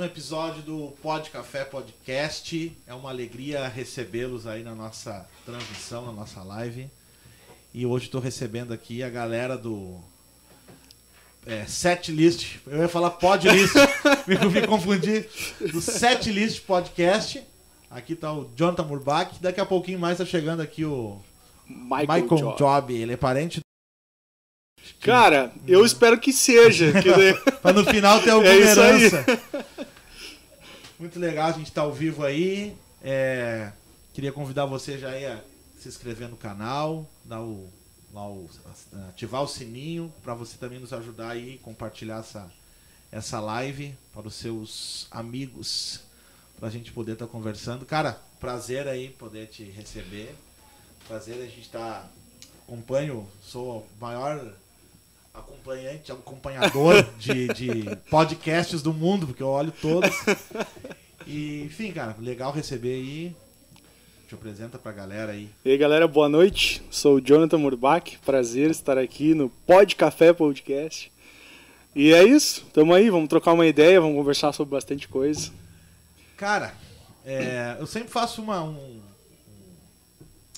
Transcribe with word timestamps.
um 0.00 0.04
episódio 0.04 0.62
do 0.62 0.92
Pod 1.02 1.28
Café 1.28 1.62
Podcast. 1.62 2.74
É 2.86 2.94
uma 2.94 3.10
alegria 3.10 3.68
recebê-los 3.68 4.46
aí 4.46 4.62
na 4.62 4.74
nossa 4.74 5.26
transmissão, 5.44 6.06
na 6.06 6.12
nossa 6.12 6.42
live. 6.42 6.88
E 7.74 7.84
hoje 7.84 8.06
estou 8.06 8.18
recebendo 8.20 8.72
aqui 8.72 9.02
a 9.02 9.10
galera 9.10 9.58
do 9.58 10.00
é, 11.44 11.66
Set 11.66 12.10
List. 12.10 12.56
Eu 12.66 12.78
ia 12.78 12.88
falar 12.88 13.10
Pod 13.10 13.46
List, 13.46 13.74
me, 14.26 14.60
me 14.60 14.66
confundi. 14.66 15.28
Do 15.70 15.82
Set 15.82 16.30
List 16.30 16.62
Podcast. 16.62 17.42
Aqui 17.90 18.14
está 18.14 18.32
o 18.32 18.50
Jonathan 18.56 18.84
Murbach. 18.84 19.34
Daqui 19.38 19.60
a 19.60 19.66
pouquinho 19.66 19.98
mais 19.98 20.18
está 20.18 20.24
chegando 20.24 20.60
aqui 20.60 20.82
o 20.82 21.20
Michael, 21.68 22.22
Michael 22.22 22.26
Job. 22.26 22.58
Job. 22.58 22.94
Ele 22.94 23.12
é 23.12 23.16
parente. 23.18 23.60
Cara, 25.00 25.52
eu 25.66 25.84
espero 25.84 26.18
que 26.18 26.32
seja. 26.32 26.92
que 27.02 27.08
no 27.72 27.84
final 27.84 28.20
ter 28.20 28.30
alguma 28.30 28.52
É 28.52 28.58
isso 28.58 28.80
aí. 28.80 29.10
Muito 31.00 31.18
legal, 31.18 31.48
a 31.48 31.52
gente 31.52 31.68
está 31.68 31.80
ao 31.80 31.92
vivo 31.94 32.22
aí. 32.22 32.76
É, 33.02 33.72
queria 34.12 34.30
convidar 34.30 34.66
você 34.66 34.98
já 34.98 35.08
aí 35.08 35.24
a 35.24 35.40
se 35.80 35.88
inscrever 35.88 36.28
no 36.28 36.36
canal, 36.36 37.08
dar 37.24 37.40
o, 37.40 37.66
lá 38.12 38.28
o- 38.28 38.50
ativar 39.08 39.42
o 39.42 39.48
sininho 39.48 40.12
para 40.22 40.34
você 40.34 40.58
também 40.58 40.78
nos 40.78 40.92
ajudar 40.92 41.30
aí, 41.30 41.56
compartilhar 41.62 42.18
essa, 42.18 42.52
essa 43.10 43.40
live 43.40 43.94
para 44.12 44.28
os 44.28 44.34
seus 44.34 45.06
amigos, 45.10 46.00
para 46.58 46.68
a 46.68 46.70
gente 46.70 46.92
poder 46.92 47.12
estar 47.12 47.26
conversando. 47.26 47.86
Cara, 47.86 48.20
prazer 48.38 48.86
aí 48.86 49.08
poder 49.08 49.46
te 49.46 49.64
receber. 49.64 50.34
Prazer 51.08 51.36
a 51.36 51.46
gente 51.46 51.62
estar. 51.62 52.12
acompanho, 52.64 53.26
sou 53.42 53.88
maior 53.98 54.52
acompanhante, 55.32 56.12
acompanhador 56.12 57.06
de, 57.18 57.48
de 57.48 57.96
podcasts 58.10 58.82
do 58.82 58.92
mundo, 58.92 59.26
porque 59.26 59.42
eu 59.42 59.48
olho 59.48 59.72
todos. 59.72 60.14
E, 61.26 61.62
enfim, 61.62 61.92
cara, 61.92 62.16
legal 62.18 62.52
receber 62.52 62.94
aí. 62.94 63.36
Te 64.28 64.34
apresenta 64.34 64.78
pra 64.78 64.92
galera 64.92 65.32
aí. 65.32 65.48
E 65.64 65.72
aí, 65.72 65.76
galera, 65.76 66.06
boa 66.06 66.28
noite. 66.28 66.82
Sou 66.90 67.16
o 67.16 67.20
Jonathan 67.20 67.58
Murbach. 67.58 68.16
Prazer 68.24 68.70
estar 68.70 68.96
aqui 68.96 69.34
no 69.34 69.48
Pod 69.48 69.96
Café 69.96 70.32
Podcast. 70.32 71.10
E 71.94 72.12
é 72.12 72.22
isso. 72.22 72.64
Tamo 72.72 72.94
aí, 72.94 73.10
vamos 73.10 73.28
trocar 73.28 73.52
uma 73.52 73.66
ideia, 73.66 74.00
vamos 74.00 74.16
conversar 74.16 74.52
sobre 74.52 74.72
bastante 74.72 75.08
coisa. 75.08 75.50
Cara, 76.36 76.72
é, 77.24 77.76
eu 77.80 77.86
sempre 77.86 78.08
faço 78.08 78.40
uma, 78.40 78.62
um, 78.62 79.00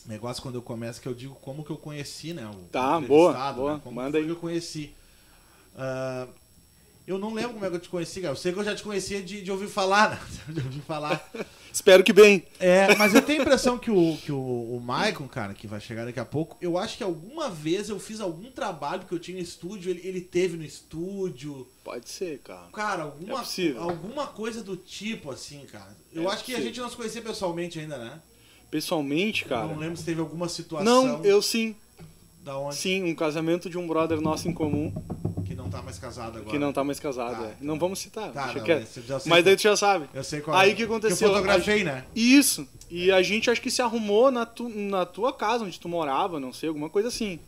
negócio 0.07 0.43
quando 0.43 0.57
eu 0.57 0.63
começo 0.63 1.01
que 1.01 1.09
eu 1.09 1.15
digo 1.15 1.35
como 1.37 1.65
que 1.65 1.71
eu 1.71 1.77
conheci, 1.77 2.33
né? 2.33 2.47
O 2.47 2.65
Tá, 2.71 3.01
boa, 3.01 3.53
boa. 3.53 3.75
né, 3.75 3.81
Como 3.83 3.97
Manda 4.01 4.19
aí. 4.19 4.25
que 4.25 4.31
eu 4.31 4.37
conheci. 4.37 4.93
Ah, 5.77 6.27
eu 7.07 7.19
não 7.19 7.33
lembro 7.35 7.55
como 7.55 7.65
é 7.65 7.69
que 7.71 7.77
eu 7.77 7.81
te 7.81 7.89
conheci, 7.89 8.21
cara. 8.21 8.33
Eu 8.33 8.37
sei 8.37 8.53
que 8.53 8.59
eu 8.61 8.65
já 8.65 8.75
te 8.77 8.83
conhecia 8.83 9.21
de, 9.23 9.43
de 9.43 9.51
ouvir 9.51 9.69
falar, 9.69 10.11
né? 10.11 10.21
De 10.55 10.61
ouvir 10.61 10.81
falar. 10.83 11.29
Espero 11.73 12.05
que 12.05 12.13
bem. 12.13 12.45
É, 12.61 12.95
mas 12.97 13.15
eu 13.15 13.23
tenho 13.23 13.41
a 13.41 13.43
impressão 13.45 13.79
que 13.79 13.91
o, 13.91 14.17
que 14.19 14.31
o, 14.31 14.37
o 14.77 14.81
Maicon, 14.81 15.27
cara, 15.27 15.55
que 15.55 15.67
vai 15.67 15.81
chegar 15.81 16.05
daqui 16.05 16.21
a 16.21 16.25
pouco, 16.25 16.57
eu 16.61 16.77
acho 16.77 16.99
que 16.99 17.03
alguma 17.03 17.49
vez 17.49 17.89
eu 17.89 17.99
fiz 17.99 18.21
algum 18.21 18.51
trabalho 18.51 19.05
que 19.07 19.13
eu 19.13 19.19
tinha 19.19 19.39
no 19.39 19.43
estúdio, 19.43 19.91
ele, 19.91 20.07
ele 20.07 20.21
teve 20.21 20.57
no 20.59 20.65
estúdio. 20.65 21.67
Pode 21.83 22.11
ser, 22.11 22.41
cara. 22.41 22.69
Cara, 22.73 23.03
alguma, 23.05 23.39
É 23.39 23.43
possível. 23.43 23.83
alguma 23.83 24.27
coisa 24.27 24.63
do 24.63 24.77
tipo, 24.77 25.31
assim, 25.31 25.65
cara. 25.65 25.97
Eu 26.13 26.25
É 26.25 26.27
acho 26.35 26.45
que 26.45 26.53
a 26.53 26.57
possível. 26.57 26.63
gente 26.75 26.81
não 26.81 26.91
se 26.91 26.97
conhecia 26.97 27.23
pessoalmente 27.23 27.81
ainda, 27.81 27.97
né? 27.97 28.21
Pessoalmente, 28.73 29.43
Eu 29.43 29.49
cara. 29.51 29.67
não 29.67 29.77
lembro 29.77 29.99
se 29.99 30.05
teve 30.05 30.19
alguma 30.21 30.49
situação 30.49 30.85
Não, 31.19 31.25
eu 31.25 31.43
sim. 31.43 31.77
da 32.43 32.57
onde 32.57 32.75
Sim, 32.75 33.05
um 33.05 33.15
casamento 33.15 33.69
de 33.69 33.77
um 33.77 33.87
brother 33.87 34.19
nosso 34.19 34.49
em 34.49 34.53
comum 34.55 34.91
que 35.45 35.55
não 35.55 35.69
tá 35.69 35.83
mais 35.83 35.99
casado 35.99 36.39
agora. 36.39 36.45
que 36.51 36.59
não 36.59 36.73
tá 36.73 36.83
mais 36.83 36.99
casado. 36.99 37.37
Tá, 37.43 37.45
é. 37.49 37.51
tá. 37.51 37.57
Não 37.61 37.79
vamos 37.79 37.99
citar. 37.99 38.33
Tá, 38.33 38.47
não, 38.47 38.87
sei 38.87 39.03
Mas 39.27 39.45
daí 39.45 39.57
tu 39.57 39.63
já 39.63 39.77
sabe. 39.77 40.07
Eu 40.15 40.25
sei 40.25 40.41
qual 40.41 40.57
Aí 40.57 40.71
é. 40.71 40.75
que 40.75 40.85
aconteceu? 40.85 41.29
eu 41.29 41.35
fotografei, 41.35 41.85
né? 41.85 42.07
Isso. 42.17 42.67
E 42.91 43.13
a 43.13 43.21
gente 43.23 43.51
acho 43.51 43.61
que 43.61 43.71
se 43.71 43.83
arrumou 43.83 44.31
na, 44.31 44.47
tu- 44.47 44.71
na 44.71 45.05
tua 45.05 45.35
casa, 45.35 45.65
onde 45.65 45.79
tu 45.79 45.87
morava, 45.89 46.41
não 46.41 46.51
sei, 46.53 46.69
alguma 46.71 46.89
coisa 46.89 47.09
assim. 47.09 47.39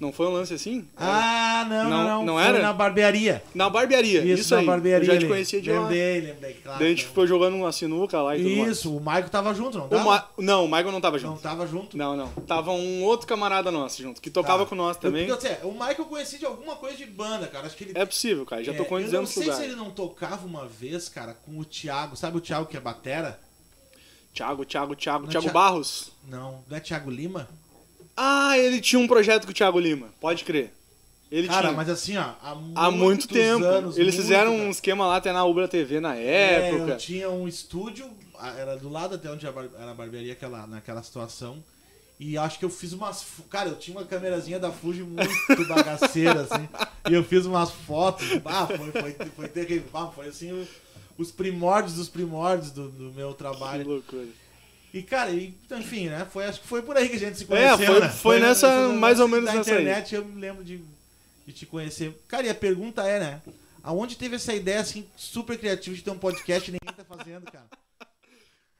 Não 0.00 0.12
foi 0.12 0.26
um 0.26 0.30
lance 0.32 0.52
assim? 0.54 0.86
Ah, 0.96 1.66
não, 1.68 1.84
não, 1.84 1.90
Não- 1.90 2.04
não. 2.04 2.24
não 2.26 2.40
era? 2.40 2.60
na 2.60 2.72
barbearia. 2.72 3.42
Na 3.54 3.70
barbearia. 3.70 4.24
Isso, 4.24 4.54
na 4.54 4.60
aí. 4.60 4.66
barbearia. 4.66 5.08
Eu 5.08 5.14
já 5.14 5.18
te 5.20 5.26
conhecia 5.26 5.60
de 5.62 5.70
lá. 5.72 5.82
Lembrei, 5.82 6.20
lembrei, 6.20 6.54
claro. 6.54 6.78
Daí 6.78 6.88
a 6.88 6.90
gente 6.90 7.06
foi 7.06 7.26
jogando 7.26 7.54
uma 7.56 7.70
sinuca 7.72 8.20
lá 8.20 8.36
e 8.36 8.42
tudo 8.42 8.56
mais. 8.56 8.70
Isso, 8.78 8.96
o 8.96 9.00
Maico 9.00 9.30
tava 9.30 9.54
junto, 9.54 9.78
não 9.78 9.86
O 9.86 9.88
tava? 9.88 10.04
Ma- 10.04 10.28
Não, 10.38 10.64
o 10.64 10.68
Michael 10.68 10.92
não 10.92 11.00
tava 11.00 11.16
Não 11.18 11.30
junto. 11.30 11.42
tava 11.42 11.66
junto? 11.66 11.96
Não, 11.96 12.16
não. 12.16 12.28
Tava 12.46 12.72
um 12.72 13.02
outro 13.04 13.26
camarada 13.26 13.70
nosso 13.70 14.02
junto, 14.02 14.20
que 14.20 14.30
tocava 14.30 14.64
Tá. 14.64 14.68
com 14.68 14.74
nós 14.74 14.96
também. 14.96 15.26
Eu, 15.28 15.36
assim, 15.36 15.48
o 15.62 15.72
Michael 15.72 15.94
eu 15.98 16.04
conheci 16.06 16.38
de 16.38 16.46
alguma 16.46 16.76
coisa 16.76 16.96
de 16.96 17.06
banda, 17.06 17.46
cara. 17.46 17.66
Acho 17.66 17.76
que 17.76 17.84
ele. 17.84 17.92
É 17.98 18.04
possível, 18.04 18.44
cara. 18.44 18.62
Já 18.64 18.72
é, 18.72 18.76
tocou 18.76 18.98
em 18.98 19.04
Eu 19.04 19.12
não 19.12 19.20
200 19.22 19.32
sei 19.34 19.42
lugares. 19.44 19.64
se 19.64 19.70
ele 19.70 19.76
não 19.76 19.90
tocava 19.90 20.46
uma 20.46 20.66
vez, 20.66 21.08
cara, 21.08 21.34
com 21.34 21.58
o 21.58 21.64
Thiago. 21.64 22.16
Sabe 22.16 22.36
o 22.36 22.40
Thiago 22.40 22.66
que 22.66 22.76
é 22.76 22.80
batera? 22.80 23.38
Thiago, 24.34 24.64
Thiago, 24.64 24.96
Thiago. 24.96 25.22
Não, 25.24 25.30
Thiago 25.30 25.46
Thi- 25.46 25.52
Barros. 25.52 26.10
Não, 26.28 26.64
não 26.68 26.76
é 26.76 26.80
Thiago 26.80 27.10
Lima? 27.10 27.48
Ah, 28.16 28.56
ele 28.58 28.80
tinha 28.80 28.98
um 29.00 29.06
projeto 29.08 29.44
com 29.44 29.50
o 29.50 29.54
Thiago 29.54 29.78
Lima. 29.78 30.08
Pode 30.20 30.44
crer. 30.44 30.72
Ele 31.30 31.48
cara, 31.48 31.62
tinha. 31.68 31.72
mas 31.72 31.88
assim, 31.88 32.16
ó, 32.16 32.20
há, 32.42 32.56
Há 32.76 32.90
muito 32.90 33.26
tempo. 33.26 33.64
Anos, 33.64 33.96
Eles 33.96 34.14
muito, 34.14 34.22
fizeram 34.22 34.52
cara. 34.52 34.64
um 34.64 34.70
esquema 34.70 35.06
lá 35.06 35.16
até 35.16 35.32
na 35.32 35.44
Ubra 35.44 35.66
TV 35.66 35.98
na 35.98 36.16
É, 36.16 36.68
época. 36.68 36.92
eu 36.92 36.96
tinha 36.96 37.28
um 37.30 37.48
estúdio, 37.48 38.08
era 38.56 38.76
do 38.76 38.88
lado 38.88 39.16
até 39.16 39.28
onde 39.30 39.44
era 39.46 39.90
a 39.90 39.94
barbearia 39.94 40.32
aquela, 40.32 40.66
naquela 40.66 41.02
situação. 41.02 41.62
E 42.20 42.38
acho 42.38 42.60
que 42.60 42.64
eu 42.64 42.70
fiz 42.70 42.92
umas. 42.92 43.24
Cara, 43.50 43.70
eu 43.70 43.74
tinha 43.76 43.96
uma 43.96 44.06
câmerazinha 44.06 44.60
da 44.60 44.70
Fuji 44.70 45.02
muito 45.02 45.28
bagaceira, 45.66 46.42
assim. 46.42 46.68
E 47.10 47.12
eu 47.14 47.24
fiz 47.24 47.44
umas 47.46 47.72
fotos. 47.72 48.28
Ah, 48.44 48.68
foi, 48.68 48.92
foi, 48.92 49.12
foi 49.34 49.48
terrível. 49.48 49.88
Ah, 49.92 50.06
foi 50.14 50.28
assim, 50.28 50.64
os 51.18 51.32
primórdios 51.32 51.94
dos 51.94 52.08
primórdios 52.08 52.70
do, 52.70 52.88
do 52.88 53.12
meu 53.12 53.32
Que 53.32 53.38
trabalho. 53.38 53.88
loucura. 53.88 54.26
E, 54.94 55.02
cara, 55.02 55.30
e, 55.32 55.52
enfim, 55.72 56.08
né? 56.08 56.24
Foi, 56.32 56.44
acho 56.46 56.60
que 56.60 56.68
foi 56.68 56.80
por 56.80 56.96
aí 56.96 57.08
que 57.08 57.16
a 57.16 57.18
gente 57.18 57.36
se 57.36 57.42
É, 57.44 57.46
conheceu, 57.48 57.86
foi- 57.86 58.00
né? 58.00 58.08
foi 58.10 58.38
nessa- 58.40 58.88
mais 58.90 59.18
ou 59.18 59.26
menos 59.26 59.46
na 59.46 59.54
nessa 59.56 59.72
aí. 59.74 59.82
internet 59.82 60.14
eu 60.14 60.24
me 60.24 60.40
lembro 60.40 60.62
de, 60.64 60.80
de 61.44 61.52
te 61.52 61.66
conhecer. 61.66 62.16
Cara, 62.28 62.46
e 62.46 62.48
a 62.50 62.54
pergunta 62.54 63.02
é, 63.02 63.18
né? 63.18 63.42
Aonde 63.82 64.16
teve 64.16 64.36
essa 64.36 64.54
ideia, 64.54 64.78
assim, 64.80 65.04
super 65.16 65.58
criativa 65.58 65.94
de 65.96 66.02
ter 66.02 66.10
um 66.10 66.16
podcast 66.18 66.70
e 66.70 66.72
ninguém 66.72 66.94
tá 66.96 67.04
fazendo, 67.04 67.44
cara? 67.50 67.66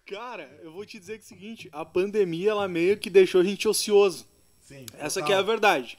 Cara, 0.06 0.48
eu 0.62 0.70
vou 0.72 0.84
te 0.84 0.98
dizer 0.98 1.14
que 1.18 1.24
é 1.24 1.24
o 1.24 1.28
seguinte, 1.28 1.68
a 1.72 1.84
pandemia 1.84 2.50
ela 2.50 2.68
meio 2.68 2.96
que 2.98 3.08
deixou 3.10 3.40
a 3.40 3.44
gente 3.44 3.66
ocioso. 3.66 4.26
Sim. 4.60 4.84
Essa 4.98 5.20
total. 5.20 5.26
que 5.26 5.32
é 5.32 5.36
a 5.36 5.42
verdade. 5.42 5.98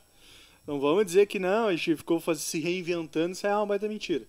Não 0.65 0.79
vamos 0.79 1.05
dizer 1.05 1.25
que 1.27 1.39
não, 1.39 1.67
a 1.67 1.71
gente 1.75 1.95
ficou 1.97 2.19
faz- 2.19 2.39
se 2.39 2.59
reinventando, 2.59 3.33
isso 3.33 3.45
é 3.45 3.55
uma 3.55 3.65
baita 3.65 3.87
mentira. 3.87 4.25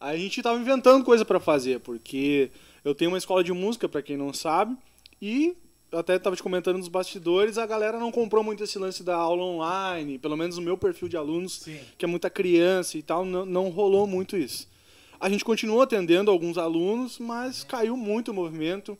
A 0.00 0.16
gente 0.16 0.42
tava 0.42 0.58
inventando 0.60 1.04
coisa 1.04 1.24
pra 1.24 1.38
fazer, 1.40 1.80
porque 1.80 2.50
eu 2.84 2.94
tenho 2.94 3.10
uma 3.12 3.18
escola 3.18 3.42
de 3.44 3.52
música, 3.52 3.88
pra 3.88 4.02
quem 4.02 4.16
não 4.16 4.32
sabe, 4.32 4.76
e 5.22 5.56
eu 5.92 6.00
até 6.00 6.18
tava 6.18 6.34
te 6.34 6.42
comentando 6.42 6.78
nos 6.78 6.88
bastidores, 6.88 7.58
a 7.58 7.66
galera 7.66 7.98
não 7.98 8.10
comprou 8.10 8.42
muito 8.42 8.64
esse 8.64 8.78
lance 8.78 9.04
da 9.04 9.14
aula 9.14 9.44
online, 9.44 10.18
pelo 10.18 10.36
menos 10.36 10.56
no 10.56 10.62
meu 10.62 10.76
perfil 10.76 11.06
de 11.06 11.16
alunos, 11.16 11.60
Sim. 11.60 11.78
que 11.96 12.04
é 12.04 12.08
muita 12.08 12.28
criança 12.28 12.98
e 12.98 13.02
tal, 13.02 13.24
não, 13.24 13.46
não 13.46 13.68
rolou 13.68 14.06
muito 14.06 14.36
isso. 14.36 14.66
A 15.20 15.28
gente 15.28 15.44
continuou 15.44 15.82
atendendo 15.82 16.30
alguns 16.30 16.58
alunos, 16.58 17.20
mas 17.20 17.62
caiu 17.62 17.96
muito 17.96 18.32
o 18.32 18.34
movimento 18.34 18.98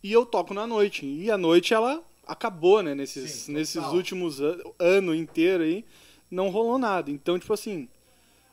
e 0.00 0.12
eu 0.12 0.24
toco 0.24 0.54
na 0.54 0.64
noite. 0.64 1.04
E 1.04 1.28
a 1.28 1.36
noite 1.36 1.74
ela 1.74 2.00
acabou, 2.24 2.82
né? 2.82 2.94
Nesses, 2.94 3.30
Sim, 3.32 3.52
nesses 3.52 3.84
últimos 3.86 4.40
an 4.40 4.58
ano 4.78 5.12
inteiro 5.12 5.64
aí, 5.64 5.84
não 6.30 6.50
rolou 6.50 6.78
nada. 6.78 7.10
Então, 7.10 7.36
tipo 7.36 7.52
assim, 7.52 7.88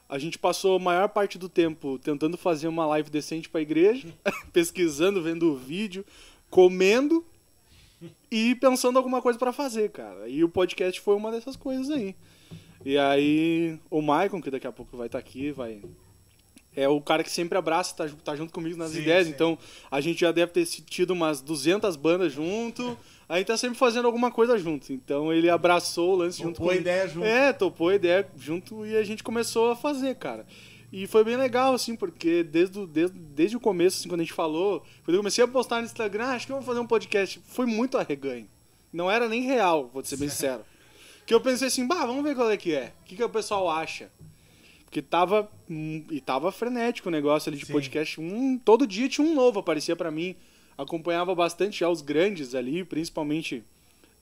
a 0.09 0.17
gente 0.17 0.39
passou 0.39 0.77
a 0.77 0.79
maior 0.79 1.09
parte 1.09 1.37
do 1.37 1.47
tempo 1.47 1.99
tentando 1.99 2.37
fazer 2.37 2.67
uma 2.67 2.85
live 2.87 3.11
decente 3.11 3.47
pra 3.47 3.61
igreja, 3.61 4.07
pesquisando, 4.51 5.21
vendo 5.21 5.51
o 5.51 5.55
vídeo, 5.55 6.03
comendo 6.53 7.25
e 8.29 8.53
pensando 8.55 8.97
alguma 8.97 9.23
coisa 9.23 9.39
pra 9.39 9.51
fazer, 9.51 9.89
cara. 9.89 10.29
E 10.29 10.43
o 10.43 10.49
podcast 10.49 11.01
foi 11.01 11.15
uma 11.15 11.31
dessas 11.31 11.55
coisas 11.55 11.89
aí. 11.89 12.15
E 12.85 12.95
aí, 12.95 13.79
o 13.89 14.03
Maicon, 14.03 14.39
que 14.39 14.51
daqui 14.51 14.67
a 14.67 14.71
pouco 14.71 14.95
vai 14.95 15.07
estar 15.07 15.17
aqui, 15.17 15.51
vai. 15.51 15.81
É 16.75 16.87
o 16.87 17.01
cara 17.01 17.23
que 17.23 17.31
sempre 17.31 17.57
abraça, 17.57 17.95
tá, 17.95 18.07
tá 18.23 18.35
junto 18.35 18.53
comigo 18.53 18.77
nas 18.77 18.91
Sim, 18.91 19.01
ideias. 19.01 19.25
sim. 19.25 19.33
Então, 19.33 19.57
a 19.89 19.99
gente 19.99 20.21
já 20.21 20.31
deve 20.31 20.51
ter 20.51 20.65
tido 20.65 21.11
umas 21.11 21.41
200 21.41 21.95
bandas 21.95 22.31
junto. 22.31 22.95
A 23.27 23.37
gente 23.39 23.47
tá 23.47 23.57
sempre 23.57 23.77
fazendo 23.77 24.05
alguma 24.05 24.29
coisa 24.29 24.55
junto. 24.59 24.93
Então, 24.93 25.33
ele 25.33 25.49
abraçou 25.49 26.13
o 26.13 26.15
lance 26.17 26.37
junto 26.39 26.55
Topou 26.57 26.67
a 26.69 26.73
comigo. 26.73 26.81
ideia 26.87 27.07
junto. 27.07 27.25
É, 27.25 27.51
topou 27.53 27.89
a 27.89 27.95
ideia 27.95 28.27
junto 28.37 28.85
e 28.85 28.95
a 28.95 29.03
gente 29.03 29.23
começou 29.23 29.71
a 29.71 29.75
fazer, 29.75 30.15
cara. 30.17 30.45
E 30.95 31.07
foi 31.07 31.23
bem 31.23 31.35
legal, 31.35 31.73
assim, 31.73 31.95
porque 31.95 32.43
desde 32.43 32.77
o, 32.79 32.85
desde, 32.85 33.17
desde 33.17 33.57
o 33.57 33.59
começo, 33.59 33.99
assim, 33.99 34.07
quando 34.07 34.21
a 34.21 34.23
gente 34.23 34.33
falou, 34.33 34.83
quando 35.03 35.15
eu 35.15 35.21
comecei 35.21 35.43
a 35.43 35.47
postar 35.47 35.79
no 35.79 35.85
Instagram, 35.85 36.25
ah, 36.25 36.33
acho 36.35 36.45
que 36.45 36.51
eu 36.51 36.57
vou 36.57 36.63
fazer 36.65 36.79
um 36.79 36.85
podcast, 36.85 37.41
foi 37.47 37.65
muito 37.65 37.97
arreganho. 37.97 38.47
Não 38.93 39.09
era 39.09 39.27
nem 39.27 39.41
real, 39.41 39.89
vou 39.91 40.05
ser 40.05 40.17
bem 40.17 40.29
sincero. 40.29 40.63
Que 41.25 41.33
eu 41.33 41.41
pensei 41.41 41.67
assim, 41.67 41.87
bah, 41.87 42.05
vamos 42.05 42.23
ver 42.23 42.35
qual 42.35 42.51
é 42.51 42.55
que 42.57 42.75
é. 42.75 42.93
O 43.01 43.05
que, 43.05 43.15
que 43.15 43.23
o 43.23 43.29
pessoal 43.29 43.67
acha? 43.67 44.11
Porque 44.85 45.01
tava. 45.01 45.49
hum, 45.67 46.05
E 46.11 46.21
tava 46.21 46.51
frenético 46.51 47.09
o 47.09 47.11
negócio 47.11 47.49
ali 47.49 47.57
de 47.57 47.65
Sim. 47.65 47.73
podcast. 47.73 48.21
Um, 48.21 48.59
todo 48.59 48.85
dia 48.85 49.09
tinha 49.09 49.25
um 49.25 49.33
novo, 49.33 49.61
aparecia 49.61 49.95
pra 49.95 50.11
mim. 50.11 50.35
Acompanhava 50.77 51.33
bastante 51.33 51.79
já 51.79 51.89
os 51.89 52.01
grandes 52.01 52.53
ali, 52.53 52.83
principalmente 52.83 53.63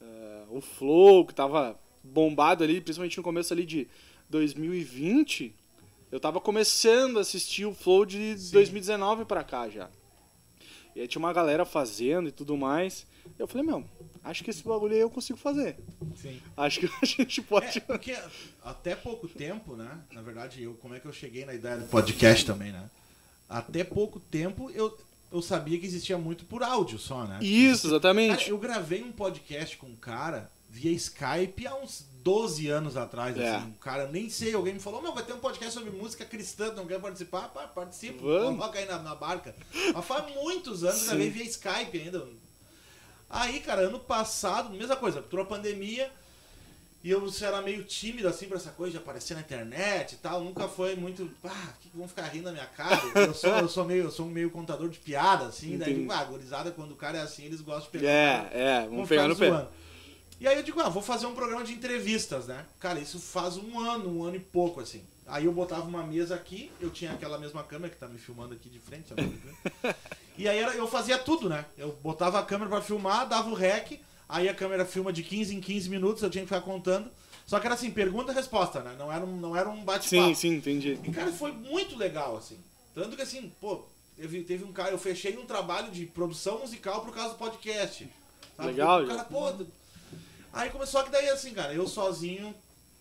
eh, 0.01 0.43
o 0.49 0.61
Flow, 0.61 1.25
que 1.25 1.35
tava 1.35 1.77
bombado 2.01 2.63
ali, 2.63 2.79
principalmente 2.79 3.17
no 3.17 3.23
começo 3.23 3.51
ali 3.51 3.65
de 3.65 3.87
2020. 4.29 5.53
Eu 6.11 6.19
tava 6.19 6.41
começando 6.41 7.17
a 7.17 7.21
assistir 7.21 7.65
o 7.65 7.73
Flow 7.73 8.05
de 8.05 8.35
2019 8.51 9.25
pra 9.25 9.43
cá 9.43 9.69
já. 9.69 9.89
E 10.93 10.99
aí 10.99 11.07
tinha 11.07 11.19
uma 11.19 11.31
galera 11.31 11.63
fazendo 11.63 12.27
e 12.27 12.31
tudo 12.31 12.57
mais. 12.57 13.07
Eu 13.39 13.47
falei, 13.47 13.65
meu, 13.65 13.85
acho 14.23 14.43
que 14.43 14.49
esse 14.49 14.61
bagulho 14.61 14.93
aí 14.93 14.99
eu 14.99 15.09
consigo 15.09 15.39
fazer. 15.39 15.77
Sim. 16.15 16.41
Acho 16.57 16.81
que 16.81 16.85
a 16.87 17.05
gente 17.05 17.41
pode. 17.41 17.77
É, 17.77 17.81
porque 17.81 18.17
até 18.63 18.93
pouco 18.93 19.27
tempo, 19.27 19.75
né? 19.75 19.99
Na 20.11 20.21
verdade, 20.21 20.61
eu, 20.61 20.73
como 20.75 20.93
é 20.93 20.99
que 20.99 21.05
eu 21.05 21.13
cheguei 21.13 21.45
na 21.45 21.53
ideia 21.53 21.77
do 21.77 21.85
podcast 21.85 22.45
também, 22.45 22.73
né? 22.73 22.89
Até 23.47 23.83
pouco 23.83 24.19
tempo 24.19 24.69
eu, 24.71 24.97
eu 25.31 25.41
sabia 25.41 25.79
que 25.79 25.85
existia 25.85 26.17
muito 26.17 26.43
por 26.43 26.61
áudio 26.61 26.99
só, 26.99 27.23
né? 27.23 27.39
Isso, 27.41 27.83
Cara, 27.83 27.93
exatamente. 27.93 28.49
eu 28.49 28.57
gravei 28.57 29.01
um 29.01 29.11
podcast 29.13 29.77
com 29.77 29.87
um 29.87 29.95
cara 29.95 30.51
via 30.71 30.91
Skype 30.93 31.67
há 31.67 31.75
uns 31.75 32.05
12 32.23 32.69
anos 32.69 32.95
atrás, 32.95 33.37
É. 33.37 33.55
assim. 33.55 33.67
Um 33.67 33.71
cara, 33.73 34.07
nem 34.07 34.29
sei, 34.29 34.53
alguém 34.53 34.73
me 34.75 34.79
falou, 34.79 35.01
meu, 35.01 35.13
vai 35.13 35.21
ter 35.23 35.33
um 35.33 35.39
podcast 35.39 35.73
sobre 35.73 35.89
música 35.91 36.23
cristã, 36.23 36.71
não 36.73 36.87
quer 36.87 36.99
participar? 37.01 37.49
Pá, 37.49 37.67
participa, 37.67 38.23
Vamos. 38.23 38.57
coloca 38.57 38.79
aí 38.79 38.85
na, 38.85 38.99
na 38.99 39.13
barca. 39.13 39.53
Mas 39.93 40.05
faz 40.05 40.33
muitos 40.33 40.85
anos, 40.85 41.01
Sim. 41.01 41.07
gravei 41.07 41.29
via 41.29 41.43
Skype 41.43 41.99
ainda. 41.99 42.25
Aí, 43.29 43.59
cara, 43.59 43.81
ano 43.81 43.99
passado, 43.99 44.69
mesma 44.69 44.95
coisa, 44.95 45.19
entrou 45.19 45.43
a 45.43 45.47
pandemia 45.47 46.09
e 47.03 47.09
eu 47.09 47.29
era 47.41 47.61
meio 47.61 47.83
tímido, 47.83 48.27
assim, 48.29 48.47
pra 48.47 48.57
essa 48.57 48.71
coisa 48.71 48.91
de 48.91 48.97
aparecer 48.97 49.33
na 49.33 49.41
internet 49.41 50.13
e 50.13 50.17
tal. 50.17 50.41
Nunca 50.41 50.67
foi 50.69 50.95
muito, 50.95 51.29
ah, 51.43 51.73
que 51.81 51.89
vão 51.93 52.07
ficar 52.07 52.27
rindo 52.27 52.45
na 52.45 52.51
minha 52.51 52.65
cara? 52.67 53.01
Eu 53.15 53.33
sou, 53.33 53.49
eu 53.57 53.67
sou, 53.67 53.83
meio, 53.85 54.03
eu 54.05 54.11
sou 54.11 54.25
meio 54.25 54.49
contador 54.51 54.87
de 54.87 54.99
piada, 54.99 55.45
assim. 55.47 55.77
Daí, 55.77 55.89
Entendi. 55.91 55.99
digo, 56.01 56.11
ah, 56.13 56.23
gurizada, 56.23 56.71
quando 56.71 56.91
o 56.91 56.95
cara 56.95 57.17
é 57.17 57.21
assim, 57.21 57.43
eles 57.43 57.59
gostam 57.59 57.85
de 57.85 57.89
pegar. 57.89 58.09
É, 58.09 58.49
é, 58.53 58.87
vamos 58.87 59.09
pegar 59.09 59.27
no 59.27 59.35
pé. 59.35 59.67
E 60.41 60.47
aí 60.47 60.57
eu 60.57 60.63
digo, 60.63 60.79
ah, 60.79 60.89
vou 60.89 61.03
fazer 61.03 61.27
um 61.27 61.35
programa 61.35 61.63
de 61.63 61.71
entrevistas, 61.71 62.47
né? 62.47 62.65
Cara, 62.79 62.99
isso 62.99 63.19
faz 63.19 63.57
um 63.57 63.79
ano, 63.79 64.09
um 64.09 64.23
ano 64.23 64.37
e 64.37 64.39
pouco, 64.39 64.79
assim. 64.79 65.03
Aí 65.27 65.45
eu 65.45 65.51
botava 65.53 65.83
uma 65.83 66.01
mesa 66.03 66.33
aqui, 66.33 66.71
eu 66.81 66.89
tinha 66.89 67.11
aquela 67.11 67.37
mesma 67.37 67.63
câmera 67.63 67.93
que 67.93 67.99
tá 67.99 68.07
me 68.07 68.17
filmando 68.17 68.55
aqui 68.55 68.67
de 68.67 68.79
frente, 68.79 69.09
sabe? 69.09 69.39
E 70.37 70.47
aí 70.49 70.59
eu 70.59 70.87
fazia 70.87 71.19
tudo, 71.19 71.47
né? 71.47 71.63
Eu 71.77 71.91
botava 72.01 72.39
a 72.39 72.43
câmera 72.43 72.67
pra 72.71 72.81
filmar, 72.81 73.27
dava 73.27 73.51
o 73.51 73.53
rec, 73.53 73.99
aí 74.27 74.49
a 74.49 74.55
câmera 74.55 74.83
filma 74.83 75.13
de 75.13 75.21
15 75.21 75.55
em 75.55 75.61
15 75.61 75.89
minutos, 75.89 76.23
eu 76.23 76.29
tinha 76.31 76.43
que 76.43 76.47
ficar 76.47 76.61
contando. 76.61 77.11
Só 77.45 77.59
que 77.59 77.67
era 77.67 77.75
assim, 77.75 77.91
pergunta 77.91 78.31
e 78.31 78.35
resposta, 78.35 78.79
né? 78.79 78.95
Não 78.97 79.11
era 79.11 79.23
um, 79.23 79.35
não 79.35 79.55
era 79.55 79.69
um 79.69 79.83
bate-papo. 79.83 80.07
Sim, 80.29 80.33
sim, 80.33 80.55
entendi. 80.55 80.97
E, 81.03 81.11
cara, 81.11 81.31
foi 81.31 81.51
muito 81.51 81.95
legal, 81.95 82.37
assim. 82.37 82.57
Tanto 82.95 83.15
que, 83.15 83.21
assim, 83.21 83.53
pô, 83.61 83.83
teve, 84.15 84.41
teve 84.43 84.63
um 84.63 84.73
cara, 84.73 84.89
eu 84.89 84.97
fechei 84.97 85.37
um 85.37 85.45
trabalho 85.45 85.91
de 85.91 86.07
produção 86.07 86.59
musical 86.59 87.01
por 87.05 87.13
causa 87.13 87.33
do 87.33 87.37
podcast. 87.37 88.09
sabe? 88.57 88.69
Legal, 88.69 89.03
O 89.03 89.07
cara, 89.07 89.23
pô. 89.25 89.53
Aí 90.53 90.69
começou 90.69 91.03
que 91.03 91.09
daí, 91.11 91.29
assim, 91.29 91.53
cara, 91.53 91.73
eu 91.73 91.87
sozinho. 91.87 92.53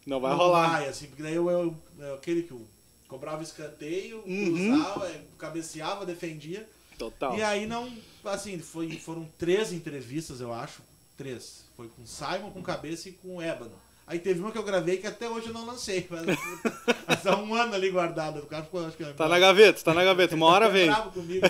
Não 0.06 0.20
vai 0.20 0.31
não 0.31 0.38
rolar. 0.38 0.70
vai, 0.70 0.88
assim, 0.88 1.06
porque 1.08 1.23
daí 1.23 1.35
eu, 1.35 1.49
eu, 1.50 1.76
eu- 1.99 2.14
aquele 2.14 2.43
que 2.43 2.52
eu 2.52 2.67
cobrava 3.08 3.43
escanteio, 3.43 4.23
Uhum. 4.26 4.73
cruzava, 4.76 5.08
eh, 5.11 5.20
cabeceava, 5.38 6.06
defendia. 6.06 6.67
Total. 6.99 7.37
E 7.37 7.43
aí 7.43 7.67
não, 7.67 7.93
assim, 8.25 8.58
foi, 8.58 8.91
foram 8.99 9.29
três 9.38 9.73
entrevistas, 9.73 10.41
eu 10.41 10.52
acho. 10.52 10.81
Três. 11.17 11.64
Foi 11.76 11.88
com 11.88 12.06
Simon, 12.06 12.50
com 12.50 12.62
Cabeça 12.62 13.08
e 13.08 13.12
com 13.12 13.41
Ébano. 13.43 13.73
Aí 14.06 14.19
teve 14.19 14.41
uma 14.41 14.50
que 14.50 14.58
eu 14.58 14.62
gravei 14.64 14.96
que 14.96 15.06
até 15.06 15.29
hoje 15.29 15.46
eu 15.49 15.53
não 15.53 15.64
lancei. 15.67 16.06
Mas, 17.06 17.23
tá 17.23 17.37
um 17.37 17.55
ano 17.55 17.75
ali 17.75 17.91
guardado. 17.91 18.41
O 18.41 18.46
cara 18.46 18.64
ficou, 18.64 18.85
acho 18.87 18.96
que. 18.96 19.05
Tá 19.05 19.29
na 19.29 19.38
gaveta, 19.38 19.82
tá 19.82 19.94
na 19.94 20.03
gaveta. 20.05 20.35
Uma 20.35 20.46
hora 20.46 20.69
vem. 20.70 20.87
bravo 20.87 21.11
comigo. 21.12 21.46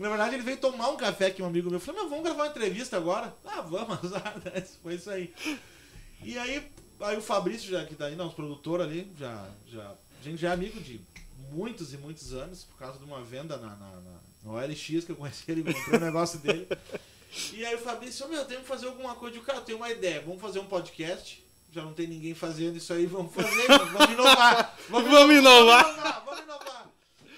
Na 0.00 0.08
verdade, 0.08 0.34
ele 0.34 0.42
veio 0.42 0.56
tomar 0.56 0.88
um 0.90 0.96
café 0.96 1.30
com 1.30 1.42
um 1.42 1.46
amigo 1.46 1.68
meu. 1.68 1.76
Eu 1.76 1.80
falei, 1.80 2.00
meu, 2.00 2.08
vamos 2.10 2.24
gravar 2.24 2.44
uma 2.44 2.48
entrevista 2.50 2.96
agora? 2.96 3.34
Ah, 3.44 3.60
vamos. 3.60 3.98
Foi 4.82 4.94
isso 4.94 5.10
aí. 5.10 5.32
E 6.22 6.38
aí, 6.38 6.66
aí 7.00 7.16
o 7.16 7.22
Fabrício, 7.22 7.70
já 7.70 7.84
que 7.84 7.94
tá 7.94 8.06
aí, 8.06 8.16
não, 8.16 8.28
os 8.28 8.34
produtor 8.34 8.80
ali, 8.80 9.10
já, 9.18 9.48
já, 9.70 9.82
a 9.90 10.22
gente 10.24 10.40
já 10.40 10.50
é 10.50 10.52
amigo 10.52 10.80
de 10.80 11.00
muitos 11.52 11.92
e 11.92 11.96
muitos 11.98 12.32
anos, 12.32 12.64
por 12.64 12.78
causa 12.78 12.98
de 12.98 13.04
uma 13.04 13.22
venda 13.22 13.56
na, 13.56 13.68
na, 13.76 13.90
na- 14.00 14.20
no 14.42 14.52
OLX 14.54 15.04
que 15.04 15.10
eu 15.10 15.16
conheci 15.16 15.44
ele, 15.50 15.62
comprei 15.62 15.98
o 15.98 16.04
negócio 16.04 16.38
dele. 16.38 16.66
E 17.52 17.64
aí 17.64 17.74
o 17.74 17.78
Fabrício, 17.78 18.26
meu, 18.28 18.44
temos 18.46 18.62
que 18.62 18.68
fazer 18.68 18.86
alguma 18.86 19.14
coisa. 19.14 19.36
Eu, 19.36 19.42
cara, 19.42 19.58
eu 19.58 19.62
tenho 19.64 19.78
uma 19.78 19.90
ideia, 19.90 20.20
vamos 20.22 20.40
fazer 20.40 20.58
um 20.60 20.66
podcast. 20.66 21.44
Já 21.72 21.82
não 21.82 21.92
tem 21.92 22.06
ninguém 22.06 22.34
fazendo 22.34 22.76
isso 22.76 22.92
aí, 22.92 23.06
vamos 23.06 23.32
fazer, 23.34 23.66
vamos 23.68 24.08
inovar. 24.12 24.76
Vamos 24.88 25.34
inovar. 25.36 25.84
Vamos 25.84 25.94
inovar, 25.98 26.24
vamos 26.24 26.40
inovar. 26.42 26.90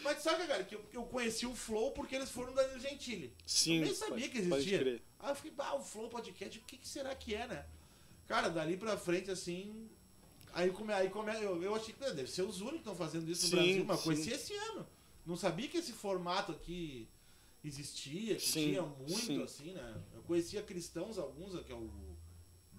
Mas 0.02 0.22
sabe, 0.22 0.46
cara, 0.46 0.64
que 0.64 0.74
eu, 0.74 0.84
eu 0.92 1.04
conheci 1.04 1.46
o 1.46 1.54
Flow 1.54 1.92
porque 1.92 2.14
eles 2.14 2.30
foram 2.30 2.52
da 2.54 2.78
Gentili. 2.78 3.32
Sim. 3.46 3.78
Eu 3.78 3.84
nem 3.86 3.94
sabia 3.94 4.28
que 4.28 4.42
pode 4.42 4.54
existia. 4.54 4.78
crer. 4.78 5.02
Aí 5.18 5.30
eu 5.30 5.34
fiquei, 5.36 5.50
bah, 5.50 5.74
o 5.74 5.80
Flow 5.84 6.08
Podcast, 6.08 6.58
o 6.58 6.62
que, 6.62 6.76
que 6.76 6.88
será 6.88 7.14
que 7.14 7.34
é, 7.34 7.46
né? 7.46 7.64
Cara, 8.26 8.48
dali 8.48 8.76
pra 8.76 8.96
frente, 8.96 9.30
assim. 9.30 9.88
Aí, 10.54 10.70
come, 10.70 10.92
aí 10.92 11.08
come, 11.08 11.32
eu, 11.42 11.62
eu 11.62 11.74
achei 11.74 11.94
que 11.94 12.00
deve 12.00 12.26
ser 12.30 12.42
os 12.42 12.60
únicos 12.60 12.82
que 12.82 12.88
estão 12.90 12.94
fazendo 12.96 13.30
isso 13.30 13.42
no 13.44 13.48
Sim, 13.50 13.56
Brasil, 13.56 13.84
mas 13.84 13.98
sim. 14.00 14.04
conheci 14.04 14.30
esse 14.32 14.54
ano. 14.54 14.86
Não 15.24 15.36
sabia 15.36 15.68
que 15.68 15.78
esse 15.78 15.92
formato 15.92 16.52
aqui 16.52 17.08
existia, 17.64 18.34
que 18.36 18.46
Sim, 18.46 18.64
tinha 18.70 18.82
muito, 18.82 19.16
sim. 19.20 19.42
assim, 19.42 19.72
né? 19.72 20.02
Eu 20.14 20.22
conhecia 20.22 20.62
cristãos, 20.62 21.16
alguns, 21.18 21.58
que 21.64 21.72
é 21.72 21.74
o 21.74 21.90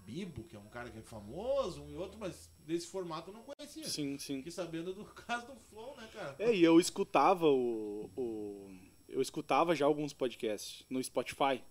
Bibo, 0.05 0.43
que 0.43 0.55
é 0.55 0.59
um 0.59 0.67
cara 0.69 0.89
que 0.89 0.97
é 0.97 1.01
famoso, 1.01 1.81
um 1.83 1.89
e 1.89 1.95
outro, 1.95 2.17
mas 2.19 2.49
desse 2.65 2.87
formato 2.87 3.29
eu 3.29 3.33
não 3.33 3.43
conhecia. 3.43 3.83
Sim, 3.87 4.17
sim. 4.17 4.37
Fiquei 4.37 4.51
sabendo 4.51 4.93
do 4.93 5.05
caso 5.13 5.47
do 5.47 5.55
Flow, 5.69 5.95
né, 5.97 6.07
cara? 6.13 6.35
É, 6.39 6.53
e 6.53 6.63
eu 6.63 6.79
escutava 6.79 7.47
o, 7.47 8.09
o- 8.17 8.71
Eu 9.07 9.21
escutava 9.21 9.75
já 9.75 9.85
alguns 9.85 10.11
podcasts 10.13 10.85
no 10.89 11.01
Spotify. 11.03 11.61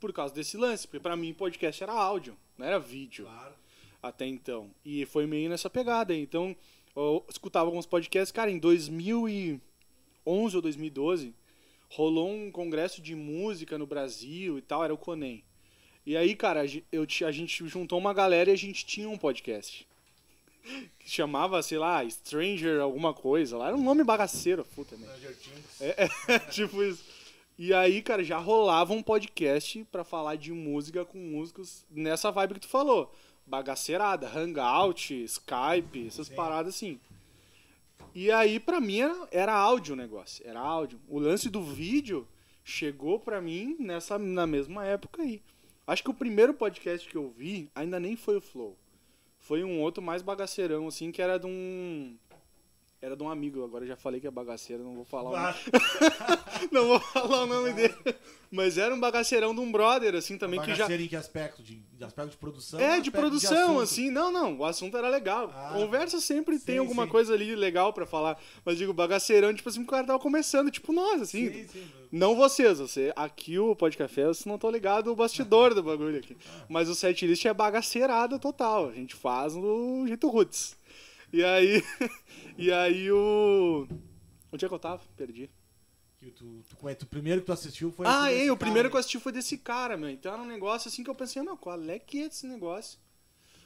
Por 0.00 0.12
causa 0.12 0.32
desse 0.34 0.56
lance. 0.56 0.86
Porque 0.86 1.00
pra 1.00 1.16
mim 1.16 1.34
podcast 1.34 1.82
era 1.82 1.92
áudio, 1.92 2.36
não 2.56 2.64
era 2.66 2.78
vídeo 2.78 3.24
Claro. 3.26 3.54
até 4.02 4.26
então. 4.26 4.70
E 4.84 5.04
foi 5.06 5.26
meio 5.26 5.48
nessa 5.50 5.68
pegada. 5.68 6.14
Então, 6.14 6.54
eu 6.94 7.24
escutava 7.28 7.66
alguns 7.68 7.84
podcasts. 7.86 8.30
Cara, 8.32 8.50
em 8.50 8.58
2011 8.58 9.60
ou 10.56 10.62
2012, 10.62 11.34
rolou 11.90 12.30
um 12.30 12.50
congresso 12.50 13.00
de 13.02 13.14
música 13.14 13.76
no 13.78 13.86
Brasil 13.86 14.56
e 14.58 14.62
tal, 14.62 14.84
era 14.84 14.94
o 14.94 14.98
Conem. 14.98 15.42
E 16.08 16.16
aí, 16.16 16.34
cara, 16.34 16.64
eu, 16.90 17.06
a 17.26 17.30
gente 17.30 17.68
juntou 17.68 17.98
uma 17.98 18.14
galera 18.14 18.48
e 18.48 18.54
a 18.54 18.56
gente 18.56 18.86
tinha 18.86 19.06
um 19.06 19.18
podcast. 19.18 19.86
Que 20.98 21.10
chamava, 21.10 21.62
sei 21.62 21.76
lá, 21.76 22.02
Stranger 22.08 22.80
alguma 22.80 23.12
coisa 23.12 23.58
lá. 23.58 23.68
Era 23.68 23.76
um 23.76 23.82
nome 23.82 24.02
bagaceiro, 24.04 24.64
puta. 24.74 24.96
Stranger 24.96 25.36
Things. 25.36 25.80
É, 25.82 26.38
tipo 26.50 26.82
isso. 26.82 27.04
E 27.58 27.74
aí, 27.74 28.00
cara, 28.00 28.24
já 28.24 28.38
rolava 28.38 28.94
um 28.94 29.02
podcast 29.02 29.84
pra 29.92 30.02
falar 30.02 30.36
de 30.36 30.50
música 30.50 31.04
com 31.04 31.18
músicos 31.18 31.84
nessa 31.90 32.30
vibe 32.30 32.54
que 32.54 32.60
tu 32.60 32.68
falou. 32.68 33.14
Bagaceirada, 33.46 34.30
Hangout, 34.34 35.12
Skype, 35.24 36.06
essas 36.06 36.28
Sim. 36.28 36.34
paradas 36.34 36.74
assim. 36.74 36.98
E 38.14 38.30
aí, 38.30 38.58
pra 38.58 38.80
mim, 38.80 39.00
era, 39.00 39.28
era 39.30 39.54
áudio 39.54 39.92
o 39.92 39.96
negócio. 39.96 40.42
Era 40.46 40.58
áudio. 40.60 40.98
O 41.06 41.18
lance 41.18 41.50
do 41.50 41.62
vídeo 41.62 42.26
chegou 42.64 43.20
pra 43.20 43.42
mim 43.42 43.76
nessa, 43.78 44.18
na 44.18 44.46
mesma 44.46 44.86
época 44.86 45.22
aí. 45.22 45.42
Acho 45.88 46.02
que 46.02 46.10
o 46.10 46.14
primeiro 46.14 46.52
podcast 46.52 47.08
que 47.08 47.16
eu 47.16 47.30
vi 47.30 47.70
ainda 47.74 47.98
nem 47.98 48.14
foi 48.14 48.36
o 48.36 48.42
Flow. 48.42 48.76
Foi 49.40 49.64
um 49.64 49.80
outro 49.80 50.02
mais 50.02 50.20
bagaceirão, 50.20 50.86
assim, 50.86 51.10
que 51.10 51.22
era 51.22 51.38
de 51.38 51.46
um. 51.46 52.14
Era 53.00 53.16
de 53.16 53.22
um 53.22 53.30
amigo, 53.30 53.62
agora 53.62 53.84
eu 53.84 53.88
já 53.88 53.96
falei 53.96 54.20
que 54.20 54.26
é 54.26 54.30
bagaceiro, 54.30 54.82
não 54.82 54.96
vou 54.96 55.04
falar 55.04 55.30
o 55.30 55.36
nome. 55.36 55.54
Não 56.72 56.88
vou 56.88 56.98
falar 56.98 57.44
o 57.44 57.46
nome 57.46 57.72
dele. 57.72 57.94
Mas 58.50 58.76
era 58.76 58.92
um 58.92 58.98
bagaceirão 58.98 59.54
de 59.54 59.60
um 59.60 59.70
brother, 59.70 60.16
assim, 60.16 60.36
também, 60.36 60.58
que 60.60 60.66
já. 60.70 60.78
Bagaceiro 60.78 61.02
em 61.04 61.06
que 61.06 61.14
aspecto? 61.14 61.62
De, 61.62 61.76
de 61.76 62.04
aspecto 62.04 62.30
de 62.30 62.36
produção? 62.36 62.80
É, 62.80 62.98
de 62.98 63.10
produção, 63.10 63.78
assunto? 63.78 63.80
assim. 63.82 64.10
Não, 64.10 64.32
não, 64.32 64.58
o 64.58 64.64
assunto 64.64 64.96
era 64.96 65.08
legal. 65.08 65.52
Ah, 65.54 65.74
Conversa 65.74 66.20
sempre 66.20 66.58
tem 66.58 66.74
sim, 66.74 66.78
alguma 66.80 67.04
sim. 67.04 67.10
coisa 67.10 67.34
ali 67.34 67.54
legal 67.54 67.92
pra 67.92 68.04
falar. 68.04 68.36
Mas 68.64 68.76
digo, 68.76 68.92
bagaceirão, 68.92 69.54
tipo 69.54 69.68
assim, 69.68 69.82
o 69.82 69.86
cara 69.86 70.04
tava 70.04 70.18
começando, 70.18 70.70
tipo 70.70 70.92
nós, 70.92 71.22
assim. 71.22 71.52
Sim, 71.52 71.68
sim. 71.68 71.88
Não 72.10 72.34
vocês, 72.34 72.78
você. 72.80 73.12
Aqui 73.14 73.58
o 73.58 73.76
Pode 73.76 73.96
Café, 73.96 74.24
vocês 74.24 74.46
não 74.46 74.56
estão 74.56 74.70
ligados 74.70 75.12
o 75.12 75.16
bastidor 75.16 75.74
do 75.74 75.82
bagulho 75.82 76.18
aqui. 76.18 76.36
Ah. 76.48 76.64
Mas 76.68 76.88
o 76.88 76.94
setlist 76.94 77.44
é 77.44 77.54
bagaceirada 77.54 78.38
total. 78.38 78.88
A 78.88 78.94
gente 78.94 79.14
faz 79.14 79.54
no 79.54 80.04
jeito 80.06 80.28
roots. 80.28 80.77
E 81.32 81.44
aí. 81.44 81.82
e 82.56 82.72
aí 82.72 83.10
o. 83.12 83.86
Onde 84.52 84.64
é 84.64 84.68
que 84.68 84.74
eu 84.74 84.78
tava? 84.78 85.02
Perdi. 85.16 85.50
Que 86.18 86.30
tu, 86.32 86.62
tu, 86.68 86.76
conhe- 86.76 86.94
tu- 86.96 87.04
o 87.04 87.06
primeiro 87.06 87.40
que 87.40 87.46
tu 87.46 87.52
assistiu 87.52 87.92
foi 87.92 88.06
Ah, 88.08 88.30
é, 88.30 88.38
desse 88.38 88.50
o 88.50 88.56
primeiro 88.56 88.90
que 88.90 88.96
eu 88.96 89.00
assisti 89.00 89.20
foi 89.20 89.30
desse 89.30 89.56
cara, 89.58 89.96
meu. 89.96 90.10
Então 90.10 90.32
era 90.32 90.42
um 90.42 90.46
negócio 90.46 90.88
assim 90.88 91.04
que 91.04 91.10
eu 91.10 91.14
pensei, 91.14 91.40
meu, 91.42 91.56
qual 91.56 91.80
é 91.82 91.98
que 91.98 92.22
é 92.22 92.26
esse 92.26 92.46
negócio? 92.46 92.98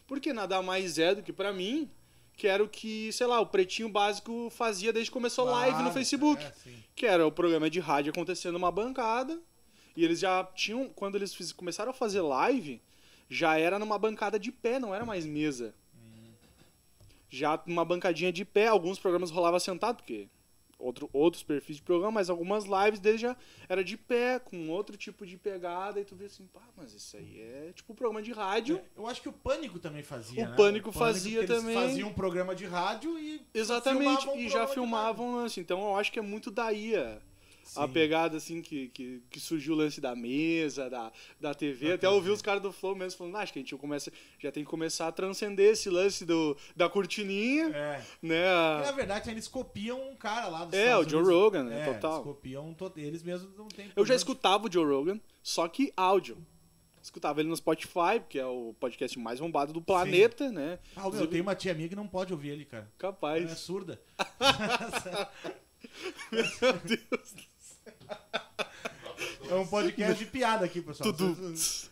Porque 0.07 0.33
nada 0.33 0.61
mais 0.61 0.99
é 0.99 1.14
do 1.14 1.23
que 1.23 1.33
pra 1.33 1.50
mim, 1.52 1.90
que 2.37 2.47
era 2.47 2.62
o 2.62 2.69
que, 2.69 3.11
sei 3.12 3.26
lá, 3.26 3.40
o 3.40 3.47
Pretinho 3.47 3.88
Básico 3.88 4.50
fazia 4.50 4.92
desde 4.92 5.11
que 5.11 5.14
começou 5.14 5.47
live 5.47 5.76
no 5.76 5.83
Claro, 5.85 5.95
Facebook. 5.95 6.42
é. 6.45 6.52
Que 6.95 7.07
era 7.07 7.26
o 7.26 7.33
programa 7.33 7.71
de 7.71 7.81
rádio 7.81 8.11
acontecendo 8.11 8.54
numa 8.54 8.71
bancada. 8.71 9.40
E 9.97 10.04
eles 10.04 10.19
já 10.21 10.45
tinham, 10.45 10.88
quando 10.90 11.14
eles 11.14 11.35
fiz- 11.35 11.52
começaram 11.52 11.90
a 11.90 11.95
fazer 11.95 12.21
live, 12.21 12.83
já 13.31 13.57
era 13.59 13.78
numa 13.78 13.99
bancada 13.99 14.38
de 14.38 14.52
pé, 14.52 14.78
não 14.78 14.95
era 14.95 15.07
mais 15.07 15.25
mesa. 15.25 15.75
Já 17.35 17.59
numa 17.67 17.83
bancadinha 17.83 18.31
de 18.31 18.45
pé, 18.45 18.67
alguns 18.67 18.99
programas 18.99 19.31
rolava 19.31 19.59
sentado, 19.59 19.97
porque 19.97 20.29
outro, 20.79 21.09
outros 21.15 21.43
perfis 21.43 21.77
de 21.77 21.83
programa, 21.83 22.12
mas 22.12 22.29
algumas 22.29 22.67
lives 22.67 23.01
dele 23.01 23.17
já 23.17 23.35
era 23.67 23.83
de 23.83 23.97
pé, 23.97 24.39
com 24.39 24.69
outro 24.69 24.99
tipo 24.99 25.25
de 25.25 25.39
pegada, 25.39 25.99
e 25.99 26.05
tu 26.05 26.15
vê 26.15 26.27
assim, 26.27 26.47
pá, 26.47 26.61
mas 26.77 26.93
isso 26.93 27.17
aí 27.17 27.41
é 27.41 27.73
tipo 27.75 27.95
um 27.95 27.97
programa 27.97 28.21
de 28.21 28.33
rádio. 28.33 28.83
Eu 28.95 29.07
acho 29.07 29.23
que 29.23 29.31
o 29.31 29.33
Pânico 29.33 29.79
também 29.79 30.03
fazia. 30.03 30.45
O 30.45 30.51
né? 30.51 30.57
Pânico 30.57 30.93
fazia 30.93 31.43
que 31.43 31.51
eles 31.51 31.62
também. 31.62 31.75
Faziam 31.75 32.11
um 32.11 32.12
programa 32.12 32.55
de 32.55 32.67
rádio 32.67 33.19
e. 33.19 33.41
Exatamente, 33.55 34.29
e 34.37 34.51
já 34.51 34.67
de 34.67 34.75
filmavam 34.75 35.37
lance. 35.37 35.59
Então 35.59 35.81
eu 35.81 35.97
acho 35.97 36.12
que 36.12 36.19
é 36.19 36.23
muito 36.23 36.51
daí 36.51 36.95
a, 36.95 37.19
a 37.76 37.87
Sim. 37.87 37.92
pegada, 37.92 38.37
assim, 38.37 38.61
que, 38.62 38.88
que, 38.88 39.23
que 39.31 39.40
surgiu 39.40 39.75
o 39.75 39.76
lance 39.76 40.00
da 40.00 40.14
mesa, 40.14 40.90
da, 40.90 41.11
da 41.40 41.54
TV. 41.54 41.92
Até 41.92 42.09
ouvi 42.09 42.31
os 42.31 42.42
caras 42.42 42.62
do 42.62 42.73
Flow 42.73 42.95
mesmo 42.95 43.19
falando, 43.19 43.37
"Ah, 43.37 43.40
acho 43.40 43.52
que 43.52 43.59
a 43.59 43.62
gente 43.62 43.75
começa, 43.76 44.12
já 44.38 44.50
tem 44.52 44.64
que 44.64 44.71
começar 44.71 45.09
a 45.09 45.12
transcender 45.12 45.73
esse 45.73 45.88
lance 45.88 46.25
do, 46.25 46.57
da 46.76 46.88
cortininha, 46.88 47.66
É. 47.69 48.04
né? 48.23 48.45
Porque, 48.75 48.83
na 48.85 48.88
a- 48.88 48.92
verdade, 48.92 49.31
eles 49.31 49.49
copiam 49.49 50.11
um 50.11 50.16
cara 50.16 50.49
lá 50.49 50.64
dos 50.64 50.75
É, 50.75 50.85
Estados 50.85 51.07
o 51.07 51.11
Joe 51.11 51.21
Unidos. 51.23 51.38
Rogan, 51.40 51.64
né? 51.64 51.81
É, 51.88 51.92
Total. 51.95 52.12
Eles 52.14 52.25
copiam 52.25 52.76
eles 52.97 53.23
mesmos 53.23 53.57
não 53.57 53.69
tem 53.69 53.90
Eu 53.95 54.04
já 54.04 54.14
escutava 54.14 54.66
o 54.66 54.73
Joe 54.73 54.85
Rogan, 54.85 55.21
só 55.42 55.66
que 55.69 55.92
áudio. 55.97 56.38
Escutava 57.02 57.40
ele 57.40 57.49
no 57.49 57.57
Spotify, 57.57 58.21
que 58.28 58.38
é 58.38 58.47
o 58.47 58.75
podcast 58.78 59.19
mais 59.19 59.40
bombado 59.40 59.73
do 59.73 59.83
planeta, 59.83 60.52
né? 60.52 60.78
Ah, 60.95 61.11
meu, 61.11 61.21
eu 61.23 61.26
tenho 61.26 61.42
uma 61.42 61.54
tia 61.57 61.75
minha 61.75 61.88
que 61.88 61.97
não 61.97 62.07
pode 62.07 62.33
ouvir 62.33 62.50
ele, 62.50 62.64
cara. 62.64 62.85
Ela 62.85 62.92
é 62.92 62.97
Capaz. 62.99 63.59
surda. 63.59 64.00
Meu 66.31 66.73
Deus. 66.85 67.35
É 69.50 69.54
um 69.54 69.66
podcast 69.66 70.25
de 70.25 70.31
piada 70.31 70.64
aqui, 70.64 70.81
pessoal. 70.81 71.12
Tudo. 71.12 71.37
Mas 71.38 71.90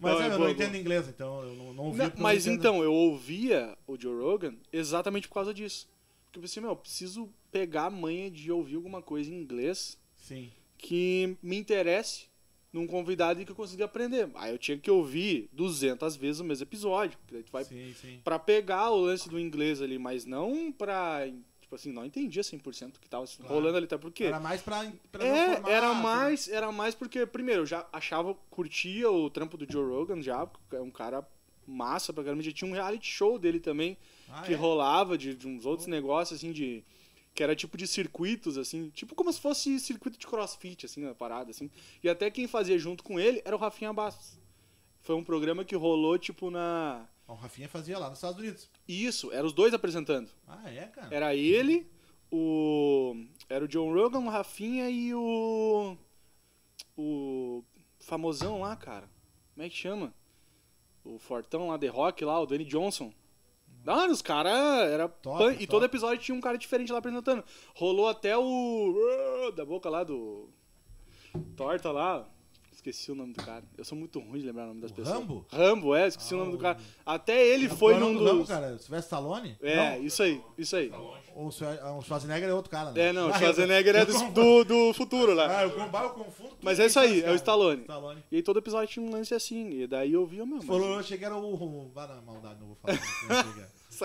Não, 0.00 0.08
é, 0.08 0.12
é 0.12 0.14
eu 0.14 0.18
boa, 0.18 0.30
não 0.30 0.38
boa. 0.38 0.50
entendo 0.50 0.76
inglês, 0.76 1.08
então 1.08 1.42
eu 1.42 1.54
não, 1.54 1.74
não 1.74 1.84
ouvi. 1.84 1.98
Não, 1.98 2.12
mas 2.16 2.46
não 2.46 2.54
então, 2.54 2.82
eu 2.82 2.92
ouvia 2.92 3.76
o 3.86 4.00
Joe 4.00 4.20
Rogan 4.20 4.54
exatamente 4.72 5.28
por 5.28 5.34
causa 5.34 5.52
disso. 5.52 5.88
Porque 6.24 6.38
eu 6.38 6.42
pensei, 6.42 6.60
meu, 6.62 6.70
eu 6.70 6.76
preciso 6.76 7.28
pegar 7.50 7.84
a 7.86 7.90
manha 7.90 8.30
de 8.30 8.50
ouvir 8.50 8.76
alguma 8.76 9.02
coisa 9.02 9.30
em 9.30 9.34
inglês 9.34 9.98
Sim. 10.16 10.50
que 10.78 11.36
me 11.42 11.56
interesse 11.56 12.26
num 12.72 12.86
convidado 12.86 13.40
e 13.40 13.44
que 13.44 13.52
eu 13.52 13.56
consiga 13.56 13.84
aprender. 13.84 14.30
Aí 14.34 14.50
eu 14.52 14.58
tinha 14.58 14.78
que 14.78 14.90
ouvir 14.90 15.50
200 15.52 16.16
vezes 16.16 16.40
o 16.40 16.44
mesmo 16.44 16.64
episódio. 16.64 17.18
Que 17.26 17.34
daí 17.34 17.42
tu 17.42 17.52
vai 17.52 17.64
Sim, 17.64 17.94
sim. 18.00 18.20
pra 18.24 18.38
pegar 18.38 18.90
o 18.90 18.96
lance 18.96 19.28
do 19.28 19.38
inglês 19.38 19.82
ali, 19.82 19.98
mas 19.98 20.24
não 20.24 20.72
pra. 20.72 21.28
Tipo 21.72 21.76
assim, 21.76 21.90
não 21.92 22.04
entendia 22.04 22.42
100% 22.42 22.96
o 22.96 23.00
que 23.00 23.08
tava 23.08 23.24
Claro. 23.26 23.54
rolando 23.54 23.76
ali, 23.78 23.86
até 23.86 23.96
porque. 23.96 24.24
Era 24.24 24.38
mais 24.38 24.60
pra, 24.60 24.92
pra 25.10 25.24
É, 25.24 25.62
era 25.70 25.94
mais, 25.94 26.46
era 26.48 26.70
mais 26.70 26.94
porque, 26.94 27.24
primeiro, 27.24 27.62
eu 27.62 27.66
já 27.66 27.86
achava, 27.90 28.34
curtia 28.50 29.10
o 29.10 29.30
trampo 29.30 29.56
do 29.56 29.70
Joe 29.70 29.82
Rogan 29.90 30.20
já, 30.20 30.46
porque 30.46 30.76
é 30.76 30.80
um 30.82 30.90
cara 30.90 31.26
massa 31.66 32.12
pra 32.12 32.22
caramba, 32.24 32.42
já 32.42 32.52
tinha 32.52 32.70
um 32.70 32.74
reality 32.74 33.06
show 33.10 33.38
dele 33.38 33.58
também, 33.58 33.96
Ah, 34.28 34.42
que 34.42 34.52
é? 34.52 34.56
rolava 34.56 35.16
de, 35.16 35.34
de 35.34 35.48
uns 35.48 35.64
outros 35.64 35.86
negócios, 35.86 36.38
assim, 36.38 36.52
de... 36.52 36.84
Que 37.34 37.42
era 37.42 37.56
tipo 37.56 37.78
de 37.78 37.86
circuitos, 37.86 38.58
assim, 38.58 38.90
tipo 38.90 39.14
como 39.14 39.32
se 39.32 39.40
fosse 39.40 39.80
circuito 39.80 40.18
de 40.18 40.26
crossfit, 40.26 40.84
assim, 40.84 41.02
uma 41.04 41.14
parada, 41.14 41.50
assim. 41.52 41.70
E 42.04 42.08
até 42.10 42.30
quem 42.30 42.46
fazia 42.46 42.78
junto 42.78 43.02
com 43.02 43.18
ele 43.18 43.40
era 43.46 43.56
o 43.56 43.58
Rafinha 43.58 43.94
Bastos. 43.94 44.38
Foi 45.00 45.14
um 45.16 45.24
programa 45.24 45.64
que 45.64 45.74
rolou, 45.74 46.18
tipo, 46.18 46.50
na... 46.50 47.08
O 47.32 47.36
Rafinha 47.36 47.68
fazia 47.68 47.98
lá 47.98 48.08
nos 48.08 48.18
Estados 48.18 48.38
Unidos. 48.38 48.68
Isso, 48.86 49.32
eram 49.32 49.46
os 49.46 49.52
dois 49.52 49.72
apresentando. 49.74 50.30
Ah, 50.46 50.70
é, 50.70 50.86
cara? 50.86 51.14
Era 51.14 51.34
ele, 51.34 51.86
o. 52.30 53.14
Era 53.48 53.64
o 53.64 53.68
John 53.68 53.92
Rogan, 53.92 54.20
o 54.20 54.28
Rafinha 54.28 54.88
e 54.90 55.14
o. 55.14 55.96
O. 56.96 57.64
Famosão 58.00 58.60
lá, 58.60 58.74
cara. 58.76 59.08
Como 59.54 59.64
é 59.66 59.68
que 59.70 59.76
chama? 59.76 60.12
O 61.04 61.18
Fortão 61.18 61.68
lá, 61.68 61.78
The 61.78 61.86
Rock 61.88 62.24
lá, 62.24 62.40
o 62.40 62.46
Danny 62.46 62.64
Johnson. 62.64 63.12
Não, 63.84 64.10
os 64.10 64.22
caras 64.22 64.52
era. 64.90 65.08
Top, 65.08 65.38
pan- 65.38 65.50
top. 65.52 65.62
E 65.62 65.66
todo 65.66 65.84
episódio 65.84 66.22
tinha 66.22 66.34
um 66.36 66.40
cara 66.40 66.58
diferente 66.58 66.92
lá 66.92 66.98
apresentando. 66.98 67.42
Rolou 67.74 68.08
até 68.08 68.36
o. 68.36 69.52
Da 69.56 69.64
boca 69.64 69.88
lá 69.88 70.04
do. 70.04 70.48
Torta 71.56 71.90
lá. 71.90 72.28
Esqueci 72.84 73.12
o 73.12 73.14
nome 73.14 73.32
do 73.32 73.40
cara. 73.44 73.62
Eu 73.78 73.84
sou 73.84 73.96
muito 73.96 74.18
ruim 74.18 74.40
de 74.40 74.46
lembrar 74.46 74.64
o 74.64 74.66
nome 74.68 74.80
das 74.80 74.90
O 74.90 74.94
pessoas. 74.94 75.16
Rambo? 75.16 75.46
Rambo, 75.52 75.94
é, 75.94 76.08
esqueci 76.08 76.34
Ah, 76.34 76.36
o 76.36 76.40
nome 76.40 76.50
do 76.50 76.56
o- 76.58 76.60
cara. 76.60 76.78
Até 77.06 77.46
ele 77.46 77.68
foi 77.68 77.94
é 77.94 77.96
o 77.96 78.00
num 78.00 78.06
nome 78.06 78.18
do 78.18 78.24
Rambo, 78.24 78.38
dos. 78.40 78.48
cara? 78.48 78.66
Sylvester 78.70 78.98
Stallone? 78.98 79.56
É, 79.62 79.76
Não, 79.98 80.04
isso 80.04 80.20
aí, 80.20 80.40
isso 80.58 80.74
aí. 80.74 80.90
o 81.36 81.50
Schwar- 81.52 81.96
o 81.96 82.02
Schwarzenegger 82.02 82.48
é 82.48 82.52
outro 82.52 82.72
cara, 82.72 82.90
né? 82.90 83.00
É, 83.08 83.12
não, 83.12 83.28
o 83.28 83.32
Ah, 83.32 83.38
Schwarzenegger 83.38 83.94
é 83.94 84.04
do, 84.04 84.30
do, 84.32 84.64
do 84.64 84.92
futuro 84.94 85.32
lá. 85.32 85.60
Ah, 85.60 85.62
eu, 85.62 85.70
eu 85.78 86.10
confundo. 86.10 86.56
Mas 86.60 86.80
é 86.80 86.86
isso 86.86 86.98
aí, 86.98 87.22
é 87.22 87.30
o. 87.30 87.36
Stallone. 87.36 87.82
Stallone. 87.82 88.24
E 88.32 88.36
aí 88.36 88.42
todo 88.42 88.58
episódio 88.58 88.88
tinha 88.92 89.06
um 89.06 89.12
lance 89.12 89.32
assim, 89.32 89.70
e 89.82 89.86
daí 89.86 90.12
eu 90.12 90.26
via, 90.26 90.44
mano, 90.44 90.62
Falou, 90.62 90.94
eu 90.94 90.98
achei 90.98 91.16
que 91.16 91.24
era 91.24 91.36
o... 91.36 91.92
Ah, 91.94 92.08
não, 92.16 92.22
maldade, 92.22 92.58
não 92.58 92.66
vou 92.66 92.76
falar. 92.82 92.98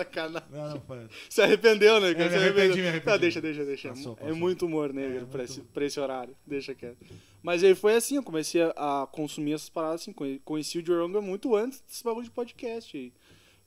Sacanagem. 0.04 0.48
não, 0.50 0.70
não, 0.70 0.80
foi... 0.82 1.08
Se 1.28 1.40
arrependeu, 1.42 2.00
né? 2.00 2.10
É, 2.10 2.14
me 2.14 2.22
arrependi, 2.24 2.80
me 2.80 2.88
arrependi. 2.88 3.04
Tá, 3.04 3.16
deixa, 3.16 3.40
deixa, 3.40 3.64
deixa. 3.64 3.88
Passou, 3.90 4.12
É 4.14 4.16
passou. 4.16 4.36
muito 4.36 4.66
humor 4.66 4.92
negro 4.92 5.22
É, 5.22 5.24
pra, 5.26 5.44
esse, 5.44 5.60
pra 5.60 5.84
esse 5.84 5.98
horário. 5.98 6.36
Deixa 6.46 6.74
quieto. 6.74 6.98
Mas 7.42 7.62
aí 7.64 7.74
foi 7.74 7.94
assim, 7.94 8.16
eu 8.16 8.22
comecei 8.22 8.62
a, 8.62 9.02
a 9.02 9.06
consumir 9.06 9.52
essas 9.54 9.68
paradas 9.68 10.02
assim. 10.02 10.12
conhe- 10.12 10.38
Conheci 10.44 10.78
o 10.78 10.84
Joe 10.86 10.98
Rogan 11.00 11.20
muito 11.20 11.54
antes 11.56 11.80
desse 11.80 12.02
bagulho 12.04 12.24
de 12.24 12.30
podcast. 12.30 12.96
E 12.96 13.12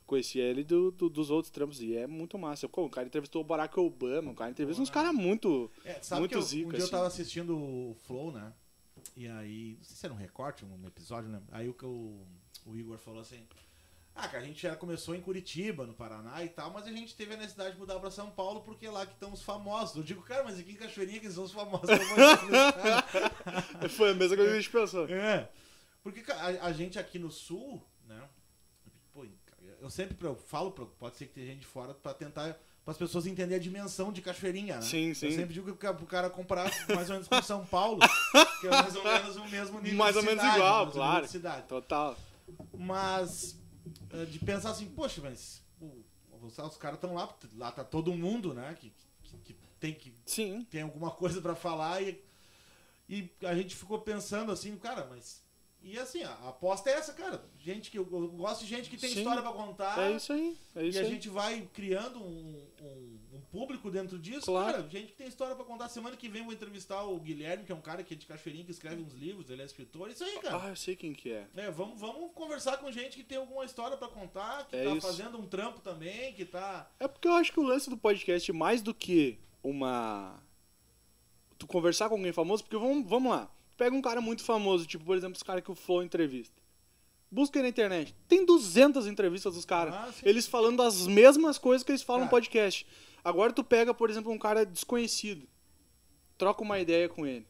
conheci 0.05 0.39
ele 0.39 0.63
do, 0.63 0.91
do- 0.91 1.09
dos 1.09 1.29
outros 1.31 1.51
trampos. 1.51 1.81
E 1.81 1.95
é 1.95 2.05
muito 2.07 2.37
massa. 2.37 2.67
Pô, 2.67 2.85
o 2.85 2.89
cara 2.89 3.07
entrevistou 3.07 3.41
o 3.41 3.45
Barack 3.45 3.79
Obama, 3.79 4.31
o 4.31 4.35
cara 4.35 4.51
entrevistou 4.51 4.83
uns 4.83 4.89
caras 4.89 5.13
muito. 5.13 5.71
É, 5.85 5.93
sabe 6.01 6.21
Muito 6.21 6.31
que 6.31 6.37
eu, 6.37 6.41
zica, 6.41 6.67
um 6.67 6.69
dia 6.71 6.79
eu 6.79 6.83
assim. 6.83 6.91
tava 6.91 7.07
assistindo 7.07 7.55
o 7.57 7.95
Flow, 8.05 8.31
né? 8.31 8.51
E 9.17 9.27
aí, 9.27 9.75
não 9.77 9.83
sei 9.83 9.95
se 9.95 10.05
era 10.05 10.13
um 10.13 10.17
recorte, 10.17 10.63
um 10.65 10.85
episódio, 10.87 11.29
né? 11.29 11.41
Aí 11.51 11.67
o 11.67 11.73
que 11.73 11.85
o, 11.85 12.19
o 12.65 12.75
Igor 12.77 12.97
falou 12.97 13.19
assim: 13.21 13.39
Ah, 14.13 14.27
cara, 14.27 14.43
a 14.43 14.47
gente 14.47 14.61
já 14.61 14.75
começou 14.75 15.15
em 15.15 15.21
Curitiba, 15.21 15.85
no 15.85 15.93
Paraná 15.93 16.43
e 16.43 16.49
tal, 16.49 16.71
mas 16.71 16.85
a 16.85 16.91
gente 16.91 17.15
teve 17.15 17.33
a 17.33 17.37
necessidade 17.37 17.73
de 17.73 17.79
mudar 17.79 17.99
pra 17.99 18.11
São 18.11 18.29
Paulo 18.29 18.61
porque 18.61 18.85
é 18.85 18.91
lá 18.91 19.05
que 19.05 19.13
estão 19.13 19.31
os 19.31 19.41
famosos. 19.41 19.95
Eu 19.95 20.03
digo, 20.03 20.21
cara, 20.21 20.43
mas 20.43 20.59
aqui 20.59 20.73
em 20.73 20.75
Cachoeirinha 20.75 21.19
que 21.19 21.31
são 21.31 21.45
os 21.45 21.51
famosos. 21.51 21.89
Foi 23.95 24.11
a 24.11 24.13
mesma 24.13 24.35
coisa 24.35 24.51
que 24.51 24.57
a 24.57 24.61
gente 24.61 24.69
pensou. 24.69 25.07
É. 25.07 25.49
Porque 26.03 26.29
a, 26.31 26.65
a 26.65 26.73
gente 26.73 26.99
aqui 26.99 27.17
no 27.17 27.31
sul, 27.31 27.81
né? 28.05 28.21
Pô, 29.13 29.25
eu 29.79 29.89
sempre 29.89 30.17
eu 30.27 30.35
falo, 30.35 30.71
pode 30.71 31.17
ser 31.17 31.27
que 31.27 31.33
tenha 31.33 31.47
gente 31.47 31.59
de 31.59 31.65
fora, 31.65 31.93
pra 31.93 32.13
tentar. 32.13 32.59
Para 32.83 32.93
as 32.93 32.97
pessoas 32.97 33.27
entenderem 33.27 33.57
a 33.57 33.59
dimensão 33.59 34.11
de 34.11 34.23
Cachoeirinha, 34.23 34.77
né? 34.77 34.81
Sim, 34.81 35.13
sim. 35.13 35.27
Eu 35.27 35.31
sempre 35.33 35.53
digo 35.53 35.75
que 35.75 35.93
pro 35.93 36.05
cara 36.07 36.31
comparar 36.31 36.71
mais 36.89 37.07
ou 37.09 37.13
menos 37.13 37.27
com 37.27 37.39
São 37.43 37.63
Paulo, 37.63 37.99
que 38.59 38.67
é 38.67 38.71
mais 38.71 38.95
ou 38.95 39.03
menos 39.03 39.35
o 39.35 39.47
mesmo 39.47 39.79
nível 39.79 39.97
Mais 39.99 40.13
de 40.13 40.19
ou 40.19 40.25
menos 40.25 40.41
cidade, 40.41 40.57
igual, 40.57 40.85
mais 40.85 40.95
ou 40.95 41.01
menos 41.01 41.11
claro. 41.11 41.25
de 41.25 41.31
cidade. 41.31 41.67
Total. 41.67 42.17
Mas 42.73 43.60
de 44.29 44.39
pensar 44.39 44.71
assim, 44.71 44.87
poxa, 44.89 45.21
mas 45.21 45.61
os, 46.41 46.77
caras 46.77 46.97
estão 46.97 47.13
lá, 47.13 47.33
lá 47.55 47.71
tá 47.71 47.83
todo 47.83 48.13
mundo, 48.13 48.53
né? 48.53 48.75
Que, 48.79 48.93
que, 49.23 49.37
que 49.37 49.55
tem 49.79 49.93
que 49.93 50.13
Sim. 50.25 50.65
tem 50.69 50.81
alguma 50.81 51.11
coisa 51.11 51.41
pra 51.41 51.55
falar 51.55 52.01
e, 52.01 52.23
e 53.09 53.29
a 53.43 53.55
gente 53.55 53.75
ficou 53.75 53.99
pensando 53.99 54.51
assim, 54.51 54.75
cara, 54.77 55.07
mas. 55.09 55.41
E 55.83 55.97
assim, 55.97 56.21
a, 56.21 56.29
a 56.29 56.49
aposta 56.49 56.91
é 56.91 56.93
essa, 56.93 57.13
cara. 57.13 57.43
Gente 57.59 57.89
que 57.89 57.97
eu, 57.97 58.07
eu 58.11 58.27
gosto 58.29 58.61
de 58.61 58.67
gente 58.67 58.89
que 58.89 58.97
tem 58.97 59.09
Sim. 59.09 59.19
história 59.19 59.41
pra 59.41 59.51
contar. 59.51 59.99
É 59.99 60.15
isso 60.15 60.31
aí. 60.31 60.57
É 60.75 60.83
e 60.83 60.89
isso 60.89 60.99
a 60.99 61.01
aí. 61.01 61.09
gente 61.09 61.27
vai 61.29 61.67
criando 61.73 62.19
um, 62.19 62.67
um 62.79 63.19
público 63.41 63.89
dentro 63.91 64.17
disso, 64.19 64.45
Claro. 64.45 64.73
cara. 64.77 64.89
Gente 64.89 65.07
que 65.07 65.17
tem 65.17 65.27
história 65.27 65.55
pra 65.55 65.65
contar. 65.65 65.89
Semana 65.89 66.15
que 66.15 66.29
vem 66.29 66.39
eu 66.41 66.45
vou 66.45 66.53
entrevistar 66.53 67.03
o 67.03 67.19
Guilherme, 67.19 67.63
que 67.65 67.71
é 67.71 67.75
um 67.75 67.81
cara 67.81 68.03
que 68.03 68.13
é 68.13 68.17
de 68.17 68.25
Cachoeirinha, 68.25 68.63
que 68.65 68.71
escreve 68.71 69.01
uns 69.01 69.13
livros, 69.13 69.49
ele 69.49 69.61
é 69.61 69.65
escritor. 69.65 70.09
Isso 70.09 70.23
aí, 70.23 70.39
cara. 70.39 70.63
Ah, 70.63 70.69
eu 70.69 70.75
sei 70.75 70.95
quem 70.95 71.13
que 71.13 71.31
é. 71.31 71.47
É, 71.55 71.71
vamos, 71.71 71.99
vamos 71.99 72.31
conversar 72.33 72.77
com 72.77 72.91
gente 72.91 73.17
que 73.17 73.23
tem 73.23 73.37
alguma 73.37 73.65
história 73.65 73.97
pra 73.97 74.07
contar, 74.07 74.65
que 74.67 74.75
É 74.75 74.83
tá 74.85 74.91
isso. 74.95 75.07
fazendo 75.07 75.37
um 75.39 75.45
trampo 75.47 75.79
também, 75.81 76.33
que 76.33 76.45
tá. 76.45 76.89
É 76.99 77.07
porque 77.07 77.27
eu 77.27 77.33
acho 77.33 77.51
que 77.51 77.59
o 77.59 77.63
lance 77.63 77.89
do 77.89 77.97
podcast, 77.97 78.51
mais 78.53 78.81
do 78.81 78.93
que 78.93 79.37
uma. 79.63 80.41
Tu 81.57 81.67
conversar 81.67 82.09
com 82.09 82.15
alguém 82.15 82.31
famoso, 82.33 82.63
porque 82.63 82.77
vamos, 82.77 83.07
vamos 83.07 83.31
lá. 83.31 83.51
Pega 83.77 83.95
um 83.95 84.01
cara 84.01 84.19
muito 84.21 84.43
famoso, 84.43 84.85
tipo, 84.85 85.03
por 85.05 85.15
exemplo, 85.17 85.35
os 85.35 85.43
caras 85.43 85.63
que 85.63 85.71
o 85.71 85.75
Flow 85.75 86.03
entrevista. 86.03 86.59
Busca 87.33 87.61
na 87.61 87.69
internet. 87.69 88.13
Tem 88.27 88.45
200 88.45 89.07
entrevistas 89.07 89.53
dos 89.55 89.63
caras. 89.63 89.93
Ah, 89.95 90.09
eles 90.23 90.47
falando 90.47 90.81
as 90.83 91.07
mesmas 91.07 91.57
coisas 91.57 91.81
que 91.83 91.91
eles 91.91 92.01
falam 92.01 92.23
no 92.23 92.29
Cara. 92.29 92.41
podcast. 92.41 92.85
Agora 93.23 93.53
tu 93.53 93.63
pega, 93.63 93.93
por 93.93 94.09
exemplo, 94.09 94.31
um 94.31 94.37
cara 94.37 94.65
desconhecido. 94.65 95.47
Troca 96.37 96.61
uma 96.63 96.79
ideia 96.79 97.07
com 97.07 97.25
ele. 97.25 97.45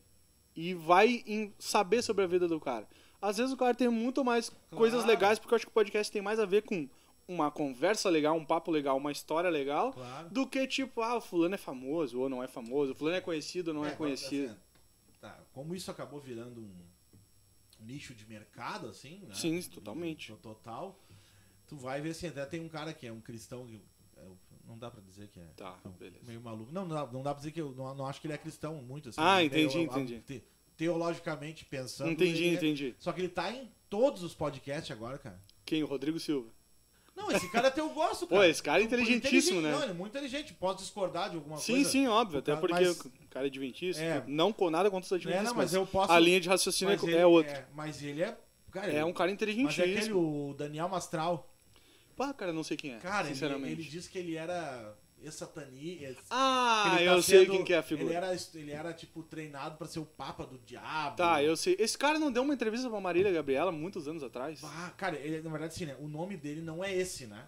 E 0.55 0.73
vai 0.73 1.23
em 1.25 1.53
saber 1.57 2.01
sobre 2.01 2.23
a 2.23 2.27
vida 2.27 2.47
do 2.47 2.59
cara. 2.59 2.87
Às 3.21 3.37
vezes 3.37 3.53
o 3.53 3.57
cara 3.57 3.73
tem 3.73 3.87
muito 3.87 4.23
mais 4.25 4.49
coisas 4.71 5.01
Claro. 5.03 5.07
legais, 5.07 5.39
porque 5.39 5.53
eu 5.53 5.55
acho 5.55 5.65
que 5.65 5.71
o 5.71 5.73
podcast 5.73 6.11
tem 6.11 6.21
mais 6.21 6.39
a 6.39 6.45
ver 6.45 6.63
com 6.63 6.89
uma 7.27 7.49
conversa 7.49 8.09
legal, 8.09 8.35
um 8.35 8.43
papo 8.43 8.69
legal, 8.71 8.97
uma 8.97 9.11
história 9.11 9.49
legal, 9.49 9.93
Claro. 9.93 10.29
do 10.29 10.45
que 10.45 10.67
tipo, 10.67 11.01
ah, 11.01 11.15
o 11.15 11.21
fulano 11.21 11.55
é 11.55 11.57
famoso 11.57 12.19
ou 12.19 12.27
não 12.27 12.43
é 12.43 12.47
famoso, 12.47 12.91
o 12.91 12.95
fulano 12.95 13.15
é 13.17 13.21
conhecido 13.21 13.69
ou 13.69 13.73
não 13.75 13.83
é, 13.83 13.93
agora, 13.93 13.97
conhecido. 13.97 14.57
tá, 15.21 15.39
como 15.53 15.73
isso 15.75 15.89
acabou 15.91 16.19
virando 16.19 16.59
um 16.59 16.75
nicho 17.79 18.13
de 18.13 18.25
mercado, 18.25 18.87
assim, 18.89 19.19
né? 19.27 19.33
Sim, 19.35 19.61
totalmente. 19.61 20.31
No 20.31 20.37
Total. 20.37 20.99
Tu 21.67 21.77
vai 21.77 22.01
ver 22.01 22.09
assim, 22.09 22.27
até 22.27 22.45
tem 22.45 22.59
um 22.59 22.67
cara 22.67 22.91
que 22.93 23.07
é 23.07 23.13
um 23.13 23.21
cristão, 23.21 23.65
é, 23.69 23.79
não 24.67 24.77
dá 24.77 24.89
pra 24.91 25.01
dizer 25.01 25.27
que 25.29 25.39
é 25.39 25.45
Tá, 25.55 25.77
não, 25.83 25.91
beleza. 25.91 26.25
meio 26.25 26.41
maluco. 26.41 26.71
Não, 26.71 26.85
não 26.85 26.95
dá, 26.95 27.11
não 27.11 27.21
dá 27.23 27.31
pra 27.33 27.39
dizer 27.39 27.51
que 27.51 27.61
eu 27.61 27.71
não, 27.75 27.93
não 27.95 28.05
acho 28.05 28.19
que 28.21 28.27
ele 28.27 28.33
é 28.33 28.37
cristão 28.37 28.75
muito, 28.75 29.09
assim. 29.09 29.19
Ah, 29.21 29.37
Meio- 29.37 29.47
entendi, 29.47 29.79
entendi. 29.79 30.19
te- 30.21 30.43
teologicamente 30.77 31.65
pensando. 31.65 32.11
Entendi, 32.11 32.45
é- 32.49 32.53
entendi. 32.53 32.95
Só 32.99 33.11
que 33.11 33.21
ele 33.21 33.29
tá 33.29 33.51
em 33.51 33.69
todos 33.89 34.23
os 34.23 34.33
podcasts 34.33 34.91
agora, 34.91 35.17
cara. 35.17 35.39
Quem? 35.65 35.83
O 35.83 35.87
Rodrigo 35.87 36.19
Silva. 36.19 36.49
Não, 37.15 37.29
esse 37.31 37.49
cara 37.51 37.67
até 37.67 37.81
eu 37.81 37.89
gosto, 37.89 38.25
Pô, 38.27 38.35
cara. 38.35 38.47
esse 38.49 38.63
cara 38.63 38.81
é 38.81 38.85
inteligentíssimo, 38.85 39.59
Inteligente, 39.59 39.63
né? 39.63 39.71
Não, 39.71 39.83
ele 39.83 39.91
é 39.91 39.93
muito 39.93 40.11
inteligente. 40.17 40.53
Posso 40.53 40.77
discordar 40.79 41.29
de 41.29 41.35
alguma 41.35 41.57
Sim, 41.57 41.73
coisa. 41.73 41.89
sim, 41.89 42.07
óbvio. 42.07 42.39
Até 42.39 42.55
porque 42.55 42.73
mas- 42.73 42.99
o 43.01 43.11
cara 43.29 43.45
é 43.45 43.49
adventista. 43.49 44.01
É. 44.01 44.23
Não 44.27 44.51
com 44.53 44.69
nada 44.69 44.89
contra 44.89 45.05
os 45.05 45.11
adventistas, 45.11 45.45
É, 45.45 45.49
não, 45.49 45.55
mas 45.55 45.71
mas 45.71 45.73
eu 45.73 45.85
posso- 45.85 46.11
a 46.11 46.19
linha 46.19 46.39
de 46.39 46.47
raciocínio 46.49 46.93
é, 46.93 46.97
ele 47.03 47.15
é 47.17 47.25
outra. 47.25 47.51
É, 47.51 47.65
mas 47.73 48.01
ele 48.01 48.23
é. 48.23 48.37
Cara, 48.71 48.89
É, 48.91 49.03
um 49.03 49.11
cara 49.11 49.29
Mas 49.29 49.41
é 49.41 49.43
aquele 49.43 49.61
inteligentíssimo. 49.61 50.49
o 50.51 50.53
Daniel 50.53 50.87
Mastral. 50.87 51.47
Pá, 52.21 52.33
cara, 52.35 52.53
não 52.53 52.63
sei 52.63 52.77
quem 52.77 52.93
é, 52.93 52.97
Cara, 52.99 53.25
ele, 53.27 53.33
sinceramente. 53.33 53.71
ele 53.73 53.83
disse 53.83 54.07
que 54.09 54.17
ele 54.19 54.35
era 54.35 54.95
ex-satani. 55.23 56.03
ex- 56.03 56.17
Ah, 56.29 56.95
ele 56.97 57.05
tá 57.05 57.11
eu 57.15 57.21
sei 57.23 57.39
sendo- 57.39 57.51
quem 57.53 57.63
que 57.63 57.73
é 57.73 57.77
a 57.77 57.83
figura. 57.83 58.07
Ele 58.09 58.15
era, 58.15 58.37
ele 58.53 58.71
era, 58.71 58.93
tipo, 58.93 59.23
treinado 59.23 59.75
pra 59.77 59.87
ser 59.87 59.97
o 59.99 60.05
papa 60.05 60.45
do 60.45 60.59
diabo. 60.59 61.15
Tá, 61.17 61.41
eu 61.43 61.57
sei. 61.57 61.75
Esse 61.79 61.97
cara 61.97 62.19
não 62.19 62.31
deu 62.31 62.43
uma 62.43 62.53
entrevista 62.53 62.87
pra 62.89 62.99
Marília 63.01 63.31
Gabriela 63.31 63.71
muitos 63.71 64.07
anos 64.07 64.21
atrás? 64.21 64.61
Ah, 64.63 64.93
cara, 64.97 65.17
ele, 65.17 65.41
na 65.41 65.49
verdade, 65.49 65.73
assim, 65.73 65.85
né? 65.87 65.95
O 65.99 66.07
nome 66.07 66.37
dele 66.37 66.61
não 66.61 66.83
é 66.83 66.93
esse, 66.95 67.25
né? 67.25 67.47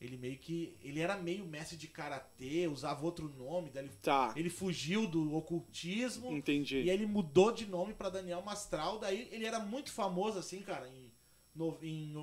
Ele 0.00 0.16
meio 0.16 0.38
que. 0.38 0.76
Ele 0.82 1.00
era 1.00 1.16
meio 1.16 1.44
mestre 1.46 1.76
de 1.76 1.88
karatê, 1.88 2.66
usava 2.68 3.04
outro 3.04 3.28
nome, 3.38 3.70
daí 3.70 3.84
ele, 3.84 3.92
Tá, 4.02 4.32
ele 4.36 4.48
fugiu 4.50 5.06
do 5.06 5.34
ocultismo. 5.34 6.32
entendi. 6.32 6.78
E 6.82 6.90
ele 6.90 7.04
mudou 7.06 7.52
de 7.52 7.66
nome 7.66 7.92
pra 7.94 8.08
Daniel 8.10 8.40
Mastral. 8.42 8.98
Daí 8.98 9.28
ele 9.30 9.44
era 9.46 9.58
muito 9.58 9.90
famoso, 9.92 10.38
assim, 10.38 10.60
cara, 10.60 10.86
em, 10.88 11.10
no- 11.54 11.78
em, 11.82 12.14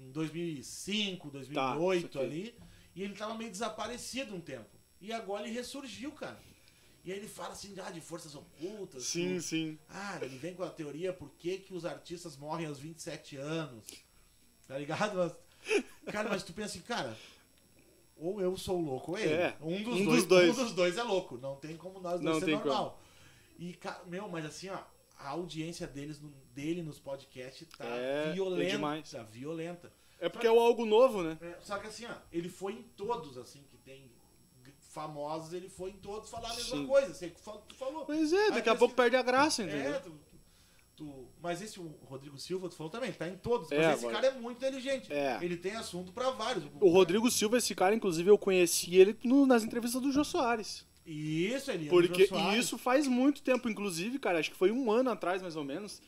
em 0.00 0.10
2005, 0.10 1.30
2008 1.30 2.08
Tá, 2.08 2.20
ali. 2.20 2.54
E 2.94 3.02
ele 3.02 3.14
tava 3.14 3.34
meio 3.34 3.50
desaparecido 3.50 4.34
um 4.34 4.40
tempo. 4.40 4.68
E 5.00 5.12
agora 5.12 5.46
ele 5.46 5.54
ressurgiu, 5.54 6.12
cara. 6.12 6.38
E 7.04 7.12
aí 7.12 7.18
ele 7.18 7.28
fala 7.28 7.52
assim, 7.52 7.74
ah, 7.82 7.90
de 7.90 8.00
forças 8.00 8.34
ocultas. 8.34 9.04
Sim, 9.04 9.30
tudo. 9.30 9.42
sim. 9.42 9.78
Ah, 9.88 10.18
ele 10.20 10.36
vem 10.36 10.54
com 10.54 10.62
a 10.62 10.68
teoria 10.68 11.12
por 11.12 11.30
que, 11.30 11.58
que 11.58 11.72
os 11.72 11.84
artistas 11.84 12.36
morrem 12.36 12.66
aos 12.66 12.78
27 12.78 13.36
anos. 13.36 13.84
Tá 14.66 14.76
ligado? 14.76 15.16
Mas, 15.16 15.32
cara, 16.12 16.28
mas 16.28 16.42
tu 16.42 16.52
pensa 16.52 16.68
assim, 16.68 16.80
cara, 16.80 17.16
ou 18.16 18.40
eu 18.40 18.56
sou 18.56 18.78
louco 18.80 19.12
ou 19.12 19.18
ele. 19.18 19.32
É, 19.32 19.56
um, 19.62 19.82
dos 19.82 20.00
um 20.00 20.04
dois, 20.04 20.16
dos 20.18 20.26
dois. 20.26 20.58
Um 20.58 20.64
dos 20.64 20.72
dois 20.72 20.98
é 20.98 21.02
louco. 21.02 21.38
Não 21.38 21.56
tem 21.56 21.76
como 21.76 22.00
nós 22.00 22.20
dois 22.20 22.34
Não 22.34 22.40
ser 22.40 22.52
normal. 22.52 23.00
E, 23.58 23.72
cara, 23.74 24.04
meu, 24.04 24.28
mas 24.28 24.44
assim, 24.44 24.68
ó, 24.68 24.78
a 25.22 25.28
audiência 25.30 25.86
deles, 25.86 26.20
dele 26.54 26.82
nos 26.82 26.98
podcasts 26.98 27.66
tá 27.76 27.84
É, 27.84 28.28
é 28.28 28.32
violenta. 28.32 28.70
demais. 28.70 29.14
violenta. 29.30 29.92
É 30.18 30.28
porque 30.28 30.46
é 30.46 30.52
o 30.52 30.58
algo 30.60 30.84
novo, 30.84 31.22
né? 31.22 31.38
É, 31.40 31.56
só 31.62 31.78
que 31.78 31.86
assim, 31.86 32.06
ó, 32.06 32.14
ele 32.32 32.48
foi 32.48 32.72
em 32.74 32.82
todos, 32.96 33.38
assim, 33.38 33.62
que 33.70 33.76
tem 33.78 34.10
famosos, 34.80 35.52
ele 35.52 35.68
foi 35.68 35.90
em 35.90 35.96
todos 35.98 36.28
falar 36.28 36.50
a 36.50 36.54
mesma 36.54 36.76
Sim. 36.76 36.86
coisa. 36.86 37.14
Você 37.14 37.28
tu 37.68 37.74
falou. 37.74 38.04
Pois 38.04 38.32
é, 38.32 38.50
daqui 38.50 38.68
a 38.68 38.74
pouco 38.74 38.94
pesquisa- 38.94 38.96
perde 38.96 39.16
a 39.16 39.22
graça, 39.22 39.62
entendeu? 39.62 39.94
É, 39.94 39.98
tu, 40.00 40.12
tu- 40.96 41.28
mas 41.40 41.62
esse 41.62 41.78
o 41.80 41.86
Rodrigo 42.04 42.36
Silva, 42.38 42.68
tu 42.68 42.74
falou 42.74 42.90
também, 42.90 43.12
tá 43.12 43.28
em 43.28 43.36
todos. 43.36 43.70
É, 43.70 43.76
mas 43.86 43.96
esse 43.98 44.06
agora- 44.06 44.22
cara 44.22 44.36
é 44.36 44.40
muito 44.40 44.58
inteligente. 44.58 45.12
É. 45.12 45.38
Ele 45.42 45.56
tem 45.56 45.76
assunto 45.76 46.12
pra 46.12 46.30
vários. 46.30 46.64
O 46.80 46.88
Rodrigo 46.90 47.30
Silva, 47.30 47.58
esse 47.58 47.74
cara, 47.74 47.94
inclusive, 47.94 48.28
eu 48.28 48.36
conheci 48.38 48.96
ele 48.96 49.16
no- 49.22 49.46
nas 49.46 49.62
entrevistas 49.62 50.02
do 50.02 50.10
Jô 50.12 50.24
Soares. 50.24 50.84
Isso, 51.06 51.70
ele 51.70 51.88
Porque 51.88 52.26
Soares. 52.26 52.64
isso 52.64 52.78
faz 52.78 53.06
muito 53.06 53.42
tempo, 53.42 53.68
inclusive, 53.68 54.18
cara, 54.18 54.38
acho 54.38 54.50
que 54.50 54.56
foi 54.56 54.70
um 54.70 54.90
ano 54.90 55.10
atrás, 55.10 55.42
mais 55.42 55.56
ou 55.56 55.64
menos. 55.64 56.00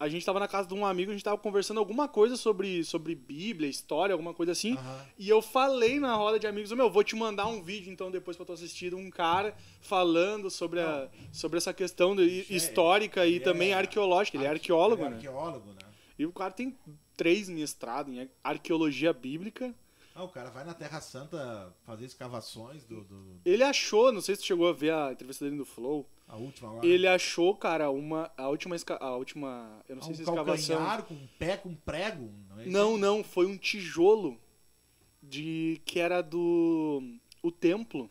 A 0.00 0.08
gente 0.08 0.26
tava 0.26 0.40
na 0.40 0.48
casa 0.48 0.66
de 0.66 0.74
um 0.74 0.84
amigo, 0.84 1.12
a 1.12 1.14
gente 1.14 1.22
tava 1.22 1.38
conversando 1.38 1.78
alguma 1.78 2.08
coisa 2.08 2.34
sobre, 2.36 2.82
sobre 2.82 3.14
Bíblia, 3.14 3.68
história, 3.70 4.12
alguma 4.12 4.34
coisa 4.34 4.50
assim. 4.50 4.72
Aham. 4.76 5.06
E 5.16 5.28
eu 5.28 5.40
falei 5.40 6.00
na 6.00 6.16
roda 6.16 6.40
de 6.40 6.46
amigos, 6.46 6.72
meu, 6.72 6.90
vou 6.90 7.04
te 7.04 7.14
mandar 7.14 7.46
um 7.46 7.62
vídeo 7.62 7.92
então 7.92 8.10
depois 8.10 8.36
pra 8.36 8.44
tu 8.44 8.52
assistir 8.52 8.94
um 8.94 9.08
cara 9.10 9.54
falando 9.80 10.50
sobre, 10.50 10.80
a, 10.80 11.08
sobre 11.30 11.58
essa 11.58 11.72
questão 11.72 12.16
de- 12.16 12.44
histórica 12.50 13.24
e 13.24 13.34
ele 13.34 13.40
também 13.44 13.70
é 13.70 13.74
arqueológica. 13.74 14.36
Ele 14.36 14.44
é 14.44 14.48
Arque- 14.48 14.62
arqueólogo, 14.72 15.02
ele 15.02 15.06
é 15.06 15.10
né? 15.10 15.16
arqueólogo, 15.18 15.66
né? 15.70 15.78
E 16.18 16.26
o 16.26 16.32
cara 16.32 16.50
tem 16.50 16.76
três 17.16 17.48
mestrados 17.48 18.12
em 18.12 18.28
arqueologia 18.42 19.12
bíblica. 19.12 19.72
Ah, 20.14 20.24
o 20.24 20.28
cara 20.28 20.50
vai 20.50 20.62
na 20.64 20.74
Terra 20.74 21.00
Santa 21.00 21.74
fazer 21.86 22.04
escavações 22.04 22.84
do, 22.84 23.02
do- 23.04 23.40
Ele 23.44 23.62
achou, 23.62 24.12
não 24.12 24.20
sei 24.20 24.34
se 24.36 24.42
tu 24.42 24.46
chegou 24.46 24.68
a 24.68 24.72
ver 24.72 24.92
a 24.92 25.10
entrevista 25.12 25.44
dele 25.44 25.56
no 25.56 25.64
Flow, 25.64 26.06
a 26.28 26.36
última 26.36 26.68
agora. 26.70 26.86
ele 26.86 27.06
achou, 27.08 27.54
cara, 27.56 27.90
uma 27.90 28.30
a 28.36 28.48
última 28.48 28.76
a 29.00 29.16
última, 29.16 29.82
eu 29.88 29.96
não 29.96 30.02
Ah, 30.02 30.04
sei 30.04 30.12
um 30.12 30.16
se 30.16 30.20
é 30.20 30.24
escavação. 30.24 31.02
com 31.06 31.14
um 31.14 31.26
pé 31.38 31.56
com 31.56 31.74
prego. 31.74 32.30
Não, 32.50 32.60
é? 32.60 32.66
Não, 32.66 32.98
não, 32.98 33.24
foi 33.24 33.46
um 33.46 33.56
tijolo 33.56 34.38
de 35.22 35.80
que 35.86 35.98
era 35.98 36.20
do 36.22 37.02
o 37.42 37.50
templo 37.50 38.10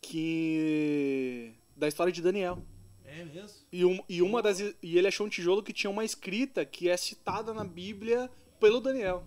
que 0.00 1.52
da 1.76 1.88
história 1.88 2.12
de 2.12 2.20
Daniel. 2.22 2.62
É 3.04 3.24
mesmo? 3.24 3.58
E, 3.72 3.84
um, 3.84 4.02
e 4.08 4.20
uma 4.22 4.42
das 4.42 4.60
e 4.60 4.74
ele 4.82 5.06
achou 5.06 5.26
um 5.26 5.30
tijolo 5.30 5.62
que 5.62 5.72
tinha 5.72 5.90
uma 5.90 6.04
escrita 6.04 6.64
que 6.64 6.88
é 6.88 6.96
citada 6.96 7.52
na 7.54 7.64
Bíblia 7.64 8.30
pelo 8.60 8.80
Daniel. 8.80 9.24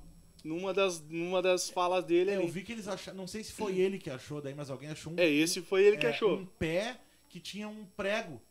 Numa 0.47 0.73
das 0.73 1.01
numa 1.01 1.41
das 1.41 1.69
falas 1.69 2.05
dele 2.05 2.31
É, 2.31 2.37
eu 2.37 2.47
vi 2.47 2.63
que 2.63 2.71
eles 2.71 2.87
acharam. 2.87 3.17
Não 3.17 3.27
sei 3.27 3.43
se 3.43 3.51
foi 3.51 3.77
ele 3.77 3.99
que 3.99 4.09
achou 4.09 4.41
daí, 4.41 4.55
mas 4.55 4.69
alguém 4.69 4.89
achou 4.89 5.11
um. 5.11 5.19
É, 5.19 5.27
esse 5.29 5.61
foi 5.61 5.83
ele 5.83 5.97
que 5.97 6.05
é, 6.05 6.09
achou. 6.09 6.37
Um 6.37 6.45
pé 6.45 6.97
que 7.29 7.39
tinha 7.39 7.67
um 7.67 7.85
prego. 7.97 8.41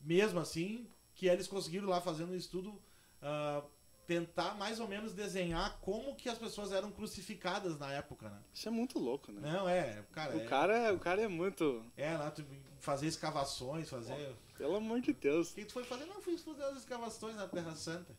Mesmo 0.00 0.40
assim, 0.40 0.86
que 1.14 1.26
eles 1.28 1.46
conseguiram 1.46 1.88
lá 1.88 2.00
fazendo 2.00 2.32
um 2.32 2.36
estudo. 2.36 2.80
ah, 3.20 3.62
tentar 4.06 4.54
mais 4.56 4.80
ou 4.80 4.88
menos 4.88 5.14
desenhar 5.14 5.78
como 5.80 6.14
que 6.16 6.28
as 6.28 6.36
pessoas 6.36 6.72
eram 6.72 6.90
crucificadas 6.90 7.78
na 7.78 7.92
época, 7.92 8.28
né? 8.28 8.38
Isso 8.52 8.68
é 8.68 8.70
muito 8.70 8.98
louco, 8.98 9.30
né? 9.30 9.40
Não, 9.40 9.68
é, 9.68 10.04
cara, 10.12 10.36
O 10.36 10.40
é, 10.40 10.44
cara, 10.44 10.94
o 10.94 10.98
cara 10.98 11.22
é 11.22 11.28
muito, 11.28 11.84
é 11.96 12.16
lá 12.16 12.30
tu 12.30 12.44
fazer 12.80 13.06
escavações, 13.06 13.88
fazer. 13.88 14.34
pelo 14.58 14.76
amor 14.76 15.00
de 15.00 15.12
Deus. 15.12 15.52
O 15.52 15.54
que 15.54 15.64
tu 15.64 15.72
foi 15.72 15.84
fazer? 15.84 16.04
Não, 16.06 16.20
fui 16.20 16.36
fazer 16.36 16.64
as 16.64 16.78
escavações 16.78 17.36
na 17.36 17.46
Terra 17.46 17.74
Santa. 17.76 18.14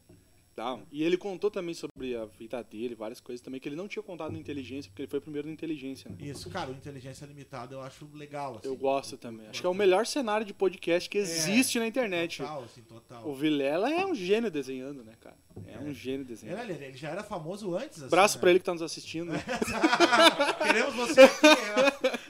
Tá. 0.56 0.80
E 0.92 1.04
ele 1.04 1.18
contou 1.18 1.50
também 1.50 1.74
sobre 1.74 2.16
a 2.16 2.26
vida 2.26 2.62
dele, 2.64 2.94
várias 2.94 3.20
coisas 3.20 3.42
também 3.42 3.60
que 3.60 3.68
ele 3.68 3.76
não 3.76 3.88
tinha 3.88 4.04
contado 4.04 4.32
no 4.32 4.38
Inteligência, 4.38 4.92
porque 4.92 5.02
ele 5.02 5.10
foi 5.10 5.18
o 5.18 5.22
primeiro 5.22 5.48
no 5.48 5.54
Inteligência, 5.54 6.10
né? 6.12 6.16
Isso, 6.20 6.48
cara, 6.50 6.70
o 6.70 6.74
Inteligência 6.74 7.26
Limitada 7.26 7.74
eu 7.74 7.82
acho 7.82 8.08
legal, 8.14 8.58
assim. 8.60 8.68
Eu 8.68 8.76
gosto 8.76 9.18
também. 9.18 9.48
Acho 9.48 9.62
que 9.62 9.66
é 9.66 9.70
o 9.70 9.74
melhor 9.74 10.06
cenário 10.06 10.46
de 10.46 10.54
podcast 10.54 11.10
que 11.10 11.18
existe 11.18 11.80
na 11.80 11.88
internet. 11.88 12.38
Total, 12.44 12.64
assim, 12.64 12.82
total. 12.84 13.28
O 13.28 13.34
Vilela 13.34 13.92
é 13.92 14.06
um 14.06 14.14
gênio 14.14 14.52
desenhando, 14.52 15.04
né, 15.04 15.14
cara? 15.20 15.36
É 15.68 15.80
um 15.80 15.92
gênio 15.94 16.24
desenhando. 16.26 16.60
ele- 16.70 16.86
ele 16.86 16.98
já 16.98 17.10
era 17.10 17.24
famoso 17.24 17.76
antes, 17.76 17.98
assim. 17.98 18.06
Abraço 18.06 18.38
né? 18.38 18.42
pra 18.42 18.50
ele 18.52 18.60
que 18.60 18.66
tá 18.66 18.74
nos 18.74 18.82
assistindo. 18.84 19.32
Queremos 20.62 20.94
você 20.96 21.22
aqui. 21.22 22.23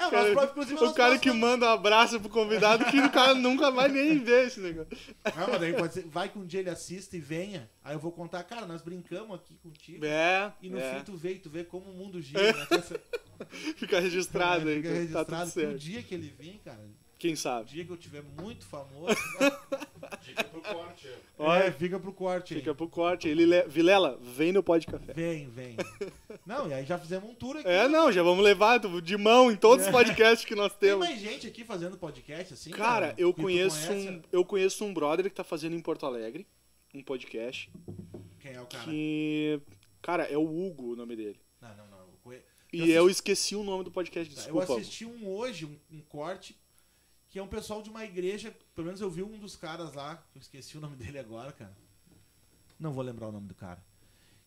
É, 0.00 0.04
é 0.04 0.08
o 0.08 0.10
nosso 0.12 0.32
próprio, 0.32 0.50
inclusive, 0.50 0.74
é 0.74 0.78
O 0.78 0.82
nosso 0.84 0.94
cara 0.94 1.10
próximo- 1.10 1.32
que 1.34 1.38
manda 1.38 1.66
um 1.66 1.68
abraço 1.70 2.20
pro 2.20 2.28
convidado 2.30 2.84
que 2.86 2.98
o 3.00 3.10
cara 3.10 3.34
nunca 3.34 3.70
vai 3.70 3.88
nem 3.88 4.18
ver 4.18 4.46
esse 4.46 4.60
negócio. 4.60 4.90
Não, 5.36 5.48
mas 5.48 5.60
daí 5.60 5.72
pode 5.74 5.94
ser, 5.94 6.04
vai 6.06 6.28
que 6.28 6.38
um 6.38 6.46
dia 6.46 6.60
ele 6.60 6.70
assista 6.70 7.16
e 7.16 7.20
venha. 7.20 7.70
Aí 7.84 7.94
eu 7.94 8.00
vou 8.00 8.10
contar, 8.12 8.42
cara, 8.44 8.66
nós 8.66 8.82
brincamos 8.82 9.34
aqui 9.36 9.56
contigo. 9.62 10.04
É, 10.04 10.52
E 10.62 10.70
no 10.70 10.78
é. 10.78 10.94
fim 10.94 11.04
tu 11.04 11.16
vê, 11.16 11.34
tu 11.34 11.50
vê 11.50 11.64
como 11.64 11.90
o 11.90 11.94
mundo 11.94 12.20
gira, 12.20 12.52
né? 12.52 12.66
Essa- 12.70 13.00
fica 13.76 14.00
registrado 14.00 14.68
aí, 14.68 14.76
Fica 14.76 14.88
tá 14.88 14.94
registrado 14.94 15.26
tudo 15.26 15.42
que 15.52 15.58
o 15.58 15.62
certo. 15.62 15.78
dia 15.78 16.02
que 16.02 16.14
ele 16.14 16.34
vir, 16.38 16.60
cara, 16.64 16.80
Quem 17.18 17.34
o 17.34 17.36
sabe? 17.36 17.68
dia 17.70 17.84
que 17.84 17.90
eu 17.90 17.96
tiver 17.96 18.22
muito 18.40 18.64
famoso, 18.66 19.14
Fica 20.22 20.44
pro 20.44 20.60
corte. 20.60 21.08
é, 21.38 21.72
fica 21.72 21.98
pro 22.00 22.12
corte 22.12 22.54
aí. 22.54 22.60
Fica 22.60 22.74
pro 22.74 22.88
corte. 22.88 23.28
Ele 23.28 23.46
le... 23.46 23.62
Vilela, 23.64 24.18
vem 24.22 24.52
no 24.52 24.62
Pode 24.62 24.86
Café. 24.86 25.12
Vem, 25.12 25.48
vem. 25.50 25.76
Não, 26.46 26.68
e 26.68 26.74
aí 26.74 26.84
já 26.84 26.98
fizemos 26.98 27.28
um 27.30 27.34
tour 27.34 27.56
aqui. 27.56 27.68
É, 27.68 27.88
não, 27.88 28.10
já 28.12 28.22
vamos 28.22 28.44
levar 28.44 28.78
de 28.78 29.16
mão 29.16 29.50
em 29.50 29.56
todos 29.56 29.86
os 29.86 29.92
podcasts 29.92 30.44
que 30.44 30.54
nós 30.54 30.72
Tem 30.74 30.90
temos. 30.90 31.06
mais 31.08 31.20
gente 31.20 31.46
aqui 31.46 31.64
fazendo 31.64 31.96
podcast 31.96 32.54
assim? 32.54 32.70
Cara, 32.70 33.14
eu 33.16 33.32
Que 33.32 33.40
tu 33.40 33.42
conheço 33.44 33.92
um, 33.92 34.22
eu 34.32 34.44
conheço 34.44 34.84
um 34.84 34.92
brother 34.94 35.24
que 35.26 35.34
tá 35.34 35.44
fazendo 35.44 35.74
em 35.76 35.80
Porto 35.80 36.06
Alegre 36.06 36.46
um 36.94 37.02
podcast 37.02 37.70
Quem 38.40 38.52
é 38.54 38.60
o 38.60 38.66
cara? 38.66 38.84
que 38.84 39.60
cara, 40.02 40.22
é 40.24 40.36
o 40.36 40.42
Hugo 40.44 40.92
o 40.92 40.96
nome 40.96 41.14
dele. 41.16 41.40
Não, 41.60 41.68
não, 41.76 41.86
não. 41.86 41.98
Eu, 42.00 42.18
conhe- 42.22 42.42
E 42.72 42.80
Eu 42.80 42.86
eu, 42.86 43.04
assisti- 43.06 43.10
esqueci 43.32 43.56
o 43.56 43.62
nome 43.62 43.84
do 43.84 43.90
podcast, 43.90 44.34
Tá, 44.34 44.40
desculpa. 44.42 44.72
eu 44.72 44.76
assisti 44.78 45.04
um 45.04 45.28
hoje, 45.28 45.66
um, 45.66 45.76
um 45.90 46.00
corte, 46.00 46.56
que 47.30 47.38
é 47.38 47.42
um 47.42 47.46
pessoal 47.46 47.80
de 47.82 47.88
uma 47.88 48.04
igreja. 48.04 48.54
Pelo 48.74 48.86
menos 48.86 49.00
eu 49.00 49.08
vi 49.10 49.22
um 49.22 49.38
dos 49.38 49.56
caras 49.56 49.94
lá, 49.94 50.22
eu 50.34 50.40
esqueci 50.40 50.76
o 50.76 50.80
nome 50.80 50.96
dele 50.96 51.18
agora, 51.18 51.52
cara. 51.52 51.72
Não 52.78 52.92
vou 52.92 53.02
lembrar 53.04 53.28
o 53.28 53.32
nome 53.32 53.46
do 53.46 53.54
cara. 53.54 53.82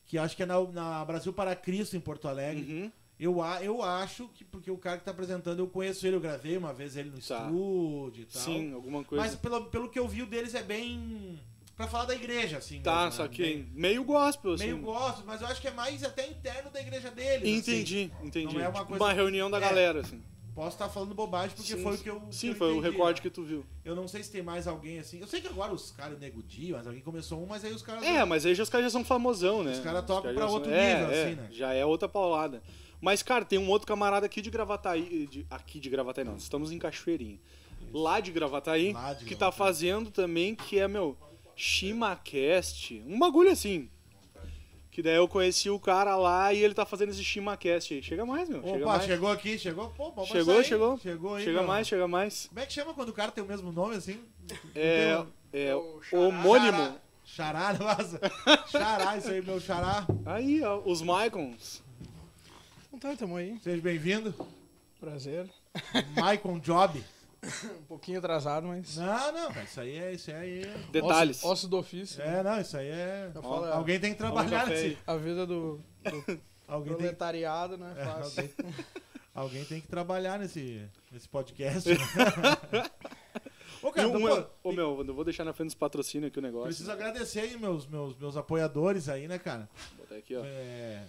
Que 0.06 0.18
acho 0.18 0.36
que 0.36 0.44
é 0.44 0.46
na, 0.46 0.62
na 0.68 1.06
Brasil 1.06 1.32
para 1.32 1.56
Cristo, 1.56 1.96
em 1.96 2.00
Porto 2.00 2.28
Alegre. 2.28 2.64
Uhum. 2.64 2.92
Eu, 3.20 3.38
eu 3.62 3.82
acho 3.82 4.28
que, 4.30 4.44
porque 4.44 4.70
o 4.70 4.78
cara 4.78 4.98
que 4.98 5.06
tá 5.06 5.12
apresentando, 5.12 5.60
eu 5.60 5.68
conheço 5.68 6.06
ele, 6.06 6.16
eu 6.16 6.20
gravei 6.20 6.58
uma 6.58 6.74
vez 6.74 6.98
ele 6.98 7.10
no 7.10 7.22
Tá. 7.22 7.46
estúdio 7.46 8.24
e 8.24 8.26
tal. 8.26 8.42
Sim, 8.42 8.74
alguma 8.74 9.04
coisa. 9.04 9.24
Mas 9.24 9.36
pelo, 9.36 9.66
pelo 9.68 9.90
que 9.90 9.98
eu 9.98 10.08
vi, 10.08 10.24
o 10.24 10.28
deles 10.28 10.54
é 10.56 10.64
bem. 10.64 11.40
Pra 11.76 11.88
falar 11.88 12.06
da 12.06 12.14
igreja, 12.16 12.58
assim. 12.58 12.82
tá, 12.82 13.06
mesmo, 13.06 13.12
só 13.18 13.24
né? 13.24 13.30
que 13.30 13.42
Bem- 13.42 13.68
meio 13.74 14.04
gospel 14.04 14.54
assim. 14.54 14.66
Meio 14.66 14.80
gosto, 14.80 15.24
mas 15.26 15.42
eu 15.42 15.48
acho 15.48 15.60
que 15.62 15.68
é 15.68 15.72
mais 15.72 16.04
até 16.04 16.28
interno 16.28 16.70
da 16.70 16.80
igreja 16.82 17.10
deles. 17.10 17.42
assim. 17.62 17.72
Entendi, 17.72 18.12
entendi. 18.22 18.54
Não 18.56 18.62
é 18.62 18.68
uma 18.68 18.74
Tipo 18.80 18.86
coisa- 18.90 19.04
uma 19.04 19.14
reunião 19.14 19.50
da 19.50 19.58
É. 19.58 19.62
galera 19.62 20.02
assim. 20.02 20.22
Posso 20.56 20.76
estar 20.76 20.88
falando 20.88 21.16
bobagem 21.16 21.56
porque 21.56 21.76
Sim, 21.76 21.82
foi 21.82 21.96
o 21.96 21.98
que 21.98 22.10
eu. 22.10 22.22
Sim, 22.32 22.48
que 22.48 22.54
eu 22.54 22.56
foi 22.56 22.68
o 22.68 22.78
entendi, 22.78 22.92
recorde 22.92 23.20
né? 23.20 23.24
que 23.24 23.30
tu 23.30 23.44
viu. 23.44 23.66
Eu 23.84 23.96
não 23.96 24.08
sei 24.08 24.24
se 24.24 24.32
tem 24.32 24.44
mais 24.44 24.68
alguém 24.68 25.00
assim. 25.00 25.20
Eu 25.20 25.26
sei 25.28 25.42
que 25.42 25.48
agora 25.48 25.74
os 25.74 25.90
caras, 25.92 26.16
o 26.16 26.20
Nego 26.20 26.44
Di, 26.44 26.72
mas 26.74 26.86
alguém 26.86 27.02
começou 27.02 27.42
um, 27.42 27.48
mas 27.48 27.66
aí 27.66 27.74
os 27.74 27.82
caras. 27.82 28.04
É, 28.04 28.24
mas 28.24 28.46
aí 28.46 28.54
já 28.54 28.62
os 28.62 28.70
caras 28.70 28.86
já 28.86 28.90
são 28.92 29.04
famosão, 29.04 29.64
né? 29.64 29.72
Os 29.72 29.80
caras 29.80 30.06
tocam 30.06 30.24
caras 30.24 30.36
pra 30.38 30.48
outro 30.48 30.70
são- 30.70 30.80
é, 30.80 30.96
nível, 31.00 31.12
é, 31.12 31.24
assim, 31.26 31.36
né? 31.36 31.48
Já 31.52 31.74
é 31.74 31.84
outra 31.84 32.08
paulada. 32.08 32.62
Mas, 33.02 33.22
cara, 33.24 33.44
tem 33.44 33.58
um 33.60 33.68
outro 33.70 33.88
camarada 33.88 34.26
aqui 34.28 34.42
de 34.42 34.50
Gravataí. 34.52 35.28
de- 35.28 35.46
aqui 35.50 35.80
de 35.80 35.90
Gravataí, 35.90 36.24
não. 36.24 36.36
Estamos 36.38 36.72
em 36.72 36.78
Cachoeirinha. 36.80 37.40
Lá 37.92 38.20
de 38.20 38.32
Gravataí, 38.32 38.94
Lá 38.94 39.14
de 39.14 39.26
que 39.26 39.34
tá 39.36 39.48
Gravataí. 39.48 39.58
fazendo 39.58 40.10
também, 40.12 40.56
que 40.56 40.80
é, 40.80 40.88
meu, 40.88 41.18
ShimaCast. 41.56 43.04
Um 43.08 43.20
bagulho 43.20 43.52
assim. 43.52 43.90
Que 44.94 45.02
daí 45.02 45.16
eu 45.16 45.28
conheci 45.28 45.72
o 45.72 45.80
cara 45.80 46.16
lá 46.16 46.54
e 46.54 46.64
ele 46.64 46.76
tá 46.76 46.86
fazendo 46.86 47.10
esse 47.10 47.24
ShimaCast 47.24 47.96
aí. 47.96 48.04
Chega 48.04 48.24
mais, 48.28 48.48
meu. 48.48 48.62
chega 48.62 48.78
Opa, 48.78 48.86
mais. 48.86 49.04
chegou 49.06 49.32
aqui, 49.32 49.58
chegou. 49.58 49.90
Pô, 49.90 50.12
pode 50.12 50.30
Chegou, 50.30 50.58
aí. 50.60 50.64
chegou. 50.64 51.00
Chegou 51.00 51.34
aí. 51.36 51.44
Chega 51.44 51.58
meu. 51.58 51.68
mais, 51.68 51.88
chega 51.88 52.08
mais. 52.08 52.46
Como 52.46 52.60
é 52.60 52.66
que 52.68 52.74
chama 52.74 52.94
quando 52.94 53.10
o 53.10 53.14
cara 53.14 53.32
tem 53.32 53.44
o 53.44 53.48
mesmo 53.48 53.72
nome 53.72 53.96
assim? 53.96 54.20
É, 54.76 55.18
um- 55.18 55.26
é 55.52 55.76
O 55.76 56.00
xará. 56.04 56.22
homônimo. 56.22 56.96
Xará, 57.26 57.74
nossa. 57.74 58.20
Xará, 58.70 59.18
isso 59.18 59.30
aí, 59.32 59.42
meu 59.42 59.60
xará. 59.60 60.06
Aí, 60.28 60.62
ó, 60.62 60.80
os 60.86 61.02
Maicons. 61.02 61.82
Então 62.94 63.10
tá, 63.12 63.18
tamo 63.18 63.36
aí. 63.38 63.58
Seja 63.64 63.82
bem-vindo. 63.82 64.32
Prazer. 65.00 65.50
Maicon 66.16 66.60
Job. 66.60 67.04
Um 67.80 67.84
pouquinho 67.84 68.20
atrasado, 68.20 68.68
mas. 68.68 68.98
Não, 68.98 69.32
não, 69.32 69.52
cara, 69.52 69.64
isso 69.64 69.80
aí 69.80 69.98
é. 69.98 70.14
Isso 70.14 70.32
aí 70.32 70.64
é... 70.64 70.78
Detalhes. 70.92 71.38
Ossos, 71.38 71.52
ossos 71.52 71.70
do 71.70 71.78
ofício. 71.78 72.22
É, 72.22 72.42
não, 72.42 72.60
isso 72.60 72.78
aí 72.78 72.88
é. 72.88 73.32
Eu 73.34 73.42
falo, 73.42 73.66
Alguém 73.66 74.00
tem 74.00 74.12
que 74.14 74.18
trabalhar 74.18 74.68
nesse. 74.68 74.98
A 75.06 75.16
vida 75.16 75.46
do, 75.46 75.80
do 76.04 76.42
Alguém 76.68 76.94
tem, 76.94 76.98
proletariado, 76.98 77.78
né? 77.78 77.94
é, 77.98 78.06
Fácil. 78.06 78.40
alguém, 78.40 78.76
alguém 79.36 79.66
tem 79.66 79.82
que 79.82 79.88
trabalhar 79.88 80.40
nesse, 80.40 80.82
nesse 81.12 81.28
podcast. 81.28 81.90
né? 81.90 81.98
Ô, 83.82 83.92
cara, 83.92 84.08
um, 84.08 84.12
então, 84.12 84.22
meu, 84.22 84.44
pô, 84.44 84.70
ô, 84.70 84.72
meu, 84.72 85.06
eu 85.06 85.14
vou 85.14 85.26
deixar 85.26 85.44
na 85.44 85.52
frente 85.52 85.68
dos 85.68 85.76
patrocínios 85.76 86.30
aqui 86.30 86.40
o 86.40 86.42
negócio. 86.42 86.68
preciso 86.68 86.90
agradecer 86.90 87.42
aí 87.42 87.58
meus, 87.58 87.86
meus, 87.86 88.18
meus 88.18 88.38
apoiadores 88.38 89.10
aí, 89.10 89.28
né, 89.28 89.38
cara? 89.38 89.70
Vou 89.98 90.06
botar 90.06 90.16
aqui, 90.16 90.38
ó. 90.38 90.42
É... 90.46 91.04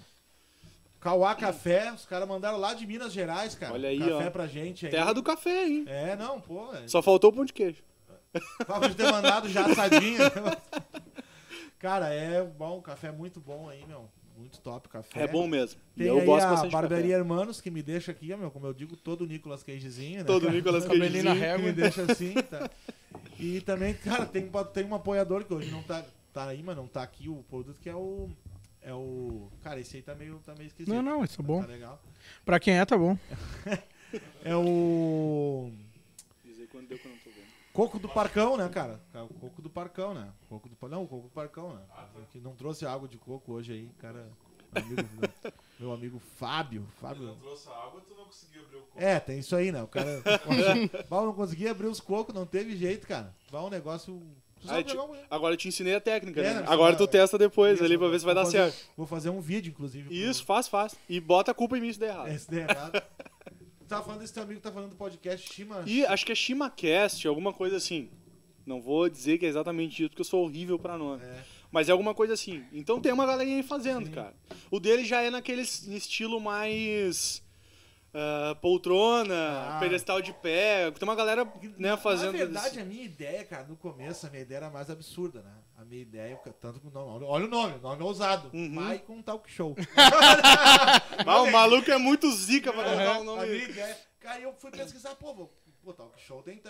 Cauá 1.04 1.34
Café, 1.34 1.92
os 1.92 2.06
caras 2.06 2.26
mandaram 2.26 2.56
lá 2.56 2.72
de 2.72 2.86
Minas 2.86 3.12
Gerais, 3.12 3.54
cara. 3.54 3.74
Olha 3.74 3.90
aí, 3.90 3.98
Café 3.98 4.26
ó. 4.26 4.30
pra 4.30 4.46
gente 4.46 4.86
aí. 4.86 4.90
Terra 4.90 5.12
do 5.12 5.22
café, 5.22 5.66
hein? 5.68 5.84
É, 5.86 6.16
não, 6.16 6.40
pô. 6.40 6.74
É... 6.74 6.88
Só 6.88 7.02
faltou 7.02 7.28
o 7.28 7.32
pão 7.34 7.44
de 7.44 7.52
queijo. 7.52 7.82
Papo 8.66 8.88
de 8.88 8.94
ter 8.94 9.12
mandado 9.12 9.46
já 9.50 9.66
assadinho. 9.66 10.18
cara, 11.78 12.08
é 12.08 12.42
bom, 12.42 12.80
café 12.80 13.08
é 13.08 13.12
muito 13.12 13.38
bom 13.38 13.68
aí, 13.68 13.84
meu. 13.86 14.08
Muito 14.34 14.58
top 14.62 14.86
o 14.86 14.90
café. 14.90 15.24
É 15.24 15.26
bom 15.28 15.46
mesmo. 15.46 15.78
Tem 15.94 16.06
eu 16.06 16.20
aí 16.20 16.24
gosto 16.24 16.46
a 16.46 16.66
Barbearia 16.68 17.16
Hermanos, 17.16 17.60
que 17.60 17.70
me 17.70 17.82
deixa 17.82 18.10
aqui, 18.10 18.34
meu, 18.34 18.50
como 18.50 18.66
eu 18.66 18.72
digo, 18.72 18.96
todo 18.96 19.26
Nicolas 19.26 19.62
Cagezinho, 19.62 20.20
né? 20.20 20.24
café. 20.24 20.32
Todo 20.32 20.46
cara? 20.46 20.54
Nicolas 20.54 20.84
Cagezinho. 20.88 21.34
que 21.36 21.62
me 21.62 21.72
deixa 21.72 22.02
assim, 22.10 22.32
tá? 22.32 22.70
E 23.38 23.60
também, 23.60 23.92
cara, 23.92 24.24
tem, 24.24 24.50
tem 24.72 24.84
um 24.86 24.94
apoiador 24.94 25.44
que 25.44 25.52
hoje 25.52 25.70
não 25.70 25.82
tá, 25.82 26.02
tá 26.32 26.46
aí, 26.46 26.62
mas 26.62 26.74
não 26.74 26.86
tá 26.86 27.02
aqui 27.02 27.28
o 27.28 27.44
produto, 27.46 27.78
que 27.78 27.90
é 27.90 27.94
o. 27.94 28.30
É 28.84 28.92
o. 28.92 29.50
Cara, 29.62 29.80
esse 29.80 29.96
aí 29.96 30.02
tá 30.02 30.14
meio, 30.14 30.38
tá 30.44 30.54
meio 30.54 30.66
esquisito. 30.66 30.94
Não, 30.94 31.02
não, 31.02 31.24
isso 31.24 31.40
é 31.40 31.44
bom. 31.44 31.62
Tá 31.62 31.66
legal. 31.66 32.00
Pra 32.44 32.60
quem 32.60 32.78
é, 32.78 32.84
tá 32.84 32.96
bom. 32.96 33.18
É 34.44 34.54
o. 34.54 35.72
Dizer 36.44 36.68
quando 36.68 36.86
deu 36.86 36.96
que 36.96 37.04
eu 37.04 37.10
não 37.10 37.18
tô 37.18 37.30
vendo. 37.30 37.46
Coco 37.72 37.98
do 37.98 38.08
Parcão, 38.08 38.56
né, 38.56 38.68
cara? 38.68 39.00
O 39.28 39.34
Coco 39.34 39.60
do 39.60 39.68
Parcão, 39.68 40.14
né? 40.14 40.32
Coco 40.48 40.68
do, 40.68 40.88
não, 40.88 41.02
o 41.02 41.08
Coco 41.08 41.24
do 41.24 41.30
Parcão, 41.30 41.74
né? 41.74 41.82
Que 42.30 42.38
não 42.38 42.54
trouxe 42.54 42.86
água 42.86 43.08
de 43.08 43.18
coco 43.18 43.52
hoje 43.52 43.72
aí, 43.72 43.90
cara. 43.98 44.30
Amigo, 44.72 45.02
meu 45.80 45.92
amigo 45.92 46.18
Fábio. 46.36 46.86
Fábio. 47.00 47.26
Não 47.26 47.36
trouxe 47.36 47.68
a 47.68 47.72
água, 47.72 48.00
tu 48.06 48.14
não 48.14 48.24
conseguiu 48.26 48.62
abrir 48.62 48.76
o 48.76 48.82
copo. 48.82 49.02
É, 49.02 49.18
tem 49.18 49.38
isso 49.40 49.56
aí, 49.56 49.72
né? 49.72 49.82
O 49.82 49.88
cara. 49.88 50.22
Bal 51.08 51.26
não 51.26 51.34
conseguia 51.34 51.72
abrir 51.72 51.86
os 51.86 52.00
cocos, 52.00 52.34
não 52.34 52.46
teve 52.46 52.76
jeito, 52.76 53.06
cara. 53.06 53.34
Vai 53.50 53.62
um 53.62 53.70
negócio. 53.70 54.22
Aí, 54.68 54.84
um- 54.96 55.14
Agora 55.30 55.54
eu 55.54 55.56
te 55.56 55.68
ensinei 55.68 55.94
a 55.94 56.00
técnica, 56.00 56.40
É, 56.40 56.54
né? 56.54 56.60
né? 56.60 56.66
Agora 56.68 56.96
tu 56.96 57.06
testa 57.06 57.36
depois 57.38 57.74
Isso, 57.74 57.84
ali 57.84 57.96
pra 57.98 58.08
ver 58.08 58.18
se 58.18 58.24
vai 58.24 58.34
dar 58.34 58.44
fazer- 58.44 58.70
certo. 58.70 58.88
Vou 58.96 59.06
fazer 59.06 59.30
um 59.30 59.40
vídeo, 59.40 59.70
inclusive. 59.70 60.14
Isso, 60.14 60.44
faz, 60.44 60.68
faz. 60.68 60.94
E 61.08 61.20
bota 61.20 61.50
a 61.50 61.54
culpa 61.54 61.76
em 61.78 61.80
mim 61.80 61.92
se 61.92 61.98
der 61.98 62.10
errado. 62.10 62.28
É, 62.28 62.38
se 62.38 62.50
der 62.50 62.70
errado. 62.70 63.02
Tu 63.80 63.84
tava 63.88 64.02
falando 64.02 64.20
desse 64.20 64.32
teu 64.32 64.42
amigo 64.42 64.60
que 64.60 64.62
tá 64.64 64.72
falando 64.72 64.90
do 64.90 64.96
podcast 64.96 65.52
Shima. 65.52 65.82
E 65.86 66.04
acho 66.06 66.24
que 66.24 66.32
é 66.32 66.34
ShimaCast, 66.34 67.26
alguma 67.28 67.52
coisa 67.52 67.76
assim. 67.76 68.08
Não 68.64 68.80
vou 68.80 69.08
dizer 69.10 69.36
que 69.36 69.44
é 69.44 69.48
exatamente 69.48 70.00
isso, 70.02 70.08
porque 70.08 70.22
eu 70.22 70.24
sou 70.24 70.42
horrível 70.44 70.78
pra 70.78 70.96
nome. 70.96 71.22
É. 71.22 71.42
Mas 71.70 71.88
é 71.88 71.92
alguma 71.92 72.14
coisa 72.14 72.32
assim. 72.32 72.64
Então 72.72 72.98
tem 73.00 73.12
uma 73.12 73.26
galerinha 73.26 73.56
aí 73.56 73.62
fazendo, 73.62 74.06
Sim. 74.06 74.12
cara. 74.12 74.32
O 74.70 74.80
dele 74.80 75.04
já 75.04 75.20
é 75.20 75.28
naquele 75.28 75.60
es- 75.60 75.86
estilo 75.86 76.40
mais. 76.40 77.43
Ah, 78.14 78.54
poltrona, 78.62 79.34
Ah. 79.76 79.78
pedestal 79.80 80.22
de 80.22 80.32
pé. 80.32 80.90
Tem 80.92 81.06
uma 81.08 81.14
galera 81.16 81.44
né, 81.76 81.96
fazendo. 81.96 82.32
Na 82.32 82.38
verdade, 82.38 82.64
desse- 82.70 82.80
a 82.80 82.84
minha 82.84 83.02
ideia, 83.02 83.44
cara, 83.44 83.64
no 83.64 83.76
começo, 83.76 84.26
a 84.26 84.30
minha 84.30 84.42
ideia 84.42 84.58
era 84.58 84.70
mais 84.70 84.88
absurda, 84.88 85.42
né? 85.42 85.52
A 85.76 85.84
minha 85.84 86.00
ideia, 86.02 86.36
tanto 86.60 86.80
que 86.80 86.86
o 86.86 86.90
nome. 86.90 87.24
Olha 87.26 87.44
o 87.44 87.48
nome, 87.48 87.74
o 87.74 87.80
nome 87.80 88.00
é 88.00 88.04
ousado. 88.04 88.50
Uhum. 88.54 88.70
Maicon 88.70 89.20
Talk 89.22 89.50
Show. 89.50 89.74
Ah, 91.26 91.42
o 91.42 91.50
maluco 91.50 91.90
é 91.90 91.98
muito 91.98 92.30
zica 92.32 92.72
pra 92.72 92.84
colocar 92.84 93.04
o 93.04 93.10
A 93.10 93.12
minha 93.14 93.24
nome. 93.24 93.56
ideia. 93.64 93.98
Cara, 94.20 94.40
eu 94.40 94.52
fui 94.54 94.70
pesquisar, 94.70 95.14
pô, 95.16 95.34
vou, 95.34 95.52
pô, 95.82 95.92
Talk 95.92 96.20
Show 96.20 96.42
tem. 96.42 96.62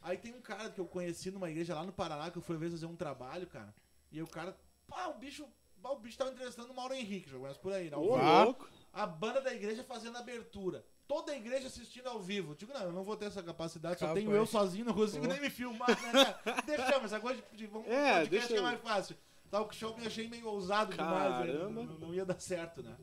Aí 0.00 0.16
tem 0.16 0.32
um 0.34 0.40
cara 0.40 0.70
que 0.70 0.80
eu 0.80 0.86
conheci 0.86 1.30
numa 1.30 1.50
igreja 1.50 1.74
lá 1.74 1.84
no 1.84 1.92
Paraná, 1.92 2.30
que 2.30 2.38
eu 2.38 2.42
fui 2.42 2.56
ver 2.56 2.70
fazer 2.70 2.86
um 2.86 2.96
trabalho, 2.96 3.46
cara. 3.46 3.72
E 4.10 4.20
o 4.20 4.26
cara, 4.26 4.56
pá, 4.86 5.06
o 5.08 5.14
bicho. 5.14 5.46
pá, 5.82 5.90
O 5.90 5.96
bicho 5.98 6.18
tava 6.18 6.30
entrevistando 6.30 6.72
o 6.72 6.76
Mauro 6.76 6.94
Henrique, 6.94 7.30
conhece 7.30 7.58
por 7.60 7.72
aí, 7.72 7.90
né? 7.90 7.96
Ah. 7.96 8.44
louco. 8.44 8.68
A 8.92 9.06
banda 9.06 9.40
da 9.40 9.54
igreja 9.54 9.82
fazendo 9.84 10.18
abertura. 10.18 10.84
Toda 11.12 11.32
a 11.32 11.36
igreja 11.36 11.66
assistindo 11.66 12.06
ao 12.08 12.18
vivo. 12.20 12.54
Digo, 12.54 12.72
não, 12.72 12.80
eu 12.84 12.92
não 12.92 13.02
vou 13.04 13.14
ter 13.16 13.26
essa 13.26 13.42
capacidade, 13.42 14.00
só 14.00 14.14
tenho 14.14 14.32
eu 14.32 14.46
sozinho, 14.46 14.86
não 14.86 14.94
consigo 14.94 15.26
nem 15.26 15.38
me 15.40 15.50
filmar, 15.50 15.88
né, 15.90 15.96
cara? 16.44 16.62
Deixamos, 16.64 17.04
essa 17.04 17.20
coisa 17.20 17.42
de 17.52 17.66
vamos 17.66 17.86
É, 17.88 17.92
podcast 18.20 18.30
deixa 18.30 18.46
que 18.48 18.54
é 18.54 18.58
eu- 18.58 18.62
mais 18.62 18.80
fácil. 18.80 19.16
Talk 19.50 19.74
show 19.76 19.94
me 19.98 20.06
achei 20.06 20.26
meio 20.28 20.46
ousado 20.48 20.92
demais, 20.92 21.32
aí, 21.34 21.52
não, 21.52 21.74
Caramba. 21.74 21.96
não- 22.00 22.14
ia 22.14 22.24
dar 22.24 22.40
certo, 22.40 22.82
né? 22.82 22.96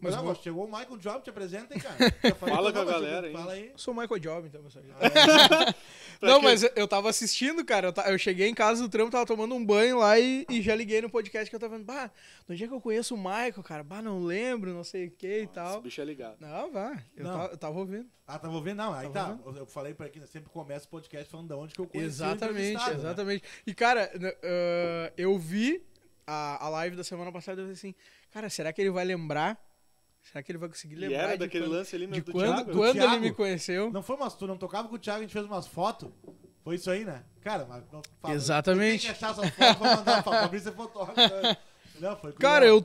Mas 0.00 0.14
não, 0.14 0.22
vou- 0.22 0.32
mas 0.32 0.42
chegou 0.42 0.64
o 0.64 0.66
Michael 0.68 0.96
Job, 0.98 1.22
te 1.22 1.30
apresenta 1.30 1.74
aí, 1.74 1.80
cara. 1.80 1.96
Fala 2.38 2.72
teu 2.72 2.84
com 2.84 2.88
a 2.88 2.92
galera 2.92 3.26
aí. 3.28 3.32
Fala 3.32 3.52
aí. 3.52 3.68
Eu 3.70 3.78
sou 3.78 3.94
o 3.94 3.96
Michael 3.96 4.18
Job, 4.20 4.48
então, 4.48 4.62
pessoal. 4.62 4.84
Pra 4.98 5.74
Não, 6.20 6.40
quê? 6.40 6.44
mas 6.46 6.62
eu- 6.62 6.72
eu 6.76 6.88
tava 6.88 7.08
assistindo, 7.10 7.64
cara. 7.64 7.88
Eu, 7.88 7.92
ta- 7.92 8.10
eu 8.10 8.18
cheguei 8.18 8.48
em 8.48 8.54
casa 8.54 8.82
do 8.82 8.88
trampo, 8.88 9.10
tava 9.10 9.24
tomando 9.26 9.54
um 9.54 9.64
banho 9.64 9.98
lá 9.98 10.18
e, 10.18 10.44
e 10.50 10.60
já 10.60 10.74
liguei 10.74 11.00
no 11.00 11.08
podcast 11.08 11.48
que 11.48 11.54
eu 11.54 11.60
tava 11.60 11.76
vendo. 11.76 11.86
Bah, 11.86 12.10
no 12.48 12.56
dia 12.56 12.66
que 12.66 12.74
eu 12.74 12.80
conheço 12.80 13.14
o 13.14 13.18
Michael, 13.18 13.62
cara, 13.62 13.82
bah, 13.84 14.02
não 14.02 14.20
lembro, 14.22 14.72
não 14.72 14.82
sei 14.82 15.06
o 15.06 15.10
que 15.10 15.26
e 15.26 15.30
Esse 15.44 15.52
tal. 15.52 15.80
bicho 15.80 16.00
é 16.00 16.04
ligado. 16.04 16.36
Não, 16.40 16.72
vá. 16.72 17.00
Eu, 17.16 17.24
Não. 17.24 17.32
tava, 17.32 17.52
eu 17.52 17.56
tava 17.56 17.78
ouvindo. 17.78 18.06
Ah, 18.26 18.38
tava 18.38 18.54
ouvindo? 18.54 18.76
Não, 18.76 18.92
aí 18.92 19.08
Tava 19.10 19.36
tá. 19.36 19.58
Eu 19.58 19.66
falei 19.66 19.94
pra 19.94 20.06
né, 20.06 20.26
sempre 20.26 20.50
começa 20.50 20.86
o 20.86 20.88
podcast 20.88 21.30
falando 21.30 21.48
de 21.48 21.54
onde 21.54 21.74
que 21.74 21.80
eu 21.80 21.86
conheci 21.86 22.06
o 22.06 22.08
Exatamente, 22.08 22.48
entrevistado, 22.72 22.90
né? 22.94 22.98
exatamente. 22.98 23.42
E, 23.66 23.74
cara, 23.74 24.10
ah, 24.42 25.12
eu 25.16 25.38
vi 25.38 25.82
a, 26.26 26.66
a 26.66 26.68
live 26.68 26.96
da 26.96 27.04
semana 27.04 27.32
passada 27.32 27.60
e 27.60 27.62
eu 27.62 27.66
falei 27.66 27.74
assim, 27.74 27.94
cara, 28.30 28.50
será 28.50 28.72
que 28.72 28.80
ele 28.82 28.90
vai 28.90 29.04
lembrar? 29.04 29.58
Será 30.22 30.42
que 30.42 30.52
ele 30.52 30.58
vai 30.58 30.68
conseguir 30.68 30.94
E 30.94 30.98
lembrar 30.98 31.18
era 31.18 31.32
de 31.32 31.38
daquele 31.38 31.64
quando, 31.64 31.72
lance 31.72 31.96
ali 31.96 32.04
de 32.06 32.10
mesmo 32.12 32.24
do 32.26 32.32
quando, 32.32 32.54
Thiago? 32.54 32.72
quando 32.72 32.96
ele 32.96 33.06
Thiago? 33.06 33.22
me 33.22 33.32
conheceu? 33.32 33.90
Não 33.90 34.02
foi 34.02 34.16
umas 34.16 34.34
tu 34.34 34.46
não 34.46 34.58
tocava 34.58 34.88
com 34.88 34.94
o 34.94 34.98
Thiago, 34.98 35.18
a 35.20 35.22
gente 35.22 35.32
fez 35.32 35.44
umas 35.46 35.66
fotos. 35.66 36.10
Foi 36.62 36.74
isso 36.74 36.90
aí, 36.90 37.04
né? 37.04 37.24
Cara, 37.40 37.64
mas 37.66 37.82
não 37.90 38.02
fala. 38.20 38.34
Exatamente. 38.34 39.06
Tem 39.06 39.14
que 39.14 39.24
achar 39.24 39.30
essas 39.30 39.50
fotos 39.54 39.76
pra 39.76 39.96
mandar 39.96 40.22
pra 40.22 40.40
Fabrício 40.42 40.68
é 40.68 40.72
fotógrafo. 40.72 41.34
né? 41.42 41.56
Não, 42.00 42.16
foi 42.16 42.32
Cara, 42.32 42.66
eu. 42.66 42.84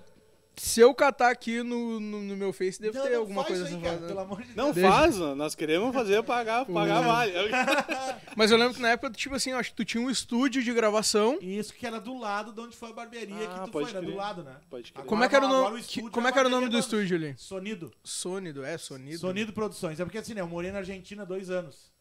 Se 0.55 0.79
eu 0.79 0.93
catar 0.93 1.31
aqui 1.31 1.63
no, 1.63 1.99
no, 1.99 2.21
no 2.21 2.37
meu 2.37 2.53
Face, 2.53 2.79
deve 2.79 2.95
Não, 2.97 3.03
ter 3.05 3.13
não 3.13 3.19
alguma 3.21 3.43
faz 3.43 3.47
coisa 3.57 3.65
aí, 3.65 3.71
assim. 3.73 3.81
cara, 3.81 3.95
falando. 3.95 4.07
pelo 4.07 4.19
amor 4.19 4.41
de 4.43 4.55
Não 4.55 4.65
Deus. 4.65 4.75
Deixa. 4.75 4.91
faz, 4.91 5.17
nós 5.17 5.55
queremos 5.55 5.93
fazer 5.93 6.21
pagar, 6.23 6.65
pagar 6.65 7.01
vale. 7.01 7.33
Mas 8.37 8.51
eu 8.51 8.57
lembro 8.57 8.75
que 8.75 8.81
na 8.81 8.89
época, 8.89 9.09
tipo 9.11 9.33
assim, 9.33 9.51
acho 9.51 9.71
que 9.71 9.75
tu 9.75 9.83
tinha 9.85 10.01
um 10.01 10.11
estúdio 10.11 10.61
de 10.63 10.71
gravação. 10.71 11.39
Isso 11.41 11.73
que 11.73 11.87
era 11.87 11.99
do 11.99 12.15
lado 12.17 12.51
de 12.53 12.59
onde 12.61 12.75
foi 12.75 12.91
a 12.91 12.93
barbearia 12.93 13.35
Ah, 13.49 13.59
que 13.59 13.65
tu 13.65 13.71
pode 13.71 13.85
foi, 13.85 13.89
era 13.97 14.01
do 14.01 14.05
crer. 14.07 14.15
lado, 14.17 14.43
né? 14.43 14.55
Pode 14.69 14.91
crer. 14.91 15.01
Agora 15.01 15.09
Como 15.09 15.23
é 15.23 15.29
que 15.29 15.35
era 15.35 15.45
o 15.45 15.49
não, 15.49 15.61
nome? 15.63 15.81
o 15.81 16.11
como 16.11 16.27
é 16.27 16.29
é 16.29 16.33
que 16.33 16.39
era 16.39 16.47
o 16.47 16.51
nome 16.51 16.69
do 16.69 16.77
estúdio 16.77 17.17
ali? 17.17 17.35
Sonido. 17.37 17.91
Sonido, 18.03 18.63
é, 18.63 18.77
Sonido. 18.77 19.17
Sonido 19.17 19.53
Produções. 19.53 19.99
É 19.99 20.03
porque 20.05 20.19
assim, 20.19 20.33
né? 20.35 20.41
Eu 20.41 20.47
morei 20.47 20.71
na 20.71 20.79
Argentina 20.79 21.25
dois 21.25 21.49
anos. 21.49 21.91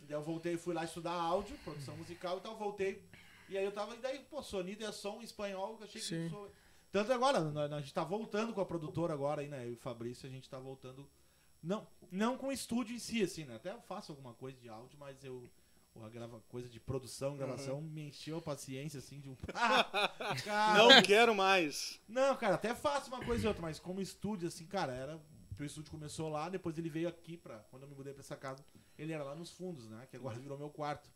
Daí 0.00 0.16
eu 0.16 0.22
voltei, 0.22 0.56
fui 0.58 0.74
lá 0.74 0.84
estudar 0.84 1.12
áudio, 1.12 1.56
produção 1.64 1.96
musical 1.96 2.38
e 2.38 2.40
tal, 2.40 2.56
voltei. 2.56 3.02
E 3.48 3.56
aí 3.56 3.64
eu 3.64 3.72
tava, 3.72 3.94
e 3.94 3.98
daí, 3.98 4.18
pô, 4.30 4.42
Sonido 4.42 4.84
é 4.84 4.92
som 4.92 5.20
em 5.20 5.24
espanhol, 5.24 5.76
eu 5.80 5.84
achei 5.86 6.00
Sim. 6.02 6.24
que 6.24 6.30
sou... 6.30 6.50
Tanto 6.90 7.12
agora, 7.12 7.38
a 7.38 7.80
gente 7.80 7.92
tá 7.92 8.02
voltando 8.02 8.52
com 8.54 8.60
a 8.60 8.66
produtora 8.66 9.12
agora 9.12 9.42
aí, 9.42 9.48
né? 9.48 9.64
Eu 9.64 9.70
e 9.70 9.74
o 9.74 9.78
Fabrício, 9.78 10.26
a 10.26 10.30
gente 10.30 10.48
tá 10.48 10.58
voltando. 10.58 11.08
Não, 11.62 11.86
não 12.10 12.38
com 12.38 12.48
o 12.48 12.52
estúdio 12.52 12.94
em 12.94 12.98
si, 12.98 13.22
assim, 13.22 13.44
né? 13.44 13.56
Até 13.56 13.72
eu 13.72 13.80
faço 13.82 14.12
alguma 14.12 14.32
coisa 14.34 14.58
de 14.58 14.68
áudio, 14.68 14.98
mas 14.98 15.22
eu. 15.24 15.48
A 16.00 16.08
grava, 16.08 16.40
coisa 16.48 16.68
de 16.68 16.78
produção, 16.78 17.36
gravação, 17.36 17.80
me 17.80 18.02
encheu 18.06 18.38
a 18.38 18.42
paciência, 18.42 18.98
assim, 18.98 19.18
de 19.18 19.28
um. 19.28 19.36
Ah, 19.52 19.84
cara, 20.44 20.78
Não 20.78 21.02
quero 21.02 21.34
mais. 21.34 22.00
não, 22.08 22.36
cara, 22.36 22.54
até 22.54 22.72
faço 22.72 23.08
uma 23.08 23.24
coisa 23.24 23.44
e 23.44 23.48
outra, 23.48 23.60
mas 23.60 23.80
como 23.80 24.00
estúdio, 24.00 24.46
assim, 24.46 24.64
cara, 24.64 24.92
era. 24.92 25.20
O 25.58 25.64
estúdio 25.64 25.90
começou 25.90 26.28
lá, 26.28 26.48
depois 26.48 26.78
ele 26.78 26.88
veio 26.88 27.08
aqui 27.08 27.36
pra. 27.36 27.58
Quando 27.70 27.82
eu 27.82 27.88
me 27.88 27.96
mudei 27.96 28.12
pra 28.12 28.20
essa 28.20 28.36
casa, 28.36 28.64
ele 28.96 29.12
era 29.12 29.24
lá 29.24 29.34
nos 29.34 29.50
fundos, 29.50 29.88
né? 29.88 30.06
Que 30.08 30.16
agora 30.16 30.38
virou 30.38 30.56
meu 30.56 30.70
quarto. 30.70 31.10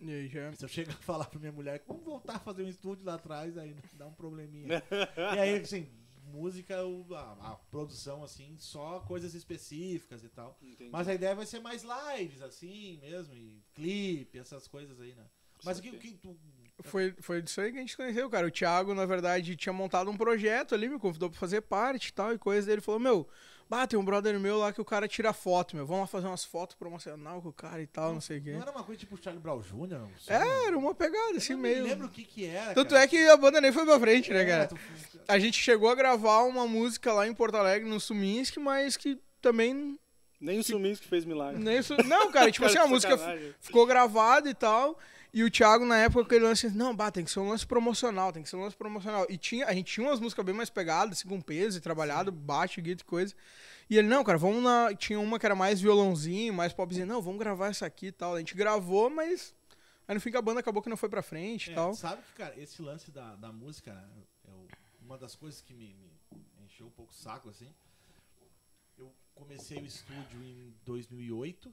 E 0.00 0.10
aí 0.10 0.28
já. 0.28 0.52
Se 0.52 0.64
eu 0.64 0.68
chegar 0.68 0.92
a 0.92 0.96
falar 0.96 1.24
pra 1.26 1.40
minha 1.40 1.52
mulher, 1.52 1.82
vamos 1.86 2.04
voltar 2.04 2.36
a 2.36 2.38
fazer 2.38 2.62
um 2.62 2.68
estúdio 2.68 3.04
lá 3.04 3.14
atrás, 3.14 3.56
aí 3.58 3.74
dá 3.94 4.06
um 4.06 4.12
probleminha. 4.12 4.82
e 5.34 5.38
aí, 5.38 5.58
assim, 5.58 5.88
música, 6.32 6.76
a, 6.76 7.52
a 7.52 7.56
produção, 7.70 8.22
assim, 8.22 8.56
só 8.58 9.00
coisas 9.00 9.34
específicas 9.34 10.22
e 10.22 10.28
tal. 10.28 10.56
Entendi. 10.62 10.90
Mas 10.90 11.08
a 11.08 11.14
ideia 11.14 11.34
vai 11.34 11.46
ser 11.46 11.60
mais 11.60 11.82
lives, 11.82 12.42
assim 12.42 12.98
mesmo, 12.98 13.34
e 13.34 13.62
clipe, 13.74 14.38
essas 14.38 14.68
coisas 14.68 15.00
aí, 15.00 15.14
né? 15.14 15.24
Mas 15.64 15.78
o 15.78 15.82
que, 15.82 15.90
que 15.92 16.12
tu. 16.14 16.38
Foi, 16.80 17.12
foi 17.18 17.42
disso 17.42 17.60
aí 17.60 17.72
que 17.72 17.78
a 17.78 17.80
gente 17.80 17.96
conheceu, 17.96 18.30
cara. 18.30 18.46
O 18.46 18.50
Thiago, 18.50 18.94
na 18.94 19.04
verdade, 19.04 19.56
tinha 19.56 19.72
montado 19.72 20.08
um 20.10 20.16
projeto 20.16 20.74
ali, 20.74 20.88
me 20.88 20.98
convidou 20.98 21.28
pra 21.28 21.38
fazer 21.38 21.60
parte 21.62 22.08
e 22.08 22.12
tal, 22.12 22.32
e 22.32 22.38
coisa 22.38 22.68
dele 22.68 22.80
falou: 22.80 23.00
Meu, 23.00 23.28
Bah, 23.70 23.86
tem 23.86 23.98
um 23.98 24.04
brother 24.04 24.40
meu 24.40 24.56
lá 24.56 24.72
que 24.72 24.80
o 24.80 24.84
cara 24.84 25.06
tira 25.06 25.32
foto, 25.32 25.76
meu. 25.76 25.86
Vamos 25.86 26.00
lá 26.02 26.06
fazer 26.06 26.26
umas 26.26 26.42
fotos 26.44 26.74
promocional 26.74 27.42
com 27.42 27.50
o 27.50 27.52
cara 27.52 27.82
e 27.82 27.86
tal, 27.86 28.14
não 28.14 28.20
sei 28.20 28.38
o 28.38 28.42
quê. 28.42 28.52
Não 28.52 28.62
era 28.62 28.70
uma 28.70 28.82
coisa 28.82 28.98
tipo 28.98 29.22
Charlie 29.22 29.42
Brown 29.42 29.60
Jr.? 29.60 29.86
não? 29.88 30.10
É, 30.26 30.66
era 30.66 30.78
uma 30.78 30.94
pegada 30.94 31.36
assim 31.36 31.52
Eu 31.52 31.56
não 31.58 31.62
meio. 31.62 31.84
lembro 31.84 32.06
o 32.06 32.10
que 32.10 32.24
que 32.24 32.46
era, 32.46 32.72
Tanto 32.72 32.90
cara. 32.90 33.02
é 33.04 33.06
que 33.06 33.18
a 33.28 33.36
banda 33.36 33.60
nem 33.60 33.70
foi 33.70 33.84
pra 33.84 34.00
frente, 34.00 34.32
né, 34.32 34.42
É, 34.42 34.46
cara? 34.46 34.66
tu- 34.68 34.78
A 35.28 35.38
gente 35.38 35.60
chegou 35.60 35.90
a 35.90 35.94
gravar 35.94 36.44
uma 36.44 36.66
música 36.66 37.12
lá 37.12 37.28
em 37.28 37.34
Porto 37.34 37.56
Alegre, 37.56 37.86
no 37.88 38.00
Suminski, 38.00 38.58
mas 38.58 38.96
que 38.96 39.20
também 39.42 39.98
Nem 40.40 40.58
o 40.60 40.64
Sumins 40.64 40.98
que 41.00 41.06
fez 41.06 41.24
milagre. 41.26 41.62
nem 41.62 41.76
isso. 41.78 41.94
Não, 42.04 42.30
cara, 42.32 42.50
tipo 42.50 42.66
Cara, 42.66 42.78
assim, 42.80 42.86
a 42.86 42.90
música 42.90 43.18
ficou 43.60 43.84
gravada 43.86 44.48
e 44.48 44.54
tal. 44.54 44.98
E 45.32 45.44
o 45.44 45.50
Thiago, 45.50 45.84
na 45.84 45.98
época, 45.98 46.34
ele 46.34 46.44
lance, 46.46 46.70
não, 46.70 46.94
bah, 46.96 47.10
tem 47.10 47.22
que 47.24 47.30
ser 47.30 47.40
um 47.40 47.48
lance 47.50 47.66
promocional, 47.66 48.32
tem 48.32 48.42
que 48.42 48.48
ser 48.48 48.56
um 48.56 48.62
lance 48.62 48.76
promocional. 48.76 49.26
E 49.28 49.36
tinha, 49.36 49.66
a 49.66 49.74
gente 49.74 49.92
tinha 49.92 50.06
umas 50.06 50.18
músicas 50.20 50.44
bem 50.44 50.54
mais 50.54 50.70
pegadas, 50.70 51.18
assim, 51.18 51.28
com 51.28 51.40
peso 51.40 51.76
e 51.78 51.80
trabalhado, 51.80 52.32
baixo, 52.32 52.80
guitarra 52.80 53.02
e 53.02 53.10
coisa. 53.10 53.34
E 53.90 53.96
ele, 53.98 54.08
não, 54.08 54.24
cara, 54.24 54.38
vamos 54.38 54.62
na. 54.62 54.94
Tinha 54.94 55.20
uma 55.20 55.38
que 55.38 55.44
era 55.46 55.54
mais 55.54 55.80
violãozinho, 55.80 56.52
mais 56.54 56.72
popzinho. 56.72 57.06
Não, 57.06 57.20
vamos 57.20 57.38
gravar 57.38 57.68
essa 57.68 57.84
aqui 57.86 58.06
e 58.06 58.12
tal. 58.12 58.34
A 58.34 58.38
gente 58.38 58.54
gravou, 58.54 59.10
mas. 59.10 59.54
Aí 60.06 60.14
no 60.14 60.20
fim 60.20 60.30
que 60.30 60.36
a 60.38 60.42
banda 60.42 60.60
acabou 60.60 60.82
que 60.82 60.88
não 60.88 60.96
foi 60.96 61.10
pra 61.10 61.20
frente 61.22 61.68
e 61.68 61.72
É, 61.72 61.74
tal. 61.74 61.92
Sabe 61.94 62.22
que, 62.22 62.32
cara, 62.32 62.58
esse 62.58 62.80
lance 62.80 63.10
da, 63.10 63.34
da 63.36 63.52
música 63.52 63.90
é 64.46 64.50
o- 64.50 64.66
uma 65.04 65.18
das 65.18 65.34
coisas 65.34 65.60
que 65.60 65.74
me, 65.74 65.94
me 66.32 66.64
encheu 66.64 66.86
um 66.86 66.90
pouco 66.90 67.12
o 67.12 67.14
saco, 67.14 67.50
assim. 67.50 67.68
Eu 68.98 69.12
comecei 69.34 69.78
o 69.78 69.84
estúdio 69.84 70.42
em 70.42 70.74
2008, 70.86 71.72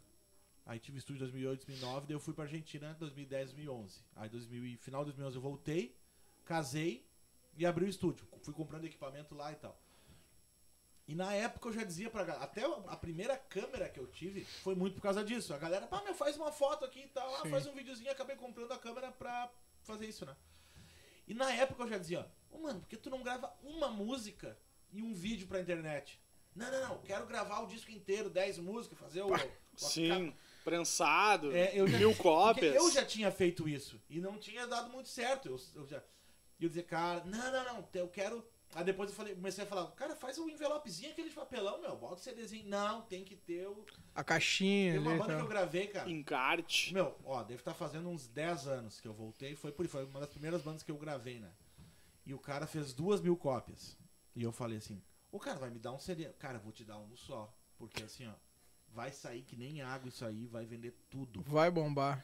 aí 0.66 0.80
tive 0.80 0.98
estúdio 0.98 1.18
em 1.18 1.20
2008, 1.20 1.66
2009, 1.66 2.08
daí 2.08 2.16
eu 2.16 2.20
fui 2.20 2.34
pra 2.34 2.44
Argentina 2.46 2.92
em 2.92 3.00
2010, 3.00 3.52
2011. 3.52 4.00
Aí 4.16 4.30
2000, 4.30 4.66
e 4.66 4.78
final 4.78 5.02
de 5.02 5.12
2011 5.12 5.36
eu 5.36 5.42
voltei, 5.42 5.96
casei 6.44 7.06
e 7.58 7.66
abri 7.66 7.86
o 7.86 7.90
estúdio. 7.90 8.28
Fui 8.42 8.54
comprando 8.54 8.86
equipamento 8.86 9.36
lá 9.36 9.52
e 9.52 9.56
tal. 9.56 9.80
E 11.08 11.14
na 11.14 11.32
época 11.34 11.70
eu 11.70 11.74
já 11.74 11.84
dizia 11.84 12.10
pra 12.10 12.24
galera, 12.24 12.44
até 12.44 12.64
a 12.66 12.98
primeira 12.98 13.38
câmera 13.38 13.88
que 13.88 14.00
eu 14.00 14.08
tive 14.08 14.44
foi 14.44 14.74
muito 14.74 14.96
por 14.96 15.02
causa 15.02 15.24
disso. 15.24 15.54
A 15.54 15.58
galera, 15.58 15.86
pá, 15.86 16.02
meu, 16.04 16.16
faz 16.16 16.36
uma 16.36 16.52
foto 16.52 16.84
aqui 16.84 17.02
e 17.02 17.08
tal, 17.08 17.36
ah, 17.36 17.46
faz 17.52 17.68
um 17.68 17.74
videozinho, 17.76 18.10
acabei 18.12 18.36
comprando 18.36 18.72
a 18.72 18.80
câmera 18.80 19.12
pra 19.12 19.52
fazer 19.84 20.08
isso, 20.08 20.26
né? 20.26 20.36
E 21.28 21.34
na 21.36 21.52
época 21.54 21.84
eu 21.84 21.88
já 21.88 21.98
dizia, 22.00 22.28
ó, 22.52 22.56
ô 22.58 22.60
mano, 22.60 22.80
por 22.80 22.90
que 22.90 22.98
tu 22.98 23.10
não 23.12 23.22
grava 23.22 23.54
uma 23.62 23.88
música 23.90 24.58
e 24.92 25.02
um 25.04 25.14
vídeo 25.14 25.48
pra 25.48 25.62
internet? 25.62 26.20
Não, 26.56 26.72
não, 26.72 26.90
não, 26.90 26.98
quero 27.04 27.28
gravar 27.28 27.60
o 27.60 27.68
disco 27.68 27.92
inteiro, 27.92 28.30
10 28.30 28.58
músicas, 28.60 28.98
fazer 28.98 29.22
o. 29.22 29.28
o- 29.28 29.52
Sim, 29.78 30.34
prensado, 30.66 31.56
É, 31.56 31.72
eu 31.80 31.88
já- 31.88 31.98
mil 32.00 32.14
cópias. 32.16 32.76
Eu 32.76 32.92
já 32.92 33.06
tinha 33.06 33.32
feito 33.32 33.70
isso 33.70 34.02
e 34.10 34.20
não 34.20 34.38
tinha 34.38 34.66
dado 34.68 34.90
muito 34.92 35.08
certo. 35.08 35.48
Eu, 35.48 35.58
eu 35.76 35.88
já. 35.88 36.04
E 36.60 36.64
eu 36.64 36.70
dizia, 36.70 36.84
cara, 36.84 37.24
não, 37.24 37.52
não, 37.52 37.64
não, 37.76 37.90
eu 37.94 38.08
quero. 38.10 38.44
Aí 38.74 38.84
depois 38.84 39.10
eu 39.10 39.16
falei, 39.16 39.36
comecei 39.36 39.64
a 39.64 39.68
falar, 39.68 39.86
cara, 39.92 40.16
faz 40.16 40.38
um 40.38 40.50
envelopezinho, 40.50 41.12
aquele 41.12 41.30
de 41.30 41.36
papelão, 41.36 41.80
meu, 41.80 41.96
bota 41.96 42.16
o 42.16 42.18
CDzinho. 42.18 42.68
Não, 42.68 43.04
tem 43.04 43.24
que 43.24 43.36
ter 43.36 43.68
o. 43.68 43.86
A 44.14 44.24
caixinha 44.24 44.94
Tem 44.94 45.00
uma 45.00 45.12
ali 45.12 45.20
e 45.20 45.22
banda 45.22 45.36
que 45.36 45.42
eu 45.44 45.48
gravei, 45.48 45.88
cara. 45.88 46.10
Encarte. 46.10 46.94
Meu, 46.94 47.16
ó, 47.24 47.44
deve 47.44 47.62
estar 47.62 47.74
fazendo 47.76 48.10
uns 48.10 48.28
10 48.28 48.68
anos 48.68 49.00
que 49.00 49.08
eu 49.08 49.14
voltei. 49.14 49.56
Foi 49.56 49.72
por 49.72 49.88
foi 49.88 50.04
uma 50.06 50.20
das 50.20 50.30
primeiras 50.30 50.62
bandas 50.62 50.82
que 50.84 50.92
eu 50.92 50.98
gravei, 50.98 51.40
né? 51.40 51.52
E 52.26 52.34
o 52.34 52.40
cara 52.40 52.66
fez 52.66 52.92
duas 52.92 53.22
mil 53.22 53.38
cópias. 53.38 53.98
E 54.36 54.42
eu 54.44 54.52
falei 54.52 54.80
assim, 54.80 55.02
o 55.32 55.40
cara 55.40 55.60
vai 55.60 55.70
me 55.70 55.80
dar 55.80 55.94
um 55.94 56.00
CD. 56.00 56.26
Cara, 56.34 56.58
eu 56.58 56.62
vou 56.62 56.74
te 56.74 56.84
dar 56.84 56.98
um 56.98 57.16
só. 57.16 57.56
Porque 57.78 58.04
assim, 58.04 58.26
ó, 58.28 58.34
vai 58.96 59.12
sair 59.12 59.42
que 59.44 59.56
nem 59.58 59.82
água 59.82 60.08
isso 60.08 60.26
aí, 60.26 60.48
vai 60.48 60.66
vender 60.66 60.94
tudo. 61.10 61.42
Vai 61.42 61.70
bombar. 61.70 62.24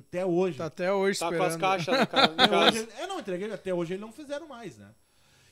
Até 0.00 0.24
hoje. 0.24 0.58
Tá 0.58 0.66
até 0.66 0.92
hoje 0.92 1.18
Tá 1.18 1.28
com 1.28 1.34
esperando. 1.34 1.54
as 1.54 1.60
caixas 1.60 1.98
na 1.98 2.06
ca- 2.06 2.26
em 2.26 2.32
Até 2.34 2.48
casa. 2.48 2.78
hoje, 2.78 2.88
é, 2.98 3.06
não, 3.06 3.20
entreguei. 3.20 3.50
Até 3.52 3.72
hoje 3.74 3.94
eles 3.94 4.00
não 4.00 4.12
fizeram 4.12 4.46
mais, 4.46 4.76
né? 4.76 4.94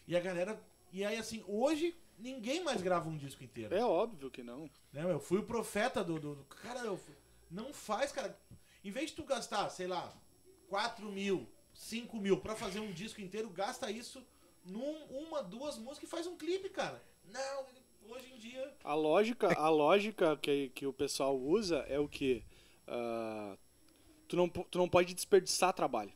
E 0.07 0.15
a 0.17 0.21
galera. 0.21 0.61
E 0.93 1.05
aí, 1.05 1.17
assim, 1.17 1.43
hoje 1.49 1.97
ninguém 2.19 2.63
mais 2.63 2.83
grava 2.83 3.09
um 3.09 3.17
disco 3.17 3.43
inteiro. 3.43 3.75
É 3.75 3.85
óbvio 3.85 4.31
que 4.31 4.43
não. 4.43 4.69
Né, 4.93 5.03
eu 5.11 5.19
fui 5.19 5.39
o 5.39 5.43
profeta 5.43 6.05
do. 6.05 6.19
do, 6.21 6.35
do- 6.37 6.45
cara, 6.45 6.81
eu, 6.81 6.97
fui- 6.99 7.15
não 7.51 7.73
faz, 7.73 8.13
cara. 8.13 8.39
Em 8.85 8.91
vez 8.91 9.11
de 9.11 9.17
tu 9.17 9.25
gastar, 9.25 9.69
sei 9.71 9.87
lá, 9.87 10.13
4 10.69 11.11
mil, 11.11 11.49
5 11.73 12.17
mil 12.19 12.37
pra 12.39 12.55
fazer 12.55 12.81
um 12.81 12.93
disco 12.93 13.21
inteiro, 13.21 13.49
gasta 13.51 13.91
isso 13.91 14.23
num 14.65 15.05
uma, 15.07 15.43
duas 15.43 15.79
músicas 15.79 16.09
e 16.09 16.11
faz 16.11 16.27
um 16.27 16.37
clipe, 16.37 16.69
cara. 16.69 17.03
Não, 17.25 17.65
hoje 18.09 18.33
em 18.35 18.39
dia. 18.39 18.73
A 18.85 18.95
lógica, 18.95 19.53
a 19.59 19.69
lógica 19.69 20.37
que, 20.37 20.71
que 20.71 20.87
o 20.87 20.93
pessoal 20.93 21.39
usa 21.39 21.79
é 21.89 21.99
o 21.99 22.09
que? 22.09 22.45
tu, 24.29 24.37
não, 24.37 24.49
tu 24.49 24.79
não 24.79 24.89
pode 24.89 25.15
desperdiçar 25.15 25.73
trabalho. 25.73 26.13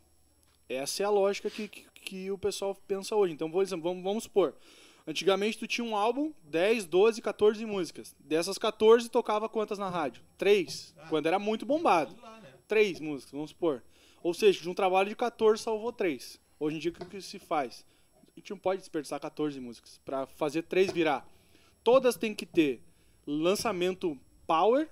Essa 0.68 1.02
é 1.02 1.06
a 1.06 1.10
lógica 1.10 1.48
que, 1.48 1.68
que, 1.68 1.86
que 1.94 2.30
o 2.30 2.38
pessoal 2.38 2.74
pensa 2.86 3.14
hoje. 3.14 3.32
Então, 3.32 3.50
por 3.50 3.62
exemplo, 3.62 3.88
vamos, 3.88 4.02
vamos 4.02 4.24
supor. 4.24 4.54
Antigamente 5.06 5.58
tu 5.58 5.66
tinha 5.66 5.84
um 5.84 5.94
álbum, 5.94 6.32
10, 6.44 6.86
12, 6.86 7.22
14 7.22 7.64
músicas. 7.64 8.14
Dessas 8.18 8.58
14, 8.58 9.08
tocava 9.08 9.48
quantas 9.48 9.78
na 9.78 9.88
rádio? 9.88 10.22
Três. 10.36 10.94
Quando 11.08 11.26
era 11.26 11.38
muito 11.38 11.64
bombado. 11.64 12.16
Lá, 12.20 12.40
né? 12.40 12.52
Três 12.66 12.98
músicas, 12.98 13.32
vamos 13.32 13.50
supor. 13.50 13.82
Ou 14.22 14.34
seja, 14.34 14.60
de 14.60 14.68
um 14.68 14.74
trabalho 14.74 15.08
de 15.08 15.14
14 15.14 15.62
salvou 15.62 15.92
três. 15.92 16.40
Hoje 16.58 16.76
em 16.76 16.78
dia, 16.80 16.90
o 16.90 16.94
que 16.94 17.04
que 17.04 17.20
se 17.20 17.38
faz? 17.38 17.84
A 18.16 18.40
gente 18.40 18.50
não 18.50 18.58
pode 18.58 18.80
desperdiçar 18.80 19.20
14 19.20 19.60
músicas 19.60 20.00
para 20.04 20.26
fazer 20.26 20.62
três 20.62 20.90
virar. 20.90 21.24
Todas 21.86 22.16
têm 22.16 22.34
que 22.34 22.44
ter 22.44 22.80
lançamento 23.24 24.18
power, 24.44 24.88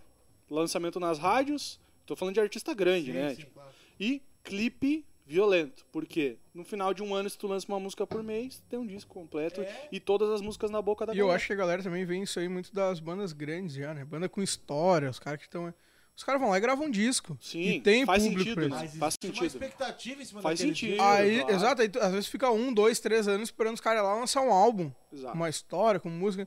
lançamento 0.48 1.00
nas 1.00 1.18
rádios. 1.18 1.80
Tô 2.06 2.14
falando 2.14 2.34
de 2.34 2.40
artista 2.40 2.72
grande, 2.72 3.06
Sim, 3.06 3.12
né? 3.18 3.30
sim, 3.30 3.36
Tipo, 3.40 3.50
claro. 3.54 3.70
E 3.98 4.22
clipe 4.44 5.04
violento. 5.26 5.84
Por 5.90 6.06
quê? 6.06 6.36
No 6.54 6.62
final 6.64 6.94
de 6.94 7.02
um 7.02 7.12
ano, 7.12 7.28
se 7.28 7.36
tu 7.36 7.48
lança 7.48 7.66
uma 7.68 7.80
música 7.80 8.06
por 8.06 8.22
mês, 8.22 8.62
tem 8.68 8.78
um 8.78 8.86
disco 8.86 9.12
completo 9.12 9.60
É. 9.62 9.88
e 9.90 9.98
todas 9.98 10.30
as 10.30 10.40
músicas 10.40 10.70
na 10.70 10.80
boca 10.80 11.04
da 11.04 11.12
E 11.12 11.18
eu 11.18 11.24
galera. 11.26 11.36
acho 11.36 11.46
que 11.48 11.52
a 11.52 11.56
galera 11.56 11.82
também 11.82 12.04
vê 12.04 12.16
isso 12.18 12.38
aí 12.38 12.48
muito 12.48 12.72
das 12.72 13.00
bandas 13.00 13.32
grandes 13.32 13.74
já, 13.74 13.92
né? 13.92 14.04
Banda 14.04 14.28
com 14.28 14.40
história, 14.40 15.10
os 15.10 15.18
caras 15.18 15.40
que 15.40 15.46
estão. 15.46 15.74
Os 16.16 16.22
caras 16.22 16.40
vão 16.40 16.50
lá 16.50 16.58
e 16.58 16.60
gravam 16.60 16.86
um 16.86 16.90
disco. 16.92 17.36
Sim, 17.40 17.60
e 17.60 17.80
tem 17.80 18.06
faz 18.06 18.22
público 18.22 18.44
sentido, 18.50 18.54
pra 18.54 18.62
né? 18.68 18.82
Mas 18.84 18.96
Faz 18.96 19.14
existe 19.14 19.26
uma 19.26 19.32
sentido. 19.32 19.46
expectativa 19.64 20.22
em 20.22 20.24
cima 20.24 20.42
Faz 20.42 20.60
sentido. 20.60 20.90
disco. 20.90 21.02
Aí, 21.02 21.40
claro. 21.40 21.54
exato, 21.56 21.82
aí 21.82 21.88
tu- 21.88 21.98
às 21.98 22.12
vezes 22.12 22.28
fica 22.28 22.52
um, 22.52 22.72
dois, 22.72 23.00
três 23.00 23.26
anos 23.26 23.48
esperando 23.48 23.74
os 23.74 23.80
caras 23.80 24.00
lá 24.04 24.14
lançar 24.14 24.42
um 24.42 24.52
álbum. 24.52 24.92
Exato. 25.12 25.34
Uma 25.34 25.48
história, 25.48 25.98
com 25.98 26.08
música. 26.08 26.46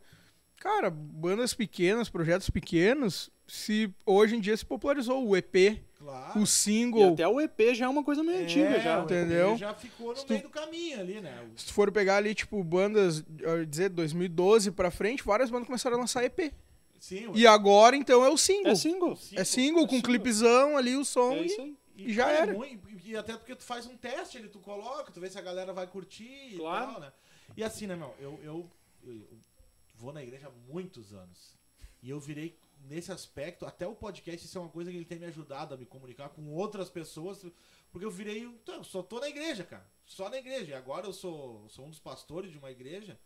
Cara, 0.59 0.89
bandas 0.89 1.53
pequenas, 1.53 2.09
projetos 2.09 2.49
pequenos, 2.49 3.29
se 3.47 3.93
hoje 4.05 4.35
em 4.35 4.39
dia 4.39 4.57
se 4.57 4.65
popularizou 4.65 5.25
o 5.27 5.37
EP, 5.37 5.81
Claro. 5.97 6.39
o 6.39 6.43
E 6.43 6.47
single. 6.47 7.13
até 7.13 7.27
o 7.27 7.39
EP 7.39 7.73
já 7.75 7.85
é 7.85 7.89
uma 7.89 8.03
coisa 8.03 8.23
meio 8.23 8.43
antiga 8.43 8.65
É, 8.69 8.81
já. 8.81 8.99
o 9.01 9.03
entendeu? 9.05 9.51
EP 9.53 9.57
Já 9.59 9.73
ficou 9.73 10.09
no 10.09 10.15
Se 10.17 10.25
tu- 10.25 10.33
meio 10.33 10.43
do 10.43 10.49
caminho 10.49 10.99
ali, 10.99 11.21
né? 11.21 11.47
Se 11.55 11.67
tu 11.67 11.73
for 11.73 11.91
pegar 11.91 12.17
ali, 12.17 12.33
tipo, 12.35 12.63
bandas, 12.63 13.23
dizer, 13.67 13.89
2012 13.89 14.71
pra 14.71 14.89
frente, 14.91 15.23
várias 15.23 15.49
bandas 15.49 15.67
começaram 15.67 15.97
a 15.97 15.99
lançar 16.01 16.23
EP. 16.23 16.51
Sim, 16.99 17.27
o- 17.27 17.37
E 17.37 17.45
agora, 17.45 17.95
então, 17.95 18.23
é 18.25 18.29
o 18.29 18.37
single. 18.37 18.71
É 18.71 18.75
single. 18.75 19.19
É 19.33 19.43
single, 19.43 19.87
com 19.87 20.01
clipezão 20.01 20.75
ali, 20.75 20.95
o 20.95 21.05
som. 21.05 21.33
É 21.33 21.43
e- 21.43 21.45
isso 21.45 21.61
aí. 21.61 21.77
E 21.95 22.13
já 22.13 22.25
cara, 22.25 22.37
era. 22.37 22.53
muito- 22.53 22.87
e 23.05 23.15
até 23.15 23.33
porque 23.37 23.55
tu 23.55 23.63
faz 23.63 23.85
um 23.87 23.95
teste, 23.95 24.37
ele 24.37 24.49
tu 24.49 24.59
coloca, 24.59 25.11
tu 25.11 25.19
vê 25.19 25.29
se 25.29 25.37
a 25.37 25.41
galera 25.41 25.71
vai 25.73 25.87
curtir 25.87 26.55
Claro. 26.57 26.89
e 26.89 26.93
tal, 26.93 27.01
né? 27.01 27.11
E 27.55 27.63
assim, 27.63 27.87
né, 27.87 27.95
meu? 27.95 28.13
Eu, 28.19 28.39
eu, 28.43 28.69
eu 29.03 29.27
vou 29.97 30.13
na 30.13 30.23
igreja 30.23 30.47
há 30.47 30.71
muitos 30.71 31.13
anos. 31.13 31.55
E 32.01 32.09
eu 32.09 32.19
virei, 32.19 32.57
nesse 32.87 33.11
aspecto, 33.11 33.65
até 33.65 33.87
o 33.87 33.95
podcast, 33.95 34.45
isso 34.45 34.57
é 34.57 34.61
uma 34.61 34.69
coisa 34.69 34.91
que 34.91 34.97
ele 34.97 35.05
tem 35.05 35.19
me 35.19 35.25
ajudado 35.25 35.73
a 35.73 35.77
me 35.77 35.85
comunicar 35.85 36.29
com 36.29 36.53
outras 36.53 36.89
pessoas. 36.89 37.45
Porque 37.91 38.05
eu 38.05 38.11
virei. 38.11 38.43
então, 38.43 38.83
só 38.83 39.01
tô 39.01 39.19
na 39.19 39.29
igreja, 39.29 39.63
cara. 39.63 39.85
Só 40.05 40.29
na 40.29 40.37
igreja. 40.37 40.71
E 40.71 40.73
agora 40.73 41.07
eu 41.07 41.13
sou, 41.13 41.67
sou 41.69 41.85
um 41.85 41.89
dos 41.89 41.99
pastores 41.99 42.51
de 42.51 42.57
uma 42.57 42.71
igreja. 42.71 43.19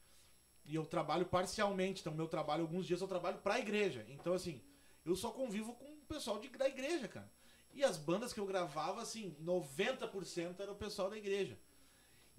E 0.65 0.75
eu 0.75 0.85
trabalho 0.85 1.25
parcialmente. 1.25 2.01
Então, 2.01 2.13
meu 2.13 2.27
trabalho, 2.27 2.61
alguns 2.61 2.85
dias 2.85 3.01
eu 3.01 3.07
trabalho 3.07 3.39
pra 3.39 3.59
igreja. 3.59 4.05
Então, 4.09 4.33
assim, 4.33 4.61
eu 5.05 5.15
só 5.15 5.31
convivo 5.31 5.73
com 5.73 5.85
o 5.85 6.05
pessoal 6.07 6.39
de, 6.39 6.47
da 6.49 6.67
igreja, 6.67 7.07
cara. 7.07 7.29
E 7.73 7.83
as 7.83 7.97
bandas 7.97 8.33
que 8.33 8.39
eu 8.39 8.45
gravava, 8.45 9.01
assim, 9.01 9.35
90% 9.41 10.59
era 10.59 10.71
o 10.71 10.75
pessoal 10.75 11.09
da 11.09 11.17
igreja. 11.17 11.57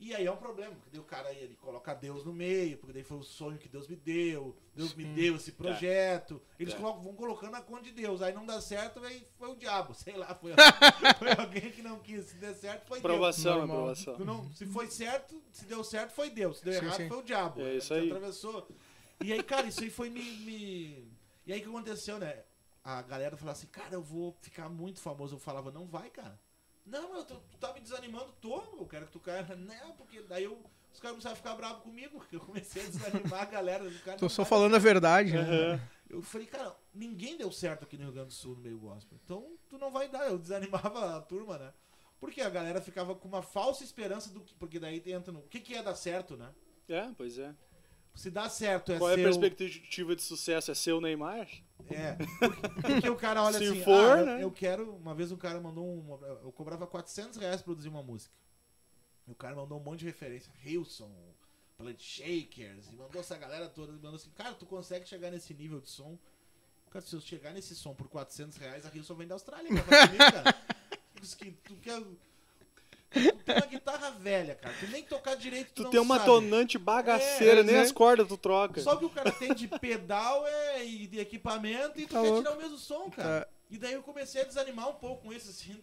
E 0.05 0.13
aí 0.17 0.27
é 0.27 0.33
um 0.33 0.37
problema, 0.37 0.75
porque 0.75 0.91
daí 0.91 0.99
o 1.01 1.05
cara 1.05 1.33
ele 1.33 1.55
coloca 1.55 1.95
Deus 1.95 2.25
no 2.25 2.33
meio, 2.33 2.77
porque 2.77 2.93
daí 2.93 3.05
foi 3.05 3.19
o 3.19 3.23
sonho 3.23 3.57
que 3.57 3.69
Deus 3.69 3.87
me 3.87 3.95
deu, 3.95 4.57
Deus 4.75 4.95
me 4.95 5.05
deu 5.05 5.37
esse 5.37 5.53
projeto. 5.53 6.43
Eles 6.59 6.75
É. 6.75 6.77
colocam- 6.77 7.03
vão 7.05 7.15
colocando 7.15 7.55
a 7.55 7.61
conta 7.61 7.83
de 7.85 7.93
Deus, 7.93 8.21
aí 8.21 8.35
não 8.35 8.45
dá 8.45 8.61
certo, 8.61 8.99
aí 9.05 9.25
foi 9.39 9.51
o 9.51 9.55
diabo, 9.55 9.95
sei 9.95 10.17
lá, 10.17 10.35
foi, 10.35 10.53
foi 11.21 11.33
alguém 11.39 11.71
que 11.71 11.83
não 11.83 12.01
quis. 12.01 12.25
Se 12.25 12.35
der 12.35 12.53
certo, 12.55 12.85
foi 12.89 13.01
Deus. 13.01 13.45
Normal. 13.45 13.63
aprovação. 13.77 14.17
Tu 14.17 14.25
não- 14.25 14.53
se 14.53 14.67
foi 14.67 14.89
certo, 14.91 15.41
se 15.53 15.67
deu 15.67 15.85
certo, 15.85 16.11
foi 16.11 16.31
Deus. 16.31 16.59
Se 16.59 16.65
deu 16.65 16.73
Sim, 16.75 16.85
errado, 16.87 16.97
sim. 16.97 17.09
foi 17.09 17.19
o 17.19 17.23
diabo. 17.23 17.61
É 17.63 17.77
isso 17.77 17.87
Você 17.87 17.95
aí. 17.95 18.07
Atravessou. 18.11 18.69
E 19.23 19.33
aí, 19.33 19.43
cara, 19.45 19.69
isso 19.69 19.83
aí 19.85 19.91
foi 19.91 20.11
me, 20.11 20.21
me- 20.39 21.13
E 21.47 21.53
aí 21.53 21.61
o 21.61 21.63
que 21.63 21.69
aconteceu, 21.69 22.19
né? 22.19 22.43
A 22.83 23.01
galera 23.03 23.37
falava 23.37 23.57
assim, 23.57 23.69
cara, 23.69 23.95
eu 23.95 24.03
vou 24.03 24.37
ficar 24.43 24.69
muito 24.69 25.01
famoso. 25.01 25.37
Eu 25.37 25.39
falava, 25.39 25.71
não 25.71 25.87
vai, 25.87 26.11
cara. 26.11 26.37
Não, 26.85 27.17
eu 27.17 27.25
tô- 27.25 27.37
tu 27.37 27.57
tá 27.59 27.73
me 27.73 27.81
desanimando, 27.81 28.33
tô, 28.41 28.61
eu 28.79 28.87
quero 28.87 29.07
que 29.07 29.13
tu 29.13 29.21
caia. 29.21 29.47
Não, 29.57 29.93
porque 29.93 30.21
daí 30.23 30.45
eu, 30.45 30.59
os 30.93 30.99
caras 31.01 31.13
começaram 31.13 31.35
a 31.35 31.37
ficar 31.37 31.55
bravos 31.55 31.83
comigo, 31.83 32.19
porque 32.19 32.37
eu 32.37 32.41
comecei 32.41 32.83
a 32.85 32.89
desanimar 32.89 33.43
a 33.43 33.47
galera. 33.47 33.85
O 33.85 33.99
cara 34.01 34.19
Tô 34.19 34.29
só 34.29 34.43
vai 34.43 34.51
falando 34.51 34.75
a 34.77 34.79
verdade, 34.79 35.33
né? 35.33 35.81
eu 36.11 36.23
falei, 36.23 36.47
cara, 36.47 36.77
ninguém 36.93 37.37
deu 37.37 37.51
certo 37.51 37.85
aqui 37.85 37.97
no 37.97 38.05
Rio 38.05 38.13
Grande 38.13 38.29
do 38.29 38.35
Sul 38.35 38.57
no 38.57 38.61
meio 38.63 38.79
gospel. 38.79 39.19
Então 39.25 39.57
tu 39.69 39.79
não 39.79 39.91
vai 39.91 40.09
dar. 40.09 40.27
Eu 40.29 40.39
desanimava 40.39 41.17
a 41.17 41.21
turma, 41.21 41.59
né? 41.59 41.73
Porque 42.21 42.41
a 42.41 42.51
galera 42.51 42.81
ficava 42.81 43.15
com 43.15 43.27
uma 43.27 43.43
falsa 43.43 43.83
esperança 43.83 44.31
do 44.31 44.41
que. 44.41 44.55
Porque 44.55 44.79
daí 44.79 45.03
entra 45.07 45.33
no. 45.33 45.41
O 45.41 45.49
que, 45.49 45.61
que 45.61 45.75
é 45.75 45.83
dar 45.83 45.95
certo, 45.95 46.37
né? 46.37 46.53
É, 46.89 47.11
pois 47.17 47.39
é. 47.39 47.55
Se 48.15 48.31
dá 48.31 48.49
certo 48.49 48.93
é 48.93 48.99
Qual 48.99 49.11
é 49.11 49.15
a 49.15 49.17
perspectiva 49.17 50.15
de 50.15 50.23
sucesso? 50.23 50.71
É 50.71 50.75
ser 50.75 50.93
o 50.93 51.01
Neymar? 51.01 51.49
É. 51.91 52.17
Porque 52.81 53.09
o 53.09 53.17
cara 53.17 53.43
olha 53.43 53.59
Se 53.59 53.65
assim, 53.65 53.83
for, 53.83 54.11
ah, 54.13 54.19
eu- 54.21 54.27
né? 54.27 54.45
eu 54.45 54.51
quero... 54.51 54.95
Uma 54.97 55.15
vez 55.15 55.31
um 55.33 55.37
cara 55.37 55.61
mandou 55.61 55.85
um... 55.87 56.19
Eu 56.43 56.53
cobrava 56.53 56.87
400 56.87 57.39
reais 57.39 57.57
pra 57.57 57.65
produzir 57.67 57.89
uma 57.89 58.03
música. 58.03 58.35
E 59.27 59.31
o 59.33 59.35
cara 59.35 59.55
mandou 59.55 59.79
um 59.79 59.83
monte 59.83 60.01
de 60.01 60.07
referência. 60.07 60.53
Hilson, 60.65 61.11
Plant 61.79 62.01
Shakers, 62.01 62.89
e 62.91 62.97
mandou 62.97 63.21
essa 63.21 63.37
galera 63.37 63.69
toda. 63.69 63.93
E 63.93 63.95
mandou 63.97 64.15
assim, 64.17 64.31
cara, 64.31 64.55
tu 64.55 64.67
consegue 64.67 65.07
chegar 65.09 65.31
nesse 65.31 65.55
nível 65.55 65.81
de 65.81 65.89
som? 65.89 66.19
Cara, 66.91 67.05
se 67.05 67.15
eu 67.15 67.21
chegar 67.21 67.53
nesse 67.53 67.75
som 67.75 67.95
por 67.95 68.09
400 68.09 68.57
reais, 68.59 68.85
a 68.85 68.91
Hilson 68.95 69.15
vem 69.15 69.27
da 69.27 69.35
Austrália. 69.35 69.71
Cara, 69.83 70.53
comigo, 70.53 71.59
tu 71.65 71.77
quer... 71.77 72.03
Tu 73.13 73.33
tem 73.45 73.55
uma 73.57 73.67
guitarra 73.67 74.11
velha, 74.13 74.55
cara. 74.55 74.75
Tu 74.81 74.87
nem 74.89 75.03
tocar 75.05 75.35
direito, 75.35 75.69
tu, 75.69 75.75
Tu 75.75 75.83
não 75.85 75.91
tem 75.91 76.01
uma 76.01 76.17
sabe. 76.17 76.27
tonante 76.31 76.79
bagaceira, 76.79 77.61
É, 77.61 77.63
nem 77.63 77.75
né? 77.75 77.81
as 77.83 77.93
cordas 77.93 78.27
tu 78.29 78.37
troca. 78.37 78.81
Só 78.81 78.97
que 78.97 79.05
o 79.05 79.11
cara 79.11 79.31
tem 79.33 79.55
de 79.55 79.69
pedal 79.69 80.47
é, 80.47 80.85
e 80.85 81.07
de 81.07 81.19
equipamento 81.19 81.99
e 82.01 82.07
tu 82.07 82.15
Tá 82.15 82.21
quer 82.23 82.29
louco. 82.29 82.43
tirar 82.43 82.57
o 82.57 82.59
mesmo 82.61 82.79
som, 82.79 83.11
cara. 83.11 83.45
Tá. 83.45 83.49
E 83.71 83.79
daí 83.79 83.93
eu 83.95 84.03
comecei 84.03 84.43
a 84.43 84.45
desanimar 84.45 84.89
um 84.91 84.95
pouco 84.95 85.23
com 85.25 85.33
isso, 85.33 85.49
assim, 85.51 85.81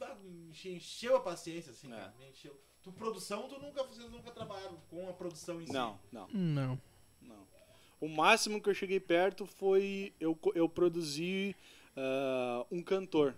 enche- 0.49 0.69
encheu 0.73 1.15
a 1.15 1.19
paciência, 1.21 1.71
assim, 1.71 1.87
É. 1.91 1.95
cara. 1.95 2.13
me 2.19 2.29
Encheu. 2.29 2.55
Tu, 2.83 2.91
produção, 2.93 3.47
tu 3.47 3.59
nunca, 3.59 3.83
vocês 3.83 4.09
nunca 4.09 4.31
trabalharam 4.31 4.77
com 4.89 5.09
a 5.09 5.13
produção 5.13 5.61
em 5.61 5.65
si. 5.67 5.73
Não, 5.73 5.99
não, 6.11 6.27
Não. 6.31 6.81
não. 7.21 7.47
O 7.99 8.07
máximo 8.07 8.61
que 8.61 8.69
eu 8.69 8.73
cheguei 8.73 8.99
perto 8.99 9.45
foi 9.45 10.13
eu, 10.19 10.37
eu 10.55 10.69
produzi 10.69 11.53
ah, 11.97 12.65
um 12.71 12.81
cantor. 12.81 13.35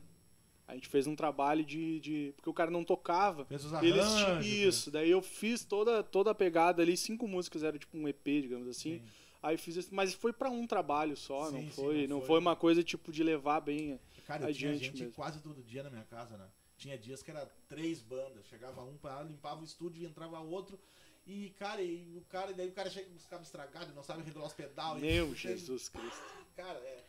A 0.72 0.76
gente 0.76 0.88
fez 0.88 1.06
um 1.06 1.16
trabalho 1.16 1.66
de, 1.66 2.00
de- 2.00 2.34
Porque 2.38 2.50
o 2.50 2.54
cara 2.54 2.72
não 2.72 2.84
tocava. 2.84 3.44
Fez 3.46 3.66
os 3.66 3.74
Eles 3.84 4.00
arranjos. 4.06 4.46
ti- 4.46 4.52
né? 4.52 4.68
isso, 4.68 4.90
daí 4.92 5.12
eu 5.12 5.22
fiz 5.22 5.66
toda, 5.66 6.02
toda 6.02 6.32
a 6.32 6.36
pegada 6.36 6.82
ali, 6.82 6.96
cinco 6.96 7.28
músicas, 7.28 7.62
era 7.64 7.78
tipo 7.78 7.98
um 7.98 8.08
EP, 8.08 8.42
digamos 8.42 8.68
assim. 8.70 9.00
Sim. 9.00 9.04
Aí 9.44 9.58
fiz 9.58 9.76
esse, 9.76 9.94
mas 9.94 10.14
foi 10.14 10.32
pra 10.32 10.50
um 10.50 10.66
trabalho 10.68 11.18
só, 11.18 11.48
Sim, 11.50 11.54
não, 11.56 11.62
sim, 11.64 11.70
foi, 11.72 12.02
não 12.08 12.08
não 12.08 12.18
foi. 12.20 12.28
foi 12.28 12.40
uma 12.40 12.56
coisa 12.56 12.84
tipo 12.84 13.12
de 13.12 13.24
levar 13.24 13.60
bem. 13.60 14.00
Cara, 14.26 14.50
eu 14.50 14.54
tinha 14.54 14.74
gente 14.78 15.00
mesmo. 15.00 15.14
quase 15.14 15.42
todo 15.42 15.62
dia 15.64 15.84
na 15.84 15.90
minha 15.90 16.04
casa, 16.06 16.38
né? 16.38 16.48
Tinha 16.78 16.98
dias 16.98 17.22
que 17.22 17.32
era 17.32 17.46
três 17.68 18.02
bandas. 18.02 18.46
Chegava 18.48 18.82
um 18.84 18.96
pra 18.98 19.16
lá, 19.16 19.24
limpava 19.24 19.60
o 19.62 19.64
estúdio 19.66 20.02
e 20.02 20.06
entrava 20.06 20.40
outro. 20.40 20.80
E, 21.28 21.50
cara, 21.60 21.82
e 21.82 22.18
o 22.18 22.22
cara, 22.30 22.52
e 22.52 22.54
daí 22.54 22.70
o 22.70 22.72
cara 22.72 22.90
chega 22.90 23.10
com 23.10 23.16
os 23.16 23.26
cabos 23.26 23.48
estragados, 23.48 23.94
não 23.94 24.04
sabe 24.04 24.24
regular 24.24 24.48
os 24.48 24.54
pedal. 24.54 24.98
e- 24.98 25.02
Meu 25.02 25.34
Jesus 25.36 25.90
Cristo. 25.90 26.24
Cara, 26.56 26.80
é. 26.80 27.04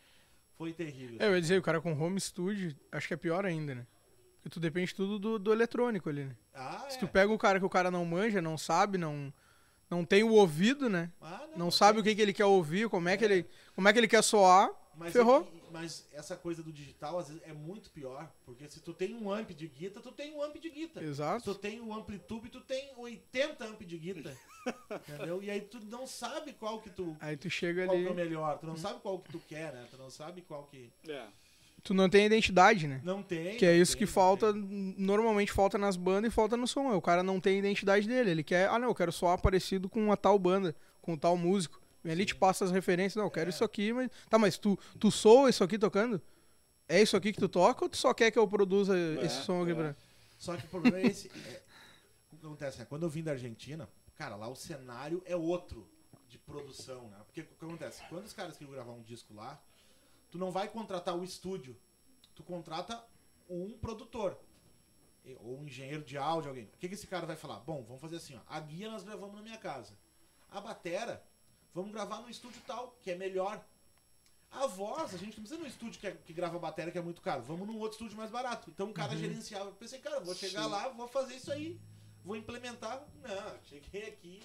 Foi 0.57 0.73
terrível. 0.73 1.17
É, 1.21 1.27
eu 1.29 1.35
ia 1.35 1.41
dizer, 1.41 1.59
o 1.59 1.63
cara 1.63 1.81
com 1.81 1.93
home 1.93 2.21
studio, 2.21 2.75
acho 2.91 3.09
que 3.09 3.15
é 3.15 3.17
pior 3.17 3.45
ainda, 3.45 3.75
né? 3.75 3.87
Porque 4.37 4.49
tu 4.51 4.61
depende 4.61 4.95
tudo 4.95 5.19
do, 5.19 5.39
do 5.39 5.53
eletrônico 5.53 6.09
ali, 6.09 6.25
né? 6.25 6.37
Ah, 6.55 6.87
Se 6.89 6.97
é. 6.97 7.01
tu 7.01 7.09
pega 7.09 7.33
o 7.33 7.39
cara 7.39 7.59
que 7.59 7.65
o 7.67 7.71
cara 7.71 7.91
não 7.91 8.05
manja, 8.05 8.43
não 8.43 8.59
sabe, 8.59 8.99
não, 8.99 9.33
não 9.89 10.05
tem 10.05 10.23
o 10.25 10.33
ouvido, 10.33 10.89
né? 10.89 11.11
Ah, 11.21 11.47
Não 11.57 11.71
sabe 11.71 12.01
o 12.01 12.03
que, 12.03 12.15
que 12.15 12.21
ele 12.23 12.33
quer 12.33 12.45
ouvir, 12.45 12.89
como 12.89 13.09
é 13.09 13.17
que 13.17 13.25
ele, 13.25 13.47
como 13.75 13.89
é 13.89 13.93
que 13.93 13.99
ele 13.99 14.09
quer 14.09 14.23
soar, 14.23 14.71
Mas, 14.97 15.13
ferrou. 15.13 15.49
e- 15.55 15.62
mas 15.73 16.07
essa 16.13 16.37
coisa 16.37 16.63
do 16.63 16.71
digital, 16.71 17.19
às 17.19 17.29
vezes, 17.29 17.43
é 17.45 17.53
muito 17.53 17.91
pior. 17.91 18.31
Porque 18.45 18.69
se 18.69 18.81
tu 18.81 18.93
tem 18.93 19.15
um 19.15 19.33
amp 19.33 19.51
de 19.51 19.67
guitarra, 19.67 20.03
tu 20.03 20.13
tem 20.13 20.35
um 20.35 20.43
amp 20.43 20.57
de 20.57 20.71
guitarra. 20.71 21.07
Se 21.07 21.11
Exato. 21.11 21.55
tu 21.55 21.59
tem 21.59 21.81
um 21.81 21.95
amplitude, 21.95 22.51
tu 22.51 22.61
tem 22.61 22.93
80 22.97 23.65
amp 23.65 23.81
de 23.83 23.99
guitarra. 23.99 24.37
entendeu? 25.09 25.43
E 25.43 25.51
aí 25.51 25.63
tu 25.63 25.81
não 25.81 26.07
sabe 26.07 26.53
qual 26.53 26.81
que 26.81 26.91
tu. 26.91 27.17
Aí 27.21 27.37
tu 27.37 27.49
chega 27.49 27.87
Qual 27.87 27.97
ali, 27.97 28.05
que 28.05 28.11
é 28.11 28.13
o 28.13 28.15
melhor. 28.15 28.59
Tu 28.59 28.67
não 28.67 28.77
sabe 28.77 29.01
qual 29.01 29.19
que 29.19 29.33
tu 29.33 29.41
quer, 29.49 29.73
né? 29.73 29.87
Tu 29.91 29.97
não 29.97 30.11
sabe 30.11 30.43
qual 30.43 30.65
que. 30.65 30.93
É. 31.09 31.27
tu 31.83 31.95
não 31.95 32.09
tem 32.09 32.27
identidade, 32.27 32.87
né? 32.87 33.01
Não 33.03 33.23
tem. 33.23 33.57
Que 33.57 33.65
é 33.65 33.75
isso 33.75 33.97
tem, 33.97 34.07
que 34.07 34.13
falta, 34.13 34.53
tem. 34.53 34.95
normalmente 34.99 35.51
falta 35.51 35.79
nas 35.79 35.97
bandas 35.97 36.31
e 36.31 36.35
falta 36.35 36.57
no 36.57 36.69
som. 36.69 36.95
O 36.95 37.03
cara 37.03 37.23
não 37.23 37.41
tem 37.41 37.59
identidade 37.59 38.07
dele. 38.07 38.31
Ele 38.31 38.45
quer, 38.45 38.69
ah 38.69 38.79
não, 38.79 38.89
eu 38.89 38.95
quero 38.95 39.11
soar 39.11 39.41
parecido 39.41 39.89
com 39.89 40.05
uma 40.05 40.17
tal 40.17 40.39
banda, 40.39 40.77
com 41.01 41.15
um 41.15 41.19
tal 41.19 41.37
músico. 41.37 41.82
Vem 42.03 42.13
ali 42.13 42.25
te 42.27 42.35
passa 42.35 42.65
as 42.65 42.71
referências, 42.71 43.17
não, 43.17 43.25
eu 43.25 43.31
quero 43.31 43.49
É. 43.49 43.51
isso 43.51 43.63
aqui, 43.65 43.93
mas. 43.93 44.11
Tá, 44.29 44.39
mas 44.39 44.59
tu, 44.59 44.79
tu 44.99 45.11
soa 45.11 45.49
isso 45.51 45.63
aqui 45.63 45.79
tocando? 45.79 46.21
É 46.89 47.01
isso 47.01 47.17
aqui 47.17 47.33
que 47.33 47.39
tu 47.41 47.49
toca 47.49 47.85
ou 47.85 47.89
tu 47.89 47.97
só 47.97 48.13
quer 48.13 48.31
que 48.31 48.39
eu 48.39 48.47
produza 48.47 48.95
esse 49.23 49.43
som 49.45 49.63
aqui 49.63 49.73
é. 49.73 49.75
pra. 49.75 49.97
Só 50.39 50.57
que 50.57 50.65
o 50.67 50.69
problema 50.69 50.99
é 50.99 51.07
esse. 51.07 51.29
é, 51.29 51.63
o 52.33 52.37
que 52.37 52.45
acontece, 52.47 52.79
né? 52.81 52.85
Quando 52.89 53.05
eu 53.05 53.09
vim 53.09 53.23
da 53.23 53.31
Argentina, 53.33 53.89
cara, 54.17 54.35
lá 54.37 54.49
o 54.49 54.57
cenário 54.57 55.23
é 55.25 55.37
outro 55.37 55.89
de 56.29 56.39
produção, 56.39 57.09
né? 57.09 57.19
Porque 57.27 57.43
o 57.43 57.47
que 57.47 57.65
acontece? 57.65 58.03
Quando 58.09 58.25
os 58.25 58.33
caras 58.33 58.57
queriam 58.57 58.73
gravar 58.75 58.93
um 58.93 59.03
disco 59.03 59.33
lá, 59.33 59.63
tu 60.31 60.39
não 60.39 60.51
vai 60.51 60.67
contratar 60.69 61.17
o 61.17 61.23
estúdio. 61.23 61.77
Tu 62.35 62.43
contrata 62.43 63.03
um 63.49 63.79
produtor. 63.79 64.37
Ou 65.41 65.61
um 65.61 65.65
engenheiro 65.65 66.03
de 66.03 66.19
áudio, 66.19 66.49
alguém. 66.49 66.65
O 66.65 66.79
que, 66.79 66.89
que 66.89 66.95
esse 66.95 67.07
cara 67.07 67.25
vai 67.27 67.37
falar? 67.37 67.61
Bom, 67.61 67.85
vamos 67.85 68.01
fazer 68.01 68.17
assim, 68.17 68.35
ó. 68.35 68.41
A 68.49 68.59
guia 68.59 68.91
nós 68.91 69.05
gravamos 69.05 69.37
na 69.37 69.43
minha 69.43 69.59
casa. 69.59 69.97
A 70.51 70.61
batera, 70.61 71.23
vamos 71.75 71.93
gravar 71.93 72.21
no 72.21 72.29
estúdio 72.31 72.61
tal, 72.67 72.97
que 73.03 73.11
é 73.11 73.15
melhor. 73.17 73.65
A 74.51 74.67
voz, 74.67 75.15
a 75.15 75.17
gente 75.19 75.37
não 75.39 75.45
precisa 75.45 75.59
num 75.59 75.67
estúdio 75.67 75.99
que, 75.99 76.07
é- 76.07 76.13
que 76.15 76.33
grava 76.33 76.59
bateria 76.59 76.93
que 76.93 76.99
é 76.99 77.03
muito 77.03 77.23
caro. 77.23 77.43
Vamos 77.43 77.67
num 77.67 77.79
outro 77.79 77.93
estúdio 77.97 78.17
mais 78.19 78.31
barato. 78.31 78.71
Então 78.71 78.91
o 78.91 78.93
cara 78.95 79.17
gerenciava. 79.17 79.71
Eu 79.71 79.75
pensei, 79.75 79.99
cara, 79.99 80.21
vou 80.21 80.35
chegar 80.35 80.65
Sim. 80.65 80.71
lá, 80.71 80.89
vou 80.89 81.09
fazer 81.09 81.37
isso 81.37 81.51
aí. 81.51 81.81
Vou 82.25 82.37
implementar. 82.37 83.03
Não, 83.23 83.59
cheguei 83.65 84.09
aqui, 84.09 84.43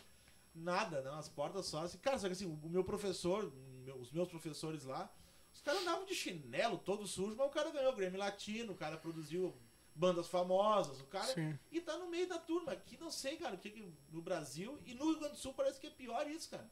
nada, 0.56 1.02
não. 1.02 1.18
As 1.20 1.28
portas 1.28 1.66
só 1.66 1.84
assim. 1.84 1.98
Cara, 1.98 2.18
só 2.18 2.28
que 2.28 2.34
assim, 2.34 2.46
o 2.46 2.70
meu 2.70 2.84
professor, 2.86 3.52
meu- 3.84 3.98
os 3.98 4.12
meus 4.12 4.30
professores 4.30 4.86
lá, 4.86 5.12
os 5.54 5.62
caras 5.62 5.82
andavam 5.82 6.06
de 6.06 6.16
chinelo, 6.16 6.78
todo 6.78 7.06
sujo, 7.06 7.36
mas 7.36 7.46
o 7.48 7.52
cara 7.52 7.70
ganhou 7.72 7.92
o 7.92 7.96
Grammy 7.96 8.18
Latino, 8.18 8.72
o 8.74 8.78
cara 8.78 8.98
produziu 8.98 9.54
bandas 9.98 10.28
famosas, 10.28 11.00
o 11.02 11.06
cara. 11.06 11.34
Sim. 11.34 11.58
E 11.72 11.82
tá 11.82 11.98
no 11.98 12.08
meio 12.10 12.28
da 12.30 12.38
turma. 12.38 12.72
Aqui 12.72 12.98
não 13.00 13.10
sei, 13.12 13.36
cara, 13.38 13.56
o 13.56 13.58
que, 13.58 13.70
que 13.70 13.92
no 14.12 14.22
Brasil 14.22 14.78
e 14.86 14.94
no 14.94 15.06
Rio 15.06 15.20
Grande 15.20 15.34
do 15.36 15.40
Sul 15.40 15.54
parece 15.54 15.80
que 15.80 15.88
é 15.88 15.90
pior 15.90 16.30
isso, 16.30 16.50
cara. 16.50 16.70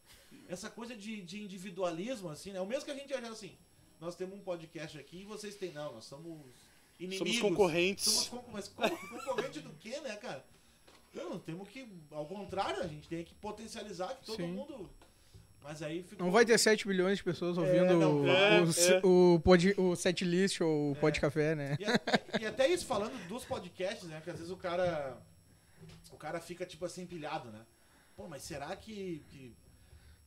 Essa 0.47 0.69
coisa 0.69 0.95
de, 0.95 1.21
de 1.21 1.41
individualismo, 1.41 2.29
assim, 2.29 2.51
né? 2.51 2.61
O 2.61 2.65
mesmo 2.65 2.85
que 2.85 2.91
a 2.91 2.95
gente 2.95 3.13
acha 3.13 3.27
assim. 3.29 3.57
Nós 3.99 4.15
temos 4.15 4.37
um 4.37 4.41
podcast 4.41 4.97
aqui 4.97 5.21
e 5.21 5.25
vocês 5.25 5.55
têm. 5.55 5.71
Não, 5.71 5.93
nós 5.93 6.05
somos 6.05 6.39
inimigos. 6.99 7.27
Somos 7.37 7.39
concorrentes. 7.41 8.05
Somos 8.05 8.29
con- 8.45 8.51
mas 8.51 8.67
con- 8.67 8.89
concorrente 9.09 9.59
do 9.59 9.73
quê, 9.77 9.99
né, 10.01 10.15
cara? 10.17 10.45
Não, 11.13 11.39
temos 11.39 11.67
que. 11.69 11.87
Ao 12.11 12.25
contrário, 12.25 12.83
a 12.83 12.87
gente 12.87 13.07
tem 13.07 13.23
que 13.23 13.33
potencializar 13.35 14.13
que 14.15 14.25
todo 14.25 14.37
Sim. 14.37 14.47
mundo. 14.47 14.89
Mas 15.67 15.81
aí 15.81 16.03
ficou. 16.03 16.23
Não 16.25 16.31
vai 16.31 16.45
ter 16.45 16.57
7 16.59 16.87
bilhões 16.87 17.17
de 17.17 17.23
pessoas 17.23 17.57
ouvindo 17.57 17.95
não 17.97 18.21
o, 18.21 18.25
vai. 18.25 18.61
o, 18.61 18.69
É, 18.69 18.91
é. 18.97 19.01
o, 19.03 19.39
pod, 19.43 19.73
o 19.79 19.95
setlist 19.95 20.61
ou 20.61 20.91
o 20.91 20.95
pod 20.95 21.19
café, 21.19 21.55
né? 21.55 21.75
E, 21.79 21.85
a- 21.85 22.39
e 22.39 22.45
até 22.45 22.67
isso 22.67 22.85
falando 22.85 23.17
dos 23.27 23.43
podcasts, 23.45 24.07
né? 24.07 24.21
Que 24.23 24.29
às 24.29 24.37
vezes 24.37 24.51
o 24.51 24.57
cara. 24.57 25.17
O 26.11 26.17
cara 26.17 26.39
fica, 26.39 26.65
tipo 26.65 26.85
assim, 26.85 27.01
empilhado, 27.01 27.49
né? 27.49 27.61
Pô, 28.15 28.27
mas 28.27 28.43
será 28.43 28.73
que. 28.75 29.23
que... 29.29 29.53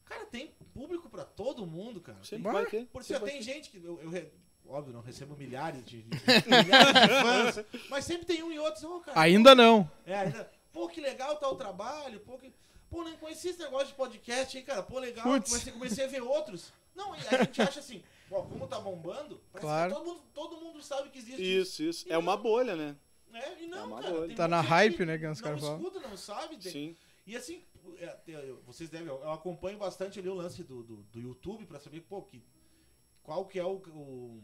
Cara, 0.04 0.24
tem 0.26 0.52
público 0.74 1.08
pra 1.08 1.24
todo 1.24 1.64
mundo, 1.66 2.00
cara. 2.00 2.18
Sempre 2.22 2.42
Bah, 2.44 2.52
vai 2.52 2.66
ter. 2.66 2.88
Já 3.06 3.18
vai 3.20 3.30
tem 3.30 3.40
gente 3.42 3.70
que. 3.70 3.76
Eu, 3.78 4.00
eu 4.02 4.10
re- 4.10 4.30
óbvio, 4.66 4.92
não 4.92 5.00
recebo 5.02 5.36
milhares 5.36 5.84
de, 5.84 6.02
de- 6.02 6.18
milhares 6.46 6.92
de 6.94 7.54
fãs. 7.54 7.64
Mas 7.88 8.04
sempre 8.04 8.26
tem 8.26 8.42
um 8.42 8.50
e 8.50 8.58
outro. 8.58 8.86
Oh, 8.90 9.00
cara, 9.00 9.20
Ainda 9.20 9.54
não. 9.54 9.88
É, 10.04 10.14
ainda. 10.16 10.50
Pô, 10.72 10.88
que 10.88 11.00
legal 11.00 11.36
tá 11.36 11.48
o 11.48 11.54
trabalho. 11.56 12.18
Pô, 12.20 12.36
que... 12.38 12.52
Pô, 12.90 13.04
nem 13.04 13.16
conhecia 13.16 13.50
esse 13.50 13.60
negócio 13.60 13.88
de 13.88 13.94
podcast, 13.94 14.56
hein, 14.56 14.64
cara? 14.64 14.82
Pô, 14.82 14.98
legal. 14.98 15.24
Comecei, 15.24 15.72
comecei 15.72 16.04
a 16.04 16.08
ver 16.08 16.22
outros. 16.22 16.72
Não, 16.94 17.14
e 17.14 17.18
a 17.28 17.44
gente 17.44 17.60
acha 17.62 17.80
assim, 17.80 18.02
ó, 18.30 18.42
como 18.42 18.66
tá 18.66 18.80
bombando, 18.80 19.40
parece 19.52 19.66
Claro. 19.66 19.90
que 19.92 19.98
todo 20.00 20.06
mundo, 20.08 20.22
todo 20.34 20.56
mundo 20.56 20.82
sabe 20.82 21.10
que 21.10 21.18
existe 21.18 21.42
Isso, 21.42 21.82
isso. 21.82 22.06
É 22.12 22.16
uma 22.18 22.36
bolha, 22.36 22.74
né? 22.74 22.96
É, 23.32 23.62
e 23.62 23.66
não, 23.66 23.78
É 23.78 23.82
uma 23.82 24.00
cara. 24.02 24.14
bolha. 24.14 24.34
Tá 24.36 24.48
na 24.48 24.60
hype, 24.60 25.04
né, 25.04 25.18
que 25.18 25.26
os 25.26 25.38
não 25.38 25.44
caras 25.44 25.60
falam. 25.60 25.76
escuta, 25.78 26.00
não 26.08 26.16
sabe. 26.16 26.56
tem- 26.56 26.72
Sim. 26.72 26.96
E 27.26 27.36
assim, 27.36 27.62
é, 27.98 28.16
vocês 28.64 28.88
devem, 28.88 29.08
eu 29.08 29.30
acompanho 29.30 29.76
bastante 29.78 30.18
ali 30.18 30.28
o 30.30 30.34
lance 30.34 30.64
do, 30.64 30.82
do, 30.82 30.96
do 30.96 31.20
YouTube 31.20 31.66
pra 31.66 31.78
saber, 31.78 32.00
pô, 32.00 32.22
que, 32.22 32.42
qual 33.22 33.44
que 33.44 33.58
é 33.58 33.64
o, 33.64 33.76
o- 33.76 34.42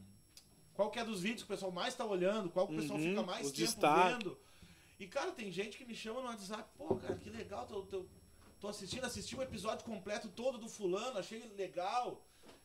Qual 0.75 0.91
que 0.91 0.99
é 0.99 1.05
dos 1.05 1.21
vídeos 1.23 1.43
que 1.43 1.47
o 1.53 1.55
pessoal 1.55 1.73
mais 1.73 1.95
tá 1.95 2.05
olhando, 2.05 2.51
qual 2.51 2.67
que 2.69 2.75
o 2.75 2.77
pessoal 2.77 2.99
Uhum, 2.99 3.05
fica 3.11 3.23
mais 3.23 3.47
tempo 3.47 3.57
destaque. 3.57 4.13
vendo. 4.25 4.39
E, 5.01 5.07
cara, 5.07 5.33
tem 5.33 5.51
gente 5.51 5.79
que 5.79 5.85
me 5.85 5.95
chama 5.95 6.21
no 6.21 6.27
WhatsApp, 6.29 6.69
pô, 6.77 6.95
cara, 6.97 7.15
que 7.17 7.31
legal, 7.31 7.67
tô, 7.67 7.83
tô, 7.83 8.05
tô 8.65 8.69
assistindo, 8.71 9.05
assisti 9.05 9.37
o 9.37 9.43
episódio 9.43 9.85
completo 9.85 10.27
todo 10.29 10.57
do 10.57 10.69
fulano, 10.69 11.19
achei 11.19 11.43
legal. 11.57 12.25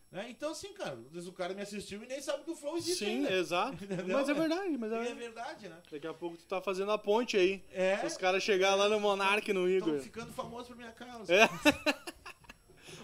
Né? 0.10 0.28
Então, 0.30 0.52
assim, 0.52 0.74
cara, 0.74 0.94
às 0.94 1.12
vezes 1.12 1.28
o 1.28 1.34
cara 1.34 1.54
me 1.54 1.62
assistiu 1.62 2.02
e 2.02 2.08
nem 2.08 2.22
sabe 2.22 2.44
que 2.44 2.50
o 2.50 2.56
Flow 2.56 2.78
existe 2.78 3.06
Sim, 3.06 3.18
ainda. 3.18 3.34
exato. 3.34 3.74
Entendeu? 3.84 4.18
Mas 4.18 4.30
é 4.30 4.34
verdade, 4.34 4.78
mas 4.78 4.92
é 4.92 5.08
é. 5.10 5.14
verdade, 5.14 5.68
né? 5.68 5.78
Daqui 5.92 6.08
a 6.08 6.14
pouco 6.14 6.38
tu 6.38 6.46
tá 6.46 6.62
fazendo 6.62 6.92
a 6.92 6.98
ponte 6.98 7.36
aí. 7.36 7.62
É. 7.72 7.98
Se 7.98 8.06
os 8.06 8.18
caras 8.18 8.42
chegar 8.42 8.76
lá 8.76 8.88
no 8.88 9.00
Monark 9.00 9.52
no 9.52 9.70
Estão 9.70 9.90
Igor. 9.90 10.02
ficando 10.02 10.32
famosos 10.32 10.68
por 10.68 10.78
minha 10.78 10.92
causa. 10.92 11.32
É. 11.34 11.48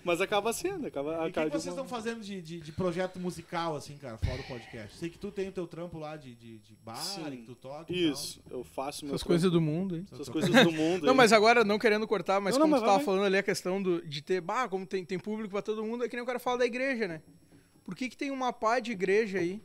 Mas 0.06 0.22
acaba 0.22 0.54
sendo, 0.54 0.86
acaba, 0.86 1.26
E 1.26 1.30
o 1.30 1.34
que, 1.34 1.39
que 1.39 1.46
de 1.46 1.50
vocês 1.52 1.65
estão 1.74 1.88
fazendo 1.88 2.22
de, 2.22 2.39
de, 2.39 2.60
de 2.62 2.72
projeto 2.72 3.20
musical, 3.20 3.76
assim, 3.76 3.98
cara, 3.98 4.20
fora 4.20 4.39
o 4.39 4.44
podcast? 4.44 4.96
Sei 4.98 5.10
que 5.10 5.18
tu 5.18 5.32
tem 5.32 5.50
o 5.50 5.52
teu 5.52 5.65
trampo 5.65 5.98
lá 5.98 6.15
de, 6.15 6.36
de, 6.36 6.60
de 6.60 6.76
bar, 6.86 6.96
Sim. 6.98 7.24
que 7.32 7.38
tu 7.38 7.56
toca. 7.56 7.91
Isso, 7.91 8.39
eu 8.52 8.63
faço 8.63 9.04
meu 9.04 9.15
Essas 9.15 9.22
trampo, 9.22 9.28
coisas 9.34 9.52
do 9.52 9.60
mundo, 9.60 9.98
hein? 9.98 10.06
essas 10.12 10.30
coisas 10.30 10.52
do 10.52 10.72
mundo. 10.72 11.08
Não, 11.08 11.16
mas 11.16 11.34
agora, 11.34 11.64
não 11.64 11.80
querendo 11.80 12.08
cortar, 12.08 12.39
mas 12.39 12.53
Não, 12.53 12.60
não, 12.60 12.66
como 12.68 12.72
mas 12.74 12.82
tu 12.82 12.86
tava 12.86 12.97
vai. 12.97 13.06
falando 13.06 13.24
ali 13.26 13.38
a 13.38 13.43
questão 13.43 13.82
do, 13.82 13.99
de 14.08 14.22
ter, 14.22 14.41
bah, 14.41 14.70
como 14.70 14.86
tem, 14.86 15.03
tem 15.03 15.18
público 15.18 15.49
pra 15.49 15.64
todo 15.64 15.84
mundo, 15.84 16.03
é 16.06 16.08
que 16.08 16.16
nem 16.16 16.22
o 16.24 16.28
cara 16.28 16.38
fala 16.38 16.60
da 16.60 16.66
igreja, 16.68 17.08
né? 17.08 17.24
Por 17.84 17.95
que 17.95 18.08
que 18.08 18.16
tem 18.16 18.30
uma 18.30 18.53
pá 18.53 18.80
de 18.80 18.91
igreja 18.91 19.39
aí 19.39 19.60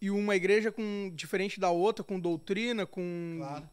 e 0.00 0.10
uma 0.10 0.34
igreja 0.34 0.72
com 0.72 1.12
diferente 1.14 1.60
da 1.60 1.70
outra, 1.70 2.04
com 2.04 2.18
doutrina, 2.18 2.84
com... 2.86 3.36
Claro, 3.38 3.70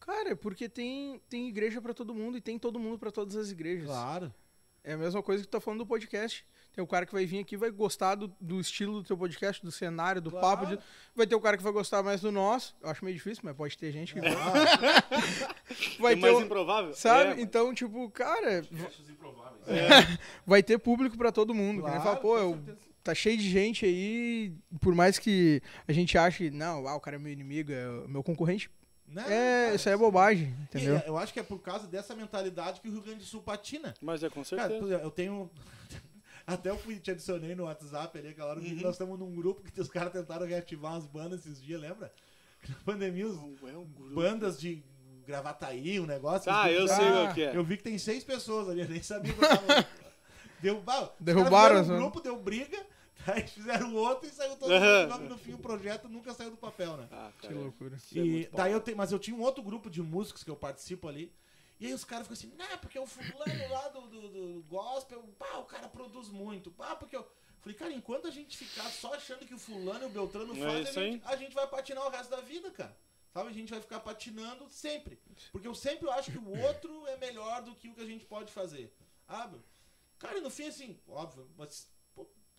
Cara, 0.00 0.32
é 0.32 0.34
porque 0.34 0.68
tem, 0.68 1.18
tem 1.30 1.48
igreja 1.48 1.80
pra 1.80 1.94
todo 1.94 2.14
mundo 2.14 2.36
e 2.36 2.40
tem 2.42 2.58
todo 2.58 2.78
mundo 2.78 2.98
pra 2.98 3.10
todas 3.10 3.34
as 3.36 3.50
igrejas. 3.50 3.86
claro. 3.86 4.30
É 4.84 4.92
a 4.92 4.98
mesma 4.98 5.22
coisa 5.22 5.42
que 5.42 5.48
tu 5.48 5.52
tá 5.52 5.60
falando 5.60 5.78
do 5.80 5.86
podcast. 5.86 6.44
Tem 6.74 6.82
o 6.82 6.86
cara 6.86 7.06
que 7.06 7.12
vai 7.12 7.24
vir 7.24 7.38
aqui 7.38 7.56
vai 7.56 7.70
gostar 7.70 8.16
do, 8.16 8.28
do 8.40 8.60
estilo 8.60 9.00
do 9.00 9.04
teu 9.06 9.16
podcast, 9.16 9.64
do 9.64 9.70
cenário, 9.72 10.20
do 10.20 10.30
Claro. 10.30 10.46
papo. 10.46 10.66
de- 10.66 10.78
Vai 11.14 11.26
ter 11.26 11.34
o 11.34 11.40
cara 11.40 11.56
que 11.56 11.62
vai 11.62 11.72
gostar 11.72 12.02
mais 12.02 12.20
do 12.20 12.30
nosso. 12.32 12.76
Eu 12.82 12.90
acho 12.90 13.04
meio 13.04 13.16
difícil, 13.16 13.42
mas 13.44 13.56
pode 13.56 13.78
ter 13.78 13.90
gente 13.92 14.12
que 14.12 14.20
vai. 14.20 14.30
vai 16.00 16.12
É 16.12 16.16
ter 16.16 16.20
mais 16.20 16.36
o- 16.36 16.40
improvável? 16.42 16.92
Sabe? 16.94 17.22
É, 17.22 17.28
mas- 17.34 17.38
Então, 17.38 17.72
tipo, 17.72 18.10
cara, 18.10 18.58
improváveis. 19.08 19.64
vai 20.46 20.62
ter 20.62 20.78
público 20.78 21.16
pra 21.16 21.32
todo 21.32 21.54
mundo. 21.54 21.82
que 21.82 21.88
Claro, 21.88 22.02
fala, 22.02 22.16
pô, 22.16 22.36
eu, 22.38 22.60
tá 23.02 23.14
cheio 23.14 23.38
de 23.38 23.48
gente 23.48 23.86
aí, 23.86 24.52
por 24.80 24.94
mais 24.94 25.18
que 25.18 25.62
a 25.88 25.92
gente 25.92 26.18
ache, 26.18 26.50
não, 26.50 26.86
ah, 26.88 26.96
o 26.96 27.00
cara 27.00 27.16
é 27.16 27.18
meu 27.18 27.32
inimigo, 27.32 27.72
é 27.72 27.88
o 27.88 28.08
meu 28.08 28.22
concorrente. 28.22 28.70
Né, 29.14 29.22
É, 29.26 29.64
cara? 29.64 29.74
isso 29.76 29.88
aí 29.88 29.94
é 29.94 29.96
bobagem, 29.98 30.54
entendeu? 30.62 31.00
eu 31.06 31.16
acho 31.16 31.32
que 31.32 31.38
é 31.40 31.42
por 31.42 31.58
causa 31.60 31.86
dessa 31.86 32.14
mentalidade 32.14 32.80
que 32.80 32.88
o 32.88 32.92
Rio 32.92 33.00
Grande 33.02 33.20
do 33.20 33.24
Sul 33.24 33.40
patina. 33.42 33.94
Mas 34.02 34.22
é 34.24 34.28
com 34.28 34.42
Cara, 34.42 34.44
certeza. 34.62 34.84
exemplo, 34.86 35.04
eu 35.06 35.10
tenho. 35.10 35.50
Até 36.46 36.68
eu 36.70 36.76
fui, 36.76 36.98
te 36.98 37.10
adicionei 37.10 37.54
no 37.54 37.64
WhatsApp 37.64 38.18
ali, 38.18 38.28
aquela 38.28 38.50
hora 38.50 38.60
Uhum. 38.60 38.66
que 38.66 38.82
nós 38.82 38.94
estamos 38.94 39.18
num 39.18 39.34
grupo 39.34 39.62
que 39.62 39.80
os 39.80 39.88
caras 39.88 40.12
tentaram 40.12 40.46
reativar 40.46 40.92
umas 40.92 41.06
bandas 41.06 41.40
esses 41.46 41.62
dias, 41.62 41.80
lembra? 41.80 42.12
Na 42.68 42.74
pandemia, 42.84 43.26
os 43.26 43.36
Não 43.36 43.56
é 43.68 43.76
um 43.76 43.84
grupo. 43.84 44.14
bandas 44.14 44.58
de 44.60 44.82
Gravataí, 45.26 45.98
um 46.00 46.06
negócio. 46.06 46.52
Ah, 46.52 46.70
eu 46.70 46.86
sei 46.86 46.96
Ah, 47.06 47.28
o 47.30 47.34
que 47.34 47.42
é. 47.44 47.56
Eu 47.56 47.64
vi 47.64 47.76
que 47.78 47.82
tem 47.82 47.96
seis 47.96 48.22
pessoas 48.24 48.68
ali, 48.68 48.80
eu 48.82 48.88
nem 48.88 49.02
sabia 49.02 49.32
que 49.32 49.42
eu 49.42 49.48
tava. 49.48 49.86
Deu, 50.60 50.82
Derrubaram 51.20 51.80
um 51.82 51.86
grupo, 51.86 52.20
deu 52.20 52.38
briga, 52.38 52.78
aí 53.32 53.46
fizeram 53.46 53.94
outro 53.94 54.28
e 54.28 54.32
saiu 54.32 54.56
todo 54.56 54.70
mundo. 54.70 55.28
No 55.28 55.38
fim, 55.38 55.52
o 55.54 55.58
projeto 55.58 56.08
nunca 56.08 56.32
saiu 56.34 56.50
do 56.50 56.56
papel, 56.56 56.96
né? 56.96 57.08
Ah, 57.10 57.32
Que 57.40 57.52
loucura. 57.52 57.96
É 57.96 58.18
E 58.18 58.20
muito 58.30 58.56
daí 58.56 58.72
eu 58.72 58.80
tenho, 58.80 58.96
mas 58.96 59.12
eu 59.12 59.18
tinha 59.18 59.36
um 59.36 59.42
outro 59.42 59.62
grupo 59.62 59.90
de 59.90 60.02
músicos 60.02 60.42
que 60.42 60.50
eu 60.50 60.56
participo 60.56 61.08
ali. 61.08 61.32
E 61.80 61.86
aí 61.86 61.92
os 61.92 62.04
caras 62.04 62.26
ficam 62.26 62.34
assim, 62.34 62.56
não, 62.56 62.78
porque 62.78 62.98
o 62.98 63.06
fulano 63.06 63.68
lá 63.70 63.88
do, 63.88 64.00
do, 64.02 64.28
do 64.28 64.62
gospel, 64.68 65.22
pá, 65.38 65.58
o 65.58 65.64
cara 65.64 65.88
produz 65.88 66.28
muito. 66.28 66.70
Pá, 66.70 66.94
porque 66.94 67.16
eu. 67.16 67.26
Falei, 67.60 67.78
cara, 67.78 67.92
enquanto 67.92 68.26
a 68.26 68.30
gente 68.30 68.56
ficar 68.58 68.88
só 68.90 69.14
achando 69.14 69.46
que 69.46 69.54
o 69.54 69.58
fulano 69.58 70.04
e 70.04 70.06
o 70.06 70.10
Beltrano 70.10 70.54
é 70.54 70.60
fazem, 70.60 70.82
isso 70.82 70.98
a, 70.98 71.02
gente, 71.02 71.22
a 71.24 71.36
gente 71.36 71.54
vai 71.54 71.66
patinar 71.66 72.06
o 72.06 72.10
resto 72.10 72.30
da 72.30 72.40
vida, 72.42 72.70
cara. 72.70 72.94
Sabe? 73.32 73.48
A 73.48 73.52
gente 73.52 73.70
vai 73.70 73.80
ficar 73.80 74.00
patinando 74.00 74.68
sempre. 74.70 75.18
Porque 75.50 75.66
eu 75.66 75.74
sempre 75.74 76.08
acho 76.10 76.30
que 76.30 76.38
o 76.38 76.60
outro 76.60 77.06
é 77.08 77.16
melhor 77.16 77.62
do 77.62 77.74
que 77.74 77.88
o 77.88 77.94
que 77.94 78.02
a 78.02 78.06
gente 78.06 78.24
pode 78.26 78.52
fazer. 78.52 78.94
Sabe? 79.26 79.58
Cara, 80.18 80.40
no 80.40 80.50
fim, 80.50 80.68
assim, 80.68 81.00
óbvio, 81.08 81.50
mas 81.56 81.90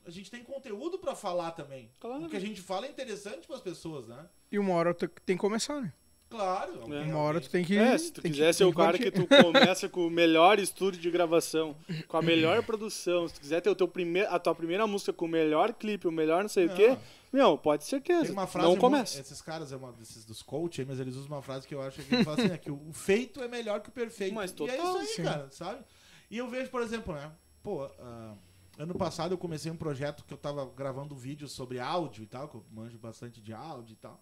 a 0.05 0.11
gente 0.11 0.29
tem 0.31 0.43
conteúdo 0.43 0.97
pra 0.99 1.15
falar 1.15 1.51
também. 1.51 1.89
Claro. 1.99 2.25
O 2.25 2.29
que 2.29 2.37
a 2.37 2.39
gente 2.39 2.61
fala 2.61 2.85
é 2.85 2.89
interessante 2.89 3.47
pras 3.47 3.61
pessoas, 3.61 4.07
né? 4.07 4.27
E 4.51 4.59
uma 4.59 4.73
hora 4.73 4.93
tu 4.93 5.07
tem 5.25 5.35
que 5.35 5.41
começar, 5.41 5.81
né? 5.81 5.91
Claro. 6.29 6.81
alguém- 6.81 7.03
Uma 7.11 7.19
hora 7.19 7.39
tu 7.39 7.49
tem 7.49 7.63
que. 7.63 7.77
É, 7.77 7.97
se 7.97 8.11
tu 8.11 8.21
quiser 8.21 8.51
ser 8.53 8.63
tem 8.63 8.67
o 8.67 8.75
cara 8.75 8.97
que 8.97 9.11
tu 9.11 9.27
começa 9.27 9.87
com 9.87 10.07
o 10.07 10.09
melhor 10.09 10.59
estúdio 10.59 10.99
de 10.99 11.09
gravação, 11.11 11.77
com 12.07 12.17
a 12.17 12.21
melhor 12.21 12.61
produção, 12.65 13.27
se 13.27 13.35
tu 13.35 13.39
quiser 13.41 13.61
ter 13.61 13.69
o 13.69 13.75
teu 13.75 13.87
primeiro, 13.87 14.29
a 14.33 14.39
tua 14.39 14.53
primeira 14.55 14.85
música 14.87 15.13
com 15.13 15.25
o 15.25 15.29
melhor 15.29 15.71
clipe, 15.73 16.07
o 16.07 16.11
melhor 16.11 16.41
não 16.41 16.49
sei 16.49 16.65
o 16.65 16.75
quê, 16.75 16.89
Não. 16.89 16.99
meu, 17.31 17.57
pode 17.57 17.83
ter 17.83 17.89
certeza. 17.91 18.23
Tem 18.23 18.31
uma 18.31 18.47
frase 18.47 18.67
não 18.67 18.75
começa. 18.75 19.19
Esses 19.21 19.39
caras, 19.41 19.71
é 19.71 19.75
uma 19.77 19.91
desses 19.93 20.25
dos 20.25 20.41
coach 20.41 20.81
aí, 20.81 20.87
mas 20.87 20.99
eles 20.99 21.15
usam 21.15 21.27
uma 21.31 21.41
frase 21.43 21.67
que 21.67 21.75
eu 21.75 21.81
acho 21.81 22.01
que 22.01 22.13
eles 22.13 22.25
falam 22.25 22.39
assim, 22.39 22.49
né, 22.49 22.57
que 22.57 22.71
o 22.71 22.91
feito 22.91 23.41
é 23.41 23.47
melhor 23.47 23.79
que 23.81 23.89
o 23.89 23.91
perfeito. 23.91 24.33
Mas 24.33 24.49
e 24.51 24.53
é 24.53 24.57
total, 24.57 24.77
isso 24.77 24.97
aí, 24.97 25.07
sim. 25.07 25.23
cara, 25.23 25.47
sabe? 25.51 25.83
E 26.29 26.37
eu 26.39 26.49
vejo, 26.49 26.69
por 26.71 26.81
exemplo, 26.81 27.13
né? 27.13 27.31
Pô, 27.61 27.83
ah, 27.99 28.33
ano 28.77 28.93
passado 28.95 29.33
eu 29.33 29.37
comecei 29.37 29.71
um 29.71 29.77
projeto 29.77 30.23
que 30.25 30.33
eu 30.33 30.37
tava 30.37 30.65
gravando 30.65 31.15
vídeos 31.15 31.51
sobre 31.51 31.79
áudio 31.79 32.23
e 32.23 32.27
tal, 32.27 32.47
que 32.47 32.55
eu 32.55 32.65
manjo 32.71 32.97
bastante 32.97 33.41
de 33.41 33.53
áudio 33.53 33.93
e 33.93 33.97
tal. 33.97 34.21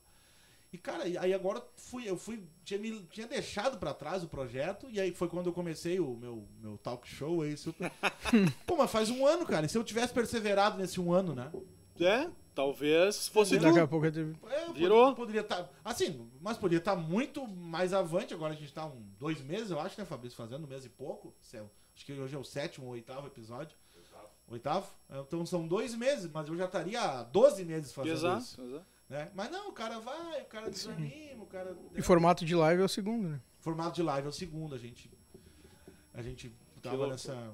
E, 0.72 0.78
cara, 0.78 1.04
aí 1.04 1.32
agora 1.34 1.64
fui, 1.78 2.10
eu 2.10 2.18
fui, 2.18 2.44
tinha, 2.64 2.80
me, 2.80 3.04
tinha 3.04 3.28
deixado 3.28 3.78
pra 3.78 3.94
trás 3.94 4.24
o 4.24 4.28
projeto, 4.28 4.88
e 4.90 5.00
aí 5.00 5.12
foi 5.14 5.28
quando 5.28 5.46
eu 5.46 5.54
comecei 5.54 6.00
o 6.00 6.16
meu, 6.16 6.48
meu 6.60 6.80
talk 6.80 7.08
show 7.08 7.44
aí, 7.44 7.56
super. 7.58 7.92
Pô, 8.66 8.76
mas 8.76 8.90
faz 8.90 9.10
um 9.12 9.24
ano, 9.26 9.46
cara, 9.46 9.68
e 9.68 9.70
se 9.70 9.78
eu 9.78 9.84
tivesse 9.84 10.12
perseverado 10.12 10.80
nesse 10.80 11.00
um 11.00 11.14
ano, 11.14 11.36
né? 11.36 11.52
É, 12.00 12.28
talvez 12.56 13.28
fosse 13.28 13.60
Daqui 13.60 13.80
a 13.80 13.88
pouco 13.88 14.08
eu 14.08 14.36
É, 14.50 14.66
pod- 14.66 14.80
Virou. 14.80 15.14
Poderia 15.14 15.42
estar. 15.42 15.70
assim, 15.86 16.28
mas 16.42 16.58
poderia 16.58 16.80
estar 16.80 16.96
muito 16.96 17.48
mais 17.48 17.94
avante. 17.94 18.34
Agora 18.34 18.54
a 18.54 18.56
gente 18.56 18.74
tá 18.74 18.88
um, 18.88 19.06
dois 19.20 19.42
meses, 19.42 19.70
eu 19.70 19.80
acho, 19.80 20.00
né, 20.00 20.06
Fabrício? 20.06 20.36
Fazendo 20.36 20.66
um 20.66 20.68
mês 20.68 20.86
e 20.86 20.90
pouco. 20.90 21.36
É 21.54 21.60
acho 21.96 22.04
que 22.06 22.14
hoje 22.14 22.36
é 22.36 22.40
o 22.40 22.44
sétimo 22.44 22.88
ou 22.88 22.94
oitavo 22.94 23.28
episódio. 23.28 23.78
Oitavo? 24.48 24.88
É, 25.10 25.20
Então 25.20 25.46
são 25.46 25.68
dois 25.68 25.96
meses, 25.96 26.30
mas 26.32 26.48
eu 26.48 26.56
já 26.58 26.66
estaria 26.66 27.02
há 27.02 27.24
12 27.24 27.64
meses 27.66 27.92
fazendo 27.92 28.14
Exato, 28.14 28.42
isso. 28.44 28.62
exato. 28.62 28.86
Né? 29.10 29.32
Mas 29.36 29.52
não, 29.52 29.70
o 29.70 29.74
cara 29.74 30.00
vai, 30.00 30.42
o 30.42 30.46
cara 30.46 30.70
desanima, 30.70 31.44
o 31.44 31.48
cara. 31.48 31.76
E 31.96 32.02
formato 32.02 32.46
de 32.46 32.56
live 32.56 32.82
é 32.82 32.86
o 32.86 32.90
segundo, 32.90 33.28
né? 33.30 33.40
Formato 33.60 33.96
de 33.96 34.02
live 34.04 34.26
é 34.28 34.30
o 34.30 34.34
segundo, 34.34 34.76
a 34.76 34.78
gente. 34.78 35.12
A 36.14 36.22
gente 36.22 36.56
tava 36.82 37.08
nessa. 37.08 37.54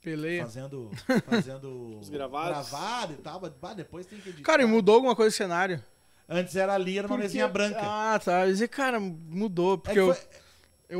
Peleia. 0.00 0.42
Fazendo. 0.44 0.90
Fazendo. 1.28 1.98
Os 2.00 2.08
gravados. 2.08 2.70
Gravado 2.70 3.12
e 3.12 3.16
tal, 3.16 3.40
mas 3.60 3.76
depois 3.76 4.06
tem 4.06 4.18
que 4.20 4.30
editar. 4.30 4.44
Cara, 4.44 4.62
e 4.62 4.66
mudou 4.66 4.96
alguma 4.96 5.14
coisa 5.14 5.28
no 5.28 5.36
cenário? 5.36 5.82
Antes 6.28 6.56
era 6.56 6.74
ali, 6.74 6.98
era 6.98 7.06
uma 7.06 7.10
Porque- 7.14 7.24
mesinha 7.24 7.46
branca. 7.48 7.80
Ah, 7.82 8.18
tá. 8.18 8.46
Eu 8.46 8.50
dizia, 8.52 8.68
cara, 8.68 8.98
mudou. 8.98 9.74
É 9.74 9.76
Porque 9.76 9.92
que 9.92 9.98
eu, 10.00 10.14
foi- 10.14 10.24
eu 10.24 10.41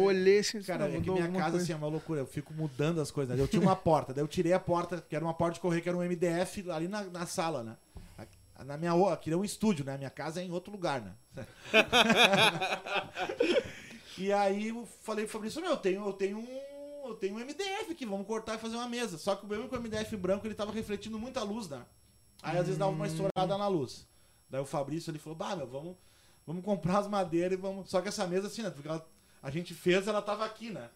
olhei 0.00 0.38
assim, 0.38 0.62
Cara, 0.62 0.88
é 0.88 1.00
que 1.00 1.10
minha 1.10 1.28
casa 1.30 1.50
coisa. 1.50 1.64
assim 1.64 1.72
é 1.72 1.76
uma 1.76 1.88
loucura. 1.88 2.20
Eu 2.20 2.26
fico 2.26 2.54
mudando 2.54 3.00
as 3.00 3.10
coisas. 3.10 3.36
né? 3.36 3.42
Eu 3.42 3.46
tinha 3.46 3.60
uma 3.60 3.76
porta, 3.76 4.14
daí 4.14 4.24
eu 4.24 4.28
tirei 4.28 4.54
a 4.54 4.60
porta, 4.60 5.04
que 5.06 5.14
era 5.14 5.24
uma 5.24 5.34
porta 5.34 5.54
de 5.54 5.60
correr, 5.60 5.82
que 5.82 5.88
era 5.88 5.98
um 5.98 6.02
MDF 6.02 6.70
ali 6.70 6.88
na, 6.88 7.02
na 7.04 7.26
sala, 7.26 7.62
né? 7.62 7.76
Na 8.64 8.76
minha, 8.76 8.92
aqui 9.12 9.32
é 9.32 9.36
um 9.36 9.44
estúdio, 9.44 9.84
né? 9.84 9.98
Minha 9.98 10.10
casa 10.10 10.40
é 10.40 10.44
em 10.44 10.52
outro 10.52 10.70
lugar, 10.70 11.00
né? 11.00 11.12
e 14.18 14.32
aí 14.32 14.68
eu 14.68 14.86
falei 15.02 15.24
pro 15.24 15.32
Fabrício, 15.32 15.60
meu, 15.60 15.70
eu 15.72 15.76
tenho, 15.76 16.04
eu 16.06 16.12
tenho 16.12 16.38
um. 16.38 16.62
Eu 17.04 17.14
tenho 17.16 17.34
um 17.34 17.38
MDF 17.40 17.90
aqui, 17.90 18.06
vamos 18.06 18.24
cortar 18.26 18.54
e 18.54 18.58
fazer 18.58 18.76
uma 18.76 18.88
mesa. 18.88 19.18
Só 19.18 19.34
que 19.34 19.44
o 19.44 19.48
problema 19.48 19.68
que 19.68 19.76
o 19.76 19.80
MDF 19.80 20.16
branco 20.16 20.46
ele 20.46 20.54
tava 20.54 20.70
refletindo 20.70 21.18
muita 21.18 21.42
luz, 21.42 21.68
né? 21.68 21.82
Aí 22.40 22.56
às 22.56 22.64
vezes 22.66 22.78
dava 22.78 22.92
uma 22.92 23.06
estourada 23.08 23.58
na 23.58 23.66
luz. 23.66 24.06
Daí 24.48 24.60
o 24.60 24.64
Fabrício 24.64 25.10
ele 25.10 25.18
falou, 25.18 25.36
bah, 25.36 25.56
meu, 25.56 25.66
vamos, 25.66 25.96
vamos 26.46 26.64
comprar 26.64 26.98
as 26.98 27.08
madeiras 27.08 27.58
e 27.58 27.60
vamos. 27.60 27.90
Só 27.90 28.00
que 28.00 28.08
essa 28.08 28.24
mesa, 28.26 28.46
assim, 28.46 28.62
né? 28.62 28.70
Porque 28.70 28.86
ela- 28.86 29.04
a 29.42 29.50
gente 29.50 29.74
fez, 29.74 30.06
ela 30.06 30.22
tava 30.22 30.44
aqui, 30.44 30.70
né? 30.70 30.88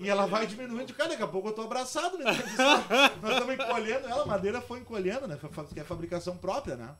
E 0.00 0.08
ela 0.08 0.26
vai 0.26 0.44
diminuindo, 0.46 0.92
cara, 0.94 1.10
daqui 1.10 1.22
a 1.22 1.26
pouco 1.28 1.48
eu 1.48 1.52
tô 1.52 1.62
abraçado, 1.62 2.18
né? 2.18 2.24
Nós 3.22 3.32
estamos 3.34 3.54
encolhendo 3.54 4.08
ela, 4.08 4.22
a 4.22 4.26
madeira 4.26 4.60
foi 4.60 4.80
encolhendo, 4.80 5.28
né? 5.28 5.38
Que 5.72 5.80
é 5.80 5.84
fabricação 5.84 6.36
própria, 6.36 6.74
né? 6.76 6.90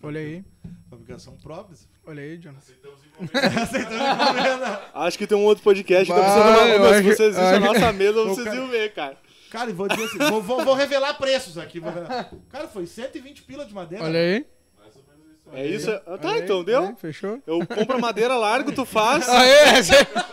Olha 0.00 0.20
aí, 0.20 0.44
Fabricação 0.88 1.36
própria. 1.38 1.76
olha 2.06 2.22
aí, 2.22 2.40
Jonas. 2.40 2.62
Aceitamos 2.62 3.00
encomenda. 3.04 3.48
Aceitando 3.62 3.96
encomenda. 3.96 4.82
Acho 4.94 5.18
que 5.18 5.26
tem 5.26 5.36
um 5.36 5.44
outro 5.44 5.64
podcast 5.64 6.06
que 6.06 6.12
tá 6.16 6.24
precisando 6.24 6.76
uma. 6.78 6.94
Se 6.94 7.02
vocês 7.02 7.34
vissem 7.36 7.54
a 7.56 7.60
nossa 7.60 7.92
mesa, 7.92 8.24
vocês 8.24 8.44
cara- 8.44 8.56
iam 8.56 8.68
ver, 8.68 8.94
cara. 8.94 9.18
Cara, 9.50 9.70
e 9.70 9.72
vou 9.72 9.88
dizer 9.88 10.04
assim, 10.04 10.18
vou, 10.18 10.40
vou- 10.40 10.64
vou 10.64 10.74
revelar 10.74 11.14
preços 11.14 11.58
aqui. 11.58 11.80
vou 11.80 11.90
revelar. 11.90 12.30
Cara, 12.48 12.68
foi 12.68 12.86
120 12.86 13.42
pila 13.42 13.64
de 13.66 13.74
madeira. 13.74 14.04
Olha 14.04 14.20
aí. 14.20 14.46
Mais 14.78 14.94
ou 14.94 15.02
menos 15.08 15.32
isso. 15.32 15.37
É 15.54 15.66
isso? 15.66 15.90
Ah, 16.06 16.18
tá, 16.18 16.30
aí, 16.32 16.40
então 16.42 16.62
deu. 16.62 16.84
aí, 16.84 16.94
Fechou? 17.00 17.40
Eu 17.46 17.66
compro 17.66 17.96
a 17.96 18.00
madeira 18.00 18.36
largo, 18.36 18.72
tu 18.72 18.84
faz. 18.84 19.26
Aê, 19.28 19.80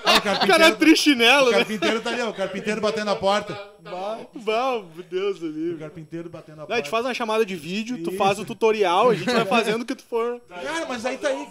Ah, 0.05 0.13
o 0.41 0.43
O 0.43 0.47
cara 0.47 0.68
é 0.68 0.72
trichinelo, 0.72 1.47
o 1.47 1.51
né? 1.51 1.57
carpinteiro 1.57 2.01
tá 2.01 2.09
ali, 2.09 2.22
ó, 2.22 2.30
o 2.30 2.34
carpinteiro 2.34 2.82
batendo 2.82 3.11
a 3.11 3.16
porta. 3.16 3.57
Bah, 3.91 4.81
meu 4.95 5.03
Deus 5.09 5.39
do 5.39 5.47
O 5.47 5.51
livro. 5.51 5.79
carpinteiro 5.79 6.29
batendo 6.29 6.53
a 6.53 6.57
Não, 6.57 6.63
a 6.63 6.67
porta. 6.67 6.81
gente 6.81 6.89
faz 6.89 7.05
uma 7.05 7.13
chamada 7.13 7.45
de 7.45 7.55
vídeo, 7.55 8.03
tu 8.03 8.09
Isso. 8.09 8.17
faz 8.17 8.39
o 8.39 8.45
tutorial, 8.45 9.09
a 9.09 9.15
gente 9.15 9.31
vai 9.31 9.45
fazendo 9.45 9.81
o 9.81 9.86
que 9.86 9.95
tu 9.95 10.03
for. 10.03 10.39
Cara, 10.49 10.86
mas 10.88 11.05
aí 11.05 11.17
tá 11.17 11.27
aí. 11.29 11.47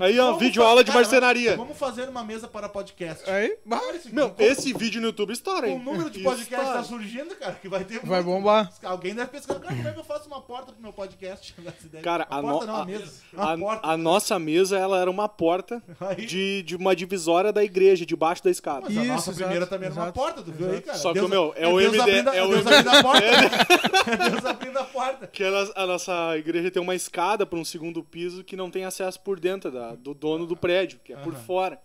Aí, 0.00 0.18
ó, 0.18 0.34
vídeo 0.36 0.62
aula 0.62 0.82
de 0.82 0.90
cara, 0.90 1.02
marcenaria. 1.02 1.56
Vamos 1.56 1.76
fazer 1.76 2.08
uma 2.08 2.24
mesa 2.24 2.48
para 2.48 2.68
podcast. 2.68 3.28
Aí, 3.28 3.56
bah, 3.64 3.80
esse- 3.94 4.12
Meu, 4.14 4.34
esse 4.38 4.72
vídeo 4.72 5.00
no 5.00 5.08
YouTube 5.08 5.32
estoura, 5.32 5.68
hein? 5.68 5.76
O 5.76 5.82
número 5.82 6.08
de 6.10 6.20
Isso 6.20 6.28
podcasts 6.28 6.68
tá 6.72 6.80
estoura. 6.80 7.02
surgindo, 7.02 7.34
cara, 7.36 7.52
que 7.60 7.68
vai 7.68 7.84
ter 7.84 8.00
vai 8.00 8.22
muito. 8.22 8.36
bombar. 8.38 8.72
Alguém 8.82 9.14
deve 9.14 9.30
pescar. 9.30 9.58
Cara, 9.60 9.74
como 9.74 9.88
é 9.88 9.92
que 9.92 9.98
eu 9.98 10.04
faço 10.04 10.26
uma 10.28 10.40
porta 10.40 10.72
pro 10.72 10.82
meu 10.82 10.92
podcast? 10.92 11.54
Cara, 12.02 12.26
a 12.30 12.38
a 12.38 12.42
porta 12.42 12.66
no- 12.66 12.72
não, 12.72 12.76
a 12.78 12.82
a- 12.82 12.86
mesa. 12.86 13.12
A, 13.36 13.56
porta. 13.58 13.86
a 13.88 13.96
nossa 13.96 14.38
mesa, 14.38 14.78
ela 14.78 14.98
era 14.98 15.10
uma 15.10 15.28
porta 15.28 15.82
Aí- 16.00 16.24
de, 16.26 16.62
de 16.62 16.74
uma 16.76 16.96
divisória 16.96 17.52
da 17.52 17.62
igreja, 17.62 18.06
debaixo 18.06 18.42
da 18.42 18.50
escada. 18.50 18.86
Mas 18.88 18.96
a 18.96 19.00
Isso, 19.02 19.12
nossa 19.12 19.30
exato, 19.30 19.36
primeira 19.44 19.66
também 19.66 19.86
era 19.86 19.94
uma 19.94 20.04
exato, 20.04 20.18
porta, 20.18 20.42
tu 20.42 20.50
viu 20.52 20.66
aí, 20.66 20.72
exato. 20.74 20.86
cara? 20.86 20.98
Só 20.98 21.12
que 21.12 21.18
o 21.26 21.28
meu, 21.28 21.52
é 21.56 21.66
o 21.68 21.78
Deus 21.78 21.94
MD 21.94 22.00
abrindo, 22.02 22.28
a- 22.30 22.36
é 22.36 22.42
o 22.42 22.48
Deus 22.48 22.66
abrindo 22.66 22.88
a 22.90 23.02
porta. 23.02 23.26
É 24.12 24.30
Deus 24.30 24.44
abrindo 24.44 24.78
a 24.78 24.84
porta. 24.84 25.26
Que 25.28 25.44
a, 25.44 25.50
nos- 25.50 25.72
a 25.76 25.86
nossa 25.86 26.36
igreja 26.38 26.70
tem 26.70 26.82
uma 26.82 26.94
escada 26.94 27.46
para 27.46 27.58
um 27.58 27.64
segundo 27.64 28.02
piso 28.02 28.42
que 28.44 28.56
não 28.56 28.70
tem 28.70 28.84
acesso 28.84 29.20
por 29.20 29.38
dentro 29.38 29.70
da- 29.70 29.94
do 29.94 30.12
dono 30.14 30.46
do 30.46 30.56
prédio, 30.56 30.98
que 31.04 31.12
é 31.12 31.16
por 31.16 31.32
Aham. 31.34 31.42
fora. 31.44 31.80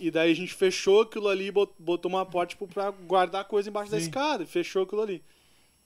E 0.00 0.10
daí 0.10 0.30
a 0.30 0.34
gente 0.34 0.54
fechou 0.54 1.02
aquilo 1.02 1.28
ali 1.28 1.46
e 1.46 1.50
bot- 1.50 1.74
botou 1.78 2.08
uma 2.08 2.24
porta 2.24 2.50
tipo, 2.50 2.66
pra 2.68 2.90
guardar 2.90 3.44
coisa 3.44 3.68
embaixo 3.68 3.90
da 3.90 3.98
Sim. 3.98 4.04
escada. 4.04 4.42
E 4.44 4.46
fechou 4.46 4.84
aquilo 4.84 5.02
ali. 5.02 5.22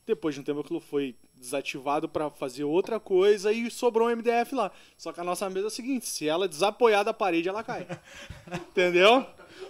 Depois 0.07 0.35
de 0.35 0.41
um 0.41 0.45
tempo 0.45 0.61
aquilo 0.61 0.79
foi 0.81 1.17
desativado 1.35 2.09
para 2.09 2.31
fazer 2.31 2.63
outra 2.65 3.01
coisa 3.01 3.53
e 3.53 3.69
sobrou 3.71 4.09
um 4.09 4.11
MDF 4.15 4.55
lá. 4.55 4.71
Só 4.97 5.13
que 5.13 5.21
a 5.21 5.25
nossa 5.25 5.49
mesa 5.51 5.67
é 5.67 5.69
o 5.69 5.71
seguinte, 5.71 6.07
se 6.07 6.29
ela 6.29 6.47
desapoiar 6.47 7.05
da 7.05 7.13
parede, 7.13 7.49
ela 7.49 7.65
cai. 7.65 7.87
Entendeu? 8.53 9.27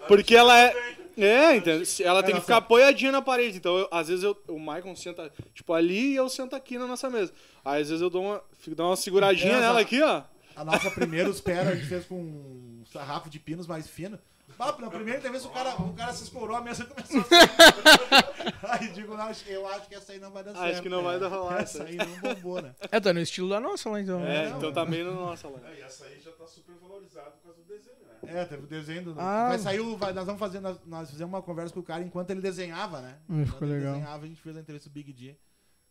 Porque 0.06 0.34
ela 0.36 0.56
é... 0.58 0.74
É, 1.16 1.56
entendeu? 1.56 1.84
Se 1.86 2.02
Ela 2.04 2.22
tem 2.22 2.34
que 2.34 2.40
ficar 2.40 2.58
apoiadinha 2.58 3.10
na 3.12 3.22
parede. 3.22 3.56
Então, 3.58 3.76
eu- 3.78 3.88
às 3.90 4.08
vezes 4.08 4.22
eu, 4.22 4.36
o 4.48 4.58
Michael 4.58 4.94
senta, 4.96 5.32
tipo, 5.54 5.72
ali 5.72 6.12
e 6.12 6.16
eu 6.16 6.28
sento 6.28 6.54
aqui 6.54 6.76
na 6.78 6.86
nossa 6.86 7.08
mesa. 7.08 7.32
Aí, 7.64 7.82
às 7.82 7.88
vezes 7.88 8.02
eu 8.02 8.10
dou 8.10 8.22
uma, 8.24 8.42
fico- 8.58 8.76
dou 8.76 8.86
uma 8.88 8.96
seguradinha 8.96 9.52
Essa- 9.52 9.60
nela 9.60 9.80
aqui, 9.80 10.02
ó. 10.02 10.22
A 10.54 10.64
nossa 10.64 10.90
primeira 10.90 11.28
espera 11.28 11.70
a 11.70 11.74
gente 11.74 11.86
fez 11.86 12.06
com 12.06 12.14
um 12.16 12.82
sarrafo 12.90 13.28
de 13.28 13.38
pinos 13.38 13.66
mais 13.66 13.86
fino. 13.88 14.18
Bah, 14.56 14.74
na 14.78 14.88
primeira 14.88 15.18
entrevista 15.18 15.48
o 15.48 15.50
cara, 15.50 15.74
o 15.74 15.92
cara 15.92 16.12
se 16.14 16.24
escorou, 16.24 16.56
a 16.56 16.62
mesa 16.62 16.84
começou 16.86 17.20
a. 17.20 18.72
Aí 18.78 18.88
digo, 18.88 19.14
não, 19.16 19.30
eu 19.48 19.66
acho 19.68 19.88
que 19.88 19.94
essa 19.94 20.12
aí 20.12 20.18
não 20.18 20.30
vai 20.30 20.42
dar 20.44 20.54
certo. 20.54 20.72
Acho 20.72 20.82
que 20.82 20.88
não 20.88 21.02
vai 21.02 21.18
dar 21.18 21.28
rolar 21.28 21.60
Essa 21.60 21.84
aí 21.84 21.96
não 21.96 22.06
bombou, 22.20 22.62
né? 22.62 22.74
É, 22.90 22.98
tá 23.00 23.12
no 23.12 23.20
estilo 23.20 23.50
da 23.50 23.60
nossa 23.60 23.90
lá, 23.90 24.00
então. 24.00 24.24
É, 24.24 24.48
então 24.48 24.70
é. 24.70 24.72
tá 24.72 24.84
bem 24.84 25.04
na 25.04 25.10
nossa 25.10 25.48
lá. 25.48 25.58
É, 25.68 25.80
e 25.80 25.82
essa 25.82 26.06
aí 26.06 26.18
já 26.24 26.30
tá 26.32 26.46
super 26.46 26.74
valorizada 26.80 27.32
por 27.32 27.42
causa 27.52 27.58
do 27.60 27.64
desenho, 27.66 27.96
né? 28.05 28.05
É, 28.22 28.44
teve 28.44 28.64
o 28.64 28.66
desenho 28.66 29.02
do. 29.04 29.20
Ah. 29.20 29.48
Vai 29.48 29.58
sair 29.58 29.80
o. 29.80 29.96
vai- 29.96 30.12
nós 30.12 30.26
vamos 30.26 30.38
fazer. 30.38 30.60
Nós, 30.60 30.78
nós 30.86 31.10
fizemos 31.10 31.32
uma 31.32 31.42
conversa 31.42 31.72
com 31.74 31.80
o 31.80 31.82
cara 31.82 32.02
enquanto 32.02 32.30
ele 32.30 32.40
desenhava, 32.40 33.00
né? 33.00 33.18
Hum, 33.28 33.42
enquanto 33.42 33.52
ficou 33.52 33.68
ele 33.68 33.76
legal. 33.78 33.94
desenhava, 33.94 34.24
a 34.24 34.28
gente 34.28 34.40
fez 34.40 34.56
a 34.56 34.60
entrevista 34.60 34.88
do 34.88 34.92
Big 34.92 35.12
D. 35.12 35.36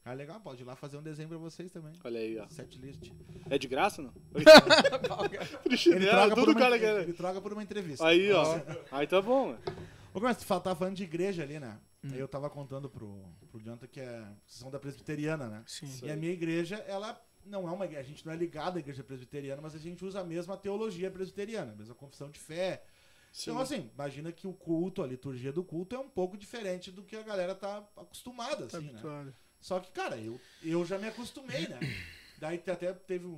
Cara, 0.03 0.15
legal, 0.17 0.39
pode 0.39 0.61
ir 0.61 0.65
lá 0.65 0.76
fazer 0.76 0.97
um 0.97 1.01
desenho 1.01 1.28
pra 1.28 1.38
vocês 1.39 1.71
também. 1.71 1.93
Olha 2.03 2.19
aí, 2.19 2.38
ó. 2.38 2.47
Set 2.47 2.78
list. 2.78 3.11
É 3.49 3.57
de 3.57 3.67
graça, 3.67 4.03
não? 4.03 4.13
Ele 5.65 5.76
Chinelo, 5.78 6.11
troca, 6.11 6.36
por 6.36 6.45
tudo 6.45 6.51
uma, 6.51 6.59
cara 6.59 6.80
quer. 6.80 7.01
ele 7.01 7.13
troca 7.13 7.41
por 7.41 7.53
uma 7.53 7.63
entrevista. 7.63 8.05
Aí, 8.07 8.32
ó. 8.32 8.59
Aí 8.91 9.07
tá 9.07 9.19
bom, 9.19 9.53
né? 9.53 9.57
Ô, 10.13 10.19
mas 10.19 10.38
tu 10.38 10.45
tava 10.45 10.76
falando 10.76 10.95
de 10.95 11.03
igreja 11.03 11.41
ali, 11.41 11.59
né? 11.59 11.78
Hum. 12.03 12.09
Aí 12.13 12.19
eu 12.19 12.28
tava 12.28 12.49
contando 12.51 12.88
pro, 12.88 13.19
pro 13.49 13.59
Jonathan 13.59 13.88
que 13.88 13.99
é. 13.99 14.19
Vocês 14.45 14.59
são 14.59 14.69
da 14.69 14.80
presbiteriana, 14.80 15.47
né? 15.47 15.63
Sim. 15.65 15.89
E 16.03 16.11
a 16.11 16.15
minha 16.15 16.32
igreja, 16.32 16.76
ela 16.88 17.19
não 17.45 17.67
é 17.67 17.71
uma 17.71 17.85
igreja. 17.85 18.01
A 18.01 18.09
gente 18.09 18.25
não 18.25 18.33
é 18.33 18.35
ligado 18.35 18.77
à 18.77 18.79
igreja 18.79 19.03
presbiteriana, 19.03 19.61
mas 19.61 19.75
a 19.75 19.79
gente 19.79 20.03
usa 20.03 20.19
a 20.19 20.23
mesma 20.23 20.57
teologia 20.57 21.09
presbiteriana, 21.11 21.71
a 21.71 21.75
mesma 21.75 21.95
confissão 21.95 22.29
de 22.29 22.39
fé. 22.39 22.83
Sim. 23.31 23.51
Então, 23.51 23.61
assim, 23.61 23.89
imagina 23.93 24.31
que 24.31 24.47
o 24.47 24.53
culto, 24.53 25.03
a 25.03 25.07
liturgia 25.07 25.51
do 25.51 25.63
culto 25.63 25.95
é 25.95 25.99
um 25.99 26.09
pouco 26.09 26.37
diferente 26.37 26.91
do 26.91 27.03
que 27.03 27.15
a 27.15 27.21
galera 27.21 27.53
tá 27.53 27.77
acostumada, 27.97 28.65
Tá 28.67 28.77
assim, 28.77 28.87
né? 28.87 28.91
habituado. 28.93 29.35
Só 29.59 29.79
que, 29.79 29.91
cara, 29.91 30.17
eu, 30.17 30.39
eu 30.63 30.85
já 30.85 30.97
me 30.97 31.07
acostumei, 31.07 31.67
né? 31.67 31.79
Daí 32.39 32.61
até 32.67 32.93
teve 32.93 33.25
um. 33.25 33.37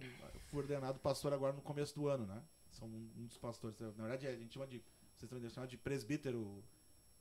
Fui 0.49 0.59
ordenado 0.59 0.99
pastor 0.99 1.33
agora 1.33 1.53
no 1.53 1.61
começo 1.61 1.93
do 1.95 2.07
ano, 2.07 2.25
né? 2.25 2.41
São 2.71 2.87
um, 2.87 3.09
um 3.17 3.25
dos 3.25 3.37
pastores. 3.37 3.79
Na 3.79 3.89
verdade, 3.89 4.27
a 4.27 4.35
gente 4.35 4.53
chama 4.53 4.67
de. 4.67 4.83
Vocês 5.15 5.29
também 5.29 5.49
chamar 5.49 5.67
de 5.67 5.77
presbítero. 5.77 6.63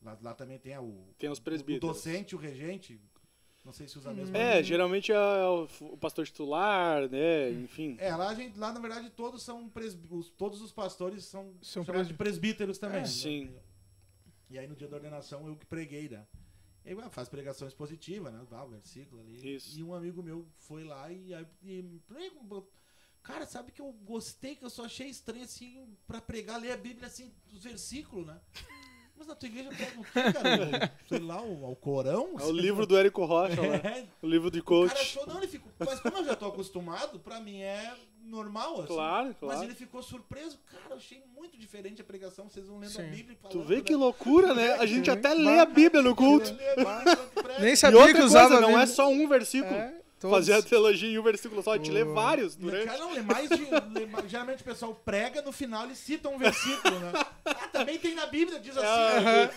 Lá, 0.03 0.19
lá 0.21 0.35
também 0.35 0.59
tem 0.59 0.75
a, 0.75 0.83
o, 0.83 1.15
Tem 1.19 1.31
os 1.31 1.39
o 1.39 1.43
presbíteros. 1.43 1.97
docente, 1.97 2.35
o 2.35 2.39
regente. 2.39 3.01
Não 3.67 3.73
sei 3.73 3.89
se 3.89 3.99
usa 3.99 4.11
a 4.11 4.15
mesma. 4.15 4.39
É, 4.39 4.63
geralmente 4.63 5.11
é 5.11 5.19
o 5.19 5.97
pastor 5.99 6.25
titular, 6.25 7.11
né? 7.11 7.51
Enfim. 7.51 7.97
É, 7.99 8.15
lá, 8.15 8.29
a 8.29 8.35
gente, 8.35 8.57
lá 8.57 8.73
na 8.73 8.79
verdade 8.79 9.11
todos 9.11 9.43
são 9.43 9.69
presbí- 9.69 10.07
os, 10.09 10.31
todos 10.31 10.63
os 10.63 10.71
pastores 10.71 11.25
são, 11.25 11.53
São 11.61 11.85
chamados 11.85 12.07
de 12.07 12.15
presbíteros 12.15 12.79
também. 12.79 12.99
É, 12.99 13.03
né? 13.03 13.07
sim. 13.09 13.53
E 14.49 14.57
aí 14.57 14.69
no 14.69 14.77
dia 14.77 14.87
da 14.87 14.95
ordenação 14.97 15.49
eu 15.49 15.57
que 15.57 15.67
preguei, 15.67 16.09
né? 16.09 16.25
E 16.85 16.91
aí, 16.91 16.99
ah, 17.03 17.11
faz 17.11 17.29
pregações 17.29 17.75
positivas, 17.75 18.33
né? 18.33 18.47
Dá 18.49 18.63
o 18.63 18.69
versículo 18.69 19.21
ali. 19.21 19.57
Isso. 19.57 19.77
E 19.77 19.83
um 19.83 19.93
amigo 19.93 20.23
meu 20.23 20.47
foi 20.59 20.85
lá 20.85 21.11
e, 21.11 21.35
aí- 21.35 21.45
e 21.65 22.01
cara, 23.25 23.45
sabe 23.47 23.73
que 23.73 23.83
eu 23.83 23.91
gostei, 24.05 24.55
que 24.55 24.65
eu 24.65 24.71
só 24.71 24.85
achei 24.85 25.09
estranho 25.09 25.43
assim 25.43 25.89
pra 26.07 26.21
pregar, 26.21 26.61
ler 26.61 26.71
a 26.71 26.77
Bíblia 26.77 27.09
assim, 27.09 27.33
os 27.53 27.65
versículos, 27.65 28.25
né? 28.25 28.41
Mas 29.19 29.27
na 29.27 29.35
tua 29.35 29.49
igreja 29.49 29.71
pega 29.71 30.01
o 30.01 30.05
quê, 30.05 30.33
cara? 30.33 30.93
Sei 31.09 31.19
lá, 31.19 31.41
o, 31.41 31.71
o 31.73 31.77
Corão? 31.77 32.37
É 32.39 32.45
o 32.45 32.53
livro 32.53 32.87
do 32.87 32.97
Érico 32.97 33.25
Rocha 33.25 33.61
lá. 33.61 33.77
É, 33.77 34.05
O 34.23 34.27
livro 34.27 34.51
de 34.51 34.61
o 34.61 34.65
cara 34.65 34.81
coach. 34.89 35.01
achou, 35.01 35.27
não, 35.27 35.39
ele 35.39 35.49
ficou. 35.49 35.73
Mas 35.79 36.01
como 36.01 36.19
eu 36.19 36.25
já 36.25 36.37
tô 36.37 36.47
acostumado, 36.47 37.19
pra 37.19 37.41
mim 37.41 37.61
é 37.63 37.95
normal, 38.23 38.79
assim. 38.81 38.89
Claro, 38.89 39.27
Mas 39.29 39.37
claro. 39.39 39.65
ele 39.65 39.75
ficou 39.75 40.03
surpreso. 40.03 40.59
Cara, 40.71 40.85
eu 40.91 40.97
achei 40.97 41.23
muito 41.35 41.57
diferente 41.57 42.01
a 42.03 42.05
pregação. 42.05 42.49
Vocês 42.49 42.67
vão 42.67 42.79
lendo 42.79 42.91
a 42.91 43.03
Sim. 43.03 43.09
Bíblia 43.11 43.33
e 43.33 43.49
Tu 43.49 43.53
falando. 43.53 43.69
vê 43.69 43.81
que 43.83 43.93
né? 43.93 43.99
loucura, 43.99 44.55
né? 44.55 44.73
A 44.75 44.85
gente 44.87 45.07
Sim. 45.07 45.11
até 45.13 45.33
lê 45.33 45.59
a 45.61 45.65
Bíblia 45.65 46.03
no 46.03 46.15
culto. 46.15 46.55
Nem 47.61 47.73
E 47.73 47.77
sabia 47.77 47.99
outra 47.99 48.13
que 48.15 48.21
coisa, 48.21 48.39
usava 48.39 48.61
não 48.61 48.69
mesmo. 48.69 48.83
é 48.83 48.87
só 48.87 49.09
um 49.09 49.27
versículo. 49.29 49.75
É, 49.75 49.95
todos. 50.21 50.37
Fazer 50.37 50.53
a 50.55 50.63
teologia 50.63 51.09
em 51.09 51.19
um 51.19 51.23
versículo 51.23 51.63
só, 51.63 51.73
a 51.75 51.77
gente 51.77 51.91
lê 51.91 52.05
vários 52.05 52.57
durante. 52.57 52.87
Cara, 52.87 52.99
não, 52.99 53.15
é 53.15 53.23
mais 53.23 53.49
de. 53.49 53.57
lê 53.65 54.29
geralmente 54.29 54.63
o 54.63 54.65
pessoal 54.65 54.95
prega, 55.05 55.43
no 55.43 55.53
final 55.53 55.85
eles 55.85 55.99
citam 55.99 56.35
um 56.35 56.39
versículo, 56.39 56.99
né? 56.99 57.13
Ah, 57.45 57.55
também 57.69 57.99
tem 57.99 58.15
na 58.15 58.27
Bíblia, 58.27 58.59
diz 58.59 58.77
assim. 58.77 58.87
Ah, 58.87 59.51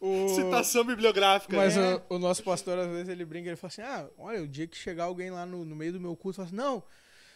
O- 0.00 0.28
Citação 0.34 0.84
bibliográfica. 0.84 1.56
Mas 1.56 1.76
né? 1.76 2.00
o, 2.08 2.16
o 2.16 2.18
nosso 2.18 2.42
pastor, 2.42 2.76
às 2.78 2.88
vezes, 2.88 3.08
ele 3.08 3.24
brinca, 3.24 3.48
ele 3.48 3.56
fala 3.56 3.68
assim, 3.68 3.82
ah, 3.82 4.06
olha, 4.18 4.42
o 4.42 4.48
dia 4.48 4.66
que 4.66 4.76
chegar 4.76 5.04
alguém 5.04 5.30
lá 5.30 5.46
no, 5.46 5.64
no 5.64 5.76
meio 5.76 5.92
do 5.92 6.00
meu 6.00 6.16
culto, 6.16 6.36
fala 6.36 6.48
assim, 6.48 6.56
não, 6.56 6.82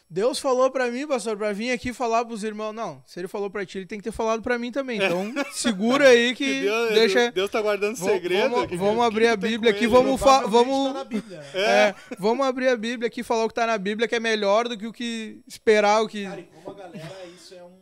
Deus 0.09 0.39
falou 0.39 0.71
pra 0.71 0.89
mim, 0.89 1.05
pastor, 1.07 1.37
pra 1.37 1.53
vir 1.53 1.73
aqui 1.73 1.93
falar 1.93 2.25
pros 2.25 2.45
irmãos. 2.45 2.73
Não, 2.73 3.03
se 3.05 3.19
ele 3.19 3.27
falou 3.27 3.51
pra 3.51 3.67
ti, 3.67 3.79
ele 3.79 3.87
tem 3.87 3.99
que 3.99 4.05
ter 4.05 4.13
falado 4.13 4.41
pra 4.41 4.57
mim 4.57 4.71
também. 4.71 4.99
Então, 5.03 5.33
segura 5.53 6.09
aí 6.11 6.33
que, 6.35 6.61
Deus, 6.63 6.95
deixa... 6.95 7.33
Deus 7.33 7.51
tá 7.51 7.61
guardando 7.61 7.97
segredo. 7.97 8.51
vamos- 8.51 8.67
que- 8.69 8.77
vamos 8.77 8.97
que 9.01 9.07
abrir 9.07 9.27
a 9.27 9.37
tem 9.37 9.51
Bíblia 9.51 9.73
aqui, 9.73 9.85
ele. 9.85 9.89
vamos 9.93 10.21
fa- 10.21 10.47
vamos- 10.47 10.93
Tá 10.93 11.05
né? 11.05 11.45
É, 11.55 11.95
vamos 12.21 12.47
abrir 12.47 12.69
a 12.69 12.77
Bíblia 12.77 13.09
aqui 13.09 13.21
e 13.21 13.25
falar 13.25 13.45
o 13.45 13.49
que 13.49 13.55
tá 13.55 13.67
na 13.67 13.77
Bíblia, 13.77 14.07
que 14.07 14.15
é 14.15 14.21
melhor 14.21 14.69
do 14.69 14.79
que 14.79 14.87
o 14.87 14.93
que 14.93 15.41
esperar 15.47 16.01
o 16.03 16.09
que... 16.09 16.23
Cara, 16.25 16.41
e 16.41 16.45
como 16.45 16.71
a 16.71 16.75
galera, 16.75 17.27
isso 17.35 17.55
é 17.55 17.65
um. 17.65 17.77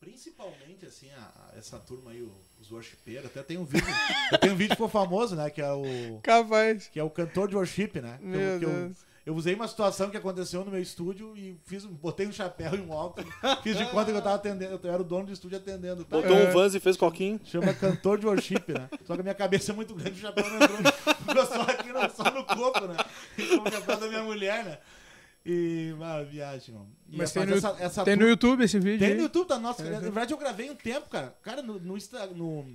Principalmente, 0.00 0.84
assim, 0.86 1.10
a- 1.12 1.32
a- 1.54 1.58
essa 1.58 1.78
turma 1.78 2.10
aí, 2.10 2.22
o- 2.22 2.34
os 2.60 2.70
worshipeiros, 2.70 3.26
até 3.26 3.42
tem 3.42 3.56
um 3.56 3.64
vídeo. 3.64 3.86
eu 4.32 4.38
tenho 4.38 4.52
um 4.52 4.56
vídeo 4.56 4.70
que 4.70 4.74
ficou 4.76 4.88
famoso, 4.88 5.36
né? 5.36 5.48
Que 5.50 5.60
é 5.62 5.72
o. 5.72 6.18
Capaz. 6.22 6.88
Que 6.88 6.98
é 6.98 7.02
o 7.04 7.10
cantor 7.10 7.48
de 7.48 7.56
worship, 7.56 8.00
né? 8.00 8.18
Que 8.20 8.58
que 8.58 8.64
eu, 8.64 8.70
Deus. 8.70 8.96
Eu 9.26 9.34
usei 9.34 9.54
uma 9.54 9.66
situação 9.66 10.10
que 10.10 10.16
aconteceu 10.16 10.64
no 10.64 10.70
meu 10.70 10.80
estúdio 10.82 11.34
e 11.36 11.58
fiz, 11.64 11.84
botei 11.86 12.26
um 12.26 12.32
chapéu 12.32 12.74
e 12.74 12.80
um 12.80 12.90
óculos. 12.90 13.28
Fiz 13.62 13.76
de 13.76 13.84
conta 13.86 14.10
que 14.12 14.18
eu 14.18 14.22
tava 14.22 14.34
atendendo. 14.36 14.78
Eu 14.82 14.92
era 14.92 15.00
o 15.00 15.04
dono 15.04 15.26
do 15.26 15.32
estúdio 15.32 15.56
atendendo. 15.58 16.04
Tá? 16.04 16.16
Botou 16.20 16.36
É. 16.36 16.48
um 16.48 16.52
Vans 16.52 16.74
e 16.74 16.80
fez 16.80 16.96
coquinho. 16.96 17.40
Chama 17.44 17.72
cantor 17.74 18.18
de 18.18 18.26
worship, 18.26 18.62
né? 18.68 18.88
Só 19.04 19.14
que 19.14 19.20
a 19.20 19.22
minha 19.22 19.34
cabeça 19.34 19.72
é 19.72 19.74
muito 19.74 19.94
grande, 19.94 20.18
o 20.18 20.22
chapéu 20.22 20.44
não 20.48 20.56
entrou. 20.56 20.78
Ficou 21.26 21.46
só 21.46 21.62
aqui, 21.62 21.88
no, 21.92 22.10
só 22.10 22.30
no 22.30 22.44
corpo, 22.44 22.86
né? 22.86 22.96
Ficou 23.34 23.66
o 23.66 23.70
chapéu 23.70 23.96
da 23.98 24.08
minha 24.08 24.22
mulher, 24.22 24.64
né? 24.64 24.78
E, 25.46 25.92
uma 25.94 26.22
viagem, 26.24 26.74
mano. 26.74 26.88
E 27.08 27.16
Mas 27.18 27.36
é 27.36 27.40
tem 27.40 27.48
no, 27.50 27.56
essa, 27.56 27.76
essa 27.78 28.04
tem 28.04 28.14
no 28.16 28.20
tour- 28.20 28.30
YouTube 28.30 28.64
esse 28.64 28.78
vídeo 28.78 28.98
Tem 29.00 29.08
aí? 29.08 29.14
no 29.14 29.22
YouTube, 29.24 29.46
tá? 29.46 29.58
Nossa, 29.58 29.82
É, 29.82 29.90
na 29.90 29.96
é. 29.98 30.00
verdade 30.00 30.32
eu 30.32 30.38
gravei 30.38 30.70
um 30.70 30.74
tempo, 30.74 31.08
cara. 31.10 31.34
Cara, 31.42 31.62
no, 31.62 31.78
no, 31.78 31.96
no, 32.34 32.66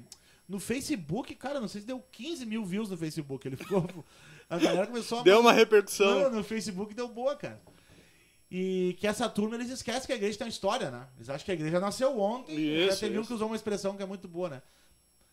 no 0.48 0.60
Facebook, 0.60 1.34
cara, 1.36 1.60
não 1.60 1.68
sei 1.68 1.82
se 1.82 1.88
deu 1.88 2.00
15 2.12 2.46
mil 2.46 2.64
views 2.64 2.88
no 2.90 2.96
Facebook. 2.98 3.48
Ele 3.48 3.56
ficou. 3.58 3.88
A 4.50 4.58
galera 4.58 4.88
começou 4.88 5.20
a. 5.20 5.24
Deu 5.24 5.40
uma 5.40 5.54
repercussão. 5.54 6.22
Mano, 6.22 6.38
no 6.38 6.44
Facebook 6.44 6.94
deu 6.94 7.08
boa, 7.08 7.36
cara. 7.36 7.62
E 8.52 8.96
que 9.00 9.06
essa 9.06 9.30
turma, 9.30 9.56
eles 9.56 9.70
esquecem 9.70 10.08
que 10.08 10.12
a 10.12 10.16
igreja 10.16 10.38
tem 10.40 10.46
uma 10.48 10.50
história, 10.50 10.90
né? 10.90 11.08
Eles 11.18 11.30
acham 11.30 11.46
que 11.46 11.52
a 11.52 11.54
igreja 11.54 11.80
nasceu 11.80 12.20
ontem. 12.20 12.56
já 12.56 12.88
Isso, 12.94 13.00
teve 13.00 13.18
um 13.18 13.22
isso. 13.22 13.28
que 13.28 13.34
usou 13.36 13.48
uma 13.48 13.56
expressão 13.56 13.96
que 13.96 14.02
é 14.02 14.06
muito 14.08 14.28
boa, 14.28 14.50
né? 14.50 14.62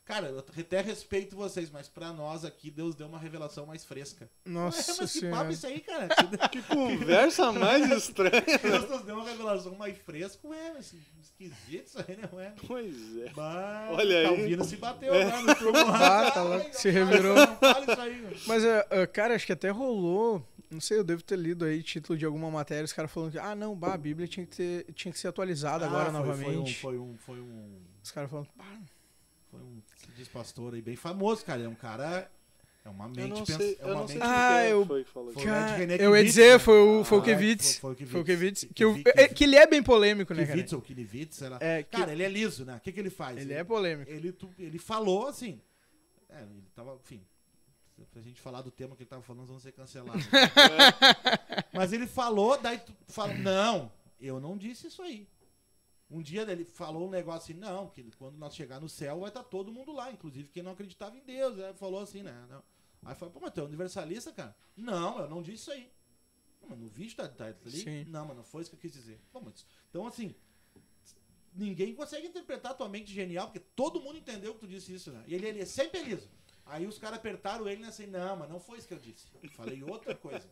Cara, 0.07 0.29
eu 0.29 0.39
até 0.39 0.81
respeito 0.81 1.35
vocês, 1.35 1.69
mas 1.69 1.89
pra 1.89 2.13
nós 2.13 2.45
aqui, 2.45 2.71
Deus 2.71 2.95
deu 2.95 3.09
uma 3.09 3.19
revelação 3.19 3.67
mais 3.67 3.85
fresca. 3.85 4.31
Nossa 4.45 4.93
Ué, 4.93 4.99
mas 5.01 5.13
que 5.13 5.21
papo 5.23 5.31
senhora. 5.31 5.53
isso 5.53 5.67
aí, 5.67 5.81
cara? 5.81 6.09
Que 6.49 6.63
conversa 6.63 7.51
mais 7.53 7.91
estranha. 7.91 8.45
Deus 8.63 8.89
nos 8.89 9.03
deu 9.03 9.17
uma 9.17 9.29
revelação 9.29 9.75
mais 9.75 9.99
fresca. 9.99 10.47
Ué, 10.47 10.73
mas 10.75 10.95
esquisito 11.21 11.87
isso 11.89 11.99
aí, 12.07 12.17
né? 12.17 12.29
Ué. 12.33 12.55
Pois 12.69 13.17
é. 13.19 13.31
Bah, 13.31 13.89
Olha 13.91 14.19
aí. 14.19 14.25
Calvino 14.27 14.65
se 14.65 14.77
bateu 14.77 15.13
É. 15.13 15.23
agora 15.25 15.43
no 15.43 15.55
turno 15.57 15.79
Ah, 15.93 16.31
tá 16.31 16.43
louco. 16.43 16.73
Se 16.73 16.89
revirou. 16.89 17.35
Não 17.35 17.57
fala 17.57 17.93
isso 17.93 18.01
aí. 18.01 18.37
Mas, 18.47 18.65
é, 18.65 18.87
é, 18.91 19.07
cara, 19.09 19.35
acho 19.35 19.45
que 19.45 19.53
até 19.53 19.71
rolou. 19.71 20.41
Não 20.71 20.81
sei, 20.81 20.99
eu 20.99 21.05
devo 21.05 21.23
ter 21.25 21.37
lido 21.37 21.65
aí 21.65 21.83
título 21.83 22.17
de 22.17 22.25
alguma 22.25 22.49
matéria, 22.51 22.85
os 22.85 22.93
caras 22.93 23.11
falando 23.11 23.33
que, 23.33 23.39
ah, 23.41 23.55
não, 23.57 23.75
bah, 23.75 23.95
a 23.95 23.99
Bíblia 23.99 24.27
tinha 24.29 24.47
que, 24.47 24.57
ter, 24.57 24.93
tinha 24.95 25.11
que 25.13 25.19
ser 25.19 25.27
atualizada 25.29 25.85
agora 25.87 26.11
Ah, 26.11 26.13
foi- 26.13 26.21
novamente. 26.21 26.75
Foi 26.79 26.97
um, 26.99 27.17
foi 27.19 27.41
um, 27.41 27.41
foi 27.41 27.41
um, 27.41 27.77
Os 28.03 28.11
caras 28.13 28.29
falando, 28.31 28.49
pá, 28.57 28.65
foi 29.51 29.61
um, 29.61 29.81
diz 30.17 30.29
pastor 30.29 30.75
aí 30.75 30.83
bem 30.83 30.97
famoso, 30.97 31.45
cara. 31.45 31.63
É 31.63 31.69
um 31.69 31.75
cara, 31.75 32.31
é 32.85 32.89
uma 32.89 33.09
mente 33.09 33.29
não 33.29 33.45
pensa- 33.45 33.59
sei, 33.59 33.77
é 33.81 33.85
uma 33.87 34.07
mente- 34.07 34.19
Ah, 34.23 34.61
é 34.63 34.73
eu- 34.73 34.83
que 34.83 34.87
foi 34.89 35.05
que 35.05 35.11
falou 35.11 35.33
Foi 35.33 35.43
isso. 35.43 35.51
o 35.51 35.55
Ed 35.55 35.61
Cara, 35.65 35.77
René 35.77 35.97
eu 36.01 36.17
ia 36.17 36.25
dizer, 36.25 36.53
né? 36.53 36.59
foi 36.59 36.79
o, 36.81 37.05
foi 37.05 37.19
o 37.19 37.21
Ah. 37.21 37.25
Foi, 37.81 37.95
foi 38.07 38.21
o 38.21 38.25
Que, 38.25 38.85
eu- 38.85 38.97
é, 39.15 39.29
que 39.29 39.45
ele 39.45 39.57
é 39.57 39.67
bem 39.67 39.83
polêmico, 39.83 40.33
né, 40.35 40.43
cara? 40.45 40.53
Kivitz 40.57 40.73
ou 40.73 40.81
Kivitz, 40.81 41.37
sei 41.37 41.49
lá. 41.49 41.59
É, 41.61 41.83
que- 41.83 41.97
Cara, 41.97 42.13
ele 42.13 42.23
é 42.23 42.29
liso, 42.29 42.65
né? 42.65 42.77
O 42.77 42.81
que, 42.81 42.93
que 42.93 43.01
ele 43.01 43.11
faz? 43.11 43.39
Ele 43.39 43.53
é 43.53 43.63
polêmico. 43.65 44.11
ele, 44.11 44.33
tu- 44.33 44.51
ele 44.59 44.79
falou 44.79 45.27
assim. 45.29 45.61
É, 46.31 46.43
ele 46.43 46.63
tava, 46.75 46.99
enfim. 47.03 47.21
Se 48.13 48.19
a 48.19 48.23
gente 48.23 48.41
falar 48.43 48.61
do 48.61 48.71
tema 48.71 48.95
que 48.95 49.03
ele 49.03 49.09
tava 49.09 49.23
falando, 49.23 49.41
nós 49.41 49.49
vamos 49.49 49.63
ser 49.63 49.73
cancelados. 49.73 50.23
Mas 51.73 51.93
ele 51.93 52.07
falou, 52.07 52.59
daí 52.61 52.79
tu 52.79 52.93
fala, 53.09 53.33
não, 53.35 53.91
eu 54.21 54.39
não 54.41 54.57
disse 54.57 54.87
isso 54.87 55.03
aí. 55.03 55.27
Um 56.09 56.23
dia 56.23 56.43
ele 56.43 56.65
falou 56.65 57.09
um 57.09 57.11
negócio 57.11 57.53
assim, 57.53 57.61
não, 57.61 57.89
que 57.89 58.03
quando 58.13 58.37
nós 58.37 58.55
chegar 58.55 58.81
no 58.81 58.89
céu 58.89 59.21
vai 59.21 59.29
estar 59.29 59.43
todo 59.43 59.73
mundo 59.73 59.93
lá, 59.93 60.11
inclusive 60.13 60.49
quem 60.51 60.63
não 60.63 60.73
acreditava 60.73 61.17
em 61.17 61.25
Deus. 61.25 61.59
Aí 61.59 61.75
falou 61.75 62.01
assim, 62.01 62.23
né? 62.23 62.47
Não. 62.49 62.63
Aí 63.05 63.15
falou, 63.15 63.33
pô, 63.33 63.41
mas 63.41 63.53
tu 63.53 63.61
é 63.61 63.65
universalista, 63.65 64.33
cara? 64.33 64.57
Não, 64.77 65.19
eu 65.21 65.29
não 65.29 65.43
disse 65.43 65.63
isso 65.63 65.73
aí. 65.73 65.91
Pô, 66.61 66.69
mas 66.69 66.79
no 66.79 66.89
vídeo 66.89 67.17
tá, 67.17 67.29
tá 67.29 67.47
ali? 67.47 67.71
Sim. 67.71 68.05
Não, 68.05 68.25
mas 68.27 68.37
não 68.37 68.45
foi 68.45 68.63
isso 68.63 68.71
que 68.71 68.77
eu 68.77 68.81
quis 68.81 68.93
dizer. 68.93 69.21
Pô, 69.33 69.41
mas- 69.41 69.67
então, 69.91 70.07
assim, 70.07 70.35
ninguém 71.55 71.95
consegue 71.95 72.27
interpretar 72.27 72.73
a 72.73 72.75
tua 72.75 72.89
mente 72.89 73.13
genial, 73.13 73.47
porque 73.47 73.61
todo 73.75 74.01
mundo 74.01 74.19
entendeu 74.19 74.55
que 74.55 74.61
tu 74.61 74.67
disse 74.69 74.95
isso, 74.95 75.11
né? 75.11 75.25
E 75.27 75.35
ele, 75.35 75.47
ele 75.47 75.61
é 75.61 75.67
sempre 75.67 76.03
liso. 76.03 76.29
Aí 76.65 76.87
os 76.87 76.99
caras 76.99 77.19
apertaram 77.19 77.69
ele 77.69 77.81
nessa 77.83 78.03
aí, 78.03 78.09
não, 78.09 78.37
mas 78.37 78.49
não 78.51 78.59
foi 78.59 78.79
isso 78.79 78.89
que 78.89 78.95
eu 78.95 78.99
disse. 78.99 79.27
Eu 79.43 79.49
falei 79.51 79.83
outra 79.83 80.15
coisa. 80.15 80.49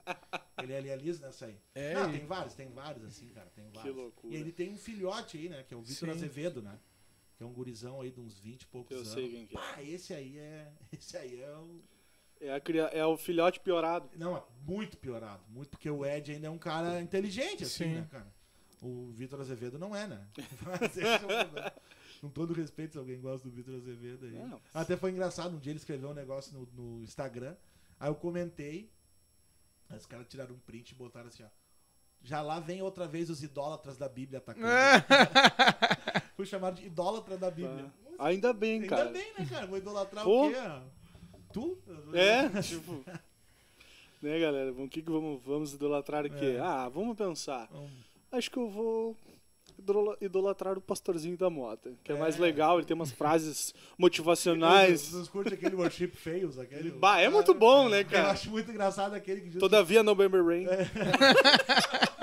Ele, 0.63 0.73
ele 0.73 0.89
é 0.89 0.97
liso 0.97 1.21
nessa 1.21 1.47
aí. 1.47 1.59
É, 1.75 1.95
não, 1.95 2.09
e- 2.11 2.19
tem 2.19 2.27
vários, 2.27 2.55
tem 2.55 2.69
vários 2.71 3.05
assim, 3.05 3.29
cara, 3.29 3.51
tem 3.55 3.69
vários. 3.71 3.95
loucura. 3.97 4.35
E 4.35 4.39
ele 4.39 4.53
tem 4.53 4.71
um 4.71 4.77
filhote 4.77 5.37
aí, 5.39 5.49
né, 5.49 5.65
que 5.67 5.75
é 5.75 5.77
o 5.77 5.83
Vitor. 5.83 6.11
Azevedo, 6.11 6.63
né? 6.63 6.79
Que 7.37 7.43
é 7.43 7.47
um 7.47 7.53
gurizão 7.53 8.01
aí 8.01 8.11
de 8.13 8.21
uns 8.21 8.39
20 8.39 8.63
e 8.63 8.67
poucos 8.69 8.93
Eu 8.93 8.99
anos. 8.99 9.13
sei 9.13 9.29
quem 9.31 9.47
que 9.47 9.57
é. 9.57 9.61
Pá, 9.61 9.83
esse 9.83 10.15
aí 10.15 10.39
é, 10.39 10.73
esse 10.93 11.17
aí 11.17 11.41
é 11.43 11.51
o 11.57 11.81
É, 12.41 12.53
a 12.55 12.61
cria- 12.61 12.91
é 12.93 13.05
o 13.05 13.17
filhote 13.17 13.59
piorado. 13.61 14.09
não, 14.17 14.37
é 14.37 14.43
muito 14.67 14.97
piorado. 14.97 15.43
Muito 15.49 15.71
porque 15.71 15.91
o 15.91 16.05
Ed 16.07 16.31
ainda 16.33 16.47
é 16.47 16.51
um 16.51 16.59
cara 16.59 17.01
inteligente, 17.01 17.65
assim, 17.65 17.85
Sim. 17.85 17.95
né, 17.95 18.09
cara? 18.11 18.33
O 18.81 19.11
Vitor 19.13 19.41
Azevedo 19.41 19.79
não 19.79 19.97
é, 19.97 20.07
né? 20.07 20.29
Mas 20.63 20.97
esse 20.97 21.07
é 21.07 21.17
o 21.17 21.19
problema. 21.21 21.73
Com 22.21 22.29
todo 22.31 22.53
respeito, 22.55 22.93
se 22.93 22.99
alguém 22.99 23.21
gosta 23.21 23.49
do 23.49 23.55
Vitor 23.55 23.75
Azevedo 23.75 24.27
aí. 24.27 24.33
Não. 24.33 24.61
Até 24.73 24.97
foi 24.97 25.11
engraçado, 25.11 25.57
um 25.57 25.59
dia 25.59 25.73
ele 25.73 25.79
escreveu 25.79 26.11
um 26.11 26.15
negócio 26.15 26.53
no, 26.57 26.67
no 26.73 27.03
Instagram, 27.03 27.57
aí 27.99 28.09
eu 28.09 28.15
comentei, 28.15 28.91
aí 29.91 29.97
os 29.99 30.07
caras 30.07 30.27
tiraram 30.29 30.55
um 30.55 30.59
print 30.59 30.91
e 30.91 30.95
botaram 30.95 31.29
assim, 31.29 31.43
ó. 31.43 31.49
Já 32.23 32.41
lá 32.41 32.59
vem 32.59 32.81
outra 32.81 33.07
vez 33.07 33.29
os 33.29 33.43
idólatras 33.43 33.97
da 33.99 34.09
Bíblia 34.09 34.39
atacando. 34.39 34.67
Fui 36.37 36.47
chamado 36.47 36.81
de 36.81 36.87
idólatra 36.87 37.37
da 37.37 37.51
Bíblia. 37.51 37.93
Ah, 38.19 38.27
Ainda 38.29 38.53
bem, 38.53 38.83
Ainda 38.83 38.89
cara. 38.89 39.11
bem, 39.11 39.33
né, 39.39 39.47
cara? 39.49 39.67
Vou 39.67 39.77
idolatrar 39.79 40.25
Pô. 40.25 40.47
o 40.47 40.51
quê? 40.51 40.57
Tu? 41.53 41.79
É, 42.15 42.49
tipo. 42.63 43.05
Né, 44.23 44.41
galera? 44.41 44.73
O 44.73 44.89
que, 44.89 45.03
que 45.03 45.11
vamos, 45.11 45.43
vamos 45.45 45.75
idolatrar 45.75 46.25
aqui? 46.25 46.57
É. 46.57 46.61
Ah, 46.61 46.89
vamos 46.89 47.17
pensar. 47.17 47.69
Um- 47.73 47.91
Acho 48.33 48.51
que 48.51 48.57
eu 48.57 48.69
vou 48.69 49.17
idolatrar 50.21 50.79
o 50.79 50.81
pastorzinho 50.81 51.37
da 51.37 51.51
Mota, 51.51 51.93
que 52.03 52.13
é, 52.13 52.17
mais 52.19 52.37
É. 52.39 52.41
legal, 52.41 52.79
ele 52.79 52.87
tem 52.87 52.95
umas 52.95 53.11
frases 53.13 53.75
motivacionais. 53.99 55.01
Vocês 55.09 55.29
curtem 55.29 55.55
aquele 55.55 55.75
worship 55.77 56.09
fails? 56.09 56.59
Aquele... 56.59 56.91
Bah, 56.93 57.21
é 57.21 57.29
muito 57.29 57.53
bom, 57.53 57.89
né, 57.89 58.01
Eu 58.01 58.05
cara? 58.07 58.31
acho 58.31 58.51
muito 58.51 58.71
engraçado 58.71 59.15
aquele 59.15 59.41
que 59.43 59.49
diz 59.51 59.61
Todavia, 59.61 60.03
November 60.03 60.45
Rain. 60.45 60.67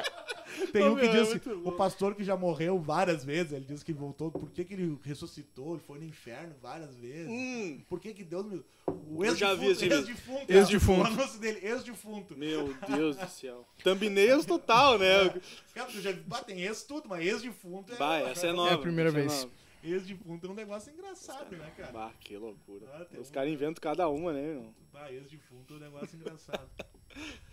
Tem 0.67 0.87
um 0.87 0.95
que 0.95 1.05
é 1.05 1.11
diz 1.11 1.29
muito 1.29 1.67
o 1.67 1.71
pastor 1.71 2.15
que 2.15 2.23
já 2.23 2.35
morreu 2.35 2.79
várias 2.79 3.23
vezes, 3.23 3.53
ele 3.53 3.65
diz 3.65 3.83
que 3.83 3.93
voltou, 3.93 4.31
por 4.31 4.49
que, 4.49 4.63
que 4.63 4.73
ele 4.73 4.97
ressuscitou, 5.03 5.73
ele 5.73 5.83
foi 5.83 5.99
no 5.99 6.05
inferno 6.05 6.55
várias 6.61 6.95
vezes. 6.95 7.29
Hum, 7.29 7.81
Por 7.87 7.99
que 7.99 8.13
que 8.13 8.23
Deus 8.23 8.45
me... 8.45 8.63
O 8.85 9.23
Eu 9.23 9.35
já 9.35 9.53
vi 9.53 9.67
ex-defunto, 9.67 9.85
esse 9.85 9.93
ex-defunto. 9.93 10.51
Ex-defunto. 10.51 11.01
O 11.01 11.05
anúncio 11.05 11.39
dele, 11.39 11.59
ex-defunto. 11.63 12.37
meu 12.37 12.73
Deus 12.87 13.15
do 13.15 13.27
céu. 13.27 13.67
Thumbnails 13.83 14.45
total, 14.45 14.97
né? 14.97 15.29
Cara, 15.73 15.89
tu 15.89 16.01
já 16.01 16.13
ah, 16.31 16.43
tem 16.43 16.61
ex 16.61 16.83
tudo, 16.83 17.07
mas 17.07 17.25
ex-defunto 17.25 17.93
é... 17.93 17.97
Bah, 17.97 18.19
essa 18.19 18.47
é 18.47 18.53
nova. 18.53 18.71
É 18.71 18.73
a 18.73 18.77
primeira 18.77 19.09
essa 19.09 19.19
vez. 19.19 19.33
nova. 19.33 19.51
Ex-defunto 19.83 20.47
é 20.47 20.49
um 20.49 20.53
negócio 20.53 20.93
engraçado, 20.93 21.55
né, 21.55 21.71
cara? 21.75 21.91
Bah, 21.91 22.11
que 22.19 22.37
loucura. 22.37 22.85
Ah, 22.93 23.19
Os 23.19 23.29
um- 23.29 23.31
caras 23.31 23.51
inventam 23.51 23.81
cada 23.81 24.07
uma, 24.09 24.31
né? 24.31 24.41
meu? 24.41 24.73
Bah, 24.93 25.11
ex-defunto 25.11 25.73
é 25.73 25.77
um 25.77 25.79
negócio 25.79 26.15
engraçado. 26.17 26.69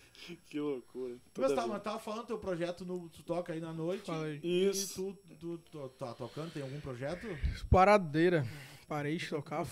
Que 0.49 0.61
loucura. 0.61 1.15
Mas 1.15 1.33
Todavia. 1.33 1.57
tá, 1.57 1.67
mas 1.67 1.83
tava 1.83 1.99
falando 1.99 2.27
teu 2.27 2.39
projeto 2.39 2.85
no 2.85 3.09
Tu 3.09 3.23
Toca 3.23 3.53
aí 3.53 3.61
na 3.61 3.73
noite. 3.73 4.07
Fala 4.07 4.25
aí. 4.27 4.41
Isso. 4.43 5.17
E 5.31 5.35
tu, 5.35 5.59
tu, 5.59 5.59
tu 5.71 5.89
tá 5.99 6.13
tocando, 6.15 6.51
tem 6.53 6.63
algum 6.63 6.81
projeto? 6.81 7.27
Paradeira. 7.71 8.47
Parei 8.87 9.17
de 9.17 9.29
tocar 9.29 9.67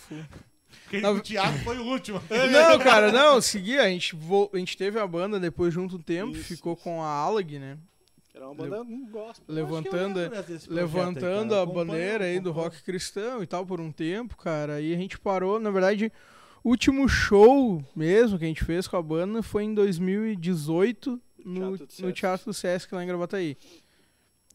Na- 1.01 1.11
o 1.11 1.21
Thiago 1.21 1.59
foi 1.59 1.79
o 1.79 1.85
último. 1.85 2.21
Não, 2.53 2.79
cara, 2.79 3.11
não, 3.11 3.41
segui, 3.41 3.79
a 3.79 3.89
gente, 3.89 4.15
vo- 4.15 4.51
a 4.53 4.59
gente 4.59 4.77
teve 4.77 4.99
a 4.99 5.07
banda 5.07 5.41
depois 5.41 5.73
junto 5.73 5.97
um 5.97 6.03
tempo, 6.03 6.37
Isso, 6.37 6.45
ficou 6.45 6.77
com 6.77 7.03
a 7.03 7.07
Alag, 7.09 7.59
né? 7.59 7.79
Era 8.35 8.47
uma 8.47 8.55
banda 8.55 8.83
um 8.83 9.09
gospel. 9.11 9.45
Levantando, 9.49 10.21
aí, 10.21 10.29
levantando 10.69 11.51
cara. 11.51 11.63
a 11.63 11.67
bandeira 11.67 12.25
aí 12.27 12.39
do 12.39 12.53
rock 12.53 12.83
cristão 12.83 13.43
e 13.43 13.47
tal 13.47 13.65
por 13.65 13.81
um 13.81 13.91
tempo, 13.91 14.37
cara. 14.37 14.79
E 14.81 14.93
a 14.93 14.97
gente 14.99 15.19
parou, 15.19 15.59
na 15.59 15.71
verdade, 15.71 16.13
o 16.65 16.71
último 16.71 17.09
show 17.09 17.83
mesmo 17.95 18.39
que 18.39 18.45
a 18.45 18.49
gente 18.49 18.65
fez 18.65 18.87
com 18.89 18.97
a 18.97 19.03
banda 19.03 19.43
foi 19.43 19.65
em 19.65 19.75
2018 19.75 21.21
no, 21.45 21.77
Teatro 21.79 21.97
do 22.03 22.07
no. 22.07 22.13
Teatro 22.13 22.47
do 22.47 22.55
Sesc 22.55 22.95
lá 22.95 23.05
em 23.05 23.07
Gravataí. 23.07 23.57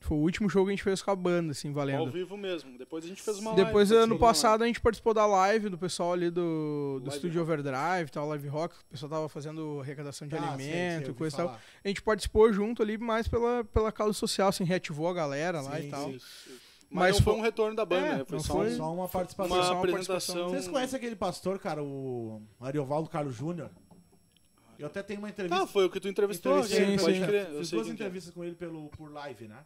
Foi 0.03 0.17
o 0.17 0.21
último 0.21 0.49
show 0.49 0.63
que 0.65 0.69
a 0.69 0.73
gente 0.73 0.81
fez 0.83 0.99
com 0.99 1.11
a 1.11 1.15
banda, 1.15 1.51
assim, 1.51 1.67
Ao 1.67 1.73
valendo. 1.75 2.09
vivo 2.11 2.35
mesmo. 2.35 2.75
Depois 2.75 3.05
a 3.05 3.07
gente 3.07 3.21
fez 3.21 3.37
uma 3.37 3.53
Depois, 3.53 3.91
live. 3.91 4.03
ano 4.03 4.13
assim, 4.15 4.19
passado, 4.19 4.63
a 4.63 4.67
gente 4.67 4.81
participou 4.81 5.13
da 5.13 5.27
live 5.27 5.69
do 5.69 5.77
pessoal 5.77 6.13
ali 6.13 6.31
do, 6.31 6.97
do 6.99 7.01
Live 7.05 7.15
Estúdio 7.17 7.39
Rock. 7.41 7.51
Overdrive, 7.51 8.09
tal, 8.11 8.27
Live 8.29 8.47
Rock. 8.47 8.75
O 8.75 8.85
pessoal 8.89 9.09
tava 9.11 9.29
fazendo 9.29 9.79
arrecadação 9.79 10.27
de 10.27 10.35
Ah, 10.35 10.53
alimento, 10.53 11.03
eu 11.03 11.07
ouvi 11.09 11.13
coisa 11.19 11.35
e 11.35 11.37
tal. 11.37 11.59
A 11.83 11.87
gente 11.87 12.01
participou 12.01 12.51
junto 12.51 12.81
ali 12.81 12.97
mais 12.97 13.27
pela, 13.27 13.63
pela 13.65 13.91
causa 13.91 14.13
social, 14.13 14.49
assim, 14.49 14.63
reativou 14.63 15.07
a 15.07 15.13
galera 15.13 15.61
lá 15.61 15.77
Sim, 15.79 15.87
e 15.87 15.89
tal. 15.91 16.05
sim. 16.09 16.15
Isso. 16.15 16.70
Mas, 16.91 17.15
foi 17.15 17.23
foi- 17.23 17.35
um 17.35 17.41
retorno 17.41 17.75
da 17.75 17.85
banda, 17.85 18.05
É, 18.05 18.17
né? 18.17 18.25
Foi 18.25 18.37
não 18.37 18.43
só 18.43 18.53
foi- 18.53 18.75
Só 18.75 18.93
uma 18.93 19.07
participação. 19.07 19.55
uma 19.55 19.63
só 19.63 19.73
uma 19.73 19.79
apresentação. 19.79 20.49
Vocês 20.49 20.67
conhecem 20.67 20.97
aquele 20.97 21.15
pastor, 21.15 21.57
cara, 21.57 21.81
o 21.81 22.41
Ariovaldo 22.59 23.09
Carlos 23.09 23.33
Júnior? 23.33 23.71
Eu 24.77 24.87
até 24.87 25.01
tenho 25.01 25.19
uma 25.19 25.29
entrevista. 25.29 25.63
Ah, 25.63 25.67
foi 25.67 25.85
o 25.85 25.89
que 25.89 25.99
tu 25.99 26.09
entrevistou? 26.09 26.61
Sim, 26.63 26.97
pode 26.97 27.17
sim. 27.17 27.25
crer. 27.25 27.47
Fiz 27.57 27.69
duas 27.71 27.87
é. 27.87 27.91
entrevistas 27.91 28.33
com 28.33 28.43
ele 28.43 28.55
pelo, 28.55 28.89
por 28.89 29.11
live, 29.11 29.47
né? 29.47 29.63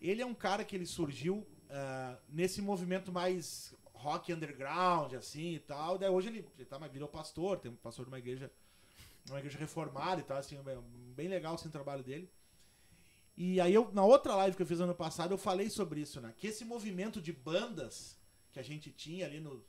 Ele 0.00 0.20
é 0.20 0.26
um 0.26 0.34
cara 0.34 0.64
que 0.64 0.76
ele 0.76 0.84
surgiu 0.84 1.46
ah, 1.70 2.16
nesse 2.28 2.60
movimento 2.60 3.10
mais 3.10 3.74
rock 3.94 4.32
underground, 4.32 5.14
assim 5.14 5.54
e 5.54 5.58
tal. 5.58 5.96
Daí 5.96 6.10
hoje 6.10 6.28
ele, 6.28 6.44
ele 6.56 6.64
tá, 6.64 6.78
mas 6.78 6.90
virou 6.92 7.08
pastor, 7.08 7.58
tem 7.58 7.70
um 7.70 7.76
pastor 7.76 8.04
de 8.04 8.10
uma 8.10 8.18
igreja, 8.18 8.50
uma 9.28 9.38
igreja 9.38 9.58
reformada 9.58 10.20
e 10.20 10.24
tal, 10.24 10.38
assim, 10.38 10.60
bem, 10.62 10.78
bem 11.16 11.28
legal 11.28 11.54
assim, 11.54 11.68
o 11.68 11.72
trabalho 11.72 12.02
dele. 12.02 12.30
E 13.40 13.60
aí 13.60 13.72
eu, 13.72 13.88
na 13.92 14.04
outra 14.04 14.34
live 14.34 14.56
que 14.56 14.62
eu 14.62 14.66
fiz 14.66 14.80
ano 14.80 14.94
passado, 14.96 15.32
eu 15.32 15.38
falei 15.38 15.70
sobre 15.70 16.00
isso, 16.00 16.20
né? 16.20 16.34
Que 16.36 16.48
esse 16.48 16.64
movimento 16.64 17.20
de 17.20 17.32
bandas 17.32 18.16
que 18.52 18.58
a 18.58 18.62
gente 18.64 18.90
tinha 18.90 19.24
ali 19.26 19.38
no 19.38 19.62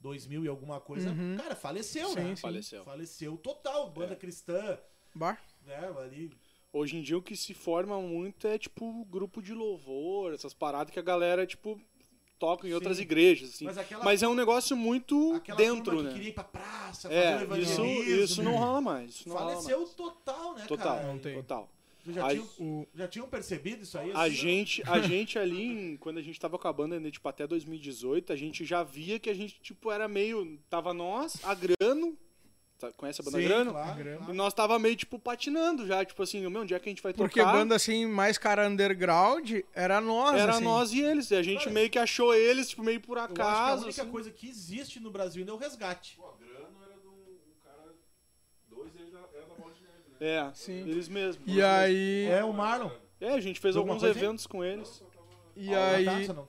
2000 0.00 0.46
e 0.46 0.48
alguma 0.48 0.80
coisa, 0.80 1.10
Uhum. 1.10 1.36
cara, 1.36 1.54
faleceu, 1.54 2.08
Sim, 2.08 2.14
né? 2.14 2.34
sim. 2.36 2.40
Faleceu. 2.40 2.84
Faleceu 2.84 3.36
total, 3.36 3.90
banda 3.90 4.14
É. 4.14 4.16
cristã, 4.16 4.78
Bar? 5.14 5.38
né? 5.66 5.92
Ali 6.02 6.32
Hoje 6.72 6.96
em 6.96 7.02
dia 7.02 7.18
o 7.18 7.22
que 7.22 7.36
se 7.36 7.52
forma 7.52 8.00
muito 8.00 8.46
é 8.46 8.56
tipo 8.56 9.04
grupo 9.04 9.42
de 9.42 9.52
louvor, 9.52 10.32
essas 10.32 10.54
paradas 10.54 10.90
que 10.90 10.98
a 10.98 11.02
galera, 11.02 11.46
tipo, 11.46 11.78
toca 12.38 12.66
em 12.66 12.72
outras 12.72 12.96
Sim. 12.96 13.02
igrejas, 13.02 13.50
assim. 13.50 13.66
Mas 13.66 13.76
aquela- 13.76 14.02
Mas 14.02 14.22
é 14.22 14.26
um 14.28 14.32
negócio 14.34 14.74
muito 14.74 15.34
Aquela 15.34 15.58
dentro, 15.58 15.84
turma 15.84 16.02
né? 16.04 16.08
que 16.08 16.14
queria 16.14 16.30
ir 16.30 16.32
pra 16.32 16.44
praça, 16.44 17.12
É, 17.12 17.32
fazer 17.40 17.52
o 17.52 17.56
isso, 17.58 17.72
evangelismo. 17.82 18.24
isso 18.24 18.42
não 18.42 18.56
rola 18.56 18.80
mais. 18.80 19.10
Isso 19.16 19.28
não 19.28 19.36
rola 19.36 19.50
Faleceu 19.50 19.80
mais. 19.80 19.90
total, 19.92 20.54
né, 20.54 20.64
Total, 20.66 20.96
cara? 20.96 21.06
Não 21.06 21.18
tem. 21.18 21.34
total. 21.34 21.68
Vocês 22.04 22.16
Já, 22.16 22.26
A- 22.26 22.30
tinham, 22.30 22.48
O, 22.58 22.88
já 22.94 23.08
tinham 23.08 23.28
percebido 23.28 23.82
isso 23.84 23.96
aí? 23.98 24.10
A 24.12 24.22
assim? 24.24 24.34
gente, 24.34 24.82
a 24.88 25.00
gente 25.02 25.38
ali, 25.38 25.62
em- 25.92 25.96
quando 25.96 26.18
a 26.18 26.22
gente 26.22 26.38
tava 26.40 26.58
com 26.58 26.66
a 26.68 26.72
banda, 26.72 26.98
né, 26.98 27.10
tipo, 27.10 27.28
até 27.28 27.46
2018, 27.46 28.32
a 28.32 28.36
gente 28.36 28.64
já 28.64 28.82
via 28.82 29.18
que 29.20 29.30
a 29.30 29.34
gente, 29.34 29.60
tipo, 29.60 29.90
era 29.90 30.08
meio... 30.08 30.58
Tava 30.68 30.92
nós, 30.92 31.36
a 31.44 31.54
Grano, 31.54 32.18
tá- 32.78 32.90
conhece 32.92 33.20
a 33.20 33.24
banda 33.24 33.38
Sim, 33.38 33.44
Grano? 33.44 33.70
claro. 33.70 34.30
E 34.30 34.32
nós 34.32 34.52
tava 34.52 34.78
meio, 34.80 34.96
tipo, 34.96 35.16
patinando 35.16 35.86
já, 35.86 36.04
tipo 36.04 36.20
assim, 36.22 36.40
meu, 36.48 36.62
onde 36.62 36.74
é 36.74 36.78
que 36.80 36.88
a 36.88 36.90
gente 36.92 37.02
vai 37.02 37.12
porque 37.12 37.38
tocar? 37.38 37.52
banda 37.52 37.76
assim, 37.76 38.04
mais 38.06 38.36
cara 38.36 38.68
underground, 38.68 39.60
era 39.72 40.00
nós, 40.00 40.34
Era 40.40 40.56
assim. 40.56 40.64
nós 40.64 40.92
e 40.92 41.00
eles, 41.02 41.30
e 41.30 41.36
a 41.36 41.42
gente 41.42 41.70
meio 41.70 41.88
que 41.88 42.00
achou 42.00 42.34
eles, 42.34 42.68
tipo, 42.70 42.82
meio 42.82 43.00
por 43.00 43.16
Eu 43.16 43.22
acho 43.22 43.32
que 43.34 43.40
acaso, 43.40 43.82
a 43.82 43.86
única 43.86 44.02
assim. 44.02 44.10
coisa 44.10 44.30
que 44.32 44.48
existe 44.48 44.98
no 44.98 45.10
Brasil 45.12 45.40
ainda 45.42 45.52
é 45.52 45.54
o 45.54 45.58
resgate. 45.58 46.16
Pô, 46.16 46.26
a 46.26 46.36
grana 46.36 46.68
era 46.84 46.98
de 47.00 47.06
um, 47.06 47.10
um 47.12 47.54
cara. 47.62 47.94
Dois 48.68 48.90
deles 48.92 49.14
era 49.14 49.28
era 49.36 49.46
da 49.46 49.54
bola 49.54 49.72
de 49.72 49.82
neve, 49.82 49.98
né? 50.10 50.11
É, 50.24 50.50
Sim. 50.54 50.88
eles 50.88 51.08
mesmos. 51.08 51.42
E 51.46 51.62
aí... 51.62 52.26
É 52.30 52.44
o 52.44 52.52
Marlon. 52.52 52.90
É, 53.20 53.30
a 53.34 53.40
gente 53.40 53.58
fez 53.60 53.76
Alguma 53.76 53.94
alguns 53.94 54.02
coisa 54.04 54.18
aí? 54.18 54.24
eventos 54.24 54.46
com 54.46 54.64
eles. 54.64 55.02
E 55.56 55.74
Ah, 55.74 55.90
aí... 55.96 56.04
tá, 56.04 56.20
senão 56.24 56.46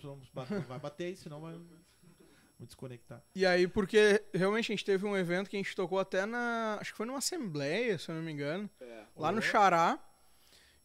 vai 0.67 0.79
bater 0.79 1.05
aí, 1.07 1.15
senão 1.15 1.41
vai 1.41 1.53
vou 1.53 2.67
desconectar. 2.67 3.21
E 3.35 3.45
aí, 3.45 3.67
porque 3.67 4.23
realmente 4.33 4.71
a 4.71 4.75
gente 4.75 4.85
teve 4.85 5.05
um 5.05 5.17
evento 5.17 5.49
que 5.49 5.55
a 5.55 5.59
gente 5.59 5.75
tocou 5.75 5.99
até 5.99 6.25
na. 6.25 6.77
Acho 6.79 6.91
que 6.91 6.97
foi 6.97 7.05
numa 7.05 7.17
assembleia, 7.17 7.97
se 7.97 8.09
eu 8.09 8.15
não 8.15 8.21
me 8.21 8.31
engano. 8.31 8.69
É. 8.79 9.03
Lá 9.17 9.31
no. 9.31 9.41
Xará. 9.41 9.99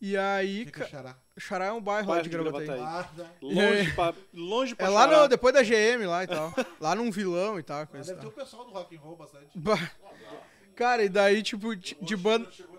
E 0.00 0.16
aí. 0.16 0.64
Fica 0.66 0.80
ca- 0.84 0.90
xará. 0.90 1.18
Xará 1.38 1.64
é 1.66 1.72
um 1.72 1.80
bairro 1.80 2.08
lá 2.08 2.14
Bairro 2.16 2.22
de 2.24 2.30
de 2.30 2.36
Gravataí. 2.36 2.66
Gravataí. 2.66 3.04
Ah, 3.20 3.24
tá. 3.24 3.30
Longe 3.42 3.92
pra, 3.92 4.14
longe 4.32 4.74
pra 4.74 4.86
É 4.86 4.90
lá 4.90 5.08
Xará. 5.08 5.22
no, 5.22 5.28
depois 5.28 5.54
da 5.54 5.62
GM 5.62 6.06
lá 6.06 6.24
e 6.24 6.26
tal. 6.26 6.52
lá 6.80 6.94
num 6.96 7.10
vilão 7.10 7.58
e 7.58 7.62
tal. 7.62 7.86
Coisa 7.86 8.12
e 8.12 8.14
Deve 8.16 8.26
ter 8.26 8.32
tal. 8.32 8.42
o 8.42 8.44
pessoal 8.44 8.64
do 8.64 8.72
rock 8.72 8.96
and 8.96 9.00
roll 9.00 9.16
bastante. 9.16 9.46
Bah. 9.56 9.90
Cara, 10.74 11.02
e 11.04 11.08
daí, 11.08 11.42
tipo, 11.42 11.74
de, 11.74 11.96
de 12.00 12.16
banda. 12.16 12.50
Chegou 12.52 12.77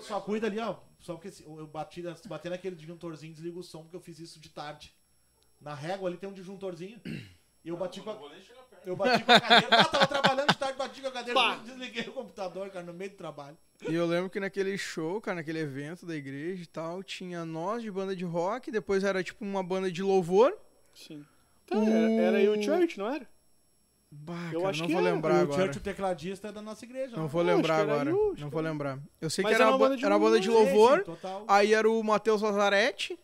só 0.00 0.20
cuida 0.20 0.46
ali, 0.46 0.58
ó. 0.58 0.76
Só 1.00 1.14
porque 1.14 1.30
se- 1.30 1.44
eu 1.44 1.66
bati, 1.66 2.02
se 2.16 2.28
bater 2.28 2.50
naquele 2.50 2.76
disjuntorzinho, 2.76 3.32
desliga 3.34 3.58
o 3.58 3.62
som, 3.62 3.82
porque 3.82 3.96
eu 3.96 4.00
fiz 4.00 4.18
isso 4.18 4.40
de 4.40 4.48
tarde. 4.48 4.94
Na 5.60 5.74
régua 5.74 6.08
ali 6.08 6.16
tem 6.18 6.28
um 6.28 6.32
disjuntorzinho. 6.32 7.00
E 7.64 7.68
eu 7.68 7.76
bati 7.78 8.00
com 8.02 8.10
a, 8.10 8.18
eu 8.84 8.94
bati 8.94 9.24
com 9.24 9.32
a 9.32 9.40
cadeira. 9.40 9.68
Ah, 9.80 9.84
tava 9.86 10.06
trabalhando 10.06 10.50
de 10.52 10.58
tarde, 10.58 10.76
bati 10.78 11.00
com 11.00 11.08
a 11.08 11.10
cadeira, 11.10 11.40
Pá. 11.40 11.56
desliguei 11.56 12.02
o 12.08 12.12
computador, 12.12 12.68
cara, 12.70 12.84
no 12.84 12.92
meio 12.92 13.10
do 13.10 13.16
trabalho. 13.16 13.56
E 13.88 13.94
eu 13.94 14.04
lembro 14.06 14.28
que 14.28 14.38
naquele 14.38 14.76
show, 14.76 15.18
cara, 15.20 15.36
naquele 15.36 15.60
evento 15.60 16.04
da 16.04 16.14
igreja 16.14 16.62
e 16.62 16.66
tal, 16.66 17.02
tinha 17.02 17.44
nós 17.44 17.82
de 17.82 17.90
banda 17.90 18.14
de 18.14 18.24
rock, 18.24 18.70
depois 18.70 19.02
era 19.02 19.22
tipo 19.24 19.42
uma 19.44 19.62
banda 19.62 19.90
de 19.90 20.02
louvor. 20.02 20.54
Sim. 20.94 21.24
Tá, 21.66 21.76
era, 21.78 22.12
era 22.12 22.36
aí 22.36 22.48
o 22.48 22.62
Church, 22.62 22.98
não 22.98 23.08
era? 23.08 23.26
Bah, 24.16 24.50
Eu 24.52 24.60
cara, 24.60 24.70
acho 24.70 24.80
não 24.80 24.86
que 24.86 24.92
vou 24.94 25.02
era. 25.04 25.14
lembrar 25.14 25.34
o 25.34 25.40
agora. 25.42 25.62
Church, 25.62 25.78
o 25.78 25.80
tecladista, 25.80 26.48
é 26.48 26.52
da 26.52 26.62
nossa 26.62 26.84
igreja. 26.84 27.16
Não 27.16 27.24
né? 27.24 27.28
vou 27.30 27.42
Não, 27.44 27.56
lembrar 27.56 27.80
agora. 27.80 28.08
eu, 28.10 28.32
acho 28.32 28.40
não 28.42 28.50
vou 28.50 28.60
lembrar. 28.62 28.98
Eu 29.20 29.28
sei 29.28 29.42
Mas 29.42 29.50
que 29.50 29.54
era, 29.56 29.64
era 29.64 29.70
uma 29.70 29.76
uma 29.76 29.78
ba- 29.78 29.84
banda 29.86 29.96
de 29.98 30.04
era 30.04 30.14
uma 30.14 30.20
banda 30.20 30.40
de 30.40 30.46
Sim, 30.46 30.52
sim, 30.52 30.58
louvor. 30.58 31.02
total. 31.04 31.44
Aí 31.48 31.74
era 31.74 31.90
o 31.90 32.02
Matheus 32.02 32.40
Lazarete. 32.40 33.18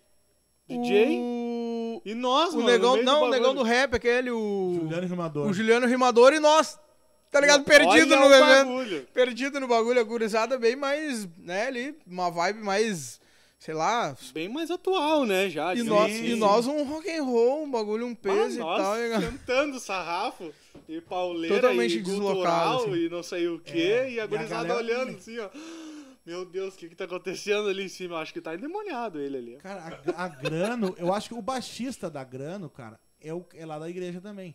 DJ. 0.68 1.18
O, 1.20 2.02
E 2.04 2.14
nós, 2.14 2.52
o 2.54 2.58
mano, 2.58 2.68
negão, 2.70 3.02
não, 3.02 3.24
o 3.24 3.28
negão 3.30 3.54
do 3.54 3.62
rap, 3.62 3.94
aquele, 3.94 4.30
o. 4.30 4.72
Juliano 4.74 5.06
Rimador. 5.06 5.46
O 5.48 5.52
Juliano 5.52 5.86
Rimador 5.86 6.32
e 6.32 6.38
nós. 6.40 6.78
Tá 7.30 7.40
ligado? 7.40 7.62
Perdido 7.64 8.12
Olha 8.14 8.16
no 8.20 8.26
evento. 8.34 8.48
bagulho. 8.68 9.06
Perdido 9.14 9.60
no 9.60 9.68
bagulho, 9.68 10.00
a 10.00 10.04
gurizada 10.04 10.58
bem 10.58 10.74
mais, 10.76 11.28
né, 11.38 11.66
ali, 11.68 11.96
uma 12.04 12.28
vibe 12.30 12.60
mais, 12.60 13.20
sei 13.58 13.72
lá. 13.74 14.16
Bem 14.34 14.48
mais 14.48 14.68
atual, 14.70 15.24
né, 15.24 15.48
já. 15.48 15.72
E, 15.74 15.82
nós, 15.84 16.12
e 16.12 16.34
nós 16.34 16.66
um 16.66 16.82
rock 16.82 17.08
and 17.08 17.22
roll, 17.22 17.62
um 17.64 17.70
bagulho, 17.70 18.04
um 18.06 18.12
Ah, 18.12 18.16
peso 18.20 18.56
e 18.56 18.58
nós 18.58 18.82
tal. 18.82 18.96
cantando 19.20 19.78
sarrafo 19.78 20.52
e 20.96 21.00
pauleira 21.00 21.54
Totalmente 21.56 21.98
e 21.98 22.02
deslocado, 22.02 22.34
gutural 22.36 22.76
assim. 22.82 22.94
e 22.94 23.08
não 23.08 23.22
sei 23.22 23.48
o 23.48 23.58
que 23.60 23.80
É, 23.80 24.10
e 24.12 24.20
a 24.20 24.26
gurizada 24.26 24.68
galera- 24.68 24.78
olhando 25.02 25.16
assim, 25.16 25.38
ó. 25.38 25.48
Meu 26.26 26.44
Deus, 26.44 26.74
o 26.74 26.78
que 26.78 26.88
que 26.88 26.94
tá 26.94 27.04
acontecendo 27.04 27.68
ali 27.68 27.84
em 27.84 27.88
cima? 27.88 28.14
Eu 28.14 28.18
acho 28.18 28.32
que 28.32 28.40
tá 28.40 28.54
endemoniado 28.54 29.18
ele 29.20 29.36
ali. 29.38 29.56
ó. 29.56 29.60
Cara, 29.60 30.02
a, 30.14 30.24
a 30.24 30.28
Grano, 30.28 30.94
eu 30.98 31.12
acho 31.14 31.28
que 31.28 31.34
o 31.34 31.40
baixista 31.42 32.10
da 32.10 32.22
Grano, 32.22 32.68
cara, 32.68 33.00
é, 33.20 33.32
o, 33.32 33.44
é 33.54 33.64
lá 33.64 33.78
da 33.78 33.88
igreja 33.88 34.20
também. 34.20 34.54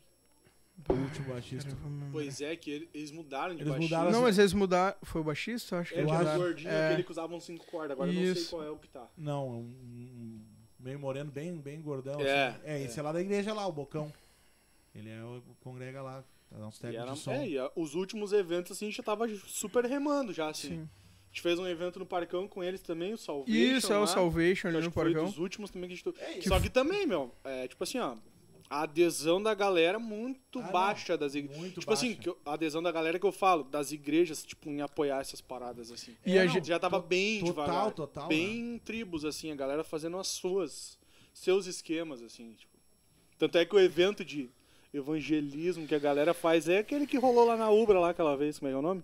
O 0.90 0.94
último 0.94 1.34
baixista. 1.34 1.76
Pois 2.12 2.42
é, 2.42 2.54
que 2.56 2.70
ele- 2.70 2.90
eles 2.94 3.10
mudaram 3.10 3.56
de 3.56 3.62
Eles 3.62 3.72
baixista. 3.72 3.96
mudaram 3.98 4.12
Não, 4.12 4.22
mas 4.24 4.38
eles 4.38 4.52
mudaram. 4.54 4.98
Foi 5.04 5.22
o 5.22 5.24
baixista? 5.24 5.80
Acho 5.80 5.94
que 5.94 6.00
É, 6.00 6.04
acho- 6.04 6.36
o 6.36 6.38
gordinho, 6.38 6.70
é. 6.70 6.88
aquele 6.90 7.04
que 7.04 7.12
usava 7.12 7.34
uns 7.34 7.46
cinco 7.46 7.66
cordas. 7.66 7.92
Agora 7.92 8.10
eu 8.10 8.14
não 8.14 8.22
sei 8.22 8.32
Isso. 8.34 8.50
qual 8.50 8.64
é 8.64 8.70
o 8.70 8.78
que 8.78 8.90
tá. 8.90 9.08
Não, 9.18 9.48
um, 9.50 9.62
um 9.62 10.42
meio 10.80 11.00
moreno, 11.00 11.32
bem, 11.32 11.56
bem 11.58 11.82
gordão. 11.82 12.20
É, 12.20 12.48
assim. 12.50 12.60
é, 12.66 12.84
esse 12.84 13.00
é. 13.00 13.04
lá 13.04 13.12
da 13.14 13.22
igreja 13.22 13.54
lá, 13.54 13.66
o 13.66 13.72
Bocão. 13.72 14.12
Ele 14.96 15.10
é 15.10 15.24
o 15.24 15.42
congrega 15.60 16.02
lá. 16.02 16.24
Dá 16.50 16.66
uns 16.68 16.78
E, 16.78 16.82
técnicos 16.82 17.18
de 17.18 17.20
som. 17.24 17.32
é, 17.34 17.48
e 17.50 17.58
a- 17.60 17.72
os 17.76 17.96
últimos 17.96 18.32
eventos, 18.32 18.72
assim, 18.72 18.90
já 18.92 19.04
tava 19.04 19.28
super 19.48 19.84
remando 19.86 20.32
já, 20.32 20.50
assim. 20.50 20.70
Sim. 20.70 20.90
A 21.24 21.28
gente 21.28 21.42
fez 21.42 21.60
um 21.60 21.68
evento 21.68 22.00
no 22.00 22.06
Parcão 22.06 22.48
com 22.48 22.64
eles 22.64 22.82
também, 22.82 23.14
o 23.14 23.18
Salvation. 23.18 23.52
Isso, 23.78 23.92
é 23.92 23.98
o 23.98 24.02
lá, 24.02 24.08
Salvation 24.08 24.70
ali 24.70 24.80
no 24.82 24.92
Parcão. 24.92 25.26
dos 25.26 25.38
últimos 25.38 25.70
também 25.70 25.90
que 25.90 25.94
a 25.94 25.98
gente... 25.98 26.20
É. 26.40 26.42
Só 26.42 26.58
que 26.62 26.70
também, 26.70 27.06
meu, 27.06 27.36
é 27.44 27.68
tipo 27.68 27.84
assim, 27.84 27.98
ó, 28.00 28.16
a 28.70 28.84
adesão 28.84 29.44
da 29.44 29.54
galera 29.54 30.00
muito 30.00 30.60
Ah, 30.60 30.72
baixa 30.72 31.18
das 31.18 31.36
igrejas. 31.36 31.60
Muito 31.60 31.80
Tipo 31.82 31.92
assim, 31.92 32.08
baixa. 32.12 32.22
que 32.22 32.30
eu- 32.30 32.38
a 32.46 32.54
adesão 32.54 32.82
da 32.82 32.90
galera 32.92 33.20
que 33.20 33.26
eu 33.26 33.34
falo, 33.34 33.66
das 33.66 33.92
igrejas, 33.92 34.46
tipo, 34.46 34.70
em 34.70 34.82
apoiar 34.82 35.20
essas 35.20 35.42
paradas, 35.42 35.92
assim. 35.92 36.16
E 36.26 36.38
É, 36.38 36.42
a 36.42 36.48
gente- 36.48 36.68
Já 36.70 36.80
tava 36.80 37.02
to- 37.02 37.08
bem 37.08 37.40
total, 37.42 37.54
devagar. 37.66 37.92
total, 37.92 38.28
Bem 38.30 38.76
em 38.76 38.80
tribos, 38.80 39.26
assim, 39.26 39.52
a 39.52 39.56
galera 39.56 39.84
fazendo 39.84 40.18
as 40.18 40.28
suas, 40.28 40.98
seus 41.34 41.66
esquemas, 41.66 42.22
assim, 42.22 42.54
tipo. 42.54 42.74
Tanto 43.38 43.58
é 43.58 43.66
que 43.66 43.76
o 43.76 43.80
evento 43.80 44.24
de 44.24 44.50
evangelismo 44.98 45.88
que 45.88 45.96
a 45.96 46.00
galera 46.00 46.34
faz 46.34 46.68
é 46.70 46.80
aquele 46.80 47.06
que 47.08 47.18
rolou 47.18 47.46
lá 47.46 47.56
na 47.58 47.70
Ubra 47.70 48.00
lá 48.00 48.10
aquela 48.12 48.36
vez, 48.36 48.60
como 48.60 48.70
é 48.70 48.72
que 48.72 48.76
é 48.76 48.80
o 48.80 48.82
nome? 48.82 49.04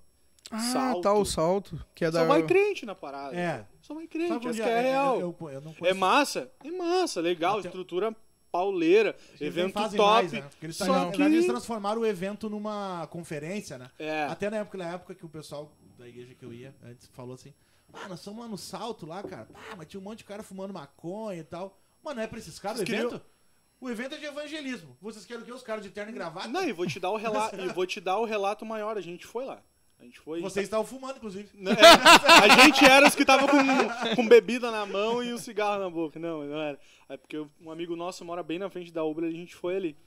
Ah, 0.50 0.60
Salto. 0.60 1.02
tá, 1.02 1.14
o 1.14 1.24
salto. 1.24 1.86
Que 1.96 2.04
é 2.06 2.12
Só 2.12 2.20
da. 2.20 2.26
vai 2.26 2.44
crente 2.44 2.86
na 2.86 2.94
parada. 2.94 3.36
É. 3.36 3.66
Só 3.82 3.94
vai 3.94 4.06
crente, 4.08 4.34
Sabe 4.34 4.48
essa 4.50 4.64
que 4.64 4.70
é 4.70 4.82
real. 4.82 5.20
Eu, 5.20 5.36
eu, 5.39 5.50
eu 5.50 5.62
não 5.62 5.74
É 5.82 5.94
massa? 5.94 6.52
É 6.64 6.72
massa, 6.72 7.22
legal, 7.22 7.60
Até- 7.60 7.68
estrutura 7.70 8.14
pauleira, 8.52 9.16
Eles 9.39 9.42
evento 9.42 9.74
top. 9.76 9.98
mais, 9.98 10.32
né? 10.34 10.44
Eles, 10.62 10.76
só 10.76 11.10
que... 11.12 11.22
eles 11.22 11.46
transformaram 11.46 12.02
o 12.02 12.06
evento 12.06 12.50
numa 12.50 13.08
conferência, 13.08 13.78
né? 13.78 13.89
É, 13.98 14.24
Até 14.26 14.50
na 14.50 14.58
época, 14.58 14.78
na 14.78 14.89
época 14.94 15.16
que 15.16 15.26
o 15.26 15.30
pessoal 15.30 15.72
da 15.98 16.06
igreja 16.08 16.36
que 16.36 16.44
eu 16.44 16.52
ia 16.52 16.76
antes 16.84 17.08
falou 17.14 17.36
assim: 17.36 17.54
Ah, 17.94 18.10
nós 18.10 18.20
somos 18.20 18.42
lá 18.42 18.50
no 18.50 18.58
salto 18.58 19.06
lá, 19.06 19.24
cara. 19.24 19.48
Ah, 19.54 19.76
mas 19.78 19.88
tinha 19.88 20.02
um 20.02 20.04
monte 20.04 20.18
de 20.18 20.24
cara 20.26 20.44
fumando 20.44 20.74
maconha 20.74 21.39
e 21.39 21.44
tal. 21.46 21.78
Mano, 22.04 22.18
não 22.18 22.24
é 22.24 22.28
pra 22.28 22.39
esses 22.39 22.60
caras 22.60 22.80
o 22.82 22.86
Vocês 22.86 22.89
queriam- 22.89 23.10
evento? 23.10 23.26
O 23.82 23.90
evento 23.90 24.14
é 24.14 24.18
de 24.20 24.26
evangelismo. 24.26 24.96
Vocês 25.02 25.26
querem 25.26 25.42
o 25.42 25.46
quê? 25.46 25.52
Os 25.52 25.64
caras 25.64 25.84
de 25.84 25.90
terno 25.90 26.12
e 26.12 26.14
gravata? 26.14 26.48
não, 26.48 26.64
e 26.64 26.72
vou 26.72 26.86
te 26.86 27.00
dar 27.00 27.10
o 27.10 27.18
relato, 27.18 27.56
e 27.60 27.68
vou 27.70 27.86
te 27.88 28.00
dar 28.00 28.18
o 28.20 28.26
relato 28.26 28.64
maior, 28.64 28.96
a 28.96 29.02
gente 29.02 29.26
foi 29.26 29.44
lá. 29.44 29.62
A 30.00 30.04
gente 30.04 30.20
foi. 30.20 30.40
Vocês 30.42 30.66
estavam 30.66 30.86
fumando, 30.86 31.18
inclusive. 31.18 31.50
Não, 31.54 31.72
é, 31.72 31.76
a 31.76 32.64
gente 32.64 32.84
era 32.86 33.08
os 33.08 33.14
que 33.16 33.24
tava 33.26 33.48
com, 33.48 34.16
com 34.16 34.28
bebida 34.28 34.72
na 34.72 34.84
mão 34.86 35.24
e 35.24 35.32
o 35.34 35.38
cigarro 35.38 35.80
na 35.80 35.90
boca. 35.90 36.20
Não, 36.20 36.44
não 36.44 36.60
era. 36.60 36.80
É 37.10 37.18
porque 37.18 37.38
um 37.60 37.70
amigo 37.72 37.96
nosso 37.96 38.24
mora 38.26 38.42
bem 38.42 38.58
na 38.58 38.70
frente 38.70 38.92
da 38.92 39.04
Uber 39.04 39.26
e 39.26 39.28
a 39.28 39.32
gente 39.32 39.56
foi 39.56 39.76
ali. 39.76 39.98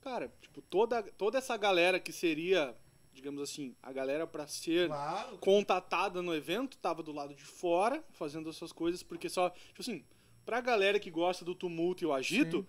Cara, 0.00 0.32
tipo, 0.42 0.60
toda, 0.62 1.02
toda 1.02 1.38
essa 1.38 1.56
galera 1.56 2.00
que 2.00 2.12
seria, 2.12 2.74
digamos 3.12 3.40
assim, 3.40 3.74
a 3.82 3.92
galera 3.92 4.26
pra 4.26 4.46
ser 4.46 4.88
Claro. 4.88 5.38
contatada 5.38 6.20
no 6.20 6.34
evento, 6.34 6.76
tava 6.78 7.02
do 7.02 7.12
lado 7.12 7.32
de 7.34 7.44
fora, 7.44 8.02
fazendo 8.10 8.50
essas 8.50 8.72
coisas, 8.72 9.02
porque 9.04 9.28
só, 9.28 9.50
tipo 9.50 9.80
assim, 9.80 10.04
pra 10.44 10.60
galera 10.60 10.98
que 10.98 11.10
gosta 11.10 11.44
do 11.44 11.54
tumulto 11.54 12.02
e 12.02 12.06
o 12.06 12.12
agito, 12.12 12.66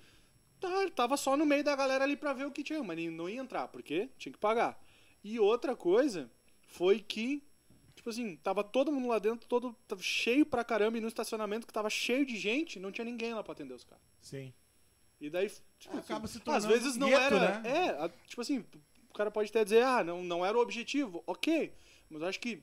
tá, 0.60 0.90
tava 0.92 1.18
só 1.18 1.36
no 1.38 1.46
meio 1.46 1.64
da 1.64 1.76
galera 1.76 2.04
ali 2.04 2.16
pra 2.16 2.34
ver 2.34 2.46
o 2.46 2.52
que 2.52 2.64
tinha, 2.64 2.82
mas 2.84 2.96
nem- 2.98 3.10
não 3.10 3.30
ia 3.30 3.40
entrar, 3.40 3.68
porque 3.68 4.10
tinha 4.18 4.32
que 4.34 4.40
pagar. 4.40 4.80
E 5.24 5.40
outra 5.40 5.76
coisa 5.76 6.30
foi 6.68 7.00
que, 7.00 7.42
tipo 7.96 8.10
assim, 8.10 8.36
tava 8.38 8.64
todo 8.64 8.92
mundo 8.92 9.08
lá 9.08 9.20
dentro, 9.20 9.48
todo 9.48 9.76
tava 9.88 10.02
cheio 10.02 10.46
pra 10.46 10.64
caramba, 10.64 10.98
e 10.98 11.02
no 11.02 11.08
estacionamento 11.08 11.66
que 11.68 11.74
tava 11.74 11.90
cheio 11.90 12.26
de 12.26 12.38
gente, 12.38 12.80
não 12.80 12.92
tinha 12.92 13.06
ninguém 13.06 13.34
lá 13.34 13.44
pra 13.44 13.54
atender 13.54 13.74
os 13.74 13.84
caras. 13.84 14.04
Sim. 14.22 14.54
E 15.20 15.30
daí, 15.30 15.50
tipo, 15.80 15.96
É, 15.96 16.00
acaba 16.00 16.28
se 16.28 16.38
às 16.38 16.44
tornando 16.44 16.68
vezes 16.68 16.98
não 16.98 17.08
gueto, 17.10 17.36
era. 17.36 17.60
né? 17.62 17.70
É, 17.70 17.90
a- 18.04 18.10
tipo 18.28 18.42
assim, 18.42 18.66
o 19.10 19.14
cara 19.14 19.32
pode 19.32 19.50
até 19.50 19.64
dizer, 19.64 19.82
ah, 19.84 20.04
não, 20.04 20.24
não 20.24 20.46
era 20.46 20.58
o 20.58 20.62
objetivo. 20.62 21.24
Ok. 21.26 21.74
Mas 22.10 22.22
eu 22.22 22.28
acho 22.28 22.40
que 22.40 22.62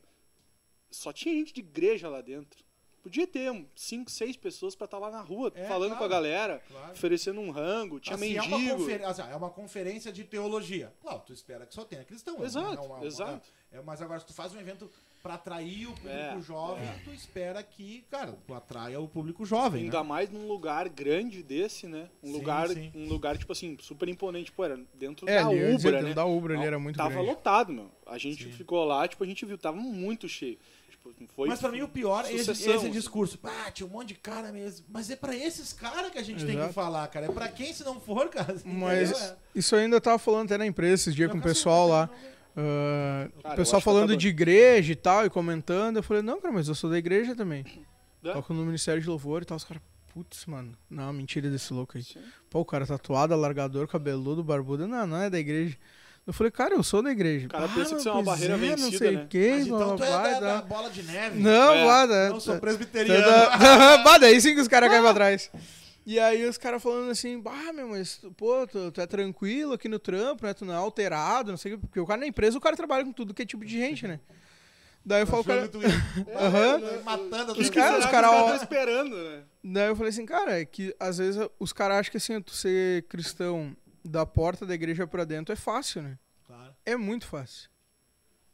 só 0.91 1.13
tinha 1.13 1.35
gente 1.35 1.53
de 1.53 1.61
igreja 1.61 2.09
lá 2.09 2.21
dentro. 2.21 2.63
Podia 3.03 3.27
ter 3.27 3.51
um, 3.51 3.67
cinco, 3.75 4.11
seis 4.11 4.37
pessoas 4.37 4.77
pra 4.77 4.85
estar 4.85 4.99
lá 4.99 5.11
na 5.11 5.21
rua, 5.21 5.51
É, 5.57 5.67
falando 5.67 5.91
com 5.91 5.95
a 6.05 6.09
claro, 6.09 6.13
galera, 6.13 6.63
claro. 6.71 6.93
oferecendo 6.93 7.41
um 7.41 7.51
rango, 7.51 7.99
tinha 7.99 8.15
Assim, 8.15 8.37
é, 8.37 8.41
uma 8.43 8.59
mendigo. 8.59 8.77
conferen- 8.79 9.05
assim, 9.05 9.23
é 9.23 9.37
uma 9.37 9.51
conferência 9.51 10.13
de 10.13 10.23
teologia. 10.23 10.93
Claro, 11.03 11.21
tu 11.27 11.33
espera 11.33 11.67
que 11.67 11.75
só 11.75 11.85
tenha 11.85 12.05
cristão. 12.05 12.39
né? 12.39 12.47
Exato, 12.47 12.77
É 12.77 12.81
uma- 12.81 12.97
uma- 12.99 13.05
exato. 13.05 13.49
é, 13.73 13.81
mas 13.83 14.01
agora, 14.01 14.21
se 14.21 14.27
tu 14.27 14.33
faz 14.33 14.55
um 14.55 14.61
evento 14.61 14.89
pra 15.21 15.35
atrair 15.35 15.87
o 15.89 15.93
público 15.93 16.09
É, 16.11 16.41
jovem, 16.41 16.89
tu 17.05 17.11
espera 17.13 17.61
que, 17.63 18.05
cara, 18.11 18.37
tu 18.47 18.55
atraia 18.55 19.01
o 19.01 19.09
público 19.09 19.45
jovem. 19.45 19.85
Ainda 19.85 20.03
né? 20.03 20.09
mais 20.09 20.31
num 20.31 20.47
lugar 20.49 20.89
grande 20.89 21.43
desse, 21.43 21.87
né? 21.89 22.09
Um 22.23 22.29
Sim, 22.29 22.33
lugar, 22.33 22.69
sim. 22.69 22.93
um 22.95 23.09
lugar 23.09 23.37
tipo 23.37 23.51
assim, 23.53 23.77
super 23.81 24.09
imponente, 24.09 24.51
pô, 24.53 24.65
era 24.65 24.79
dentro 24.95 25.29
É, 25.29 25.41
da 25.43 25.49
Ubra, 25.51 25.91
dentro 25.93 26.09
né? 26.09 26.15
da 26.15 26.25
Ubra 26.25 26.55
Não, 26.57 26.63
era 26.63 26.79
muito 26.79 26.97
tava 26.97 27.11
grande. 27.11 27.27
lotado, 27.29 27.73
meu. 27.73 27.91
A 28.07 28.17
gente 28.19 28.45
Sim. 28.45 28.53
ficou 28.53 28.85
lá, 28.85 29.07
tipo, 29.09 29.23
a 29.23 29.27
gente 29.27 29.45
viu, 29.45 29.59
tava 29.59 29.77
muito 29.77 30.29
cheio. 30.29 30.59
Tipo, 31.19 31.33
foi 31.35 31.49
Mas 31.49 31.59
pra 31.61 31.71
mim 31.71 31.83
o 31.83 31.89
pior 31.89 32.25
é 32.25 32.33
esse, 32.33 32.51
esse 32.53 32.71
assim. 32.71 32.91
discurso. 32.91 33.39
Ah, 33.43 33.71
tinha 33.71 33.87
um 33.87 33.91
monte 33.91 34.09
de 34.09 34.15
cara 34.15 34.53
mesmo. 34.53 34.87
Mas 34.89 35.11
é 35.11 35.17
pra 35.17 35.35
esses 35.37 35.73
caras 35.73 36.11
que 36.11 36.19
a 36.19 36.23
gente 36.23 36.39
tem 36.45 36.55
que 36.55 36.61
Exato. 36.61 36.73
falar, 36.73 37.07
cara. 37.09 37.27
É 37.27 37.29
pra 37.31 37.49
quem 37.49 37.73
se 37.73 37.85
não 37.85 38.01
for, 38.01 38.29
cara. 38.29 38.55
Mas? 38.65 39.11
É. 39.13 39.37
isso 39.55 39.75
eu 39.75 39.81
ainda 39.81 40.01
tava 40.01 40.19
falando 40.19 40.47
até 40.47 40.59
na 40.59 40.67
empresa 40.67 40.95
esses 40.95 41.15
dias 41.15 41.31
com 41.31 41.39
o 41.39 41.43
pessoal 41.43 41.89
lá. 41.89 42.09
Ah, 42.57 43.29
Cara, 43.43 43.51
o 43.51 43.53
eu 43.53 43.57
pessoal 43.57 43.79
acho 43.79 43.85
falando 43.85 44.01
catador. 44.03 44.17
de 44.19 44.29
igreja 44.29 44.93
e 44.93 44.97
tal, 44.97 45.25
e 45.27 45.31
comentando. 45.31 45.97
Eu 45.97 46.03
falei, 46.03 46.23
não, 46.23 46.41
cara, 46.41 46.53
mas 46.55 46.69
eu 46.69 46.75
sou 46.75 46.91
da 46.91 46.99
igreja 46.99 47.35
também. 47.35 47.65
É? 48.25 48.33
Toco 48.33 48.53
no 48.55 48.65
Ministério 48.65 49.01
de 49.01 49.09
Louvor 49.09 49.43
e 49.43 49.45
tal. 49.45 49.57
Os 49.57 49.65
caras, 49.65 49.83
putz, 50.13 50.45
mano. 50.47 50.73
Não, 50.89 51.13
mentira 51.13 51.51
desse 51.51 51.73
louco 51.73 51.97
aí. 51.97 52.05
Sim. 52.05 52.21
Pô, 52.51 52.61
o 52.61 52.65
cara 52.65 52.87
tatuado, 52.87 53.33
alargador, 53.35 53.89
cabeludo, 53.89 54.45
barbudo. 54.45 54.87
Não, 54.87 55.07
não 55.07 55.17
é 55.17 55.31
da 55.31 55.39
igreja. 55.39 55.77
Eu 56.27 56.33
falei, 56.33 56.51
cara, 56.53 56.75
eu 56.75 56.83
sou 56.85 57.03
da 57.03 57.11
igreja. 57.11 57.47
O 57.47 57.51
cara 57.51 57.65
Ah, 57.65 57.69
pensa 57.69 57.95
que 57.95 58.01
isso 58.01 58.09
é 58.09 58.13
uma 58.13 58.23
barreira 58.23 58.57
Não 58.57 58.61
vencida, 58.67 58.99
sei 58.99 59.11
né? 59.17 59.23
o 59.25 59.29
quê, 59.29 59.51
Mas 59.55 59.67
então 59.67 59.97
tu 59.97 60.05
é 60.05 60.11
da, 60.11 60.41
da 60.41 60.63
bola 60.63 60.89
de 60.89 61.03
neve. 61.03 61.41
Não, 61.41 61.73
É. 61.75 62.29
Eu 62.29 62.41
sou 62.41 62.55
Tá- 62.55 62.61
presbiteriano. 62.61 63.25
tá- 63.25 63.99
Bah, 64.05 64.19
daí 64.19 64.41
sim 64.41 64.55
que 64.55 64.61
os 64.61 64.69
caras 64.69 64.89
caem 64.89 65.03
pra 65.03 65.15
trás. 65.15 65.51
E 66.07 66.19
aí 66.21 66.45
os 66.49 66.57
caras 66.59 66.83
falando 66.83 67.11
assim, 67.11 67.41
bah, 67.41 67.73
meu, 67.73 67.89
mas, 67.89 68.21
pô, 68.37 68.67
tu, 68.67 68.91
tu 68.93 69.01
é 69.01 69.07
tranquilo 69.07 69.73
aqui 69.73 69.89
no 69.89 69.99
trampo, 69.99 70.45
né? 70.47 70.55
Tu 70.55 70.65
não 70.65 70.75
é 70.75 70.77
alterado, 70.77 71.51
não 71.51 71.59
sei 71.59 71.75
o 71.75 71.79
quê. 71.79 71.87
Porque 71.87 72.01
o 72.01 72.07
cara 72.07 72.21
na 72.21 72.27
empresa, 72.27 72.57
o 72.57 72.61
cara 72.61 72.77
trabalha 72.77 73.05
com 73.05 73.13
tudo 73.13 73.35
que 73.35 73.43
é 73.43 73.47
tipo 73.47 73.65
de 73.65 73.73
gente, 73.77 74.07
né? 74.07 74.19
Daí 75.05 75.23
eu 75.23 75.27
falo, 75.27 75.43
cara... 75.43 75.69
Aham. 76.39 76.81
Matando 77.05 77.53
O 77.53 77.55
que 77.57 77.63
os 77.63 77.71
caras- 77.71 78.05
os 78.05 78.11
cara- 78.11 78.29
caras 78.29 78.41
estão 78.43 78.57
esperando, 78.63 79.17
né? 79.17 79.43
Daí 79.65 79.89
eu 79.89 79.97
falei 79.97 80.11
assim, 80.11 80.25
cara, 80.27 80.61
é 80.61 80.65
que 80.65 80.95
às 81.01 81.19
vezes 81.19 81.41
os 81.59 81.73
caras 81.73 81.99
acham 81.99 82.11
que 82.13 82.17
assim, 82.19 82.41
tu 82.41 82.53
ser 82.53 83.03
cristão 83.09 83.77
da 84.05 84.25
porta 84.27 84.65
da 84.67 84.75
igreja 84.75 85.07
pra 85.07 85.25
dentro 85.25 85.53
é 85.53 85.57
fácil, 85.57 86.03
né? 86.03 86.19
Claro. 86.47 86.75
É 86.85 86.97
muito 86.97 87.27
fácil. 87.27 87.71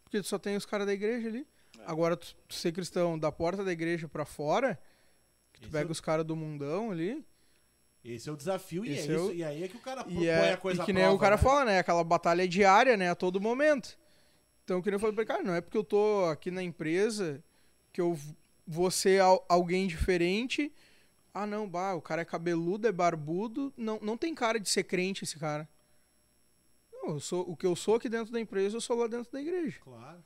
Porque 0.05 0.21
tu 0.21 0.27
só 0.27 0.39
tem 0.39 0.57
os 0.57 0.65
caras 0.67 0.87
da 0.87 0.93
igreja 0.93 1.29
ali. 1.29 1.47
É. 1.79 1.83
Agora, 1.87 2.17
tu, 2.17 2.35
tu 2.47 2.55
ser 2.55 2.73
cristão 2.73 3.19
da 3.19 3.31
porta 3.33 3.65
da 3.65 3.73
igreja 3.73 4.09
pra 4.09 4.25
fora, 4.25 4.79
que 5.53 5.61
tu 5.61 5.65
Esse 5.65 5.73
pega 5.73 5.91
é- 5.91 5.93
os 5.93 6.01
caras 6.01 6.25
do 6.25 6.35
mundão 6.37 6.91
ali. 6.91 7.25
Esse 8.05 8.29
é 8.29 8.33
o 8.33 8.37
desafio 8.37 8.85
e, 8.85 8.91
é 8.91 8.93
é 8.93 9.01
isso, 9.01 9.33
e 9.35 9.45
aí 9.45 9.63
é 9.65 9.69
que 9.69 9.77
o 9.77 9.81
cara 9.81 10.05
põe 10.05 10.27
é, 10.27 10.53
a 10.53 10.57
coisa 10.57 10.81
e 10.83 10.85
que 10.87 10.93
nem 10.93 11.03
prova, 11.03 11.17
o 11.17 11.19
cara 11.19 11.37
né? 11.37 11.43
fala, 11.43 11.65
né? 11.65 11.79
Aquela 11.81 12.03
batalha 12.05 12.47
diária, 12.49 12.97
né? 12.97 13.11
A 13.11 13.15
todo 13.15 13.41
momento. 13.41 13.99
Então, 14.65 14.79
eu 14.85 14.99
falei 15.01 15.15
pra 15.15 15.23
ele, 15.23 15.27
cara, 15.27 15.43
não 15.43 15.55
é 15.55 15.61
porque 15.61 15.77
eu 15.77 15.85
tô 15.85 16.25
aqui 16.27 16.51
na 16.51 16.63
empresa 16.63 17.43
que 17.93 18.01
eu 18.01 18.19
vou 18.67 18.91
ser 18.91 19.21
al- 19.21 19.45
alguém 19.49 19.87
diferente. 19.87 20.73
Ah, 21.33 21.47
não, 21.47 21.69
bah, 21.69 21.95
o 21.95 22.03
cara 22.03 22.23
é 22.23 22.25
cabeludo, 22.25 22.89
é 22.89 22.93
barbudo. 22.93 23.73
Não, 23.77 23.99
não 24.01 24.17
tem 24.17 24.35
cara 24.35 24.59
de 24.59 24.69
ser 24.69 24.85
crente 24.85 25.25
esse 25.25 25.39
cara. 25.39 25.69
Não, 26.93 27.11
eu 27.11 27.21
sou, 27.21 27.49
o 27.49 27.57
que 27.57 27.67
eu 27.67 27.77
sou 27.77 27.95
aqui 27.95 28.09
dentro 28.09 28.33
da 28.33 28.41
empresa, 28.41 28.77
eu 28.77 28.81
sou 28.81 28.97
lá 28.97 29.07
dentro 29.07 29.31
da 29.33 29.41
igreja. 29.41 29.79
Claro. 29.81 30.25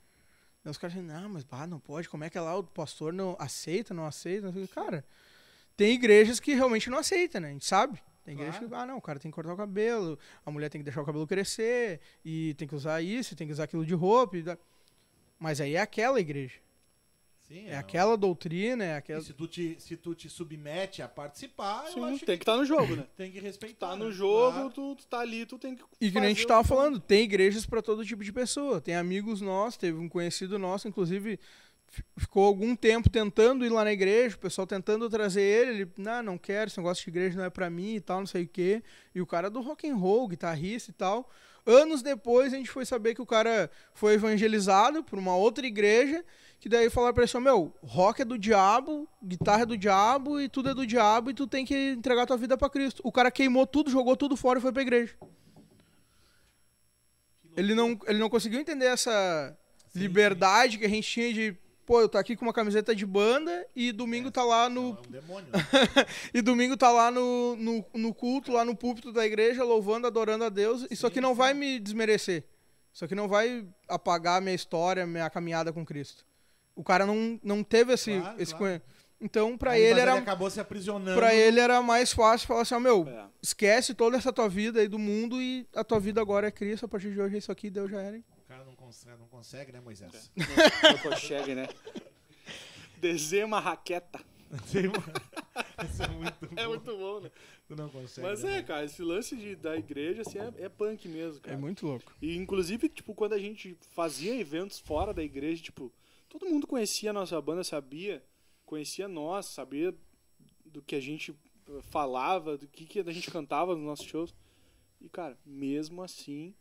Aí 0.65 0.71
os 0.71 0.77
caras 0.77 0.95
dizem, 0.95 1.07
não, 1.07 1.29
mas 1.29 1.43
bah, 1.43 1.67
não 1.67 1.79
pode, 1.79 2.07
como 2.09 2.23
é 2.23 2.29
que 2.29 2.37
é 2.37 2.41
lá 2.41 2.55
o 2.55 2.63
pastor 2.63 3.11
não 3.13 3.35
aceita, 3.37 3.93
não 3.93 4.05
aceita? 4.05 4.51
Não. 4.51 4.67
Cara, 4.67 5.05
tem 5.75 5.93
igrejas 5.93 6.39
que 6.39 6.53
realmente 6.53 6.89
não 6.89 6.97
aceitam, 6.99 7.41
né? 7.41 7.49
A 7.49 7.51
gente 7.51 7.65
sabe. 7.65 8.01
Tem 8.23 8.33
igreja 8.33 8.53
Claro. 8.59 8.69
que, 8.69 8.75
ah, 8.75 8.85
não, 8.85 8.97
o 8.97 9.01
cara 9.01 9.19
tem 9.19 9.29
que 9.29 9.35
cortar 9.35 9.53
o 9.53 9.57
cabelo, 9.57 10.17
a 10.45 10.49
mulher 10.49 10.69
tem 10.69 10.79
que 10.79 10.85
deixar 10.85 11.01
o 11.01 11.05
cabelo 11.05 11.27
crescer, 11.27 11.99
e 12.23 12.53
tem 12.53 12.65
que 12.65 12.73
usar 12.73 13.01
isso, 13.01 13.35
tem 13.35 13.45
que 13.45 13.51
usar 13.51 13.65
aquilo 13.65 13.85
de 13.85 13.93
roupa. 13.93 14.57
Mas 15.37 15.59
aí 15.59 15.75
é 15.75 15.81
aquela 15.81 16.21
igreja. 16.21 16.57
Sim, 17.47 17.67
É 17.67 17.75
aquela 17.77 18.15
doutrina, 18.17 18.83
é 18.83 18.95
aquela. 18.95 19.19
E 19.19 19.23
se 19.25 19.33
tu, 19.33 19.47
te, 19.47 19.75
se 19.79 19.97
tu 19.97 20.15
te 20.15 20.29
submete 20.29 21.01
a 21.01 21.07
participar, 21.09 21.85
eu 21.87 21.93
Sim, 21.93 22.03
acho 22.15 22.25
tem 22.25 22.37
que 22.37 22.43
estar 22.43 22.55
no 22.55 22.65
jogo, 22.65 22.95
né? 22.95 23.03
que 23.03 23.15
tem 23.17 23.31
que 23.31 23.39
respeitar. 23.39 23.89
Tá 23.89 23.95
no 23.95 24.05
né? 24.05 24.11
jogo, 24.11 24.53
Claro. 24.53 24.69
tu, 24.71 24.95
tu 24.95 25.05
tá 25.07 25.19
ali, 25.19 25.45
tu 25.45 25.59
tem 25.59 25.75
que. 25.75 25.83
E 25.99 26.09
que 26.09 26.19
nem 26.19 26.31
a 26.31 26.33
gente 26.33 26.47
tava 26.47 26.61
que- 26.63 26.69
falando, 26.69 26.99
tem 26.99 27.23
igrejas 27.23 27.65
pra 27.65 27.81
todo 27.81 28.05
tipo 28.05 28.23
de 28.23 28.31
pessoa. 28.31 28.79
Tem 28.79 28.95
amigos 28.95 29.41
nossos, 29.41 29.77
teve 29.77 29.97
um 29.97 30.07
conhecido 30.07 30.57
nosso, 30.57 30.87
inclusive, 30.87 31.37
fi- 31.89 32.03
ficou 32.17 32.45
algum 32.45 32.75
tempo 32.77 33.09
tentando 33.09 33.65
ir 33.65 33.69
lá 33.69 33.83
na 33.83 33.91
igreja, 33.91 34.35
o 34.35 34.39
pessoal 34.39 34.65
tentando 34.65 35.09
trazer 35.09 35.41
ele, 35.41 35.81
ele, 35.81 35.91
não, 35.97 36.23
não 36.23 36.37
quero, 36.37 36.69
esse 36.69 36.77
negócio 36.77 37.03
de 37.03 37.09
igreja 37.09 37.37
não 37.37 37.43
é 37.45 37.49
pra 37.49 37.69
mim 37.69 37.95
e 37.95 38.01
tal, 38.01 38.19
não 38.19 38.27
sei 38.27 38.43
o 38.43 38.47
quê. 38.47 38.81
E 39.13 39.21
o 39.21 39.27
cara 39.27 39.49
do 39.49 39.61
rock 39.61 39.87
and 39.87 39.95
roll, 39.97 40.27
guitarrista 40.29 40.91
e 40.91 40.93
tal, 40.93 41.29
Anos 41.65 42.01
depois 42.01 42.53
a 42.53 42.57
gente 42.57 42.69
foi 42.69 42.85
saber 42.85 43.15
que 43.15 43.21
o 43.21 43.25
cara 43.25 43.71
foi 43.93 44.15
evangelizado 44.15 45.01
por 45.01 45.17
uma 45.17 45.33
outra 45.33 45.65
igreja, 45.65 46.21
que 46.63 46.69
daí 46.69 46.89
falaram 46.89 47.13
pra 47.13 47.23
ele 47.23 47.29
assim, 47.29 47.43
meu, 47.43 47.75
rock 47.83 48.21
é 48.21 48.25
do 48.25 48.37
diabo, 48.37 49.05
guitarra 49.21 49.63
é 49.63 49.65
do 49.65 49.77
diabo 49.77 50.39
e 50.39 50.47
tudo 50.47 50.69
é 50.69 50.73
do 50.73 50.87
diabo 50.87 51.29
e 51.29 51.33
tu 51.33 51.45
tem 51.45 51.65
que 51.65 51.91
entregar 51.91 52.25
tua 52.25 52.37
vida 52.37 52.57
pra 52.57 52.69
Cristo. 52.69 53.01
O 53.03 53.11
cara 53.11 53.29
queimou 53.29 53.67
tudo, 53.67 53.91
jogou 53.91 54.15
tudo 54.15 54.37
fora 54.37 54.59
e 54.59 54.61
foi 54.61 54.71
pra 54.71 54.81
igreja. 54.81 55.13
Ele 57.57 57.75
não, 57.75 57.99
ele 58.07 58.17
não 58.17 58.29
conseguiu 58.29 58.61
entender 58.61 58.85
essa 58.85 59.57
liberdade 59.93 60.77
que 60.77 60.85
a 60.85 60.87
gente 60.87 61.05
tinha 61.05 61.33
de, 61.33 61.53
pô, 61.85 61.99
eu 61.99 62.07
tô 62.07 62.17
aqui 62.17 62.33
com 62.33 62.45
uma 62.45 62.53
camiseta 62.53 62.95
de 62.95 63.05
banda 63.05 63.67
e 63.75 63.91
domingo 63.91 64.31
tá 64.31 64.45
lá 64.45 64.69
no, 64.69 64.91
É 64.91 65.07
um 65.09 65.11
demônio. 65.11 65.49
né? 65.51 65.59
e 66.33 66.41
domingo 66.41 66.77
tá 66.77 66.89
lá 66.89 67.11
no, 67.11 67.57
no, 67.57 67.85
no 67.93 68.13
culto, 68.13 68.53
lá 68.53 68.63
no 68.63 68.73
púlpito 68.73 69.11
da 69.11 69.25
igreja, 69.25 69.65
louvando, 69.65 70.07
adorando 70.07 70.45
a 70.45 70.49
Deus. 70.49 70.87
Isso 70.89 71.05
aqui 71.05 71.19
não 71.19 71.35
vai 71.35 71.53
me 71.53 71.77
desmerecer. 71.77 72.45
Isso 72.93 73.03
aqui 73.03 73.15
não 73.15 73.27
vai 73.27 73.67
apagar 73.89 74.37
a 74.37 74.41
minha 74.41 74.55
história, 74.55 75.05
minha 75.05 75.29
caminhada 75.29 75.73
com 75.73 75.85
Cristo. 75.85 76.23
O 76.75 76.83
cara 76.83 77.05
não, 77.05 77.39
não 77.43 77.63
teve 77.63 77.93
esse, 77.93 78.19
Claro, 78.19 78.41
esse 78.41 78.55
claro. 78.55 78.81
Então, 79.21 79.57
pra 79.57 79.71
Aí, 79.71 79.81
ele 79.81 79.99
era 80.01 80.15
acabou 80.15 80.49
se 80.49 80.59
aprisionando. 80.59 81.17
para 81.17 81.33
ele 81.33 81.59
era 81.59 81.81
mais 81.81 82.11
fácil 82.11 82.45
falar 82.47 82.61
assim, 82.63 82.75
ó, 82.75 82.79
meu, 82.79 83.07
É. 83.07 83.25
esquece 83.41 83.93
toda 83.93 84.17
essa 84.17 84.33
tua 84.33 84.49
vida 84.49 84.81
aí 84.81 84.87
do 84.89 84.99
mundo 84.99 85.41
e 85.41 85.65
a 85.73 85.83
tua 85.83 85.99
vida 85.99 86.19
agora 86.19 86.47
é 86.47 86.51
Cristo, 86.51 86.85
a 86.85 86.89
partir 86.89 87.13
de 87.13 87.21
hoje 87.21 87.35
é 87.35 87.37
isso 87.37 87.51
aqui, 87.51 87.69
Deus 87.69 87.89
já 87.89 88.01
era. 88.01 88.17
hein? 88.17 88.25
O 88.43 88.47
cara 88.49 88.65
não 88.65 88.75
consegue, 88.75 89.17
não 89.17 89.27
consegue 89.27 89.71
né, 89.71 89.79
Moisés? 89.79 90.29
Não 90.35 90.97
consegue, 91.11 91.55
né? 91.55 91.67
Desenha 92.99 93.45
uma 93.45 93.59
raqueta. 93.59 94.19
Tem 94.71 94.87
uma- 94.87 95.03
Isso 95.85 96.03
é 96.03 96.07
muito 96.09 96.47
bom. 96.47 96.61
É 96.61 96.67
muito 96.67 96.97
bom, 96.97 97.19
né? 97.21 97.31
Tu 97.67 97.75
não 97.75 97.89
consegue. 97.89 98.27
Mas 98.27 98.43
né? 98.43 98.57
é, 98.59 98.61
cara, 98.63 98.85
esse 98.85 99.01
lance 99.01 99.35
de, 99.35 99.55
da 99.55 99.75
igreja, 99.75 100.21
assim, 100.21 100.37
é, 100.39 100.65
é 100.65 100.69
punk 100.69 101.07
mesmo, 101.07 101.41
cara. 101.41 101.55
É 101.55 101.59
muito 101.59 101.85
louco. 101.87 102.13
E 102.21 102.35
inclusive, 102.37 102.87
tipo, 102.89 103.13
quando 103.15 103.33
a 103.33 103.39
gente 103.39 103.75
fazia 103.95 104.35
eventos 104.39 104.79
fora 104.79 105.13
da 105.13 105.23
igreja, 105.23 105.63
tipo, 105.63 105.91
todo 106.39 106.49
mundo 106.49 106.65
conhecia 106.65 107.11
a 107.11 107.13
nossa 107.13 107.39
banda, 107.39 107.63
sabia, 107.63 108.23
conhecia 108.65 109.07
nós, 109.07 109.45
sabia 109.45 109.95
do 110.65 110.81
que 110.81 110.95
a 110.95 110.99
gente 110.99 111.31
eh, 111.69 111.81
falava, 111.83 112.57
do 112.57 112.67
que, 112.67 112.85
que 112.85 112.99
a 112.99 113.11
gente 113.11 113.29
cantava 113.29 113.75
nos 113.75 113.85
nossos 113.85 114.05
shows. 114.05 114.33
E, 114.99 115.07
cara, 115.09 115.37
mesmo 115.45 116.01
assim, 116.01 116.55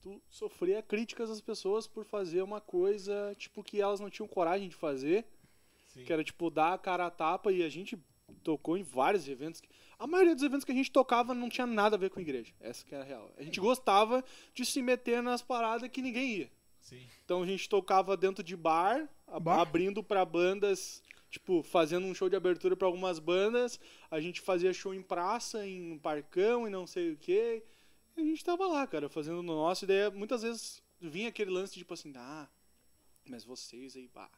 tu 0.00 0.22
sofria 0.28 0.82
críticas 0.82 1.28
das 1.28 1.40
pessoas 1.40 1.86
por 1.86 2.04
fazer 2.04 2.42
uma 2.42 2.60
coisa, 2.60 3.34
tipo, 3.36 3.64
que 3.64 3.80
elas 3.80 3.98
não 4.00 4.10
tinham 4.10 4.28
coragem 4.28 4.68
de 4.68 4.76
fazer, 4.76 5.26
Sim. 5.88 6.04
que 6.04 6.12
era, 6.12 6.22
tipo, 6.22 6.50
dar 6.50 6.74
a 6.74 6.78
cara 6.78 7.06
a 7.06 7.10
tapa 7.10 7.50
e 7.50 7.62
a 7.62 7.68
gente 7.68 7.98
tocou 8.44 8.76
em 8.76 8.82
vários 8.82 9.28
eventos. 9.28 9.60
A 9.98 10.06
maioria 10.06 10.34
dos 10.34 10.44
eventos 10.44 10.64
que 10.64 10.72
a 10.72 10.74
gente 10.74 10.90
tocava 10.90 11.34
não 11.34 11.48
tinha 11.48 11.66
nada 11.66 11.96
a 11.96 11.98
ver 11.98 12.10
com 12.10 12.20
igreja. 12.20 12.54
Essa 12.60 12.84
que 12.84 12.94
era 12.94 13.02
a 13.02 13.06
real. 13.06 13.32
A 13.36 13.42
gente 13.42 13.58
gostava 13.58 14.24
de 14.54 14.64
se 14.64 14.80
meter 14.80 15.22
nas 15.22 15.42
paradas 15.42 15.90
que 15.90 16.00
ninguém 16.00 16.36
ia. 16.36 16.59
Sim. 16.80 17.06
Então 17.24 17.42
a 17.42 17.46
gente 17.46 17.68
tocava 17.68 18.16
dentro 18.16 18.42
de 18.42 18.56
bar, 18.56 19.08
Bar? 19.40 19.60
abrindo 19.60 20.02
pra 20.02 20.24
bandas, 20.24 21.02
tipo, 21.30 21.62
fazendo 21.62 22.06
um 22.06 22.14
show 22.14 22.28
de 22.28 22.36
abertura 22.36 22.76
pra 22.76 22.86
algumas 22.86 23.18
bandas. 23.18 23.78
A 24.10 24.20
gente 24.20 24.40
fazia 24.40 24.72
show 24.72 24.92
em 24.92 25.02
praça, 25.02 25.66
em 25.66 25.98
parcão 25.98 26.66
e 26.66 26.70
não 26.70 26.86
sei 26.86 27.12
o 27.12 27.16
quê. 27.16 27.62
E 28.16 28.20
a 28.20 28.24
gente 28.24 28.44
tava 28.44 28.66
lá, 28.66 28.86
cara, 28.86 29.08
fazendo 29.08 29.38
o 29.38 29.42
nosso. 29.42 29.84
E 29.84 29.88
daí 29.88 30.10
muitas 30.10 30.42
vezes 30.42 30.82
vinha 31.00 31.28
aquele 31.28 31.50
lance 31.50 31.78
tipo 31.78 31.94
assim, 31.94 32.12
ah, 32.16 32.48
mas 33.24 33.44
vocês 33.44 33.96
aí, 33.96 34.08
pá, 34.08 34.30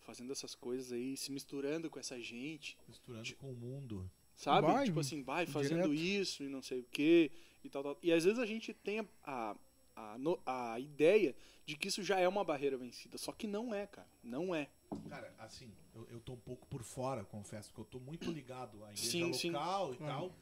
fazendo 0.00 0.32
essas 0.32 0.54
coisas 0.54 0.92
aí, 0.92 1.16
se 1.16 1.30
misturando 1.32 1.90
com 1.90 1.98
essa 1.98 2.20
gente. 2.20 2.78
Misturando 2.86 3.34
com 3.36 3.50
o 3.50 3.54
mundo. 3.54 4.10
Sabe? 4.34 4.68
Vai, 4.68 4.84
tipo 4.84 5.00
assim, 5.00 5.22
vai 5.22 5.46
fazendo 5.46 5.88
direto. 5.88 5.94
isso 5.94 6.44
e 6.44 6.48
não 6.48 6.62
sei 6.62 6.78
o 6.80 6.84
quê 6.84 7.30
e 7.64 7.68
tal, 7.68 7.82
tal. 7.82 7.98
E 8.02 8.12
às 8.12 8.24
vezes 8.24 8.38
a 8.38 8.46
gente 8.46 8.72
tem 8.72 9.00
a, 9.00 9.06
a, 9.24 9.56
a, 9.98 10.72
a 10.72 10.80
ideia 10.80 11.34
de 11.66 11.76
que 11.76 11.88
isso 11.88 12.02
já 12.02 12.18
é 12.18 12.28
uma 12.28 12.44
barreira 12.44 12.76
vencida. 12.76 13.18
Só 13.18 13.32
que 13.32 13.46
não 13.46 13.74
é, 13.74 13.86
cara. 13.86 14.08
Não 14.22 14.54
é. 14.54 14.68
Cara, 15.08 15.32
assim, 15.38 15.70
eu, 15.94 16.06
eu 16.10 16.20
tô 16.20 16.32
um 16.32 16.38
pouco 16.38 16.66
por 16.66 16.82
fora, 16.82 17.24
confesso, 17.24 17.68
porque 17.68 17.80
eu 17.80 17.84
tô 17.84 18.00
muito 18.00 18.30
ligado 18.30 18.84
à 18.84 18.92
igreja 18.92 19.10
Sim, 19.10 19.32
sim. 19.32 19.50
local 19.50 19.94
e 19.94 19.96
tal. 19.98 20.32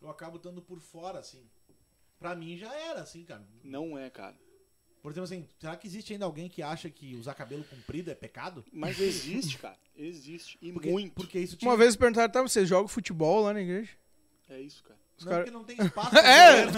Eu 0.00 0.10
acabo 0.10 0.36
estando 0.36 0.62
por 0.62 0.80
fora, 0.80 1.18
assim. 1.18 1.44
Pra 2.18 2.34
mim 2.34 2.56
já 2.56 2.74
era, 2.74 3.00
assim, 3.00 3.24
cara. 3.24 3.46
Não 3.62 3.98
é, 3.98 4.08
cara. 4.08 4.36
Por 5.02 5.10
exemplo, 5.10 5.24
assim, 5.24 5.48
será 5.58 5.76
que 5.76 5.86
existe 5.86 6.12
ainda 6.12 6.24
alguém 6.24 6.48
que 6.48 6.62
acha 6.62 6.88
que 6.88 7.16
usar 7.16 7.34
cabelo 7.34 7.64
comprido 7.64 8.10
é 8.10 8.14
pecado? 8.14 8.64
Mas 8.72 9.00
existe, 9.00 9.58
cara. 9.58 9.76
Existe. 9.96 10.56
E 10.62 10.72
Porque, 10.72 10.90
muito. 10.90 11.14
Porque 11.14 11.40
isso 11.40 11.58
Uma 11.60 11.76
vez 11.76 11.96
perguntaram, 11.96 12.32
tá, 12.32 12.40
vocês 12.40 12.68
jogam 12.68 12.86
futebol 12.86 13.42
lá 13.42 13.52
na 13.52 13.60
igreja? 13.60 13.90
É 14.48 14.60
isso, 14.60 14.82
cara. 14.84 15.01
Os 15.22 15.24
Não, 15.24 15.32
cara- 15.32 15.44
porque 15.44 15.56
não 15.56 15.64
tem 15.64 15.76
espaço. 15.80 16.10
É, 16.18 16.66
né? 16.66 16.72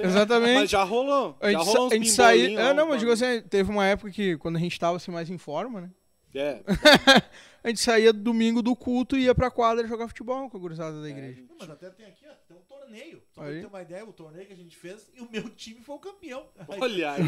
exatamente. 0.00 0.54
Mas 0.54 0.70
já 0.70 0.82
rolou. 0.82 1.36
A 1.40 1.52
já 1.52 1.58
gente, 1.58 1.66
rolou 1.68 1.90
a 1.90 1.94
gente 1.94 2.10
saía. 2.10 2.48
pimbolinhos 2.48 2.70
É, 2.70 2.74
não, 2.74 2.88
mas 2.88 2.98
digo 3.00 3.12
assim, 3.12 3.40
teve 3.48 3.70
uma 3.70 3.86
época 3.86 4.10
que 4.10 4.36
quando 4.38 4.56
a 4.56 4.60
gente 4.60 4.78
tava 4.78 4.96
assim 4.96 5.10
mais 5.10 5.30
em 5.30 5.38
forma, 5.38 5.80
né? 5.80 5.90
É. 6.34 6.60
A 7.62 7.68
gente 7.68 7.80
saía 7.80 8.12
domingo 8.12 8.60
do 8.60 8.76
culto 8.76 9.16
e 9.16 9.22
ia 9.22 9.34
pra 9.34 9.50
quadra 9.50 9.86
jogar 9.88 10.06
futebol 10.06 10.50
com 10.50 10.56
a 10.58 10.60
gurizada 10.60 11.00
da 11.00 11.08
igreja. 11.08 11.40
Não, 11.48 11.56
mas 11.60 11.70
até 11.70 11.88
tem 11.88 12.04
aqui, 12.04 12.26
ó, 12.28 12.34
tem 12.46 12.54
um 12.54 12.60
torneio. 12.60 13.22
Só 13.34 13.40
pra 13.40 13.50
ter 13.52 13.64
uma 13.66 13.80
ideia, 13.80 14.04
o 14.04 14.12
torneio 14.12 14.46
que 14.46 14.52
a 14.52 14.56
gente 14.56 14.76
fez 14.76 15.10
e 15.14 15.22
o 15.22 15.30
meu 15.30 15.48
time 15.48 15.80
foi 15.80 15.94
o 15.94 15.98
campeão. 15.98 16.44
Olha 16.68 17.12
aí. 17.12 17.22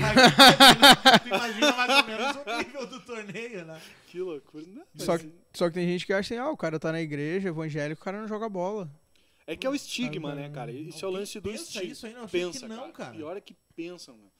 Tu 1.22 1.28
imagina 1.28 1.72
mais 1.72 1.90
ou 1.96 2.04
menos 2.04 2.36
o 2.36 2.58
nível 2.58 2.86
do 2.86 3.00
torneio, 3.00 3.64
né? 3.64 3.80
Que 4.08 4.20
loucura. 4.20 4.66
Mas 4.92 5.04
Só 5.04 5.16
que, 5.16 5.32
só 5.54 5.68
que 5.68 5.74
tem 5.74 5.86
gente 5.88 6.04
que 6.04 6.12
acha 6.12 6.34
assim, 6.34 6.42
ah, 6.44 6.50
o 6.50 6.56
cara 6.56 6.78
tá 6.78 6.92
na 6.92 7.00
igreja, 7.00 7.48
evangélico, 7.48 8.02
o 8.02 8.04
cara 8.04 8.20
não 8.20 8.28
joga 8.28 8.46
bola. 8.46 8.90
É 9.46 9.56
que 9.56 9.66
é 9.66 9.70
o 9.70 9.74
estigma, 9.74 10.34
né, 10.34 10.48
cara? 10.50 10.72
Isso 10.72 11.04
é 11.04 11.08
o 11.08 11.10
lance 11.10 11.38
do 11.40 11.50
pensa 11.50 11.62
estigma. 11.64 11.92
isso 11.92 12.06
aí? 12.06 12.14
Não, 12.14 12.28
pensa, 12.28 12.60
que 12.60 12.66
não, 12.68 12.92
cara. 12.92 13.12
Pior 13.16 13.36
é 13.36 13.40
que 13.40 13.54
pensam, 13.74 14.16
meu. 14.16 14.30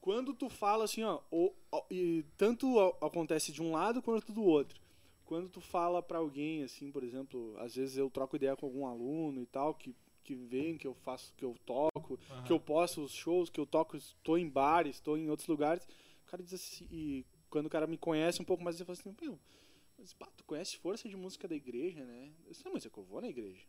Quando 0.00 0.32
tu 0.34 0.48
fala 0.48 0.84
assim, 0.84 1.02
ó, 1.04 1.20
o- 1.30 1.54
o- 1.70 1.84
e 1.90 2.24
tanto 2.36 2.78
acontece 3.00 3.52
de 3.52 3.62
um 3.62 3.72
lado 3.72 4.00
quanto 4.02 4.32
do 4.32 4.42
outro. 4.42 4.80
Quando 5.24 5.48
tu 5.48 5.60
fala 5.60 6.02
pra 6.02 6.18
alguém, 6.18 6.62
assim, 6.64 6.90
por 6.90 7.04
exemplo, 7.04 7.54
às 7.58 7.76
vezes 7.76 7.96
eu 7.96 8.10
troco 8.10 8.34
ideia 8.34 8.56
com 8.56 8.66
algum 8.66 8.86
aluno 8.86 9.40
e 9.42 9.46
tal, 9.46 9.74
que, 9.74 9.94
que 10.24 10.34
vem, 10.34 10.76
que 10.76 10.86
eu 10.86 10.94
faço, 10.94 11.32
que 11.36 11.44
eu 11.44 11.54
toco, 11.64 12.18
que 12.44 12.52
eu 12.52 12.58
posto 12.58 13.02
os 13.02 13.12
shows, 13.12 13.48
que 13.50 13.60
eu 13.60 13.66
toco, 13.66 13.96
estou 13.96 14.36
em 14.36 14.48
bares, 14.48 14.96
estou 14.96 15.16
em 15.16 15.28
outros 15.30 15.46
lugares. 15.46 15.84
O 16.26 16.30
cara 16.30 16.42
diz 16.42 16.54
assim, 16.54 16.88
e 16.90 17.24
quando 17.48 17.66
o 17.66 17.70
cara 17.70 17.86
me 17.86 17.96
conhece 17.98 18.40
um 18.42 18.44
pouco 18.44 18.64
mais, 18.64 18.76
ele 18.76 18.84
fala 18.86 18.98
assim, 18.98 19.14
meu, 19.20 19.38
mas, 19.98 20.12
pá, 20.14 20.26
tu 20.36 20.42
conhece 20.44 20.76
força 20.78 21.08
de 21.08 21.16
música 21.16 21.46
da 21.46 21.54
igreja, 21.54 22.04
né? 22.04 22.32
Eu 22.46 22.50
disse, 22.50 22.64
não, 22.64 22.72
mas 22.72 22.84
é 22.86 22.88
que 22.88 22.98
eu 22.98 23.04
vou 23.04 23.20
na 23.20 23.28
igreja. 23.28 23.62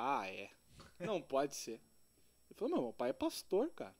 Ah, 0.00 0.26
é. 0.28 0.50
Não 0.98 1.20
pode 1.20 1.54
ser. 1.54 1.80
Ele 2.48 2.54
falou, 2.56 2.74
meu, 2.74 2.82
meu 2.84 2.92
pai 2.92 3.10
é 3.10 3.12
pastor, 3.12 3.70
cara. 3.70 3.94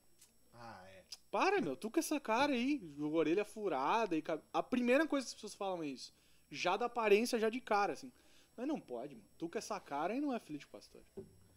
Ah, 0.53 0.83
é. 0.87 1.03
Para, 1.29 1.61
meu, 1.61 1.75
tu 1.75 1.89
com 1.89 1.99
essa 1.99 2.19
cara 2.19 2.53
aí, 2.53 2.81
orelha 2.99 3.45
furada 3.45 4.15
e 4.15 4.21
cab- 4.21 4.43
A 4.53 4.61
primeira 4.61 5.07
coisa 5.07 5.25
que 5.25 5.29
as 5.29 5.33
pessoas 5.35 5.55
falam 5.55 5.83
é 5.83 5.87
isso. 5.87 6.13
Já 6.49 6.75
da 6.75 6.85
aparência, 6.87 7.39
já 7.39 7.49
de 7.49 7.61
cara, 7.61 7.93
assim. 7.93 8.11
Mas 8.57 8.67
não 8.67 8.79
pode, 8.79 9.15
mano. 9.15 9.27
Tu 9.37 9.47
com 9.47 9.57
essa 9.57 9.79
cara 9.79 10.13
aí 10.13 10.19
não 10.19 10.33
é 10.33 10.39
filho 10.39 10.59
de 10.59 10.67
pastor. 10.67 11.01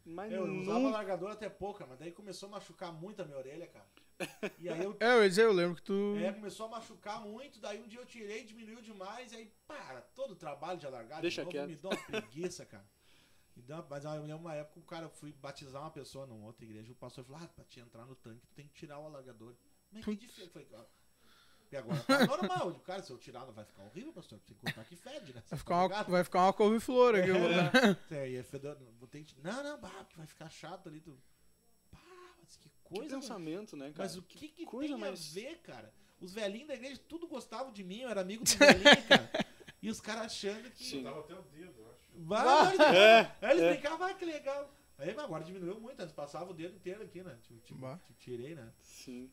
Mas 0.04 0.32
Eu 0.32 0.44
usava 0.60 0.90
largador 0.90 1.32
até 1.32 1.48
pouca, 1.48 1.86
mas 1.86 1.98
daí 1.98 2.12
começou 2.12 2.48
a 2.48 2.52
machucar 2.52 2.92
muito 2.92 3.20
a 3.22 3.24
minha 3.24 3.38
orelha, 3.38 3.66
cara. 3.66 3.86
E 4.60 4.68
aí 4.68 4.82
eu. 4.82 4.96
É, 5.00 5.16
eu 5.16 5.44
eu 5.46 5.52
lembro 5.52 5.76
que 5.76 5.82
tu. 5.82 6.14
É, 6.18 6.32
começou 6.32 6.66
a 6.66 6.68
machucar 6.68 7.20
muito, 7.22 7.58
daí 7.58 7.82
um 7.82 7.88
dia 7.88 7.98
eu 7.98 8.06
tirei, 8.06 8.44
diminuiu 8.44 8.80
demais, 8.80 9.32
e 9.32 9.36
aí, 9.36 9.52
para, 9.66 10.02
todo 10.14 10.32
o 10.32 10.36
trabalho 10.36 10.78
de 10.78 10.86
alargar 10.86 11.20
Deixa 11.20 11.40
de 11.40 11.46
novo 11.46 11.50
quieto. 11.50 11.68
me 11.68 11.76
dá 11.76 11.88
uma 11.88 12.04
preguiça, 12.06 12.64
cara. 12.64 12.86
Mas 13.88 14.04
eu 14.04 14.22
lembro 14.22 14.38
uma 14.42 14.54
época, 14.54 14.80
o 14.80 14.82
cara, 14.82 15.06
eu 15.06 15.10
fui 15.10 15.32
batizar 15.32 15.82
uma 15.82 15.90
pessoa 15.90 16.26
numa 16.26 16.46
outra 16.46 16.64
igreja, 16.64 16.90
o 16.92 16.96
pastor 16.96 17.24
falou, 17.24 17.40
ah, 17.42 17.48
pra 17.48 17.64
te 17.64 17.80
entrar 17.80 18.04
no 18.06 18.14
tanque, 18.16 18.46
tu 18.46 18.54
tem 18.54 18.66
que 18.66 18.74
tirar 18.74 18.98
o 18.98 19.06
alargador. 19.06 19.54
Mas 19.92 20.04
que 20.04 20.16
difícil. 20.16 20.44
Eu 20.44 20.50
falei, 20.50 20.68
"Ah." 20.74 20.84
E 21.72 21.76
agora 21.76 22.00
tá 22.02 22.26
normal. 22.26 22.66
Eu 22.66 22.72
digo, 22.72 22.84
cara, 22.84 23.02
se 23.02 23.10
eu 23.10 23.18
tirar, 23.18 23.46
não 23.46 23.52
vai 23.52 23.64
ficar 23.64 23.82
horrível, 23.84 24.12
pastor. 24.12 24.38
Tem 24.40 24.56
que 24.56 24.62
cortar 24.62 24.84
que 24.84 24.96
fede, 24.96 25.32
né? 25.32 25.42
Vai 25.48 25.58
ficar 25.58 25.88
tá 25.88 25.94
uma, 25.96 26.04
vai 26.04 26.24
ficar 26.24 26.42
uma 26.42 26.52
couve-flor 26.52 27.14
aqui. 27.16 27.32
mano. 27.32 27.98
É, 28.10 28.30
e 28.30 28.36
é 28.36 28.42
fedor, 28.42 28.76
vou 28.98 29.08
ter 29.08 29.24
que... 29.24 29.34
Não, 29.40 29.62
não, 29.62 29.80
bah, 29.80 29.88
porque 30.04 30.16
vai 30.16 30.26
ficar 30.26 30.50
chato 30.50 30.88
ali. 30.88 31.00
Tu... 31.00 31.16
Pá, 31.90 31.98
mas 32.38 32.56
que 32.56 32.68
Que 32.68 32.74
coisa, 32.82 33.10
mano. 33.16 33.20
pensamento, 33.22 33.76
né, 33.76 33.86
cara? 33.86 33.94
Mas 33.98 34.16
o 34.16 34.22
que, 34.22 34.48
que 34.48 34.64
coisa 34.66 34.92
tem 34.94 35.00
mais- 35.00 35.30
a 35.30 35.34
ver, 35.40 35.58
cara? 35.62 35.92
Os 36.20 36.32
velhinhos 36.32 36.68
da 36.68 36.74
igreja 36.74 37.00
tudo 37.08 37.26
gostavam 37.26 37.72
de 37.72 37.82
mim, 37.82 38.00
eu 38.00 38.08
era 38.08 38.20
amigo 38.20 38.44
dos 38.44 38.54
velhinhos, 38.54 39.06
cara. 39.08 39.30
E 39.82 39.90
os 39.90 40.00
caras 40.00 40.26
achando 40.26 40.70
que... 40.70 40.84
Sim. 40.84 41.02
Tava 41.02 41.20
até 41.20 41.34
o 41.34 41.42
dedo, 41.42 41.83
eu 42.14 42.34
acho. 42.34 42.76
Vai, 42.78 42.96
É, 42.96 43.36
Aí 43.42 43.50
eles 43.52 43.62
é. 43.62 43.72
brincavam, 43.74 44.06
ah, 44.06 44.14
que 44.14 44.24
legal. 44.24 44.70
Aí 44.98 45.12
mas 45.14 45.24
agora 45.24 45.42
diminuiu 45.44 45.80
muito, 45.80 46.00
antes 46.00 46.14
passava 46.14 46.50
o 46.50 46.54
dedo 46.54 46.76
inteiro 46.76 47.02
aqui, 47.02 47.22
né? 47.22 47.36
Tipo, 47.42 47.60
tipo, 47.60 47.96
tipo, 47.98 48.12
tirei, 48.18 48.54
né? 48.54 48.70
Sim. 48.82 49.30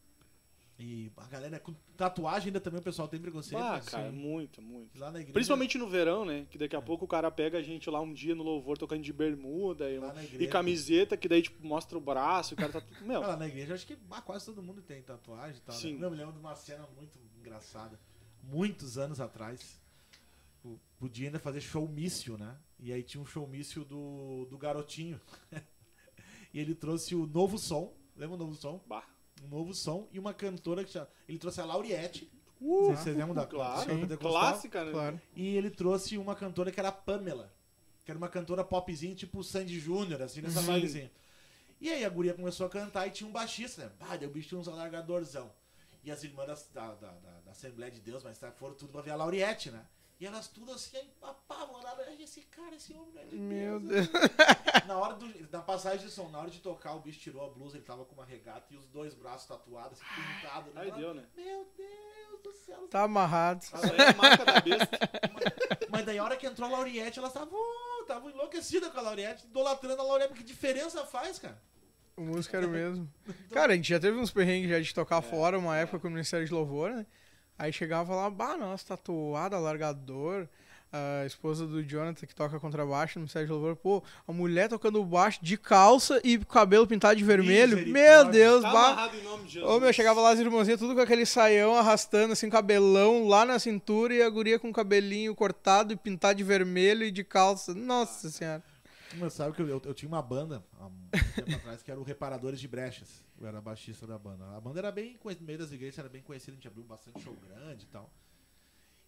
E 0.79 1.11
a 1.15 1.27
galera 1.27 1.59
com 1.59 1.75
tatuagem 1.95 2.47
ainda 2.47 2.59
também 2.59 2.79
o 2.79 2.83
pessoal 2.83 3.07
tem 3.07 3.19
preconceito. 3.21 3.61
Ah, 3.61 3.75
né? 3.75 3.83
cara, 3.85 4.09
Sim. 4.09 4.15
muito, 4.17 4.59
muito. 4.63 4.97
Lá 4.99 5.11
na 5.11 5.19
igreja. 5.19 5.33
Principalmente 5.33 5.77
no 5.77 5.87
verão, 5.87 6.25
né? 6.25 6.47
Que 6.49 6.57
daqui 6.57 6.75
a 6.75 6.81
pouco 6.81 7.05
o 7.05 7.07
cara 7.07 7.29
pega 7.29 7.59
a 7.59 7.61
gente 7.61 7.87
lá 7.91 8.01
um 8.01 8.11
dia 8.11 8.33
no 8.33 8.41
louvor 8.41 8.75
tocando 8.79 9.03
de 9.03 9.13
bermuda 9.13 9.91
e, 9.91 9.99
na 9.99 10.19
e 10.23 10.25
igreja. 10.25 10.51
camiseta, 10.51 11.15
que 11.15 11.27
daí, 11.29 11.43
tipo, 11.43 11.63
mostra 11.63 11.95
o 11.95 12.01
braço, 12.01 12.55
o 12.55 12.57
cara 12.57 12.71
tá. 12.71 12.81
Meu, 13.05 13.21
Ah, 13.23 13.27
Lá 13.27 13.37
na 13.37 13.47
igreja, 13.47 13.75
acho 13.75 13.85
que 13.85 13.95
ah, 14.09 14.21
quase 14.21 14.47
todo 14.47 14.63
mundo 14.63 14.81
tem 14.81 15.03
tatuagem 15.03 15.57
e 15.57 15.61
tal. 15.61 15.75
Sim. 15.75 15.97
Né? 15.99 16.07
Eu 16.07 16.09
me 16.11 16.17
lembro 16.17 16.33
de 16.33 16.39
uma 16.39 16.55
cena 16.55 16.87
muito 16.95 17.19
engraçada. 17.37 17.99
Muitos 18.41 18.97
anos 18.97 19.19
atrás. 19.21 19.79
O- 20.65 20.79
Podia 20.97 21.27
ainda 21.27 21.37
fazer 21.39 21.61
showmício, 21.61 22.39
né? 22.39 22.57
E 22.81 22.91
aí 22.91 23.03
tinha 23.03 23.21
um 23.21 23.25
showmício 23.25 23.85
do, 23.85 24.47
do 24.49 24.57
garotinho. 24.57 25.21
e 26.53 26.59
ele 26.59 26.73
trouxe 26.73 27.13
o 27.15 27.27
novo 27.27 27.57
som. 27.57 27.95
Lembra 28.15 28.35
o 28.35 28.39
novo 28.39 28.55
som? 28.55 28.83
bah. 28.87 29.05
um 29.43 29.47
novo 29.47 29.73
som 29.73 30.07
e 30.11 30.19
uma 30.19 30.33
cantora 30.33 30.83
que 30.83 30.91
chama, 30.91 31.07
ele 31.27 31.37
trouxe 31.37 31.61
a 31.61 31.65
Lauriette. 31.65 32.31
Uh, 32.59 32.85
Vocês- 32.85 32.99
vocês 32.99 33.17
lembram 33.17 33.33
da 33.33 33.47
claro, 33.47 34.17
clássica, 34.17 34.83
né? 34.85 34.91
Claro. 34.91 35.21
E 35.35 35.55
ele 35.55 35.69
trouxe 35.69 36.17
uma 36.17 36.35
cantora 36.35 36.71
que 36.71 36.79
era 36.79 36.89
a 36.89 36.91
Pamela. 36.91 37.53
Que 38.03 38.11
era 38.11 38.17
uma 38.17 38.29
cantora 38.29 38.63
popzinha, 38.63 39.15
tipo 39.15 39.43
Sandy 39.43 39.79
Júnior, 39.79 40.21
assim, 40.21 40.41
nessa 40.41 40.61
vibezinha. 40.61 41.11
E 41.79 41.89
aí 41.89 42.05
a 42.05 42.09
guria 42.09 42.33
começou 42.33 42.67
a 42.67 42.69
cantar 42.69 43.07
e 43.07 43.11
tinha 43.11 43.27
um 43.27 43.31
baixista, 43.31 43.85
né? 43.85 43.91
Ah, 43.99 44.15
o 44.23 44.29
bicho 44.29 44.49
tinha 44.49 44.59
uns 44.59 44.67
alargadorzão. 44.67 45.51
E 46.03 46.11
as 46.11 46.23
irmãs 46.23 46.69
da, 46.73 46.93
da, 46.95 47.11
da, 47.13 47.39
da 47.45 47.51
Assembleia 47.51 47.91
de 47.91 47.99
Deus, 47.99 48.23
mas 48.23 48.37
tá, 48.37 48.51
foram 48.51 48.75
tudo 48.75 48.91
pra 48.91 49.01
ver 49.01 49.11
a 49.11 49.15
Lauriette, 49.15 49.71
né? 49.71 49.85
E 50.21 50.25
elas 50.27 50.47
tudo 50.47 50.71
assim, 50.71 50.99
apavoradas. 51.19 52.07
"Ai, 52.07 52.21
Esse 52.21 52.41
cara, 52.41 52.75
esse 52.75 52.93
homem 52.93 53.11
não 53.15 53.21
é 53.23 53.25
de 53.25 53.35
Meu 53.37 53.79
Deus. 53.79 54.07
Deus. 54.07 54.21
Na 54.87 54.95
hora 54.97 55.15
do, 55.15 55.27
na 55.51 55.61
passagem 55.63 56.05
de 56.05 56.11
som, 56.11 56.29
na 56.29 56.37
hora 56.39 56.49
de 56.51 56.59
tocar, 56.59 56.93
o 56.93 56.99
bicho 56.99 57.19
tirou 57.19 57.43
a 57.43 57.49
blusa, 57.49 57.77
ele 57.77 57.85
tava 57.85 58.05
com 58.05 58.13
uma 58.13 58.23
regata 58.25 58.71
e 58.71 58.77
os 58.77 58.85
dois 58.87 59.15
braços 59.15 59.47
tatuados, 59.47 59.99
assim, 59.99 60.21
pintados. 60.41 60.73
né? 60.75 60.81
Aí 60.81 60.91
deu, 60.91 61.13
né? 61.15 61.25
Meu 61.35 61.67
Deus 61.75 62.41
do 62.43 62.53
céu. 62.53 62.87
Tá 62.87 63.01
amarrado. 63.03 63.65
É 63.97 64.09
a 64.09 64.13
marca 64.13 64.45
da 64.45 64.59
besta. 64.61 64.99
Mas 65.89 66.05
daí 66.05 66.19
a 66.19 66.23
hora 66.23 66.37
que 66.37 66.45
entrou 66.45 66.67
a 66.69 66.71
Lauriette, 66.71 67.17
elas 67.17 67.31
estavam 67.31 67.59
estavam 68.01 68.29
enlouquecidas 68.29 68.91
com 68.91 68.99
a 68.99 69.01
Lauriette, 69.01 69.45
idolatrando 69.47 70.01
a 70.01 70.05
Lauriette. 70.05 70.33
Que 70.35 70.43
diferença 70.43 71.03
faz, 71.05 71.39
cara? 71.39 71.59
O 72.15 72.21
músico 72.21 72.55
era 72.55 72.67
o 72.67 72.69
mesmo. 72.69 73.11
Cara, 73.51 73.73
a 73.73 73.75
gente 73.75 73.89
já 73.89 73.99
teve 73.99 74.17
uns 74.17 74.29
perrengues 74.31 74.69
já 74.69 74.79
de 74.79 74.93
tocar 74.93 75.21
fora, 75.23 75.57
uma 75.57 75.77
época 75.77 75.99
com 75.99 76.07
o 76.09 76.11
Ministério 76.11 76.45
de 76.45 76.53
Louvor, 76.53 76.91
né? 76.91 77.05
Aí 77.61 77.71
chegava 77.71 78.15
lá, 78.15 78.27
bah, 78.27 78.57
nossa, 78.57 78.87
tatuada, 78.87 79.59
largador. 79.59 80.47
A 80.91 81.25
esposa 81.27 81.67
do 81.67 81.83
Jonathan 81.83 82.25
que 82.25 82.33
toca 82.33 82.59
contrabaixo 82.59 83.19
no 83.19 83.27
de 83.27 83.45
Louvor, 83.45 83.75
pô, 83.75 84.03
a 84.27 84.33
mulher 84.33 84.67
tocando 84.67 85.01
baixo 85.05 85.39
de 85.41 85.57
calça 85.57 86.19
e 86.23 86.39
cabelo 86.39 86.87
pintado 86.87 87.15
de 87.15 87.23
vermelho. 87.23 87.77
Meu 87.77 87.85
Misericórdia. 87.85 88.31
Deus, 88.31 88.61
Tá 88.63 88.71
bah. 88.73 89.11
de. 89.45 89.59
Ô, 89.59 89.79
meu, 89.79 89.93
chegava 89.93 90.19
lá 90.19 90.31
as 90.31 90.39
irmãzinhas 90.39 90.79
tudo 90.79 90.95
com 90.95 91.01
aquele 91.01 91.23
saião 91.25 91.75
arrastando, 91.75 92.33
assim, 92.33 92.49
cabelão 92.49 93.27
lá 93.27 93.45
na 93.45 93.59
cintura 93.59 94.13
e 94.15 94.23
a 94.23 94.29
guria 94.29 94.57
com 94.57 94.69
o 94.69 94.73
cabelinho 94.73 95.35
cortado 95.35 95.93
e 95.93 95.95
pintado 95.95 96.39
de 96.39 96.43
vermelho 96.43 97.05
e 97.05 97.11
de 97.11 97.23
calça. 97.23 97.75
Nossa 97.75 98.29
senhora. 98.31 98.63
Mas 99.17 99.33
sabe 99.33 99.55
que 99.55 99.61
eu, 99.61 99.67
eu, 99.67 99.81
eu 99.83 99.93
tinha 99.93 100.07
uma 100.07 100.21
banda 100.21 100.63
há 100.79 100.87
um 100.87 101.07
tempo 101.35 101.55
atrás 101.55 101.83
que 101.83 101.91
era 101.91 101.99
o 101.99 102.03
Reparadores 102.03 102.59
de 102.59 102.67
Brechas. 102.67 103.23
Eu 103.39 103.47
era 103.47 103.61
baixista 103.61 104.07
da 104.07 104.17
banda. 104.17 104.45
A 104.55 104.61
banda 104.61 104.79
era 104.79 104.91
bem 104.91 105.17
conhecida, 105.17 105.41
no 105.41 105.47
meio 105.47 105.59
das 105.59 105.71
igrejas 105.71 105.99
era 105.99 106.09
bem 106.09 106.21
conhecida, 106.21 106.53
a 106.53 106.55
gente 106.55 106.67
abriu 106.67 106.83
bastante 106.83 107.21
show 107.21 107.35
grande 107.35 107.85
e 107.85 107.87
tal. 107.87 108.11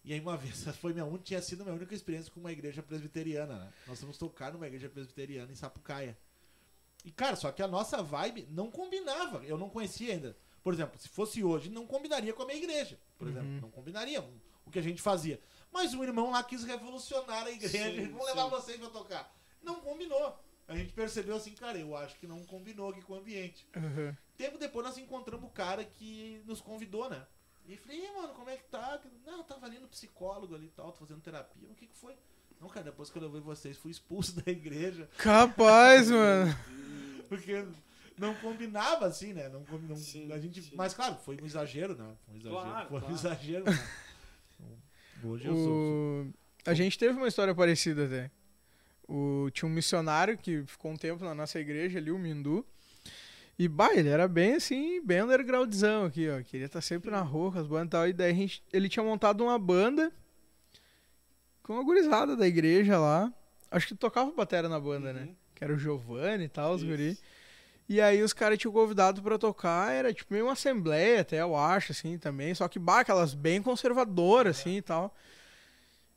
E 0.04 0.12
aí 0.12 0.20
uma 0.20 0.36
vez, 0.38 0.60
essa 0.60 0.72
foi 0.72 0.92
minha 0.92 1.04
única, 1.04 1.24
tinha 1.24 1.40
sido 1.40 1.64
minha 1.64 1.74
única 1.74 1.94
experiência 1.94 2.30
com 2.32 2.40
uma 2.40 2.52
igreja 2.52 2.82
presbiteriana, 2.82 3.58
né? 3.58 3.72
Nós 3.86 4.00
fomos 4.00 4.18
tocar 4.18 4.52
numa 4.52 4.66
igreja 4.66 4.88
presbiteriana 4.88 5.50
em 5.50 5.56
Sapucaia. 5.56 6.16
E 7.04 7.10
cara, 7.10 7.36
só 7.36 7.52
que 7.52 7.62
a 7.62 7.68
nossa 7.68 8.02
vibe 8.02 8.48
não 8.50 8.70
combinava. 8.70 9.44
Eu 9.44 9.58
não 9.58 9.68
conhecia 9.68 10.12
ainda. 10.12 10.36
Por 10.62 10.72
exemplo, 10.72 10.98
se 10.98 11.08
fosse 11.08 11.44
hoje, 11.44 11.68
não 11.68 11.86
combinaria 11.86 12.32
com 12.32 12.42
a 12.42 12.46
minha 12.46 12.58
igreja. 12.58 12.98
Por 13.18 13.28
exemplo, 13.28 13.60
não 13.60 13.70
combinaria 13.70 14.24
o 14.64 14.70
que 14.70 14.78
a 14.78 14.82
gente 14.82 15.02
fazia. 15.02 15.38
Mas 15.70 15.92
o 15.92 16.02
irmão 16.02 16.30
lá 16.30 16.42
quis 16.42 16.64
revolucionar 16.64 17.44
a 17.44 17.50
igreja. 17.50 17.90
Sim, 17.90 18.08
Vamos 18.08 18.26
levar 18.26 18.44
sim. 18.44 18.50
vocês 18.50 18.78
pra 18.78 18.88
tocar. 18.88 19.43
Não 19.64 19.80
combinou. 19.80 20.38
A 20.66 20.76
gente 20.76 20.92
percebeu 20.92 21.36
assim, 21.36 21.52
cara, 21.52 21.78
eu 21.78 21.94
acho 21.96 22.18
que 22.18 22.26
não 22.26 22.42
combinou 22.44 22.90
aqui 22.90 23.02
com 23.02 23.12
o 23.12 23.16
ambiente. 23.16 23.66
Uhum. 23.76 24.14
Tempo 24.36 24.58
depois 24.58 24.86
nós 24.86 24.96
encontramos 24.98 25.44
o 25.46 25.52
cara 25.52 25.84
que 25.84 26.42
nos 26.46 26.60
convidou, 26.60 27.08
né? 27.10 27.26
E 27.66 27.76
falei, 27.76 27.98
"E 28.00 28.06
aí, 28.06 28.14
mano, 28.14 28.34
como 28.34 28.50
é 28.50 28.56
que 28.56 28.64
tá? 28.64 29.00
Não, 29.26 29.38
eu 29.38 29.44
tava 29.44 29.66
ali 29.66 29.78
no 29.78 29.88
psicólogo 29.88 30.54
ali 30.54 30.66
e 30.66 30.70
tal, 30.70 30.92
tô 30.92 30.98
fazendo 30.98 31.20
terapia. 31.20 31.68
O 31.70 31.74
que 31.74 31.86
que 31.86 31.96
foi? 31.96 32.14
Não, 32.60 32.68
cara, 32.68 32.86
depois 32.86 33.10
que 33.10 33.18
eu 33.18 33.22
levei 33.22 33.40
vocês, 33.40 33.76
fui 33.76 33.90
expulso 33.90 34.34
da 34.40 34.50
igreja. 34.50 35.08
Capaz, 35.18 36.10
mano. 36.10 36.54
Porque 37.28 37.66
não 38.18 38.34
combinava 38.36 39.06
assim, 39.06 39.32
né? 39.32 39.48
Não, 39.48 39.64
Sim, 39.96 40.30
a 40.32 40.38
gente, 40.38 40.62
sim. 40.62 40.76
mas 40.76 40.94
claro, 40.94 41.16
foi 41.16 41.38
um 41.40 41.44
exagero, 41.46 41.94
né? 41.96 42.16
Foi 42.24 42.34
um 42.34 42.38
exagero. 42.38 42.62
Claro, 42.62 42.88
foi 42.88 42.96
um 42.96 43.00
claro. 43.00 43.14
exagero, 43.14 43.64
né? 43.64 43.88
Hoje 45.24 45.46
eu 45.46 45.54
sou. 45.56 45.72
O... 45.72 46.34
A 46.66 46.74
gente 46.74 46.98
teve 46.98 47.16
uma 47.16 47.28
história 47.28 47.54
parecida 47.54 48.04
até. 48.04 48.30
O... 49.08 49.50
Tinha 49.52 49.68
um 49.68 49.72
missionário 49.72 50.36
que 50.38 50.64
ficou 50.66 50.90
um 50.90 50.96
tempo 50.96 51.24
na 51.24 51.34
nossa 51.34 51.58
igreja 51.58 51.98
ali, 51.98 52.10
o 52.10 52.18
Mindu. 52.18 52.64
E, 53.58 53.68
bah, 53.68 53.94
ele 53.94 54.08
era 54.08 54.26
bem 54.26 54.54
assim, 54.54 55.00
bem 55.04 55.22
undergroundzão 55.22 56.06
aqui, 56.06 56.28
ó. 56.28 56.42
Queria 56.42 56.66
estar 56.66 56.80
sempre 56.80 57.10
na 57.10 57.20
rua 57.20 57.52
com 57.52 57.58
as 57.58 57.66
bandas 57.66 57.86
e 57.86 57.90
tal. 57.90 58.08
E 58.08 58.12
daí 58.12 58.32
a 58.32 58.34
gente... 58.34 58.62
ele 58.72 58.88
tinha 58.88 59.04
montado 59.04 59.44
uma 59.44 59.58
banda 59.58 60.12
com 61.62 61.78
a 61.78 61.82
gurizada 61.82 62.36
da 62.36 62.46
igreja 62.46 62.98
lá. 62.98 63.32
Acho 63.70 63.88
que 63.88 63.94
tocava 63.94 64.30
batera 64.32 64.68
na 64.68 64.78
banda, 64.80 65.12
né? 65.12 65.22
Uhum. 65.22 65.36
Que 65.54 65.64
era 65.64 65.72
o 65.72 65.78
Giovanni 65.78 66.44
e 66.44 66.48
tal, 66.48 66.74
os 66.74 66.82
Isso. 66.82 66.90
guri. 66.90 67.18
E 67.88 68.00
aí 68.00 68.22
os 68.22 68.32
caras 68.32 68.58
tinham 68.58 68.72
convidado 68.72 69.22
pra 69.22 69.36
tocar, 69.38 69.92
era 69.92 70.12
tipo 70.12 70.32
meio 70.32 70.46
uma 70.46 70.54
assembleia 70.54 71.20
até, 71.20 71.40
eu 71.40 71.54
acho, 71.54 71.92
assim, 71.92 72.18
também. 72.18 72.54
Só 72.54 72.66
que, 72.66 72.78
bah, 72.78 73.00
aquelas 73.00 73.34
bem 73.34 73.62
conservadoras, 73.62 74.58
assim, 74.58 74.78
e 74.78 74.82
tal. 74.82 75.14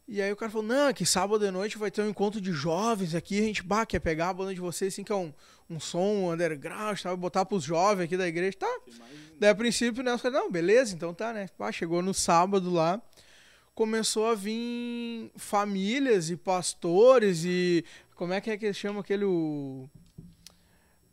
E 0.08 0.22
aí 0.22 0.32
o 0.32 0.36
cara 0.38 0.50
falou, 0.50 0.66
não, 0.66 0.94
que 0.94 1.06
sábado 1.06 1.44
de 1.44 1.52
noite 1.52 1.78
vai 1.78 1.92
ter 1.92 2.02
um 2.02 2.10
encontro 2.10 2.40
de 2.40 2.54
jovens 2.54 3.14
aqui, 3.14 3.40
a 3.40 3.44
gente, 3.44 3.62
bah, 3.62 3.86
quer 3.86 4.00
pegar 4.00 4.30
a 4.30 4.34
banda 4.34 4.54
de 4.54 4.62
vocês, 4.62 4.94
assim, 4.94 5.04
que 5.04 5.12
é 5.12 5.16
um, 5.16 5.34
um 5.70 5.82
som 5.82 6.32
underground, 6.32 6.98
tal, 7.02 7.18
botar 7.18 7.44
pros 7.44 7.64
jovens 7.64 8.06
aqui 8.06 8.16
da 8.16 8.26
igreja, 8.26 8.58
tá? 8.58 8.80
Daí 9.38 9.50
a 9.50 9.56
princípio, 9.56 10.02
né, 10.02 10.14
os 10.14 10.22
caras, 10.22 10.40
não, 10.40 10.50
beleza, 10.50 10.96
então 10.96 11.14
tá, 11.14 11.34
né? 11.34 11.50
Pá, 11.58 11.74
chegou 11.74 12.02
no 12.02 12.14
sábado 12.14 12.72
lá, 12.72 13.02
começou 13.76 14.28
a 14.28 14.34
vir 14.34 15.30
famílias 15.36 16.32
e 16.32 16.36
pastores 16.36 17.44
e. 17.46 17.86
Como 18.16 18.34
é 18.34 18.42
que 18.42 18.50
é 18.50 18.58
que 18.58 18.66
eles 18.66 18.78
chamam 18.78 19.02
aquele. 19.02 19.26
O... 19.26 19.88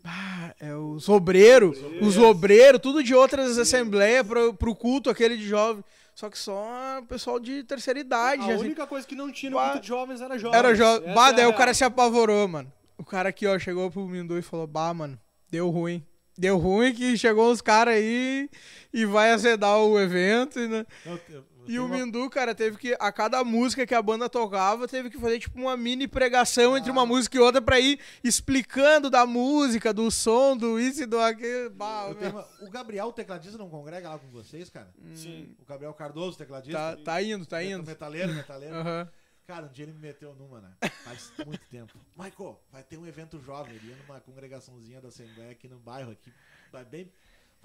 Ah, 0.02 0.54
é 0.58 0.74
os 0.74 1.08
obreiros, 1.08 1.78
os 2.00 2.16
obreiros, 2.16 2.80
tudo 2.80 3.02
de 3.02 3.14
outras 3.14 3.58
assembleias 3.58 4.26
pro, 4.26 4.54
pro 4.54 4.74
culto 4.74 5.10
aquele 5.10 5.36
de 5.36 5.46
jovem. 5.46 5.84
Só 6.14 6.30
que 6.30 6.38
só 6.38 7.00
o 7.00 7.06
pessoal 7.06 7.40
de 7.40 7.64
terceira 7.64 7.98
idade. 7.98 8.42
A 8.42 8.54
assim. 8.54 8.64
única 8.64 8.86
coisa 8.86 9.06
que 9.06 9.16
não 9.16 9.32
tinha 9.32 9.50
no 9.50 9.56
Bah, 9.56 9.76
de 9.76 9.88
jovens 9.88 10.20
era 10.20 10.38
jovens. 10.38 10.58
Era 10.58 10.74
jovem. 10.74 11.08
Essa 11.08 11.14
Bah, 11.14 11.28
é 11.30 11.32
daí 11.32 11.44
a 11.44 11.48
o 11.48 11.54
cara 11.54 11.74
se 11.74 11.82
apavorou, 11.82 12.46
mano. 12.46 12.72
O 12.96 13.04
cara 13.04 13.28
aqui, 13.30 13.46
ó, 13.46 13.58
chegou 13.58 13.90
pro 13.90 14.06
Mindu 14.06 14.38
e 14.38 14.42
falou: 14.42 14.66
Bah, 14.66 14.94
mano, 14.94 15.18
deu 15.50 15.68
ruim. 15.70 16.04
Deu 16.36 16.56
ruim 16.58 16.92
que 16.92 17.16
chegou 17.16 17.50
os 17.50 17.60
caras 17.60 17.94
aí 17.94 18.48
e 18.92 19.04
vai 19.04 19.30
azedar 19.30 19.78
o 19.78 19.98
evento. 19.98 20.58
Né? 20.60 20.84
Eu 21.04 21.44
e 21.68 21.78
o 21.78 21.86
uma- 21.86 21.96
Mindu, 21.96 22.28
cara, 22.30 22.54
teve 22.54 22.76
que. 22.76 22.96
A 22.98 23.10
cada 23.12 23.42
música 23.44 23.86
que 23.86 23.94
a 23.94 24.02
banda 24.02 24.28
tocava, 24.28 24.86
teve 24.88 25.10
que 25.10 25.18
fazer 25.18 25.38
tipo 25.38 25.58
uma 25.60 25.76
mini 25.76 26.06
pregação 26.08 26.76
entre 26.76 26.90
Ah. 26.90 26.92
uma 26.92 27.06
música 27.06 27.36
e 27.36 27.40
outra 27.40 27.60
pra 27.62 27.78
ir 27.80 27.98
explicando 28.22 29.08
da 29.10 29.26
música, 29.26 29.92
do 29.92 30.10
som, 30.10 30.56
do 30.56 30.78
isso 30.80 31.02
e 31.02 31.06
do 31.06 31.18
aquilo. 31.18 31.70
Uma- 31.74 32.46
O 32.60 32.70
Gabriel, 32.70 33.06
o 33.06 33.12
tecladista, 33.12 33.56
não 33.58 33.68
congrega 33.70 34.08
lá 34.08 34.18
com 34.18 34.28
vocês, 34.30 34.68
cara? 34.70 34.92
Sim. 35.14 35.54
O 35.60 35.64
Gabriel 35.64 35.94
Cardoso, 35.94 36.34
o 36.34 36.38
tecladista? 36.38 36.78
tá, 36.78 36.96
tá 36.96 37.22
indo, 37.22 37.44
tá 37.46 37.58
Metal- 37.58 37.72
indo. 37.78 37.86
Metaleiro, 37.86 38.32
metaleiro. 38.34 38.74
Aham. 38.76 39.08
Cara, 39.46 39.66
um 39.66 39.68
dia 39.72 39.84
ele 39.84 39.92
me 39.92 39.98
meteu 39.98 40.34
numa, 40.34 40.58
né? 40.58 40.70
Faz 41.04 41.30
muito 41.46 41.60
tempo. 41.70 41.92
Michael, 42.16 42.58
vai 42.72 42.82
ter 42.82 42.96
um 42.96 43.06
evento 43.06 43.38
jovem. 43.40 43.74
Ele 43.76 43.88
ia 43.90 43.96
numa 43.96 44.18
congregaçãozinha 44.18 45.02
da 45.02 45.08
Assembleia 45.08 45.50
aqui 45.50 45.68
no 45.68 45.78
bairro, 45.78 46.12
aqui. 46.12 46.32
Vai 46.72 46.82
bem. 46.82 47.12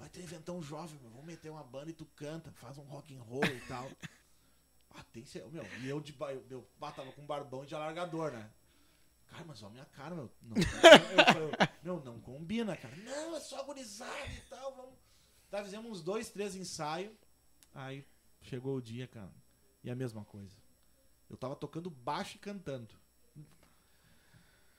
Vai 0.00 0.08
ter 0.08 0.50
um 0.50 0.62
jovem, 0.62 0.98
meu. 0.98 1.10
Vamos 1.10 1.26
meter 1.26 1.50
uma 1.50 1.62
banda 1.62 1.90
e 1.90 1.92
tu 1.92 2.06
canta, 2.16 2.50
faz 2.52 2.78
um 2.78 2.84
rock 2.84 3.14
and 3.14 3.22
roll 3.22 3.44
e 3.44 3.60
tal. 3.68 3.88
Ah, 4.92 5.04
tem 5.12 5.24
ser. 5.24 5.46
Meu, 5.52 5.64
e 5.82 5.88
eu 5.88 6.00
de 6.00 6.12
eu, 6.18 6.44
eu 6.50 6.68
ah, 6.80 6.90
tava 6.90 7.12
com 7.12 7.24
barbão 7.24 7.64
de 7.64 7.72
alargador, 7.76 8.32
né? 8.32 8.50
Cara, 9.28 9.44
mas 9.46 9.62
ó, 9.62 9.68
a 9.68 9.70
minha 9.70 9.84
cara, 9.84 10.16
meu. 10.16 10.28
Não, 10.42 10.56
eu, 10.56 11.50
meu, 11.80 12.04
não 12.04 12.18
combina, 12.18 12.76
cara. 12.76 12.96
Não, 12.96 13.36
é 13.36 13.38
só 13.38 13.62
gurizada 13.62 14.26
e 14.26 14.40
tal. 14.50 14.74
Vamos. 14.74 14.98
Tá, 15.48 15.62
fizemos 15.62 15.88
uns 15.88 16.02
dois, 16.02 16.28
três 16.30 16.56
ensaios. 16.56 17.12
Aí 17.72 18.04
chegou 18.42 18.74
o 18.74 18.82
dia, 18.82 19.06
cara. 19.06 19.32
E 19.84 19.90
a 19.92 19.94
mesma 19.94 20.24
coisa. 20.24 20.56
Eu 21.30 21.36
tava 21.36 21.54
tocando 21.54 21.88
baixo 21.88 22.34
e 22.34 22.40
cantando. 22.40 22.92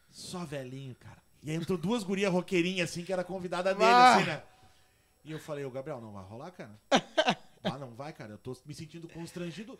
Só 0.10 0.44
velhinho, 0.44 0.94
cara. 0.96 1.24
E 1.42 1.52
aí 1.52 1.56
entrou 1.56 1.78
duas 1.78 2.04
gurias 2.04 2.34
roqueirinhas, 2.34 2.90
assim, 2.90 3.06
que 3.06 3.14
era 3.14 3.24
convidada 3.24 3.74
dele, 3.74 3.90
Ah. 3.90 4.16
assim, 4.16 4.26
né? 4.26 4.44
E 5.24 5.32
eu 5.32 5.40
falei, 5.40 5.64
ô 5.66 5.72
Gabriel, 5.72 6.02
não 6.02 6.12
vai 6.12 6.24
rolar, 6.24 6.52
cara? 6.52 6.80
ah, 7.64 7.78
não 7.78 7.94
vai, 7.94 8.12
cara. 8.12 8.34
Eu 8.34 8.38
tô 8.38 8.56
me 8.66 8.74
sentindo 8.74 9.08
constrangido. 9.08 9.78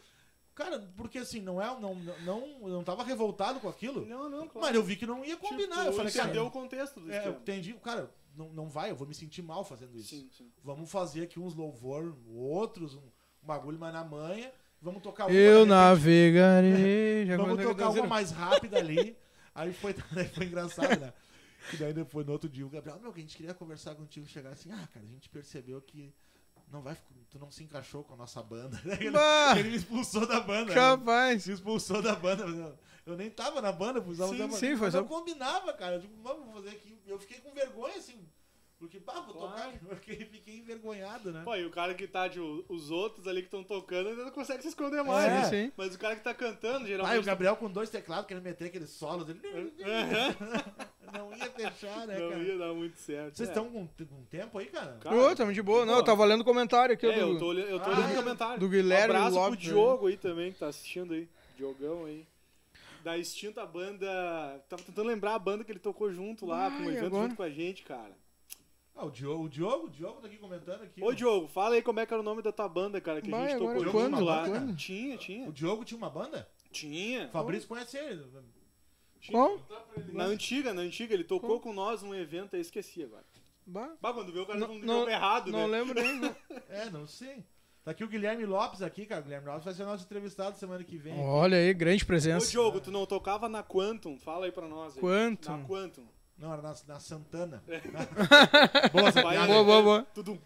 Cara, 0.54 0.80
porque 0.96 1.18
assim, 1.18 1.42
não 1.42 1.62
é. 1.62 1.66
Não, 1.80 1.96
não, 1.96 2.44
eu 2.64 2.70
não 2.70 2.84
tava 2.84 3.04
revoltado 3.04 3.60
com 3.60 3.70
aquilo. 3.70 4.06
Não, 4.06 4.30
não, 4.30 4.48
claro. 4.48 4.68
Mas 4.68 4.76
eu 4.76 4.84
vi 4.84 4.96
que 4.96 5.06
não 5.06 5.26
ia 5.26 5.38
combinar. 5.38 5.78
Tipo, 5.78 5.88
eu 5.88 5.94
falei, 5.94 6.12
cara. 6.12 6.26
entendeu 6.26 6.46
o 6.46 6.52
contexto 6.52 7.00
do 7.00 7.12
É, 7.12 7.28
eu 7.28 7.32
entendi, 7.34 7.74
cara, 7.76 8.12
não, 8.36 8.50
não 8.50 8.70
vai, 8.70 8.92
eu 8.92 8.96
vou 8.96 9.08
me 9.08 9.14
sentir 9.14 9.42
mal 9.42 9.64
fazendo 9.64 9.98
isso. 9.98 10.10
Sim, 10.10 10.30
sim. 10.32 10.52
Vamos 10.64 10.92
fazer 10.92 11.24
aqui 11.24 11.40
uns 11.40 11.56
louvor, 11.56 12.16
outros, 12.30 12.96
um, 12.96 13.00
um 13.44 13.48
bagulho 13.48 13.80
mais 13.80 13.94
na 13.94 14.04
manha. 14.04 14.52
Vamos 14.82 15.02
tocar 15.02 15.28
uma, 15.28 15.34
Eu 15.34 15.66
navegarei. 15.66 17.26
Já 17.28 17.38
Vamos 17.38 17.64
tocar 17.64 17.90
uma 17.90 18.08
mais 18.08 18.32
rápida 18.32 18.78
ali. 18.78 19.18
Aí 19.54 19.74
foi, 19.74 19.94
foi 20.34 20.46
engraçado, 20.46 21.00
né? 21.00 21.14
E 21.74 21.78
daí 21.78 21.94
depois 21.94 22.26
no 22.26 22.34
outro 22.34 22.50
dia 22.50 22.66
o 22.66 22.70
Gabriel, 22.70 23.00
meu, 23.00 23.12
que 23.14 23.20
a 23.20 23.24
gente 23.24 23.36
queria 23.38 23.54
conversar 23.54 23.96
contigo, 23.96 24.26
chegar 24.28 24.52
assim, 24.52 24.72
ah, 24.72 24.88
cara, 24.94 25.06
a 25.06 25.10
gente 25.10 25.30
percebeu 25.30 25.82
que 25.82 26.14
não 26.72 26.82
vai, 26.82 26.98
tu 27.30 27.38
não 27.38 27.52
se 27.52 27.64
encaixou 27.64 28.04
com 28.04 28.14
a 28.14 28.18
nossa 28.18 28.42
banda. 28.42 28.80
Ele, 29.00 29.12
Bah! 29.12 29.54
ele 29.60 29.70
me 29.70 29.76
expulsou 29.76 30.26
da 30.26 30.40
banda. 30.40 30.66
né? 30.70 30.74
Capaz. 30.74 31.46
Me 31.48 31.54
expulsou 31.54 32.02
da 32.02 32.16
banda. 32.16 32.44
Eu, 32.44 32.80
eu 33.06 33.18
nem 33.18 33.30
tava 33.30 33.62
na 33.62 33.72
banda, 33.72 34.02
precisava 34.02 34.32
Sim, 34.32 34.38
da 34.40 34.46
banda. 34.48 34.58
sim, 34.60 34.78
foi 34.78 34.90
só- 34.92 35.02
não 35.02 35.08
combinava, 35.08 35.74
cara. 35.74 35.96
Eu 35.96 36.00
digo, 36.02 36.14
vou 36.24 36.54
fazer 36.54 36.70
aqui. 36.70 36.98
Eu 37.06 37.20
fiquei 37.20 37.40
com 37.40 37.54
vergonha, 37.54 37.96
assim. 37.98 38.26
Porque, 38.82 39.00
bah, 39.00 39.22
vou 39.22 39.36
Claro. 39.36 39.54
tocar. 39.74 39.78
Porque 39.88 40.16
fiquei 40.26 40.58
envergonhado, 40.58 41.32
né? 41.32 41.44
Pô, 41.46 41.56
e 41.56 41.64
o 41.64 41.70
cara 41.70 41.94
que 41.94 42.08
tá 42.08 42.28
de. 42.28 42.40
Os 42.40 42.90
outros 42.90 43.28
ali 43.28 43.42
que 43.42 43.48
estão 43.48 43.64
tocando 43.64 44.10
ainda 44.10 44.24
não 44.24 44.32
consegue 44.32 44.64
se 44.64 44.70
esconder 44.70 45.04
mais. 45.04 45.24
É. 45.24 45.30
né? 45.30 45.44
Sim, 45.44 45.50
sim. 45.68 45.72
Mas 45.78 45.94
o 45.94 46.00
cara 46.00 46.16
que 46.16 46.24
tá 46.24 46.34
cantando, 46.34 46.80
Ah, 46.80 46.84
e 46.86 46.88
geralmente. 46.88 47.20
o 47.20 47.24
Gabriel 47.24 47.56
com 47.58 47.70
dois 47.70 47.92
teclados, 47.92 48.26
querendo 48.26 48.44
meter 48.44 48.66
aqueles 48.66 48.90
solos. 48.90 49.30
Ele... 49.30 49.40
Não 51.14 51.32
ia 51.36 51.52
fechar, 51.52 52.08
né, 52.08 52.18
Não 52.18 52.30
cara? 52.30 52.42
ia 52.44 52.58
dar 52.58 52.74
muito 52.74 52.98
certo. 52.98 53.36
Vocês 53.38 53.50
É. 53.50 53.52
estão 53.52 53.70
com, 53.70 53.86
com 53.88 54.24
tempo 54.26 54.58
aí, 54.58 54.66
cara? 54.68 54.98
Cara, 55.02 55.16
Ô, 55.16 55.36
tamo 55.36 55.54
de 55.54 55.62
boa. 55.62 55.86
Não, 55.86 55.98
eu 55.98 56.04
tava 56.04 56.24
lendo 56.26 56.42
o 56.42 56.46
comentário 56.46 56.94
aqui 56.94 57.06
É, 57.06 57.14
do... 57.20 57.34
eu 57.34 57.38
tô, 57.38 57.54
eu 57.54 57.80
tô 57.80 57.86
Ah, 57.90 57.94
olhando 57.94 58.10
é, 58.10 58.14
o 58.14 58.24
comentário. 58.24 58.60
do 58.60 58.70
Guilherme 58.70 59.16
Abraço 59.16 59.36
Lopes, 59.36 59.60
pro? 59.60 59.68
Diogo 59.68 60.08
aí 60.08 60.18
também, 60.18 60.52
que 60.54 60.60
tá 60.60 60.68
assistindo 60.68 61.14
aí. 61.14 61.28
Diogão 61.58 62.06
aí. 62.06 62.26
Da 63.04 63.18
extinta 63.18 63.66
banda. 63.66 64.08
Tava 64.70 64.84
tentando 64.84 65.08
lembrar 65.08 65.36
a 65.36 65.40
banda 65.40 65.64
que 65.64 65.72
ele 65.72 65.80
tocou 65.80 66.12
junto 66.14 66.46
lá, 66.46 66.70
com 66.72 66.78
um 66.78 66.88
Ai, 66.88 66.88
evento 66.90 67.06
agora. 67.08 67.24
junto 67.24 67.36
com 67.36 67.44
a 67.44 67.50
gente, 67.50 67.84
cara. 67.84 68.16
Ah, 69.02 69.06
o 69.06 69.10
Diogo, 69.12 69.44
o 69.46 69.50
Diogo, 69.50 69.88
o 69.88 69.90
Diogo 69.90 70.22
tá 70.22 70.28
aqui 70.28 70.38
comentando 70.38 70.84
aqui. 70.84 71.04
Ô, 71.04 71.12
Diogo, 71.12 71.48
fala 71.48 71.74
aí 71.76 71.82
como 71.82 72.00
é 72.00 72.06
que 72.06 72.14
era 72.14 72.22
o 72.22 72.26
nome 72.26 72.42
da 72.44 72.52
tua 72.52 72.70
banda, 72.70 73.02
cara, 73.02 73.20
que 73.20 73.34
a 73.34 73.48
gente 73.50 73.58
tocou 73.58 73.84
quando? 73.92 74.12
junto 74.18 74.24
lá. 74.24 74.48
Quando? 74.48 74.76
Tinha, 74.76 75.16
O 75.16 75.18
tinha. 75.18 75.52
Diogo 75.52 75.84
tinha 75.84 75.98
uma 75.98 76.10
banda? 76.10 76.48
Tinha. 76.72 77.26
O 77.28 77.32
Fabrício 77.32 77.68
conhece 77.68 77.98
ele. 77.98 78.24
Qual? 79.30 79.60
Na 80.14 80.26
antiga, 80.26 80.74
na 80.74 80.82
antiga, 80.82 81.14
ele 81.14 81.24
tocou 81.24 81.60
com 81.60 81.74
nós 81.74 82.02
num 82.04 82.14
evento, 82.14 82.56
eu 82.56 82.62
esqueci 82.62 83.04
agora. 83.04 83.24
Bah, 83.66 83.92
Bah, 84.02 84.14
quando 84.14 84.32
vê 84.32 84.40
o 84.40 84.46
cara 84.46 84.60
Não- 84.60 84.68
não, 84.80 85.02
não- 85.02 85.10
errado, 85.10 85.52
não 85.52 85.68
né? 85.68 85.80
lembro 85.80 85.94
nem. 86.02 86.20
não. 86.22 86.36
É, 86.70 86.90
não 86.90 87.08
sei. 87.08 87.44
Tá 87.84 87.92
aqui 87.92 88.04
o 88.04 88.08
Guilherme 88.08 88.46
Lopes 88.46 88.82
aqui, 88.84 89.06
cara. 89.08 89.22
O 89.22 89.24
Guilherme 89.24 89.48
Lopes 89.48 89.66
vai 89.66 89.74
ser 89.74 89.84
nosso 89.86 90.04
entrevistado 90.04 90.58
semana 90.58 90.84
que 90.84 90.98
vem. 90.98 91.20
Olha 91.20 91.58
aí, 91.58 91.74
grande 91.74 92.04
Ô, 92.04 92.08
presença. 92.08 92.50
Diogo, 92.50 92.80
tu 92.80 92.92
não 92.92 93.06
tocava 93.08 93.50
na 93.50 93.64
Quantum? 93.64 94.18
Fala 94.20 94.46
aí 94.46 94.52
pra 94.52 94.68
nós. 94.68 94.96
Aí. 94.96 95.02
Quantum. 95.02 95.58
Na 95.58 95.64
Quantum. 95.68 96.04
Não, 96.42 96.52
era 96.52 96.62
na, 96.62 96.76
na 96.88 97.00
Santana. 97.00 97.64
É. 97.68 97.80
Boa 98.90 99.12
piada. 99.14 99.46
Boa, 99.48 99.64
boa, 99.64 99.82
boa. 99.84 100.04
Tudum. 100.14 100.38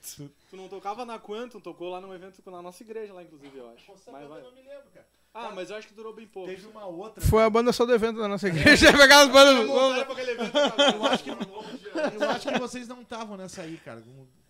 Tu 0.49 0.57
não 0.57 0.67
tocava 0.67 1.05
na 1.05 1.17
Quantum, 1.17 1.59
tocou 1.61 1.89
lá 1.89 2.01
num 2.01 2.13
evento 2.13 2.41
na 2.51 2.61
nossa 2.61 2.83
igreja 2.83 3.13
lá, 3.13 3.23
inclusive, 3.23 3.57
eu 3.57 3.69
acho. 3.69 3.91
Essa 3.93 4.11
Mas 4.11 4.27
vai. 4.27 4.41
eu 4.41 4.43
não 4.45 4.51
me 4.51 4.61
lembro, 4.61 4.89
cara. 4.93 5.07
Ah, 5.33 5.51
mas 5.53 5.69
eu 5.69 5.75
acho 5.75 5.87
que 5.89 5.93
durou 5.93 6.13
bem 6.13 6.25
pouco. 6.27 6.49
Teve 6.49 6.65
uma 6.67 6.85
outra. 6.85 7.21
Foi 7.25 7.43
a 7.43 7.49
banda 7.49 7.73
só 7.73 7.85
do 7.85 7.93
evento 7.93 8.19
da 8.19 8.27
nossa 8.27 8.47
igreja. 8.47 8.91
Pegar 8.97 9.21
as 9.23 9.29
bandas. 9.29 9.67
Cara. 10.51 10.95
Eu 10.95 11.05
acho 11.05 11.23
que, 11.23 11.29
eu 11.29 12.29
acho 12.29 12.47
que 12.53 12.59
vocês 12.59 12.87
não 12.87 13.01
estavam 13.01 13.35
nessa 13.35 13.61
aí, 13.61 13.77
cara. 13.77 14.01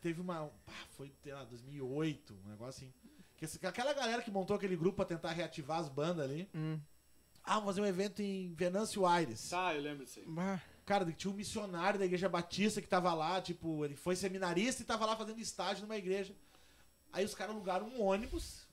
Teve 0.02 0.22
uma. 0.22 0.50
foi, 0.96 1.12
sei 1.24 1.34
lá, 1.34 1.44
2008, 1.46 2.36
um 2.46 2.50
negócio 2.50 2.86
assim. 2.86 2.94
Que 3.38 3.46
esse- 3.46 3.66
aquela 3.66 3.94
galera 3.94 4.22
que 4.22 4.30
montou 4.32 4.56
aquele 4.56 4.76
grupo 4.76 4.98
pra 4.98 5.06
tentar 5.06 5.32
reativar 5.32 5.80
as 5.80 5.90
bandas 5.90 6.26
ali. 6.30 6.48
Hum. 6.54 6.80
Ah, 7.44 7.56
vamos 7.56 7.66
fazer 7.68 7.82
um 7.82 7.86
evento 7.86 8.22
em 8.22 8.54
Venâncio 8.54 9.06
Aires. 9.08 9.50
Tá, 9.50 9.74
eu 9.76 9.82
lembro 9.82 10.06
disso 10.06 10.20
aí. 10.20 10.26
Bah, 10.28 10.62
Cara, 10.86 11.12
tinha 11.12 11.32
um 11.32 11.36
missionário 11.36 11.98
da 11.98 12.06
igreja 12.06 12.30
batista 12.30 12.82
que 12.82 12.88
tava 12.88 13.14
lá, 13.14 13.42
tipo, 13.42 13.84
ele 13.84 13.96
foi 13.96 14.16
seminarista 14.16 14.82
e 14.84 14.86
tava 14.86 15.06
lá 15.06 15.16
fazendo 15.16 15.40
estágio 15.40 15.82
numa 15.84 15.98
igreja. 15.98 16.36
Aí 17.12 17.26
os 17.26 17.34
caras 17.34 17.56
alugaram 17.56 17.88
um 17.88 18.02
ônibus. 18.04 18.68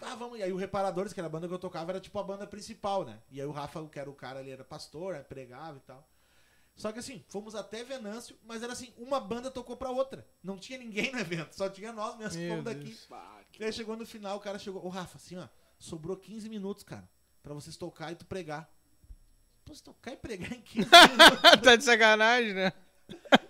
Ah, 0.00 0.14
vamos. 0.14 0.38
E 0.38 0.42
aí 0.42 0.52
o 0.52 0.56
Reparadores, 0.56 1.12
que 1.12 1.20
era 1.20 1.26
a 1.26 1.30
banda 1.30 1.46
que 1.46 1.52
eu 1.54 1.58
tocava, 1.58 1.92
era 1.92 2.00
tipo 2.00 2.18
a 2.18 2.22
banda 2.22 2.46
principal, 2.46 3.04
né? 3.04 3.20
E 3.30 3.40
aí 3.40 3.46
o 3.46 3.50
Rafa, 3.52 3.86
que 3.88 3.98
era 3.98 4.08
o 4.10 4.14
cara 4.14 4.40
ali, 4.40 4.50
era 4.50 4.64
pastor, 4.64 5.14
né? 5.14 5.20
pregava 5.22 5.76
e 5.76 5.80
tal. 5.80 6.08
Só 6.74 6.90
que 6.90 6.98
assim, 6.98 7.22
fomos 7.28 7.54
até 7.54 7.84
Venâncio, 7.84 8.34
mas 8.44 8.62
era 8.62 8.72
assim, 8.72 8.90
uma 8.96 9.20
banda 9.20 9.50
tocou 9.50 9.76
pra 9.76 9.90
outra. 9.90 10.26
Não 10.42 10.56
tinha 10.56 10.78
ninguém 10.78 11.12
no 11.12 11.18
evento, 11.20 11.52
só 11.54 11.68
tinha 11.68 11.92
nós 11.92 12.16
mesmos 12.16 12.34
que 12.34 12.48
fomos 12.48 12.64
daqui. 12.64 12.90
Que- 13.52 13.62
E 13.62 13.66
aí 13.66 13.72
chegou 13.72 13.94
no 13.94 14.06
final, 14.06 14.38
o 14.38 14.40
cara 14.40 14.58
chegou, 14.58 14.82
ô 14.84 14.88
Rafa, 14.88 15.18
assim, 15.18 15.36
ó, 15.36 15.46
sobrou 15.78 16.16
15 16.16 16.48
minutos, 16.48 16.82
cara, 16.82 17.06
pra 17.42 17.52
vocês 17.52 17.76
tocar 17.76 18.10
e 18.10 18.14
tu 18.16 18.24
pregar. 18.24 18.72
Pô, 19.72 19.74
se 19.74 19.82
tocar 19.82 20.12
e 20.12 20.16
pregar 20.16 20.52
em 20.52 20.60
15 20.62 20.88
minutos. 20.88 21.60
tá 21.62 21.76
de 21.76 21.84
sacanagem, 21.84 22.52
né? 22.52 22.72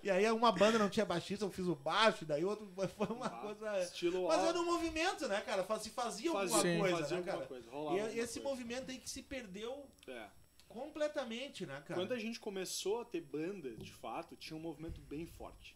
E 0.01 0.09
aí 0.09 0.29
uma 0.31 0.51
banda 0.51 0.77
não 0.79 0.89
tinha 0.89 1.05
baixista, 1.05 1.43
eu 1.45 1.51
fiz 1.51 1.65
o 1.67 1.75
baixo, 1.75 2.25
daí 2.25 2.43
outro 2.45 2.71
foi 2.97 3.07
uma 3.07 3.29
bah, 3.29 3.39
coisa. 3.41 3.79
Estilo 3.83 4.27
Mas 4.27 4.43
era 4.43 4.59
um 4.59 4.65
movimento, 4.65 5.27
né, 5.27 5.41
cara? 5.41 5.65
Se 5.79 5.89
fazia 5.89 6.29
alguma 6.31 6.61
Sim. 6.61 6.79
coisa, 6.79 6.97
fazia 6.97 7.17
né, 7.17 7.17
alguma 7.17 7.33
cara? 7.35 7.47
coisa. 7.47 7.69
rolava 7.71 7.97
E 7.97 8.01
alguma 8.01 8.21
esse 8.23 8.39
coisa. 8.39 8.49
movimento 8.49 8.91
aí 8.91 8.97
que 8.97 9.09
se 9.09 9.21
perdeu 9.23 9.85
É. 10.07 10.27
completamente, 10.67 11.65
né, 11.65 11.81
cara? 11.85 11.99
Quando 11.99 12.13
a 12.13 12.19
gente 12.19 12.39
começou 12.39 13.01
a 13.01 13.05
ter 13.05 13.21
banda, 13.21 13.71
de 13.75 13.91
fato, 13.91 14.35
tinha 14.35 14.57
um 14.57 14.61
movimento 14.61 14.99
bem 15.01 15.25
forte. 15.25 15.75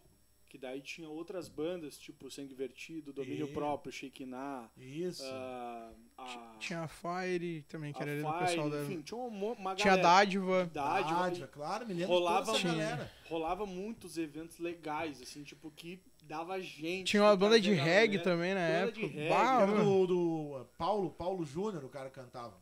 Que 0.50 0.58
daí 0.58 0.80
tinha 0.82 1.10
outras 1.10 1.50
bandas, 1.50 1.98
tipo 1.98 2.32
Sangue 2.32 2.54
Vertido, 2.56 3.12
Domínio 3.12 3.48
E- 3.50 3.54
Próprio, 3.54 3.92
Shekinah, 3.92 4.70
Isso. 4.78 5.24
a, 6.18 6.56
Tinha 6.60 6.82
a 6.84 6.88
Fire 6.88 7.64
também, 7.64 7.92
que 7.92 8.00
a 8.00 8.04
era 8.04 8.12
ali 8.14 8.22
do 8.24 8.34
pessoal 8.46 8.70
da. 8.70 8.82
enfim, 8.84 9.02
tinha 9.02 9.18
uma, 9.20 9.52
uma 9.54 9.76
Tinha 9.76 9.96
galera. 9.98 10.08
Dádiva. 10.20 10.66
Dádiva, 10.74 11.20
Dádiva, 11.20 11.48
claro, 11.48 11.86
me 11.86 11.94
lembro 11.94 12.08
rolava, 12.16 12.40
de 12.40 12.46
toda 12.46 12.58
essa 12.60 12.68
galera. 12.70 13.12
rolava 13.30 13.66
muitos 13.66 14.18
eventos 14.18 14.58
legais, 14.60 15.22
assim, 15.22 15.44
tipo, 15.44 15.70
que 15.72 16.02
dava 16.24 16.60
gente. 16.62 17.08
Tinha 17.12 17.24
uma 17.24 17.36
banda 17.36 17.60
de 17.60 17.74
reggae 17.74 18.18
galera. 18.18 18.24
também 18.24 18.54
na 18.54 18.62
Banda 18.62 18.92
de 18.94 19.04
época. 19.06 19.30
Bah, 19.30 19.68
mano. 19.68 19.84
do, 19.84 20.08
do 20.08 20.62
uh, 20.62 20.66
Paulo, 20.78 21.10
Paulo 21.12 21.46
Júnior, 21.46 21.84
o 21.84 21.90
cara 21.90 22.10
cantava. 22.10 22.56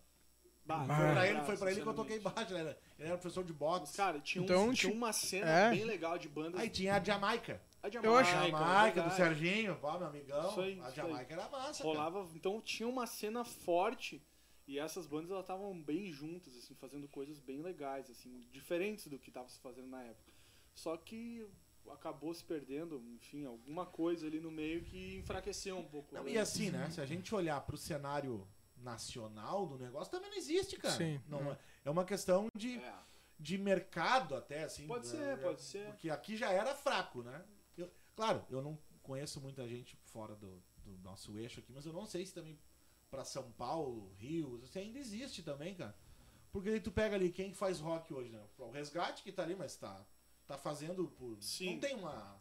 Bah, 0.65 0.83
Foi 0.83 0.95
pra 1.13 1.27
ele, 1.29 1.41
foi 1.43 1.57
pra 1.57 1.71
ele 1.71 1.81
que 1.81 1.87
eu 1.87 1.93
toquei 1.93 2.19
baixo, 2.19 2.51
ele 2.51 2.57
era, 2.61 2.79
ele 2.97 3.07
era 3.09 3.17
professor 3.19 3.43
de 3.43 3.53
boxe. 3.53 3.95
Cara, 3.95 4.19
tinha, 4.19 4.41
um- 4.41 4.45
Então, 4.45 4.73
tinha 4.73 4.91
ti- 4.91 4.97
uma 4.97 5.13
cena 5.13 5.47
é. 5.47 5.69
bem 5.69 5.83
legal 5.85 6.17
de 6.17 6.27
bandas. 6.27 6.59
Aí 6.59 6.67
tinha 6.69 6.95
a 6.95 7.03
Jamaica. 7.03 7.61
A 7.85 8.01
Eu 8.01 8.15
acho- 8.17 8.31
Jamaica, 8.31 8.57
Jamaica, 8.57 9.01
do. 9.03 9.11
Serginho, 9.11 9.75
pô, 9.77 9.97
meu 9.97 10.07
amigão. 10.07 10.49
Isso 10.49 10.61
aí, 10.61 10.79
a 10.81 10.87
isso 10.87 10.95
Jamaica 10.95 11.33
era 11.33 11.49
massa, 11.49 11.83
cara. 11.83 11.89
rolava 11.95 12.29
então 12.35 12.61
tinha 12.61 12.87
uma 12.89 13.05
cena 13.07 13.43
forte 13.45 14.21
e 14.67 14.79
essas 14.79 15.05
bandas 15.05 15.29
elas 15.29 15.43
estavam 15.43 15.79
bem 15.81 16.11
juntas 16.11 16.55
assim 16.57 16.73
fazendo 16.75 17.07
coisas 17.07 17.39
bem 17.39 17.61
legais 17.61 18.09
assim 18.09 18.45
diferentes 18.51 19.07
do 19.07 19.19
que 19.19 19.29
estava 19.29 19.47
se 19.47 19.59
fazendo 19.59 19.87
na 19.87 20.01
época 20.03 20.33
só 20.73 20.97
que 20.97 21.47
acabou 21.91 22.33
se 22.33 22.43
perdendo 22.43 22.99
enfim 23.15 23.45
alguma 23.45 23.85
coisa 23.85 24.25
ali 24.25 24.39
no 24.39 24.49
meio 24.49 24.83
que 24.83 25.17
enfraqueceu 25.17 25.77
um 25.77 25.83
pouco 25.87 26.15
Não, 26.15 26.23
né? 26.23 26.31
e 26.31 26.37
assim, 26.39 26.71
né? 26.71 26.89
Se 26.89 26.99
a 26.99 27.05
gente 27.05 27.33
olhar 27.35 27.61
pro 27.61 27.77
cenário 27.77 28.47
nacional 28.77 29.65
do 29.67 29.77
negócio, 29.77 30.11
também 30.11 30.29
não 30.29 30.37
existe, 30.37 30.77
cara. 30.77 30.93
Sim. 30.95 31.19
Não, 31.27 31.51
é, 31.51 31.57
é 31.85 31.89
uma 31.89 32.03
questão 32.05 32.47
de, 32.55 32.77
É. 32.77 32.93
de 33.39 33.57
mercado 33.57 34.35
até, 34.35 34.63
assim. 34.63 34.85
Pode 34.87 35.07
né? 35.07 35.11
ser, 35.35 35.41
pode 35.41 35.61
ser. 35.61 35.85
Porque 35.87 36.09
aqui 36.09 36.35
já 36.37 36.51
era 36.51 36.73
fraco, 36.75 37.21
né? 37.23 37.43
Claro, 38.15 38.45
eu 38.49 38.61
não 38.61 38.77
conheço 39.03 39.41
muita 39.41 39.67
gente 39.67 39.97
fora 40.05 40.35
do, 40.35 40.63
do 40.83 40.97
nosso 40.99 41.37
eixo 41.37 41.59
aqui, 41.59 41.71
mas 41.73 41.85
eu 41.85 41.93
não 41.93 42.05
sei 42.05 42.25
se 42.25 42.33
também 42.33 42.57
pra 43.09 43.23
São 43.23 43.51
Paulo, 43.51 44.13
Rio, 44.17 44.61
se 44.67 44.79
ainda 44.79 44.99
existe 44.99 45.43
também, 45.43 45.75
cara. 45.75 45.95
Porque 46.51 46.69
aí 46.69 46.79
tu 46.79 46.91
pega 46.91 47.15
ali 47.15 47.31
quem 47.31 47.53
faz 47.53 47.79
rock 47.79 48.13
hoje, 48.13 48.29
né? 48.29 48.41
O 48.57 48.71
Resgate 48.71 49.23
que 49.23 49.31
tá 49.31 49.43
ali, 49.43 49.55
mas 49.55 49.75
tá, 49.75 50.05
tá 50.47 50.57
fazendo 50.57 51.07
por. 51.09 51.41
Sim. 51.41 51.73
Não 51.73 51.79
tem 51.79 51.95
uma. 51.95 52.39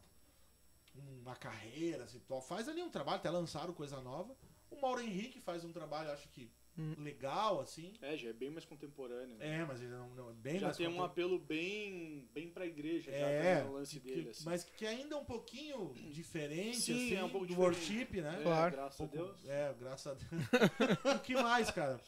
Uma 0.95 1.35
carreira, 1.35 2.05
assim, 2.05 2.21
faz 2.47 2.69
ali 2.69 2.81
um 2.81 2.89
trabalho, 2.89 3.17
até 3.17 3.29
lançaram 3.29 3.73
coisa 3.73 3.99
nova. 3.99 4.33
O 4.69 4.79
Mauro 4.79 5.01
Henrique 5.01 5.41
faz 5.41 5.65
um 5.65 5.73
trabalho, 5.73 6.09
acho 6.09 6.29
que 6.29 6.49
Hum. 6.77 6.93
legal, 6.97 7.61
assim. 7.61 7.93
é 8.01 8.17
já 8.17 8.29
é 8.29 8.33
bem 8.33 8.49
mais 8.49 8.65
contemporâneo 8.65 9.37
né? 9.37 9.59
É, 9.61 9.65
mas 9.65 9.79
ele 9.81 9.91
não, 9.91 10.09
não 10.09 10.29
é 10.29 10.33
bem 10.33 10.59
já 10.59 10.67
mais 10.67 10.75
tem 10.77 10.87
um 10.89 11.01
apelo 11.01 11.39
bem 11.39 12.27
bem 12.33 12.49
para 12.49 12.65
igreja 12.65 13.11
já 13.11 13.17
É, 13.17 13.63
o 13.63 13.71
lance 13.71 13.97
que- 13.99 14.07
dele 14.13 14.29
assim. 14.31 14.43
mas 14.43 14.63
que 14.65 14.85
ainda 14.85 15.15
é 15.15 15.17
um 15.17 15.23
pouquinho 15.23 15.93
diferente, 16.11 16.77
Sim, 16.81 16.93
assim, 16.93 17.15
é 17.15 17.23
um 17.23 17.29
pouco 17.29 17.45
do 17.47 17.53
diferente. 17.55 17.77
worship, 17.77 18.21
né? 18.21 18.39
É, 18.39 18.43
Claro. 18.43 18.71
graças 18.75 18.97
Pouco- 18.97 19.15
a 19.15 19.21
Deus 19.21 19.47
É, 19.47 19.73
graças 19.79 20.07
a 20.07 20.13
Deus. 20.15 20.29
o 21.15 21.19
que 21.21 21.33
mais, 21.35 21.71
cara? 21.71 21.99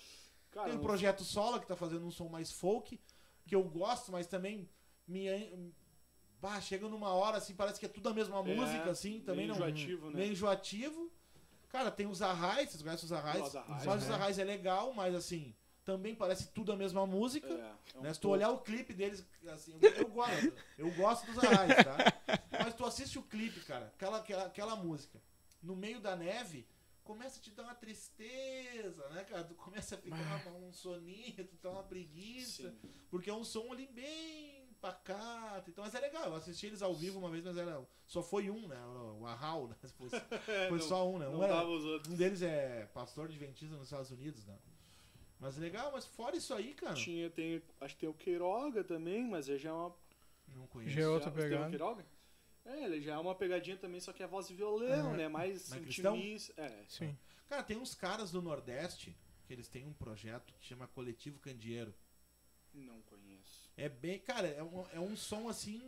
cara 0.52 0.66
Tem 0.66 0.74
o 0.74 0.78
não- 0.78 0.84
Projeto 0.84 1.24
Sola, 1.24 1.60
que 1.62 1.66
tá 1.68 1.76
fazendo 1.78 2.06
um 2.06 2.12
som 2.12 2.28
mais 2.28 2.52
folk, 2.52 3.00
que 3.46 3.56
eu 3.56 3.64
gosto, 3.64 4.12
mas 4.12 4.28
também 4.28 4.70
me... 5.08 5.28
Bah, 6.42 6.60
chega 6.62 6.88
numa 6.88 7.10
hora, 7.14 7.38
assim, 7.38 7.56
parece 7.56 7.80
que 7.80 7.86
é 7.86 7.90
tudo 7.90 8.10
a 8.10 8.14
mesma 8.14 8.40
É, 8.40 8.56
música, 8.56 8.90
assim, 8.92 9.22
também 9.22 9.48
meio 9.48 9.50
não... 9.50 9.56
enjoativo, 9.56 10.10
né? 10.12 10.20
Meio 10.20 10.32
enjoativo. 10.34 11.07
Cara, 11.70 11.92
tem 11.92 12.08
os 12.08 12.22
Arrais, 12.22 12.70
vocês 12.70 12.82
conhecem 12.82 13.06
os 13.06 13.12
Arrais? 13.12 13.48
Os 13.48 13.56
Arrais, 13.56 13.86
Mas 13.86 14.04
os 14.04 14.10
é. 14.10 14.14
Arrais 14.14 14.40
é 14.40 14.44
legal, 14.44 14.94
mas 14.94 15.14
assim, 15.14 15.56
também 15.84 16.16
parece 16.16 16.50
tudo 16.50 16.72
a 16.72 16.76
mesma 16.76 17.06
música. 17.06 17.48
é, 17.48 17.76
é 17.96 18.00
um 18.00 18.02
né? 18.02 18.14
Se 18.14 18.20
tu 18.20 18.30
olhar 18.30 18.50
o 18.50 18.60
clipe 18.60 18.94
deles, 18.94 19.26
assim, 19.48 19.78
eu, 19.82 19.90
eu 19.92 20.08
gosto, 20.08 20.54
eu 20.78 20.92
gosto 20.96 21.26
dos 21.32 21.44
Arrais, 21.44 21.76
tá? 21.76 21.98
Mas 22.64 22.74
tu 22.74 22.86
assiste 22.86 23.20
o 23.20 23.24
clipe, 23.24 23.60
cara, 23.62 23.88
aquela, 23.88 24.18
aquela, 24.18 24.46
aquela 24.46 24.76
música, 24.76 25.22
no 25.62 25.76
meio 25.76 26.00
da 26.00 26.16
neve, 26.16 26.68
começa 27.04 27.40
a 27.40 27.42
te 27.42 27.52
dar 27.52 27.64
uma 27.64 27.76
tristeza, 27.76 29.08
né, 29.10 29.24
cara? 29.24 29.44
Tu 29.46 29.56
começa 29.56 29.96
a 29.96 29.98
ficar 29.98 30.50
um 30.52 30.74
soninho, 30.74 31.48
tu 31.48 31.56
tá 31.56 31.70
uma 31.70 31.84
preguiça, 31.84 32.70
Sim. 32.82 32.94
porque 33.10 33.30
é 33.30 33.34
um 33.34 33.46
som 33.46 33.72
ali 33.72 33.88
bem 33.88 34.57
pacato, 34.82 35.70
então, 35.70 35.84
mas 35.84 35.94
é 35.96 36.00
legal, 36.00 36.26
eu 36.26 36.36
assisti 36.36 36.68
eles 36.68 36.82
ao 36.82 36.94
vivo 36.96 37.20
uma 37.20 37.30
vez, 37.30 37.44
mas 37.44 37.58
era, 37.58 37.86
só 38.06 38.22
foi 38.24 38.50
um, 38.50 38.68
né, 38.68 38.78
o 39.20 39.26
Arral, 39.26 39.68
né, 39.68 39.76
É, 39.84 39.88
foi 40.70 40.78
não- 40.78 40.88
só 40.88 41.10
um, 41.10 41.18
né, 41.20 41.26
não 41.26 41.40
um, 41.40 41.44
era- 41.44 41.66
um 41.66 42.16
deles 42.16 42.42
é 42.42 42.86
pastor 42.94 43.26
adventista 43.26 43.76
nos 43.76 43.86
Estados 43.88 44.12
Unidos, 44.12 44.46
né. 44.46 44.58
Mas 45.40 45.56
legal, 45.58 45.92
mas 45.92 46.06
fora 46.06 46.36
isso 46.36 46.54
aí, 46.54 46.74
cara, 46.74 46.96
Tinha, 46.96 47.30
tem, 47.30 47.62
acho 47.82 47.94
que 47.96 48.00
tem 48.02 48.10
o 48.10 48.14
Queiroga 48.14 48.84
também, 48.84 49.24
mas 49.28 49.48
ele 49.48 49.60
já 49.60 49.70
é 49.70 49.74
uma. 49.74 49.96
não 50.56 50.66
conheço. 50.68 50.96
Já 50.96 51.02
é 51.04 51.08
outra 51.08 51.30
pegada. 51.30 51.70
Queiroga? 51.70 52.04
É, 52.66 52.84
ele 52.86 53.02
já 53.02 53.14
é 53.14 53.18
uma 53.20 53.36
pegadinha 53.36 53.78
também, 53.78 54.00
só 54.00 54.12
que 54.12 54.24
é 54.24 54.28
voz 54.28 54.50
e 54.50 54.54
violão, 54.56 55.14
É. 55.14 55.18
né? 55.18 55.28
Mais 55.28 55.72
cristão? 55.74 56.16
intimista. 56.18 56.54
É. 56.60 56.84
Sim. 56.90 57.16
Cara, 57.48 57.62
tem 57.64 57.78
uns 57.78 57.94
caras 57.94 58.32
do 58.32 58.42
Nordeste 58.42 59.16
que 59.46 59.54
eles 59.54 59.68
têm 59.70 59.86
um 59.86 59.94
projeto 59.94 60.54
que 60.60 60.66
chama 60.66 60.88
Coletivo 60.88 61.40
Candeeiro. 61.40 61.94
Não 62.74 63.00
conheço. 63.04 63.27
É 63.78 63.88
bem, 63.88 64.20
cara, 64.20 64.48
é 64.48 64.64
um, 64.64 64.86
é 64.92 65.00
um 65.00 65.16
som 65.16 65.48
assim 65.48 65.82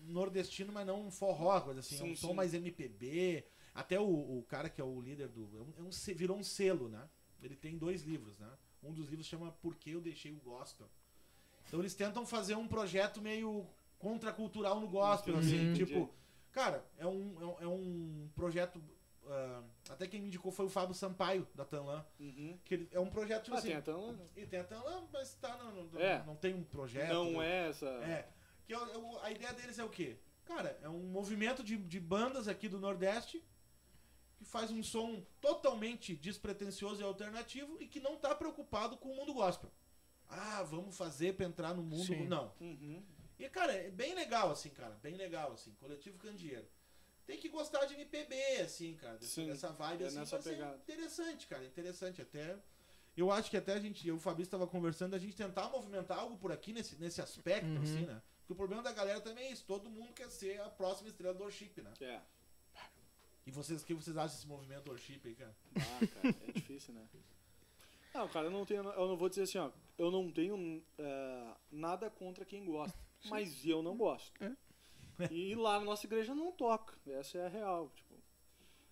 nordestino, 0.00 0.72
mas 0.72 0.86
não 0.86 1.06
um 1.06 1.10
forró, 1.10 1.60
coisa 1.60 1.80
assim. 1.80 1.94
é 1.94 1.98
Sim, 1.98 2.12
um 2.12 2.16
som 2.16 2.28
sim. 2.28 2.34
mais 2.34 2.54
MPB. 2.54 3.44
Até 3.74 3.98
o, 4.00 4.04
o 4.04 4.44
cara 4.48 4.68
que 4.68 4.80
é 4.80 4.84
o 4.84 5.00
líder 5.00 5.28
do. 5.28 5.42
É 5.56 5.62
um, 5.62 5.86
é 5.86 5.88
um 5.88 6.14
virou 6.16 6.36
um 6.36 6.42
selo, 6.42 6.88
né? 6.88 7.08
Ele 7.40 7.54
tem 7.54 7.78
dois 7.78 8.02
livros, 8.02 8.36
né? 8.38 8.50
Um 8.82 8.92
dos 8.92 9.08
livros 9.08 9.26
chama 9.26 9.52
Por 9.52 9.76
que 9.76 9.90
eu 9.90 10.00
deixei 10.00 10.32
o 10.32 10.40
gospel. 10.40 10.88
Então 11.66 11.80
eles 11.80 11.94
tentam 11.94 12.26
fazer 12.26 12.56
um 12.56 12.66
projeto 12.66 13.20
meio 13.20 13.66
contracultural 13.98 14.80
no 14.80 14.88
gospel, 14.88 15.36
assim. 15.36 15.56
entendi. 15.56 15.84
Tipo, 15.86 16.12
cara, 16.50 16.84
é 16.96 17.06
um, 17.06 17.40
é 17.40 17.44
um, 17.44 17.60
é 17.60 17.68
um 17.68 18.28
projeto. 18.34 18.82
Ah, 19.28 19.62
até 19.90 20.06
quem 20.06 20.20
me 20.20 20.28
indicou 20.28 20.50
foi 20.50 20.66
o 20.66 20.68
Fábio 20.70 20.94
Sampaio, 20.94 21.46
da 21.54 21.64
Tanlan. 21.64 22.04
Uhum. 22.18 22.58
Que 22.64 22.74
ele- 22.74 22.88
é 22.92 22.98
um 23.00 23.10
projeto 23.10 23.44
tipo 23.44 23.56
Ah, 23.56 23.58
assim. 23.58 23.68
tem 23.68 23.76
até 23.76 23.94
um... 23.94 24.18
E 24.36 24.46
tem 24.46 24.60
a 24.60 24.64
Tanlan, 24.64 25.06
mas 25.12 25.34
tá, 25.34 25.56
não, 25.56 25.84
não, 25.84 26.00
É. 26.00 26.22
não 26.24 26.34
tem 26.36 26.54
um 26.54 26.64
projeto. 26.64 27.12
Não 27.12 27.38
né? 27.38 27.46
é 27.66 27.68
essa... 27.68 27.86
É. 27.86 28.28
Que 28.66 28.72
é 28.74 28.78
o- 28.78 29.18
a 29.20 29.30
ideia 29.30 29.52
deles 29.52 29.78
é 29.78 29.84
o 29.84 29.88
quê? 29.88 30.16
Cara, 30.44 30.78
é 30.82 30.88
um 30.88 30.98
movimento 31.10 31.62
de, 31.62 31.76
de 31.76 32.00
bandas 32.00 32.48
aqui 32.48 32.68
do 32.68 32.78
Nordeste 32.80 33.42
que 34.36 34.44
faz 34.44 34.70
um 34.70 34.82
som 34.82 35.22
totalmente 35.40 36.14
despretensioso 36.14 37.00
e 37.00 37.04
alternativo 37.04 37.76
e 37.80 37.86
que 37.88 37.98
não 38.00 38.16
tá 38.16 38.34
preocupado 38.34 38.96
com 38.96 39.10
o 39.10 39.16
mundo 39.16 39.34
gospel. 39.34 39.70
Ah, 40.28 40.62
vamos 40.62 40.96
fazer 40.96 41.34
pra 41.34 41.46
entrar 41.46 41.74
no 41.74 41.82
mundo. 41.82 42.04
Sim. 42.04 42.26
Não. 42.28 42.52
Uhum. 42.60 43.02
E, 43.38 43.48
cara, 43.48 43.72
é 43.72 43.90
bem 43.90 44.14
legal, 44.14 44.50
assim, 44.50 44.68
cara. 44.70 44.94
Bem 45.02 45.16
legal, 45.16 45.52
assim. 45.52 45.72
Coletivo 45.74 46.18
Candeeiro. 46.18 46.66
Tem 47.28 47.38
que 47.38 47.50
gostar 47.50 47.84
de 47.84 47.92
MPB, 47.92 48.34
assim, 48.62 48.94
cara. 48.94 49.20
Sim, 49.20 49.48
dessa 49.48 49.70
vibe, 49.70 50.02
é 50.02 50.06
assim. 50.06 50.18
nessa 50.18 50.36
vai 50.36 50.42
ser 50.42 50.50
pegada. 50.52 50.76
interessante, 50.78 51.46
cara. 51.46 51.62
Interessante. 51.66 52.22
Até... 52.22 52.56
Eu 53.14 53.30
acho 53.30 53.50
que 53.50 53.56
até 53.58 53.74
a 53.74 53.78
gente... 53.78 54.08
Eu 54.08 54.14
e 54.14 54.16
o 54.16 54.20
Fabrício 54.20 54.50
tava 54.50 54.66
conversando 54.66 55.12
a 55.14 55.18
gente 55.18 55.36
tentar 55.36 55.68
movimentar 55.68 56.18
algo 56.18 56.38
por 56.38 56.50
aqui 56.50 56.72
nesse, 56.72 56.96
nesse 56.96 57.20
aspecto, 57.20 57.66
Uhum. 57.68 57.82
assim, 57.82 58.06
né? 58.06 58.22
Porque 58.38 58.54
o 58.54 58.56
problema 58.56 58.82
da 58.82 58.92
galera 58.92 59.20
também 59.20 59.48
é 59.48 59.52
isso. 59.52 59.62
Todo 59.66 59.90
mundo 59.90 60.14
quer 60.14 60.30
ser 60.30 60.58
a 60.62 60.70
próxima 60.70 61.10
estrela 61.10 61.34
do 61.34 61.42
worship, 61.42 61.82
né? 61.82 61.92
É. 62.00 62.18
E 63.46 63.50
vocês, 63.50 63.82
o 63.82 63.84
que 63.84 63.92
vocês 63.92 64.16
acham 64.16 64.34
desse 64.34 64.46
movimento 64.46 64.88
worship 64.88 65.20
aí, 65.22 65.34
cara? 65.34 65.54
Ah, 65.76 66.06
cara, 66.06 66.34
é 66.48 66.52
difícil, 66.52 66.94
né? 66.94 67.06
Não, 68.14 68.26
cara, 68.28 68.46
eu 68.46 68.50
não 68.50 68.64
tenho. 68.64 68.82
Eu 68.82 69.06
não 69.06 69.18
vou 69.18 69.28
dizer 69.28 69.42
assim, 69.42 69.58
ó. 69.58 69.70
Eu 69.98 70.10
não 70.10 70.32
tenho 70.32 70.82
é, 70.96 71.54
nada 71.70 72.08
contra 72.08 72.46
quem 72.46 72.64
gosta. 72.64 72.98
Mas 73.26 73.66
eu 73.66 73.82
não 73.82 73.98
gosto. 73.98 74.32
É. 74.42 74.50
E 75.30 75.54
lá 75.54 75.78
na 75.78 75.84
nossa 75.84 76.06
igreja 76.06 76.34
não 76.34 76.52
toca. 76.52 76.94
Essa 77.06 77.38
é 77.38 77.46
a 77.46 77.48
real. 77.48 77.90
Tipo, 77.94 78.14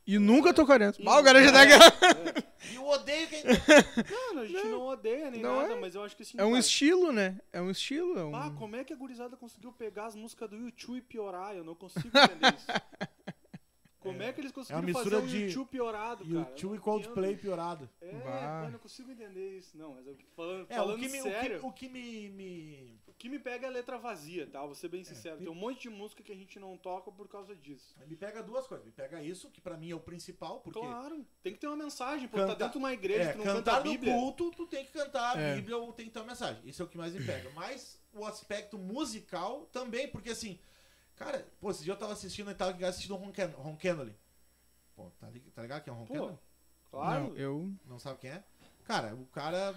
E 0.07 0.19
nunca 0.19 0.53
tocaremos. 0.55 0.99
E- 0.99 1.05
Ah, 1.07 1.21
o 1.21 1.25
cara 1.25 1.43
já 1.43 1.53
tá 1.53 1.63
aqui. 1.63 1.73
é, 1.73 2.73
E 2.73 2.75
eu 2.77 2.87
odeio 2.87 3.29
quem... 3.29 3.43
Cara, 3.43 4.41
a 4.41 4.47
gente 4.47 4.65
não, 4.67 4.83
odeia 4.87 5.31
nem 5.31 5.41
Não 5.43 5.61
nada, 5.63 5.75
é. 5.75 5.81
mas 5.81 5.95
eu 5.95 6.03
acho 6.03 6.17
que 6.17 6.23
assim. 6.23 6.39
É 6.39 6.45
um 6.45 6.49
cara, 6.51 6.61
estilo, 6.61 7.13
né? 7.13 7.41
É 7.53 7.61
um 7.61 7.71
estilo. 7.71 8.19
É 8.19 8.25
um... 8.25 8.35
Ah, 8.35 8.51
como 8.59 8.77
é 8.77 8.85
que 8.85 8.93
a 8.93 8.97
gurizada 8.97 9.37
conseguiu 9.37 9.73
pegar 9.73 10.07
as 10.07 10.15
músicas 10.17 10.49
do 10.51 10.57
YouTube 10.57 10.99
e 10.99 11.03
piorar? 11.03 11.55
Eu 11.57 11.65
não 11.65 11.75
consigo 11.75 12.09
entender 12.09 12.55
isso. 12.57 12.67
Como 14.07 14.23
é, 14.23 14.33
que 14.33 14.41
eles 14.41 14.53
conseguiram 14.53 14.83
mistura 14.87 15.21
fazer 15.21 15.25
um 15.25 15.27
de 15.27 15.39
YouTube 15.47 15.69
piorado, 15.69 16.25
cara? 16.25 16.39
YouTube 16.51 16.77
e 16.77 16.79
Coldplay 16.81 17.37
piorado. 17.37 17.89
É, 18.01 18.13
Bah. 18.13 18.63
eu 18.67 18.71
não 18.73 18.79
consigo 18.79 19.11
entender 19.11 19.59
isso. 19.59 19.77
Não, 19.77 19.95
mas 19.95 20.07
eu, 20.07 20.17
falando, 20.35 20.67
É, 20.69 20.77
falando 20.77 20.97
o 20.97 21.01
que, 21.01 21.09
me, 21.09 21.21
o, 21.21 21.23
sério, 21.23 21.61
que, 21.61 21.67
o 21.67 21.73
que 21.73 21.89
me, 21.89 22.29
me, 22.31 23.01
o 23.07 23.13
que 23.13 23.29
me 23.29 23.39
pega 23.39 23.67
é 23.67 23.69
a 23.69 23.73
letra 23.73 23.99
vazia, 23.99 24.47
tá? 24.47 24.61
Vou 24.65 24.75
ser 24.75 24.89
bem 24.89 25.05
sincero. 25.05 25.37
É. 25.37 25.39
Tem 25.39 25.49
um 25.49 25.55
monte 25.55 25.83
de 25.83 25.91
música 25.91 26.23
que 26.23 26.33
a 26.33 26.37
gente 26.37 26.59
não 26.59 26.77
toca 26.77 27.11
por 27.11 27.29
causa 27.29 27.55
disso. 27.55 27.95
me 28.07 28.17
pega 28.17 28.43
duas 28.43 28.67
coisas. 28.67 28.85
Me 28.87 28.93
pega 28.93 29.23
isso, 29.23 29.51
que 29.51 29.61
pra 29.61 29.77
mim 29.77 29.91
é 29.91 29.95
o 29.95 30.01
principal, 30.01 30.61
porque... 30.61 30.79
Claro, 30.79 31.27
tem 31.43 31.53
que 31.53 31.59
ter 31.59 31.67
uma 31.67 31.77
mensagem, 31.77 32.29
pô. 32.29 32.37
Canta- 32.37 32.47
Tá 32.53 32.55
dentro 32.55 32.73
de 32.73 32.79
uma 32.79 32.93
igreja, 32.93 33.31
É, 33.31 33.33
tu 33.33 33.39
não 33.39 33.45
canta 33.45 33.59
a 33.59 33.75
cantar 33.75 33.85
no 33.85 33.91
Bíblia. 33.93 34.13
culto, 34.15 34.51
tu 34.53 34.67
tem 34.67 34.85
que 34.85 34.93
cantar 34.93 35.37
a 35.37 35.41
É. 35.41 35.55
Bíblia 35.57 35.77
ou 35.77 35.93
tem 35.93 36.07
que 36.07 36.13
ter 36.13 36.19
uma 36.21 36.27
mensagem. 36.29 36.63
Isso 36.65 36.81
é 36.81 36.85
o 36.85 36.89
que 36.89 36.97
mais 36.97 37.13
me 37.13 37.25
pega. 37.25 37.51
Mas 37.55 38.01
o 38.13 38.25
aspecto 38.25 38.79
musical 38.79 39.67
também, 39.73 40.09
porque 40.09 40.31
assim, 40.31 40.59
cara, 41.17 41.47
pô, 41.61 41.71
esse 41.71 41.83
dia 41.85 41.93
eu 41.93 41.97
tava 41.99 42.13
assistindo 42.13 42.51
e 42.51 42.55
tava 42.55 42.87
assistindo 42.87 43.15
o 43.15 43.17
Ron, 43.17 43.33
Ken- 43.33 43.53
Ron 43.57 43.77
Kennedy. 43.77 44.15
Pô, 44.95 45.11
tá, 45.21 45.29
tá 45.55 45.63
ligado 45.63 45.83
que 45.83 45.91
é 45.91 45.93
o 45.93 45.97
Ron 45.97 46.07
Kennedy? 46.07 46.39
Claro. 46.91 47.25
Não, 47.29 47.37
eu... 47.37 47.73
Não 47.87 47.99
sabe 47.99 48.19
quem 48.21 48.31
é? 48.31 48.43
Cara, 48.85 49.15
o 49.15 49.27
cara. 49.27 49.75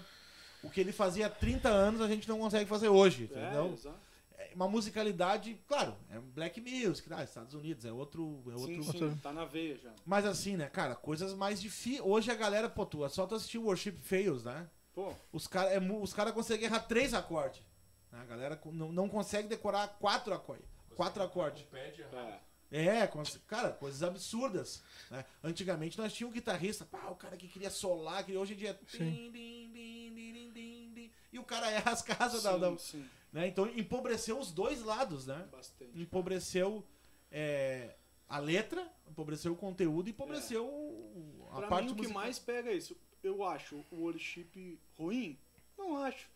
O 0.62 0.70
que 0.70 0.80
ele 0.80 0.92
fazia 0.92 1.26
há 1.26 1.30
30 1.30 1.68
anos 1.68 2.00
a 2.02 2.06
gente 2.08 2.28
não 2.28 2.38
consegue 2.38 2.68
fazer 2.68 2.88
hoje, 2.88 3.30
É, 3.34 3.38
entendeu? 3.40 3.72
exato. 3.72 3.98
É 4.38 4.52
uma 4.54 4.68
musicalidade, 4.68 5.60
claro, 5.68 5.94
é 6.10 6.18
black 6.18 6.60
music, 6.60 7.06
ah, 7.12 7.22
Estados 7.22 7.52
Unidos, 7.54 7.84
é 7.84 7.92
outro. 7.92 8.42
É 8.50 8.54
outro 8.54 8.82
Sim, 8.84 8.92
sim, 8.92 9.16
tá 9.22 9.32
na 9.32 9.44
veia 9.44 9.76
já. 9.78 9.92
Mas 10.04 10.24
assim, 10.24 10.56
né, 10.56 10.68
cara, 10.68 10.94
coisas 10.94 11.34
mais 11.34 11.60
difíceis. 11.60 12.00
Hoje 12.04 12.30
a 12.30 12.34
galera, 12.34 12.68
pô, 12.68 12.84
tu 12.86 13.04
é 13.04 13.08
só 13.08 13.26
tu 13.26 13.34
assistir 13.34 13.58
o 13.58 13.64
Worship 13.64 13.92
Fails, 14.02 14.44
né? 14.44 14.68
Pô, 14.94 15.12
Os 15.32 15.46
caras 15.46 15.72
é, 15.72 15.78
os 15.78 16.12
cara 16.14 16.32
conseguem 16.32 16.66
errar 16.66 16.80
três 16.80 17.12
acordes. 17.14 17.62
né? 18.10 18.20
A 18.20 18.24
galera 18.24 18.60
não, 18.66 18.90
não 18.92 19.08
consegue 19.08 19.46
decorar 19.48 19.88
quatro 20.00 20.32
acordes. 20.34 20.66
Quatro 20.94 21.22
acordes. 21.22 21.62
Pede 21.64 22.02
errado. 22.02 22.14
é. 22.16 22.50
É, 22.72 23.04
cara, 23.48 23.72
coisas 23.72 24.00
absurdas. 24.00 24.80
Né? 25.10 25.24
Antigamente 25.42 25.98
nós 25.98 26.12
tínhamos 26.12 26.36
um 26.36 26.38
guitarrista, 26.38 26.84
pá, 26.84 27.08
o 27.08 27.16
cara 27.16 27.36
que 27.36 27.48
queria 27.48 27.68
solar, 27.70 28.24
que 28.24 28.36
hoje 28.36 28.52
em 28.52 28.56
dia. 28.56 28.70
é 28.70 28.96
din, 28.96 29.32
din, 29.32 29.72
din, 29.72 30.14
din, 30.14 30.52
din, 30.52 30.92
din, 30.94 31.10
e 31.32 31.38
o 31.40 31.42
cara 31.44 31.68
erra 31.72 31.90
as 31.90 32.00
casas 32.00 32.44
da. 32.44 32.52
Sim, 32.52 32.60
da- 32.60 32.78
sim, 32.78 33.10
né? 33.32 33.48
Então 33.48 33.66
empobreceu 33.76 34.38
os 34.38 34.52
dois 34.52 34.82
lados, 34.82 35.26
né? 35.26 35.48
bastante. 35.50 36.00
Empobreceu 36.00 36.86
é, 37.28 37.96
a 38.28 38.38
letra, 38.38 38.88
empobreceu 39.08 39.52
o 39.52 39.56
conteúdo 39.56 40.06
e 40.08 40.10
empobreceu 40.12 40.64
o- 40.64 41.48
a 41.50 41.56
Pra 41.56 41.68
parte 41.68 41.86
mim, 41.86 41.90
o 41.90 41.94
que 41.96 42.02
musical. 42.02 42.22
mais 42.22 42.38
pega 42.38 42.70
é 42.70 42.74
isso. 42.76 42.96
Eu 43.20 43.42
acho 43.42 43.84
o 43.90 43.96
worship 44.02 44.78
ruim? 44.96 45.36
Não 45.76 45.96
acho. 46.04 46.30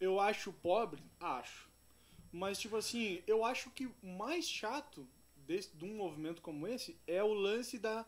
Eu 0.00 0.18
acho 0.20 0.52
pobre? 0.54 1.02
Acho. 1.20 1.65
Mas, 2.36 2.58
tipo 2.58 2.76
assim, 2.76 3.22
eu 3.26 3.44
acho 3.44 3.70
que 3.70 3.86
o 3.86 3.94
mais 4.06 4.46
chato 4.48 5.06
desse, 5.46 5.74
de 5.76 5.84
um 5.84 5.96
movimento 5.96 6.42
como 6.42 6.66
esse 6.68 6.96
é 7.06 7.22
o 7.22 7.32
lance 7.32 7.78
da. 7.78 8.04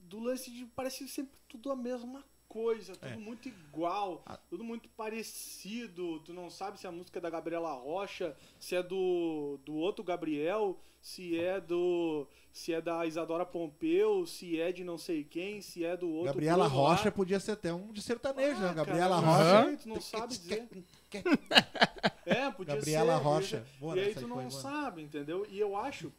Do 0.00 0.18
lance 0.20 0.50
de 0.50 0.64
parecer 0.66 1.06
sempre 1.08 1.36
tudo 1.48 1.70
a 1.70 1.76
mesma 1.76 2.24
coisa, 2.48 2.94
tudo 2.94 3.12
É. 3.12 3.16
muito 3.16 3.48
igual, 3.48 4.22
Ah. 4.26 4.38
tudo 4.48 4.64
muito 4.64 4.88
parecido. 4.90 6.20
Tu 6.20 6.32
não 6.32 6.48
sabe 6.50 6.78
se 6.80 6.86
a 6.86 6.92
música 6.92 7.18
é 7.18 7.22
da 7.22 7.28
Gabriela 7.30 7.72
Rocha, 7.72 8.36
se 8.58 8.74
é 8.74 8.82
do, 8.82 9.58
do 9.64 9.74
outro 9.74 10.02
Gabriel, 10.04 10.78
se 11.00 11.38
é 11.38 11.60
do. 11.60 12.26
se 12.52 12.72
é 12.72 12.80
da 12.80 13.06
Isadora 13.06 13.44
Pompeu, 13.46 14.26
se 14.26 14.58
é 14.58 14.72
de 14.72 14.82
não 14.82 14.98
sei 14.98 15.22
quem, 15.24 15.60
se 15.60 15.84
é 15.84 15.96
do 15.96 16.08
outro. 16.08 16.32
Gabriela 16.32 16.64
lá. 16.64 16.68
Rocha 16.68 17.12
podia 17.12 17.38
ser 17.38 17.52
até 17.52 17.72
um 17.72 17.92
de 17.92 18.00
sertanejo, 18.02 18.58
Ah, 18.60 18.68
né? 18.68 18.74
Gabriela 18.74 19.20
cara, 19.22 19.26
Rocha. 19.26 19.60
não 19.60 19.68
sei, 19.68 19.76
tu 19.76 19.88
não 19.88 20.00
sabe 20.00 20.28
dizer. 20.36 20.68
É, 22.24 22.50
podia 22.50 22.74
Gabriela 22.74 23.16
ser. 23.16 23.24
Rocha. 23.24 23.66
Boa, 23.80 23.96
e 23.96 24.00
aí 24.00 24.14
tu 24.14 24.28
não 24.28 24.50
sabe, 24.50 25.02
entendeu? 25.02 25.46
E 25.48 25.58
eu 25.58 25.74
acho, 25.74 26.12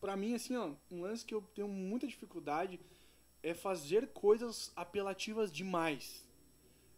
pra 0.00 0.16
mim, 0.16 0.34
assim, 0.34 0.56
ó, 0.56 0.70
um 0.88 1.02
lance 1.02 1.24
que 1.24 1.34
eu 1.34 1.42
tenho 1.54 1.66
muita 1.66 2.06
dificuldade 2.06 2.78
é 3.42 3.52
fazer 3.52 4.08
coisas 4.08 4.70
apelativas 4.76 5.50
demais. 5.50 6.24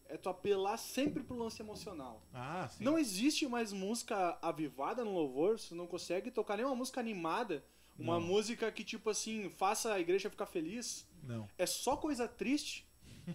É 0.07 0.19
tu 0.19 0.29
apelar 0.29 0.77
sempre 0.77 1.23
pro 1.23 1.39
lance 1.39 1.63
emocional. 1.63 2.23
Ah, 2.35 2.69
sim. 2.71 2.85
Não 2.85 2.99
existe 2.99 3.49
mais 3.49 3.73
música 3.73 4.39
avivada 4.43 5.03
no 5.03 5.15
louvor, 5.15 5.59
você 5.59 5.75
não 5.75 5.87
consegue 5.87 6.31
tocar 6.31 6.59
nenhuma 6.59 6.77
música 6.77 7.01
animada, 7.01 7.65
uma 7.99 8.21
Não. 8.21 8.27
música 8.27 8.71
que, 8.71 8.85
tipo 8.85 9.09
assim, 9.09 9.49
faça 9.57 9.95
a 9.95 9.99
igreja 10.01 10.29
ficar 10.29 10.47
feliz. 10.47 11.07
Não. 11.23 11.49
É 11.57 11.65
só 11.65 11.97
coisa 11.97 12.29
triste. 12.29 12.87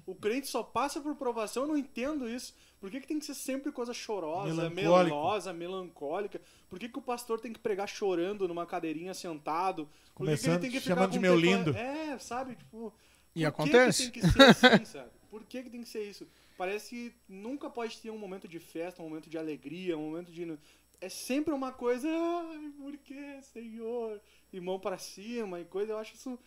O 0.06 0.14
crente 0.16 0.48
só 0.48 0.62
passa 0.64 1.00
por 1.02 1.16
provação, 1.16 1.64
eu 1.64 1.68
não 1.70 1.78
entendo 1.78 2.30
isso. 2.30 2.54
Por 2.80 2.90
que, 2.90 3.00
que 3.02 3.08
tem 3.08 3.20
que 3.20 3.26
ser 3.26 3.34
sempre 3.34 3.72
coisa 3.72 3.94
chorosa, 3.94 4.70
melosa, 4.70 5.52
melancólica? 5.54 6.40
Por 6.70 6.80
que, 6.80 6.88
que 6.90 6.98
o 7.00 7.02
pastor 7.02 7.40
tem 7.40 7.52
que 7.52 7.60
pregar 7.60 7.88
chorando 7.90 8.48
numa 8.48 8.66
cadeirinha 8.66 9.14
sentado? 9.14 9.86
Por 9.86 9.92
que 9.92 10.02
que, 10.14 10.14
Começando 10.16 10.52
ele 10.54 10.62
tem 10.62 10.72
que 10.72 10.80
ficar 10.80 10.96
chamando 10.96 11.12
de 11.12 11.18
com 11.18 11.22
meu 11.22 11.36
tecla- 11.40 11.58
lindo. 11.58 11.76
É, 11.78 12.18
sabe? 12.20 12.56
Tipo, 12.56 12.94
E 13.36 13.42
por 13.42 13.48
acontece. 13.48 14.12
Que, 14.12 14.22
que 14.22 14.22
tem 14.22 14.32
que 14.32 14.54
ser 14.54 14.66
assim, 14.74 14.86
sabe? 14.86 15.10
Por 15.30 15.44
que, 15.44 15.64
que 15.64 15.70
tem 15.70 15.82
que 15.82 15.90
ser 15.90 16.04
isso? 16.10 16.28
Parece 16.58 16.90
que 16.90 17.14
nunca 17.28 17.70
pode 17.70 17.98
ter 18.00 18.10
um 18.12 18.18
momento 18.18 18.48
de 18.48 18.60
festa, 18.60 19.02
um 19.02 19.08
momento 19.10 19.30
de 19.30 19.38
alegria, 19.38 19.98
um 19.98 20.10
momento 20.10 20.32
de. 20.32 20.58
É 21.02 21.08
sempre 21.10 21.54
uma 21.54 21.72
coisa. 21.72 22.08
Ai, 22.10 22.72
por 22.78 22.98
que, 22.98 23.42
Senhor? 23.44 24.20
E 24.52 24.60
mão 24.60 24.80
pra 24.80 24.98
cima 24.98 25.60
e 25.60 25.66
coisa. 25.66 25.94
Eu 25.94 25.98
acho 25.98 26.16
isso 26.16 26.38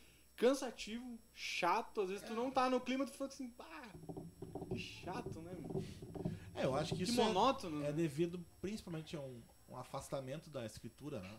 cansativo, 0.46 1.18
chato. 1.32 2.00
Às 2.00 2.08
vezes 2.10 2.24
tu 2.26 2.34
não 2.34 2.50
tá 2.50 2.68
no 2.68 2.80
clima, 2.80 3.04
tu 3.06 3.12
fica 3.12 3.26
assim, 3.26 3.48
pá, 3.50 3.64
que 4.68 4.78
chato, 4.78 5.40
né? 5.40 5.52
meu? 5.60 5.84
É, 6.54 6.64
eu 6.64 6.74
acho 6.74 6.90
que 6.96 7.04
Que 7.04 7.10
isso 7.10 7.20
é- 7.20 7.24
monótono. 7.24 7.78
é, 7.84 7.86
né? 7.88 7.92
devido 7.92 8.44
principalmente 8.60 9.16
a 9.16 9.20
um, 9.20 9.40
um 9.68 9.76
afastamento 9.76 10.50
da 10.50 10.66
escritura, 10.66 11.20
né? 11.20 11.38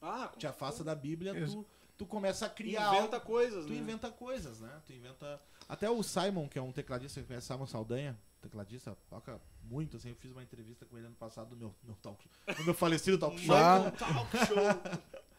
Ah, 0.00 0.28
Te 0.38 0.46
afasta 0.46 0.84
da 0.84 0.94
Bíblia, 0.94 1.34
tu, 1.46 1.66
tu 1.96 2.06
começa 2.06 2.46
a 2.46 2.48
criar 2.48 2.94
Inventa 2.94 3.16
algo, 3.16 3.26
coisas, 3.26 3.66
tu 3.66 3.72
né? 3.72 3.78
inventa 3.78 4.10
coisas, 4.12 4.60
né? 4.60 4.80
Tu 4.86 4.92
inventa... 4.92 5.40
Até 5.68 5.90
o 5.90 6.00
Simon, 6.02 6.48
que 6.48 6.58
é 6.58 6.62
um 6.62 6.70
tecladista, 6.70 7.20
que 7.20 7.26
conhece 7.26 7.46
Simon 7.48 7.66
Saldanha, 7.66 8.16
tecladista, 8.40 8.96
toca 9.08 9.40
muito, 9.64 9.96
assim, 9.96 10.10
eu 10.10 10.16
fiz 10.16 10.30
uma 10.30 10.42
entrevista 10.42 10.86
com 10.86 10.96
ele 10.96 11.06
ano 11.08 11.16
passado 11.16 11.50
no 11.50 11.56
meu, 11.56 11.74
no 11.82 11.94
talk, 11.96 12.24
no 12.58 12.64
meu 12.64 12.74
falecido 12.74 13.18
talk 13.18 13.36
show. 13.38 13.56
Michael 13.56 13.92
Talk 13.92 14.36
Show. 14.46 14.56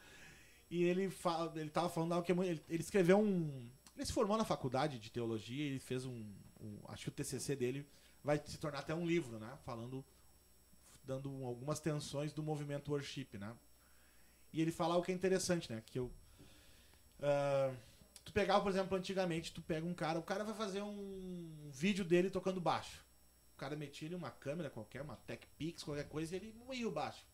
E 0.69 0.83
ele, 0.83 1.09
fala, 1.09 1.53
ele 1.59 1.69
tava 1.69 1.89
falando 1.89 2.13
algo 2.13 2.25
que 2.25 2.31
é. 2.31 2.35
Ele, 2.45 2.63
ele 2.67 2.83
escreveu 2.83 3.17
um. 3.19 3.69
Ele 3.95 4.05
se 4.05 4.13
formou 4.13 4.37
na 4.37 4.45
faculdade 4.45 4.99
de 4.99 5.09
teologia 5.11 5.63
e 5.63 5.67
ele 5.69 5.79
fez 5.79 6.05
um, 6.05 6.25
um- 6.61 6.79
Acho 6.89 7.03
que 7.03 7.09
o 7.09 7.11
TCC 7.11 7.55
dele 7.55 7.87
vai 8.23 8.37
se 8.45 8.57
tornar 8.57 8.79
até 8.79 8.93
um 8.93 9.05
livro, 9.05 9.39
né? 9.39 9.57
Falando 9.65 10.03
dando 11.03 11.29
algumas 11.45 11.79
tensões 11.79 12.33
do 12.33 12.43
movimento 12.43 12.91
worship, 12.91 13.37
né? 13.39 13.55
E 14.51 14.61
ele 14.61 14.71
fala 14.71 14.97
o 14.97 15.01
que 15.01 15.11
é 15.11 15.15
interessante, 15.15 15.71
né? 15.71 15.81
Que 15.85 15.99
eu. 15.99 16.11
ah, 17.21 17.73
tu 18.25 18.33
pegava, 18.33 18.61
por 18.61 18.69
exemplo, 18.71 18.97
antigamente, 18.97 19.53
tu 19.53 19.61
pega 19.61 19.85
um 19.85 19.93
cara, 19.93 20.19
o 20.19 20.23
cara 20.23 20.43
vai 20.43 20.53
fazer 20.53 20.81
um 20.81 21.69
vídeo 21.71 22.03
dele 22.03 22.29
tocando 22.29 22.59
baixo. 22.59 23.05
O 23.55 23.57
cara 23.57 23.75
metia 23.75 24.07
ali 24.07 24.15
uma 24.15 24.29
câmera 24.29 24.69
qualquer, 24.69 25.01
uma 25.01 25.15
Tech 25.15 25.47
Pix, 25.57 25.81
qualquer 25.81 26.07
coisa, 26.07 26.35
e 26.35 26.39
ele 26.39 26.53
moía 26.53 26.87
o 26.87 26.91
baixo. 26.91 27.25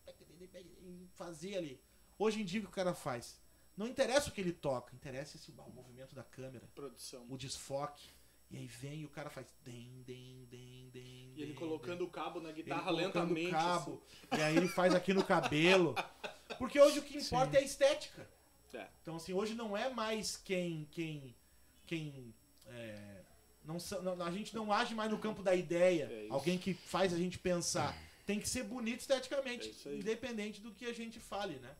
Fazia 1.15 1.57
ali. 1.57 1.81
Hoje 2.17 2.41
em 2.41 2.45
dia 2.45 2.59
o 2.59 2.63
que 2.63 2.69
o 2.69 2.71
cara 2.73 2.93
faz? 2.93 3.39
Não 3.75 3.87
interessa 3.87 4.29
o 4.29 4.31
que 4.31 4.39
ele 4.39 4.51
toca, 4.53 4.95
interessa 4.95 5.35
esse, 5.35 5.51
o 5.51 5.71
movimento 5.71 6.13
da 6.13 6.23
câmera, 6.23 6.67
Produção. 6.75 7.25
o 7.29 7.37
desfoque. 7.37 8.09
E 8.51 8.57
aí 8.57 8.67
vem 8.67 9.01
e 9.01 9.05
o 9.05 9.09
cara 9.09 9.31
faz. 9.31 9.47
Dem, 9.65 10.03
dem, 10.05 10.45
dem, 10.45 10.89
dem, 10.91 11.33
E 11.35 11.41
ele 11.41 11.53
colocando 11.55 11.99
dem. 11.99 12.07
o 12.07 12.09
cabo 12.09 12.39
na 12.39 12.49
Ele 12.49 12.61
guitarra 12.61 12.83
colocando 12.83 13.33
lentamente. 13.33 13.49
cabo, 13.51 14.03
e 14.37 14.41
aí 14.41 14.55
ele 14.55 14.67
faz 14.67 14.93
aqui 14.93 15.11
no 15.11 15.25
cabelo. 15.25 15.95
Porque 16.59 16.79
hoje 16.79 16.99
o 16.99 17.03
que 17.03 17.17
importa 17.17 17.57
é 17.57 17.61
a 17.61 17.63
estética. 17.63 18.29
assim. 18.67 18.77
É. 18.77 18.87
Então, 19.01 19.15
assim, 19.15 19.33
hoje 19.33 19.55
não 19.55 19.75
é 19.75 19.89
mais 19.89 20.37
quem. 20.37 20.87
quem. 20.91 21.35
quem. 21.87 22.33
é, 22.67 23.23
não, 23.65 23.77
a 24.23 24.31
gente 24.31 24.53
não 24.53 24.71
age 24.71 24.93
mais 24.93 25.09
no 25.09 25.17
campo 25.17 25.41
da 25.41 25.55
ideia. 25.55 26.03
É 26.11 26.27
alguém 26.29 26.57
que 26.59 26.73
faz 26.75 27.11
a 27.11 27.17
gente 27.17 27.39
pensar. 27.39 27.97
Tem 28.25 28.39
que 28.39 28.47
ser 28.47 28.63
bonito 28.63 28.99
esteticamente, 29.01 29.75
É 29.85 29.95
independente 29.95 30.61
do 30.61 30.71
que 30.73 30.85
a 30.85 30.93
gente 30.93 31.19
fale, 31.19 31.55
né? 31.55 31.75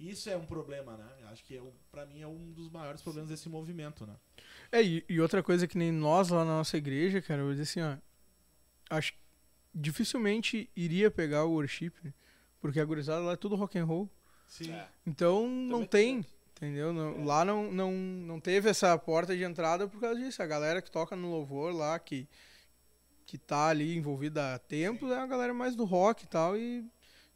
Isso 0.00 0.30
é 0.30 0.36
um 0.36 0.46
problema, 0.46 0.96
né? 0.96 1.06
Acho 1.30 1.44
que 1.44 1.56
é, 1.56 1.62
um- 1.62 1.72
pra 1.92 2.06
mim 2.06 2.22
é 2.22 2.26
um 2.26 2.52
dos 2.52 2.70
maiores 2.70 3.02
problemas 3.02 3.28
desse 3.30 3.48
movimento, 3.48 4.06
né? 4.06 4.14
É, 4.72 4.82
e, 4.82 5.04
e 5.08 5.20
outra 5.20 5.42
coisa 5.42 5.66
que 5.68 5.76
nem 5.76 5.92
nós 5.92 6.30
lá 6.30 6.44
na 6.44 6.56
nossa 6.58 6.76
igreja, 6.78 7.20
cara, 7.20 7.40
eu 7.42 7.44
vou 7.46 7.54
dizer 7.54 7.64
assim, 7.64 7.82
ó. 7.82 7.96
Acho 8.96 9.12
que 9.12 9.18
dificilmente 9.74 10.68
iria 10.74 11.10
pegar 11.10 11.44
o 11.44 11.52
worship, 11.52 11.92
porque 12.60 12.80
a 12.80 12.84
gurizada 12.84 13.20
lá 13.20 13.32
é 13.32 13.36
tudo 13.36 13.56
rock 13.56 13.78
and 13.78 13.84
roll. 13.84 14.08
Sim. 14.46 14.72
É. 14.72 14.88
Então 15.06 15.46
não 15.48 15.84
Também 15.84 16.22
tem, 16.22 16.26
entendeu? 16.56 16.92
Não- 16.92 17.20
É. 17.20 17.24
Lá 17.24 17.44
não, 17.44 17.70
não, 17.70 17.92
não 17.92 18.40
teve 18.40 18.68
essa 18.68 18.96
porta 18.98 19.36
de 19.36 19.44
entrada 19.44 19.86
por 19.86 20.00
causa 20.00 20.18
disso. 20.18 20.42
A 20.42 20.46
galera 20.46 20.80
que 20.82 20.90
toca 20.90 21.14
no 21.14 21.30
louvor 21.30 21.72
lá, 21.74 21.98
que, 21.98 22.26
que 23.26 23.38
tá 23.38 23.68
ali 23.68 23.96
envolvida 23.96 24.54
há 24.54 24.58
tempo, 24.58 25.06
é 25.12 25.18
a 25.18 25.26
galera 25.26 25.54
mais 25.54 25.76
do 25.76 25.84
rock 25.84 26.24
e 26.24 26.26
tal. 26.26 26.56
E, 26.56 26.84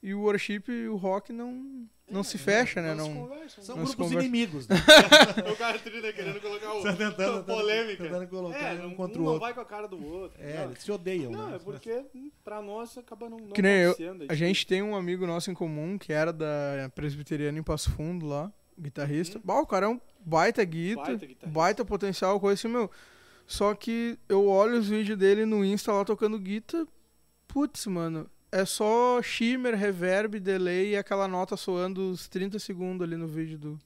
e 0.04 0.12
o 0.14 0.20
worship 0.20 0.62
e 0.68 0.86
o 0.88 0.96
rock 0.96 1.32
não, 1.32 1.86
não 2.10 2.22
se 2.22 2.36
fecha, 2.38 2.82
né? 2.82 2.94
Não 2.94 3.06
se 3.06 3.14
Não. 3.14 3.24
São 3.48 3.76
Não 3.76 3.86
se 3.86 3.94
grupos 3.94 3.94
conversa. 3.96 4.18
inimigos, 4.26 4.68
né? 4.68 4.76
o 5.50 5.56
cara 5.56 5.78
trilha 5.78 6.12
querendo 6.12 6.40
colocar 6.40 6.74
o 6.74 6.82
Tá 6.82 6.92
tentando, 6.92 7.16
tentando- 7.16 7.44
polêmica. 7.44 8.04
tentando 8.04 8.28
colocar 8.28 8.58
é, 8.74 8.82
um 8.84 8.88
um, 8.90 8.94
contra 8.94 9.18
um 9.18 9.22
o 9.22 9.24
não 9.24 9.32
outro. 9.32 9.40
vai 9.46 9.54
com 9.54 9.60
a 9.60 9.64
cara 9.64 9.88
do 9.88 10.04
outro. 10.06 10.38
É, 10.42 10.58
não. 10.58 10.64
eles 10.64 10.82
se 10.82 10.92
odeiam, 10.92 11.30
Não, 11.32 11.48
né? 11.50 11.56
é 11.56 11.58
porque 11.58 12.04
pra 12.44 12.60
nós 12.62 12.96
acaba 12.98 13.28
não, 13.30 13.38
não 13.38 13.48
Que 13.48 13.62
nem 13.62 13.76
eu- 13.82 13.92
acontecendo. 13.92 14.26
A 14.28 14.34
gente 14.34 14.66
tem 14.66 14.82
um 14.82 14.94
amigo 14.94 15.26
nosso 15.26 15.50
em 15.50 15.54
comum 15.54 15.96
que 15.98 16.12
era 16.12 16.32
da 16.32 16.90
presbiteriana 16.94 17.58
em 17.58 17.62
Passo 17.62 17.90
Fundo 17.92 18.26
lá, 18.26 18.52
guitarrista. 18.78 19.40
Bah, 19.42 19.60
o 19.60 19.66
cara 19.66 19.86
é 19.86 19.88
um 19.88 20.00
baita 20.20 20.62
guita, 20.64 21.00
Uhum. 21.00 21.06
Baita 21.06 21.26
guitarrista. 21.26 21.46
baita 21.60 21.84
potencial, 21.84 22.38
coisa 22.40 22.60
assim, 22.60 22.68
meu. 22.68 22.90
Só 23.46 23.74
que 23.74 24.18
eu 24.28 24.46
olho 24.48 24.78
os 24.78 24.88
vídeos 24.88 25.18
dele 25.18 25.44
no 25.46 25.64
Insta 25.64 25.92
lá 25.92 26.04
tocando 26.04 26.38
guitarra, 26.38 26.86
putz, 27.46 27.86
mano, 27.86 28.28
é 28.60 28.64
só 28.64 29.20
shimmer, 29.22 29.74
reverb, 29.74 30.38
delay 30.40 30.90
e 30.92 30.96
aquela 30.96 31.26
nota 31.28 31.56
soando 31.56 32.00
uns 32.02 32.28
30 32.28 32.58
segundos 32.58 33.06
ali 33.06 33.16
no 33.16 33.26
vídeo 33.26 33.58
do... 33.58 33.80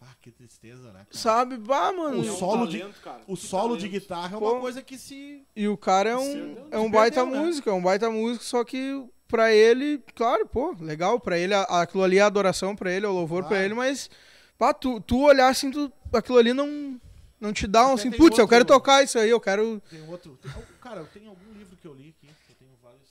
Ah, 0.00 0.14
que 0.22 0.30
tristeza, 0.30 0.84
né? 0.92 1.00
cara? 1.00 1.06
Sabe? 1.10 1.56
Bah, 1.56 1.90
mano. 1.92 2.20
O 2.20 2.26
É 2.26 2.30
um 2.30 2.36
solo 2.36 2.66
de- 2.66 2.78
talento, 2.78 3.00
cara. 3.00 3.22
O 3.26 3.34
Que 3.36 3.42
solo 3.46 3.76
de 3.76 3.84
talento. 3.86 4.00
guitarra 4.00 4.36
é 4.36 4.38
Pô. 4.38 4.52
uma 4.52 4.60
coisa 4.60 4.82
que 4.82 4.96
se. 4.98 5.42
E 5.56 5.66
o 5.66 5.76
cara 5.76 6.10
é 6.10 6.16
um, 6.16 6.68
é 6.70 6.78
um 6.78 6.90
baita 6.90 7.22
perdeu, 7.22 7.40
né? 7.40 7.46
músico, 7.46 7.70
é 7.70 7.72
um 7.72 7.82
baita 7.82 8.10
músico, 8.10 8.44
só 8.44 8.62
que 8.62 9.04
pra 9.26 9.52
ele, 9.52 10.00
claro, 10.14 10.46
pô, 10.46 10.76
legal, 10.80 11.18
pra 11.18 11.36
ele, 11.38 11.54
aquilo 11.54 12.04
ali 12.04 12.18
é 12.18 12.22
adoração 12.22 12.76
pra 12.76 12.92
ele, 12.92 13.04
é 13.04 13.08
o 13.08 13.12
louvor 13.12 13.40
pra 13.42 13.48
Claro. 13.50 13.64
ele, 13.64 13.74
mas 13.74 14.08
pá, 14.56 14.72
tu, 14.72 15.00
tu 15.00 15.22
olhar 15.22 15.48
assim, 15.48 15.70
tu, 15.72 15.90
aquilo 16.12 16.38
ali 16.38 16.52
não, 16.52 17.00
não 17.40 17.52
te 17.52 17.66
dá 17.66 17.82
um 17.82 17.84
Até 17.86 17.94
assim, 18.02 18.10
tem 18.10 18.18
putz, 18.20 18.38
eu 18.38 18.46
quero 18.46 18.64
tocar 18.64 19.02
isso 19.02 19.18
aí, 19.18 19.30
eu 19.30 19.40
quero... 19.40 19.82
Tem 19.90 20.08
outro. 20.08 20.38
tem- 20.40 20.52
cara, 20.80 21.00
eu 21.00 21.06
tenho 21.06 21.30
algum 21.30 21.52
livro 21.58 21.76
que 21.76 21.86
eu 21.88 21.94
li 21.94 22.14
aqui. 22.16 22.28
Eu 22.48 22.54
tenho 22.54 22.70
vários. 22.80 23.08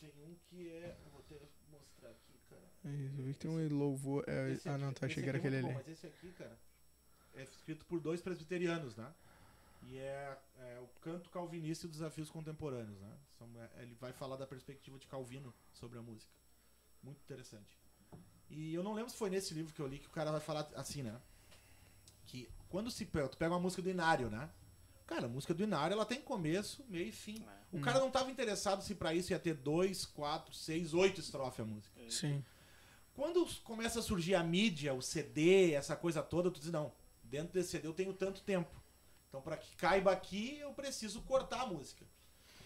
Tem 0.00 0.10
um 0.26 0.34
que 0.50 0.68
é. 0.68 0.96
Eu 1.04 1.12
vou 1.12 1.22
ter 1.28 1.36
que 1.36 1.70
mostrar 1.70 2.08
aqui, 2.10 2.34
cara. 2.50 2.62
Eu 2.84 3.10
vi 3.28 3.34
que 3.34 3.40
tem 3.40 3.50
um 3.50 3.76
louvor, 3.76 4.24
é, 4.26 4.58
ah 4.66 4.78
não, 4.78 4.92
tá, 4.92 5.06
achei 5.06 5.16
esse 5.16 5.22
que 5.22 5.28
era 5.28 5.38
é 5.38 5.40
aquele 5.40 5.56
muito 5.62 5.66
ali. 5.66 5.74
bom, 5.74 5.80
Mas 5.86 5.88
esse 5.88 6.06
aqui, 6.06 6.32
cara, 6.32 6.58
é 7.34 7.42
escrito 7.42 7.84
por 7.86 8.00
dois 8.00 8.20
presbiterianos, 8.20 8.96
né? 8.96 9.12
E 9.84 9.96
é, 9.98 10.38
é 10.58 10.80
o 10.80 10.88
canto 11.00 11.30
calvinista 11.30 11.86
e 11.86 11.88
os 11.88 11.92
desafios 11.92 12.30
contemporâneos, 12.30 12.98
né? 13.00 13.16
São- 13.38 13.48
é- 13.56 13.82
ele 13.82 13.94
vai 13.94 14.12
falar 14.12 14.36
da 14.36 14.46
perspectiva 14.46 14.98
de 14.98 15.06
Calvino 15.06 15.54
sobre 15.72 15.98
a 15.98 16.02
música. 16.02 16.32
Muito 17.02 17.20
interessante. 17.22 17.78
E 18.50 18.74
eu 18.74 18.82
não 18.82 18.92
lembro 18.92 19.10
se 19.10 19.16
foi 19.16 19.30
nesse 19.30 19.54
livro 19.54 19.72
que 19.72 19.80
eu 19.80 19.86
li 19.86 19.98
que 19.98 20.08
o 20.08 20.10
cara 20.10 20.32
vai 20.32 20.40
falar 20.40 20.68
assim, 20.74 21.02
né? 21.02 21.20
Que 22.26 22.48
quando 22.68 22.90
se 22.90 23.04
pega, 23.06 23.28
tu 23.28 23.38
pega 23.38 23.52
uma 23.54 23.60
música 23.60 23.80
do 23.82 23.88
Inário, 23.90 24.28
né? 24.28 24.50
Cara, 25.06 25.26
a 25.26 25.28
música 25.28 25.54
do 25.54 25.62
Inário 25.62 25.94
ela 25.94 26.04
tem 26.04 26.20
começo, 26.20 26.84
meio 26.88 27.06
e 27.06 27.12
fim. 27.12 27.42
É. 27.72 27.76
O 27.76 27.80
cara 27.80 27.98
não 28.00 28.08
estava 28.08 28.30
interessado 28.30 28.82
se 28.82 28.94
pra 28.94 29.14
isso 29.14 29.32
ia 29.32 29.38
ter 29.38 29.54
dois, 29.54 30.04
quatro, 30.04 30.52
seis, 30.54 30.92
oito 30.92 31.20
estrofes 31.20 31.60
a 31.60 31.64
música. 31.64 31.98
Sim, 32.10 32.44
Quando 33.18 33.44
começa 33.64 33.98
a 33.98 34.02
surgir 34.02 34.36
a 34.36 34.44
mídia, 34.44 34.94
o 34.94 35.02
CD, 35.02 35.72
essa 35.72 35.96
coisa 35.96 36.22
toda, 36.22 36.52
tu 36.52 36.60
diz, 36.60 36.70
não, 36.70 36.92
dentro 37.24 37.52
desse 37.52 37.70
CD 37.70 37.88
eu 37.88 37.92
tenho 37.92 38.12
tanto 38.12 38.42
tempo. 38.42 38.70
Então, 39.28 39.42
para 39.42 39.56
que 39.56 39.74
caiba 39.74 40.12
aqui, 40.12 40.56
eu 40.60 40.72
preciso 40.72 41.20
cortar 41.22 41.62
a 41.62 41.66
música. 41.66 42.06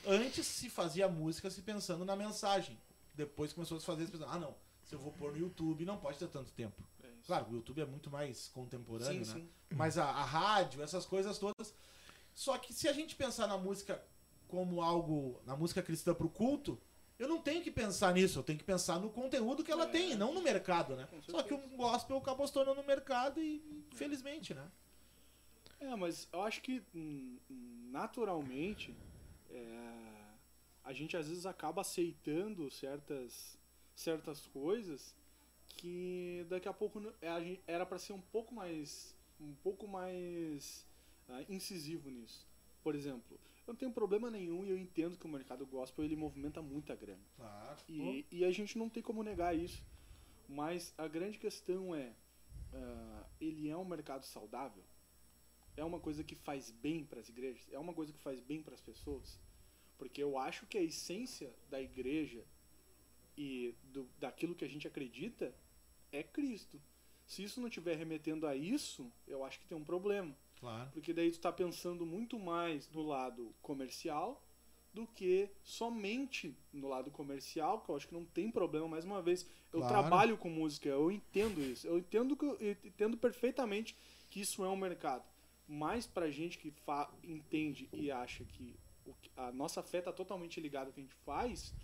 Antes 0.06 0.46
se 0.46 0.68
fazia 0.68 1.08
música 1.08 1.50
se 1.50 1.62
pensando 1.62 2.04
na 2.04 2.14
mensagem. 2.14 2.78
Depois 3.14 3.54
começou 3.54 3.78
a 3.78 3.80
se 3.80 3.86
fazer 3.86 4.04
se 4.04 4.12
pensando, 4.12 4.30
ah, 4.30 4.38
não, 4.38 4.54
se 4.84 4.94
eu 4.94 4.98
vou 4.98 5.10
pôr 5.12 5.32
no 5.32 5.38
YouTube, 5.38 5.86
não 5.86 5.96
pode 5.96 6.18
ter 6.18 6.28
tanto 6.28 6.52
tempo. 6.52 6.82
É. 7.02 7.08
Claro, 7.26 7.50
o 7.50 7.54
YouTube 7.54 7.80
é 7.80 7.86
muito 7.86 8.10
mais 8.10 8.48
contemporâneo, 8.48 9.24
sim, 9.24 9.32
né? 9.32 9.40
sim. 9.40 9.48
Mas 9.74 9.96
a, 9.96 10.04
a 10.04 10.22
rádio, 10.22 10.82
essas 10.82 11.06
coisas 11.06 11.38
todas. 11.38 11.72
Só 12.34 12.58
que 12.58 12.74
se 12.74 12.86
a 12.86 12.92
gente 12.92 13.16
pensar 13.16 13.46
na 13.46 13.56
música 13.56 14.04
como 14.48 14.82
algo, 14.82 15.40
na 15.46 15.56
música 15.56 15.82
cristã 15.82 16.12
pro 16.12 16.28
culto, 16.28 16.78
eu 17.22 17.28
não 17.28 17.40
tenho 17.40 17.62
que 17.62 17.70
pensar 17.70 18.12
nisso, 18.12 18.38
eu 18.38 18.42
tenho 18.42 18.58
que 18.58 18.64
pensar 18.64 18.98
no 18.98 19.08
conteúdo 19.08 19.62
que 19.62 19.70
ela 19.70 19.84
É. 19.84 19.88
tem, 19.88 20.14
não 20.16 20.34
no 20.34 20.42
mercado, 20.42 20.96
né? 20.96 21.08
Só 21.28 21.42
que 21.42 21.54
o 21.54 21.58
gospel 21.76 22.16
acabou 22.16 22.46
se 22.46 22.52
tornando 22.52 22.80
no 22.80 22.86
mercado 22.86 23.40
e, 23.40 23.62
infelizmente, 23.92 24.52
né? 24.54 24.68
É, 25.78 25.94
mas 25.94 26.28
eu 26.32 26.42
acho 26.42 26.60
que 26.62 26.82
hum, 26.94 27.38
hum, 27.50 27.88
naturalmente 27.92 28.94
é, 29.50 30.24
a 30.84 30.92
gente 30.92 31.16
às 31.16 31.28
vezes 31.28 31.46
acaba 31.46 31.80
aceitando 31.82 32.68
certas, 32.70 33.56
certas 33.94 34.46
coisas 34.46 35.14
que 35.68 36.44
daqui 36.48 36.68
a 36.68 36.72
pouco 36.72 37.00
é, 37.20 37.58
era 37.66 37.86
para 37.86 37.98
ser 37.98 38.12
um 38.12 38.20
pouco 38.20 38.54
mais 38.54 39.14
um 39.40 39.54
pouco 39.62 39.88
mais 39.88 40.86
ah, 41.28 41.42
incisivo 41.48 42.10
nisso. 42.10 42.46
Por 42.82 42.94
exemplo, 42.94 43.38
eu 43.66 43.72
não 43.72 43.78
tenho 43.78 43.92
problema 43.92 44.30
nenhum 44.30 44.64
e 44.64 44.70
eu 44.70 44.78
entendo 44.78 45.16
que 45.16 45.26
o 45.26 45.28
mercado 45.28 45.64
gospel 45.66 46.04
ele 46.04 46.16
movimenta 46.16 46.60
muita 46.60 46.94
grana. 46.94 47.22
Claro. 47.36 47.78
E, 47.88 48.26
e 48.30 48.44
a 48.44 48.50
gente 48.50 48.76
não 48.76 48.88
tem 48.88 49.02
como 49.02 49.22
negar 49.22 49.56
isso. 49.56 49.84
Mas 50.48 50.92
a 50.98 51.06
grande 51.06 51.38
questão 51.38 51.94
é: 51.94 52.12
ah, 52.72 53.26
ele 53.40 53.68
é 53.68 53.76
um 53.76 53.84
mercado 53.84 54.24
saudável? 54.24 54.82
É 55.76 55.84
uma 55.84 56.00
coisa 56.00 56.22
que 56.22 56.34
faz 56.34 56.70
bem 56.70 57.04
para 57.04 57.20
as 57.20 57.28
igrejas? 57.28 57.66
É 57.72 57.78
uma 57.78 57.94
coisa 57.94 58.12
que 58.12 58.18
faz 58.18 58.40
bem 58.40 58.62
para 58.62 58.74
as 58.74 58.80
pessoas? 58.80 59.38
Porque 59.96 60.22
eu 60.22 60.36
acho 60.36 60.66
que 60.66 60.76
a 60.76 60.82
essência 60.82 61.54
da 61.70 61.80
igreja 61.80 62.44
e 63.36 63.74
do, 63.84 64.06
daquilo 64.18 64.54
que 64.54 64.64
a 64.64 64.68
gente 64.68 64.86
acredita 64.86 65.54
é 66.10 66.22
Cristo. 66.22 66.80
Se 67.26 67.42
isso 67.42 67.60
não 67.60 67.68
estiver 67.68 67.96
remetendo 67.96 68.46
a 68.46 68.54
isso, 68.54 69.10
eu 69.26 69.44
acho 69.44 69.58
que 69.60 69.66
tem 69.66 69.78
um 69.78 69.84
problema. 69.84 70.36
Claro. 70.62 70.88
Porque 70.92 71.12
daí 71.12 71.28
tu 71.32 71.40
tá 71.40 71.50
pensando 71.52 72.06
muito 72.06 72.38
mais 72.38 72.88
no 72.90 73.02
lado 73.02 73.52
comercial 73.60 74.40
do 74.94 75.08
que 75.08 75.50
somente 75.64 76.56
no 76.72 76.86
lado 76.86 77.10
comercial, 77.10 77.80
que 77.80 77.90
eu 77.90 77.96
acho 77.96 78.06
que 78.06 78.14
não 78.14 78.24
tem 78.24 78.48
problema, 78.48 78.86
mais 78.86 79.04
uma 79.04 79.20
vez. 79.20 79.44
Eu 79.72 79.80
Claro. 79.80 79.92
trabalho 79.92 80.38
com 80.38 80.48
música, 80.48 80.88
eu 80.88 81.10
entendo 81.10 81.60
isso. 81.60 81.84
Eu 81.88 81.98
entendo, 81.98 82.36
que, 82.36 82.44
eu 82.44 82.60
entendo 82.84 83.16
perfeitamente 83.16 83.96
que 84.30 84.40
isso 84.40 84.64
é 84.64 84.68
um 84.68 84.76
mercado. 84.76 85.24
Mas 85.66 86.06
pra 86.06 86.30
gente 86.30 86.58
que 86.58 86.70
fa 86.70 87.10
entende 87.24 87.88
e 87.92 88.12
acha 88.12 88.44
que- 88.44 88.76
a 89.36 89.50
nossa 89.50 89.82
fé 89.82 90.00
tá 90.00 90.12
totalmente 90.12 90.60
ligada 90.60 90.90
ao 90.90 90.92
que 90.92 91.00
a 91.00 91.02
gente 91.02 91.14
faz, 91.24 91.74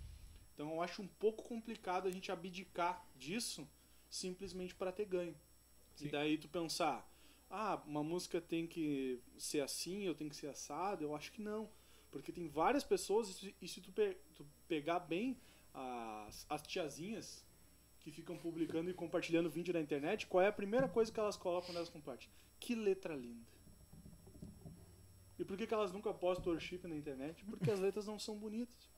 então 0.53 0.69
eu 0.75 0.81
acho 0.81 1.01
um 1.01 1.07
pouco 1.07 1.43
complicado 1.43 2.07
a 2.07 2.11
gente 2.11 2.31
abdicar 2.31 3.05
disso 3.17 3.67
simplesmente 4.09 4.73
para 4.73 4.93
ter 4.93 5.03
ganho. 5.05 5.35
Sim. 5.95 6.05
E 6.07 6.09
daí 6.11 6.37
tu 6.37 6.47
pensar, 6.47 7.05
ah, 7.49 7.81
uma 7.85 8.03
música 8.03 8.39
tem 8.39 8.67
que 8.67 9.19
ser 9.37 9.61
assim, 9.61 10.03
eu 10.03 10.13
tenho 10.15 10.29
que 10.29 10.35
ser 10.35 10.47
assado, 10.47 11.03
eu 11.03 11.15
acho 11.15 11.31
que 11.31 11.41
não. 11.41 11.69
Porque 12.11 12.31
tem 12.31 12.47
várias 12.47 12.83
pessoas, 12.83 13.43
e 13.61 13.67
se- 13.67 13.81
tu, 13.81 13.91
pe- 13.91 14.17
tu 14.35 14.45
pegar 14.67 14.99
bem 14.99 15.37
as, 15.73 16.45
as 16.49 16.61
tiazinhas 16.63 17.45
que 17.99 18.11
ficam 18.11 18.37
publicando 18.37 18.89
e 18.89 18.93
compartilhando 18.93 19.49
vídeo 19.49 19.73
na 19.73 19.79
internet, 19.81 20.25
qual 20.27 20.43
é 20.43 20.47
a 20.47 20.51
primeira 20.51 20.87
coisa 20.87 21.11
que 21.11 21.19
elas 21.19 21.35
colocam 21.37 21.67
quando 21.69 21.77
elas 21.77 21.89
compartilham? 21.89 22.33
Que 22.59 22.73
letra 22.75 23.15
linda. 23.15 23.45
E 25.37 25.45
por 25.45 25.55
que, 25.57 25.65
que 25.65 25.73
elas 25.73 25.91
nunca 25.91 26.13
postam 26.13 26.51
worship 26.51 26.81
na 26.83 26.95
internet? 26.95 27.43
Porque 27.45 27.71
as 27.71 27.79
letras 27.79 28.05
não 28.07 28.19
são 28.19 28.35
bonitas. 28.37 28.89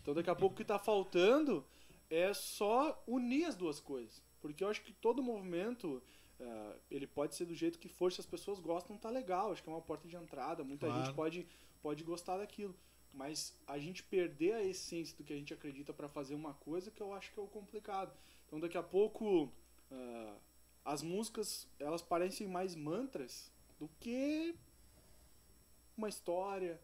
Então 0.00 0.14
daqui 0.14 0.30
a 0.30 0.34
pouco 0.34 0.54
o 0.54 0.56
que 0.56 0.64
tá 0.64 0.78
faltando 0.78 1.64
é 2.08 2.32
só 2.32 3.02
unir 3.06 3.44
as 3.44 3.56
duas 3.56 3.78
coisas. 3.80 4.22
Porque 4.40 4.64
eu 4.64 4.68
acho 4.68 4.82
que 4.82 4.92
todo 4.92 5.22
movimento, 5.22 6.02
eh, 6.42 6.76
ele 6.90 7.06
pode 7.06 7.34
ser 7.34 7.44
do 7.46 7.54
jeito 7.54 7.78
que 7.78 7.88
for, 7.88 8.12
se 8.12 8.20
as 8.20 8.26
pessoas 8.26 8.58
gostam, 8.60 8.96
tá 8.98 9.08
legal. 9.10 9.52
Acho 9.52 9.62
que 9.62 9.68
é 9.68 9.72
uma 9.72 9.80
porta 9.80 10.08
de 10.08 10.16
entrada, 10.16 10.64
muita 10.64 10.86
Claro. 10.86 11.04
gente 11.04 11.14
pode, 11.14 11.46
pode 11.80 12.02
gostar 12.04 12.38
daquilo. 12.38 12.74
Mas 13.14 13.54
a 13.66 13.78
gente 13.78 14.02
perder 14.02 14.54
a 14.54 14.64
essência 14.64 15.16
do 15.16 15.22
que 15.24 15.32
a 15.32 15.36
gente 15.36 15.52
acredita 15.54 15.92
para 15.92 16.08
fazer 16.08 16.34
uma 16.34 16.54
coisa 16.54 16.90
que 16.90 17.02
eu 17.02 17.12
acho 17.12 17.30
que 17.32 17.38
é 17.38 17.42
o 17.42 17.46
complicado. 17.46 18.12
Então 18.46 18.58
daqui 18.58 18.76
a 18.78 18.82
pouco 18.82 19.52
ah, 19.90 20.36
as 20.84 21.02
músicas 21.02 21.68
elas 21.78 22.00
parecem 22.02 22.48
mais 22.48 22.74
mantras 22.74 23.50
do 23.78 23.88
que 24.00 24.54
uma 25.96 26.08
história 26.08 26.80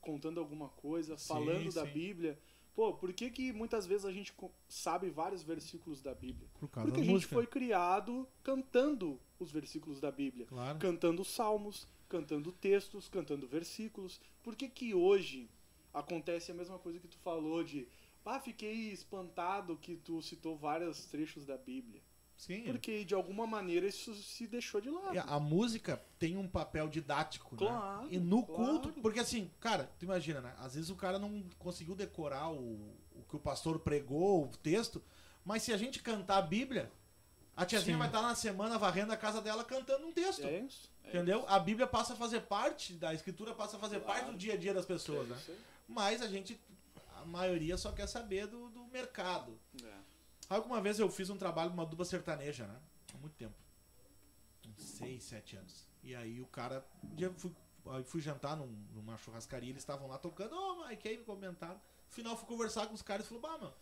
contando 0.00 0.38
alguma 0.38 0.68
coisa, 0.68 1.16
Sim, 1.18 1.28
falando 1.28 1.72
da 1.74 1.84
sim. 1.84 1.92
Bíblia. 1.92 2.38
Pô, 2.76 2.92
por 2.92 3.10
que, 3.14 3.30
que 3.30 3.52
muitas 3.54 3.86
vezes 3.86 4.04
a 4.04 4.12
gente 4.12 4.34
sabe 4.68 5.08
vários 5.08 5.42
versículos 5.42 6.02
da 6.02 6.14
Bíblia? 6.14 6.46
Por 6.60 6.68
causa 6.68 6.86
Porque 6.86 7.00
a 7.00 7.02
da 7.02 7.06
gente 7.06 7.14
música. 7.14 7.34
foi 7.34 7.46
criado 7.46 8.28
cantando 8.42 9.18
os 9.40 9.50
versículos 9.50 9.98
da 9.98 10.12
Bíblia 10.12 10.44
Claro. 10.44 10.78
cantando 10.78 11.24
salmos, 11.24 11.88
cantando 12.06 12.52
textos, 12.52 13.08
cantando 13.08 13.48
versículos. 13.48 14.20
Por 14.42 14.54
que 14.54 14.68
que 14.68 14.94
hoje 14.94 15.48
acontece 15.92 16.52
a 16.52 16.54
mesma 16.54 16.78
coisa 16.78 17.00
que 17.00 17.08
tu 17.08 17.16
falou 17.18 17.64
de 17.64 17.88
ah, 18.26 18.40
fiquei 18.40 18.90
espantado 18.92 19.76
que 19.78 19.96
tu 19.96 20.20
citou 20.20 20.56
vários 20.58 21.06
trechos 21.06 21.46
da 21.46 21.56
Bíblia. 21.56 22.02
Sim. 22.36 22.64
Porque 22.64 23.04
de 23.04 23.14
alguma 23.14 23.46
maneira 23.46 23.86
isso 23.86 24.14
se 24.14 24.46
deixou 24.46 24.80
de 24.80 24.90
lado. 24.90 25.16
É, 25.16 25.24
A 25.26 25.40
música 25.40 26.02
tem 26.18 26.36
um 26.36 26.46
papel 26.46 26.88
didático, 26.88 27.54
né? 27.54 27.66
Claro, 27.66 28.08
E 28.10 28.18
no 28.18 28.44
claro. 28.44 28.64
culto, 28.80 28.92
porque 29.00 29.20
assim, 29.20 29.50
cara, 29.58 29.90
tu 29.98 30.04
imagina, 30.04 30.40
né? 30.40 30.54
Às 30.58 30.74
vezes 30.74 30.90
o 30.90 30.96
cara 30.96 31.18
não 31.18 31.42
conseguiu 31.58 31.94
decorar 31.94 32.50
o, 32.50 32.94
o 33.14 33.24
que 33.28 33.36
o 33.36 33.40
pastor 33.40 33.78
pregou, 33.78 34.44
o 34.44 34.48
texto, 34.58 35.02
mas 35.44 35.62
se 35.62 35.72
a 35.72 35.76
gente 35.78 36.02
cantar 36.02 36.36
a 36.38 36.42
Bíblia, 36.42 36.92
a 37.56 37.64
tiazinha 37.64 37.94
Sim. 37.94 37.98
vai 37.98 38.08
estar 38.08 38.20
na 38.20 38.34
semana 38.34 38.76
varrendo 38.78 39.12
a 39.12 39.16
casa 39.16 39.40
dela 39.40 39.64
cantando 39.64 40.06
um 40.06 40.12
texto. 40.12 40.44
É 40.44 40.58
isso. 40.60 40.90
é 41.04 41.08
Entendeu? 41.08 41.44
A 41.48 41.58
Bíblia 41.58 41.86
passa 41.86 42.12
a 42.12 42.16
fazer 42.16 42.40
parte, 42.42 42.92
da 42.92 43.14
escritura 43.14 43.54
passa 43.54 43.78
a 43.78 43.80
fazer 43.80 44.00
Claro. 44.00 44.20
parte 44.20 44.32
do 44.32 44.36
dia 44.36 44.52
a 44.52 44.56
dia 44.58 44.74
das 44.74 44.82
isso, 44.84 44.92
pessoas, 44.92 45.26
é 45.26 45.30
né? 45.30 45.36
isso. 45.40 45.52
Mas 45.88 46.20
a 46.20 46.26
gente, 46.28 46.60
a 47.16 47.24
maioria 47.24 47.78
só 47.78 47.92
quer 47.92 48.06
saber 48.06 48.46
do, 48.46 48.68
do 48.68 48.84
mercado. 48.88 49.58
É. 49.82 50.05
Alguma 50.48 50.80
vez 50.80 50.98
eu 50.98 51.10
fiz 51.10 51.28
um 51.30 51.36
trabalho 51.36 51.70
com 51.70 51.76
uma 51.76 51.86
dupla 51.86 52.04
sertaneja, 52.04 52.66
né? 52.66 52.78
Há 53.14 53.18
muito 53.18 53.34
tempo. 53.34 53.54
Uns 54.66 54.82
6, 54.82 55.22
7 55.24 55.56
anos. 55.56 55.88
E 56.02 56.14
aí 56.14 56.40
o 56.40 56.46
cara. 56.46 56.84
Um 57.02 57.14
dia 57.14 57.32
fui, 57.36 57.52
fui 58.04 58.20
jantar 58.20 58.56
num- 58.56 58.84
numa 58.94 59.16
churrascaria, 59.18 59.70
eles 59.70 59.82
estavam 59.82 60.06
lá 60.08 60.18
tocando, 60.18 60.54
ô 60.54 60.86
Mike, 60.86 61.08
aí 61.08 61.18
me 61.18 61.24
comentaram. 61.24 61.74
No 61.74 62.10
final 62.12 62.36
fui 62.36 62.46
conversar 62.46 62.86
com 62.86 62.94
os 62.94 63.02
caras 63.02 63.26
e 63.26 63.28
falou, 63.28 63.42
bah, 63.42 63.58
mano, 63.58 63.74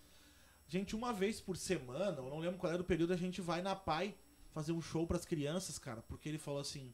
gente, 0.67 0.97
uma 0.97 1.13
vez 1.13 1.41
por 1.41 1.57
semana, 1.57 2.17
eu 2.17 2.31
não 2.31 2.39
lembro 2.39 2.59
qual 2.59 2.73
era 2.73 2.81
o 2.81 2.85
período, 2.85 3.13
a 3.13 3.17
gente 3.17 3.41
vai 3.41 3.61
na 3.61 3.77
PAI 3.77 4.17
fazer 4.53 4.73
um 4.73 4.81
show 4.81 5.07
pras 5.07 5.25
crianças, 5.27 5.79
cara. 5.79 6.01
Porque 6.03 6.29
ele 6.29 6.39
falou 6.39 6.61
assim, 6.61 6.93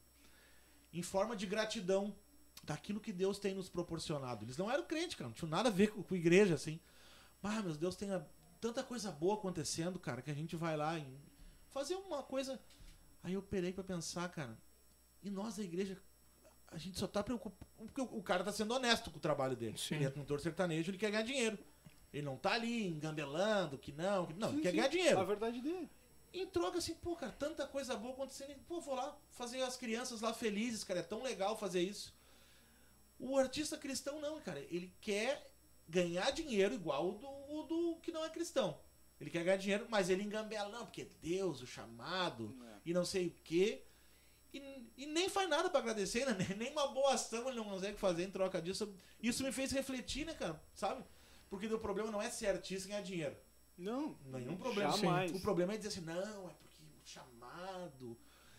em 0.93 1.03
forma 1.03 1.37
de 1.37 1.47
gratidão 1.47 2.15
daquilo 2.65 3.01
que 3.01 3.13
Deus 3.13 3.39
tem 3.39 3.55
nos 3.55 3.69
proporcionado. 3.69 4.45
Eles 4.45 4.57
não 4.57 4.71
eram 4.71 4.85
crentes, 4.85 5.15
cara, 5.17 5.29
não 5.29 5.35
tinham 5.35 5.49
nada 5.51 5.69
a 5.69 5.73
ver 5.73 5.93
com, 5.93 6.03
com 6.03 6.15
igreja, 6.17 6.55
assim. 6.55 6.81
Ah, 7.43 7.63
meu 7.63 7.75
Deus, 7.75 7.95
tem 7.97 8.11
a- 8.13 8.25
tanta 8.61 8.83
coisa 8.83 9.11
boa 9.11 9.35
acontecendo, 9.35 9.99
cara, 9.99 10.23
que 10.23 10.31
a 10.31 10.35
gente 10.35 10.55
vai 10.57 10.77
lá 10.77 10.99
em 10.99 11.19
fazer 11.71 11.95
uma 11.95 12.23
coisa. 12.23 12.61
Aí 13.23 13.35
eu 13.35 13.43
perei 13.43 13.73
pra 13.73 13.83
pensar, 13.85 14.29
cara, 14.29 14.57
e 15.23 15.31
nós 15.31 15.57
da 15.57 15.63
igreja, 15.63 16.01
a 16.69 16.79
gente 16.79 16.99
só 16.99 17.07
tá 17.07 17.23
preocupado. 17.23 17.71
Porque 17.77 18.01
o 18.01 18.23
cara 18.23 18.45
tá 18.45 18.53
sendo 18.53 18.75
honesto 18.75 19.11
com 19.11 19.19
o 19.19 19.21
trabalho 19.21 19.57
dele. 19.57 19.77
Sim. 19.77 19.97
Ele 19.97 20.05
é 20.07 20.11
cantor 20.11 20.41
sertanejo, 20.41 20.91
ele 20.91 20.99
quer 20.99 21.11
ganhar 21.11 21.25
dinheiro. 21.25 21.59
Ele 22.13 22.23
não 22.23 22.37
tá 22.37 22.53
ali 22.53 22.89
engambelando, 22.89 23.79
que 23.79 23.93
não, 23.93 24.27
que 24.27 24.35
não, 24.35 24.49
ele 24.49 24.57
Sim, 24.57 24.63
quer 24.63 24.71
sim. 24.71 24.77
ganhar 24.77 24.89
dinheiro. 24.89 25.19
A 25.21 25.25
verdade 25.25 25.61
dele. 25.61 25.89
Em 26.33 26.47
troca, 26.47 26.79
assim, 26.79 26.95
pô, 26.95 27.17
cara, 27.17 27.33
tanta 27.33 27.67
coisa 27.67 27.97
boa 27.97 28.15
acontecendo. 28.15 28.55
Pô, 28.67 28.81
vou 28.81 28.95
lá 28.95 29.17
fazer 29.33 29.63
as 29.63 29.77
crianças 29.77 30.21
lá 30.21 30.33
felizes, 30.33 30.85
cara. 30.85 31.01
É 31.01 31.03
tão 31.03 31.23
legal 31.23 31.57
fazer 31.57 31.83
isso. 31.83 32.15
O 33.19 33.37
artista 33.37 33.77
cristão 33.77 34.21
não, 34.21 34.41
cara. 34.41 34.61
Ele 34.71 34.93
quer 35.01 35.50
ganhar 35.91 36.31
dinheiro 36.31 36.75
igual 36.75 37.09
o 37.11 37.13
do, 37.19 37.29
o 37.29 37.63
do 37.65 37.97
que 38.01 38.13
não 38.13 38.25
é 38.25 38.31
cristão. 38.31 38.79
Ele 39.21 39.29
quer 39.29 39.45
ganhar 39.45 39.57
dinheiro, 39.59 39.87
mas 39.91 40.09
ele 40.09 40.23
engambela, 40.23 40.71
não, 40.71 40.87
porque 40.87 41.05
Deus, 41.21 41.61
o 41.61 41.67
chamado, 41.67 42.57
É. 42.65 42.79
e 42.87 42.95
não 42.95 43.05
sei 43.05 43.27
o 43.27 43.35
quê. 43.45 43.83
E, 44.53 44.59
e 44.97 45.07
nem 45.07 45.29
faz 45.29 45.49
nada 45.49 45.69
pra 45.69 45.79
agradecer, 45.81 46.25
né? 46.25 46.35
Nem 46.57 46.73
uma 46.73 46.89
boa 46.89 47.13
ação 47.15 47.47
ele 47.49 47.57
não 47.59 47.65
consegue 47.65 47.97
fazer 47.99 48.25
em 48.25 48.31
troca 48.31 48.61
disso. 48.63 48.93
Isso 49.23 49.45
me 49.45 49.53
fez 49.53 49.71
refletir, 49.73 50.25
né, 50.27 50.35
cara? 50.35 50.61
Sabe? 50.75 51.05
Porque 51.49 51.67
o 51.67 51.79
problema 51.79 52.11
não 52.11 52.21
é 52.23 52.31
ser 52.31 52.47
artista 52.49 52.89
e 52.89 52.91
ganhar 52.91 53.03
dinheiro. 53.03 53.37
Não. 53.77 54.17
Nenhum 54.27 54.57
problema. 54.57 54.97
Jamais. 54.97 55.33
O 55.33 55.41
problema 55.41 55.75
é 55.75 55.77
dizer 55.77 55.89
assim, 55.91 56.01
não, 56.01 56.49
é 56.51 56.53
porque 56.55 56.83
o 56.83 57.07
chamado. 57.07 58.17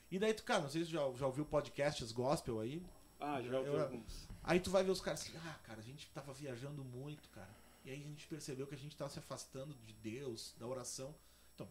E 0.09 0.17
daí 0.19 0.33
tu, 0.33 0.43
cara, 0.43 0.61
não 0.61 0.69
sei 0.69 0.83
se 0.85 0.91
já, 0.91 0.99
já 1.13 1.25
ouviu 1.25 1.45
podcasts 1.45 2.11
gospel 2.11 2.59
aí. 2.59 2.81
Ah, 3.19 3.41
já 3.41 3.57
ouvi 3.59 3.69
Eu- 3.69 3.81
alguns. 3.81 4.27
Aí 4.43 4.59
tu 4.59 4.69
vai 4.71 4.83
ver 4.83 4.91
os 4.91 5.01
caras 5.01 5.21
assim, 5.21 5.37
ah, 5.45 5.55
cara, 5.63 5.79
a 5.79 5.83
gente 5.83 6.07
tava 6.13 6.33
viajando 6.33 6.83
muito, 6.83 7.29
cara. 7.29 7.49
E 7.85 7.89
aí 7.91 7.99
a 8.03 8.07
gente 8.07 8.27
percebeu 8.27 8.65
que 8.67 8.75
a 8.75 8.77
gente 8.77 8.95
tava 8.95 9.09
se 9.09 9.19
afastando 9.19 9.73
de 9.85 9.93
Deus, 9.93 10.53
da 10.59 10.65
oração. 10.67 11.13
Então, 11.55 11.67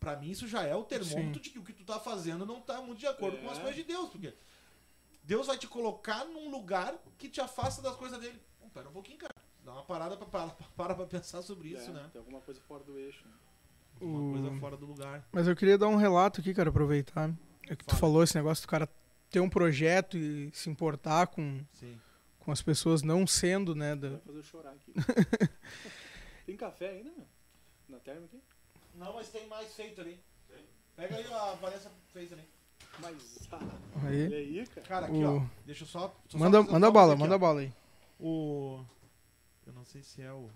pra 0.00 0.16
mim 0.16 0.30
isso 0.30 0.46
já 0.46 0.62
é 0.62 0.74
o 0.74 0.84
termômetro 0.84 1.34
Sim. 1.34 1.40
de 1.40 1.50
que 1.50 1.58
o 1.58 1.62
que 1.64 1.72
tu 1.72 1.84
tá 1.84 1.98
fazendo 2.00 2.44
não 2.46 2.60
tá 2.60 2.80
muito 2.80 2.98
de 2.98 3.06
acordo 3.06 3.36
É. 3.38 3.40
com 3.40 3.50
as 3.50 3.58
coisas 3.58 3.76
de 3.76 3.82
Deus. 3.84 4.08
Porque 4.10 4.34
Deus 5.22 5.46
vai 5.46 5.58
te 5.58 5.66
colocar 5.66 6.24
num 6.24 6.50
lugar 6.50 6.94
que 7.18 7.28
te 7.28 7.40
afasta 7.40 7.82
das 7.82 7.96
coisas 7.96 8.18
dele. 8.20 8.40
Pô, 8.60 8.68
pera 8.68 8.88
um 8.88 8.92
pouquinho, 8.92 9.18
cara. 9.18 9.34
Dá 9.64 9.72
uma 9.72 9.82
parada 9.84 10.16
pra, 10.16 10.26
para, 10.26 10.48
para 10.76 10.94
pra 10.94 11.06
pensar 11.06 11.42
sobre 11.42 11.68
isso, 11.70 11.90
É, 11.90 11.92
né? 11.92 12.08
Tem 12.12 12.20
alguma 12.20 12.40
coisa 12.40 12.60
fora 12.60 12.84
do 12.84 12.98
eixo. 12.98 13.24
né? 13.26 13.34
Uma 14.00 14.20
O- 14.20 14.32
coisa 14.42 14.60
fora 14.60 14.76
do 14.76 14.86
lugar. 14.86 15.26
Mas 15.32 15.48
eu 15.48 15.56
queria 15.56 15.76
dar 15.78 15.88
um 15.88 15.96
relato 15.96 16.40
aqui, 16.40 16.52
cara, 16.54 16.68
aproveitar. 16.70 17.30
É 17.68 17.74
que 17.74 17.84
tu 17.84 17.90
Fala. 17.90 18.00
falou 18.00 18.22
esse 18.22 18.36
negócio 18.36 18.64
do 18.64 18.68
cara 18.70 18.86
ter 19.30 19.40
um 19.40 19.48
projeto 19.48 20.16
e 20.16 20.50
se 20.52 20.68
importar 20.70 21.26
com, 21.28 21.64
Sim. 21.72 21.98
com 22.40 22.52
as 22.52 22.62
pessoas 22.62 23.02
não 23.02 23.26
sendo, 23.26 23.74
né? 23.74 23.94
da- 23.96 24.10
Vai 24.10 24.20
fazer 24.20 24.38
eu 24.38 24.42
chorar 24.42 24.70
aqui. 24.72 24.92
tem 26.46 26.56
café 26.56 26.90
ainda, 26.90 27.10
meu? 27.10 27.26
Na 27.88 27.98
terma 27.98 28.24
aqui? 28.26 28.40
Não, 28.94 29.14
mas 29.14 29.28
tem 29.28 29.46
mais 29.46 29.74
feito 29.74 30.00
ali. 30.00 30.18
Pega 30.96 31.16
aí, 31.16 31.24
a 31.32 31.52
Vanessa 31.54 31.90
fez 32.12 32.32
ali. 32.32 32.42
Mas. 33.00 33.48
Ah, 33.52 33.58
Aí. 34.06 34.26
olha 34.26 34.36
aí, 34.38 34.66
cara. 34.68 34.86
Cara, 34.86 35.06
aqui, 35.06 35.16
O- 35.24 35.36
ó. 35.38 35.46
Deixa 35.66 35.84
eu 35.84 35.88
só. 35.88 36.16
Manda, 36.34 36.62
só- 36.64 36.72
manda 36.72 36.86
só 36.86 36.92
bala, 36.92 37.12
aqui, 37.12 37.20
manda 37.22 37.34
ó. 37.34 37.38
bala 37.38 37.60
aí. 37.60 37.72
O. 38.18 38.82
Eu 39.66 39.72
não 39.74 39.84
sei 39.84 40.02
se 40.02 40.22
é 40.22 40.32
o. 40.32 40.48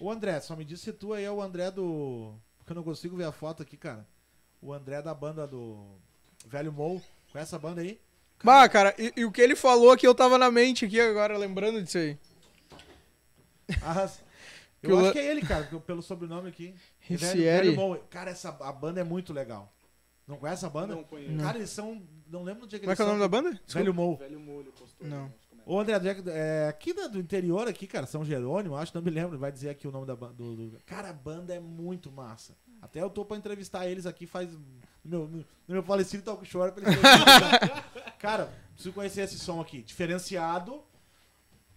O 0.00 0.10
André, 0.10 0.40
só 0.40 0.56
me 0.56 0.64
diz 0.64 0.80
se 0.80 0.92
tu 0.92 1.12
aí 1.12 1.24
é 1.24 1.30
o 1.30 1.42
André 1.42 1.70
do. 1.70 2.34
Porque 2.58 2.72
eu 2.72 2.76
não 2.76 2.82
consigo 2.82 3.16
ver 3.16 3.24
a 3.24 3.32
foto 3.32 3.62
aqui, 3.62 3.76
cara. 3.76 4.06
O 4.62 4.72
André 4.72 5.02
da 5.02 5.12
banda 5.12 5.46
do. 5.46 5.84
Velho 6.46 6.72
Mou. 6.72 7.02
Conhece 7.34 7.48
essa 7.50 7.58
banda 7.58 7.80
aí? 7.80 8.00
Bah, 8.44 8.68
cara, 8.68 8.94
e, 8.96 9.12
e 9.16 9.24
o 9.24 9.32
que 9.32 9.40
ele 9.40 9.56
falou 9.56 9.96
que 9.96 10.06
eu 10.06 10.14
tava 10.14 10.38
na 10.38 10.52
mente 10.52 10.84
aqui 10.84 11.00
agora, 11.00 11.36
lembrando 11.36 11.82
disso 11.82 11.98
aí. 11.98 12.16
Ah, 13.82 14.08
Que 14.80 14.90
eu 14.92 14.98
acho 15.00 15.12
que 15.12 15.18
é 15.18 15.30
ele, 15.30 15.40
cara, 15.40 15.64
pelo 15.84 16.00
sobrenome 16.00 16.48
aqui. 16.48 16.74
Mou. 17.74 17.96
Cara, 18.08 18.30
essa, 18.30 18.50
a 18.50 18.70
banda 18.70 19.00
é 19.00 19.04
muito 19.04 19.32
legal. 19.32 19.74
Não 20.28 20.36
conhece 20.36 20.64
a 20.64 20.68
banda? 20.68 20.94
Não 20.94 21.02
conheço. 21.02 21.32
Não. 21.32 21.44
Cara, 21.44 21.58
eles 21.58 21.70
são. 21.70 22.06
Não 22.28 22.44
lembro 22.44 22.60
do 22.62 22.68
dia 22.68 22.78
que 22.78 22.84
Como 22.84 22.92
é 22.92 22.96
que 22.96 23.02
é 23.02 23.04
o 23.04 23.08
nome 23.08 23.20
da 23.20 23.28
banda? 23.28 23.50
Desculpa. 23.50 23.78
Velho 23.78 23.94
Mou. 23.94 24.16
Velho 24.16 24.38
molho 24.38 24.72
postou. 24.78 25.08
Não. 25.08 25.32
Ô 25.66 25.80
André, 25.80 25.94
é 26.28 26.68
aqui 26.68 26.92
da- 26.92 27.08
do 27.08 27.18
interior 27.18 27.66
aqui, 27.66 27.86
cara, 27.88 28.06
São 28.06 28.24
Jerônimo, 28.24 28.76
acho, 28.76 28.94
não 28.94 29.00
me 29.02 29.10
lembro, 29.10 29.38
vai 29.38 29.50
dizer 29.50 29.70
aqui 29.70 29.88
o 29.88 29.90
nome 29.90 30.06
da 30.06 30.14
banda. 30.14 30.34
Do, 30.34 30.54
do- 30.54 30.78
Cara, 30.84 31.08
a 31.08 31.12
banda 31.12 31.52
é 31.54 31.58
muito 31.60 32.12
massa. 32.12 32.54
Até 32.80 33.00
eu 33.00 33.08
tô 33.10 33.24
pra 33.24 33.36
entrevistar 33.36 33.88
eles 33.88 34.04
aqui 34.06 34.26
faz. 34.26 34.50
No 35.04 35.26
meu, 35.28 35.28
no, 35.28 35.44
meu 35.68 35.82
falecido 35.82 36.22
talk 36.22 36.44
show. 36.46 36.62
pra 36.72 36.82
terem- 36.82 36.98
cara, 38.18 38.52
preciso 38.72 38.94
conhecer 38.94 39.22
esse 39.22 39.38
som 39.38 39.60
aqui. 39.60 39.82
Diferenciado. 39.82 40.82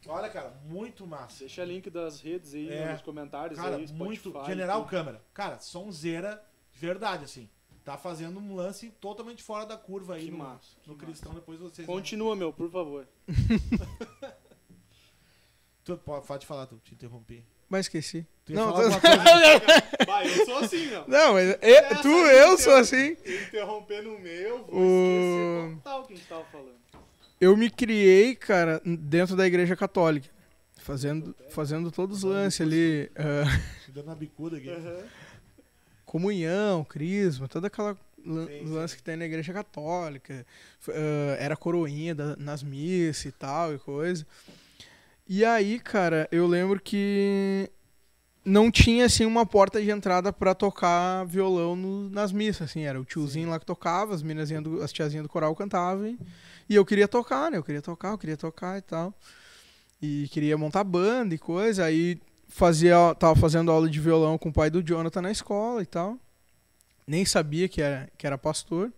Olha, 0.07 0.29
cara, 0.29 0.51
muito 0.65 1.05
massa. 1.05 1.39
Deixa 1.39 1.65
link 1.65 1.89
das 1.89 2.21
redes 2.21 2.53
aí 2.53 2.69
É. 2.71 2.93
nos 2.93 3.01
comentários 3.01 3.59
Cara, 3.59 3.75
aí, 3.75 3.87
muito. 3.91 4.29
Spotify, 4.29 4.45
General 4.51 4.79
tudo. 4.81 4.89
Câmara. 4.89 5.21
Cara, 5.33 5.59
sonzeira 5.59 6.41
de 6.71 6.79
verdade, 6.79 7.25
assim. 7.25 7.49
Tá 7.83 7.97
fazendo 7.97 8.39
um 8.39 8.55
lance 8.55 8.89
totalmente 9.01 9.41
fora 9.43 9.65
da 9.65 9.75
curva 9.77 10.15
aí 10.15 10.25
Que 10.25 10.31
no, 10.31 10.37
massa, 10.37 10.75
no 10.85 10.93
massa. 10.93 11.05
cristão. 11.05 11.33
Depois 11.33 11.59
vocês. 11.59 11.85
Continua, 11.85 12.35
meu, 12.35 12.53
por 12.53 12.69
favor. 12.69 13.07
Tu, 15.83 15.97
pode, 15.97 16.25
pode 16.27 16.45
falar, 16.45 16.65
tu 16.67 16.77
te 16.83 16.93
interrompi. 16.93 17.45
Mas 17.69 17.85
esqueci. 17.85 18.25
Tu 18.45 18.53
ia 18.53 18.59
Não, 18.59 18.71
falar 18.73 18.83
tô- 18.83 18.99
coisa? 19.01 20.05
Vai, 20.07 20.27
eu 20.39 20.45
sou 20.45 20.57
assim, 20.59 20.87
meu. 20.87 21.03
Não, 21.07 21.33
mas 21.33 21.49
e- 21.49 21.57
Essa 21.61 22.01
tu, 22.01 22.07
eu 22.07 22.47
tem 22.55 22.57
sou 22.63 22.75
assim. 22.75 23.17
Interromper 23.25 24.01
no 24.03 24.17
meio, 24.19 24.47
eu 24.47 24.65
vou 24.65 24.75
O- 24.79 25.71
esquecer 25.73 25.89
o 25.99 26.03
que 26.03 26.13
a 26.13 26.15
gente 26.15 26.27
tava 26.27 26.45
falando. 26.45 26.77
Eu 27.41 27.55
me 27.57 27.69
criei, 27.69 28.35
cara, 28.35 28.81
dentro 28.85 29.35
da 29.35 29.45
igreja 29.45 29.75
católica. 29.75 30.27
Fazendo, 30.77 31.35
fazendo 31.49 31.91
todos 31.91 32.19
os 32.19 32.23
lances 32.23 32.61
ali. 32.61 33.11
Te 33.85 33.91
dando 33.91 34.05
uma 34.05 34.15
bicuda 34.15 34.55
aqui. 34.57 34.69
comunhão, 36.05 36.83
crisma, 36.83 37.47
toda 37.47 37.67
aquela 37.67 37.97
lan- 38.25 38.47
Sim, 38.47 38.61
lance 38.65 38.91
sim. 38.93 38.97
que 38.97 39.03
tem 39.03 39.15
na 39.17 39.25
igreja 39.25 39.51
católica. 39.53 40.45
Ah, 40.89 41.35
era 41.39 41.55
coroinha 41.57 42.15
da- 42.15 42.35
nas 42.37 42.63
missas 42.63 43.25
e 43.25 43.31
tal 43.33 43.73
e 43.73 43.77
coisa. 43.79 44.25
E 45.27 45.43
aí, 45.43 45.79
cara, 45.79 46.27
eu 46.31 46.47
lembro 46.47 46.79
que 46.79 47.69
não 48.45 48.71
tinha 48.71 49.05
assim 49.05 49.25
uma 49.25 49.45
porta 49.45 49.81
de 49.81 49.91
entrada 49.91 50.33
pra 50.33 50.55
tocar 50.55 51.25
violão 51.25 51.75
no- 51.75 52.09
nas 52.09 52.31
missas, 52.31 52.69
assim, 52.69 52.81
era 52.83 52.99
o 52.99 53.05
tiozinho 53.05 53.49
lá 53.49 53.59
que 53.59 53.65
tocava, 53.65 54.15
as 54.15 54.23
minazinhas 54.23 54.63
do, 54.63 54.81
as 54.83 54.93
tiazinhas 54.93 55.23
do 55.23 55.29
coral 55.29 55.55
cantavam 55.55 56.07
e, 56.07 56.19
e 56.69 56.75
eu 56.75 56.85
queria 56.85 57.07
tocar, 57.07 57.51
né? 57.51 57.57
Eu 57.57 57.63
queria 57.63 57.81
tocar, 57.81 58.11
eu 58.11 58.17
queria 58.17 58.37
tocar 58.37 58.77
e 58.77 58.81
tal. 58.81 59.13
E 60.01 60.27
queria 60.31 60.57
montar 60.57 60.83
banda 60.83 61.35
e 61.35 61.37
coisa, 61.39 61.85
aí 61.85 62.19
fazia 62.49 63.15
tava 63.15 63.35
fazendo 63.39 63.71
aula 63.71 63.89
de 63.89 63.99
violão 63.99 64.37
com 64.37 64.49
o 64.49 64.53
pai 64.53 64.69
do 64.69 64.83
Jonathan 64.83 65.21
na 65.23 65.31
escola 65.31 65.81
e 65.83 65.85
tal. 65.87 66.17
Nem 67.07 67.25
sabia 67.25 67.67
que 67.69 67.81
era 67.81 68.09
que 68.17 68.27
era 68.27 68.37
pastor. 68.37 68.91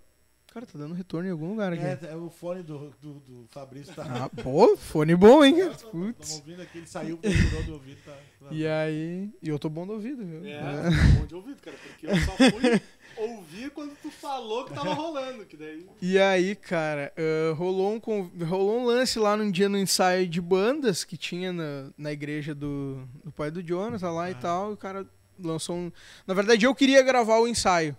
Cara, 0.53 0.65
tá 0.65 0.79
dando 0.79 0.95
retorno 0.95 1.27
em 1.27 1.31
algum 1.31 1.49
lugar 1.49 1.71
aqui. 1.73 1.83
É, 1.83 1.99
é, 2.11 2.15
o 2.15 2.27
fone 2.29 2.63
do, 2.63 2.91
do, 2.99 3.13
do 3.19 3.45
Fabrício 3.51 3.93
tá. 3.93 4.03
Ah, 4.25 4.29
pô, 4.41 4.75
fone 4.77 5.15
bom, 5.15 5.45
hein? 5.45 5.55
cara? 5.55 5.71
Estamos 5.71 6.15
Putz. 6.15 6.35
ouvindo 6.37 6.61
aqui, 6.63 6.77
ele 6.79 6.87
saiu, 6.87 7.17
procurou 7.19 7.63
do 7.63 7.73
ouvido, 7.73 7.97
tá. 8.03 8.17
E 8.49 8.65
aí. 8.65 9.29
E 9.43 9.47
eu 9.49 9.59
tô 9.59 9.69
bom 9.69 9.85
do 9.85 9.93
ouvido, 9.93 10.25
viu? 10.25 10.43
É, 10.45 10.53
É. 10.53 11.19
bom 11.19 11.25
de 11.27 11.35
ouvido, 11.35 11.61
cara, 11.61 11.77
porque 11.77 12.07
eu 12.07 12.15
só 12.17 12.31
fui 12.31 12.81
ouvir 13.17 13.69
quando 13.71 13.95
tu 14.01 14.09
falou 14.09 14.65
que 14.65 14.73
tava 14.73 14.91
rolando, 14.93 15.45
que 15.45 15.55
daí... 15.55 15.85
E 16.01 16.17
aí, 16.17 16.55
cara, 16.55 17.13
ah, 17.15 17.53
rolou, 17.53 17.93
um, 17.93 17.99
con- 17.99 18.31
rolou 18.47 18.79
um 18.81 18.85
lance 18.85 19.19
lá 19.19 19.37
num 19.37 19.51
dia 19.51 19.69
no 19.69 19.77
ensaio 19.77 20.27
de 20.27 20.41
bandas 20.41 21.03
que 21.03 21.15
tinha 21.15 21.53
na, 21.53 21.91
na 21.95 22.11
igreja 22.11 22.55
do, 22.55 23.07
do 23.23 23.31
pai 23.31 23.51
do 23.51 23.61
Jonathan 23.61 24.09
lá 24.11 24.31
e 24.31 24.35
tal. 24.35 24.71
E 24.71 24.73
o 24.73 24.77
cara 24.77 25.05
lançou 25.39 25.75
um. 25.75 25.91
Na 26.25 26.33
verdade, 26.33 26.65
eu 26.65 26.73
queria 26.73 27.03
gravar 27.03 27.37
o 27.37 27.47
ensaio 27.47 27.95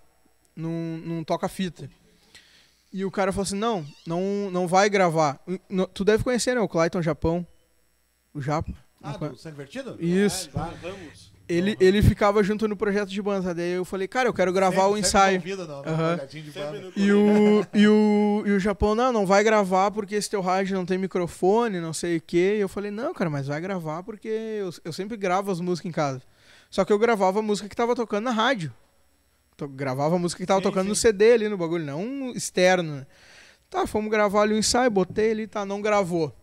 num, 0.57 0.97
num 1.05 1.23
toca-fita. 1.23 1.89
E 2.93 3.05
o 3.05 3.11
cara 3.11 3.33
falou 3.33 3.43
assim: 3.45 3.57
não, 3.57 3.85
não, 4.07 4.51
não 4.51 4.67
vai 4.67 4.89
gravar. 4.91 5.39
N- 5.69 5.87
Tu 5.95 6.05
deve 6.05 6.25
conhecer, 6.25 6.55
né? 6.55 6.61
O 6.61 6.69
Clayton 6.69 7.01
Japão. 7.03 7.47
O 8.35 8.41
Japa. 8.41 8.73
Ah, 9.03 9.13
do 9.17 9.37
Sangue 9.37 9.55
Invertido? 9.55 9.97
Isso. 9.99 10.51
Ah, 10.55 10.71
Vamos. 10.83 11.31
Ele, 11.49 11.77
ele 11.81 12.01
ficava 12.01 12.45
junto 12.45 12.69
no 12.69 12.77
projeto 12.77 13.09
de 13.09 13.21
banda. 13.21 13.53
Daí 13.53 13.73
eu 13.73 13.85
falei, 13.85 14.07
cara, 14.07 14.29
eu 14.29 14.33
quero 14.33 14.53
gravar 14.53 14.85
o 14.87 14.91
sempre- 14.91 15.01
ensaio. 15.01 15.41
banda. 16.71 16.81
no 16.81 16.93
E 16.97 17.13
o, 17.13 17.67
e, 17.75 17.89
o, 17.89 18.43
e 18.47 18.51
o 18.53 18.61
Japão, 18.61 18.95
não, 18.95 19.13
não 19.13 19.27
vai 19.27 19.43
gravar 19.43 19.91
porque 19.91 20.15
esse 20.15 20.31
teu 20.31 20.41
rádio 20.41 20.77
não 20.77 20.87
tem 20.87 20.97
microfone, 20.97 21.81
não 21.81 21.93
sei 21.93 22.19
o 22.19 22.21
quê. 22.21 22.55
E 22.59 22.61
eu 22.61 22.69
falei, 22.69 22.93
não, 22.93 23.13
cara, 23.13 23.29
mas 23.29 23.49
vai 23.49 23.61
gravar 23.61 24.05
porque 24.05 24.29
eu, 24.29 24.71
eu 24.85 24.93
sempre 24.93 25.17
gravo 25.17 25.51
as 25.51 25.59
músicas 25.61 25.89
em 25.89 25.93
casa. 25.93 26.23
Só 26.71 26.85
que 26.85 26.93
eu 26.93 26.99
gravava 27.01 27.41
a 27.41 27.43
música 27.43 27.69
que 27.69 27.75
tava 27.75 27.97
tocando 27.97 28.27
na 28.27 28.31
rádio. 28.31 28.73
Gravava 29.69 30.17
a 30.17 30.19
música 30.19 30.41
que 30.43 30.47
tava 30.47 30.61
Sim, 30.61 30.65
tocando 30.65 30.89
no 30.89 30.95
sim. 30.95 31.03
CD 31.03 31.33
ali 31.33 31.49
no 31.49 31.57
bagulho, 31.57 31.85
não 31.85 32.31
externo. 32.31 32.97
né? 32.97 33.07
Tá, 33.69 33.87
fomos 33.87 34.11
gravar 34.11 34.43
ali 34.43 34.55
o 34.55 34.59
ensaio, 34.59 34.91
botei 34.91 35.31
ele, 35.31 35.47
tá, 35.47 35.65
não 35.65 35.81
gravou. 35.81 36.35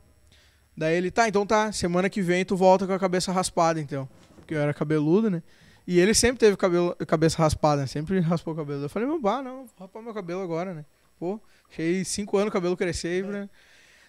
Daí 0.76 0.96
ele, 0.96 1.12
tá, 1.12 1.28
então 1.28 1.46
tá, 1.46 1.72
semana 1.72 2.10
que 2.10 2.22
vem 2.22 2.46
tu 2.46 2.56
volta 2.56 2.86
com 2.86 2.94
a 2.94 3.00
cabeça 3.00 3.32
raspada, 3.32 3.80
então. 3.82 4.08
Porque 4.36 4.54
eu 4.54 4.60
era 4.60 4.74
cabeludo, 4.74 5.30
né? 5.30 5.44
E 5.86 6.00
ele 6.00 6.14
sempre 6.14 6.38
teve 6.40 6.56
cabelo, 6.56 6.96
cabeça 7.08 7.38
raspada, 7.38 7.82
né? 7.82 7.88
Sempre 7.88 8.20
raspou 8.20 8.54
o 8.54 8.58
cabelo. 8.58 8.84
Eu 8.84 8.90
falei, 8.90 9.08
meu 9.08 9.20
bah, 9.20 9.42
não, 9.42 9.66
vou 9.66 9.68
rapar 9.80 10.04
meu 10.04 10.14
cabelo 10.14 10.42
agora, 10.42 10.74
né? 10.74 10.86
Pô, 11.20 11.40
achei 11.70 12.04
cinco 12.06 12.38
anos 12.38 12.50
o 12.50 12.54
cabelo 12.54 12.78
crescer, 12.78 13.24
né? 13.26 13.50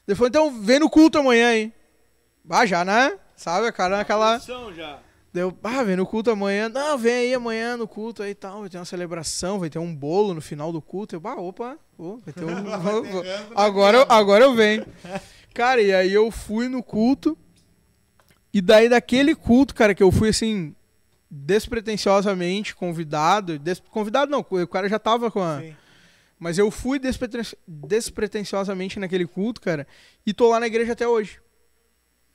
Ele 0.06 0.14
falou, 0.14 0.28
então 0.28 0.60
vem 0.62 0.78
no 0.78 0.90
culto 0.90 1.18
amanhã, 1.18 1.54
hein? 1.54 1.72
Ah, 2.48 2.66
já, 2.66 2.84
né? 2.84 3.18
Sabe, 3.36 3.66
a 3.66 3.72
cara 3.72 3.96
naquela... 3.98 4.38
Já. 4.38 4.98
Deu, 5.38 5.56
ah, 5.62 5.84
vem 5.84 5.94
no 5.94 6.04
culto 6.04 6.32
amanhã. 6.32 6.68
Não, 6.68 6.98
vem 6.98 7.12
aí 7.14 7.32
amanhã 7.34 7.76
no 7.76 7.86
culto 7.86 8.24
aí 8.24 8.32
e 8.32 8.34
tal. 8.34 8.58
Vai 8.62 8.68
ter 8.68 8.76
uma 8.76 8.84
celebração, 8.84 9.60
vai 9.60 9.70
ter 9.70 9.78
um 9.78 9.94
bolo 9.94 10.34
no 10.34 10.40
final 10.40 10.72
do 10.72 10.82
culto. 10.82 11.14
Eu, 11.14 11.20
bah, 11.20 11.36
opa, 11.36 11.78
ô, 11.96 12.16
vai 12.16 12.34
ter 12.34 12.44
um. 12.44 12.50
agora, 13.54 14.04
agora 14.08 14.44
eu 14.44 14.52
venho. 14.52 14.84
Cara, 15.54 15.80
e 15.80 15.94
aí 15.94 16.12
eu 16.12 16.28
fui 16.32 16.68
no 16.68 16.82
culto. 16.82 17.38
E 18.52 18.60
daí 18.60 18.88
daquele 18.88 19.32
culto, 19.36 19.76
cara, 19.76 19.94
que 19.94 20.02
eu 20.02 20.10
fui 20.10 20.30
assim, 20.30 20.74
despretensiosamente 21.30 22.74
convidado. 22.74 23.60
des- 23.60 23.78
convidado 23.78 24.32
não, 24.32 24.40
o 24.40 24.66
cara 24.66 24.88
já 24.88 24.98
tava 24.98 25.30
com 25.30 25.40
a. 25.40 25.60
Sim. 25.60 25.76
Mas 26.36 26.58
eu 26.58 26.68
fui 26.68 26.98
despreten- 26.98 27.56
despretensiosamente 27.64 28.98
naquele 28.98 29.24
culto, 29.24 29.60
cara. 29.60 29.86
E 30.26 30.34
tô 30.34 30.48
lá 30.48 30.58
na 30.58 30.66
igreja 30.66 30.94
até 30.94 31.06
hoje. 31.06 31.38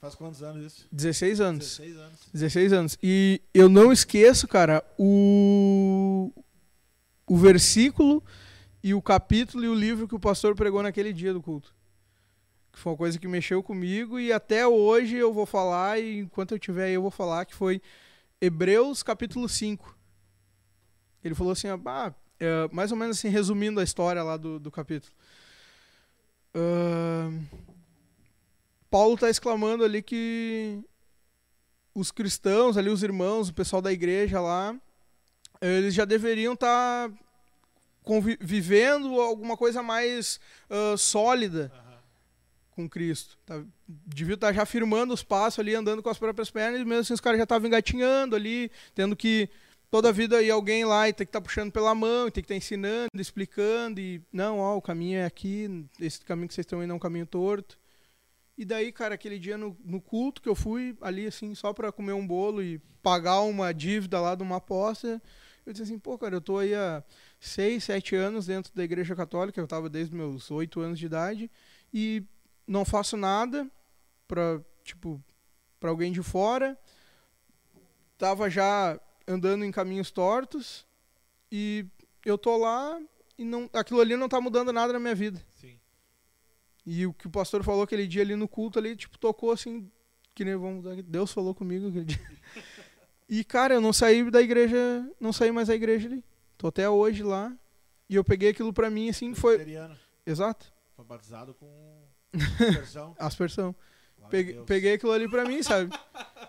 Faz 0.03 0.15
quantos 0.15 0.43
anos 0.43 0.65
isso? 0.65 0.87
16 0.91 1.39
anos. 1.39 1.77
16 1.77 1.95
anos. 1.95 2.19
16 2.33 2.73
anos. 2.73 2.97
E 3.01 3.41
eu 3.53 3.69
não 3.69 3.89
esqueço, 3.89 4.49
cara, 4.49 4.83
o, 4.99 6.29
o 7.25 7.37
versículo 7.37 8.21
e 8.83 8.93
o 8.93 9.01
capítulo 9.01 9.63
e 9.63 9.69
o 9.69 9.73
livro 9.73 10.05
que 10.05 10.13
o 10.13 10.19
pastor 10.19 10.57
pregou 10.57 10.83
naquele 10.83 11.13
dia 11.13 11.31
do 11.31 11.41
culto. 11.41 11.73
Que 12.73 12.79
foi 12.79 12.91
uma 12.91 12.97
coisa 12.97 13.17
que 13.17 13.29
mexeu 13.29 13.63
comigo 13.63 14.19
e 14.19 14.33
até 14.33 14.67
hoje 14.67 15.15
eu 15.15 15.31
vou 15.31 15.45
falar, 15.45 15.97
e 16.01 16.19
enquanto 16.19 16.51
eu 16.51 16.59
tiver 16.59 16.87
aí 16.87 16.93
eu 16.95 17.01
vou 17.01 17.09
falar, 17.09 17.45
que 17.45 17.55
foi 17.55 17.81
Hebreus 18.41 19.03
capítulo 19.03 19.47
5. 19.47 19.97
Ele 21.23 21.33
falou 21.33 21.53
assim, 21.53 21.69
ó, 21.69 21.77
bah, 21.77 22.13
é, 22.41 22.67
mais 22.73 22.91
ou 22.91 22.97
menos 22.97 23.19
assim, 23.19 23.29
resumindo 23.29 23.79
a 23.79 23.83
história 23.85 24.21
lá 24.21 24.35
do, 24.35 24.59
do 24.59 24.69
capítulo. 24.69 25.13
Ahn, 26.53 27.39
Paulo 28.93 29.15
está 29.15 29.27
exclamando 29.27 29.83
ali 29.83 30.03
que 30.03 30.79
os 31.95 32.11
cristãos 32.11 32.77
ali, 32.77 32.91
os 32.91 33.01
irmãos, 33.01 33.49
o 33.49 33.53
pessoal 33.53 33.81
da 33.81 33.91
igreja 33.91 34.39
lá, 34.39 34.79
eles 35.59 35.95
já 35.95 36.05
deveriam 36.05 36.53
estar 36.53 37.11
vivendo 38.39 39.19
alguma 39.19 39.57
coisa 39.57 39.81
mais 39.81 40.39
ah, 40.69 40.95
sólida 40.95 41.71
com 42.69 42.87
Cristo. 42.87 43.35
Tá, 43.43 43.63
devia 43.87 44.35
estar 44.35 44.53
já 44.53 44.63
firmando 44.63 45.11
os 45.11 45.23
passos 45.23 45.57
ali, 45.57 45.73
andando 45.73 46.03
com 46.03 46.09
as 46.11 46.19
próprias 46.19 46.51
pernas, 46.51 46.79
e 46.79 46.85
mesmo 46.85 47.01
assim 47.01 47.13
os 47.13 47.19
caras 47.19 47.39
já 47.39 47.45
estavam 47.45 47.67
engatinhando 47.67 48.35
ali, 48.35 48.69
tendo 48.93 49.15
que 49.15 49.49
toda 49.89 50.09
a 50.09 50.11
vida 50.11 50.39
ir 50.43 50.51
alguém 50.51 50.85
lá 50.85 51.09
e 51.09 51.13
ter 51.13 51.25
que 51.25 51.29
estar 51.29 51.41
puxando 51.41 51.71
pela 51.71 51.95
mão, 51.95 52.29
ter 52.29 52.43
que 52.43 52.45
estar 52.45 52.55
ensinando, 52.55 53.09
explicando, 53.15 53.99
e 53.99 54.21
não, 54.31 54.59
ó, 54.59 54.77
o 54.77 54.81
caminho 54.83 55.17
é 55.17 55.25
aqui, 55.25 55.83
esse 55.99 56.23
caminho 56.23 56.47
que 56.47 56.53
vocês 56.53 56.63
estão 56.65 56.83
indo 56.83 56.91
é 56.91 56.95
um 56.95 56.99
caminho 56.99 57.25
torto. 57.25 57.81
E 58.57 58.65
daí, 58.65 58.91
cara, 58.91 59.15
aquele 59.15 59.39
dia 59.39 59.57
no, 59.57 59.75
no 59.83 59.99
culto 59.99 60.41
que 60.41 60.49
eu 60.49 60.55
fui 60.55 60.95
ali, 61.01 61.25
assim, 61.25 61.55
só 61.55 61.73
pra 61.73 61.91
comer 61.91 62.13
um 62.13 62.25
bolo 62.25 62.61
e 62.61 62.79
pagar 63.01 63.41
uma 63.41 63.73
dívida 63.73 64.19
lá 64.21 64.35
de 64.35 64.43
uma 64.43 64.57
aposta, 64.57 65.21
eu 65.65 65.73
disse 65.73 65.83
assim, 65.83 65.99
pô, 65.99 66.17
cara, 66.17 66.35
eu 66.35 66.41
tô 66.41 66.57
aí 66.57 66.75
há 66.75 67.03
seis, 67.39 67.83
sete 67.83 68.15
anos 68.15 68.45
dentro 68.45 68.73
da 68.75 68.83
igreja 68.83 69.15
católica, 69.15 69.59
eu 69.59 69.67
tava 69.67 69.89
desde 69.89 70.15
meus 70.15 70.51
oito 70.51 70.79
anos 70.81 70.99
de 70.99 71.05
idade, 71.05 71.51
e 71.93 72.23
não 72.67 72.85
faço 72.85 73.17
nada 73.17 73.69
pra, 74.27 74.61
tipo, 74.83 75.23
pra 75.79 75.89
alguém 75.89 76.11
de 76.11 76.21
fora. 76.21 76.77
Tava 78.17 78.49
já 78.49 78.99
andando 79.27 79.65
em 79.65 79.71
caminhos 79.71 80.11
tortos, 80.11 80.85
e 81.51 81.85
eu 82.25 82.37
tô 82.37 82.57
lá, 82.57 82.99
e 83.37 83.43
não, 83.43 83.69
aquilo 83.73 83.99
ali 84.01 84.15
não 84.15 84.29
tá 84.29 84.39
mudando 84.39 84.71
nada 84.71 84.93
na 84.93 84.99
minha 84.99 85.15
vida. 85.15 85.41
E 86.85 87.05
o 87.07 87.13
que 87.13 87.27
o 87.27 87.29
pastor 87.29 87.63
falou 87.63 87.83
aquele 87.83 88.05
dia 88.07 88.21
ali 88.21 88.35
no 88.35 88.47
culto 88.47 88.77
ali, 88.79 88.95
tipo, 88.95 89.17
tocou 89.17 89.51
assim, 89.51 89.89
que 90.35 90.43
nem 90.43 90.55
vamos 90.55 90.83
dar- 90.83 91.01
Deus 91.01 91.31
falou 91.31 91.55
comigo 91.55 91.87
aquele 91.87 92.05
dia. 92.05 92.19
E, 93.29 93.43
cara, 93.43 93.73
eu 93.75 93.81
não 93.81 93.93
saí 93.93 94.29
da 94.29 94.41
igreja, 94.41 94.77
não 95.19 95.31
saí 95.31 95.51
mais 95.51 95.69
da 95.69 95.75
igreja 95.75 96.07
ali. 96.07 96.23
Tô 96.57 96.67
até 96.67 96.89
hoje 96.89 97.23
lá. 97.23 97.55
E 98.09 98.15
eu 98.15 98.23
peguei 98.23 98.49
aquilo 98.49 98.73
pra 98.73 98.89
mim, 98.89 99.09
assim, 99.09 99.33
foi. 99.33 99.65
Exato, 100.25 100.71
Foi 100.95 101.05
batizado 101.05 101.53
com 101.53 101.67
aspersão. 103.17 103.75
Glória 104.17 104.27
a 104.27 104.29
Peguei, 104.29 104.61
peguei 104.63 104.93
aquilo 104.93 105.11
ali 105.11 105.29
pra 105.29 105.45
mim, 105.45 105.61
sabe? 105.63 105.91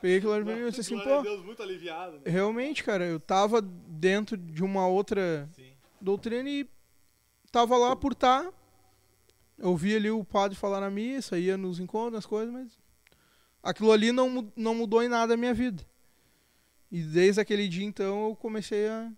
Peguei 0.00 0.18
aquilo 0.18 0.32
ali 0.32 0.44
pra 0.44 0.54
mim 0.56 0.62
e 0.62 0.70
disse 0.70 0.80
assim, 0.80 0.98
pô, 1.02 1.22
Deus, 1.22 1.44
muito 1.44 1.62
aliviado. 1.62 2.16
Né? 2.18 2.22
realmente, 2.26 2.82
cara, 2.84 3.04
eu 3.04 3.18
tava 3.18 3.60
dentro 3.62 4.36
de 4.36 4.62
uma 4.62 4.86
outra 4.86 5.48
Sim. 5.54 5.72
doutrina 6.00 6.48
e 6.48 6.68
tava 7.50 7.76
lá 7.76 7.96
por 7.96 8.12
estar. 8.12 8.48
Ouvi 9.60 9.94
ali 9.94 10.10
o 10.10 10.24
padre 10.24 10.56
falar 10.56 10.80
na 10.80 10.90
missa, 10.90 11.38
ia 11.38 11.56
nos 11.56 11.78
encontros, 11.78 12.14
nas 12.14 12.26
coisas, 12.26 12.52
mas 12.52 12.78
aquilo 13.62 13.92
ali 13.92 14.10
não, 14.10 14.52
não 14.56 14.74
mudou 14.74 15.02
em 15.02 15.08
nada 15.08 15.34
a 15.34 15.36
minha 15.36 15.54
vida. 15.54 15.82
E 16.90 17.02
desde 17.02 17.40
aquele 17.40 17.68
dia 17.68 17.84
então 17.84 18.28
eu 18.28 18.36
comecei 18.36 18.88
a 18.88 19.10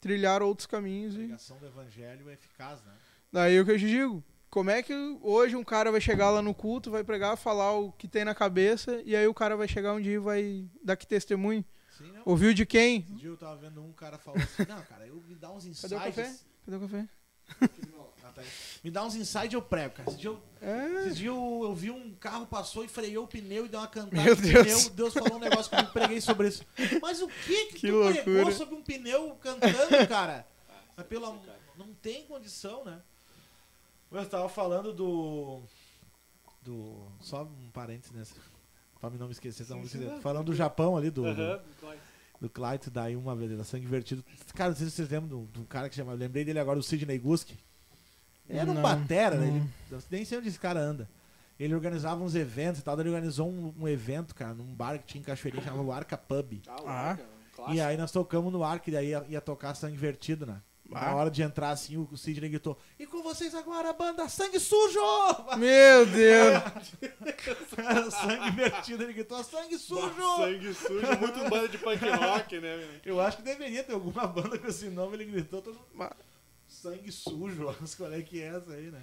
trilhar 0.00 0.42
outros 0.42 0.66
A 0.66 0.70
caminhos 0.70 1.14
e 1.14 1.26
do 1.58 1.66
evangelho 1.66 2.28
é 2.28 2.34
eficaz, 2.34 2.82
né? 2.84 2.92
daí 3.32 3.60
o 3.60 3.64
que 3.64 3.72
eu 3.72 3.78
te 3.78 3.88
digo. 3.88 4.24
Como 4.48 4.70
é 4.70 4.82
que 4.82 4.94
hoje 5.20 5.56
um 5.56 5.64
cara 5.64 5.90
vai 5.90 6.00
chegar 6.00 6.30
lá 6.30 6.40
no 6.40 6.54
culto, 6.54 6.90
vai 6.90 7.04
pregar, 7.04 7.36
falar 7.36 7.72
o 7.72 7.92
que 7.92 8.08
tem 8.08 8.24
na 8.24 8.34
cabeça, 8.34 9.02
e 9.04 9.14
aí 9.14 9.26
o 9.26 9.34
cara 9.34 9.56
vai 9.56 9.68
chegar 9.68 9.92
um 9.92 10.00
dia 10.00 10.14
e 10.14 10.18
vai 10.18 10.66
dar 10.82 10.96
que 10.96 11.06
testemunho? 11.06 11.62
Sim, 11.90 12.12
não. 12.12 12.22
Ouviu 12.24 12.54
de 12.54 12.64
quem? 12.64 13.00
Esse 13.00 13.14
dia 13.14 13.28
eu 13.28 13.36
tava 13.36 13.56
vendo 13.56 13.82
um 13.82 13.92
cara 13.92 14.16
falando 14.16 14.42
assim, 14.42 14.64
não, 14.66 14.82
cara, 14.82 15.06
eu 15.06 15.22
me 15.26 15.34
dá 15.34 15.52
uns 15.52 15.66
insights. 15.66 15.90
Cadê 15.90 15.94
o 15.96 15.98
café? 15.98 16.36
Cadê 16.64 16.76
o 16.76 16.80
café? 16.80 17.08
Tá 18.36 18.42
aí. 18.42 18.46
Me 18.84 18.90
dá 18.90 19.04
uns 19.04 19.16
insights 19.16 19.52
eu 19.54 19.62
prego, 19.62 19.94
cara. 19.94 20.08
Esse 20.10 20.18
dia, 20.18 20.30
eu, 20.30 20.40
É. 20.60 21.06
esse 21.06 21.16
dia 21.16 21.28
eu, 21.28 21.60
eu 21.64 21.74
vi 21.74 21.90
um 21.90 22.14
carro 22.14 22.46
passou 22.46 22.84
e 22.84 22.88
freou 22.88 23.24
o 23.24 23.28
pneu 23.28 23.66
e 23.66 23.68
deu 23.68 23.80
uma 23.80 23.88
cantada 23.88 24.22
Meu 24.22 24.36
no 24.36 24.42
Deus. 24.42 24.64
pneu. 24.84 24.90
Deus 24.90 25.14
falou 25.14 25.34
um 25.36 25.40
negócio 25.40 25.70
comigo, 25.70 25.90
preguei 25.92 26.20
sobre 26.20 26.48
isso. 26.48 26.64
Mas 27.02 27.20
o 27.22 27.28
que 27.28 27.66
que, 27.66 27.74
Que 27.80 27.88
tu 27.88 28.00
pregou 28.02 28.34
loucura. 28.34 28.52
sobre 28.52 28.74
um 28.74 28.82
pneu 28.82 29.34
cantando, 29.42 30.06
cara? 30.08 30.46
Mas 30.96 31.06
pelo 31.06 31.26
amor, 31.26 31.42
não 31.76 31.92
tem 31.94 32.24
condição, 32.26 32.84
né? 32.84 33.00
Eu 34.12 34.24
tava 34.28 34.48
falando 34.48 34.92
do 34.92 35.62
do 36.62 37.06
só 37.20 37.42
um 37.44 37.70
parênteses 37.70 38.12
nessa. 38.12 38.34
Pra 39.00 39.10
mim 39.10 39.18
não 39.18 39.26
me 39.26 39.32
esquecer 39.32 39.66
música 39.74 39.98
dele. 39.98 40.10
não. 40.12 40.20
Falando 40.20 40.46
do 40.46 40.54
Japão 40.54 40.96
ali, 40.96 41.10
do, 41.10 41.22
do, 41.22 41.28
Aham, 41.28 41.60
claro. 41.80 41.98
do 42.40 42.48
Clyde, 42.50 42.90
daí 42.90 43.14
uma 43.14 43.36
vez, 43.36 43.56
da 43.56 43.62
Sangue 43.62 43.86
Vertido. 43.86 44.24
Cara, 44.54 44.70
não 44.70 44.76
sei 44.76 44.86
se 44.86 44.92
vocês 44.92 45.08
lembram 45.10 45.28
do, 45.42 45.46
do 45.60 45.64
cara 45.66 45.88
que 45.88 45.94
chama. 45.94 46.12
eu 46.12 46.16
Lembrei 46.16 46.44
dele 46.44 46.58
agora, 46.58 46.78
o 46.78 46.82
Sidney 46.82 47.18
Guski. 47.18 47.56
Ele 48.48 48.58
era 48.58 48.70
um 48.70 48.80
batera, 48.82 49.36
né? 49.36 49.48
Ele, 49.90 50.02
nem 50.10 50.24
sei 50.24 50.38
onde 50.38 50.48
esse 50.48 50.58
cara 50.58 50.78
anda. 50.80 51.08
Ele 51.58 51.74
organizava 51.74 52.22
uns 52.22 52.34
eventos 52.34 52.80
e 52.80 52.84
tal, 52.84 52.98
ele 53.00 53.08
organizou 53.08 53.48
um, 53.48 53.72
um 53.80 53.88
evento, 53.88 54.34
cara, 54.34 54.52
num 54.54 54.74
bar 54.74 54.98
que 54.98 55.06
tinha 55.06 55.20
em 55.20 55.24
Cachoeirinha, 55.24 55.64
chamava 55.64 55.82
o 55.82 55.90
Arca 55.92 56.16
Pub. 56.16 56.60
Ah, 56.66 56.82
o 56.82 56.88
Ah. 56.88 56.92
Arca. 56.92 57.24
E 57.72 57.80
aí 57.80 57.96
nós 57.96 58.12
tocamos 58.12 58.52
no 58.52 58.62
Arca 58.62 58.90
e 58.90 58.92
daí 58.92 59.08
ia, 59.08 59.24
ia 59.28 59.40
tocar 59.40 59.74
Sangue 59.74 59.96
Vertido, 59.96 60.44
né? 60.46 60.60
Na 60.88 61.00
Ah. 61.08 61.14
hora 61.16 61.30
de 61.30 61.42
entrar, 61.42 61.70
assim, 61.70 61.96
o, 61.96 62.16
Sidney 62.16 62.48
gritou: 62.50 62.78
E 62.98 63.06
com 63.06 63.20
vocês 63.22 63.54
agora 63.56 63.90
a 63.90 63.92
banda 63.92 64.28
Sangue 64.28 64.60
Sujo! 64.60 65.00
Meu 65.58 66.06
Deus. 66.06 66.62
Era 67.76 68.10
sangue 68.10 68.50
vertido, 68.52 69.02
ele 69.02 69.12
gritou: 69.14 69.42
Sangue 69.42 69.78
sujo! 69.78 70.36
Sangue 70.36 70.74
sujo, 70.74 71.18
muito 71.18 71.50
banda 71.50 71.68
de 71.68 71.78
punk 71.78 72.08
rock, 72.08 72.60
né? 72.60 72.76
meu? 72.76 72.88
Eu 73.16 73.20
acho 73.20 73.38
que 73.38 73.42
deveria 73.42 73.82
ter 73.82 73.94
alguma 73.94 74.26
banda 74.28 74.58
com 74.58 74.68
esse 74.68 74.88
nome, 74.90 75.14
ele 75.16 75.24
gritou 75.24 75.60
todo 75.60 75.78
Mas- 75.94 76.10
sangue 76.68 77.10
sujo. 77.12 77.74
Mas 77.80 77.94
qual 77.94 78.12
é 78.12 78.20
que 78.22 78.40
é 78.42 78.46
essa 78.46 78.72
aí, 78.72 78.90
né? 78.90 79.00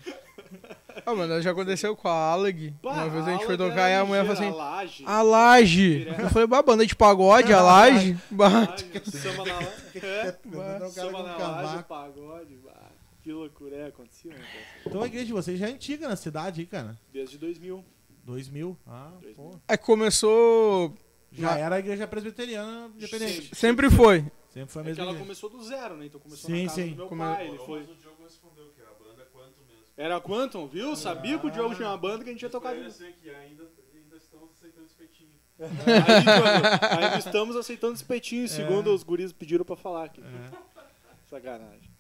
Ah, 1.06 1.14
mano, 1.16 1.42
já 1.42 1.52
aconteceu 1.52 1.96
com 1.96 2.08
a 2.08 2.32
Aleg. 2.32 2.74
Uma 2.84 3.10
vez 3.10 3.28
a 3.28 3.32
gente 3.32 3.46
foi 3.46 3.58
tocar 3.58 3.90
e 3.90 3.96
a 3.96 4.06
mulher 4.06 4.26
falou 4.26 4.34
assim: 4.42 4.52
laje, 4.58 5.04
A 5.06 5.22
laje. 5.22 6.08
Eu 6.20 6.30
falei, 6.30 6.48
bah, 6.48 6.62
banda 6.62 6.86
de 6.86 6.96
pagode, 6.96 7.52
a 7.54 7.62
laje. 7.64 8.18
Bah. 8.32 8.76
Samba 9.06 9.46
na 9.46 9.56
laje. 9.56 9.70
É, 9.96 10.90
Samba 10.90 11.24
na 11.24 11.38
laje, 11.38 11.84
pagode. 11.84 12.56
bah, 12.64 12.92
Que 13.24 13.32
loucura 13.32 13.76
é, 13.76 13.88
acontecia, 13.88 14.32
né? 14.34 14.46
Então 14.86 15.02
a 15.02 15.08
igreja 15.08 15.26
de 15.26 15.34
vocês 15.34 15.60
já 15.60 15.68
é 15.68 15.72
antiga 15.72 16.08
na 16.08 16.16
cidade, 16.16 16.62
aí, 16.62 16.68
cara. 16.68 16.98
Desde 17.12 17.38
2000. 17.38 17.84
2000. 18.26 18.78
Ah, 18.88 19.12
2000. 19.22 19.36
pô. 19.36 19.60
Aí 19.68 19.78
começou. 19.78 20.94
Já 21.32 21.58
era 21.58 21.76
a 21.76 21.80
igreja 21.80 22.06
presbiteriana 22.08 22.92
independente. 22.96 23.56
Sempre 23.56 23.90
foi. 23.90 24.24
Sempre 24.54 24.72
foi 24.72 24.82
a 24.82 24.84
É 24.84 24.86
que 24.86 24.90
mesma 24.92 25.04
ela 25.04 25.12
igreja. 25.12 25.26
começou 25.26 25.50
do 25.50 25.64
zero, 25.64 25.98
né? 25.98 26.06
Então 26.06 26.20
começou 26.22 26.50
Sim, 26.50 26.64
na 26.64 26.70
casa 26.70 26.82
sim. 26.84 26.90
do 26.92 26.96
meu 26.98 27.08
Come- 27.08 27.22
pai. 27.22 27.48
Ele 27.48 27.58
Mas 27.58 27.66
foi... 27.66 27.82
o 27.82 27.96
Diogo 27.96 28.24
respondeu 28.24 28.70
que 28.76 28.82
a 28.82 28.86
banda 29.04 29.22
é 29.24 29.26
quanto 29.26 29.58
mesmo. 29.68 29.84
Era 29.98 30.22
Quantum, 30.22 30.68
viu? 30.68 30.96
Sabia 30.96 31.40
que 31.40 31.48
o 31.48 31.52
Diogo 31.52 31.74
tinha 31.76 31.88
uma 31.88 31.98
banda 31.98 32.24
que 32.24 32.30
a 32.30 32.34
gente 32.34 32.44
ia 32.44 32.50
tocar. 32.50 32.76
Junto. 32.76 32.92
sei 32.92 33.12
que 33.14 33.30
ainda, 33.30 33.64
ainda 33.94 34.16
estamos 34.16 34.52
aceitando 34.52 34.86
espetinho. 34.86 35.30
Aí, 35.60 36.24
Diogo, 36.24 37.04
ainda 37.04 37.18
estamos 37.18 37.56
aceitando 37.56 37.94
espetinho, 37.96 38.48
segundo 38.48 38.90
É. 38.90 38.94
os 38.94 39.02
guris 39.04 39.32
pediram 39.34 39.66
pra 39.66 39.76
falar 39.76 40.06
aqui. 40.06 40.22
É. 40.22 40.84
Sacanagem. 41.30 41.92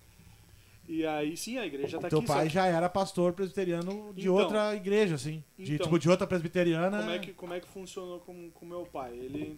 E 0.88 1.06
aí, 1.06 1.38
sim, 1.38 1.58
a 1.58 1.66
igreja 1.66 1.98
tá 2.00 2.10
Teu 2.10 2.20
aqui. 2.20 2.28
pai 2.28 2.44
só 2.46 2.50
já 2.50 2.66
era 2.68 2.90
pastor 2.90 3.32
presbiteriano 3.34 4.14
de 4.14 4.24
Então. 4.24 4.34
outra 4.36 4.76
igreja, 4.76 5.16
assim. 5.16 5.44
De, 5.58 5.76
Então. 5.76 5.86
tipo, 5.86 5.98
de 5.98 6.10
outra 6.10 6.28
presbiteriana. 6.28 6.98
Como 7.00 7.10
é 7.12 7.20
que, 7.20 7.34
como 7.34 7.54
é 7.54 7.60
que 7.60 7.68
funcionou 7.68 8.20
com 8.20 8.52
o 8.62 8.66
meu 8.66 8.86
pai? 8.86 9.14
Ele 9.18 9.58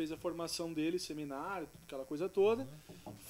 fez 0.00 0.10
a 0.10 0.16
formação 0.16 0.72
dele, 0.72 0.98
seminário, 0.98 1.68
aquela 1.84 2.06
coisa 2.06 2.26
toda. 2.26 2.66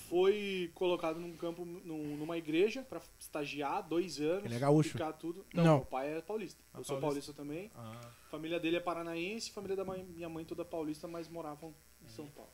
Foi 0.09 0.71
colocado 0.73 1.19
num 1.19 1.37
campo, 1.37 1.65
num- 1.65 2.17
numa 2.17 2.39
igreja 2.39 2.81
para 2.83 3.01
estagiar 3.19 3.83
dois 3.89 4.21
anos. 4.21 4.45
Ele 4.45 4.55
é 4.55 4.59
gaúcho? 4.61 4.91
Ficar 4.91 5.13
tudo. 5.15 5.45
Não, 5.53 5.65
Não. 5.65 5.77
meu 5.79 5.87
pai 5.87 6.17
é 6.17 6.21
paulista. 6.21 6.63
Ah, 6.73 6.79
Eu 6.79 6.85
sou 6.85 7.01
paulista. 7.01 7.33
paulista 7.33 7.33
também. 7.33 7.71
Ah, 7.75 8.01
A 8.27 8.31
família 8.31 8.61
dele 8.61 8.77
é 8.77 8.81
paranaense, 8.81 9.51
a 9.51 9.53
família 9.53 9.75
da 9.75 9.85
mãe- 9.85 10.05
minha 10.05 10.29
mãe 10.29 10.45
toda 10.45 10.65
paulista, 10.65 11.09
mas 11.09 11.29
moravam 11.29 11.75
em 12.05 12.09
São 12.09 12.27
Paulo. 12.29 12.53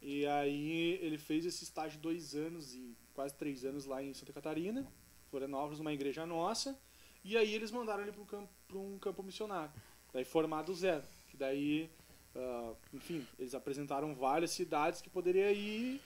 E 0.00 0.24
aí 0.26 0.98
ele 1.02 1.18
fez 1.18 1.44
esse 1.44 1.62
estágio 1.64 2.00
dois 2.00 2.34
anos 2.34 2.74
e 2.74 2.96
quase 3.14 3.34
três 3.34 3.66
anos 3.66 3.84
lá 3.84 4.02
em 4.02 4.14
Santa 4.14 4.32
Catarina, 4.32 4.90
Florianópolis, 5.30 5.78
numa 5.78 5.92
igreja 5.92 6.24
nossa. 6.24 6.78
E 7.22 7.36
aí 7.36 7.52
eles 7.54 7.70
mandaram 7.70 8.02
ele 8.02 8.12
para 8.12 8.22
um 8.22 8.26
campo, 8.26 8.48
pra 8.66 8.78
um 8.78 8.98
campo 8.98 9.22
missionário, 9.22 9.72
daí 10.10 10.24
formado 10.24 10.72
zero. 10.74 11.04
Que 11.30 11.36
daí, 11.36 11.90
ah, 12.36 12.74
enfim, 12.92 13.26
eles 13.38 13.54
apresentaram 13.54 14.14
várias 14.14 14.50
cidades 14.50 15.00
que 15.00 15.08
poderia 15.08 15.50
ir 15.52 16.00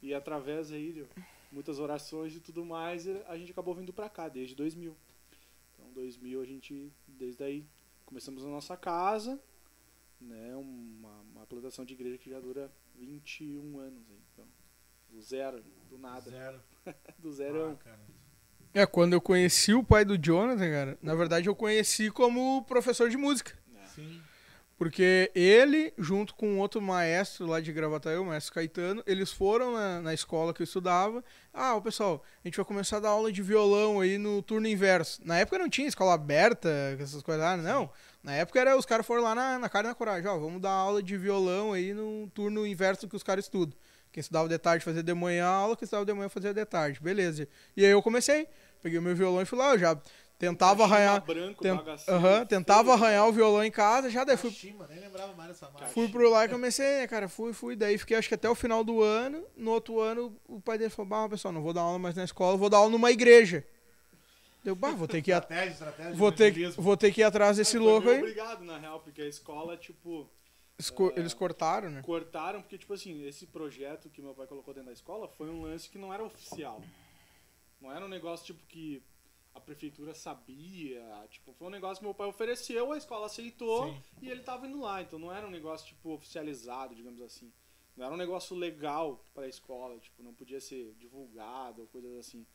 e 0.00 0.14
através 0.14 0.72
aí 0.72 0.92
de 0.92 1.06
muitas 1.50 1.78
orações 1.78 2.34
e 2.34 2.40
tudo 2.40 2.64
mais, 2.64 3.06
a 3.28 3.36
gente 3.36 3.52
acabou 3.52 3.74
vindo 3.74 3.92
para 3.92 4.08
cá 4.08 4.28
desde 4.28 4.54
2000. 4.54 4.96
Então, 5.74 5.92
2000 5.92 6.40
a 6.40 6.44
gente, 6.44 6.92
desde 7.06 7.42
aí, 7.42 7.66
começamos 8.06 8.44
a 8.44 8.48
nossa 8.48 8.76
casa, 8.76 9.40
né, 10.20 10.54
uma, 10.56 11.20
uma 11.34 11.46
plantação 11.46 11.84
de 11.84 11.94
igreja 11.94 12.18
que 12.18 12.30
já 12.30 12.40
dura 12.40 12.70
21 12.94 13.78
anos, 13.78 14.02
aí, 14.10 14.18
então, 14.32 14.46
do 15.10 15.20
zero, 15.20 15.62
do 15.90 15.98
nada, 15.98 16.30
zero. 16.30 16.60
do 17.18 17.32
zero. 17.32 17.70
Ah, 17.70 17.76
cara. 17.76 18.00
É, 18.74 18.86
quando 18.86 19.12
eu 19.12 19.20
conheci 19.20 19.74
o 19.74 19.84
pai 19.84 20.04
do 20.04 20.16
Jonathan, 20.16 20.70
cara, 20.70 20.98
na 21.02 21.14
verdade 21.14 21.48
eu 21.48 21.54
conheci 21.54 22.10
como 22.10 22.64
professor 22.64 23.10
de 23.10 23.18
música. 23.18 23.58
Sim. 23.94 24.22
Porque 24.82 25.30
ele, 25.32 25.94
junto 25.96 26.34
com 26.34 26.58
outro 26.58 26.82
maestro 26.82 27.46
lá 27.46 27.60
de 27.60 27.72
Gravataí, 27.72 28.16
o 28.16 28.24
maestro 28.24 28.52
Caetano, 28.52 29.00
eles 29.06 29.30
foram 29.30 29.74
na, 29.74 30.00
na 30.00 30.12
escola 30.12 30.52
que 30.52 30.60
eu 30.60 30.64
estudava. 30.64 31.22
Ah, 31.54 31.76
o 31.76 31.80
pessoal, 31.80 32.20
a 32.44 32.48
gente 32.48 32.56
vai 32.56 32.64
começar 32.64 32.96
a 32.96 32.98
dar 32.98 33.10
aula 33.10 33.30
de 33.30 33.40
violão 33.42 34.00
aí 34.00 34.18
no 34.18 34.42
turno 34.42 34.66
inverso. 34.66 35.20
Na 35.24 35.38
época 35.38 35.56
não 35.56 35.68
tinha 35.68 35.86
escola 35.86 36.14
aberta, 36.14 36.68
essas 36.98 37.22
coisas 37.22 37.44
lá, 37.44 37.56
não. 37.56 37.90
Na 38.24 38.34
época 38.34 38.58
era 38.58 38.76
os 38.76 38.84
caras 38.84 39.06
foram 39.06 39.22
lá 39.22 39.36
na, 39.36 39.56
na 39.56 39.68
cara 39.68 39.86
e 39.86 39.90
na 39.90 39.94
coragem, 39.94 40.28
ó, 40.28 40.36
vamos 40.36 40.60
dar 40.60 40.72
aula 40.72 41.00
de 41.00 41.16
violão 41.16 41.72
aí 41.72 41.94
no 41.94 42.28
turno 42.34 42.66
inverso 42.66 43.06
que 43.06 43.14
os 43.14 43.22
caras 43.22 43.44
estudam. 43.44 43.78
Quem 44.10 44.20
estudava 44.20 44.48
de 44.48 44.58
tarde 44.58 44.84
fazia 44.84 45.00
de 45.00 45.14
manhã 45.14 45.46
aula, 45.46 45.76
quem 45.76 45.84
estudava 45.84 46.04
de 46.04 46.12
manhã 46.12 46.28
fazia 46.28 46.52
de 46.52 46.64
tarde, 46.64 46.98
beleza. 47.00 47.46
E 47.76 47.84
aí 47.84 47.92
eu 47.92 48.02
comecei, 48.02 48.48
peguei 48.82 48.98
o 48.98 49.02
meu 49.02 49.14
violão 49.14 49.42
e 49.42 49.44
fui 49.44 49.56
lá, 49.56 49.74
eu 49.74 49.78
já 49.78 49.96
tentava 50.46 50.82
arranhar, 50.82 51.24
branco, 51.24 51.62
ten- 51.62 51.76
bagaceiro, 51.76 52.18
aham, 52.18 52.44
tentava 52.46 52.82
feio. 52.92 53.04
arranhar 53.04 53.28
o 53.28 53.32
violão 53.32 53.62
em 53.62 53.70
casa, 53.70 54.10
já 54.10 54.24
daí 54.24 54.36
fui 54.36 54.50
Kashima, 54.50 54.88
nem 54.88 54.98
lembrava 54.98 55.32
mais 55.34 55.50
dessa 55.50 55.70
marca. 55.70 55.86
Fui 55.86 56.08
pro 56.08 56.28
lá 56.28 56.44
e 56.44 56.48
comecei, 56.48 56.98
né, 56.98 57.06
cara? 57.06 57.28
Fui, 57.28 57.52
fui. 57.52 57.76
Daí 57.76 57.96
fiquei 57.96 58.16
acho 58.16 58.26
que 58.28 58.34
até 58.34 58.50
o 58.50 58.54
final 58.56 58.82
do 58.82 59.00
ano. 59.00 59.44
No 59.56 59.70
outro 59.70 60.00
ano, 60.00 60.36
o 60.48 60.60
pai 60.60 60.78
dele 60.78 60.90
falou: 60.90 61.08
Bah, 61.08 61.28
pessoal, 61.28 61.52
não 61.54 61.62
vou 61.62 61.72
dar 61.72 61.82
aula 61.82 61.96
mais 61.98 62.16
na 62.16 62.24
escola, 62.24 62.56
vou 62.56 62.68
dar 62.68 62.78
aula 62.78 62.90
numa 62.90 63.12
igreja. 63.12 63.64
Deu, 64.64 64.74
bah, 64.74 64.90
vou 64.90 65.06
ter 65.06 65.22
que 65.22 65.30
ir, 65.30 65.34
at- 65.34 65.44
Estratégia, 65.44 65.72
estratégia. 65.72 66.14
vou 66.14 66.32
ter, 66.32 66.36
que- 66.52 66.58
evangelismo. 66.60 66.82
vou 66.82 66.96
ter 66.96 67.12
que 67.12 67.20
ir 67.20 67.24
atrás 67.24 67.56
desse 67.56 67.76
Aí 67.76 67.82
foi 67.82 67.92
louco 67.92 68.08
aí. 68.08 68.18
Obrigado, 68.18 68.64
na 68.64 68.78
real, 68.78 68.98
porque 69.00 69.22
a 69.22 69.26
escola, 69.28 69.76
tipo, 69.76 70.28
Eles, 70.76 70.90
co- 70.90 71.12
eles 71.16 71.34
cortaram, 71.34 71.88
né? 71.88 72.02
cortaram, 72.02 72.60
porque, 72.62 72.78
tipo 72.78 72.92
assim, 72.94 73.24
esse 73.26 73.46
projeto 73.46 74.08
que 74.08 74.20
meu 74.20 74.34
pai 74.34 74.46
colocou 74.48 74.74
dentro 74.74 74.88
da 74.88 74.92
escola 74.92 75.28
foi 75.28 75.48
um 75.48 75.62
lance 75.62 75.88
que 75.88 75.98
não 75.98 76.12
era 76.12 76.22
oficial. 76.24 76.82
Não 77.80 77.90
era 77.92 78.04
um 78.04 78.08
negócio, 78.08 78.46
tipo, 78.46 78.60
que 78.68 79.02
a 79.54 79.60
prefeitura 79.60 80.14
sabia. 80.14 81.02
Tipo, 81.30 81.52
foi 81.52 81.66
um 81.68 81.70
negócio 81.70 81.98
que 81.98 82.04
meu 82.04 82.14
pai 82.14 82.26
ofereceu, 82.28 82.92
a 82.92 82.96
escola 82.96 83.26
aceitou 83.26 83.92
Sim. 83.92 84.02
e 84.22 84.30
ele 84.30 84.42
tava 84.42 84.66
indo 84.66 84.80
lá. 84.80 85.02
Então 85.02 85.18
não 85.18 85.32
era 85.32 85.46
um 85.46 85.50
negócio, 85.50 85.86
tipo, 85.86 86.10
oficializado, 86.10 86.94
digamos 86.94 87.20
assim. 87.20 87.52
Não 87.96 88.06
era 88.06 88.14
um 88.14 88.18
negócio 88.18 88.56
legal 88.56 89.24
pra 89.34 89.46
escola, 89.46 89.98
tipo, 89.98 90.22
não 90.22 90.32
podia 90.32 90.60
ser 90.60 90.94
divulgado 90.94 91.82
ou 91.82 91.86
coisas 91.88 92.16
assim. 92.16 92.46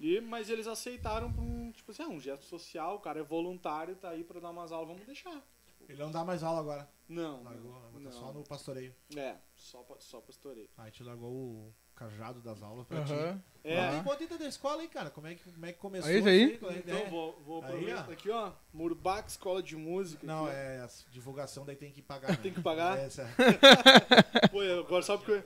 E, 0.00 0.20
mas 0.20 0.48
eles 0.48 0.66
aceitaram 0.66 1.32
por 1.32 1.42
um, 1.42 1.70
tipo 1.70 1.92
assim, 1.92 2.02
ah, 2.02 2.08
um 2.08 2.18
gesto 2.18 2.44
social, 2.46 2.96
o 2.96 3.00
cara 3.00 3.20
é 3.20 3.22
voluntário, 3.22 3.94
tá 3.94 4.08
aí 4.08 4.24
pra 4.24 4.40
dar 4.40 4.50
umas 4.50 4.72
aulas, 4.72 4.88
vamos 4.88 5.06
deixar. 5.06 5.46
Ele 5.88 6.02
não 6.02 6.10
dá 6.10 6.24
mais 6.24 6.42
aula 6.42 6.60
agora. 6.60 6.88
Não, 7.08 7.42
Largou, 7.42 7.72
não, 7.72 7.86
agora 7.86 8.04
tá 8.04 8.10
só 8.12 8.26
não. 8.26 8.34
no 8.34 8.44
pastoreio. 8.44 8.94
É, 9.14 9.36
só, 9.54 9.84
só 9.98 10.20
pastoreio. 10.20 10.70
Aí 10.76 10.90
te 10.90 11.02
largou 11.02 11.30
o 11.30 11.74
cajado 12.02 12.40
das 12.40 12.62
aulas 12.62 12.86
pra 12.86 13.04
ti. 13.04 13.12
Aham. 13.12 13.40
É, 13.64 13.76
Fala 13.76 13.96
aí, 13.98 14.02
conta 14.02 14.24
então 14.24 14.38
da 14.38 14.46
escola 14.48 14.82
aí, 14.82 14.88
cara. 14.88 15.08
Como 15.10 15.26
é 15.28 15.34
que, 15.36 15.44
como 15.52 15.66
é 15.66 15.72
que 15.72 15.78
começou? 15.78 16.10
Aí, 16.10 16.28
aí. 16.28 16.50
isso 16.50 16.58
qual 16.58 16.72
é 16.72 16.74
a 16.74 16.78
Então 16.78 16.94
ideia? 16.96 17.10
vou, 17.10 17.40
vou 17.46 17.64
Aí, 17.64 17.92
ó. 17.94 17.98
aqui, 18.12 18.30
ó. 18.30 18.52
Murbac 18.74 19.28
Escola 19.30 19.62
de 19.62 19.76
Música. 19.76 20.26
Não, 20.26 20.46
aqui, 20.46 20.56
é 20.56 20.80
a 20.80 20.88
divulgação, 21.12 21.64
daí 21.64 21.76
tem 21.76 21.92
que 21.92 22.02
pagar. 22.02 22.30
né? 22.30 22.38
Tem 22.42 22.52
que 22.52 22.60
pagar? 22.60 22.98
É, 22.98 23.04
essa- 23.06 23.28
Pô, 24.50 24.60
agora 24.60 25.02
só 25.02 25.16
porque. 25.16 25.42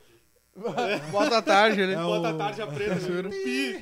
Bota 1.13 1.37
a 1.39 1.43
tarde, 1.43 1.87
né? 1.87 1.93
É 1.93 2.01
o- 2.01 2.07
Bota 2.07 2.31
a 2.31 2.39
tarja 2.39 2.67
preta, 2.67 2.95
né? 2.95 3.01
Juro. 3.01 3.29
Pi. 3.29 3.79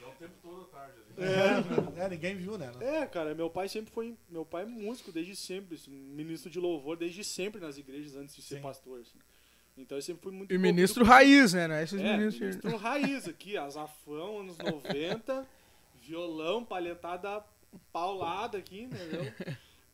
Dá 0.00 0.08
o 0.08 0.12
tempo 0.18 0.34
todo 0.42 0.60
à 0.62 0.64
tarde 0.66 0.94
ali. 1.18 2.00
É, 2.02 2.08
ninguém 2.10 2.36
viu, 2.36 2.58
né? 2.58 2.70
É, 2.80 3.06
cara, 3.06 3.34
meu 3.34 3.48
pai 3.48 3.66
sempre 3.68 3.90
foi. 3.90 4.14
Meu 4.28 4.44
pai 4.44 4.64
é 4.64 4.66
músico 4.66 5.10
desde 5.10 5.34
sempre, 5.34 5.76
assim, 5.76 5.90
ministro 5.90 6.50
de 6.50 6.60
louvor 6.60 6.98
desde 6.98 7.24
sempre 7.24 7.58
nas 7.60 7.78
igrejas 7.78 8.14
antes 8.14 8.36
de 8.36 8.42
ser 8.42 8.56
Sim. 8.56 8.60
pastor. 8.62 9.00
assim. 9.00 9.18
Então 9.80 9.98
eu 9.98 10.02
sempre 10.02 10.22
fui 10.22 10.32
muito. 10.32 10.52
E 10.52 10.58
ministro 10.58 11.04
com- 11.04 11.10
raiz, 11.10 11.52
né? 11.52 11.66
Não 11.68 11.74
é 11.74 11.82
esses 11.84 12.00
É, 12.00 12.16
ministros. 12.16 12.40
ministro 12.56 12.76
raiz 12.78 13.28
aqui, 13.28 13.56
azafão, 13.56 14.40
anos 14.40 14.56
90, 14.58 15.46
violão, 16.02 16.64
palhetada 16.64 17.42
paulada 17.92 18.58
aqui, 18.58 18.82
entendeu? 18.82 19.32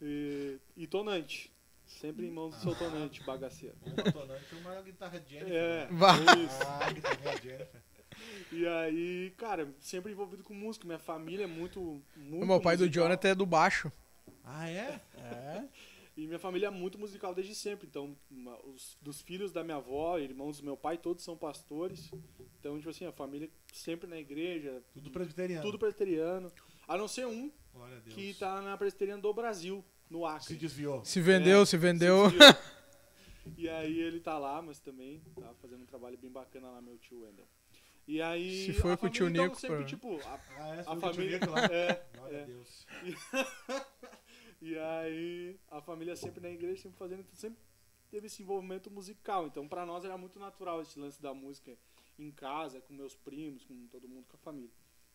E, 0.00 0.58
e 0.76 0.86
tonante. 0.86 1.50
Sempre 1.86 2.26
em 2.26 2.30
mãos 2.30 2.54
do 2.56 2.60
seu 2.60 2.74
tonante, 2.74 3.22
bagaceiro. 3.22 3.76
Um 3.86 3.90
batonante 3.94 4.44
e 4.52 4.56
uma 4.56 4.82
guitarra 4.82 5.22
Jennifer. 5.28 5.52
É, 5.54 5.80
né? 5.84 5.88
Vá. 5.92 6.14
isso. 6.36 6.58
Ah, 6.66 6.90
guitarra 6.92 7.36
Jennifer. 7.40 7.82
E 8.50 8.66
aí, 8.66 9.32
cara, 9.36 9.68
sempre 9.78 10.10
envolvido 10.10 10.42
com 10.42 10.52
música. 10.52 10.84
Minha 10.84 10.98
família 10.98 11.44
é 11.44 11.46
muito. 11.46 12.02
muito 12.16 12.42
O 12.42 12.46
meu 12.46 12.60
pai 12.60 12.76
do 12.76 12.84
musical. 12.84 13.04
Jonathan 13.04 13.28
é 13.28 13.34
do 13.36 13.46
baixo. 13.46 13.92
Ah, 14.42 14.68
é? 14.68 15.00
É. 15.18 15.62
E 16.16 16.26
minha 16.26 16.38
família 16.38 16.68
é 16.68 16.70
muito 16.70 16.98
musical 16.98 17.34
desde 17.34 17.54
sempre. 17.54 17.86
Então, 17.86 18.16
uma- 18.30 18.58
os, 18.66 18.96
dos 19.02 19.20
filhos 19.20 19.52
da 19.52 19.62
minha 19.62 19.76
avó, 19.76 20.18
irmãos 20.18 20.58
do 20.58 20.64
meu 20.64 20.76
pai, 20.76 20.96
todos 20.96 21.22
são 21.22 21.36
pastores. 21.36 22.10
Então, 22.58 22.78
tipo 22.78 22.88
assim, 22.88 23.04
a 23.04 23.12
família 23.12 23.50
sempre 23.72 24.08
na 24.08 24.18
igreja, 24.18 24.82
Tudo 24.94 25.10
presbiteriano. 25.10 25.62
tudo 25.62 25.78
presbiteriano. 25.78 26.50
A 26.88 26.96
não 26.96 27.06
ser 27.06 27.26
um 27.26 27.50
que 28.14 28.32
tá 28.34 28.62
na 28.62 28.76
presbiteriana 28.78 29.20
do 29.20 29.32
Brasil. 29.34 29.84
no 30.08 30.24
Acre. 30.24 30.46
Se 30.46 30.54
desviou. 30.54 31.04
Se 31.04 31.20
vendeu, 31.20 31.62
É, 31.62 31.66
se 31.66 31.76
vendeu. 31.76 32.30
se 32.30 32.36
desviou. 32.38 32.56
E 33.58 33.68
aí 33.68 34.00
ele 34.00 34.18
tá 34.20 34.38
lá, 34.38 34.62
mas 34.62 34.78
também 34.78 35.20
tá 35.40 35.52
fazendo 35.60 35.82
um 35.82 35.86
trabalho 35.86 36.16
bem 36.16 36.30
bacana 36.30 36.70
lá, 36.70 36.80
meu 36.80 36.96
tio 36.98 37.22
Wendel. 37.24 37.46
E 38.08 38.22
aí. 38.22 38.66
Se 38.66 38.72
foi 38.72 38.92
a 38.92 38.96
com 38.96 39.06
o 39.06 39.10
tio 39.10 39.28
então, 39.28 39.44
Nico, 39.44 39.60
sempre, 39.60 39.76
pra- 39.78 39.84
tipo, 39.86 40.16
a, 40.24 40.40
Ah, 40.58 40.76
é, 40.76 40.80
a 40.80 40.96
família. 40.96 41.38
Tio 41.40 41.48
Nico 41.48 41.50
lá. 41.52 41.66
É, 41.70 42.02
Glória 42.16 42.36
é. 42.36 42.42
a 42.42 42.46
Deus. 42.46 42.86
E 44.66 44.76
aí 44.76 45.60
a 45.68 45.80
família 45.80 46.16
sempre 46.16 46.40
na 46.40 46.50
igreja, 46.50 46.82
sempre 46.82 46.98
fazendo, 46.98 47.20
então 47.20 47.36
sempre 47.36 47.62
teve 48.10 48.26
esse 48.26 48.42
envolvimento 48.42 48.90
musical. 48.90 49.46
Então 49.46 49.68
pra 49.68 49.86
nós 49.86 50.04
era 50.04 50.18
muito 50.18 50.40
natural 50.40 50.82
esse 50.82 50.98
lance 50.98 51.22
da 51.22 51.32
música 51.32 51.78
em 52.18 52.32
casa, 52.32 52.80
com 52.80 52.92
meus 52.92 53.14
primos, 53.14 53.64
com 53.64 53.86
todo 53.86 54.08
mundo, 54.08 54.26
com 54.26 54.34
a 54.34 54.40
família. 54.40 54.74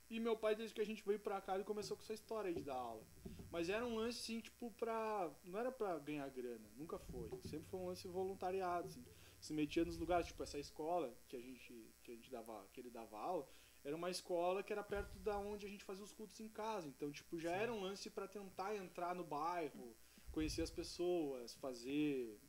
E 0.09 0.21
meu 0.21 0.37
pai, 0.37 0.55
desde 0.55 0.73
que 0.73 0.79
a 0.79 0.85
gente 0.85 1.03
veio 1.05 1.19
pra 1.19 1.41
cá, 1.41 1.55
ele 1.55 1.65
começou 1.65 1.97
com 1.97 2.03
essa 2.03 2.13
história 2.13 2.47
aí 2.47 2.55
de 2.55 2.63
dar 2.63 2.75
aula. 2.75 3.05
Mas 3.51 3.67
era 3.67 3.85
um 3.85 3.95
lance, 3.95 4.19
assim, 4.19 4.39
tipo, 4.39 4.71
pra. 4.71 5.29
Não 5.43 5.59
era 5.59 5.69
pra 5.69 5.99
ganhar 5.99 6.29
grana, 6.29 6.69
nunca 6.77 6.97
foi. 6.97 7.29
Sempre 7.43 7.67
foi 7.69 7.79
um 7.81 7.87
lance 7.87 8.07
voluntariado, 8.07 8.87
assim. 8.87 9.03
Se 9.41 9.51
metia 9.53 9.83
nos 9.83 9.97
lugares, 9.97 10.27
tipo, 10.27 10.41
essa 10.43 10.57
escola 10.57 11.13
que 11.27 11.35
a 11.35 11.41
gente, 11.41 11.93
que 12.03 12.11
a 12.11 12.15
gente 12.15 12.31
dava, 12.31 12.65
que 12.71 12.79
ele 12.79 12.89
dava 12.89 13.17
aula, 13.17 13.49
era 13.83 13.95
uma 13.95 14.09
escola 14.09 14.61
que 14.63 14.71
era 14.71 14.83
perto 14.83 15.17
da 15.19 15.37
onde 15.37 15.65
a 15.65 15.69
gente 15.69 15.83
fazia 15.83 16.03
os 16.03 16.11
cultos 16.13 16.39
em 16.39 16.47
casa. 16.47 16.87
Então, 16.87 17.11
tipo, 17.11 17.39
já 17.39 17.51
era 17.51 17.73
um 17.73 17.81
lance 17.81 18.09
pra 18.09 18.27
tentar 18.27 18.75
entrar 18.75 19.15
no 19.15 19.23
bairro, 19.23 19.95
conhecer 20.31 20.61
as 20.61 20.69
pessoas, 20.69 21.53
fazer 21.55 22.39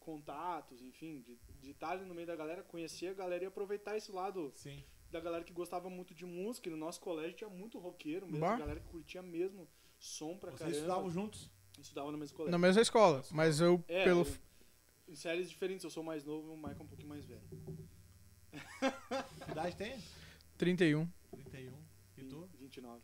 contatos, 0.00 0.82
enfim, 0.82 1.20
de, 1.22 1.38
de 1.62 1.70
estar 1.70 1.92
ali 1.92 2.04
no 2.04 2.14
meio 2.14 2.26
da 2.26 2.36
galera, 2.36 2.62
conhecer 2.62 3.08
a 3.08 3.14
galera 3.14 3.44
e 3.44 3.46
aproveitar 3.46 3.96
esse 3.96 4.12
lado 4.12 4.52
Sim. 4.54 4.84
da 5.10 5.18
galera 5.20 5.44
que 5.44 5.52
gostava 5.52 5.88
muito 5.88 6.12
de 6.14 6.26
música. 6.26 6.68
E 6.68 6.70
no 6.72 6.76
nosso 6.76 7.00
colégio 7.00 7.36
tinha 7.36 7.48
muito 7.50 7.78
roqueiro 7.78 8.26
mesmo, 8.26 8.40
Bah. 8.40 8.56
galera 8.58 8.80
que 8.80 8.88
curtia 8.88 9.22
mesmo 9.22 9.66
som 9.98 10.36
pra 10.36 10.50
Vocês 10.50 10.58
caramba. 10.60 10.76
estudavam 10.78 11.10
juntos? 11.10 11.50
Estudava 11.80 12.12
no 12.12 12.18
mesmo 12.18 12.36
colégio. 12.36 12.52
Na 12.52 12.58
mesma 12.58 12.82
escola. 12.82 13.22
Mas 13.30 13.60
eu, 13.60 13.82
É, 13.88 14.04
pelo. 14.04 14.20
eu- 14.22 14.36
em 15.08 15.14
séries 15.14 15.48
diferentes, 15.48 15.84
eu 15.84 15.90
sou 15.90 16.02
mais 16.02 16.24
novo 16.24 16.48
e 16.48 16.50
o 16.52 16.56
Michael 16.56 16.76
é 16.80 16.82
um 16.82 16.86
pouquinho 16.86 17.08
mais 17.08 17.24
velho. 17.24 17.42
Que 19.44 19.50
idade 19.50 19.76
tem? 19.76 19.98
31. 20.56 21.08
31. 21.30 21.72
E 22.18 22.24
tu? 22.24 22.48
29. 22.58 23.00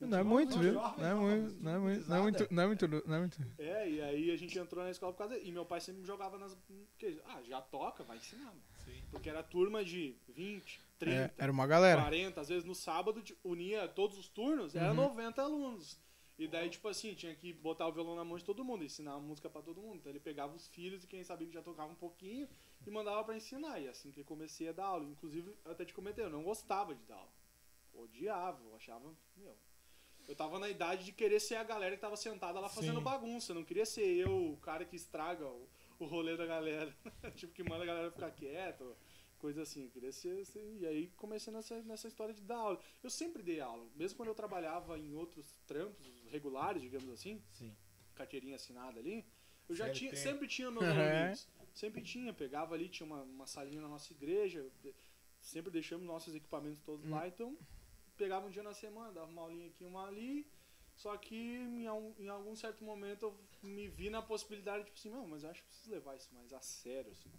Não 0.00 0.18
é 0.18 0.22
muito, 0.24 0.58
viu? 0.58 0.72
Não 0.74 1.06
é 1.06 1.14
muito, 1.14 1.62
não 1.62 1.70
é 1.74 1.78
muito, 1.78 2.08
não 2.08 2.16
é 2.16 2.20
gurizada. 2.20 2.22
muito, 2.22 2.48
não 2.52 2.62
é 2.62 2.66
muito, 2.66 2.88
não 3.08 3.14
é 3.14 3.18
muito. 3.20 3.38
É, 3.56 3.88
e 3.88 4.00
aí 4.02 4.30
a 4.32 4.36
gente 4.36 4.58
entrou 4.58 4.82
na 4.82 4.90
escola 4.90 5.12
por 5.12 5.18
causa. 5.18 5.38
E 5.38 5.52
meu 5.52 5.64
pai 5.64 5.80
sempre 5.80 6.00
me 6.00 6.06
jogava 6.06 6.36
nas. 6.38 6.56
ah, 7.26 7.40
já 7.42 7.60
toca, 7.62 8.02
vai 8.02 8.16
ensinar, 8.16 8.46
mano. 8.46 8.62
Sim. 8.84 9.00
Porque 9.12 9.30
era 9.30 9.44
turma 9.44 9.84
de 9.84 10.16
20, 10.28 10.80
30, 10.98 11.14
É, 11.16 11.30
era 11.38 11.52
uma 11.52 11.68
galera. 11.68 12.00
40, 12.00 12.40
às 12.40 12.48
vezes 12.48 12.64
no 12.64 12.74
sábado 12.74 13.22
unia 13.44 13.86
todos 13.86 14.18
os 14.18 14.26
turnos, 14.28 14.74
era 14.74 14.88
Uhum. 14.88 14.94
90 14.96 15.40
alunos. 15.40 15.96
E 16.36 16.48
daí, 16.48 16.68
tipo 16.68 16.88
assim, 16.88 17.14
tinha 17.14 17.32
que 17.36 17.52
botar 17.52 17.86
o 17.86 17.92
violão 17.92 18.16
na 18.16 18.24
mão 18.24 18.36
de 18.36 18.42
todo 18.44 18.64
mundo, 18.64 18.82
ensinar 18.82 19.12
a 19.12 19.20
música 19.20 19.48
pra 19.48 19.62
todo 19.62 19.80
mundo. 19.80 19.98
Então 19.98 20.10
ele 20.10 20.18
pegava 20.18 20.52
os 20.52 20.66
filhos 20.66 21.04
e 21.04 21.06
quem 21.06 21.22
sabia 21.22 21.46
que 21.46 21.54
já 21.54 21.62
tocava 21.62 21.92
um 21.92 21.94
pouquinho 21.94 22.48
e 22.86 22.90
mandava 22.90 23.22
pra 23.24 23.36
ensinar. 23.36 23.80
E 23.80 23.88
assim 23.88 24.10
que 24.10 24.20
eu 24.20 24.24
comecei 24.24 24.68
a 24.68 24.72
dar 24.72 24.86
aula. 24.86 25.04
Inclusive, 25.04 25.56
eu 25.64 25.72
até 25.72 25.84
te 25.84 25.94
comentei, 25.94 26.24
eu 26.24 26.30
não 26.30 26.42
gostava 26.42 26.94
de 26.94 27.02
dar 27.04 27.16
aula. 27.16 27.32
Odiava, 27.94 28.62
eu 28.64 28.74
achava, 28.76 29.14
meu. 29.36 29.56
Eu 30.28 30.36
tava 30.36 30.58
na 30.58 30.68
idade 30.68 31.04
de 31.04 31.12
querer 31.12 31.40
ser 31.40 31.56
a 31.56 31.64
galera 31.64 31.96
que 31.96 32.00
tava 32.00 32.16
sentada 32.16 32.60
lá 32.60 32.68
fazendo 32.68 32.98
Sim. 32.98 33.04
bagunça. 33.04 33.52
Não 33.52 33.64
queria 33.64 33.84
ser 33.84 34.04
eu, 34.06 34.52
o 34.52 34.56
cara 34.58 34.84
que 34.84 34.94
estraga 34.94 35.46
o, 35.46 35.68
o 35.98 36.04
rolê 36.06 36.36
da 36.36 36.46
galera. 36.46 36.94
tipo, 37.34 37.52
que 37.52 37.62
manda 37.62 37.82
a 37.82 37.86
galera 37.86 38.10
ficar 38.10 38.30
quieta 38.30 38.84
coisa 39.38 39.62
assim. 39.62 39.84
Eu 39.86 39.90
queria 39.90 40.12
ser, 40.12 40.44
ser- 40.46 40.76
E 40.78 40.86
aí 40.86 41.08
comecei 41.16 41.52
nessa, 41.52 41.82
nessa 41.82 42.06
história 42.06 42.32
de 42.32 42.40
dar 42.42 42.56
aula. 42.58 42.78
Eu 43.02 43.10
sempre 43.10 43.42
dei 43.42 43.60
aula, 43.60 43.84
mesmo 43.96 44.16
quando 44.16 44.28
eu 44.28 44.34
trabalhava 44.36 44.96
em 44.96 45.12
outros 45.16 45.52
trampos 45.66 46.06
regulares, 46.30 46.80
digamos 46.80 47.10
assim, 47.10 47.42
Sim. 47.50 47.76
carteirinha 48.14 48.54
assinada 48.54 49.00
ali, 49.00 49.26
eu 49.68 49.74
já 49.74 49.90
tinha, 49.90 50.14
sempre 50.14 50.46
tinha 50.46 50.70
meus 50.70 50.84
É. 50.84 51.22
alunos. 51.22 51.48
Sempre 51.72 52.02
tinha, 52.02 52.32
pegava 52.32 52.74
ali, 52.74 52.88
tinha 52.88 53.06
uma, 53.06 53.22
uma 53.22 53.46
salinha 53.46 53.80
na 53.80 53.88
nossa 53.88 54.12
igreja, 54.12 54.66
sempre 55.40 55.70
deixamos 55.70 56.06
nossos 56.06 56.34
equipamentos 56.34 56.80
todos 56.82 57.08
lá, 57.08 57.26
então 57.26 57.56
pegava 58.16 58.46
um 58.46 58.50
dia 58.50 58.62
na 58.62 58.74
semana, 58.74 59.12
dava 59.12 59.30
uma 59.30 59.42
aulinha 59.42 59.66
aqui, 59.66 59.84
uma 59.84 60.06
ali. 60.06 60.46
Só 60.94 61.16
que 61.16 61.34
em, 61.34 61.84
em 62.18 62.28
algum 62.28 62.54
certo 62.54 62.84
momento 62.84 63.24
eu 63.24 63.38
me 63.62 63.88
vi 63.88 64.10
na 64.10 64.20
possibilidade, 64.20 64.84
tipo 64.84 64.98
assim, 64.98 65.10
não, 65.10 65.26
mas 65.26 65.42
eu 65.42 65.50
acho 65.50 65.62
que 65.62 65.68
preciso 65.68 65.90
levar 65.90 66.16
isso 66.16 66.32
mais 66.34 66.52
a 66.52 66.60
sério, 66.60 67.10
assim. 67.10 67.30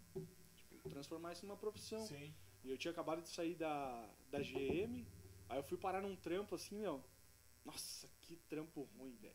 Tipo, 0.55 0.89
transformar 0.89 1.33
isso 1.33 1.45
numa 1.45 1.55
profissão. 1.55 2.05
Sim. 2.05 2.33
E 2.63 2.71
eu 2.71 2.77
tinha 2.77 2.91
acabado 2.91 3.21
de 3.21 3.29
sair 3.29 3.55
da, 3.55 4.09
da 4.31 4.39
GM, 4.39 5.05
aí 5.49 5.57
eu 5.57 5.63
fui 5.63 5.77
parar 5.77 6.01
num 6.01 6.15
trampo 6.15 6.55
assim, 6.55 6.79
meu. 6.79 7.03
Nossa, 7.63 8.09
que 8.21 8.35
trampo 8.49 8.89
ruim, 8.97 9.15
velho. 9.17 9.33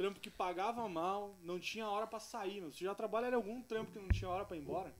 Trampo 0.00 0.18
que 0.18 0.30
pagava 0.30 0.88
mal, 0.88 1.36
não 1.42 1.60
tinha 1.60 1.86
hora 1.86 2.06
pra 2.06 2.18
sair, 2.18 2.58
meu. 2.62 2.72
Você 2.72 2.86
já 2.86 2.94
trabalha 2.94 3.28
em 3.28 3.34
algum 3.34 3.60
trampo 3.60 3.92
que 3.92 3.98
não 3.98 4.08
tinha 4.08 4.30
hora 4.30 4.46
pra 4.46 4.56
ir 4.56 4.60
embora? 4.60 4.94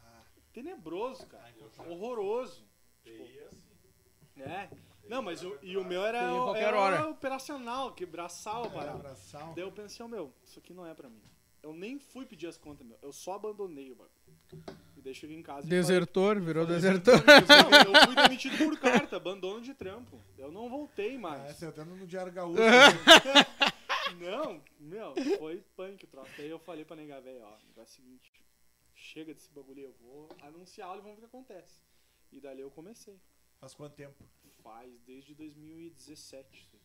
Ah, 0.00 0.22
Tenebroso, 0.52 1.26
cara. 1.26 1.42
Ai. 1.80 1.88
Horroroso. 1.90 2.64
TI 3.02 3.40
é 3.40 3.46
assim. 3.48 4.42
É. 4.48 4.70
Não, 5.08 5.20
mas 5.20 5.42
o, 5.42 5.58
e 5.62 5.76
o 5.76 5.84
meu 5.84 6.04
era, 6.06 6.18
era 6.56 6.78
hora. 6.78 7.08
operacional, 7.08 7.92
que 7.92 8.06
braçal, 8.06 8.66
é, 8.66 8.68
parada. 8.68 8.90
abração. 8.92 9.52
Daí 9.52 9.64
eu 9.64 9.72
pensei, 9.72 10.06
oh, 10.06 10.08
meu, 10.08 10.32
isso 10.44 10.60
aqui 10.60 10.72
não 10.72 10.86
é 10.86 10.94
pra 10.94 11.08
mim. 11.08 11.22
Eu 11.60 11.72
nem 11.72 11.98
fui 11.98 12.24
pedir 12.24 12.46
as 12.46 12.56
contas, 12.56 12.86
meu. 12.86 12.96
Eu 13.02 13.12
só 13.12 13.34
abandonei 13.34 13.90
o 13.90 13.96
bagulho. 13.96 14.76
E 15.04 15.14
cheguei 15.14 15.36
em 15.36 15.42
casa 15.42 15.60
e 15.60 15.62
falei, 15.62 15.78
Desertor, 15.80 16.40
virou 16.40 16.66
desertor. 16.66 17.14
Eu 17.14 18.06
fui 18.06 18.14
demitido 18.16 18.58
por 18.58 18.78
carta, 18.78 19.16
abandono 19.16 19.60
de 19.60 19.72
trampo. 19.72 20.20
Eu 20.36 20.50
não 20.50 20.68
voltei 20.68 21.14
Ah, 21.16 21.18
mais. 21.20 21.56
você 21.56 21.66
entrando 21.66 21.94
no 21.94 22.06
Diário 22.06 22.32
Gaúcho. 22.32 22.60
Não, 24.18 24.62
meu, 24.78 25.14
foi 25.38 25.60
punk 25.76 26.04
o 26.04 26.08
troço. 26.08 26.30
Daí 26.36 26.48
eu 26.48 26.58
falei 26.58 26.84
pra 26.84 26.96
nega 26.96 27.20
velho, 27.20 27.44
ó, 27.44 27.56
negócio 27.66 27.80
é 27.80 27.82
o 27.82 27.86
seguinte, 27.86 28.32
chega 28.94 29.32
desse 29.34 29.50
bagulho 29.52 29.78
aí, 29.78 29.84
eu 29.84 29.92
vou 29.94 30.28
anunciar 30.42 30.88
aula 30.88 31.00
e 31.00 31.02
vamos 31.02 31.18
ver 31.18 31.24
o 31.26 31.28
que 31.28 31.36
acontece. 31.36 31.82
E 32.32 32.40
dali 32.40 32.60
eu 32.60 32.70
comecei. 32.70 33.20
Faz 33.58 33.74
quanto 33.74 33.94
tempo? 33.94 34.24
Faz 34.62 34.98
desde 35.00 35.34
2017. 35.34 36.56
isso 36.62 36.76
aí. 36.76 36.82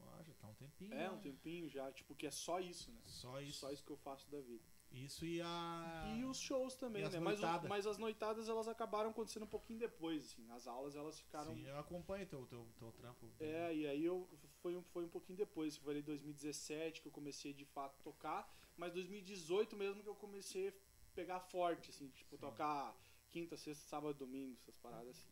Ah, 0.00 0.22
já 0.22 0.32
tá 0.34 0.48
um 0.48 0.54
tempinho. 0.54 0.94
É, 0.94 1.10
um 1.10 1.16
né? 1.16 1.20
tempinho 1.22 1.68
já, 1.68 1.90
tipo, 1.92 2.14
que 2.14 2.26
é 2.26 2.30
só 2.30 2.60
isso, 2.60 2.92
né? 2.92 3.00
Só 3.04 3.40
isso. 3.40 3.60
Só 3.60 3.72
isso 3.72 3.84
que 3.84 3.90
eu 3.90 3.96
faço 3.96 4.30
da 4.30 4.40
vida. 4.40 4.64
Isso 4.92 5.26
e 5.26 5.40
a. 5.42 6.14
E 6.16 6.24
os 6.24 6.38
shows 6.38 6.76
também, 6.76 7.02
né? 7.02 7.18
Mas, 7.18 7.42
o- 7.42 7.68
mas 7.68 7.86
as 7.86 7.98
noitadas 7.98 8.48
elas 8.48 8.68
acabaram 8.68 9.10
acontecendo 9.10 9.42
um 9.42 9.48
pouquinho 9.48 9.80
depois, 9.80 10.24
assim. 10.24 10.48
As 10.52 10.68
aulas 10.68 10.94
elas 10.94 11.18
ficaram 11.18 11.52
Sim, 11.52 11.66
eu 11.66 11.76
acompanho 11.78 12.24
teu, 12.26 12.46
teu, 12.46 12.68
teu 12.78 12.92
trampo. 12.92 13.28
É, 13.40 13.74
e 13.74 13.86
aí 13.88 14.04
eu 14.04 14.28
foi 14.64 14.74
um, 14.74 14.82
foi 14.82 15.04
um 15.04 15.08
pouquinho 15.10 15.36
depois, 15.36 15.76
foi 15.76 15.92
ali 15.92 16.02
2017 16.02 17.02
que 17.02 17.08
eu 17.08 17.12
comecei 17.12 17.52
de 17.52 17.66
fato 17.66 17.94
a 18.00 18.02
tocar, 18.02 18.50
mas 18.78 18.94
2018 18.94 19.76
mesmo 19.76 20.02
que 20.02 20.08
eu 20.08 20.14
comecei 20.14 20.68
a 20.68 20.72
pegar 21.14 21.38
forte, 21.38 21.90
assim, 21.90 22.08
tipo, 22.08 22.38
tocar 22.38 22.96
quinta, 23.30 23.58
sexta, 23.58 23.86
sábado, 23.86 24.14
domingo, 24.14 24.56
essas 24.62 24.74
paradas 24.78 25.10
assim. 25.10 25.28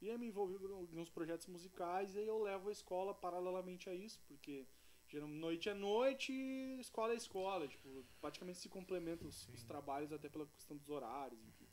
E 0.00 0.08
aí 0.08 0.16
me 0.16 0.28
envolvi 0.28 0.56
uns 0.96 1.10
projetos 1.10 1.48
musicais 1.48 2.14
e 2.14 2.20
aí 2.20 2.28
eu 2.28 2.40
levo 2.40 2.68
a 2.68 2.72
escola 2.72 3.12
paralelamente 3.12 3.90
a 3.90 3.94
isso, 3.94 4.20
porque 4.28 4.64
geralmente 5.08 5.40
noite 5.40 5.68
é 5.68 5.74
noite 5.74 6.32
escola 6.78 7.14
é 7.14 7.16
escola, 7.16 7.66
tipo, 7.66 8.04
praticamente 8.20 8.58
se 8.58 8.68
complementam 8.68 9.26
os, 9.26 9.48
os 9.48 9.64
trabalhos 9.64 10.12
até 10.12 10.28
pela 10.28 10.46
questão 10.46 10.76
dos 10.76 10.88
horários, 10.88 11.40
enfim, 11.48 11.66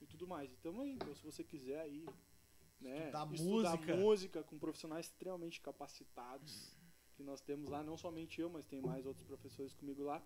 e 0.00 0.06
tudo 0.06 0.26
mais. 0.26 0.52
Então 0.54 0.80
aí, 0.80 0.94
então, 0.94 1.14
se 1.14 1.22
você 1.22 1.44
quiser 1.44 1.82
aí, 1.82 2.04
né, 2.82 3.06
Estudar 3.06 3.32
estudar 3.32 3.76
música. 3.76 3.96
música 3.96 4.42
com 4.42 4.58
profissionais 4.58 5.06
extremamente 5.06 5.60
capacitados 5.60 6.76
que 7.14 7.22
nós 7.22 7.40
temos 7.40 7.68
lá, 7.68 7.82
não 7.82 7.96
somente 7.96 8.40
eu, 8.40 8.50
mas 8.50 8.64
tem 8.66 8.80
mais 8.80 9.06
outros 9.06 9.24
professores 9.24 9.72
comigo 9.74 10.02
lá. 10.02 10.22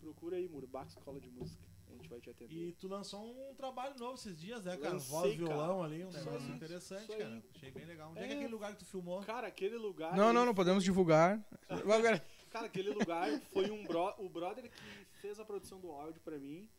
Procura 0.00 0.36
aí, 0.36 0.48
Murbac 0.48 0.88
Escola 0.88 1.20
de 1.20 1.30
Música. 1.30 1.62
A 1.88 1.92
gente 1.92 2.08
vai 2.08 2.20
te 2.20 2.28
atender. 2.28 2.54
E 2.54 2.72
tu 2.72 2.88
lançou 2.88 3.50
um 3.50 3.54
trabalho 3.54 3.98
novo 3.98 4.14
esses 4.14 4.38
dias, 4.38 4.64
né, 4.64 4.76
cara? 4.76 4.94
Lancei, 4.94 5.10
Voz 5.10 5.32
e 5.32 5.36
violão 5.36 5.82
ali, 5.82 6.04
um 6.04 6.10
negócio 6.10 6.54
interessante, 6.54 7.06
cara. 7.06 7.42
Achei 7.54 7.70
bem 7.70 7.86
legal. 7.86 8.10
Onde 8.10 8.20
é, 8.20 8.22
é 8.28 8.32
aquele 8.34 8.48
lugar 8.48 8.72
que 8.72 8.78
tu 8.78 8.84
filmou? 8.84 9.22
Cara, 9.22 9.46
aquele 9.46 9.76
lugar. 9.76 10.14
Não, 10.16 10.32
não, 10.32 10.44
não 10.44 10.54
podemos 10.54 10.84
divulgar. 10.84 11.42
Cara, 12.50 12.66
aquele 12.66 12.90
lugar 12.90 13.28
foi 13.52 13.70
um 13.70 13.84
bro, 13.84 14.14
o 14.18 14.28
brother 14.30 14.70
que 14.70 15.18
fez 15.20 15.38
a 15.38 15.44
produção 15.44 15.78
do 15.78 15.90
áudio 15.90 16.20
pra 16.22 16.38
mim, 16.38 16.70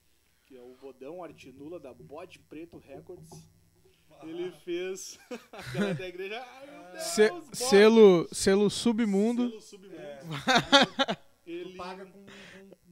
que 0.46 0.56
é 0.56 0.62
o 0.62 0.76
Bodão 0.76 1.24
Artinula 1.24 1.80
da 1.80 1.94
Bode 1.94 2.40
Preto 2.40 2.78
Records. 2.78 3.30
Ele 4.24 4.52
fez 4.64 5.20
a 5.52 5.62
galera 5.74 5.94
da 5.96 6.08
igreja. 6.08 6.42
Ai, 6.42 6.66
meu 6.72 6.92
Deus, 6.92 7.04
Se- 7.04 7.32
selo, 7.70 8.28
selo 8.32 8.70
submundo. 8.70 9.50
Selo 9.50 9.62
submundo. 9.62 9.96
É. 9.98 10.20
Ele 11.46 11.72
Tu 11.72 11.78
paga 11.78 12.06
com 12.06 12.20
um, 12.20 12.26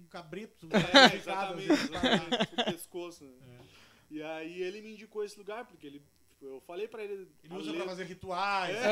um 0.03 0.07
cabrito. 0.07 0.67
É, 0.71 0.77
identificado, 0.79 1.59
exatamente, 1.61 1.71
assim, 1.71 1.83
exatamente, 1.93 2.53
o 2.53 2.65
pescoço. 2.65 3.25
Né? 3.25 3.59
É. 3.59 3.65
E 4.13 4.23
aí 4.23 4.61
ele 4.61 4.81
me 4.81 4.93
indicou 4.93 5.23
esse 5.25 5.37
lugar, 5.37 5.65
porque 5.65 5.85
ele. 5.87 5.99
tipo, 6.29 6.45
eu 6.45 6.61
falei 6.61 6.87
pra 6.87 7.03
ele. 7.03 7.27
Ele 7.43 7.53
usa 7.53 7.71
letra- 7.71 7.77
pra 7.85 7.89
fazer 7.95 8.03
rituais. 8.05 8.75
É. 8.77 8.89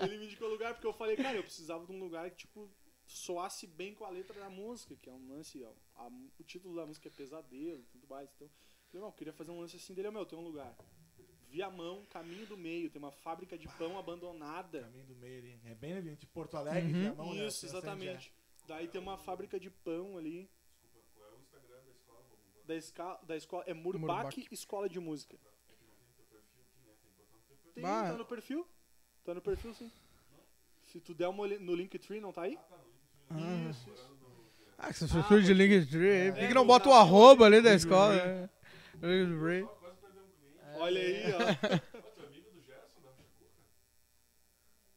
ele 0.04 0.16
me 0.18 0.26
indicou 0.26 0.48
o 0.48 0.52
lugar 0.52 0.72
porque 0.74 0.86
eu 0.86 0.92
falei, 0.94 1.16
cara, 1.16 1.36
eu 1.36 1.42
precisava 1.42 1.84
de 1.84 1.92
um 1.92 1.98
lugar 1.98 2.30
que, 2.30 2.36
tipo, 2.38 2.70
soasse 3.06 3.66
bem 3.66 3.94
com 3.94 4.04
a 4.04 4.10
letra 4.10 4.38
da 4.40 4.48
música, 4.48 4.96
que 4.96 5.10
é 5.10 5.12
um 5.12 5.28
lance, 5.28 5.62
ó, 5.62 5.72
a- 6.02 6.10
o 6.38 6.42
título 6.44 6.74
da 6.76 6.86
música 6.86 7.08
é 7.08 7.10
pesadelo 7.10 7.80
e 7.80 7.86
tudo 7.92 8.06
mais. 8.08 8.30
Então, 8.34 8.48
falei, 8.96 9.00
não, 9.00 9.08
eu 9.08 9.12
queria 9.12 9.32
fazer 9.32 9.50
um 9.50 9.60
lance 9.60 9.76
assim 9.76 9.94
dele, 9.94 10.10
meu, 10.10 10.24
tem 10.24 10.38
um 10.38 10.42
lugar. 10.42 10.74
Viamão, 11.48 12.04
caminho 12.10 12.46
do 12.46 12.56
meio, 12.56 12.90
tem 12.90 12.98
uma 13.00 13.12
fábrica 13.12 13.56
de 13.56 13.68
pão 13.78 13.98
abandonada. 13.98 14.80
Caminho 14.80 15.06
do 15.06 15.14
meio 15.16 15.38
ali. 15.38 15.60
É 15.64 15.74
bem 15.74 15.92
ali, 15.94 16.16
de 16.16 16.26
Porto 16.26 16.56
Alegre, 16.56 16.92
Uhum. 16.92 17.00
Viamão, 17.00 17.34
né? 17.34 17.46
Isso, 17.46 17.66
Essa 17.66 17.78
exatamente. 17.78 18.32
Daí 18.66 18.88
tem 18.88 19.00
uma 19.00 19.16
fábrica 19.16 19.60
de 19.60 19.70
pão 19.70 20.18
ali. 20.18 20.50
Desculpa, 20.82 21.06
qual 21.14 21.30
é 21.30 21.34
o 21.34 21.40
Instagram 21.40 21.76
da 21.84 21.90
escola? 21.92 22.24
Da, 22.66 22.74
esca... 22.74 23.20
da 23.22 23.36
escola. 23.36 23.64
É 23.66 23.74
Murbach, 23.74 24.24
Murbach. 24.24 24.48
Escola 24.50 24.88
de 24.88 24.98
Música. 24.98 25.38
tem 27.74 27.82
né? 27.84 28.02
Tem 28.02 28.10
tá 28.12 28.18
no 28.18 28.24
perfil. 28.24 28.66
Tá 29.24 29.34
no 29.34 29.40
perfil, 29.40 29.72
sim. 29.74 29.90
Se 30.84 31.00
tu 31.00 31.14
der 31.14 31.28
uma 31.28 31.42
olhada 31.42 31.62
no 31.62 31.74
Linktree, 31.74 32.20
não 32.20 32.32
tá 32.32 32.42
aí? 32.42 32.58
Ah. 33.30 33.70
Isso, 33.70 33.88
isso. 33.90 34.16
Ah, 34.78 34.92
que 34.92 34.98
você 34.98 35.22
fez 35.22 35.46
de 35.46 35.54
Linktree. 35.54 36.30
Por 36.32 36.38
que, 36.38 36.44
É, 36.44 36.48
que 36.48 36.54
não 36.54 36.66
bota 36.66 36.88
o 36.88 36.92
arroba 36.92 37.46
ali 37.46 37.62
da 37.62 37.72
escola? 37.74 38.50
Né? 39.00 39.62
Um. 39.62 39.68
Olha 40.78 41.00
aí, 41.00 41.32
ó. 41.32 41.38
Tu 41.38 42.20
é 42.20 42.26
amigo 42.26 42.50
do 42.50 42.60
Gerson 42.62 43.00
da 43.02 43.10
Chacurra? 43.12 43.50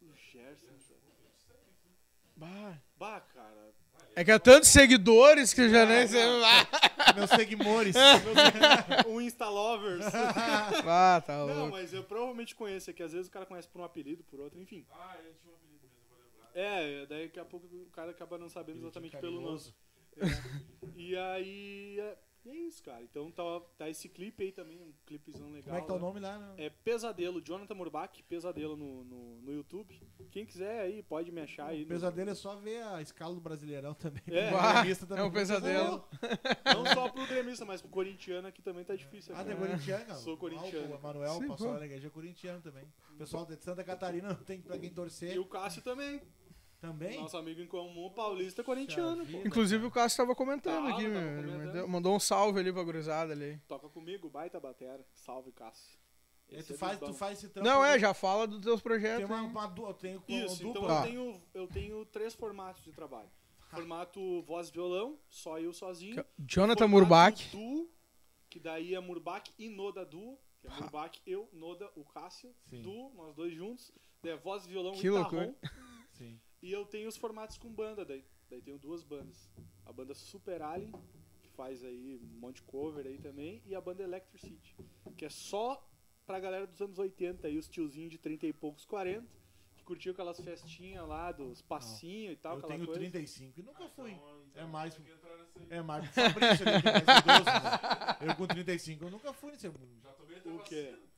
O 0.02 0.16
Gerson. 0.16 0.68
Bah. 2.36 2.78
Bah, 2.98 3.22
cara. 3.22 3.70
É 4.16 4.24
que 4.26 4.32
há 4.32 4.40
tantos 4.40 4.70
seguidores 4.70 5.54
que 5.54 5.70
já 5.70 5.86
nem 5.86 6.08
sei. 6.08 6.22
Meus 7.16 7.30
seguidores. 7.30 7.96
o 9.08 9.22
Insta 9.22 9.48
Lovers. 9.48 10.06
Ah, 10.86 11.22
tá 11.26 11.38
Não, 11.38 11.48
louco. 11.56 11.72
mas 11.72 11.94
eu 11.94 12.04
provavelmente 12.04 12.56
conheço 12.56 12.90
aqui. 12.90 13.02
Às 13.04 13.14
vezes 13.14 13.28
o 13.28 13.32
cara 13.32 13.46
conhece 13.46 13.68
por 13.68 13.80
um 13.82 13.84
apelido, 13.84 14.24
por 14.24 14.40
outro, 14.40 14.60
enfim. 14.60 14.86
Ah, 14.92 15.16
ele 15.20 15.34
tinha 15.40 15.52
um 15.52 15.56
apelido 15.56 15.88
mesmo, 15.88 15.98
eu 16.04 16.10
vou 16.10 16.18
lembrar. 16.26 16.50
É, 16.54 17.06
daí 17.06 17.26
daqui 17.28 17.40
a 17.40 17.46
pouco 17.46 17.68
o 17.68 17.86
cara 17.92 18.12
acaba 18.12 18.38
não 18.38 18.50
sabendo 18.50 18.80
exatamente 18.80 19.16
pelo 19.18 19.40
nome. 19.42 19.44
carinhoso. 19.46 19.76
E 20.96 21.16
aí. 21.16 22.00
É, 22.00 22.18
e 22.54 22.58
é 22.58 22.68
isso, 22.68 22.84
cara. 22.84 23.04
Então 23.04 23.32
tá, 23.32 23.44
tá 23.78 23.90
esse 23.90 24.10
clipe 24.10 24.44
aí 24.44 24.52
também, 24.52 24.80
um 24.80 24.92
clipezão 25.06 25.50
legal. 25.52 25.64
Como 25.64 25.78
é 25.78 25.82
que 25.82 25.88
tá 25.88 25.94
o 25.94 25.98
né? 25.98 26.02
nome 26.02 26.20
lá? 26.20 26.38
né? 26.38 26.54
É 26.58 26.70
Pesadelo, 26.70 27.42
Jonathan 27.42 27.76
Murbach, 27.76 28.24
Pesadelo 28.24 28.76
no, 28.76 29.04
no, 29.04 29.42
no 29.42 29.54
YouTube. 29.54 30.00
Quem 30.32 30.46
quiser 30.46 30.82
aí 30.82 31.04
pode 31.04 31.32
me 31.32 31.42
achar 31.42 31.68
aí. 31.68 31.80
O 31.80 31.82
no- 31.82 31.88
pesadelo 31.88 32.30
é 32.30 32.36
só 32.36 32.56
ver 32.56 32.84
a 32.84 33.02
escala 33.02 33.34
do 33.34 33.42
Brasileirão 33.42 33.94
também. 33.94 34.24
É. 34.28 34.50
O 34.60 34.74
gremista 34.82 35.06
também 35.06 35.24
É 35.24 35.28
um 35.28 35.32
pesadelo. 35.32 36.08
Não 36.66 36.86
só 36.86 37.10
pro 37.10 37.26
gremista, 37.28 37.66
mas 37.66 37.82
pro 37.82 37.90
corintiano 37.90 38.48
aqui 38.48 38.62
também 38.62 38.84
tá 38.84 38.96
difícil. 38.96 39.36
Ah, 39.36 39.44
né? 39.44 39.56
corintiano. 39.56 40.16
Sou 40.16 40.38
corintiano. 40.38 40.96
O 40.96 41.02
Manuel 41.02 41.34
Sim, 41.34 41.66
lá 41.66 41.80
na 41.80 41.86
igreja 41.86 42.08
é 42.08 42.10
corintiano 42.10 42.62
também. 42.62 42.84
O 43.14 43.18
pessoal 43.18 43.46
de 43.46 43.56
Santa 43.64 43.84
Catarina 43.84 44.30
não 44.30 44.36
tem 44.44 44.62
pra 44.62 44.78
quem 44.78 44.90
torcer. 44.90 45.34
E 45.36 45.40
o 45.40 45.46
Cássio 45.46 45.82
também. 45.82 46.22
Também? 46.80 47.20
Nosso 47.20 47.36
amigo 47.38 47.62
em 47.62 47.68
comum, 47.68 48.10
paulista 48.12 48.64
corintiano. 48.64 49.26
Vida. 49.26 49.46
Inclusive 49.48 49.86
o 49.86 49.92
Cássio 49.92 50.18
tava 50.18 50.34
comentando 50.34 50.76
Tava, 50.86 50.90
aqui, 50.92 51.04
tava 51.04 51.20
meu. 51.20 51.44
comentando. 51.54 51.88
Mandou- 51.90 52.16
um 52.16 52.20
salve 52.20 52.60
ali 52.60 52.72
pra 52.72 52.84
gurizada 52.84 53.34
ali. 53.34 53.60
Toca 53.68 53.90
comigo, 53.90 54.30
baita 54.30 54.60
batera. 54.62 55.06
Salve, 55.14 55.52
Cássio. 55.52 56.00
E 56.48 56.64
tu 56.64 56.74
é 56.74 56.78
faz, 56.78 56.98
tu 56.98 57.14
faz 57.14 57.38
esse 57.38 57.50
trampo. 57.50 57.68
Não, 57.70 57.84
é, 57.84 58.00
já 58.00 58.14
fala 58.14 58.48
dos 58.48 58.62
teus 58.62 58.82
Tem 58.82 58.84
projetos. 58.92 59.30
uma, 59.30 59.42
hein? 59.42 59.48
uma 59.50 59.68
du- 59.68 59.94
tem 59.94 60.18
com 60.20 60.32
Isso, 60.32 60.56
então 60.68 60.74
dupla. 60.74 60.96
eu 61.00 61.04
tenho, 61.04 61.42
eu 61.54 61.68
tenho 61.68 62.06
três 62.06 62.34
formatos 62.34 62.84
de 62.84 62.92
trabalho. 62.94 63.30
Formato 63.70 64.42
voz 64.44 64.70
e 64.70 64.72
violão, 64.72 65.20
só 65.30 65.60
eu 65.60 65.72
sozinho. 65.74 66.26
Jonathan 66.40 66.88
Murbach. 66.88 67.50
Duo, 67.52 67.88
que 68.50 68.58
daí 68.60 68.96
é 68.96 69.00
Murbach 69.00 69.52
e 69.60 69.70
Noda 69.70 70.04
Duo. 70.06 70.40
Que 70.62 70.68
é 70.68 70.72
Murbach, 70.72 71.22
eu, 71.28 71.48
Noda, 71.54 71.92
o 71.96 72.04
Cássio. 72.06 72.52
Sim. 72.70 72.82
Duo, 72.82 73.14
nós 73.16 73.36
dois 73.36 73.54
juntos. 73.54 73.92
Daí 74.24 74.32
é 74.34 74.38
voz, 74.38 74.66
violão 74.66 74.94
Que 74.94 75.06
e 75.06 75.10
loucura. 75.12 75.54
Sim. 76.20 76.38
E 76.62 76.70
eu 76.72 76.86
tenho 76.86 77.08
os 77.08 77.16
formatos 77.16 77.58
com 77.58 77.72
banda 77.74 78.04
daí. 78.04 78.24
Daí 78.50 78.62
tenho 78.62 78.78
duas 78.78 79.04
bandas. 79.04 79.50
A 79.86 79.94
banda 79.94 80.14
Super 80.14 80.62
Alien, 80.62 80.92
que 81.42 81.50
faz 81.52 81.82
aí 81.84 82.20
um 82.22 82.40
monte 82.40 82.58
de 82.58 82.64
cover 82.64 83.08
aí 83.08 83.18
também, 83.18 83.62
e 83.66 83.74
a 83.74 83.80
banda 83.80 84.04
Electricity, 84.04 84.76
que 85.16 85.24
é 85.26 85.30
só 85.30 85.82
pra 86.26 86.40
galera 86.40 86.68
dos 86.68 86.82
anos 86.82 87.00
80 87.00 87.48
aí, 87.48 87.58
os 87.58 87.70
tiozinhos 87.70 88.12
de 88.12 88.18
30 88.18 88.48
e 88.48 88.54
poucos, 88.54 88.86
40, 88.86 89.26
que 89.78 89.84
curtiam 89.86 90.12
aquelas 90.12 90.40
festinhas 90.42 91.08
lá 91.08 91.32
dos 91.32 91.62
passinhos 91.62 92.34
e 92.34 92.36
tal, 92.36 92.58
Eu 92.58 92.64
tenho 92.64 92.86
coisa. 92.86 93.00
35 93.00 93.60
e 93.60 93.64
nunca 93.64 93.88
fui. 93.88 94.12
Então, 94.12 94.46
É 94.56 94.66
mais. 94.66 95.00
É 95.70 95.82
mais 95.82 96.04
do 96.06 96.12
Fabrício 96.14 96.68
ali, 96.68 96.82
que 96.82 96.88
é 96.88 96.92
mais 96.92 97.24
idoso, 97.24 97.46
né? 97.46 98.30
Eu 98.30 98.36
com 98.36 98.48
35 98.48 99.04
eu 99.06 99.10
nunca 99.12 99.32
fui 99.34 99.52
nesse. 99.52 99.68
Já 100.04 100.12
tomei 100.14 100.38
até 100.38 100.50
O 100.50 100.60
quê? 100.60 100.92
vacina. 100.92 101.09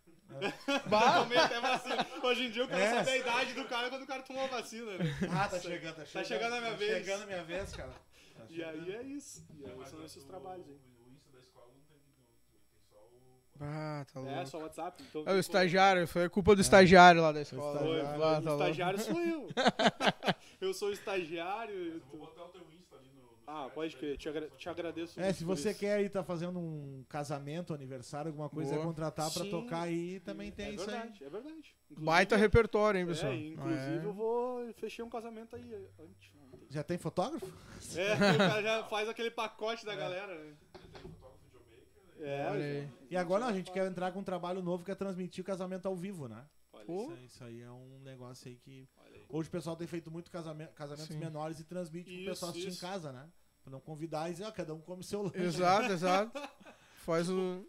Bah, 0.88 1.20
tomei 1.22 1.38
até 1.38 1.60
vacina. 1.60 2.08
Hoje 2.24 2.46
em 2.46 2.52
dia 2.52 2.64
eu 2.64 2.68
quero 2.68 2.82
É. 2.82 2.90
saber 2.90 3.12
a 3.12 3.18
idade 3.18 3.54
do 3.54 3.66
cara 3.66 3.90
quando 3.90 4.04
o 4.04 4.08
cara 4.08 4.24
tomou 4.24 4.44
a 4.44 4.48
vacina, 4.48 4.98
né? 4.98 5.06
Ah, 5.32 5.48
tá 5.48 5.60
chegando, 5.60 5.96
tá 5.96 6.06
chegando. 6.06 6.26
chegando 6.28 6.54
a 6.56 6.60
minha 6.62 6.72
tá 6.72 6.78
vez. 6.78 7.06
chegando 7.06 7.24
a 7.24 7.26
minha 7.26 7.44
vez, 7.44 7.76
cara. 7.76 7.90
Tá 8.38 8.44
E 8.50 8.64
aí 8.64 8.92
é 8.96 9.04
isso. 9.04 9.46
E 9.58 9.66
aí 9.66 9.86
são 9.90 10.00
o- 10.00 10.06
esses 10.06 10.24
o- 10.24 10.28
trabalhos 10.28 10.66
aí. 10.68 10.80
O 11.06 11.10
Insta 11.12 11.32
da 11.32 11.40
escola 11.40 11.68
não 11.68 11.82
tem, 11.84 11.98
não, 11.98 12.26
tem 12.52 12.62
só 12.90 12.98
o. 12.98 13.64
Ah, 13.64 14.06
tá 14.12 14.20
É, 14.20 14.24
louco. 14.24 14.48
só 14.48 14.58
WhatsApp. 14.60 15.04
Então, 15.04 15.24
É 15.26 15.34
o 15.34 15.40
estagiário, 15.40 16.08
foi 16.08 16.30
culpa 16.30 16.56
do 16.56 16.62
estagiário 16.62 17.22
lá 17.22 17.32
da 17.32 17.42
escola. 17.42 17.80
Estagiário. 17.82 18.10
Ah, 18.10 18.16
o 18.16 18.20
tá 18.22 18.40
louco. 18.40 18.64
estagiário 18.64 19.00
sou 19.00 19.22
eu. 19.22 19.48
eu 20.62 20.74
sou 20.74 20.90
o 20.90 20.94
estagiário. 20.94 21.74
eu 21.76 21.94
Eu 21.96 22.00
tô- 22.02 22.18
vou 22.18 22.20
botar 22.28 22.44
o 22.46 22.50
teu 22.50 22.62
Insta 22.72 22.96
ali 22.96 23.10
no. 23.14 23.22
no 23.22 23.38
Ah, 23.54 23.70
pode 23.74 23.98
crer. 23.98 24.18
Te, 24.18 24.30
agra- 24.30 24.50
te 24.50 24.70
agradeço 24.70 25.20
É, 25.20 25.24
muito 25.26 25.36
se 25.36 25.44
você 25.44 25.72
isso. 25.72 25.80
quer 25.82 25.96
aí 25.96 26.08
tá 26.10 26.24
fazendo 26.24 26.58
um 26.58 27.04
casamento, 27.10 27.74
aniversário, 27.74 28.30
alguma 28.30 28.50
coisa, 28.50 28.72
Boa. 28.72 28.82
é 28.82 28.86
contratar 28.86 29.30
pra 29.30 29.44
Sim. 29.44 29.50
tocar 29.50 29.82
aí, 29.82 30.22
também 30.22 30.52
tem 30.52 30.68
é 30.68 30.72
isso 30.72 30.90
aí. 30.90 30.98
verdade, 30.98 31.24
É 31.26 31.30
verdade. 31.30 31.76
Inclusive- 31.90 32.06
Baita 32.06 32.38
repertório, 32.38 33.00
hein, 33.02 33.06
pessoal? 33.06 33.34
É, 33.34 33.36
inclusive 33.36 33.98
É. 33.98 34.06
eu 34.06 34.14
vou 34.14 34.74
fechei 34.76 35.04
um 35.04 35.10
casamento 35.10 35.56
aí 35.58 35.74
antes. 36.00 36.32
Já 36.70 36.82
tem 36.82 36.98
fotógrafo? 36.98 37.46
É, 37.46 37.50
o 38.36 38.38
cara 38.38 38.62
já 38.64 38.84
faz 38.86 39.10
aquele 39.10 39.30
pacote 39.32 39.86
da 39.86 39.96
galera, 39.96 40.34
né? 40.34 40.54
Tem 40.94 41.02
fotógrafo 41.12 41.60
videomaker. 42.22 42.62
É. 42.62 42.90
E 43.10 43.18
agora 43.18 43.46
a 43.48 43.52
gente 43.52 43.70
quer 43.70 43.86
entrar 43.86 44.14
com 44.14 44.20
um 44.20 44.24
trabalho 44.24 44.62
novo 44.62 44.86
que 44.86 44.92
é 44.92 44.96
transmitir 44.96 45.42
o 45.42 45.46
casamento 45.46 45.88
ao 45.88 45.96
vivo, 45.96 46.30
né? 46.30 46.46
Pô. 46.86 47.04
Isso, 47.04 47.12
aí- 47.14 47.26
isso 47.26 47.44
aí 47.44 47.62
é 47.62 47.70
um 47.72 48.00
negócio 48.00 48.48
aí 48.48 48.56
que. 48.56 48.88
Hoje 49.30 49.50
o 49.50 49.52
pessoal 49.52 49.76
tem 49.76 49.86
feito 49.88 50.10
muito 50.10 50.32
casamento, 50.32 50.74
casamentos 50.74 51.08
Sim. 51.14 51.20
menores 51.20 51.60
e 51.60 51.64
transmite 51.64 52.06
pro 52.10 52.20
Isso, 52.22 52.30
pessoal 52.30 52.52
assistir 52.52 52.70
isso. 52.70 52.78
em 52.86 52.90
casa, 52.90 53.12
né? 53.12 53.30
Pra 53.64 53.72
não 53.72 53.80
convidar 53.80 54.30
e 54.30 54.34
dizer, 54.34 54.46
ó, 54.46 54.52
cada 54.52 54.74
um 54.74 54.82
come 54.82 55.04
seu 55.04 55.22
lanche. 55.22 55.40
Exato, 55.42 55.92
exato. 55.94 56.32
Faz 56.96 57.30
o. 57.30 57.68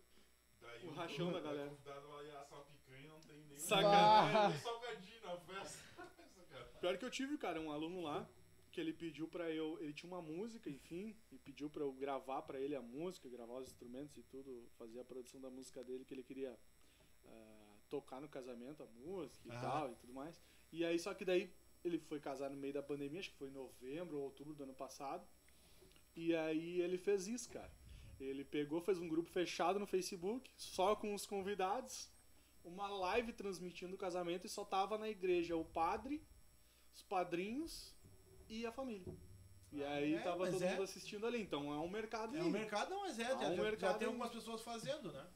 Daí 0.61 0.87
O 0.87 0.91
rachão 0.93 1.33
da 1.33 1.41
galera. 1.41 1.69
convidado 1.71 2.09
vai 2.09 2.31
assar 2.31 2.59
uma 2.59 2.65
picanha 2.65 3.09
não 3.09 3.21
tem 3.21 3.37
nem. 3.47 3.59
Sacanagem. 3.59 4.51
Nem 4.51 4.59
salgadinho 4.61 5.23
na 5.23 5.37
festa. 5.37 5.83
Pior 6.81 6.99
que 6.99 7.05
eu 7.05 7.11
tive, 7.11 7.37
cara, 7.39 7.61
um 7.61 7.71
aluno 7.71 8.01
lá 8.03 8.29
que 8.71 8.81
ele 8.81 8.93
pediu 8.95 9.29
pra 9.29 9.51
eu, 9.51 9.79
ele 9.83 9.93
tinha 9.93 10.11
uma 10.11 10.23
música, 10.23 10.71
enfim, 10.71 11.15
e 11.31 11.39
pediu 11.39 11.69
pra 11.69 11.83
eu 11.83 11.93
gravar 11.93 12.41
pra 12.41 12.59
ele 12.59 12.75
a 12.75 12.81
música, 12.81 13.29
gravar 13.29 13.59
os 13.59 13.67
instrumentos 13.69 14.17
e 14.17 14.23
tudo, 14.23 14.67
fazer 14.79 14.99
a 14.99 15.05
produção 15.05 15.39
da 15.43 15.51
música 15.51 15.85
dele 15.85 16.07
que 16.07 16.15
ele 16.15 16.23
queria 16.23 16.59
ah, 17.27 17.75
tocar 17.91 18.19
no 18.19 18.31
casamento 18.31 18.83
a 18.83 18.87
música 18.87 19.47
e 19.47 19.51
Ah. 19.53 19.61
tal 19.61 19.93
e 19.93 19.95
tudo 19.97 20.15
mais. 20.15 20.41
E 20.73 20.87
aí 20.87 20.99
só 20.99 21.13
que 21.13 21.23
daí 21.23 21.53
ele 21.85 21.99
foi 21.99 22.19
casar 22.19 22.49
no 22.49 22.57
meio 22.57 22.73
da 22.73 22.83
pandemia, 22.83 23.21
acho 23.21 23.29
que 23.31 23.37
foi 23.37 23.49
em 23.49 23.53
novembro 23.53 24.17
ou 24.17 24.25
outubro 24.25 24.55
do 24.55 24.63
ano 24.63 24.75
passado. 24.75 25.27
E 26.15 26.35
aí 26.37 26.81
ele 26.81 26.99
fez 26.99 27.27
isso, 27.27 27.49
cara. 27.51 27.71
Ele 28.21 28.45
pegou, 28.45 28.81
fez 28.81 28.99
um 28.99 29.09
grupo 29.09 29.29
fechado 29.31 29.79
no 29.79 29.87
Facebook, 29.87 30.51
só 30.57 30.95
com 30.95 31.15
os 31.15 31.27
convidados, 31.27 32.11
uma 32.65 32.87
live 32.89 33.33
transmitindo 33.33 33.95
o 33.95 33.99
casamento 33.99 34.47
e 34.47 34.51
só 34.51 34.65
tava 34.65 34.97
na 34.97 35.09
igreja 35.09 35.57
o 35.57 35.65
padre, 35.65 36.23
os 36.95 37.03
padrinhos 37.03 37.95
e 38.49 38.65
a 38.65 38.71
família. 38.71 39.13
E 39.73 39.83
aí 39.83 40.15
É, 40.15 40.21
tava 40.21 40.49
todo 40.51 40.63
é. 40.63 40.71
mundo 40.71 40.83
assistindo 40.83 41.27
ali. 41.27 41.41
Então 41.43 41.73
é 41.73 41.79
um 41.79 41.89
mercado 41.89 42.37
É 42.37 42.43
um 42.43 42.51
mercado, 42.51 42.91
não, 42.91 43.01
mas 43.01 43.19
é, 43.19 43.25
já, 43.25 43.33
Há 43.33 43.37
um 43.39 43.41
já- 43.43 43.55
já 43.57 43.63
mercado 43.63 43.99
tem 43.99 44.07
aí. 44.07 44.13
algumas 44.13 44.31
pessoas 44.31 44.61
fazendo, 44.63 45.11
né? 45.11 45.27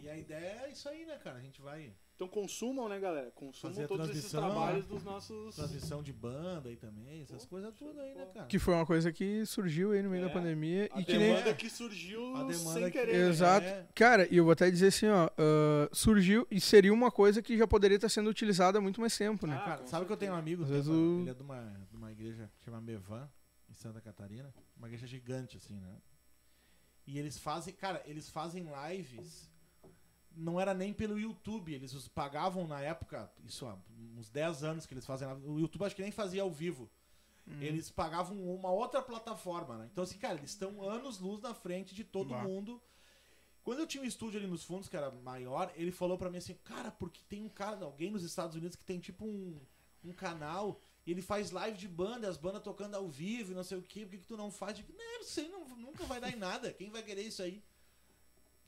E 0.00 0.08
a 0.08 0.16
ideia 0.16 0.62
é 0.66 0.70
isso 0.70 0.88
aí, 0.88 1.04
né, 1.04 1.18
cara? 1.18 1.38
A 1.38 1.42
gente 1.42 1.60
vai. 1.60 1.92
Então 2.20 2.28
consumam, 2.28 2.86
né, 2.86 3.00
galera? 3.00 3.30
Consumam 3.30 3.74
Fazer 3.74 3.88
todos 3.88 4.10
esses 4.10 4.30
trabalhos 4.30 4.84
dos 4.84 5.02
nossos. 5.02 5.56
Transmissão 5.56 6.02
de 6.02 6.12
banda 6.12 6.68
aí 6.68 6.76
também, 6.76 7.22
essas 7.22 7.46
coisas 7.46 7.72
tudo 7.74 7.98
aí, 7.98 8.14
né, 8.14 8.26
cara? 8.26 8.46
Que 8.46 8.58
foi 8.58 8.74
uma 8.74 8.84
coisa 8.84 9.10
que 9.10 9.46
surgiu 9.46 9.92
aí 9.92 10.02
no 10.02 10.10
meio 10.10 10.24
É, 10.24 10.28
da 10.28 10.30
pandemia 10.34 10.90
A 10.92 11.00
e 11.00 11.04
que 11.06 11.16
nem. 11.16 11.32
demanda 11.32 11.54
que 11.54 11.70
surgiu 11.70 12.36
A 12.36 12.42
demanda 12.44 12.58
sem 12.74 12.84
que- 12.84 12.90
querer. 12.90 13.12
né? 13.22 13.28
Exato. 13.30 13.66
É. 13.66 13.88
Cara, 13.94 14.28
e 14.30 14.36
eu 14.36 14.44
vou 14.44 14.52
até 14.52 14.70
dizer 14.70 14.88
assim, 14.88 15.06
ó, 15.08 15.30
ah, 15.38 15.88
surgiu 15.94 16.46
e 16.50 16.60
seria 16.60 16.92
uma 16.92 17.10
coisa 17.10 17.40
que 17.40 17.56
já 17.56 17.66
poderia 17.66 17.94
estar 17.96 18.10
sendo 18.10 18.28
utilizada 18.28 18.76
há 18.76 18.82
muito 18.82 19.00
mais 19.00 19.16
tempo, 19.16 19.46
né? 19.46 19.56
Ah, 19.58 19.64
Cara, 19.64 19.86
sabe 19.86 20.04
que 20.04 20.12
eu 20.12 20.16
tenho 20.18 20.32
um 20.34 20.36
amigo, 20.36 20.64
Às 20.64 20.68
tem 20.68 20.76
vezes 20.76 20.90
uma- 20.90 20.98
o- 20.98 21.20
ele 21.22 21.30
é 21.30 21.34
de 21.34 21.42
uma, 21.42 21.86
de 21.90 21.96
uma 21.96 22.12
igreja 22.12 22.50
que 22.58 22.64
chama 22.66 22.82
Mevan, 22.82 23.30
em 23.66 23.72
Santa 23.72 23.98
Catarina. 23.98 24.54
Uma 24.76 24.88
igreja 24.88 25.06
gigante, 25.06 25.56
assim, 25.56 25.80
né? 25.80 25.96
E 27.06 27.18
eles 27.18 27.38
fazem, 27.38 27.72
cara, 27.72 28.02
eles 28.04 28.28
fazem 28.28 28.66
lives. 28.90 29.48
Não 30.34 30.60
era 30.60 30.72
nem 30.72 30.92
pelo 30.92 31.18
YouTube, 31.18 31.74
eles 31.74 32.08
pagavam 32.08 32.66
na 32.66 32.80
época, 32.80 33.30
isso 33.44 33.66
há 33.66 33.76
uns 34.16 34.30
10 34.30 34.62
anos 34.62 34.86
que 34.86 34.94
eles 34.94 35.04
fazem. 35.04 35.28
O 35.44 35.58
YouTube 35.58 35.84
acho 35.84 35.96
que 35.96 36.02
nem 36.02 36.12
fazia 36.12 36.42
ao 36.42 36.50
vivo. 36.50 36.88
Hum. 37.46 37.60
Eles 37.60 37.90
pagavam 37.90 38.36
uma 38.54 38.70
outra 38.70 39.02
plataforma, 39.02 39.76
né? 39.76 39.88
Então, 39.90 40.04
assim, 40.04 40.18
cara, 40.18 40.34
eles 40.38 40.50
estão 40.50 40.82
anos 40.82 41.18
luz 41.18 41.40
na 41.40 41.52
frente 41.52 41.94
de 41.94 42.04
todo 42.04 42.30
Bah. 42.30 42.42
mundo. 42.42 42.80
Quando 43.62 43.80
eu 43.80 43.86
tinha 43.86 44.02
um 44.02 44.06
estúdio 44.06 44.38
ali 44.38 44.48
nos 44.48 44.64
fundos, 44.64 44.88
que 44.88 44.96
era 44.96 45.10
maior, 45.10 45.70
ele 45.74 45.92
falou 45.92 46.16
pra 46.16 46.30
mim 46.30 46.38
assim, 46.38 46.54
cara, 46.64 46.90
porque 46.90 47.20
tem 47.28 47.42
um 47.42 47.48
cara, 47.48 47.84
alguém 47.84 48.10
nos 48.10 48.22
Estados 48.22 48.56
Unidos 48.56 48.76
que 48.76 48.84
tem 48.84 48.98
tipo 48.98 49.24
um, 49.24 49.60
um 50.02 50.12
canal, 50.12 50.80
e 51.06 51.10
ele 51.10 51.20
faz 51.20 51.50
live 51.50 51.76
de 51.76 51.88
banda, 51.88 52.28
as 52.28 52.36
bandas 52.36 52.62
tocando 52.62 52.94
ao 52.94 53.08
vivo 53.08 53.52
e 53.52 53.54
não 53.54 53.64
sei 53.64 53.78
o 53.78 53.82
quê, 53.82 54.00
por 54.06 54.12
que, 54.12 54.18
que 54.18 54.26
tu 54.26 54.36
não 54.36 54.50
faz? 54.50 54.78
Eu 54.78 54.84
digo, 54.84 54.96
não, 54.96 55.20
aí 55.20 55.48
não, 55.48 55.68
nunca 55.76 56.04
vai 56.04 56.20
dar 56.20 56.30
em 56.30 56.36
nada, 56.36 56.72
quem 56.72 56.88
vai 56.90 57.02
querer 57.02 57.22
isso 57.22 57.42
aí? 57.42 57.62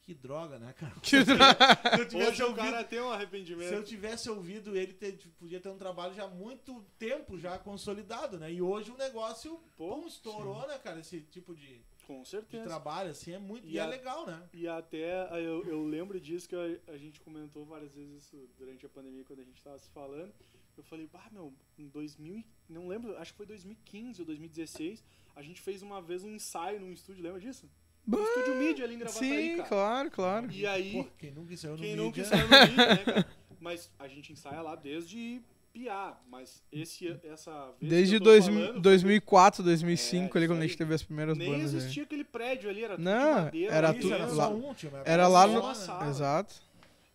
Que 0.04 0.14
droga, 0.14 0.58
né, 0.58 0.72
cara? 0.72 0.92
Que 1.00 1.08
Se 1.10 1.16
eu 1.16 2.08
tivesse 2.08 2.16
Hoje 2.32 2.42
o 2.42 2.46
ouvido, 2.48 2.64
cara 2.64 2.82
tem 2.84 2.98
um 2.98 3.02
se 3.04 3.08
eu 3.08 3.12
arrependimento. 3.12 3.84
tivesse 3.84 4.28
ouvido 4.28 4.76
ele, 4.76 4.92
ter- 4.92 5.16
podia 5.38 5.60
ter 5.60 5.68
um 5.68 5.78
trabalho 5.78 6.12
já 6.12 6.24
há 6.24 6.28
muito 6.28 6.82
tempo 6.98 7.38
já 7.38 7.56
consolidado, 7.58 8.36
né? 8.38 8.52
E 8.52 8.60
hoje 8.60 8.90
o 8.90 8.96
negócio 8.96 9.60
Pô, 9.76 9.94
pum, 10.00 10.06
estourou, 10.08 10.66
né, 10.66 10.76
cara? 10.80 10.98
Esse 10.98 11.20
tipo 11.20 11.54
de, 11.54 11.80
Com 12.04 12.22
de 12.22 12.28
certeza. 12.28 12.64
trabalho, 12.64 13.10
assim, 13.12 13.32
é 13.32 13.38
muito. 13.38 13.64
E, 13.66 13.74
E 13.74 13.78
é 13.78 13.82
a- 13.82 13.86
legal, 13.86 14.26
né? 14.26 14.42
E 14.52 14.66
até 14.66 15.28
ah, 15.30 15.38
eu, 15.40 15.64
eu 15.66 15.84
lembro 15.84 16.20
disso 16.20 16.48
que 16.48 16.56
a, 16.56 16.92
a 16.92 16.98
gente 16.98 17.20
comentou 17.20 17.64
várias 17.64 17.94
vezes 17.94 18.24
isso 18.24 18.48
durante 18.58 18.84
a 18.84 18.88
pandemia, 18.88 19.22
quando 19.24 19.38
a 19.40 19.44
gente 19.44 19.62
tava 19.62 19.78
se 19.78 19.88
falando. 19.90 20.32
Eu 20.76 20.82
falei, 20.82 21.06
bah, 21.06 21.28
meu, 21.30 21.52
em 21.78 21.86
2000, 21.86 22.38
e- 22.38 22.46
não 22.68 22.88
lembro, 22.88 23.16
acho 23.18 23.32
que 23.32 23.36
foi 23.36 23.46
2015 23.46 24.20
ou 24.22 24.26
2016, 24.26 25.04
a 25.36 25.42
gente 25.42 25.60
fez 25.60 25.80
uma 25.82 26.02
vez 26.02 26.24
um 26.24 26.30
ensaio 26.34 26.80
num 26.80 26.90
estúdio, 26.92 27.22
lembra 27.22 27.40
disso? 27.40 27.70
No 28.06 28.18
Bah, 28.18 28.24
estúdio 28.24 28.54
Mídia 28.56 28.84
ali 28.84 28.94
em 28.94 28.98
Gravataí, 28.98 29.28
Sim, 29.50 29.56
cara. 29.58 29.68
claro, 29.68 30.10
claro. 30.10 30.50
E 30.50 30.66
aí, 30.66 30.92
Pô, 30.92 31.08
quem 31.18 31.30
nunca 31.30 31.54
ensaiou 31.54 31.76
no 31.76 31.82
quem 31.82 31.90
mídia... 31.90 32.04
nunca 32.04 32.20
ensaiou 32.20 32.48
no 32.48 32.60
Mídia, 32.68 32.86
né, 32.88 32.96
cara? 32.96 33.26
Mas 33.60 33.90
a 33.98 34.08
gente 34.08 34.32
ensaia 34.32 34.60
lá 34.60 34.74
desde 34.74 35.40
piá, 35.72 36.18
mas 36.28 36.62
esse, 36.70 37.16
essa 37.24 37.72
vez 37.80 37.90
Desde 37.90 38.18
dois, 38.18 38.44
falando, 38.46 38.80
2004, 38.80 39.62
2005, 39.62 40.36
É, 40.36 40.38
ali, 40.40 40.46
quando 40.48 40.58
a 40.58 40.62
aí. 40.62 40.68
gente 40.68 40.76
teve 40.76 40.92
as 40.92 41.02
primeiras 41.02 41.38
nem 41.38 41.48
bandas. 41.50 41.70
aí. 41.70 41.76
existia 41.78 42.02
aquele 42.02 42.24
prédio 42.24 42.68
ali, 42.68 42.82
era 42.84 42.96
tudo 42.96 43.04
Não, 43.04 43.34
de 43.38 43.44
madeira. 43.44 43.74
era 43.74 43.94
tudo 43.94 44.12
era 44.14 44.24
né? 44.26 44.28
só 44.30 44.36
lá- 44.36 44.48
um, 44.48 44.74
tinha 44.74 44.90
uma- 44.92 45.02
Era 45.06 45.28
lá 45.28 45.42
só 45.46 45.52
no. 45.52 45.60
uma 45.60 45.74
sala. 45.74 46.10
Exato. 46.10 46.54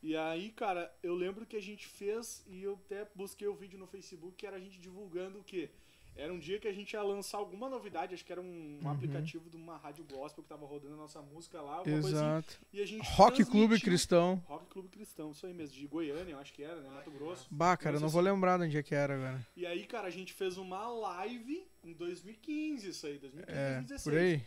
E 0.02 0.16
aí, 0.16 0.50
cara, 0.52 0.92
eu 1.04 1.14
lembro 1.14 1.46
que 1.46 1.58
a 1.58 1.62
gente 1.62 1.86
fez 1.86 2.44
e 2.48 2.64
eu 2.64 2.80
até 2.86 3.06
busquei 3.14 3.48
o 3.48 3.54
vídeo 3.54 3.78
no 3.78 3.86
Facebook 3.86 4.36
que 4.38 4.48
era 4.48 4.56
a 4.56 4.60
gente 4.60 4.80
divulgando 4.80 5.40
o 5.40 5.44
quê? 5.44 5.70
Era 6.18 6.34
um 6.34 6.40
dia 6.40 6.60
que 6.60 6.68
a 6.68 6.74
gente 6.74 6.94
ia 6.94 7.02
lançar 7.04 7.38
alguma 7.38 7.70
novidade, 7.70 8.14
acho 8.14 8.26
que 8.26 8.32
era 8.32 8.42
um, 8.42 8.46
um 8.46 8.80
Uhum. 8.86 8.90
aplicativo 8.92 9.50
de 9.50 9.56
uma 9.56 9.78
rádio 9.78 10.04
gospel 10.06 10.44
que 10.44 10.50
tava 10.50 10.66
rodando 10.66 10.96
a 10.96 10.98
nossa 10.98 11.22
música 11.22 11.62
lá, 11.62 11.76
alguma 11.76 12.00
assim. 12.00 12.08
Exato. 12.10 12.60
E 12.74 12.82
a 12.82 12.86
gente 12.88 13.08
Rock 13.12 13.46
Clube 13.46 13.80
Cristão. 13.80 14.42
Rock 14.48 14.66
Clube 14.68 14.90
Cristão, 14.90 15.32
isso 15.32 15.46
aí 15.46 15.54
mesmo, 15.54 15.76
de 15.76 15.86
Goiânia, 15.88 16.32
eu 16.34 16.40
acho 16.40 16.54
que 16.54 16.64
era, 16.64 16.82
né? 16.82 16.90
Mato 16.90 17.12
Grosso. 17.12 17.48
Bah, 17.52 17.78
cara, 17.78 17.98
eu 17.98 18.00
não 18.02 18.10
vou 18.10 18.22
lembrar 18.22 18.58
de 18.58 18.66
onde 18.66 18.78
é 18.78 18.84
que 18.84 18.96
era 18.96 19.16
agora. 19.16 19.48
E 19.56 19.66
aí, 19.66 19.86
cara, 19.86 20.08
a 20.08 20.12
gente 20.12 20.34
fez 20.34 20.58
uma 20.58 20.88
live 20.88 21.66
em 21.84 21.94
2015, 21.94 22.90
isso 22.90 23.06
aí, 23.06 23.18
2015, 23.20 23.58
É, 23.60 23.74
2016. 23.76 24.04
por 24.04 24.18
aí. 24.18 24.42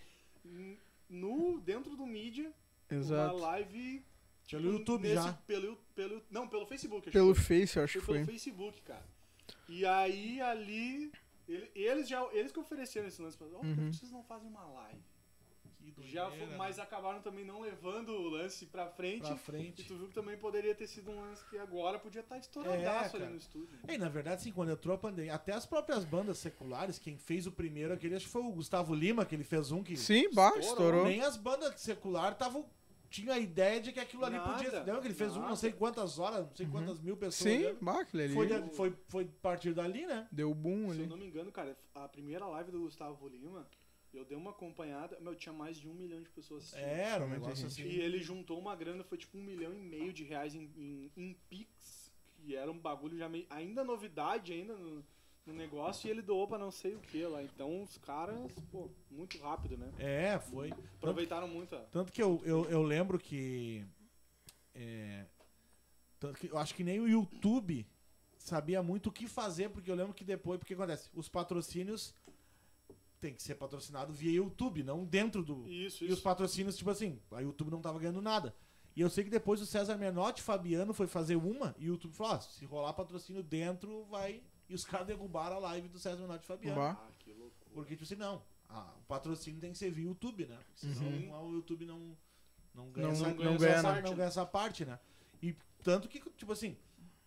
No, 1.08 1.60
dentro 1.60 1.96
do 1.96 2.06
mídia, 2.06 2.52
uma 2.90 2.98
Exato. 3.00 3.36
live. 3.36 4.04
Pelo 4.50 4.62
tipo, 4.62 4.72
YouTube 4.78 5.02
nesse- 5.02 5.14
já. 5.14 5.32
Pelo, 5.46 5.76
pelo, 5.94 6.22
não, 6.30 6.48
pelo 6.48 6.66
Facebook. 6.66 7.08
acho 7.08 7.12
Pelo 7.12 7.32
que 7.34 7.40
foi. 7.40 7.60
Face, 7.60 7.76
eu 7.78 7.84
acho 7.84 7.92
Foi 7.92 8.00
que 8.00 8.06
pelo 8.06 8.24
foi. 8.24 8.32
Facebook, 8.34 8.80
cara. 8.82 9.04
E 9.68 9.86
aí, 9.86 10.40
ali, 10.40 11.12
ele- 11.52 11.70
eles 11.74 12.08
já 12.08 12.22
eles 12.32 12.52
que 12.52 12.58
ofereceram 12.60 13.08
esse 13.08 13.20
lance 13.20 13.36
pra 13.36 13.46
oh, 13.46 13.50
por 13.50 13.60
que 13.60 13.80
Uhum. 13.80 13.92
vocês 13.92 14.10
não 14.12 14.22
fazem 14.22 14.48
uma 14.48 14.64
live? 14.64 15.00
Que 15.94 16.06
Já 16.08 16.28
foi, 16.30 16.46
né? 16.46 16.56
mas 16.56 16.78
acabaram 16.78 17.20
também 17.20 17.44
não 17.44 17.60
levando 17.62 18.10
o 18.10 18.28
lance 18.28 18.66
pra 18.66 18.86
frente. 18.86 19.22
Pra 19.22 19.34
E 19.34 19.38
frente. 19.38 19.84
tu 19.84 19.96
viu 19.96 20.08
que 20.08 20.14
também 20.14 20.36
poderia 20.36 20.74
ter 20.74 20.86
sido 20.86 21.10
um 21.10 21.20
lance 21.20 21.42
que 21.48 21.58
agora 21.58 21.98
podia 21.98 22.20
estar 22.20 22.38
estouradaço 22.38 23.16
É, 23.16 23.22
ali 23.22 23.30
no 23.32 23.36
estúdio. 23.38 23.78
E, 23.88 23.98
na 23.98 24.08
verdade, 24.08 24.36
assim, 24.36 24.52
quando 24.52 24.70
entrou 24.72 24.94
a 24.94 24.98
pandemia, 24.98 25.34
até 25.34 25.52
as 25.52 25.66
próprias 25.66 26.04
bandas 26.04 26.38
seculares, 26.38 26.98
quem 26.98 27.16
fez 27.16 27.46
o 27.46 27.52
primeiro 27.52 27.92
aquele, 27.94 28.14
acho 28.14 28.26
que 28.26 28.30
foi 28.32 28.42
o 28.42 28.52
Gustavo 28.52 28.94
Lima, 28.94 29.24
que 29.24 29.34
ele 29.34 29.42
fez 29.42 29.72
um 29.72 29.82
que 29.82 29.96
Sim, 29.96 30.30
bah, 30.32 30.48
Estourou. 30.50 30.60
estourou. 30.60 31.04
nem 31.06 31.22
as 31.22 31.36
bandas 31.36 31.80
seculares 31.80 32.34
estavam 32.34 32.64
tinha 33.10 33.34
a 33.34 33.38
ideia 33.38 33.80
de 33.80 33.92
que 33.92 33.98
aquilo 34.00 34.24
ali 34.24 34.36
Nada, 34.36 34.52
podia. 34.54 34.84
Não, 34.84 35.00
que 35.00 35.08
ele 35.08 35.14
fez 35.14 35.36
um 35.36 35.40
não 35.40 35.56
sei 35.56 35.72
quantas 35.72 36.18
horas, 36.18 36.46
não 36.46 36.54
sei 36.54 36.66
quantas 36.66 37.00
mil 37.00 37.16
pessoas. 37.16 37.52
Sim, 37.52 37.76
bah, 37.82 38.00
aquele 38.02 38.22
ali. 38.22 38.34
Foi, 38.34 38.46
de- 38.46 38.74
foi, 38.76 38.96
foi 39.08 39.24
a 39.24 39.42
partir 39.42 39.74
dali, 39.74 40.06
né? 40.06 40.28
Deu 40.30 40.54
boom 40.54 40.84
Se 40.92 40.98
eu 40.98 41.02
ali. 41.02 41.06
não 41.08 41.16
me 41.16 41.26
engano, 41.26 41.50
cara, 41.50 41.76
a 41.94 42.08
primeira 42.08 42.46
live 42.46 42.70
do 42.70 42.80
Gustavo 42.82 43.26
Lima, 43.28 43.66
eu 44.14 44.24
dei 44.24 44.36
uma 44.36 44.50
acompanhada, 44.50 45.18
meu, 45.20 45.34
tinha 45.34 45.52
mais 45.52 45.76
de 45.76 45.88
um 45.88 45.94
milhão 45.94 46.22
de 46.22 46.30
pessoas 46.30 46.62
assistindo. 46.62 46.84
É, 46.88 47.00
era 47.02 47.24
um 47.24 47.28
negócio 47.28 47.66
assim. 47.66 47.82
E 47.82 48.00
ele 48.00 48.22
juntou 48.22 48.58
uma 48.58 48.74
grana, 48.76 49.02
foi 49.02 49.18
tipo 49.18 49.36
um 49.36 49.42
milhão 49.42 49.74
e 49.74 49.78
meio 49.80 50.12
de 50.12 50.22
reais 50.24 50.54
em, 50.54 50.70
em, 50.76 51.10
em 51.16 51.36
Pix, 51.48 52.12
que 52.36 52.54
era 52.54 52.70
um 52.70 52.78
bagulho 52.78 53.18
já 53.18 53.28
meio. 53.28 53.46
ainda 53.50 53.82
novidade 53.84 54.52
ainda 54.52 54.74
no, 54.76 55.04
no 55.50 55.56
negócio, 55.56 56.06
e 56.06 56.10
ele 56.10 56.22
doou 56.22 56.46
pra 56.46 56.58
não 56.58 56.70
sei 56.70 56.94
o 56.94 57.00
que 57.00 57.24
lá. 57.26 57.42
Então 57.42 57.82
os 57.82 57.98
caras, 57.98 58.36
pô, 58.70 58.88
muito 59.10 59.38
rápido, 59.38 59.76
né? 59.76 59.92
É, 59.98 60.38
foi. 60.38 60.70
Tanto, 60.70 60.82
Aproveitaram 60.96 61.48
muito 61.48 61.74
a. 61.76 61.80
tanto 61.80 62.12
que 62.12 62.22
eu, 62.22 62.40
eu, 62.44 62.64
eu 62.70 62.82
lembro 62.82 63.18
que. 63.18 63.84
é, 64.74 65.26
tanto 66.18 66.38
que 66.38 66.48
eu 66.48 66.58
acho 66.58 66.74
que 66.74 66.84
nem 66.84 67.00
o 67.00 67.08
YouTube 67.08 67.86
sabia 68.38 68.82
muito 68.82 69.08
o 69.08 69.12
que 69.12 69.26
fazer, 69.26 69.68
porque 69.70 69.90
eu 69.90 69.94
lembro 69.94 70.14
que 70.14 70.24
depois. 70.24 70.58
Porque 70.58 70.74
acontece? 70.74 71.10
Os 71.14 71.28
patrocínios 71.28 72.14
tem 73.20 73.34
que 73.34 73.42
ser 73.42 73.54
patrocinado 73.56 74.12
via 74.14 74.32
YouTube, 74.32 74.82
não 74.82 75.04
dentro 75.04 75.42
do. 75.44 75.68
Isso, 75.68 76.04
E 76.04 76.08
os 76.08 76.14
isso. 76.14 76.22
patrocínios, 76.22 76.76
tipo 76.76 76.90
assim, 76.90 77.20
a 77.32 77.40
YouTube 77.40 77.70
não 77.70 77.80
tava 77.82 77.98
ganhando 77.98 78.22
nada. 78.22 78.54
E 78.96 79.00
eu 79.02 79.08
sei 79.10 79.22
que 79.24 79.30
depois 79.30 79.60
o 79.60 79.66
César 79.66 79.96
Menotti 79.96 80.42
Fabiano 80.42 80.92
foi 80.92 81.06
fazer 81.06 81.36
uma 81.36 81.74
e 81.78 81.84
o 81.84 81.92
YouTube 81.92 82.12
falou: 82.14 82.32
ah, 82.34 82.40
se 82.40 82.64
rolar 82.64 82.92
patrocínio 82.92 83.42
dentro, 83.42 84.04
vai. 84.06 84.42
E 84.70 84.74
os 84.74 84.84
caras 84.84 85.06
derrubaram 85.08 85.56
a 85.56 85.58
live 85.58 85.88
do 85.88 85.98
César 85.98 86.22
Menotti 86.22 86.44
e 86.44 86.46
Fabiano. 86.46 86.80
Ah, 86.80 87.08
que 87.18 87.32
loucura. 87.32 87.70
Porque, 87.74 87.94
tipo 87.96 88.04
assim, 88.04 88.14
não. 88.14 88.40
ah, 88.68 88.94
o 89.00 89.02
patrocínio 89.08 89.60
tem 89.60 89.72
que 89.72 89.78
ser 89.78 89.90
via 89.90 90.04
YouTube, 90.04 90.46
né? 90.46 90.56
Porque 90.78 90.94
senão 90.94 91.48
o 91.48 91.52
YouTube 91.54 91.84
não, 91.84 92.16
não 92.74 92.88
ganha, 92.90 93.08
Não- 93.08 93.12
essa, 93.14 93.28
não- 93.34 93.56
ganha 93.58 93.74
essa, 93.74 93.92
né? 93.94 94.00
não 94.02 94.14
ganha 94.14 94.28
essa 94.28 94.46
parte, 94.46 94.84
né? 94.84 94.98
E 95.42 95.56
tanto 95.82 96.08
que, 96.08 96.20
tipo 96.20 96.52
assim, 96.52 96.76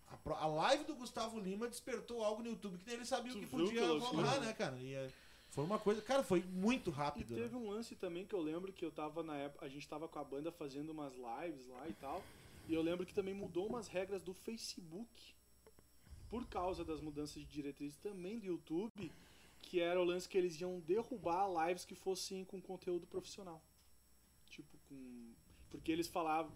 a, 0.08 0.18
a 0.36 0.48
live 0.48 0.86
do 0.86 0.96
Gustavo 0.96 1.38
Lima 1.40 1.68
despertou 1.68 2.24
algo 2.24 2.42
no 2.42 2.50
YouTube 2.50 2.78
que 2.78 2.86
nem 2.86 2.96
ele 2.96 3.06
sabia 3.06 3.34
o 3.34 3.40
que 3.40 3.46
podia 3.46 3.86
rolar, 3.86 4.40
né, 4.40 4.54
cara? 4.54 4.78
E 4.78 4.94
é, 4.94 5.12
foi 5.50 5.66
uma 5.66 5.78
coisa. 5.78 6.02
Cara, 6.02 6.24
foi 6.24 6.42
muito 6.44 6.92
E 6.92 6.94
rápido. 6.94 7.36
né? 7.36 7.42
teve 7.42 7.56
um 7.58 7.70
lance 7.70 7.94
também 7.96 8.26
que 8.26 8.34
eu 8.34 8.42
lembro 8.42 8.72
que 8.72 8.86
eu 8.86 8.92
tava 8.92 9.22
na 9.22 9.36
época, 9.36 9.66
a 9.66 9.70
gente 9.70 9.86
tava 9.88 10.08
com 10.08 10.18
a 10.18 10.24
banda 10.24 10.50
fazendo 10.50 10.92
umas 10.92 11.12
lives 11.14 11.68
lá 11.68 11.90
e 11.90 11.94
tal. 11.94 12.24
E 12.70 12.74
eu 12.74 12.82
lembro 12.82 13.06
que 13.06 13.14
também 13.14 13.34
mudou 13.34 13.68
umas 13.68 13.90
regras 13.90 14.22
do 14.22 14.34
Facebook 14.34 15.10
por 16.34 16.48
causa 16.48 16.84
das 16.84 17.00
mudanças 17.00 17.44
de 17.44 17.46
diretrizes 17.48 17.96
também 18.00 18.40
do 18.40 18.48
YouTube, 18.48 19.12
que 19.62 19.80
era 19.80 20.02
o 20.02 20.04
lance 20.04 20.28
que 20.28 20.36
eles 20.36 20.60
iam 20.60 20.80
derrubar 20.80 21.48
lives 21.48 21.86
que 21.86 21.94
fossem 21.94 22.44
com 22.44 22.60
conteúdo 22.60 23.06
profissional. 23.06 23.62
Tipo, 24.48 24.76
com. 24.90 25.32
Porque 25.70 25.92
eles 25.92 26.08
falavam, 26.08 26.52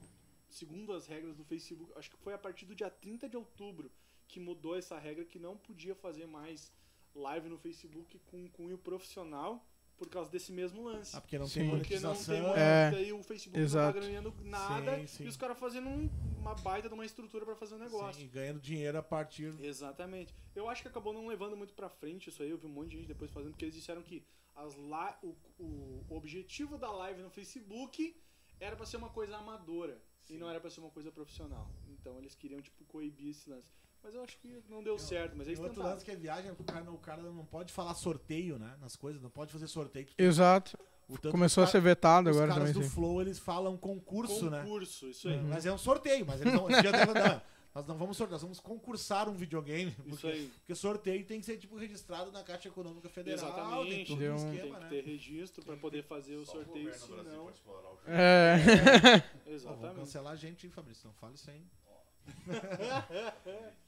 segundo 0.50 0.94
as 0.94 1.06
regras 1.06 1.36
do 1.36 1.44
Facebook, 1.44 1.94
acho 1.96 2.10
que 2.10 2.18
foi 2.18 2.34
a 2.34 2.40
partir 2.40 2.66
do 2.66 2.74
dia 2.74 2.90
30 2.90 3.30
de 3.30 3.38
outubro 3.38 3.92
que 4.28 4.40
mudou 4.40 4.76
essa 4.76 4.98
regra 4.98 5.24
que 5.24 5.38
não 5.38 5.56
podia 5.56 5.94
fazer 5.94 6.26
mais 6.26 6.74
live 7.14 7.48
no 7.48 7.60
Facebook 7.60 8.18
com 8.32 8.50
cunho 8.50 8.80
profissional 8.80 9.64
por 9.98 10.08
causa 10.10 10.30
desse 10.30 10.52
mesmo 10.52 10.84
lance. 10.84 11.16
Ah, 11.16 11.22
porque 11.22 11.38
não 11.40 11.48
Sim. 11.48 11.62
tem 11.62 11.70
Porque 11.72 11.96
não 12.00 12.10
monetização. 12.10 12.36
tem 12.36 12.44
É, 12.44 12.48
monetização, 12.48 12.92
daí 12.92 13.14
o 13.14 13.24
Facebook 13.24 13.60
exato. 13.60 13.86
não 13.96 14.02
tá 14.02 14.08
ganhando 14.08 14.34
nada 14.44 14.98
Sim, 15.00 15.08
sim. 15.08 15.24
e 15.26 15.28
os 15.28 15.36
caras 15.38 15.58
fazendo 15.58 15.90
um- 15.90 16.10
uma 16.38 16.54
baita 16.56 16.88
de 16.88 16.94
uma 16.94 17.06
estrutura 17.06 17.44
pra 17.46 17.56
fazer 17.56 17.76
um 17.76 17.80
negócio. 17.80 18.22
Sim, 18.22 18.28
e 18.28 18.30
ganhando 18.30 18.60
dinheiro 18.60 18.98
a 18.98 19.04
partir. 19.04 19.54
Exatamente. 19.60 20.34
Eu 20.56 20.70
acho 20.70 20.82
que 20.82 20.88
acabou 20.88 21.12
não 21.14 21.28
levando 21.28 21.58
muito 21.58 21.74
pra 21.74 21.90
frente 21.90 22.30
isso 22.30 22.42
aí. 22.44 22.50
Eu 22.50 22.58
vi 22.58 22.68
um 22.68 22.70
monte 22.70 22.90
de 22.92 22.98
gente 22.98 23.08
depois 23.08 23.32
fazendo, 23.32 23.52
porque 23.52 23.66
eles 23.66 23.76
disseram 23.76 24.02
que 24.02 24.24
as 24.56 24.76
la 24.76 25.18
o, 25.22 25.36
o 25.60 26.06
objetivo 26.10 26.78
da 26.78 26.92
live 26.92 27.22
no 27.22 27.30
Facebook 27.30 28.16
era 28.60 28.76
pra 28.76 28.86
ser 28.86 28.98
uma 28.98 29.10
coisa 29.10 29.38
amadora 29.38 30.02
e 30.30 30.38
não 30.38 30.50
era 30.50 30.60
pra 30.60 30.70
ser 30.70 30.80
uma 30.80 30.90
coisa 30.90 31.12
profissional. 31.12 31.72
Então 31.88 32.18
eles 32.20 32.34
queriam, 32.36 32.62
tipo, 32.62 32.84
coibir 32.86 33.30
esse 33.32 33.50
lance. 33.50 33.72
Mas 34.08 34.16
eu 34.16 34.24
acho 34.24 34.38
que 34.38 34.64
não 34.70 34.82
deu 34.82 34.98
certo, 34.98 35.34
mas 35.36 35.48
Tem 35.48 35.52
eles 35.52 35.60
outro 35.60 35.74
tentaram. 35.76 35.92
lance 35.96 36.06
que 36.06 36.12
é 36.12 36.16
viagem, 36.16 36.50
o 36.50 36.56
cara, 36.64 36.90
o 36.90 36.98
cara 36.98 37.22
não 37.24 37.44
pode 37.44 37.74
falar 37.74 37.94
sorteio, 37.94 38.58
né? 38.58 38.74
Nas 38.80 38.96
coisas, 38.96 39.22
não 39.22 39.30
pode 39.30 39.52
fazer 39.52 39.68
sorteio. 39.68 40.08
Exato. 40.18 40.80
O 41.10 41.18
Começou 41.30 41.62
a 41.66 41.68
ser 41.68 41.82
vetado 41.82 42.30
os 42.30 42.38
agora 42.38 42.54
caras 42.54 42.70
também, 42.70 42.82
do 42.82 42.88
sim. 42.88 42.96
Flow, 42.96 43.20
eles 43.22 43.38
falam 43.38 43.76
concurso, 43.76 44.50
né? 44.50 44.62
Concurso, 44.64 45.10
isso 45.10 45.28
aí. 45.28 45.42
Mas 45.44 45.66
é 45.66 45.74
um 45.74 45.78
sorteio, 45.78 46.26
mas 46.26 46.40
eles 46.40 46.54
não. 46.54 46.70
nós 47.76 47.86
não 47.86 47.98
vamos 47.98 48.16
sortear, 48.16 48.36
nós 48.36 48.42
vamos 48.44 48.62
concursar 48.62 49.28
um 49.28 49.34
videogame. 49.36 49.92
Isso 50.06 50.22
Porque, 50.22 50.28
aí. 50.28 50.48
porque 50.60 50.76
sorteio 50.76 51.26
tem 51.26 51.42
que 51.42 51.46
ser 51.46 51.58
tipo 51.58 51.76
registrado 51.76 52.32
na 52.32 52.44
Caixa 52.44 52.70
Econômica 52.70 53.10
Federal. 53.10 53.40
Tem 53.46 53.58
Exatamente. 53.60 54.08
todo 54.08 54.20
Deu 54.20 54.34
um 54.34 54.36
um- 54.36 54.40
Tem 54.40 54.56
esquema, 54.56 54.76
que 54.78 54.84
né? 54.84 54.90
ter 54.90 55.02
registro 55.04 55.66
pra 55.66 55.76
poder 55.76 56.04
fazer 56.04 56.38
o 56.38 56.46
Só 56.46 56.54
sorteio, 56.54 56.86
governo 56.92 57.08
do 57.08 57.14
Brasil 57.14 57.30
senão. 57.32 57.44
pode 57.44 57.58
explorar 57.58 57.90
o. 57.90 57.98
É. 58.06 58.58
Vamos 58.58 59.48
Exatamente. 59.48 59.96
cancelar 59.96 60.32
a 60.32 60.36
gente, 60.38 60.66
hein, 60.66 60.72
Fabrício? 60.72 61.08
Não 61.08 61.14
fala 61.14 61.34
isso 61.34 61.50
aí. 61.52 61.62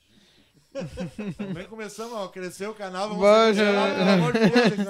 Também 1.37 1.65
começamos, 1.67 2.13
ó, 2.13 2.27
cresceu 2.27 2.71
o 2.71 2.75
canal, 2.75 3.09
vamos 3.09 3.23
já- 3.57 3.95
pelo 3.95 4.09
amor 4.09 4.33
de 4.33 4.39
Deus, 4.39 4.87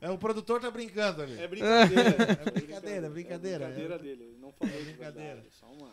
é 0.00 0.06
é, 0.06 0.10
o 0.10 0.18
produtor 0.18 0.60
tá 0.60 0.70
brincando 0.70 1.22
ali. 1.22 1.38
É 1.40 1.48
brincadeira. 1.48 2.10
É 2.10 2.50
brincadeira, 2.50 3.10
brincadeira. 3.10 3.64
É 3.64 3.68
brincadeira 3.70 3.98
dele. 3.98 4.22
Ele 4.24 4.38
não 4.40 4.52
falou 4.52 4.74
É 4.74 4.78
de 4.78 4.84
brincadeira. 4.84 5.34
verdade, 5.34 5.48
Só 5.58 5.66
uma. 5.66 5.90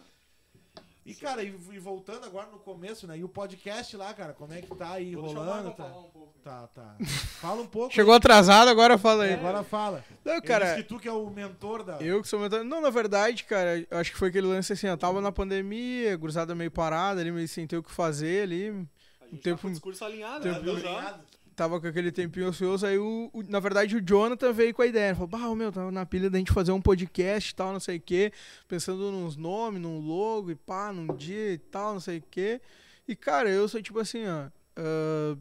E, 1.03 1.15
cara, 1.15 1.43
e, 1.43 1.47
e 1.47 1.79
voltando 1.79 2.25
agora 2.25 2.47
no 2.51 2.59
começo, 2.59 3.07
né? 3.07 3.17
E 3.17 3.23
o 3.23 3.29
podcast 3.29 3.97
lá, 3.97 4.13
cara, 4.13 4.33
como 4.33 4.53
é 4.53 4.61
que 4.61 4.75
tá 4.75 4.91
aí 4.91 5.15
Vou 5.15 5.33
rolando? 5.33 5.71
Tá, 5.71 5.83
falar 5.85 5.99
um 5.99 6.09
pouco. 6.11 6.33
tá, 6.43 6.67
tá. 6.67 6.95
Fala 7.39 7.61
um 7.63 7.65
pouco. 7.67 7.89
Chegou 7.95 8.13
atrasado, 8.13 8.67
agora 8.69 8.99
fala 8.99 9.23
aí. 9.23 9.31
É, 9.31 9.33
agora 9.33 9.63
fala. 9.63 10.03
Não, 10.23 10.39
cara, 10.41 10.65
disse 10.65 10.83
que 10.83 10.87
tu 10.89 10.99
que 10.99 11.07
é 11.07 11.11
o 11.11 11.27
mentor 11.31 11.83
da. 11.83 11.97
eu 12.01 12.21
que 12.21 12.27
sou 12.27 12.39
mentor. 12.39 12.63
Não, 12.63 12.79
na 12.81 12.91
verdade, 12.91 13.43
cara, 13.45 13.83
eu 13.89 13.97
acho 13.97 14.11
que 14.11 14.17
foi 14.17 14.29
aquele 14.29 14.45
lance 14.45 14.71
assim, 14.73 14.85
eu 14.85 14.97
tava 14.97 15.19
na 15.21 15.31
pandemia, 15.31 16.17
cruzada 16.19 16.53
meio 16.53 16.69
parada 16.69 17.19
ali, 17.19 17.31
meio 17.31 17.47
sem 17.47 17.65
ter 17.65 17.77
o 17.77 17.83
que 17.83 17.91
fazer 17.91 18.43
ali. 18.43 18.69
A 19.21 19.25
gente 19.25 19.41
tempo- 19.41 19.55
tá 19.57 19.61
com 19.63 19.67
o 19.69 19.71
discurso 19.71 20.05
alinhado, 20.05 20.43
tempo- 20.43 20.59
né? 20.59 20.61
Viu 20.73 20.79
só? 20.81 21.19
Tava 21.61 21.79
com 21.79 21.85
aquele 21.85 22.11
tempinho 22.11 22.49
ocioso, 22.49 22.87
aí 22.87 22.97
o, 22.97 23.29
o- 23.31 23.43
na 23.43 23.59
verdade 23.59 23.95
o 23.95 24.01
Jonathan 24.01 24.51
veio 24.51 24.73
com 24.73 24.81
a 24.81 24.87
ideia, 24.87 25.09
ele 25.09 25.13
falou, 25.13 25.27
bah, 25.27 25.55
meu, 25.55 25.71
tava 25.71 25.91
na 25.91 26.03
pilha 26.07 26.27
da 26.27 26.39
gente 26.39 26.51
fazer 26.51 26.71
um 26.71 26.81
podcast 26.81 27.51
e 27.51 27.55
tal, 27.55 27.71
não 27.71 27.79
sei 27.79 27.97
o 27.97 28.01
quê, 28.01 28.33
pensando 28.67 29.11
nos 29.11 29.35
nomes, 29.35 29.79
num 29.79 29.99
logo 29.99 30.49
e 30.49 30.55
pá, 30.55 30.91
num 30.91 31.15
dia 31.15 31.53
e 31.53 31.59
tal, 31.59 31.93
não 31.93 31.99
sei 31.99 32.17
o 32.17 32.23
quê. 32.31 32.59
E, 33.07 33.15
cara, 33.15 33.47
eu 33.47 33.67
sou 33.67 33.79
tipo 33.79 33.99
assim, 33.99 34.25
ó, 34.25 34.47
ah, 34.75 35.37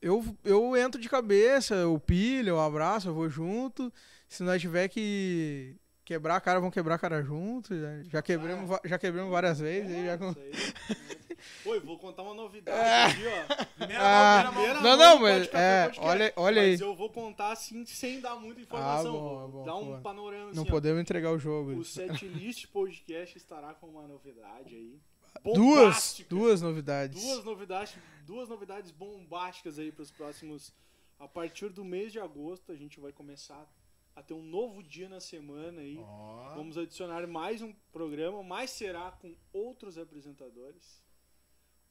eu, 0.00 0.24
eu 0.44 0.76
entro 0.76 1.00
de 1.00 1.08
cabeça, 1.08 1.76
eu 1.76 1.96
pilho, 1.96 2.48
eu 2.48 2.60
abraço, 2.60 3.06
eu 3.08 3.14
vou 3.14 3.28
junto, 3.30 3.92
se 4.28 4.42
nós 4.42 4.60
tiver 4.60 4.88
que 4.88 5.76
quebrar 6.04 6.36
a 6.36 6.40
cara, 6.40 6.60
vamos 6.60 6.74
quebrar 6.74 6.94
a 6.96 6.98
cara 6.98 7.22
junto, 7.22 7.74
já, 7.78 8.02
já 8.04 8.22
quebramos, 8.22 8.68
va- 8.68 8.80
já 8.84 8.98
quebramos 8.98 9.30
várias 9.30 9.58
vezes, 9.60 9.90
aí 9.94 10.06
já... 10.06 10.14
aí. 10.14 10.96
Oi, 11.66 11.80
vou 11.80 11.98
contar 11.98 12.22
uma 12.22 12.34
novidade 12.34 13.12
aqui, 13.16 13.26
ó. 13.26 13.64
Primeira 13.76 14.00
Ah, 14.02 14.42
mão, 14.44 14.52
primeira. 14.52 14.74
Não, 14.80 14.82
mão 14.82 14.96
não, 14.96 15.18
mas 15.20 15.48
é, 15.52 15.84
Podcast. 15.86 16.00
olha, 16.00 16.32
olha 16.36 16.62
aí. 16.62 16.70
Mas 16.72 16.80
eu 16.80 16.94
vou 16.94 17.10
contar 17.10 17.50
assim, 17.52 17.84
sem 17.84 18.20
dar 18.20 18.36
muita 18.36 18.60
informação. 18.60 19.10
Ah, 19.16 19.18
bom, 19.18 19.38
vou 19.38 19.48
bom, 19.48 19.64
dar 19.64 19.76
um 19.76 20.00
panorama 20.00 20.44
Não 20.54 20.62
assim, 20.62 20.68
ó. 20.68 20.70
podemos 20.70 21.00
entregar 21.00 21.32
o 21.32 21.38
jogo. 21.38 21.72
O 21.72 21.84
Setlist 21.84 22.66
Podcast 22.70 23.36
estará 23.36 23.74
com 23.74 23.88
uma 23.88 24.06
novidade 24.06 24.74
aí. 24.74 25.00
Duas, 25.42 25.56
bombástica. 25.56 26.28
duas 26.28 26.62
novidades. 26.62 27.20
Duas 27.20 27.44
novidades, 27.44 27.94
duas 28.24 28.48
novidades 28.48 28.90
bombásticas 28.92 29.78
aí 29.80 29.90
para 29.90 30.02
os 30.02 30.10
próximos. 30.12 30.72
A 31.18 31.26
partir 31.26 31.70
do 31.70 31.84
mês 31.84 32.12
de 32.12 32.20
agosto, 32.20 32.70
a 32.70 32.76
gente 32.76 33.00
vai 33.00 33.10
começar 33.12 33.66
a 34.14 34.22
ter 34.22 34.34
um 34.34 34.42
novo 34.42 34.82
dia 34.82 35.08
na 35.08 35.20
semana 35.20 35.80
aí. 35.80 35.98
Ó, 35.98 36.54
Vamos 36.54 36.76
adicionar 36.76 37.26
mais 37.26 37.62
um 37.62 37.72
programa, 37.92 38.42
mas 38.42 38.70
será 38.70 39.10
com 39.12 39.34
outros 39.52 39.96
apresentadores, 39.98 41.02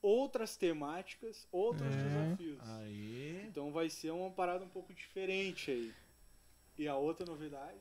outras 0.02 0.56
temáticas, 0.56 1.48
outros 1.52 1.94
É. 1.94 1.98
desafios. 1.98 2.70
Aí. 2.80 3.46
Então 3.48 3.72
vai 3.72 3.90
ser 3.90 4.12
uma 4.12 4.30
parada 4.32 4.64
um 4.64 4.70
pouco 4.70 4.94
diferente 4.94 5.72
aí. 5.72 5.94
E 6.78 6.88
a 6.88 6.96
outra 6.96 7.26
novidade. 7.26 7.80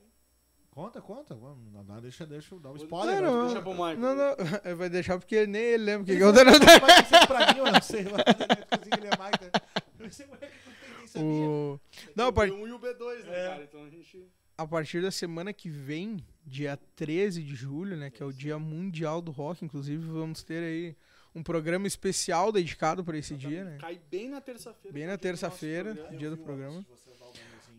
Conta, 0.71 1.01
conta. 1.01 1.35
Vamos, 1.35 1.71
não, 1.73 1.83
não, 1.83 2.01
deixa, 2.01 2.25
deixa 2.25 2.55
eu 2.55 2.59
dar 2.59 2.71
um 2.71 2.75
spoiler. 2.77 3.21
Não, 3.21 3.31
não. 3.31 3.45
Deixa 3.47 3.61
pro 3.61 3.71
Michael. 3.73 3.97
Não, 3.99 4.15
não, 4.15 4.77
vai 4.77 4.89
deixar 4.89 5.19
porque 5.19 5.45
nem 5.45 5.61
ele 5.61 5.83
lembra 5.83 6.03
o 6.03 6.05
que, 6.05 6.15
que 6.15 6.23
eu 6.23 6.33
tô 6.33 6.39
que 6.39 6.79
vai 6.79 7.05
ser 7.05 7.27
pra 7.27 7.53
mim, 7.53 7.59
eu 7.59 7.71
não 7.71 7.81
sei. 7.81 8.03
Mas 8.05 8.13
eu 8.17 8.77
consegui 8.77 8.97
ele 8.97 9.07
é 9.13 9.17
mais, 9.17 9.33
né? 9.41 9.51
Eu 9.99 10.11
sei, 10.11 10.25
moleque, 10.27 10.53
não 10.65 10.73
tem 10.73 10.80
nem 10.80 10.80
sabia. 11.11 11.27
o... 11.29 11.79
Não, 12.15 12.25
o 12.25 12.29
a, 12.29 12.33
par- 12.33 12.47
B1 12.49 12.67
e 12.67 12.71
o 12.71 12.79
B2, 12.79 13.23
né, 13.25 13.39
É. 13.45 13.47
cara? 13.49 13.63
Então 13.63 13.83
a 13.85 13.89
gente. 13.89 14.27
a 14.57 14.67
partir 14.67 15.01
da 15.01 15.11
semana 15.11 15.51
que 15.53 15.69
vem, 15.69 16.17
dia 16.45 16.77
13 16.95 17.41
de 17.43 17.55
julho, 17.55 17.95
né, 17.97 18.09
que 18.09 18.21
é 18.21 18.25
o 18.25 18.31
Dia 18.33 18.57
Mundial 18.59 19.21
do 19.21 19.31
Rock, 19.31 19.63
inclusive 19.65 20.05
vamos 20.05 20.43
ter 20.43 20.63
aí 20.63 20.95
um 21.33 21.41
programa 21.41 21.87
especial 21.87 22.51
dedicado 22.51 23.03
para 23.05 23.17
esse 23.17 23.35
dia, 23.35 23.63
né? 23.63 23.77
Cai 23.79 23.99
bem 24.11 24.27
na 24.29 24.41
terça-feira. 24.41 24.93
Bem 24.93 25.03
que 25.03 25.07
é 25.07 25.07
na 25.07 25.15
dia 25.15 25.21
terça-feira, 25.21 25.93
programa. 25.95 26.17
dia 26.17 26.29
do 26.29 26.37
programa. 26.37 26.85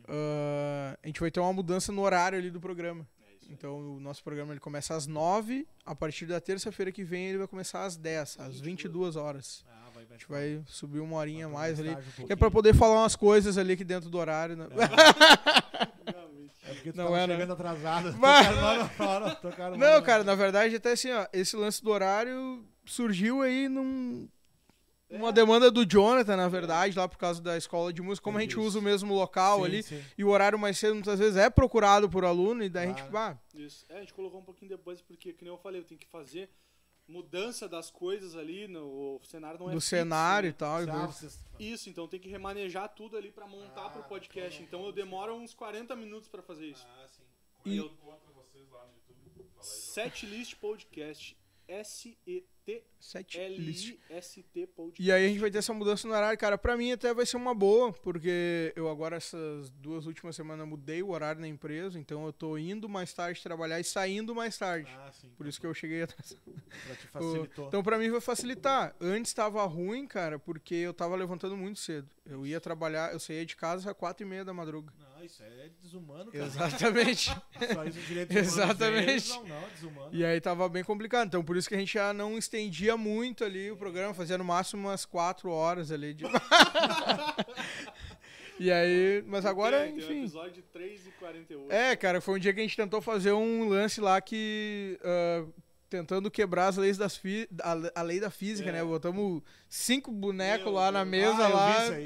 Ah, 0.09 0.99
a 1.03 1.07
gente 1.07 1.21
vai 1.21 1.31
ter 1.31 1.41
uma 1.41 1.53
mudança 1.53 1.93
no 1.93 2.03
horário 2.03 2.39
ali 2.39 2.51
do 2.51 2.61
programa. 2.61 3.07
É. 3.21 3.53
Então 3.53 3.97
o 3.97 4.01
nosso 4.01 4.23
programa 4.25 4.53
ele 4.53 4.61
começa 4.61 4.95
às 4.95 5.07
9, 5.07 5.67
a 5.85 5.95
partir 5.95 6.27
da 6.27 6.41
terça-feira 6.41 6.91
que 6.91 7.05
vem 7.05 7.27
ele 7.29 7.39
vai 7.39 7.47
começar 7.49 7.85
às 7.85 7.97
10, 7.97 8.41
às 8.41 8.61
22 8.61 9.17
horas. 9.17 9.65
Ah, 9.69 9.82
vai, 10.07 10.17
A 10.17 10.19
gente 10.19 10.29
vai 10.29 10.63
subir 10.67 11.01
uma 11.01 11.17
horinha 11.17 11.49
mais 11.49 11.79
ali. 11.81 11.91
um 12.19 12.27
Que 12.27 12.33
é 12.33 12.37
pra 12.37 12.51
poder 12.51 12.75
falar 12.75 13.01
umas 13.03 13.17
coisas 13.17 13.57
ali 13.59 13.73
aqui 13.75 13.85
dentro 13.85 14.09
do 14.11 14.19
horário. 14.19 14.57
Né? 14.57 14.67
Realmente. 16.07 16.53
É 16.65 16.75
porque 16.75 16.93
tu 16.93 16.97
Não 16.97 17.05
tava 17.07 17.19
é, 17.21 17.27
né? 17.27 17.35
chegando 17.35 17.53
atrasado. 17.53 18.15
Mas- 18.19 18.47
Tocaram 19.41 19.77
Não, 19.77 20.03
cara, 20.03 20.25
na 20.25 20.35
verdade, 20.35 20.77
até 20.77 20.93
assim, 20.93 21.11
ó, 21.13 21.27
esse 21.33 21.57
lance 21.57 21.83
do 21.83 21.91
horário 21.91 22.65
surgiu 22.85 23.43
aí 23.43 23.69
num. 23.69 24.29
Uma 25.11 25.31
demanda 25.31 25.71
do 25.71 25.85
Jonathan, 25.85 26.37
na 26.37 26.49
verdade, 26.49 26.97
lá 26.99 27.07
por 27.07 27.19
causa 27.19 27.43
da 27.43 27.55
escola 27.59 27.93
de 27.93 28.01
música. 28.01 28.25
Como 28.25 28.39
a 28.39 28.41
gente 28.41 28.53
Isso. 28.53 28.63
usa 28.63 28.79
o 28.79 28.83
mesmo 28.83 29.13
local 29.15 29.59
Sim, 29.59 29.65
ali, 29.67 29.83
sim. 29.83 30.03
e 30.17 30.25
o 30.25 30.29
horário 30.31 30.59
mais 30.59 30.79
cedo 30.79 30.95
muitas 30.95 31.19
vezes 31.19 31.37
é 31.37 31.51
procurado 31.51 32.09
por 32.09 32.25
aluno, 32.25 32.65
e 32.65 32.71
daí 32.71 32.87
a 32.87 32.89
gente, 32.89 33.03
Claro. 33.11 33.39
ah, 33.39 33.59
Isso. 33.59 33.85
É, 33.91 33.99
a 33.99 34.01
gente 34.01 34.15
colocou 34.15 34.41
um 34.41 34.45
pouquinho 34.45 34.71
depois, 34.71 35.03
porque, 35.03 35.35
que 35.35 35.45
nem 35.45 35.53
eu 35.53 35.59
falei, 35.59 35.83
eu 35.83 35.85
tenho 35.85 36.01
que 36.01 36.07
fazer 36.07 36.49
mudança 37.13 37.69
das 37.69 37.91
coisas 37.91 38.35
ali. 38.37 38.67
No, 38.67 39.17
o 39.17 39.25
cenário 39.25 39.59
não 39.61 39.69
é 39.71 39.75
do 39.75 39.81
fixo, 39.81 39.91
cenário 39.91 40.47
né? 40.49 40.51
e 40.51 40.53
tal. 40.55 40.83
e 40.83 40.87
Isso, 41.61 41.89
então 41.91 42.09
tem 42.09 42.19
que 42.19 42.29
remanejar 42.29 42.89
tudo 42.89 43.17
ali 43.17 43.31
pra 43.31 43.47
montar 43.47 43.87
Ah, 43.87 43.91
pro 43.91 44.03
podcast. 44.05 44.63
então- 44.63 44.81
Então 44.81 44.87
eu 44.87 44.93
demoro 44.93 45.35
uns 45.35 45.55
40 45.55 45.95
minutos 45.95 46.29
pra 46.29 46.43
fazer 46.43 46.67
isso. 46.67 46.87
Ah, 46.89 47.07
sim. 47.09 47.23
E 47.65 47.77
Eu 47.77 47.85
eu, 47.85 47.91
encontro 47.93 48.33
vocês 48.35 48.69
lá 48.71 48.85
no 48.87 48.93
YouTube. 52.67 52.83
Fala 53.03 53.25
aí. 53.47 53.63
Setlist 53.63 53.99
Podcast. 54.77 55.03
E 55.03 55.11
aí 55.11 55.25
a 55.25 55.29
gente 55.29 55.41
vai 55.41 55.51
ter 55.51 55.59
essa 55.59 55.75
mudança 55.75 56.07
no 56.07 56.15
horário, 56.15 56.39
cara. 56.39 56.57
Pra 56.57 56.77
mim 56.77 56.93
até 56.93 57.13
vai 57.13 57.27
ser 57.27 57.37
uma 57.37 57.55
boa, 57.55 57.93
porque 57.93 58.73
eu 58.77 58.89
agora 58.89 59.17
essas 59.17 59.71
duas 59.71 60.07
últimas 60.07 60.37
semanas 60.37 60.67
mudei 60.67 61.03
o 61.03 61.11
horário 61.11 61.41
na 61.41 61.49
empresa, 61.49 61.99
então 61.99 62.25
eu 62.25 62.33
tô 62.33 62.57
indo 62.57 62.89
mais 62.89 63.13
tarde 63.13 63.43
trabalhar 63.43 63.81
e 63.81 63.85
saindo 63.85 64.35
mais 64.35 64.57
tarde. 64.57 64.91
Ah, 64.97 65.11
sim. 65.13 65.29
Por 65.37 65.47
isso 65.47 65.61
que 65.61 65.67
eu 65.67 65.75
cheguei 65.75 66.03
atrasado. 66.03 66.41
Pra 66.45 66.95
te 66.95 67.07
facilitou. 67.09 67.69
Então 67.69 67.83
pra 67.83 67.99
mim 67.99 68.11
vai 68.11 68.21
facilitar. 68.21 68.95
Antes 69.01 69.35
tava 69.35 69.65
ruim, 69.65 70.07
cara, 70.07 70.39
porque 70.39 70.75
eu 70.75 70.95
tava 70.95 71.17
levantando 71.17 71.57
muito 71.57 71.81
cedo. 71.81 72.09
Eu 72.25 72.47
ia 72.47 72.61
trabalhar, 72.61 73.13
eu 73.13 73.19
saía 73.19 73.45
de 73.45 73.57
casa 73.57 73.91
às 73.91 73.97
quatro 73.97 74.25
e 74.25 74.29
meia 74.29 74.45
da 74.45 74.55
madruga. 74.55 74.93
Não, 74.99 75.12
isso 75.23 75.43
é 75.43 75.71
desumano, 75.81 76.31
cara. 76.31 76.45
Exatamente. 76.45 77.31
Só 77.73 77.85
isso 77.85 78.01
direito 78.01 78.37
Exatamente. 78.37 79.29
Não, 79.31 79.45
não, 79.45 79.69
desumano. 79.69 80.09
E 80.13 80.25
aí 80.25 80.41
tava 80.41 80.69
bem 80.69 80.85
complicado. 80.85 81.29
Então 81.29 81.45
por 81.45 81.57
isso 81.57 81.69
que 81.69 81.75
a 81.75 81.79
gente 81.79 81.93
já 81.95 82.13
não 82.13 82.39
estendia 82.39 82.97
muito 82.97 83.45
ali 83.45 83.71
o 83.71 83.77
programa, 83.77 84.15
fazia 84.15 84.39
no 84.39 84.45
máximo 84.45 84.89
umas 84.89 85.05
quatro 85.05 85.51
horas 85.51 85.91
ali 85.91 86.15
de. 86.15 86.25
e 88.59 88.71
aí, 88.71 89.25
mas 89.27 89.45
agora, 89.45 89.81
Tem- 89.81 89.97
tem 89.97 90.01
um 90.01 90.05
enfim. 90.05 90.19
episódio 90.21 90.53
de 90.53 90.63
3 90.63 91.07
e 91.07 91.11
48. 91.13 91.73
É, 91.73 91.97
cara, 91.97 92.21
foi 92.21 92.37
um 92.37 92.39
dia 92.39 92.53
que 92.53 92.61
a 92.61 92.63
gente 92.63 92.77
tentou 92.77 93.01
fazer 93.01 93.33
um 93.33 93.69
lance 93.69 94.01
lá 94.01 94.21
que. 94.21 94.99
ah, 95.03 95.45
tentando 95.93 96.31
quebrar 96.31 96.69
as 96.69 96.79
leis 96.79 96.97
das 96.97 97.17
fi 97.17 97.47
a, 97.63 98.01
a 98.01 98.03
lei 98.03 98.19
da 98.19 98.31
física, 98.31 98.71
É. 98.71 98.73
né? 98.73 98.83
Botamos 98.85 99.43
cinco 99.69 100.11
bonecos 100.11 100.65
Meu 100.65 100.75
lá 100.75 100.91
na 100.91 101.05
mesa 101.05 101.37
Ah, 101.47 101.51
eu 101.51 101.55
lá. 101.55 101.79
aí, 101.79 102.05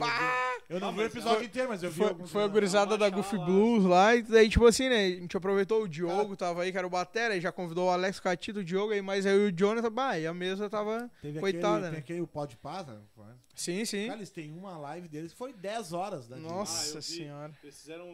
eu 0.69 0.81
não 0.81 0.89
Ah, 0.89 0.91
vi 0.93 0.99
o 0.99 1.03
episódio 1.05 1.37
foi- 1.39 1.45
inteiro, 1.47 1.69
mas 1.69 1.83
eu 1.85 1.91
vi 1.91 1.97
Foi, 2.03 2.27
foi 2.27 2.43
a 2.43 2.49
gurizada 2.49 2.99
da 2.99 3.09
Goofy 3.09 3.37
lá. 3.37 3.45
Blues 3.45 3.85
lá, 3.85 4.17
e 4.17 4.23
daí, 4.23 4.49
tipo 4.49 4.67
assim, 4.67 4.89
né? 4.89 5.07
A 5.07 5.11
gente 5.21 5.37
aproveitou 5.37 5.83
o 5.85 5.89
Diogo, 5.89 6.37
tava 6.37 6.63
aí, 6.65 6.73
que 6.73 6.79
era 6.79 6.87
o 6.87 6.91
Batera, 6.91 7.35
aí 7.35 7.41
já 7.41 7.53
convidou 7.53 7.87
o 7.87 7.91
Alex 7.91 8.19
Catito, 8.19 8.59
o 8.59 8.65
Diogo, 8.65 8.93
aí, 8.93 9.01
mas 9.01 9.25
aí 9.25 9.39
o 9.39 9.53
Jonathan, 9.53 9.93
bah, 9.93 10.19
e 10.19 10.27
a 10.27 10.35
mesa 10.35 10.69
tava. 10.69 11.09
Teve 11.23 11.39
Coitada, 11.39 11.69
aquele, 11.77 11.83
né? 11.85 11.91
tem 11.93 11.99
aquele 12.01 12.21
o 12.23 12.27
Pode 12.27 12.57
Paz, 12.57 12.87
Sim, 13.55 13.85
sim. 13.87 14.07
Cara, 14.09 14.19
eles 14.19 14.29
têm 14.31 14.53
uma 14.53 14.77
live 14.77 15.09
deles 15.09 15.33
que 15.33 15.39
foi 15.39 15.53
10 15.55 15.93
horas. 15.95 16.29
Né, 16.29 16.37
de- 16.37 16.43
Nossa 16.43 16.99
Ah, 16.99 17.03
senhora. 17.03 17.53
Eles 17.63 17.79
fizeram 17.81 18.07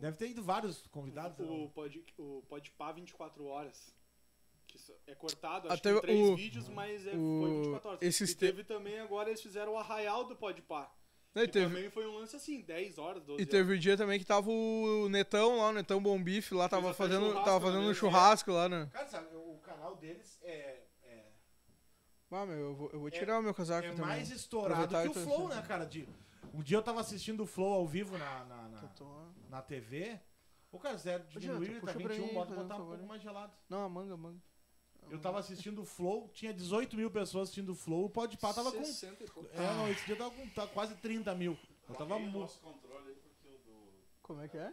Deve 0.00 0.16
ter 0.16 0.28
ido 0.30 0.42
vários 0.42 0.86
convidados. 0.90 1.38
o, 1.38 1.64
né? 1.64 1.70
pod, 1.74 2.02
o 2.16 2.42
Podpah 2.48 2.92
24 2.92 3.44
horas. 3.44 3.94
É 5.06 5.14
cortado, 5.14 5.70
acho 5.72 5.82
teve 5.82 5.96
que 6.00 6.06
três 6.06 6.28
o- 6.28 6.36
vídeos, 6.36 6.68
mas 6.68 7.06
é, 7.06 7.10
o- 7.14 7.40
foi 7.40 7.50
24 7.60 7.88
horas. 7.88 8.02
esses 8.02 8.30
e 8.30 8.34
te- 8.34 8.38
teve 8.40 8.64
também, 8.64 8.98
agora 9.00 9.28
eles 9.30 9.40
fizeram 9.42 9.72
o 9.72 9.78
Arraial 9.78 10.24
do 10.24 10.36
Podpah. 10.36 10.90
E 11.34 11.40
Que 11.40 11.48
teve, 11.48 11.66
também 11.74 11.90
foi 11.90 12.06
um 12.06 12.14
lance 12.14 12.34
assim, 12.34 12.62
10 12.62 12.96
horas, 12.98 13.22
12 13.22 13.42
e 13.42 13.46
teve 13.46 13.68
horas. 13.68 13.78
o 13.78 13.80
dia 13.80 13.96
também 13.96 14.18
que 14.18 14.24
tava 14.24 14.50
o 14.50 15.06
Netão 15.10 15.58
lá, 15.58 15.68
o 15.68 15.72
Netão 15.72 16.02
Bom 16.02 16.22
Bife 16.22 16.54
lá, 16.54 16.66
tava 16.68 16.88
até 16.88 16.96
fazendo, 16.96 17.26
churrasco 17.26 17.44
tava 17.44 17.60
fazendo 17.60 17.82
um 17.82 17.86
mesa. 17.88 17.98
churrasco 17.98 18.50
lá, 18.52 18.68
né? 18.70 18.88
Cara, 18.90 19.06
sabe, 19.06 19.36
o 19.36 19.58
canal 19.62 19.96
deles 19.96 20.40
é, 20.42 20.82
é, 21.02 21.26
Ah, 22.30 22.46
meu, 22.46 22.56
eu 22.58 22.74
vou, 22.74 22.90
eu 22.90 23.00
vou 23.00 23.10
tirar 23.10 23.38
o 23.38 23.42
meu 23.42 23.52
casaco 23.54 23.86
é 23.86 23.90
também. 23.90 24.04
mais 24.06 24.30
estourado 24.30 24.88
que 24.88 25.08
o 25.08 25.22
e 25.22 25.24
Flow, 25.24 25.48
né, 25.48 25.62
cara? 25.68 25.84
De, 25.84 26.08
um 26.54 26.62
dia 26.62 26.78
eu 26.78 26.82
tava 26.82 27.00
assistindo 27.00 27.42
o 27.42 27.46
Flow 27.46 27.72
ao 27.74 27.86
vivo 27.86 28.16
na, 28.18 28.44
na, 28.44 28.68
na, 28.68 28.90
na 29.50 29.62
TV. 29.62 30.18
O 30.72 30.78
cara, 30.78 30.96
zero 30.96 31.24
Jonathan, 31.28 31.52
tá 31.52 31.58
puxa 31.70 31.80
pra 31.80 31.92
21, 31.92 32.24
aí, 32.26 32.34
bota 32.34 32.54
botar 32.54 32.76
um 32.76 32.86
pouco 32.86 33.06
mais 33.06 33.22
gelado. 33.22 33.52
Não, 33.68 33.84
a 33.84 33.88
manga, 33.88 34.14
a 34.14 34.16
manga. 34.16 34.40
Eu 35.10 35.20
tava 35.20 35.38
assistindo 35.38 35.82
o 35.82 35.84
Flow, 35.84 36.28
tinha 36.32 36.52
18 36.52 36.96
mil 36.96 37.10
pessoas 37.10 37.44
assistindo 37.44 37.70
o 37.70 37.74
Flow, 37.74 38.06
o 38.06 38.10
Podpah 38.10 38.52
tava 38.52 38.72
com... 38.72 38.84
60 38.84 39.24
e 39.24 39.30
pouco. 39.30 39.48
É, 39.52 39.74
não, 39.74 39.88
esse 39.88 40.04
dia 40.04 40.14
eu 40.14 40.18
tava 40.18 40.30
com 40.30 40.48
tá 40.48 40.66
quase 40.66 40.94
30 40.96 41.34
mil. 41.34 41.56
Eu 41.88 41.94
tava 41.94 42.16
Tem 42.16 42.26
o 42.26 42.30
mu... 42.30 42.40
nosso 42.40 42.60
controle 42.60 43.08
aí, 43.08 43.14
porque 43.14 43.48
o 43.48 43.58
do. 43.58 43.92
Como 44.22 44.40
é 44.42 44.48
que 44.48 44.58
é? 44.58 44.62
É. 44.62 44.72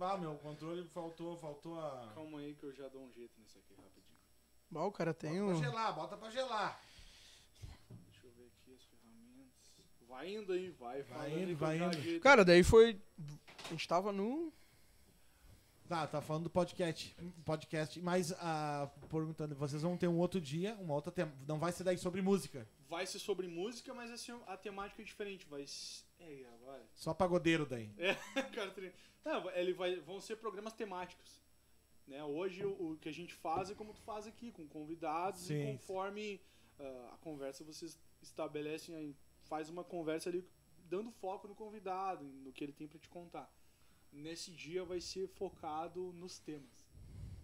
Ah, 0.00 0.16
meu, 0.16 0.32
o 0.32 0.38
controle 0.38 0.84
faltou, 0.88 1.36
faltou 1.38 1.80
a... 1.80 2.12
Calma 2.14 2.38
aí 2.38 2.54
que 2.54 2.64
eu 2.64 2.72
já 2.72 2.86
dou 2.88 3.02
um 3.02 3.12
jeito 3.12 3.32
nisso 3.40 3.58
aqui 3.58 3.74
rapidinho. 3.74 4.16
Bah, 4.70 4.84
o 4.84 4.92
cara 4.92 5.12
tem 5.12 5.40
Bota 5.40 5.44
um... 5.44 5.58
pra 5.58 5.68
gelar, 5.68 5.94
bota 5.94 6.16
pra 6.16 6.30
gelar. 6.30 6.80
Deixa 7.90 8.26
eu 8.26 8.30
ver 8.32 8.46
aqui 8.46 8.74
as 8.74 8.82
ferramentas. 8.84 9.56
Vai 10.06 10.34
indo 10.34 10.52
aí, 10.52 10.70
vai. 10.70 11.02
Vai 11.02 11.42
indo, 11.42 11.56
vai 11.56 11.78
indo. 11.78 12.20
Cara, 12.20 12.44
daí 12.44 12.62
foi... 12.62 13.00
A 13.64 13.70
gente 13.70 13.88
tava 13.88 14.12
no... 14.12 14.52
Tá, 15.88 16.06
tá 16.06 16.20
falando 16.20 16.44
do 16.44 16.50
podcast. 16.50 17.16
Podcast, 17.44 18.00
mas 18.00 18.32
ah, 18.32 18.90
perguntando, 19.10 19.54
vocês 19.54 19.82
vão 19.82 19.96
ter 19.96 20.06
um 20.06 20.18
outro 20.18 20.40
dia, 20.40 20.74
uma 20.80 20.94
outra 20.94 21.10
tem... 21.10 21.26
não 21.46 21.58
vai 21.58 21.72
ser 21.72 21.82
daí 21.84 21.96
sobre 21.96 22.20
música, 22.20 22.68
Vai 22.88 23.06
ser 23.06 23.18
sobre 23.18 23.46
música, 23.46 23.92
mas 23.92 24.10
assim, 24.10 24.32
a 24.46 24.56
temática 24.56 25.02
é 25.02 25.04
diferente. 25.04 25.46
Vai. 25.46 25.64
É, 26.18 26.46
agora. 26.54 26.88
só 26.94 27.12
pagodeiro 27.12 27.66
daí. 27.66 27.90
É, 27.98 28.42
cara, 28.42 28.74
não, 29.24 29.50
ele 29.50 29.74
vai, 29.74 29.96
vão 30.00 30.20
ser 30.20 30.36
programas 30.36 30.72
temáticos. 30.72 31.42
Né? 32.06 32.24
Hoje 32.24 32.64
o, 32.64 32.92
o 32.92 32.96
que 32.96 33.08
a 33.08 33.12
gente 33.12 33.34
faz 33.34 33.70
é 33.70 33.74
como 33.74 33.92
tu 33.92 34.00
faz 34.00 34.26
aqui, 34.26 34.50
com 34.50 34.66
convidados 34.66 35.42
Sim. 35.42 35.60
e 35.60 35.72
conforme 35.72 36.40
ah, 36.78 37.10
a 37.12 37.16
conversa 37.18 37.62
vocês 37.62 37.98
estabelecem 38.22 38.94
aí, 38.94 39.16
faz 39.42 39.68
uma 39.68 39.84
conversa 39.84 40.30
ali 40.30 40.42
dando 40.88 41.10
foco 41.10 41.46
no 41.46 41.54
convidado, 41.54 42.24
no 42.24 42.52
que 42.52 42.64
ele 42.64 42.72
tem 42.72 42.88
pra 42.88 42.98
te 42.98 43.10
contar. 43.10 43.52
Nesse 44.12 44.50
dia 44.50 44.84
vai 44.84 45.00
ser 45.00 45.28
focado 45.28 46.12
nos 46.14 46.38
temas. 46.38 46.88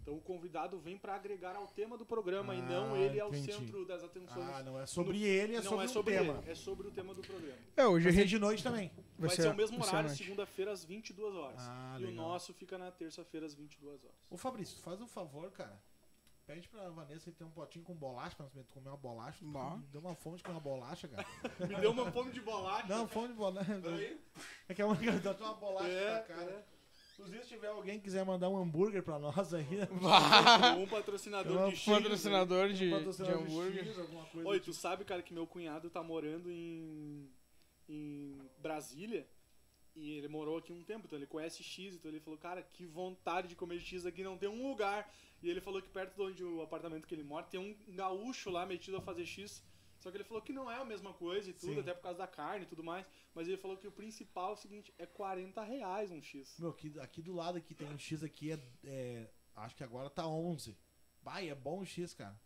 Então 0.01 0.15
o 0.17 0.21
convidado 0.21 0.77
vem 0.77 0.97
pra 0.99 1.15
agregar 1.15 1.55
ao 1.55 1.65
tema 1.67 1.97
do 1.97 2.05
programa 2.05 2.53
e 2.53 2.61
não 2.61 2.93
Ah, 2.93 2.99
ele 2.99 3.19
ao 3.19 3.29
entendi. 3.29 3.51
centro 3.53 3.83
das 3.85 4.03
atenções. 4.03 4.47
Ah, 4.53 4.61
não 4.61 4.79
é 4.79 4.85
sobre 4.85 5.23
ele, 5.23 5.53
é 5.53 5.61
não 5.61 5.63
sobre 5.63 5.85
é 5.85 5.87
sobre 5.87 6.13
tema. 6.13 6.39
ele, 6.43 6.51
é 6.51 6.55
sobre 6.55 6.87
o 6.87 6.91
tema 6.91 7.13
do 7.15 7.21
programa. 7.23 7.57
É, 7.75 7.87
hoje 7.87 8.03
Vai 8.03 8.13
ser 8.13 8.19
gente 8.19 8.29
de 8.29 8.37
noite 8.39 8.61
também. 8.63 8.91
Vai, 9.17 9.29
ser, 9.31 9.47
o 9.47 9.55
mesmo 9.55 9.77
vai 9.79 9.87
ser 9.87 9.95
horário, 9.95 10.09
segunda-feira 10.15 10.71
às 10.71 10.85
22 10.85 11.33
horas. 11.33 11.59
Ah, 11.59 11.97
e 11.99 12.03
o 12.03 12.07
legal. 12.09 12.27
nosso 12.27 12.53
fica 12.53 12.77
na 12.77 12.91
terça-feira 12.91 13.47
às 13.47 13.55
22 13.55 14.03
horas. 14.03 14.15
Ô 14.29 14.37
Fabrício, 14.37 14.77
faz 14.83 15.01
um 15.01 15.07
favor, 15.07 15.49
cara. 15.51 15.81
Pede 16.45 16.67
pra 16.69 16.89
Vanessa 16.89 17.31
ter 17.31 17.43
um 17.43 17.49
potinho 17.49 17.83
com 17.83 17.95
bolacha 17.95 18.35
pra 18.35 18.45
nós 18.53 18.67
comer 18.69 18.89
uma 18.89 18.97
bolacha. 18.97 19.43
Bah. 19.45 19.79
Deu 19.91 19.99
uma 19.99 20.13
fome 20.13 20.37
de 20.37 20.43
comer 20.43 20.55
uma 20.55 20.61
bolacha, 20.61 21.07
cara. 21.07 21.27
Me 21.67 21.75
deu 21.77 21.89
uma 21.91 22.11
fome 22.11 22.31
de 22.31 22.39
bolacha. 22.41 22.87
Não, 22.87 23.07
fome 23.07 23.29
de 23.29 23.33
bolacha. 23.33 23.79
Peraí. 23.81 24.21
É 24.69 24.73
que 24.75 24.81
a 24.81 24.87
mãe 24.87 24.97
deu 24.97 25.31
uma 25.39 25.53
bolacha 25.55 25.87
É, 25.89 26.13
na 26.13 26.19
cara. 26.21 26.65
Inclusive, 27.13 27.43
se 27.43 27.49
tiver 27.49 27.67
alguém 27.69 27.97
que 27.97 28.03
quiser 28.03 28.23
mandar 28.25 28.49
um 28.49 28.57
hambúrguer 28.57 29.01
pra 29.01 29.17
nós 29.17 29.53
aí, 29.53 29.65
Um 30.77 30.85
patrocinador 30.87 31.61
Eu- 31.61 31.69
de 31.69 31.77
X, 31.77 31.87
né? 31.87 31.95
patrocinador 32.01 32.67
de, 32.69 32.73
de 32.77 32.91
patrocinador 32.91 33.37
de 33.37 33.43
hambúrguer. 33.51 33.85
X, 33.87 33.99
alguma 33.99 34.25
coisa 34.25 34.47
Oi, 34.49 34.59
do 34.59 34.61
tu 34.61 34.71
tipo. 34.71 34.77
sabe, 34.81 35.05
cara, 35.05 35.23
que 35.23 35.33
meu 35.33 35.47
cunhado 35.47 35.89
tá 35.89 36.03
morando 36.03 36.51
em, 36.51 37.27
em 37.89 38.37
Brasília 38.59 39.25
e 39.95 40.11
ele 40.11 40.27
morou 40.27 40.57
aqui 40.57 40.73
um 40.73 40.83
tempo, 40.83 41.05
então 41.05 41.17
ele 41.17 41.25
conhece 41.25 41.63
X, 41.63 41.95
então 41.95 42.11
ele 42.11 42.19
falou, 42.19 42.37
cara, 42.37 42.61
que 42.61 42.85
vontade 42.85 43.47
de 43.47 43.55
comer 43.55 43.79
X 43.79 44.05
aqui, 44.05 44.23
não 44.23 44.37
tem 44.37 44.49
um 44.49 44.67
lugar. 44.67 45.11
E 45.41 45.49
ele 45.49 45.61
falou 45.61 45.81
que 45.81 45.89
perto 45.89 46.15
de 46.15 46.21
onde 46.21 46.43
o 46.43 46.61
apartamento 46.61 47.07
que 47.07 47.15
ele 47.15 47.23
mora 47.23 47.45
tem 47.45 47.59
um 47.59 47.95
gaúcho 47.95 48.49
lá 48.49 48.65
metido 48.65 48.97
a 48.97 49.01
fazer 49.01 49.25
X. 49.25 49.63
Só 49.99 50.11
que 50.11 50.17
ele 50.17 50.23
falou 50.23 50.41
que 50.43 50.53
não 50.53 50.69
é 50.69 50.75
a 50.75 50.85
mesma 50.85 51.13
coisa 51.13 51.49
e 51.49 51.53
tudo, 51.53 51.73
Sim. 51.75 51.79
até 51.79 51.93
por 51.93 52.03
causa 52.03 52.19
da 52.19 52.27
carne 52.27 52.65
e 52.65 52.67
tudo 52.67 52.83
mais. 52.83 53.05
Mas 53.33 53.47
ele 53.47 53.57
falou 53.57 53.77
que 53.77 53.87
o 53.87 53.91
principal 53.91 54.51
é 54.51 54.53
o 54.53 54.57
seguinte, 54.57 54.93
é 54.97 55.05
40 55.05 55.63
reais 55.63 56.11
um 56.11 56.21
X. 56.21 56.55
Meu, 56.59 56.69
aqui, 56.69 56.93
aqui 56.99 57.21
do 57.21 57.33
lado 57.33 57.57
aqui 57.57 57.73
tem 57.73 57.87
um 57.87 57.97
X 57.97 58.23
aqui, 58.23 58.51
é, 58.51 58.59
é- 58.83 59.31
Acho 59.55 59.75
que 59.75 59.83
agora 59.83 60.09
tá 60.09 60.27
11. 60.27 60.77
Bah, 61.21 61.41
e 61.41 61.47
é 61.49 61.55
bom 61.55 61.79
o 61.79 61.85
X, 61.85 62.13
cara. 62.13 62.37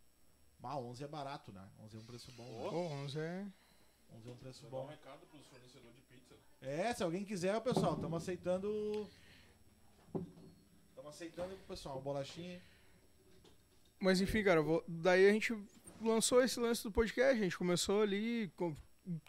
Bah, 0.59 0.77
11 0.77 1.03
é 1.03 1.07
barato, 1.07 1.51
né? 1.51 1.67
11 1.79 1.95
é 1.95 1.99
um 1.99 2.05
preço 2.05 2.31
bom. 2.33 2.43
né? 2.63 2.69
Pô, 2.69 2.77
onze 2.77 3.19
é... 3.19 3.47
11 4.11 4.29
é 4.29 4.31
um 4.31 4.37
preço 4.37 4.61
dar 4.61 4.67
um 4.67 4.71
bom. 4.71 4.85
recado 4.87 5.25
pros 5.27 5.45
fornecedores. 5.47 5.98
É, 6.61 6.93
se 6.93 7.03
alguém 7.03 7.23
quiser, 7.23 7.59
pessoal, 7.61 7.93
estamos 7.95 8.21
aceitando. 8.21 9.07
Estamos 10.89 11.09
aceitando, 11.15 11.55
pessoal, 11.67 11.95
uma 11.95 12.01
bolachinha. 12.01 12.59
Mas 13.99 14.21
enfim, 14.21 14.43
cara, 14.43 14.61
vou- 14.61 14.83
daí 14.87 15.27
a 15.27 15.31
gente 15.31 15.55
lançou 16.01 16.43
esse 16.43 16.59
lance 16.59 16.83
do 16.83 16.91
podcast, 16.91 17.39
a 17.39 17.43
gente 17.43 17.57
começou 17.57 18.01
ali 18.01 18.49
con- 18.55 18.75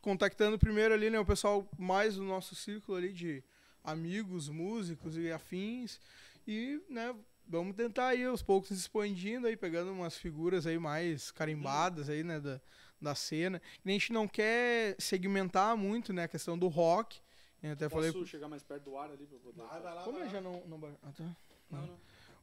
contactando 0.02 0.58
primeiro 0.58 0.94
ali, 0.94 1.10
né, 1.10 1.18
o 1.18 1.24
pessoal 1.26 1.68
mais 1.78 2.16
do 2.16 2.22
nosso 2.22 2.54
círculo 2.54 2.96
ali 2.98 3.12
de 3.12 3.42
amigos, 3.82 4.48
músicos 4.48 5.16
e 5.16 5.32
afins 5.32 5.98
e, 6.46 6.80
né, 6.88 7.14
vamos 7.48 7.74
tentar 7.74 8.08
aí 8.08 8.24
aos 8.24 8.42
poucos 8.42 8.70
expandindo 8.70 9.46
aí, 9.46 9.56
pegando 9.56 9.90
umas 9.92 10.16
figuras 10.16 10.66
aí 10.66 10.78
mais 10.78 11.30
carimbadas 11.32 12.08
aí, 12.08 12.22
né, 12.22 12.38
da, 12.38 12.60
da 13.00 13.14
cena. 13.14 13.60
E 13.84 13.88
a 13.88 13.92
gente 13.92 14.12
não 14.12 14.28
quer 14.28 14.96
segmentar 14.98 15.76
muito, 15.76 16.12
né, 16.12 16.24
a 16.24 16.28
questão 16.28 16.58
do 16.58 16.68
rock. 16.68 17.20
Eu 17.62 17.72
até 17.72 17.88
Posso 17.88 18.10
falei... 18.12 18.26
chegar 18.26 18.48
mais 18.48 18.62
perto 18.62 18.84
do 18.84 18.96
ar 18.96 19.10
ali 19.10 19.26
pra 19.26 19.38
poder... 19.38 19.62
Vai, 19.62 19.80
vai 19.80 19.94
lá, 19.94 20.02
Como 20.02 20.18
vai 20.18 20.26
eu 20.26 20.30
já 20.30 20.40
não... 20.40 20.62
não... 20.66 20.98
Ah, 21.02 21.12
tá. 21.12 21.24
Não, 21.70 21.86
não. 21.86 21.98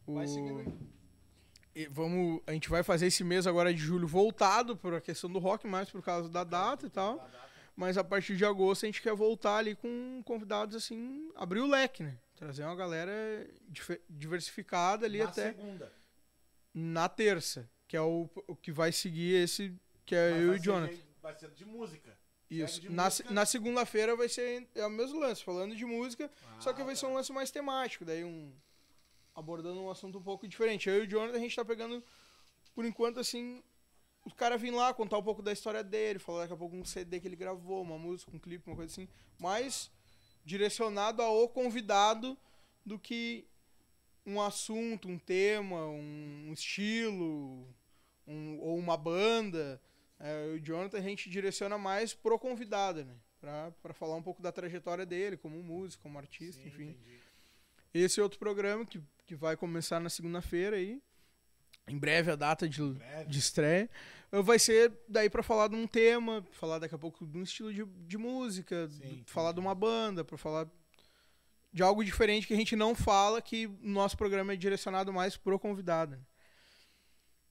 O- 0.06 0.14
Vai 0.16 0.28
seguindo 0.28 0.60
aí. 0.60 0.74
E 1.76 1.86
vamos, 1.88 2.42
a 2.48 2.54
gente 2.54 2.70
vai 2.70 2.82
fazer 2.82 3.08
esse 3.08 3.24
mês 3.24 3.46
agora 3.46 3.72
de 3.74 3.80
julho 3.80 4.08
voltado 4.08 4.76
por 4.76 4.94
a 4.96 5.02
questão 5.02 5.30
do 5.32 5.38
rock, 5.38 5.68
mais 5.68 5.90
por 5.90 6.02
causa 6.02 6.28
da 6.30 6.44
data 6.44 6.86
e 6.88 6.90
tal. 6.90 7.30
Mas 7.76 7.98
a 8.00 8.04
partir 8.04 8.36
de 8.36 8.44
agosto 8.46 8.84
a 8.84 8.88
gente 8.88 9.02
quer 9.02 9.14
voltar 9.14 9.58
ali 9.58 9.76
com 9.76 10.22
convidados 10.26 10.76
assim, 10.76 11.32
abrir 11.36 11.60
o 11.60 11.68
leque, 11.68 12.02
né? 12.02 12.18
Trazer 12.36 12.64
uma 12.64 12.76
galera 12.76 13.12
diversificada 14.10 15.06
ali 15.06 15.20
Na 15.20 15.26
até 15.26 15.52
segunda. 15.54 15.94
na 16.74 17.08
terça, 17.10 17.70
que 17.88 17.96
é 17.96 18.02
o, 18.02 18.28
o 18.48 18.56
que 18.56 18.72
vai 18.72 18.92
seguir 18.92 19.36
esse 19.44 19.72
que 20.08 20.16
é 20.16 20.32
Mas 20.32 20.42
eu 20.42 20.54
e 20.54 20.56
o 20.56 20.60
Jonathan. 20.64 20.98
Vai 21.22 21.36
ser 21.38 21.52
de 21.52 21.66
música. 21.66 22.18
Isso. 22.50 22.80
de 22.82 22.90
Na, 22.90 23.06
música. 23.06 23.32
na 23.34 23.46
segunda-feira 23.46 24.16
vai 24.16 24.30
ser 24.30 24.68
é 24.74 24.86
o 24.86 24.90
mesmo 24.90 25.20
lance, 25.20 25.44
falando 25.44 25.76
de 25.76 25.86
música, 25.86 26.32
só 26.60 26.72
que 26.74 26.82
Ah, 26.82 26.86
vai 26.86 26.96
ser 26.96 27.06
tá. 27.06 27.12
um 27.12 27.14
lance 27.16 27.32
mais 27.34 27.52
temático, 27.52 28.06
daí 28.06 28.24
um 28.24 28.52
abordando 29.36 29.80
um 29.82 29.90
assunto 29.92 30.18
um 30.18 30.24
pouco 30.24 30.48
diferente. 30.48 30.90
Eu 30.90 31.04
e 31.04 31.06
o 31.06 31.08
Jonathan 31.08 31.38
a 31.38 31.40
gente 31.42 31.56
tá 31.56 31.64
pegando 31.66 32.02
por 32.74 32.86
enquanto 32.86 33.20
assim, 33.20 33.62
o 34.24 34.34
cara 34.34 34.58
vir 34.58 34.72
lá 34.72 34.94
contar 34.94 35.18
um 35.18 35.24
pouco 35.24 35.42
da 35.42 35.52
história 35.52 35.84
dele, 35.84 36.20
falar 36.20 36.42
daqui 36.42 36.54
a 36.54 36.58
pouco 36.58 36.76
um 36.76 36.86
CD 36.86 37.20
que 37.20 37.28
ele 37.28 37.36
gravou, 37.36 37.82
uma 37.82 37.98
música, 37.98 38.32
um 38.34 38.40
clipe, 38.40 38.66
uma 38.68 38.76
coisa 38.78 38.92
assim, 38.92 39.08
mais 39.38 39.92
direcionado 40.46 41.22
ao 41.22 41.50
convidado 41.50 42.38
do 42.86 42.98
que 42.98 43.46
um 44.26 44.42
assunto, 44.42 45.08
um 45.10 45.20
tema, 45.20 45.86
um 45.88 46.52
estilo, 46.54 47.68
um- 48.26 48.58
ou 48.62 48.78
uma 48.78 48.96
banda. 48.98 49.82
É, 50.20 50.48
o 50.56 50.60
Jonathan 50.60 50.98
a 50.98 51.02
gente 51.02 51.30
direciona 51.30 51.78
mais 51.78 52.14
pro 52.14 52.40
convidado, 52.40 53.06
né? 53.06 53.16
Pra, 53.40 53.72
pra 53.84 53.94
falar 53.94 54.16
um 54.16 54.24
pouco 54.24 54.42
da 54.42 54.52
trajetória 54.52 55.06
dele, 55.06 55.38
como 55.38 55.62
músico, 55.62 56.04
como 56.04 56.18
artista, 56.18 56.62
Sim, 56.62 56.68
enfim. 56.70 56.90
entendi. 56.90 57.20
Esse 57.94 58.20
é 58.20 58.24
outro 58.24 58.40
programa 58.40 58.86
que, 58.86 59.02
que 59.26 59.36
vai 59.36 59.56
começar 59.56 60.00
na 60.00 60.10
segunda-feira 60.10 60.76
aí. 60.76 61.02
Em 61.88 61.98
breve 61.98 62.32
a 62.32 62.36
data 62.36 62.68
de, 62.68 62.82
de 63.28 63.40
estreia. 63.40 63.90
Vai 64.32 64.60
ser 64.60 64.92
daí 65.08 65.30
pra 65.30 65.42
falar 65.42 65.70
de 65.70 65.76
um 65.76 65.88
tema, 65.88 66.46
falar 66.52 66.80
daqui 66.80 66.94
a 66.96 66.98
pouco 66.98 67.26
de 67.26 67.38
um 67.38 67.44
estilo 67.44 67.74
de, 67.74 67.86
de 67.86 68.18
música, 68.18 68.90
Sim, 68.90 69.24
do- 69.24 69.32
falar 69.32 69.54
de 69.54 69.60
uma 69.60 69.74
banda, 69.74 70.26
pra 70.26 70.38
falar 70.38 70.68
de 71.72 71.82
algo 71.84 72.04
diferente 72.04 72.46
que 72.48 72.54
a 72.54 72.58
gente 72.58 72.76
não 72.76 72.94
fala, 72.94 73.42
que 73.42 73.68
nosso 73.82 74.18
programa 74.18 74.52
é 74.52 74.56
direcionado 74.58 75.14
mais 75.14 75.38
pro 75.38 75.58
convidado. 75.60 76.16
né? 76.18 76.22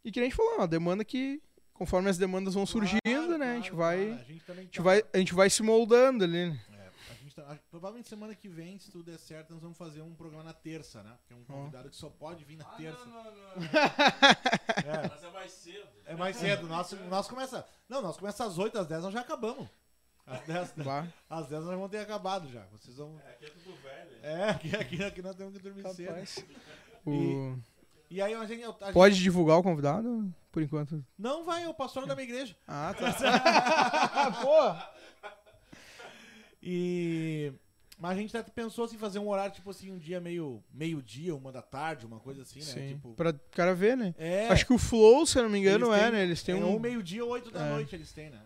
E 0.04 0.12
que 0.12 0.20
a 0.20 0.22
gente 0.22 0.34
falou, 0.36 0.52
é 0.54 0.56
uma 0.58 0.68
demanda 0.68 1.02
que, 1.04 1.40
conforme 1.76 2.08
as 2.10 2.18
demandas 2.18 2.54
vão 2.54 2.66
surgindo, 2.66 3.00
Claro, 3.04 3.38
né, 3.38 3.52
a 3.52 3.56
gente 3.56 3.70
claro, 3.70 3.76
vai. 3.96 4.06
claro. 4.06 4.20
A 4.20 4.24
gente 4.24 4.44
também 4.44 4.60
A 4.62 4.64
gente 4.64 4.76
tá- 4.76 4.82
vai, 4.82 5.04
a 5.12 5.18
gente 5.18 5.34
vai 5.34 5.50
se 5.50 5.62
moldando 5.62 6.24
ali, 6.24 6.50
né? 6.50 6.60
É, 6.72 7.30
tá- 7.42 7.58
provavelmente 7.70 8.08
semana 8.08 8.34
que 8.34 8.48
vem, 8.48 8.78
se 8.78 8.90
tudo 8.90 9.04
der 9.04 9.18
certo, 9.18 9.52
nós 9.52 9.60
vamos 9.62 9.76
fazer 9.76 10.00
um 10.02 10.14
programa 10.14 10.42
na 10.44 10.52
terça, 10.54 11.02
né? 11.02 11.12
Porque 11.18 11.34
é 11.34 11.36
um 11.36 11.44
convidado 11.44 11.90
que 11.90 11.96
só 11.96 12.08
pode 12.08 12.44
vir 12.44 12.56
na 12.56 12.64
Ah, 12.64 12.76
terça. 12.76 13.04
não, 13.04 13.24
não, 13.24 13.34
não. 13.34 13.56
É, 14.86 15.08
Mas 15.08 15.22
é 15.24 15.30
mais 15.30 15.52
cedo. 15.52 15.88
é 16.06 16.14
mais 16.16 16.36
cedo. 16.36 16.66
Nosso, 16.66 16.96
nosso 17.04 17.28
começa. 17.30 17.66
Não, 17.88 18.00
nós 18.02 18.16
começa 18.16 18.44
às 18.44 18.56
8, 18.58 18.78
às 18.78 18.86
10 18.86 19.02
nós 19.02 19.12
já 19.12 19.20
acabamos. 19.20 19.68
Às 20.26 20.40
10, 20.42 20.72
Vá. 20.78 21.06
às 21.30 21.46
10 21.48 21.62
nós 21.64 21.74
vamos 21.74 21.90
ter 21.90 21.98
acabado 21.98 22.48
já. 22.50 22.64
Vocês 22.72 22.96
vão. 22.96 23.18
É, 23.24 23.30
aqui 23.30 23.44
é 23.46 23.50
tudo 23.50 23.76
velho. 23.82 24.10
É, 24.22 24.48
aqui, 24.50 24.76
aqui, 24.76 25.04
aqui 25.04 25.22
nós 25.22 25.36
temos 25.36 25.52
que 25.56 25.62
dormir 25.62 25.82
cedo. 25.94 26.08
Rapaz. 26.08 26.44
O- 27.04 27.12
E 27.12 27.75
aí 28.10 28.34
a 28.34 28.44
gente, 28.46 28.62
a 28.62 28.66
gente- 28.68 28.92
Pode 28.92 29.16
divulgar 29.16 29.58
o 29.58 29.62
convidado? 29.62 30.32
Por 30.52 30.62
enquanto. 30.62 31.04
Não 31.18 31.44
vai, 31.44 31.64
é 31.64 31.68
o 31.68 31.74
pastor 31.74 32.06
da 32.06 32.14
minha 32.14 32.26
igreja. 32.28 32.56
Ah, 32.66 32.94
tá. 32.94 33.12
Pô! 34.42 35.36
E. 36.62 37.52
Mas 37.98 38.10
a 38.10 38.20
gente 38.20 38.36
até 38.36 38.50
pensou 38.50 38.84
assim, 38.84 38.98
fazer 38.98 39.18
um 39.18 39.28
horário, 39.28 39.54
tipo 39.54 39.70
assim, 39.70 39.90
um 39.90 39.98
dia 39.98 40.20
meio. 40.20 40.62
meio-dia, 40.72 41.34
uma 41.34 41.50
da 41.50 41.62
tarde, 41.62 42.04
uma 42.06 42.20
coisa 42.20 42.42
assim, 42.42 42.58
né? 42.60 42.64
Sim. 42.66 42.88
Tipo. 42.88 43.14
Pra 43.14 43.30
o 43.30 43.40
cara 43.52 43.74
ver, 43.74 43.96
né? 43.96 44.14
É. 44.18 44.48
Acho 44.48 44.66
que 44.66 44.72
o 44.72 44.78
Flow, 44.78 45.24
se 45.26 45.38
eu 45.38 45.44
não 45.44 45.50
me 45.50 45.58
engano, 45.58 45.86
eles 45.86 45.98
é, 45.98 46.02
têm- 46.02 46.12
né? 46.12 46.22
Eles 46.22 46.42
têm 46.42 46.54
é 46.60 46.64
um. 46.64 46.72
ou 46.72 46.80
meio-dia 46.80 47.24
ou 47.24 47.30
8 47.30 47.50
da 47.50 47.64
É. 47.66 47.70
noite 47.70 47.94
eles 47.94 48.12
têm, 48.12 48.30
né? 48.30 48.40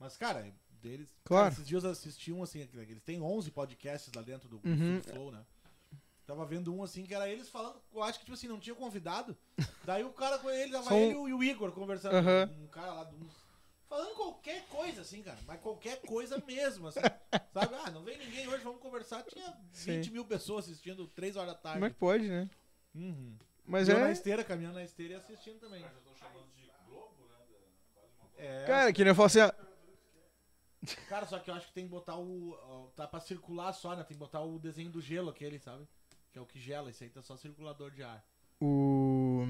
Mas, 0.00 0.16
cara, 0.16 0.44
deles. 0.82 1.08
Claro. 1.24 1.44
Cara, 1.44 1.54
esses 1.54 1.66
dias 1.68 1.84
eu 1.84 1.90
assisti 1.90 2.32
um 2.32 2.42
assim, 2.42 2.66
eles 2.74 3.02
têm 3.02 3.20
11 3.22 3.50
podcasts 3.50 4.12
lá 4.14 4.22
dentro 4.22 4.48
do, 4.48 4.58
do 4.58 4.68
Uhum. 4.68 5.00
Feed 5.02 5.12
Flow, 5.12 5.30
né? 5.32 5.40
Tava 6.26 6.44
vendo 6.44 6.74
um 6.74 6.82
assim 6.82 7.04
que 7.04 7.14
era 7.14 7.28
eles 7.28 7.48
falando, 7.48 7.80
eu 7.94 8.02
acho 8.02 8.18
que 8.18 8.24
tipo 8.24 8.34
assim, 8.34 8.48
não 8.48 8.58
tinha 8.58 8.74
convidado. 8.74 9.36
Daí 9.84 10.02
o 10.02 10.12
cara 10.12 10.38
com 10.38 10.50
ele, 10.50 10.72
tava 10.72 10.84
Só 10.88 10.94
um- 10.94 10.98
ele 10.98 11.12
e 11.12 11.32
o- 11.34 11.44
Igor 11.44 11.70
conversando. 11.72 12.16
Aham. 12.16 12.50
Um 12.60 12.66
cara 12.66 12.92
lá 12.92 13.04
do. 13.04 13.16
Falando 13.88 14.16
qualquer 14.16 14.66
coisa, 14.66 15.02
assim, 15.02 15.22
cara. 15.22 15.38
Mas 15.46 15.60
qualquer 15.60 16.00
coisa 16.02 16.42
mesmo, 16.44 16.88
assim. 16.88 16.98
sabe? 17.54 17.74
Ah, 17.76 17.90
não 17.92 18.02
vem 18.02 18.18
ninguém 18.18 18.48
hoje, 18.48 18.64
vamos 18.64 18.80
conversar. 18.82 19.22
Tinha 19.22 19.56
20 19.72 20.06
Sim. 20.06 20.10
mil 20.10 20.24
pessoas 20.24 20.64
assistindo 20.64 21.06
3 21.06 21.36
horas 21.36 21.52
da 21.52 21.58
tarde. 21.58 21.76
Como 21.78 21.84
é 21.86 21.90
que 21.90 21.96
pode, 21.96 22.28
né? 22.28 22.50
Uhum. 22.92 23.36
Mas 23.64 23.88
eu 23.88 23.98
na 24.00 24.08
é. 24.08 24.12
esteira, 24.12 24.42
caminhando 24.42 24.74
na 24.74 24.84
esteira 24.84 25.14
e 25.14 25.16
assistindo 25.16 25.60
também. 25.60 25.80
Já 25.80 25.86
estão 25.88 26.14
chamando 26.16 26.46
de 26.56 26.68
Globo, 26.88 27.24
né? 27.28 27.34
da- 27.38 28.00
Quase 28.00 28.12
uma 28.20 28.30
É, 28.36 28.66
Cara, 28.66 28.92
que 28.92 29.04
nem 29.04 29.10
eu 29.10 29.14
falo 29.14 29.26
assim, 29.26 29.40
ah, 29.40 29.54
Cara, 31.08 31.26
só 31.26 31.38
que 31.38 31.50
eu 31.50 31.54
acho 31.54 31.66
que 31.68 31.72
tem 31.72 31.84
que 31.84 31.90
botar 31.90 32.16
o. 32.16 32.52
ó, 32.52 32.86
Tá 32.96 33.06
pra 33.06 33.20
circular 33.20 33.72
só, 33.72 33.94
né? 33.96 34.02
Tem 34.04 34.16
que 34.16 34.20
botar 34.20 34.40
o 34.42 34.58
desenho 34.58 34.90
do 34.90 35.00
gelo 35.00 35.30
aquele, 35.30 35.58
sabe? 35.58 35.86
Que 36.36 36.38
é 36.38 36.42
o 36.42 36.44
que 36.44 36.60
gela. 36.60 36.90
Esse 36.90 37.02
aí 37.02 37.08
tá 37.08 37.22
só 37.22 37.34
circulador 37.34 37.90
de 37.90 38.02
ar. 38.02 38.22
o. 38.60 39.48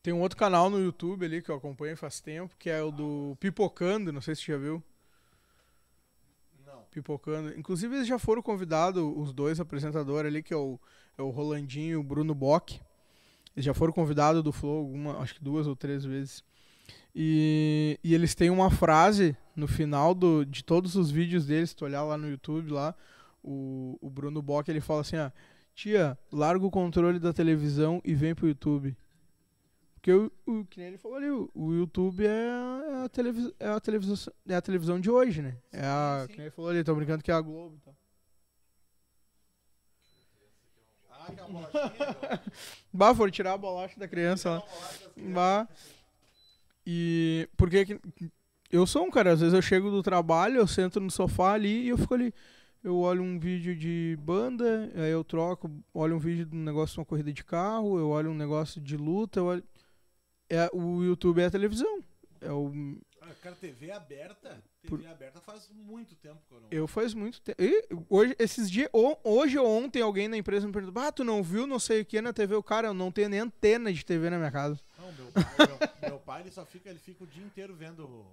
Tem 0.00 0.14
um 0.14 0.20
outro 0.20 0.38
canal 0.38 0.70
no 0.70 0.78
YouTube 0.78 1.26
ali 1.26 1.42
que 1.42 1.50
eu 1.50 1.56
acompanho 1.56 1.96
faz 1.96 2.20
tempo, 2.20 2.54
que 2.56 2.70
é 2.70 2.80
o 2.80 2.92
do 2.92 3.36
Pipocando, 3.40 4.12
não 4.12 4.20
sei 4.20 4.36
se 4.36 4.42
você 4.42 4.52
já 4.52 4.58
viu. 4.58 4.80
Não. 6.64 6.84
Pipocando. 6.92 7.58
Inclusive, 7.58 7.96
eles 7.96 8.06
já 8.06 8.20
foram 8.20 8.40
convidados, 8.40 9.02
os 9.16 9.32
dois 9.32 9.58
apresentadores 9.58 10.28
ali, 10.28 10.44
que 10.44 10.54
é 10.54 10.56
o, 10.56 10.78
é 11.18 11.22
o 11.22 11.30
Rolandinho 11.30 11.94
e 11.94 11.96
o 11.96 12.04
Bruno 12.04 12.36
Bock. 12.36 12.80
Eles 13.56 13.64
já 13.64 13.74
foram 13.74 13.92
convidados 13.92 14.44
do 14.44 14.52
Flow, 14.52 14.78
alguma, 14.78 15.18
acho 15.18 15.34
que 15.34 15.42
duas 15.42 15.66
ou 15.66 15.74
três 15.74 16.04
vezes. 16.04 16.44
E, 17.12 17.98
e 18.04 18.14
eles 18.14 18.36
têm 18.36 18.48
uma 18.48 18.70
frase 18.70 19.36
no 19.56 19.66
final 19.66 20.14
do, 20.14 20.44
de 20.44 20.62
todos 20.62 20.94
os 20.94 21.10
vídeos 21.10 21.46
dele, 21.46 21.66
se 21.66 21.74
tu 21.74 21.84
olhar 21.84 22.04
lá 22.04 22.16
no 22.16 22.30
YouTube, 22.30 22.70
lá, 22.70 22.94
o, 23.42 23.98
o 24.00 24.08
Bruno 24.10 24.40
Bock, 24.42 24.70
ele 24.70 24.80
fala 24.80 25.00
assim, 25.02 25.16
ó, 25.16 25.30
tia, 25.74 26.18
larga 26.32 26.64
o 26.66 26.70
controle 26.70 27.18
da 27.18 27.32
televisão 27.32 28.00
e 28.04 28.14
vem 28.14 28.34
pro 28.34 28.48
YouTube. 28.48 28.96
Porque 29.94 30.12
o, 30.12 30.32
o 30.46 30.64
que 30.64 30.78
nem 30.80 30.88
ele 30.88 30.98
falou 30.98 31.16
ali, 31.16 31.30
o, 31.30 31.48
o 31.54 31.72
YouTube 31.72 32.26
é, 32.26 32.28
é 32.30 33.04
a 33.04 33.08
televis, 33.08 33.52
é, 33.60 33.68
a 33.68 33.78
televisão, 33.80 34.32
é 34.48 34.54
a 34.56 34.60
televisão 34.62 35.00
de 35.00 35.08
hoje, 35.10 35.40
né? 35.42 35.56
É 35.72 35.84
a, 35.84 36.18
Sim, 36.22 36.26
sim. 36.26 36.32
que 36.32 36.36
nem 36.38 36.46
ele 36.46 36.54
falou 36.54 36.70
ali, 36.70 36.82
tô 36.84 36.94
brincando 36.94 37.22
que 37.22 37.30
é 37.30 37.34
a 37.34 37.40
Globo. 37.40 37.76
e 37.76 37.80
tal. 37.84 37.94
Ah, 41.10 41.32
que 41.32 41.40
a 41.40 41.44
bolachinha, 41.46 41.92
meu. 41.98 42.38
Bah, 42.92 43.14
foram 43.14 43.30
tirar 43.30 43.52
a 43.52 43.58
bolacha 43.58 43.98
da 43.98 44.08
criança 44.08 44.50
lá. 44.50 44.62
Bah. 45.16 45.68
E 46.86 47.48
porque 47.56 47.84
que- 47.86 48.00
eu 48.70 48.86
sou 48.86 49.04
um 49.04 49.10
cara, 49.10 49.32
às 49.32 49.40
vezes 49.40 49.54
eu 49.54 49.62
chego 49.62 49.90
do 49.90 50.02
trabalho, 50.02 50.56
eu 50.56 50.66
sento 50.66 50.98
no 50.98 51.10
sofá 51.10 51.52
ali 51.52 51.84
e 51.84 51.88
eu 51.90 51.98
fico 51.98 52.14
ali. 52.14 52.34
Eu 52.82 52.98
olho 52.98 53.22
um 53.22 53.38
vídeo 53.38 53.76
de 53.76 54.18
banda, 54.20 54.90
aí 54.96 55.10
eu 55.10 55.22
troco, 55.22 55.70
olho 55.94 56.16
um 56.16 56.18
vídeo 56.18 56.44
de 56.46 56.56
um 56.56 56.62
negócio 56.64 56.94
de 56.94 57.00
uma 57.00 57.06
corrida 57.06 57.32
de 57.32 57.44
carro, 57.44 57.96
eu 57.98 58.08
olho 58.08 58.30
um 58.30 58.34
negócio 58.34 58.80
de 58.80 58.96
luta, 58.96 59.38
eu 59.40 59.44
olho... 59.46 59.64
É, 60.50 60.68
o 60.72 61.02
YouTube 61.02 61.40
é 61.40 61.46
a 61.46 61.50
televisão. 61.50 62.00
É 62.40 62.50
o, 62.50 62.70
Ah, 63.20 63.28
Cara, 63.40 63.54
TV 63.54 63.90
aberta. 63.92 64.62
TV 64.82 64.88
Por- 64.88 65.06
aberta 65.06 65.40
faz 65.40 65.70
muito 65.72 66.14
tempo 66.16 66.40
que 66.48 66.54
eu 66.54 66.60
não. 66.60 66.68
eu 66.72 66.86
faz 66.88 67.14
muito 67.14 67.40
tempo. 67.40 67.62
E 67.62 67.86
hoje, 68.10 68.34
esses 68.38 68.68
dias, 68.70 68.90
hoje 69.22 69.56
ou 69.56 69.66
ontem, 69.66 70.02
alguém 70.02 70.26
na 70.28 70.36
empresa 70.36 70.66
me 70.66 70.72
perguntou: 70.72 71.00
Ah, 71.02 71.10
tu 71.12 71.22
não 71.24 71.40
viu 71.42 71.66
não 71.68 71.78
sei 71.78 72.00
o 72.02 72.04
que 72.04 72.20
na 72.20 72.32
TV? 72.32 72.54
O 72.56 72.62
cara, 72.62 72.88
eu 72.88 72.94
não 72.94 73.10
tenho 73.12 73.28
nem 73.28 73.38
antena 73.40 73.92
de 73.92 74.04
TV 74.04 74.28
na 74.28 74.38
minha 74.38 74.50
casa. 74.50 74.78
Não, 74.98 75.12
meu 75.12 75.26
pai, 75.32 75.44
meu, 76.00 76.10
meu 76.10 76.18
pai, 76.18 76.40
ele 76.42 76.50
só 76.50 76.66
fica, 76.66 76.90
ele 76.90 76.98
fica 76.98 77.22
o 77.24 77.26
dia 77.28 77.44
inteiro 77.44 77.74
vendo 77.74 78.26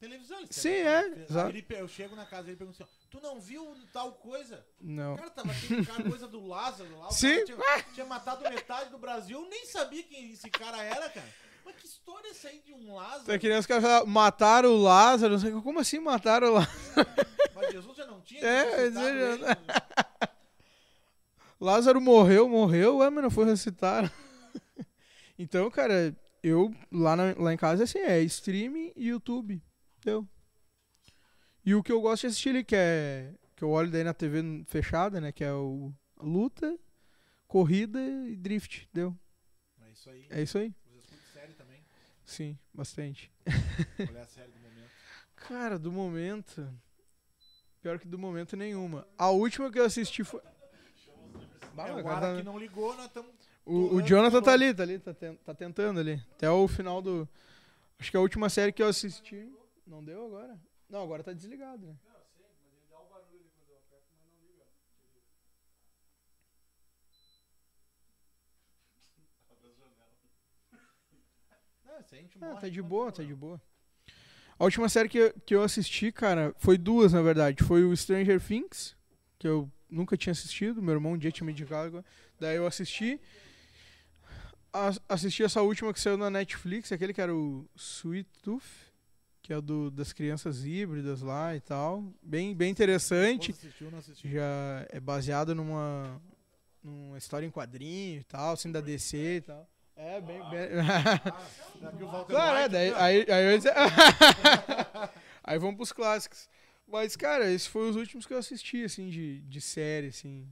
televisão. 0.00 0.38
ele 0.38 0.48
Sim, 0.50 0.68
é, 0.70 1.24
exato. 1.28 1.50
ele 1.50 1.64
eu 1.70 1.86
chego 1.88 2.16
na 2.16 2.24
casa 2.26 2.48
e 2.48 2.50
ele 2.50 2.56
pergunta 2.56 2.82
assim: 2.82 2.92
Tu 3.10 3.20
não 3.20 3.40
viu 3.40 3.74
tal 3.92 4.12
coisa? 4.14 4.64
Não. 4.80 5.16
Cara, 5.16 5.30
tava 5.30 5.52
aquele 5.52 5.84
cara, 5.86 6.02
coisa 6.02 6.26
do 6.26 6.44
Lázaro 6.46 6.98
lá. 6.98 7.08
O 7.08 7.12
Sim. 7.12 7.44
tinha, 7.44 7.58
tinha 7.94 8.06
matado 8.06 8.42
metade 8.48 8.90
do 8.90 8.98
Brasil. 8.98 9.40
Eu 9.42 9.48
nem 9.48 9.66
sabia 9.66 10.02
quem 10.02 10.32
esse 10.32 10.48
cara 10.50 10.82
era, 10.82 11.08
cara. 11.10 11.28
Mas 11.64 11.76
que 11.76 11.86
história 11.86 12.26
é 12.28 12.30
essa 12.30 12.48
aí 12.48 12.60
de 12.60 12.72
um 12.72 12.94
Lázaro? 12.94 13.24
Tá 13.26 13.38
que 13.38 13.48
nem 13.48 13.58
os 13.58 13.66
caras 13.66 14.06
mataram 14.06 14.70
o 14.70 14.82
Lázaro. 14.82 15.36
Como 15.62 15.78
assim 15.78 16.00
mataram 16.00 16.48
o 16.48 16.52
Lázaro? 16.54 16.72
Mas 17.54 17.72
Jesus 17.72 17.96
já 17.96 18.06
não 18.06 18.20
tinha 18.22 18.40
É, 18.42 18.86
eu 18.86 18.86
ele? 18.86 19.44
Lázaro 21.60 22.00
morreu, 22.00 22.48
morreu, 22.48 22.96
ué, 22.98 23.10
mas 23.10 23.22
não 23.22 23.30
foi 23.30 23.44
ressuscitado. 23.44 24.10
então, 25.38 25.70
cara, 25.70 26.16
eu 26.42 26.74
lá, 26.90 27.14
na- 27.14 27.34
lá 27.36 27.52
em 27.52 27.56
casa 27.58 27.84
assim, 27.84 27.98
é 27.98 28.20
streaming 28.22 28.92
e 28.96 29.08
YouTube. 29.08 29.62
Entendeu? 30.00 30.26
E 31.64 31.74
o 31.74 31.82
que 31.82 31.92
eu 31.92 32.00
gosto 32.00 32.22
de 32.22 32.28
assistir 32.28 32.48
ali, 32.50 32.64
que 32.64 32.74
é. 32.74 33.34
Que 33.54 33.62
eu 33.62 33.68
olho 33.70 33.90
daí 33.90 34.02
na 34.02 34.14
TV 34.14 34.64
fechada, 34.66 35.20
né? 35.20 35.30
Que 35.30 35.44
é 35.44 35.52
o 35.52 35.92
luta, 36.18 36.78
corrida 37.46 38.00
e 38.26 38.34
drift, 38.34 38.88
entendeu? 38.90 39.14
É 39.86 39.90
isso 39.92 40.08
aí. 40.10 40.26
É 40.30 40.42
isso 40.42 40.56
aí. 40.58 40.74
Série 41.34 41.52
também. 41.52 41.84
Sim, 42.24 42.58
bastante. 42.72 43.30
Olhar 44.10 44.22
a 44.22 44.26
série 44.26 44.50
do 44.50 44.58
momento. 44.60 44.90
Cara, 45.36 45.78
do 45.78 45.92
momento. 45.92 46.74
Pior 47.82 47.98
que 47.98 48.08
do 48.08 48.18
momento 48.18 48.56
nenhuma. 48.56 49.06
A 49.18 49.28
última 49.30 49.70
que 49.70 49.78
eu 49.78 49.84
assisti 49.84 50.24
foi. 50.24 50.40
Bah, 51.74 51.88
é, 51.88 51.92
o 51.94 52.02
cara, 52.02 52.20
tá- 52.20 52.36
que 52.36 52.42
não 52.42 52.58
ligou, 52.58 52.94
nós 52.96 53.06
estamos. 53.06 53.30
O, 53.66 53.96
o 53.96 54.02
Jonathan 54.02 54.42
tá 54.42 54.52
ali, 54.52 54.72
tá 54.74 54.82
ali, 54.82 54.98
tá, 54.98 55.12
ten- 55.14 55.36
tá 55.36 55.54
tentando 55.54 56.00
ali. 56.00 56.14
Até 56.32 56.50
o 56.50 56.66
final 56.66 57.00
do. 57.02 57.28
Acho 57.98 58.10
que 58.10 58.16
a 58.16 58.20
última 58.20 58.48
série 58.48 58.72
que 58.72 58.82
eu 58.82 58.88
assisti. 58.88 59.46
Não 59.90 60.02
deu 60.04 60.24
agora? 60.26 60.58
Não, 60.88 61.02
agora 61.02 61.22
tá 61.24 61.32
desligado, 61.32 61.86
né? 61.86 61.96
Não, 71.84 72.00
isso 72.00 72.14
aí 72.14 72.20
a 72.20 72.22
gente 72.22 72.38
Ah, 72.40 72.46
morre 72.46 72.60
tá 72.60 72.68
de 72.68 72.82
boa, 72.82 73.06
não- 73.06 73.12
tá 73.12 73.22
de 73.22 73.34
boa. 73.34 73.60
A 74.58 74.64
última 74.64 74.88
série 74.88 75.08
que 75.08 75.18
eu, 75.18 75.32
que 75.46 75.54
eu 75.54 75.62
assisti, 75.62 76.12
cara, 76.12 76.54
foi 76.58 76.76
duas, 76.76 77.12
na 77.12 77.22
verdade. 77.22 77.64
Foi 77.64 77.82
o 77.82 77.96
Stranger 77.96 78.40
Things, 78.40 78.94
que 79.38 79.48
eu 79.48 79.70
nunca 79.88 80.16
tinha 80.18 80.32
assistido. 80.32 80.82
Meu 80.82 80.94
irmão 80.94 81.12
um 81.12 81.18
dia 81.18 81.32
tinha 81.32 81.46
me 81.46 81.52
indicado. 81.52 81.86
agora. 81.86 82.04
Daí 82.38 82.56
eu 82.56 82.66
assisti. 82.66 83.18
As- 84.72 85.00
assisti 85.08 85.42
essa 85.42 85.62
última 85.62 85.92
que 85.94 86.00
saiu 86.00 86.16
na 86.18 86.28
Netflix, 86.30 86.92
aquele 86.92 87.12
que 87.14 87.20
era 87.20 87.34
o 87.34 87.68
Sweet 87.74 88.28
Tooth, 88.42 88.89
que 89.50 89.54
é 89.54 89.56
o 89.56 89.60
do, 89.60 89.90
das 89.90 90.12
crianças 90.12 90.64
híbridas 90.64 91.22
lá 91.22 91.56
e 91.56 91.60
tal. 91.60 92.04
Bem, 92.22 92.54
bem 92.54 92.70
interessante. 92.70 93.50
Assistiu, 93.50 93.90
assistiu. 93.98 94.30
Já 94.30 94.86
é 94.90 95.00
baseado 95.00 95.56
numa, 95.56 96.22
numa 96.80 97.18
história 97.18 97.44
em 97.44 97.50
quadrinho 97.50 98.20
e 98.20 98.22
tal, 98.22 98.52
assim, 98.52 98.70
da 98.70 98.80
DC 98.80 99.16
e 99.16 99.40
tal. 99.40 99.68
É, 99.96 100.20
bem. 100.20 100.38
bem... 100.50 100.68
Ah, 101.82 102.24
Claro, 102.28 102.58
é, 102.58 102.68
daí, 102.68 102.94
aí, 102.94 103.26
aí, 103.28 103.54
eu 103.56 103.60
aí 105.42 105.58
vamos 105.58 105.74
pros 105.74 105.90
clássicos. 105.90 106.48
Mas, 106.86 107.16
cara, 107.16 107.50
esses 107.50 107.66
foram 107.66 107.90
os 107.90 107.96
últimos 107.96 108.26
que 108.26 108.32
eu 108.32 108.38
assisti, 108.38 108.84
assim, 108.84 109.08
de, 109.08 109.40
de 109.40 109.60
série, 109.60 110.08
assim. 110.08 110.46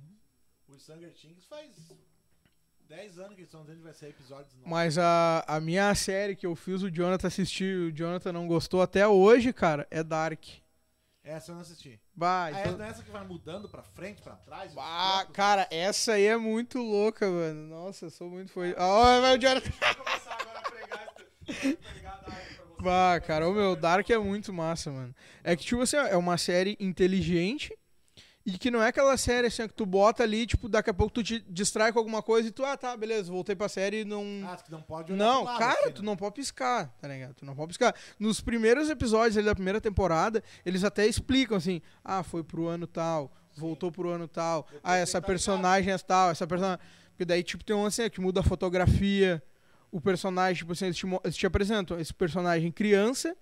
O 0.67 0.77
Stranger 0.77 1.13
Things 1.13 1.45
faz 1.45 1.71
10 2.89 3.19
anos 3.19 3.35
que 3.35 3.41
eles 3.41 3.49
estão 3.49 3.61
dizendo 3.63 3.79
que 3.79 3.85
vai 3.85 3.93
sair 3.95 4.11
episódios 4.11 4.55
novos. 4.55 4.71
Mas 4.71 4.97
a, 4.99 5.45
a 5.47 5.61
minha 5.61 5.95
série 5.95 6.35
que 6.35 6.47
eu 6.47 6.57
fiz 6.57 6.83
o 6.83 6.91
Jonathan 6.91 7.27
assistir, 7.29 7.77
o 7.77 7.93
Jonathan 7.93 8.33
não 8.33 8.47
gostou 8.47 8.81
até 8.81 9.07
hoje, 9.07 9.53
cara, 9.53 9.87
é 9.91 10.03
Dark. 10.03 10.43
Essa 11.23 11.51
eu 11.51 11.57
não 11.57 11.63
assisti. 11.63 12.01
Bah, 12.15 12.47
Ah, 12.47 12.51
então- 12.67 12.83
é 12.83 12.89
essa 12.89 13.03
que 13.03 13.11
vai 13.11 13.23
mudando 13.27 13.69
pra 13.69 13.83
frente, 13.83 14.23
pra 14.23 14.35
trás? 14.37 14.73
bah, 14.73 15.27
cara, 15.35 15.69
essa 15.71 16.13
aí 16.15 16.25
é 16.25 16.37
muito 16.39 16.79
louca, 16.79 17.29
mano. 17.31 17.69
Nossa, 17.69 18.07
eu 18.07 18.11
sou 18.11 18.31
muito 18.31 18.51
fã. 18.51 18.63
Ó, 18.79 19.21
vai 19.21 19.37
o 19.37 19.41
Jonathan. 19.41 19.71
Vou 19.71 20.05
começar 20.05 20.39
agora 20.41 20.59
a 20.59 20.71
pregar, 20.71 21.09
esse- 21.47 21.77
pregar 21.77 22.15
a 22.15 22.31
Dark 22.31 22.57
pra 22.57 22.65
você. 22.65 22.83
Bah, 22.83 23.21
cara, 23.21 23.47
o 23.47 23.53
meu 23.53 23.77
Dark 23.77 24.09
é 24.09 24.17
muito 24.17 24.51
massa, 24.55 24.91
mano. 24.91 25.15
É 25.45 25.55
que, 25.55 25.65
tipo 25.65 25.83
assim, 25.83 25.97
é 25.99 26.17
uma 26.17 26.39
série 26.39 26.75
inteligente 26.81 27.77
e 28.49 28.57
que 28.57 28.71
não 28.71 28.83
é 28.83 28.89
aquela 28.89 29.15
série 29.19 29.47
assim 29.47 29.69
que 29.69 29.75
tu 29.75 29.85
bota 29.85 30.23
ali, 30.23 30.47
tipo, 30.47 30.71
daqui 30.71 30.89
a 30.89 30.95
pouco 30.95 31.13
tu 31.13 31.23
te 31.23 31.39
distrai 31.51 31.93
com 31.93 31.99
alguma 31.99 32.23
coisa 32.23 32.49
e 32.49 32.51
tu, 32.51 32.65
ah, 32.65 32.79
tá, 32.79 32.97
beleza, 32.97 33.31
voltei 33.31 33.55
pra 33.55 33.69
série 33.69 34.01
e 34.01 34.05
não. 34.07 34.25
Ah, 34.47 34.57
que 34.57 34.73
não 34.73 34.81
pode 34.81 35.13
olhar 35.13 35.23
Não, 35.23 35.45
lado, 35.45 35.59
cara, 35.59 35.81
assim, 35.81 35.93
tu 35.93 36.01
né? 36.01 36.07
não 36.07 36.17
pode 36.17 36.35
piscar, 36.37 36.89
tá 36.99 37.09
ligado? 37.09 37.35
Tu 37.35 37.45
não 37.45 37.55
pode 37.55 37.69
piscar. 37.69 37.95
Nos 38.19 38.41
primeiros 38.41 38.89
episódios 38.89 39.37
ali 39.37 39.45
da 39.45 39.55
primeira 39.55 39.83
temporada, 39.83 40.43
eles 40.65 40.83
até 40.83 41.07
explicam 41.07 41.59
assim: 41.59 41.83
ah, 42.03 42.23
foi 42.23 42.43
pro 42.43 42.67
ano 42.69 42.87
tal, 42.87 43.31
voltou 43.55 43.93
pro 43.93 44.09
ano 44.09 44.27
tal, 44.27 44.67
ah, 44.83 44.97
essa 44.97 45.21
personagem 45.21 45.93
é 45.93 45.99
tal, 45.99 46.31
essa 46.31 46.47
personagem. 46.47 46.81
Porque 47.11 47.27
daí, 47.27 47.43
tipo, 47.43 47.63
tem 47.63 47.77
um 47.77 47.85
assim, 47.85 48.09
que 48.09 48.19
muda 48.19 48.41
a 48.41 48.43
fotografia, 48.43 49.43
o 49.93 50.01
personagem, 50.01 50.55
tipo 50.57 50.73
assim, 50.73 50.87
eles 50.87 50.97
te, 50.97 51.07
eles 51.23 51.37
te 51.37 51.47
apresentam 51.47 52.01
esse 52.01 52.15
personagem 52.15 52.73
criança, 52.73 53.37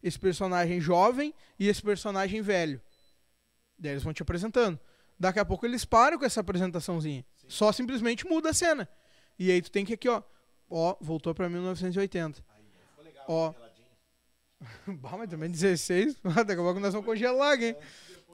esse 0.00 0.20
personagem 0.20 0.80
jovem 0.80 1.34
e 1.58 1.66
esse 1.66 1.82
personagem 1.82 2.42
velho. 2.42 2.80
Daí 3.82 3.92
eles 3.92 4.02
vão 4.04 4.12
te 4.12 4.22
apresentando. 4.22 4.78
Daqui 5.18 5.40
a 5.40 5.44
pouco 5.44 5.66
eles 5.66 5.84
param 5.84 6.16
com 6.18 6.24
essa 6.24 6.40
apresentaçãozinha. 6.40 7.24
Só 7.48 7.72
simplesmente 7.72 8.24
muda 8.26 8.50
a 8.50 8.54
cena. 8.54 8.88
E 9.38 9.50
aí 9.50 9.60
tu 9.60 9.70
tem 9.72 9.84
que 9.84 9.94
aqui, 9.94 10.08
ó. 10.08 10.22
Ó, 10.70 10.96
voltou 11.00 11.34
pra 11.34 11.48
1980. 11.48 12.42
Aí, 12.48 12.62
ficou 12.88 13.04
legal, 13.04 13.24
Ó. 13.28 13.52
geladinho. 13.52 13.86
bah, 15.00 15.16
mas 15.18 15.28
também 15.28 15.50
16. 15.50 16.16
Daqui 16.46 16.52
a 16.52 16.56
pouco 16.56 16.78
nós 16.78 16.92
vamos 16.94 17.06
congelar, 17.06 17.60
hein? 17.60 17.74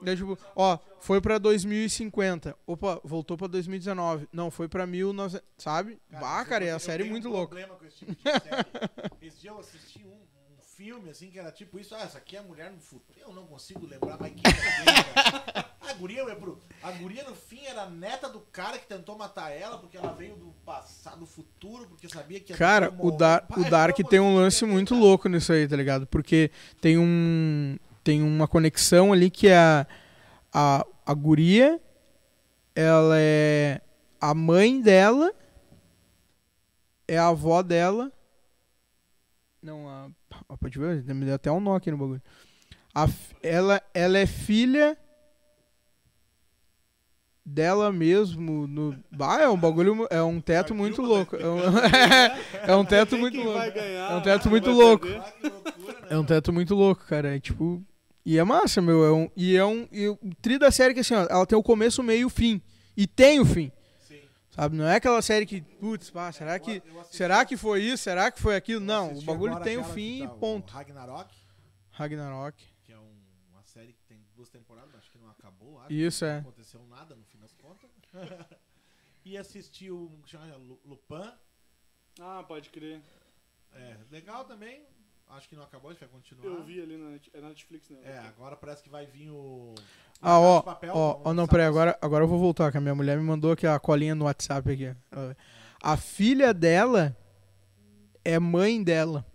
Daí, 0.01 0.15
tipo, 0.15 0.37
ó, 0.55 0.77
foi 0.99 1.19
pra 1.19 1.37
2050. 1.39 2.55
Opa, 2.65 3.01
voltou 3.03 3.35
pra 3.35 3.47
2019. 3.47 4.29
Não, 4.31 4.49
foi 4.51 4.69
pra 4.69 4.85
1900. 4.85 5.45
Sabe? 5.57 5.99
bah, 6.09 6.43
você 6.43 6.49
cara, 6.49 6.65
é 6.65 6.71
a 6.71 6.79
série 6.79 7.03
muito 7.03 7.27
louca. 7.27 7.55
tipo. 7.89 8.11
Esse 9.21 9.41
dia 9.41 9.49
eu 9.49 9.59
assisti 9.59 10.05
um 10.05 10.21
filme, 10.79 11.09
assim, 11.09 11.29
que 11.29 11.37
era 11.37 11.51
tipo 11.51 11.77
isso. 11.77 11.93
Ah, 11.93 12.03
essa 12.03 12.17
aqui 12.19 12.37
é 12.37 12.39
a 12.39 12.43
mulher 12.43 12.71
no 12.71 12.79
futuro. 12.79 13.19
Eu 13.19 13.33
não 13.33 13.45
consigo 13.45 13.85
lembrar, 13.85 14.17
mas 14.17 14.31
que 14.31 14.41
era 14.47 15.65
A 15.81 15.93
guria, 15.95 16.19
eu 16.21 16.29
ia 16.29 16.35
pro- 16.37 16.57
a 16.81 16.91
guria, 16.93 17.23
no 17.25 17.35
fim, 17.35 17.65
era 17.65 17.81
a 17.83 17.89
neta 17.89 18.29
do 18.29 18.39
cara 18.39 18.79
que 18.79 18.87
tentou 18.87 19.17
matar 19.17 19.51
ela, 19.51 19.77
porque 19.77 19.97
ela 19.97 20.13
veio 20.13 20.37
do 20.37 20.53
passado, 20.65 21.19
do 21.19 21.25
futuro, 21.25 21.85
porque 21.89 22.07
sabia 22.07 22.39
que 22.39 22.53
Cara, 22.53 22.95
o, 22.97 23.11
Dar 23.11 23.43
o 23.49 23.55
Pai, 23.61 23.69
Dark 23.69 23.99
eu 23.99 24.03
não 24.03 24.09
tem 24.09 24.19
um 24.21 24.35
lance 24.37 24.63
muito 24.63 24.95
louco 24.95 25.27
nisso 25.27 25.51
aí, 25.51 25.67
tá 25.67 25.75
ligado? 25.75 26.07
Porque 26.07 26.49
tem 26.79 26.97
um. 26.97 27.77
Tem 28.01 28.23
uma 28.23 28.47
conexão 28.47 29.11
ali 29.11 29.29
que 29.29 29.49
é 29.49 29.57
a, 29.57 29.85
a, 30.53 30.85
a 31.05 31.13
guria, 31.13 31.81
ela 32.73 33.15
é 33.19 33.81
a 34.21 34.33
mãe 34.33 34.81
dela, 34.81 35.33
é 37.05 37.17
a 37.17 37.27
avó 37.27 37.61
dela. 37.61 38.09
Não, 39.61 39.89
a. 39.89 40.09
Pode 40.57 40.77
ver, 40.77 41.03
me 41.13 41.25
deu 41.25 41.35
até 41.35 41.51
um 41.51 41.59
nó 41.59 41.75
aqui 41.75 41.91
no 41.91 41.97
bagulho. 41.97 42.21
A 42.93 43.07
ela, 43.43 43.81
ela 43.93 44.17
é 44.17 44.25
filha 44.25 44.97
dela 47.45 47.91
mesmo 47.91 48.67
no. 48.67 48.97
Ah, 49.19 49.41
é 49.41 49.49
um 49.49 49.57
bagulho. 49.57 50.07
É 50.09 50.21
um 50.21 50.39
teto 50.39 50.73
muito 50.75 51.01
louco. 51.01 51.35
É 51.35 51.47
um, 51.47 51.59
é 52.73 52.75
um 52.75 52.85
teto 52.85 53.17
muito 53.17 53.41
louco. 53.41 53.59
É 53.59 54.15
um 54.15 54.21
teto 54.21 54.49
muito 54.49 54.71
louco. 54.71 55.07
Ah, 55.07 55.33
né? 55.43 55.51
É 56.09 56.17
um 56.17 56.23
teto 56.23 56.53
muito 56.53 56.75
louco, 56.75 57.05
cara. 57.05 57.35
É 57.35 57.39
tipo. 57.39 57.83
E 58.25 58.37
é 58.37 58.43
massa, 58.43 58.81
meu. 58.81 59.03
É 59.03 59.11
um, 59.11 59.29
e 59.35 59.55
é 59.55 59.65
um. 59.65 59.87
E 59.91 60.07
o 60.07 60.17
tri 60.41 60.57
da 60.57 60.71
série 60.71 60.93
que 60.93 60.99
assim, 60.99 61.15
ó, 61.15 61.25
ela 61.29 61.45
tem 61.45 61.57
o 61.57 61.63
começo, 61.63 62.03
meio 62.03 62.21
e 62.21 62.25
o 62.25 62.29
fim. 62.29 62.61
E 62.95 63.07
tem 63.07 63.39
o 63.39 63.45
fim. 63.45 63.71
Sabe? 64.51 64.75
Não 64.75 64.85
é 64.85 64.95
aquela 64.95 65.21
série 65.21 65.45
que, 65.45 65.61
putz, 65.61 66.09
pá, 66.09 66.31
será 66.31 66.55
Eu- 66.55 66.59
que. 66.59 66.81
eu 66.85 67.03
Será 67.05 67.45
que 67.45 67.55
foi 67.55 67.81
isso? 67.83 68.03
Será 68.03 68.31
que 68.31 68.39
foi 68.41 68.55
aquilo? 68.55 68.79
Não, 68.81 69.13
o 69.13 69.21
bagulho 69.21 69.59
tem 69.61 69.77
o 69.77 69.81
aquela 69.81 69.93
fim 69.93 70.23
e 70.23 70.27
tá, 70.27 70.33
ponto. 70.35 70.71
Ragnarok, 70.73 71.35
Ragnarok. 71.91 72.65
que 72.83 72.91
é 72.91 72.97
um- 72.97 73.21
uma 73.51 73.63
série 73.63 73.93
que 73.93 74.03
tem 74.03 74.25
duas 74.35 74.49
temporadas, 74.49 74.93
acho 74.95 75.11
que 75.11 75.17
não 75.17 75.29
acabou. 75.29 75.79
Acho 75.81 75.93
Isso, 75.93 76.19
que 76.19 76.25
é. 76.25 76.33
Não 76.33 76.39
aconteceu 76.41 76.85
nada 76.87 77.15
no 77.15 77.23
fim 77.25 77.37
das 77.37 77.53
contas. 77.53 77.89
e 79.23 79.37
assisti 79.37 79.91
o 79.91 80.09
que 80.23 80.29
chama 80.31 80.55
Lu- 80.55 80.81
Lupin. 80.85 81.31
Ah, 82.19 82.43
pode 82.47 82.69
crer. 82.69 83.01
É, 83.71 83.97
legal 84.09 84.45
também. 84.45 84.83
Acho 85.29 85.47
que 85.47 85.55
não 85.55 85.63
acabou, 85.63 85.91
a 85.91 85.93
gente 85.93 86.01
vai 86.01 86.09
continuar. 86.09 86.45
Eu 86.45 86.63
vi 86.63 86.81
ali 86.81 86.97
na 86.97 87.17
é 87.33 87.41
na 87.41 87.49
Netflix, 87.49 87.89
né? 87.89 87.99
É, 88.03 88.17
agora 88.17 88.55
parece 88.55 88.81
que 88.81 88.89
vai 88.89 89.05
vir 89.05 89.29
o. 89.29 89.75
Ah, 90.21 90.39
o 90.39 90.43
ó, 90.43 90.61
Papel, 90.61 90.91
ó, 90.93 91.21
ó, 91.23 91.33
não, 91.33 91.47
peraí, 91.47 91.67
agora, 91.67 91.97
agora 92.01 92.23
eu 92.23 92.27
vou 92.27 92.39
voltar, 92.39 92.71
que 92.71 92.77
a 92.77 92.81
minha 92.81 92.95
mulher 92.95 93.15
me 93.15 93.23
mandou 93.23 93.51
aqui 93.51 93.67
a 93.67 93.79
colinha 93.79 94.15
no 94.15 94.25
WhatsApp 94.25 94.71
aqui. 94.71 94.95
A 95.81 95.95
filha 95.95 96.53
dela 96.53 97.15
é 98.25 98.39
mãe 98.39 98.83
dela. 98.83 99.25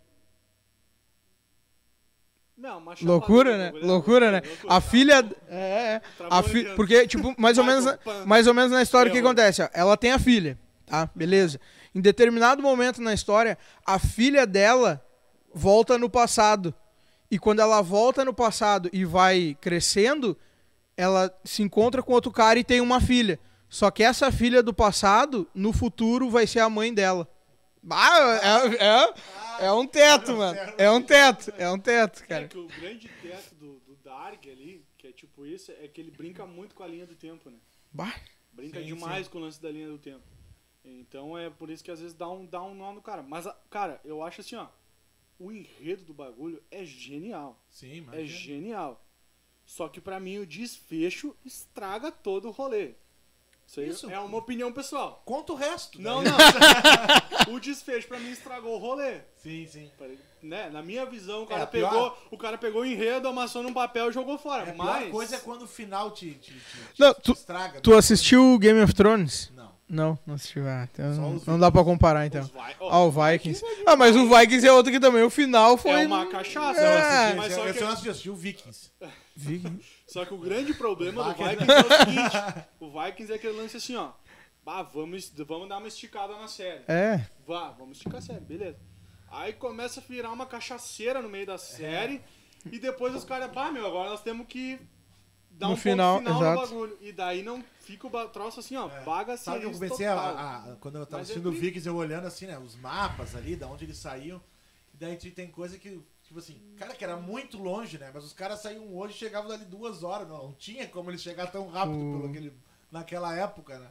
Não, 2.57 2.81
mas 2.81 3.01
Loucura, 3.01 3.57
né? 3.57 3.73
Loucura, 3.81 4.33
né? 4.33 4.43
A 4.69 4.81
filha. 4.81 5.25
É, 5.49 5.57
é. 5.57 5.97
A 5.97 6.01
Travou 6.17 6.43
fi... 6.51 6.65
Porque, 6.75 7.07
tipo, 7.07 7.35
mais 7.39 7.57
ou, 7.57 7.65
menos, 7.65 7.85
mais 8.27 8.47
ou 8.47 8.55
menos 8.55 8.73
na 8.73 8.83
história 8.83 9.11
o 9.11 9.13
que 9.13 9.21
acontece? 9.21 9.63
Ó, 9.63 9.69
ela 9.73 9.97
tem 9.97 10.11
a 10.11 10.19
filha, 10.19 10.59
tá? 10.87 11.09
Beleza. 11.15 11.61
Em 11.95 12.01
determinado 12.01 12.63
momento 12.63 13.01
na 13.01 13.15
história, 13.15 13.57
a 13.87 13.99
filha 13.99 14.47
dela 14.47 15.05
volta 15.55 15.97
no 15.97 16.11
passado. 16.11 16.75
E 17.31 17.39
quando 17.39 17.61
ela 17.61 17.81
volta 17.81 18.25
no 18.25 18.35
passado 18.35 18.91
e 18.93 19.05
vai 19.05 19.57
crescendo, 19.61 20.37
ela 20.97 21.35
se 21.45 21.63
encontra 21.63 22.03
com 22.03 22.13
outro 22.13 22.31
cara 22.31 22.59
e 22.59 22.65
tem 22.65 22.81
uma 22.81 23.01
filha. 23.01 23.39
Só 23.69 23.91
que 23.91 24.03
essa 24.03 24.31
filha 24.31 24.63
do 24.63 24.75
passado, 24.75 25.49
no 25.55 25.73
futuro, 25.73 26.29
vai 26.31 26.47
ser 26.47 26.61
a 26.61 26.69
mãe 26.69 26.93
dela. 26.93 27.29
Ah, 27.91 28.41
é, 28.79 29.65
é, 29.65 29.67
é 29.67 29.73
um 29.73 29.87
teto, 29.87 30.37
mano. 30.37 30.59
É 30.79 30.91
um 30.91 31.03
teto. 31.03 31.53
É 31.59 31.71
um 31.71 31.79
teto, 31.79 32.23
É 32.23 32.27
cara. 32.27 32.49
que 32.49 32.59
o 32.59 32.67
grande 32.67 33.09
teto 33.21 33.55
do, 33.57 33.81
do 33.81 33.97
Dark 33.97 34.47
ali, 34.47 34.87
que 34.97 35.09
é 35.09 35.13
tipo 35.13 35.45
isso, 35.45 35.73
é 35.73 35.89
que 35.89 36.01
ele 36.01 36.11
brinca 36.11 36.47
muito 36.47 36.75
com 36.75 36.83
a 36.83 36.87
linha 36.87 37.07
do 37.07 37.15
tempo, 37.15 37.51
né? 37.51 37.59
Bah. 37.93 38.15
Brinca 38.53 38.81
Sim, 38.81 38.87
demais 38.87 39.27
com 39.29 39.39
o 39.39 39.41
lance 39.41 39.61
da 39.61 39.71
linha 39.71 39.89
do 39.89 39.99
tempo. 39.99 40.23
Então 40.85 41.37
é 41.37 41.51
por 41.51 41.69
isso 41.71 41.83
que 41.83 41.91
às 41.91 41.99
vezes 41.99 42.15
dá 42.15 42.29
um, 42.29 42.47
dá 42.47 42.63
um 42.63 42.75
nó 42.75 42.93
no 42.93 43.03
cara. 43.03 43.23
Mas, 43.23 43.47
cara, 43.71 44.01
eu 44.05 44.23
acho 44.23 44.41
assim, 44.41 44.55
ó. 44.57 44.69
O 45.39 45.51
enredo 45.51 46.05
do 46.05 46.15
bagulho 46.15 46.63
é 46.71 46.85
genial. 46.85 47.61
Sim, 47.71 48.03
mas. 48.03 48.21
É 48.21 48.25
genial. 48.25 49.05
Só 49.65 49.89
que 49.89 50.01
pra 50.01 50.21
mim 50.21 50.39
o 50.39 50.47
desfecho 50.47 51.35
estraga 51.45 52.13
todo 52.13 52.49
o 52.49 52.51
rolê. 52.51 52.95
Isso 53.67 53.81
aí 53.81 53.89
Isso. 53.89 54.11
é 54.11 54.19
uma 54.21 54.37
opinião 54.37 54.71
pessoal. 54.71 55.23
Conta 55.25 55.55
o 55.55 55.57
resto. 55.57 56.01
Não, 56.01 56.23
daí. 56.23 56.31
não. 57.49 57.55
o 57.57 57.59
desfecho 57.59 58.07
pra 58.07 58.21
mim 58.21 58.31
estragou 58.31 58.75
o 58.75 58.79
rolê. 58.79 59.23
Sim, 59.39 59.67
sim. 59.67 59.91
Né? 60.43 60.69
Na 60.69 60.83
minha 60.83 61.07
visão, 61.07 61.41
o 61.41 61.45
É, 61.45 61.47
cara, 61.49 61.67
pior- 61.67 61.91
pegou, 61.91 62.19
o 62.31 62.37
cara 62.39 62.59
pegou 62.59 62.83
o 62.83 62.85
enredo, 62.87 63.27
amassou 63.27 63.63
num 63.63 63.73
papel 63.73 64.11
e 64.11 64.13
jogou 64.13 64.37
fora. 64.37 64.69
É, 64.69 64.71
a 64.73 64.75
Mas. 64.75 64.99
pior 65.05 65.11
coisa 65.13 65.37
é 65.37 65.39
quando 65.41 65.63
o 65.63 65.67
final 65.67 66.11
te, 66.11 66.33
te, 66.35 66.53
te- 66.53 66.59
te- 66.61 67.01
Não, 67.01 67.15
te 67.15 67.23
tu- 67.23 67.33
estraga. 67.33 67.81
Tu 67.81 67.95
assistiu 67.95 68.59
Game 68.59 68.81
of 68.83 68.93
Thrones? 68.93 69.51
Não. 69.95 70.05
Não, 70.11 70.19
não 70.27 70.35
assistiu. 70.35 70.67
Ah, 70.67 70.89
então 70.93 71.07
não, 71.15 71.41
não 71.47 71.59
dá 71.59 71.71
pra 71.71 71.85
comparar, 71.85 72.27
então. 72.27 72.43
Vi- 72.43 72.51
Ah, 72.91 72.99
o 73.05 73.11
Vikings. 73.11 73.63
Ah, 73.87 73.95
mas 73.97 74.17
o 74.17 74.29
Vikings 74.29 74.67
é 74.67 74.73
outro 74.73 74.91
que 74.93 74.99
também. 74.99 75.23
O 75.23 75.31
final 75.31 75.77
foi. 75.77 76.03
É 76.03 76.07
uma 76.07 76.27
cachaça, 76.27 76.81
É. 76.81 76.85
eu 76.85 76.91
Assisti, 76.99 77.15
assisti, 77.15 77.37
mas 77.37 77.53
só 77.55 77.67
eu 77.67 77.73
que- 77.73 77.79
só 77.79 77.89
assisti, 77.89 78.09
assisti 78.11 78.31
o 78.31 78.35
Vikings. 78.37 78.91
Vikings. 79.37 79.85
Só 80.09 80.25
que 80.25 80.35
o 80.35 80.39
grande 80.39 80.75
problema 80.75 81.23
do 81.25 81.31
Vikings- 81.35 81.73
é 81.73 81.81
o 81.81 81.99
seguinte: 82.05 82.65
o 82.81 82.91
Vikings 82.91 83.33
é 83.33 83.37
aquele 83.37 83.57
lance 83.57 83.77
assim, 83.77 83.97
ó. 83.97 84.11
Bah, 84.65 84.83
vamos, 84.83 85.31
vamos 85.47 85.69
dar 85.69 85.79
uma 85.79 85.89
esticada 85.89 86.35
na 86.37 86.49
série. 86.49 86.83
É. 86.89 87.21
Vá, 87.47 87.71
vamos 87.79 87.99
esticar 87.99 88.19
a 88.19 88.23
série, 88.23 88.41
beleza. 88.41 88.79
Aí 89.31 89.53
começa 89.53 90.01
a 90.01 90.03
virar 90.09 90.31
uma 90.33 90.47
cachaceira 90.47 91.21
no 91.21 91.29
meio 91.29 91.47
da 91.47 91.59
série. 91.59 92.21
E 92.73 92.79
depois 92.79 93.15
os 93.15 93.25
caras, 93.25 93.51
pá, 93.53 93.71
meu, 93.71 93.87
agora 93.87 94.11
nós 94.11 94.23
temos 94.23 94.47
que 94.47 94.79
dar 95.51 95.67
No 95.69 95.75
um 95.75 95.77
final, 95.77 96.17
ponto 96.19 96.27
final 96.29 96.41
exato. 96.43 96.61
no 96.61 96.67
bagulho. 96.67 96.99
E 97.03 97.13
daí 97.13 97.43
não 97.43 97.63
fica 97.85 98.07
o 98.07 98.29
troço 98.29 98.61
assim, 98.61 98.77
ó, 98.77 98.89
vaga 99.05 99.37
Sabe 99.37 99.61
que 99.61 99.67
eu 99.67 99.73
comecei 99.73 100.07
a, 100.07 100.15
total. 100.17 100.37
a- 100.37 100.77
Quando 100.81 100.99
eu 100.99 101.07
tava 101.07 101.19
Mas 101.19 101.31
é 101.31 101.33
assistindo 101.33 101.49
o 101.49 101.53
Vikings, 101.53 101.87
eu 101.89 101.97
olhando 101.97 102.27
assim, 102.27 102.47
né? 102.47 102.59
Os 102.59 102.75
mapas 102.77 103.35
ali, 103.37 103.55
da 103.57 103.67
onde 103.69 103.85
eles 103.85 103.99
saíam. 103.99 104.41
E 104.93 104.97
daí 104.97 105.17
tem 105.17 105.51
coisa 105.51 105.77
que, 105.79 106.01
tipo 106.23 106.39
assim, 106.39 106.61
cara, 106.77 106.95
que 106.95 107.03
era 107.05 107.17
muito 107.17 107.59
longe, 107.59 107.99
né? 107.99 108.11
Mas 108.15 108.25
os 108.25 108.33
caras 108.33 108.61
saíam 108.61 108.95
hoje 108.97 109.15
e 109.15 109.19
chegavam 109.19 109.49
dali 109.49 109.65
duas 109.65 110.03
horas. 110.03 110.29
Não, 110.29 110.45
não 110.45 110.53
tinha 110.55 110.87
como 110.89 111.11
eles 111.11 111.21
chegar 111.23 111.49
tão 111.51 111.69
rápido 111.69 111.97
O- 111.99 112.13
pelo 112.21 112.31
aquele, 112.31 112.53
naquela 112.91 113.35
época, 113.37 113.79
né? 113.79 113.91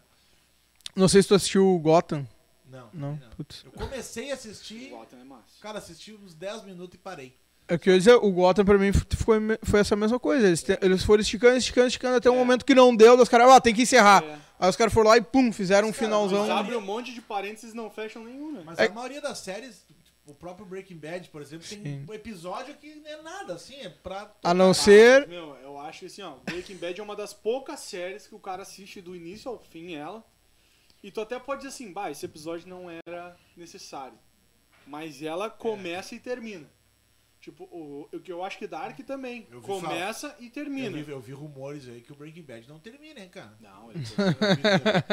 Não 0.96 1.08
sei 1.08 1.22
se 1.22 1.28
tu 1.28 1.36
assistiu 1.36 1.68
o 1.68 1.80
Gotham. 1.80 2.28
Não. 2.66 2.90
Não, 2.94 3.18
putz. 3.36 3.64
Eu 3.66 3.72
comecei 3.72 4.32
a 4.32 4.36
assistir, 4.36 4.90
Gotham 4.90 5.20
é 5.20 5.24
massa. 5.24 5.60
cara, 5.62 5.78
assisti 5.80 6.14
uns 6.14 6.34
10 6.34 6.64
minutos 6.64 6.96
e 6.96 6.98
parei. 6.98 7.38
É 7.68 7.78
que 7.78 7.90
eu 7.90 7.94
ia 7.94 8.00
dizer, 8.00 8.16
o 8.16 8.30
Gotham 8.32 8.66
pra 8.66 8.78
mim 8.78 8.92
foi, 8.94 9.38
foi 9.64 9.80
essa 9.80 9.96
mesma 9.96 10.20
coisa. 10.20 10.46
Eles, 10.48 10.62
te- 10.62 10.78
eles 10.82 11.04
foram 11.04 11.22
esticando, 11.22 11.58
esticando, 11.58 11.88
esticando 11.88 12.18
até 12.18 12.30
um 12.30 12.36
É. 12.36 12.38
momento 12.38 12.66
que 12.66 12.76
não 12.76 12.96
deu. 12.96 13.18
Os 13.20 13.30
caras, 13.30 13.50
ah, 13.50 13.62
tem 13.62 13.74
que 13.74 13.84
encerrar. 13.84 14.24
É. 14.24 14.38
Aí 14.60 14.70
os 14.70 14.76
caras 14.76 14.94
foram 14.94 15.10
lá 15.10 15.18
e 15.18 15.22
pum, 15.22 15.52
fizeram 15.52 15.88
um 15.88 15.92
Mas, 15.92 15.98
cara, 15.98 16.08
finalzão. 16.08 16.38
Eles 16.40 16.50
Mas 16.50 16.60
abrem 16.60 16.78
um 16.78 16.82
monte 16.82 17.14
de 17.14 17.22
parênteses 17.22 17.74
e 17.74 17.76
não 17.76 17.90
fecham 17.90 18.24
nenhum, 18.24 18.52
né? 18.52 18.64
Mas 18.66 18.78
É- 18.80 18.88
a 18.88 18.92
maioria 18.92 19.22
das 19.22 19.38
séries, 19.40 19.86
o 20.26 20.34
próprio 20.34 20.66
Breaking 20.66 20.98
Bad, 20.98 21.30
por 21.30 21.42
exemplo, 21.42 21.66
tem 21.68 21.80
Sim. 21.82 22.06
um 22.08 22.14
episódio 22.14 22.76
que 22.76 22.96
não 22.96 23.10
é 23.10 23.22
nada, 23.22 23.54
assim, 23.56 23.76
é 23.78 23.90
pra. 23.90 24.30
A 24.44 24.54
não 24.54 24.74
ser. 24.74 25.28
Meu, 25.28 25.56
eu 25.64 25.78
acho 25.80 26.06
assim, 26.06 26.22
ó, 26.22 26.36
Breaking 26.46 26.78
Bad 26.78 27.00
é 27.00 27.04
uma 27.04 27.16
das 27.16 27.34
poucas 27.34 27.80
séries 27.80 28.28
que 28.28 28.36
o 28.36 28.40
cara 28.40 28.62
assiste 28.64 29.02
do 29.02 29.16
início 29.16 29.50
ao 29.50 29.58
fim 29.60 29.96
ela. 29.96 30.24
E 31.02 31.12
tu 31.12 31.20
até 31.22 31.38
pode 31.40 31.62
dizer 31.62 31.70
assim, 31.70 31.92
bah, 31.92 32.12
esse 32.12 32.26
episódio 32.26 32.68
não 32.68 32.88
era 32.90 33.36
necessário. 33.58 34.18
Mas 34.88 35.22
ela 35.24 35.50
começa 35.50 36.14
e 36.16 36.20
termina. 36.20 36.66
Tipo, 37.44 37.66
o, 37.66 38.08
o 38.10 38.20
que 38.22 38.32
eu 38.32 38.42
acho 38.42 38.58
que 38.58 38.66
Dark 38.66 38.98
também. 39.02 39.46
Eu 39.52 39.62
Começa 39.62 40.34
e 40.40 40.46
Eu 40.46 40.52
termina. 40.52 41.04
vi, 41.04 41.12
eu 41.12 41.20
vi 41.20 41.34
rumores 41.34 41.90
aí 41.90 42.00
que 42.00 42.10
o 42.14 42.16
Breaking 42.16 42.44
Bad 42.44 42.70
não 42.70 42.80
termina, 42.80 43.20
hein, 43.20 43.28
cara. 43.28 43.54
Não, 43.60 43.92
ele 43.92 44.00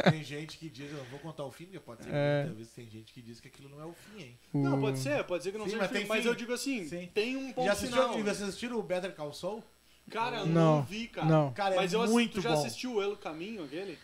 Eu 0.07 0.13
tem 0.13 0.23
gente 0.23 0.57
que 0.57 0.71
diz, 0.71 0.93
eu 0.93 0.99
não 0.99 1.05
vou 1.07 1.19
contar 1.19 1.45
o 1.45 1.51
fim, 1.51 1.65
porque 1.65 1.81
pode 1.81 2.05
ser 2.05 2.11
que 2.11 2.15
É. 2.15 2.39
muitas 2.43 2.57
vezes 2.59 2.73
tem 2.73 2.89
gente 2.89 3.13
que 3.13 3.21
diz 3.21 3.41
que 3.41 3.49
aquilo 3.49 3.69
não 3.69 3.81
é 3.81 3.85
o 3.85 3.93
fim, 3.93 4.23
hein. 4.23 4.39
o- 4.53 4.59
Não, 4.63 4.81
pode 4.81 5.01
ser, 5.01 5.25
pode 5.25 5.43
ser 5.43 5.51
que 5.51 5.59
não 5.59 5.65
Sim, 5.65 5.73
seja 5.73 5.83
mas 5.83 5.91
mas, 5.91 5.99
tem 5.99 6.09
mas 6.09 6.23
fim. 6.23 6.29
eu 6.29 6.35
digo 6.37 6.53
assim, 6.53 6.87
Sim. 6.87 7.11
tem 7.13 7.37
um 7.37 7.53
ponto 7.53 7.67
Já 7.67 7.73
assistiu, 7.73 7.97
final. 7.97 8.13
vocês 8.13 8.43
assistiram 8.43 8.79
o 8.79 8.83
Better 8.85 9.13
Call 9.15 9.33
Saul? 9.33 9.65
Cara, 10.09 10.39
eu 10.39 10.47
Não, 10.47 10.77
não, 10.77 10.83
vi, 10.83 11.09
cara. 11.09 11.27
não. 11.27 11.53
Cara, 11.53 11.75
é 11.75 11.79
mas 11.79 11.93
eu 11.93 12.07
muito 12.09 12.35
tu 12.35 12.41
já 12.41 12.51
bom. 12.53 12.61
assistiu 12.61 12.95
o 12.95 13.03
El 13.03 13.17
Caminho, 13.17 13.65
aquele? 13.65 13.99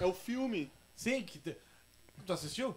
É 0.00 0.06
o 0.06 0.14
filme. 0.14 0.70
Sim, 0.94 1.22
que 1.22 1.38
te- 1.38 1.56
tu 2.24 2.32
assistiu? 2.32 2.74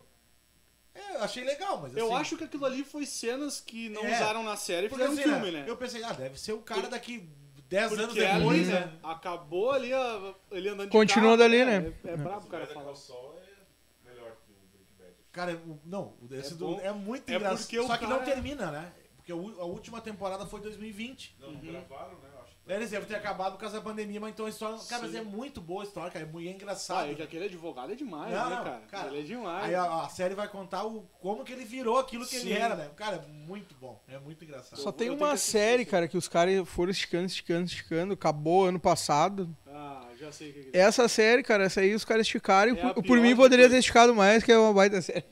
É, 0.93 1.15
eu 1.15 1.23
achei 1.23 1.43
legal, 1.43 1.79
mas 1.81 1.95
Eu 1.95 2.07
assim, 2.07 2.15
acho 2.15 2.37
que 2.37 2.43
aquilo 2.43 2.65
ali 2.65 2.83
foi 2.83 3.05
cenas 3.05 3.61
que 3.61 3.89
não 3.89 4.03
É. 4.05 4.15
usaram 4.15 4.43
na 4.43 4.55
série 4.57 4.87
e 4.87 4.89
porque, 4.89 5.03
fizeram 5.07 5.17
um 5.17 5.19
assim, 5.35 5.41
filme, 5.41 5.51
né, 5.57 5.63
né? 5.63 5.69
Eu 5.69 5.77
pensei, 5.77 6.03
ah, 6.03 6.11
deve 6.13 6.39
ser 6.39 6.53
o 6.53 6.61
cara 6.61 6.87
daqui 6.89 7.29
10 7.69 7.93
anos 7.93 8.05
Porque 8.07 8.25
ali, 8.25 8.39
depois, 8.39 8.67
né? 8.67 8.79
né? 8.85 8.99
Acabou 9.03 9.71
ali, 9.71 9.93
a- 9.93 10.33
ele 10.51 10.69
andando 10.69 10.87
de 10.87 10.91
Continuou 10.91 11.37
carro, 11.37 11.49
dali, 11.49 11.57
é, 11.57 11.65
né? 11.65 11.93
É, 12.03 12.09
é 12.11 12.17
brabo 12.17 12.47
o 12.47 12.49
cara 12.49 12.65
Better 12.65 12.81
falar. 12.81 12.95
Saul 12.95 13.35
é 13.37 14.09
melhor 14.09 14.31
que 14.45 14.51
o 14.51 14.55
Breaking 14.71 14.95
Bad. 14.97 15.13
Cara, 15.31 15.55
o- 15.67 15.79
não, 15.85 16.15
o 16.21 16.27
desse 16.27 16.53
É 16.53 16.55
do- 16.55 16.65
bom. 16.75 16.79
é 16.81 16.91
muito 16.91 17.29
É 17.29 17.35
engraçado. 17.35 17.59
porque 17.59 17.79
o 17.79 17.85
Só 17.87 17.97
que 17.97 18.05
não 18.07 18.19
cara- 18.19 18.25
termina, 18.31 18.71
né? 18.71 18.91
Porque 19.17 19.31
a 19.31 19.35
última 19.65 20.01
temporada 20.01 20.47
foi 20.47 20.59
2020. 20.59 21.35
Não, 21.39 21.51
não 21.51 21.59
gravaram, 21.61 22.17
né? 22.19 22.28
Eu 22.69 22.75
Eles 22.75 22.91
devem 22.91 23.07
ter 23.07 23.15
acabado 23.15 23.53
por 23.53 23.59
causa 23.61 23.77
da 23.77 23.81
pandemia, 23.81 24.19
mas 24.19 24.29
então 24.31 24.45
a 24.45 24.49
história. 24.49 24.77
Cara, 24.87 25.01
mas 25.01 25.15
é 25.15 25.21
muito 25.21 25.59
boa 25.59 25.81
a 25.81 25.85
história, 25.85 26.11
cara. 26.11 26.23
É 26.23 26.27
muito 26.27 26.47
Ah, 26.47 26.51
engraçado. 26.53 27.11
é 27.11 27.15
que 27.15 27.21
aquele 27.23 27.45
advogado 27.45 27.91
é 27.91 27.95
demais, 27.95 28.31
Não, 28.31 28.49
né, 28.49 28.55
não, 28.55 28.63
cara? 28.63 28.81
cara, 28.89 29.07
Ele 29.09 29.19
é 29.19 29.23
demais. 29.23 29.65
Aí 29.65 29.75
a, 29.75 30.03
a 30.03 30.09
série 30.09 30.35
vai 30.35 30.47
contar 30.47 30.85
o, 30.85 31.01
como 31.19 31.43
que 31.43 31.51
ele 31.51 31.65
virou 31.65 31.97
aquilo 31.97 32.27
que 32.27 32.35
ele 32.35 32.53
Sim. 32.53 32.61
era, 32.61 32.75
né? 32.75 32.89
Cara, 32.95 33.15
é 33.15 33.27
muito 33.27 33.73
bom. 33.73 33.99
É 34.07 34.19
muito 34.19 34.43
engraçado. 34.45 34.79
Só 34.79 34.89
Eu 34.89 34.93
tem 34.93 35.09
uma 35.09 35.35
série, 35.35 35.83
cara, 35.83 36.07
que 36.07 36.15
os 36.17 36.27
caras 36.27 36.67
foram 36.69 36.91
esticando, 36.91 37.25
esticando, 37.25 37.65
esticando. 37.65 38.13
Acabou 38.13 38.65
ano 38.65 38.79
passado. 38.79 39.49
Ah, 39.67 40.03
já 40.19 40.31
sei 40.31 40.51
o 40.51 40.53
que 40.53 40.63
que 40.65 40.77
é. 40.77 40.81
Essa 40.81 41.07
série, 41.07 41.41
cara, 41.41 41.63
essa 41.63 41.81
aí 41.81 41.95
os 41.95 42.05
caras 42.05 42.27
esticaram. 42.27 42.75
É 42.77 42.93
por, 42.93 43.03
por 43.03 43.19
mim 43.19 43.29
de 43.29 43.35
poderia 43.35 43.67
ter 43.67 43.77
esticado 43.79 44.13
mais, 44.13 44.43
que 44.43 44.51
é 44.51 44.57
uma 44.57 44.73
baita 44.73 45.01
série. 45.01 45.25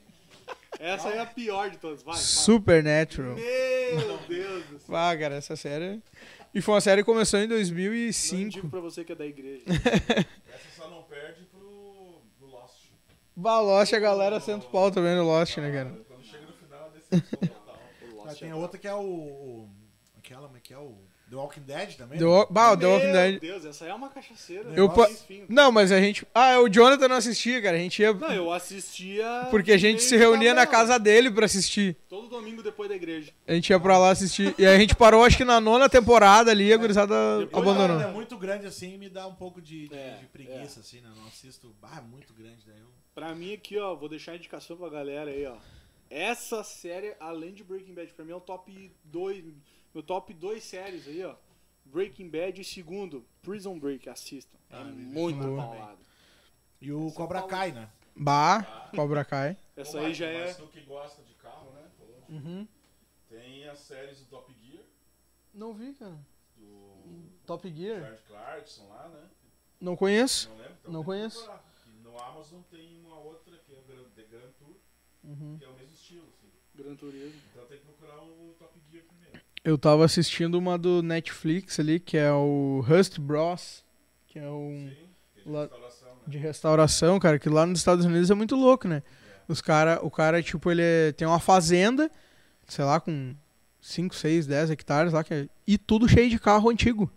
Essa 0.80 1.10
aí 1.10 1.18
é 1.18 1.22
a 1.22 1.26
pior 1.26 1.70
de 1.70 1.78
todas. 1.78 2.04
Vai. 2.04 2.18
Supernatural. 2.18 3.36
Meu 3.36 4.18
Deus 4.28 4.66
do 4.66 4.80
céu. 4.80 4.96
Ah, 4.96 5.16
cara, 5.18 5.36
essa 5.36 5.56
série. 5.56 6.02
E 6.58 6.62
foi 6.62 6.74
uma 6.74 6.82
série 6.82 7.02
que 7.04 7.06
começou 7.06 7.40
em 7.40 7.44
Não 7.48 7.56
digo 7.62 7.76
2005. 7.76 8.68
pra 8.70 8.80
você 8.80 9.04
que 9.04 9.12
é 9.12 9.16
da 9.16 9.26
igreja. 9.28 9.64
essa 10.52 10.70
só 10.76 10.90
não 10.90 11.04
perde 11.04 11.44
pro, 11.46 12.22
pro 12.40 12.48
Lost. 12.48 12.86
Baloche, 13.36 13.96
a 13.96 14.00
galera 14.00 14.40
senta 14.40 14.66
o 14.66 14.70
pau 14.70 14.90
também 14.90 15.16
no 15.16 15.24
Lost, 15.24 15.56
né, 15.58 15.72
cara? 15.72 15.90
Quando 16.08 16.24
chega 16.24 16.46
no 16.48 16.54
final, 16.54 16.88
é 16.88 16.98
decepção 16.98 17.48
total. 17.48 17.80
Mas 18.02 18.14
Lost 18.16 18.40
tem 18.40 18.50
é 18.50 18.52
a 18.54 18.56
outra 18.56 18.80
que 18.80 18.88
é 18.88 18.94
o. 18.96 19.00
o- 19.02 19.70
aquela, 20.18 20.48
como 20.48 20.58
é 20.58 20.60
que 20.60 20.74
é 20.74 20.78
o. 20.80 20.98
The 21.30 21.36
Walking 21.36 21.62
Dead 21.62 21.96
também? 21.96 22.18
The, 22.18 22.26
né? 22.26 22.46
Bah, 22.50 22.78
The 22.78 22.86
Walking 22.88 23.04
Meu 23.08 23.14
Dead. 23.14 23.40
Deus, 23.42 23.66
essa 23.66 23.84
aí 23.84 23.92
é 23.92 23.94
uma 23.94 24.08
cachaceira. 24.10 24.70
Eu 24.74 24.88
pa-. 24.90 25.10
Não, 25.50 25.72
mas 25.74 25.92
a 25.92 26.00
gente. 26.00 26.26
Ah, 26.34 26.60
o 26.62 26.70
Jonathan 26.70 27.10
não 27.10 27.18
assistia, 27.18 27.62
cara. 27.62 27.76
A 27.76 27.80
gente 27.80 28.02
ia. 28.02 28.14
Não, 28.14 28.32
eu 28.32 28.52
assistia. 28.54 29.48
Porque 29.52 29.74
a 29.74 29.78
gente 29.78 30.02
se 30.02 30.16
reunia 30.16 30.54
na 30.54 30.66
casa 30.66 30.98
dele 30.98 31.30
pra 31.30 31.46
assistir. 31.46 31.98
Todo 32.08 32.30
domingo 32.30 32.64
depois 32.64 32.88
da 32.90 32.96
igreja. 32.96 33.32
A 33.46 33.54
gente 33.54 33.70
ia 33.70 33.80
pra 33.80 33.98
lá 33.98 34.12
assistir. 34.12 34.56
E 34.58 34.66
aí 34.66 34.76
a 34.76 34.80
gente 34.80 34.96
parou, 34.96 35.26
acho 35.26 35.36
que 35.36 35.44
na 35.44 35.60
nona 35.60 35.90
temporada 35.90 36.50
ali, 36.50 36.72
a 36.72 36.78
gurizada 36.78 37.40
Depois, 37.40 37.62
abandonou. 37.68 38.00
é 38.02 38.08
muito 38.12 38.38
grande 38.38 38.66
assim, 38.66 38.98
me 38.98 39.10
dá 39.10 39.28
um 39.28 39.36
pouco 39.36 39.62
de, 39.62 39.90
de- 39.90 39.96
É, 39.96 40.18
de 40.22 40.26
preguiça, 40.28 40.80
assim, 40.80 41.02
né? 41.02 41.10
Não 41.18 41.28
assisto. 41.28 41.76
Ah, 41.84 41.98
é 41.98 42.02
muito 42.10 42.34
grande, 42.34 42.64
daí 42.66 42.80
eu. 42.80 42.88
Pra 43.14 43.36
mim 43.36 43.54
aqui, 43.54 43.78
ó, 43.78 43.96
vou 43.96 44.08
deixar 44.08 44.32
a 44.32 44.36
indicação 44.38 44.78
pra 44.78 44.88
galera 44.90 45.30
aí, 45.30 45.46
ó. 45.46 45.56
Essa 46.10 46.64
série, 46.64 47.16
além 47.20 47.54
de 47.54 47.64
Breaking 47.66 47.94
Bad, 47.94 48.14
pra 48.14 48.24
mim 48.24 48.32
é 48.32 48.36
o 48.36 48.40
top 48.40 48.92
2. 49.04 49.44
Meu 49.94 50.04
top 50.04 50.34
2 50.34 50.64
séries 50.64 51.08
aí, 51.08 51.24
ó. 51.24 51.36
Breaking 51.86 52.30
Bad 52.30 52.60
e 52.60 52.64
segundo, 52.66 53.26
Prison 53.42 53.80
Break, 53.80 54.10
assistam. 54.10 54.58
É 54.70 54.76
Ah, 54.78 54.84
muito 54.84 55.40
paulado. 55.40 56.00
E 56.82 56.92
o 56.92 57.12
Cobra 57.14 57.42
Kai, 57.44 57.72
né? 57.72 57.90
Bah, 58.16 58.90
Cobra 58.94 59.24
Kai. 59.24 59.58
Essa 59.76 60.00
aí 60.02 60.14
já 60.14 60.28
é. 60.28 60.48
Mas 60.48 60.58
tu 60.58 60.68
que 60.68 60.82
gosta 60.82 61.24
de 61.24 61.34
carro, 61.36 61.72
né? 61.72 61.90
Falou. 61.98 62.24
Uhum. 62.30 62.68
Tem 63.30 63.68
as 63.70 63.80
séries 63.80 64.20
do 64.20 64.26
Top 64.26 64.54
Gear, 64.62 64.84
Não 65.54 65.74
vi, 65.74 65.94
cara. 65.94 66.18
do 66.56 67.30
Top 67.46 67.68
Gear? 67.74 68.00
George 68.02 68.24
Clarkson 68.28 68.88
lá, 68.90 69.08
né? 69.10 69.30
Não 69.80 69.96
conheço. 69.96 70.50
Não 70.50 70.58
lembro? 70.58 70.74
Então 70.82 70.92
Não 70.92 71.04
conheço. 71.04 71.52
no 72.04 72.20
Amazon 72.20 72.62
tem 72.70 73.00
uma 73.06 73.18
outra 73.20 73.58
que 73.60 73.74
é 73.74 73.82
The 74.16 74.24
Grand 74.24 74.52
Tour, 74.60 74.76
Uhum. 75.24 75.58
que 75.58 75.64
é 75.66 75.68
o 75.68 75.74
mesmo 75.74 75.94
estilo, 75.94 76.28
assim. 76.28 76.52
Gran 76.76 76.96
Turismo. 76.96 77.42
Então 77.52 77.66
tem 77.68 77.80
que 77.80 77.86
procurar 77.86 78.22
o 78.24 78.56
Top 78.60 78.78
Gear 78.92 79.04
primeiro. 79.06 79.47
Eu 79.68 79.78
tava 79.78 80.06
assistindo 80.06 80.56
uma 80.58 80.78
do 80.78 81.04
Netflix 81.04 81.78
ali, 81.78 82.00
que 82.00 82.16
é 82.16 82.32
o 82.32 82.82
Rust 82.88 83.20
Bros. 83.20 83.84
Que 84.26 84.40
é 84.40 84.50
um. 84.50 84.90
Sim, 84.90 85.10
é 85.36 85.42
de 85.42 85.50
Lá- 85.52 85.62
restauração, 85.64 86.08
né? 86.08 86.16
de 86.26 86.38
restauração, 86.38 87.20
cara, 87.20 87.38
que 87.38 87.50
lá 87.50 87.66
nos 87.66 87.80
Estados 87.80 88.06
Unidos 88.06 88.32
é 88.32 88.34
muito 88.34 88.56
louco, 88.56 88.88
né? 88.88 89.04
Os 89.46 89.60
cara, 89.60 90.00
o 90.02 90.10
cara, 90.10 90.42
tipo, 90.42 90.72
ele 90.72 90.82
é- 90.82 91.12
tem 91.12 91.28
uma 91.28 91.38
fazenda, 91.42 92.10
sei 92.66 92.86
lá, 92.86 92.98
com 93.02 93.36
5, 93.82 94.16
6, 94.16 94.48
10 94.48 94.70
hectares 94.72 95.12
lá, 95.12 95.22
que 95.22 95.34
é- 95.34 95.50
e 95.68 95.78
tudo 95.78 96.08
cheio 96.08 96.30
de 96.30 96.40
carro 96.40 96.70
antigo. 96.70 97.12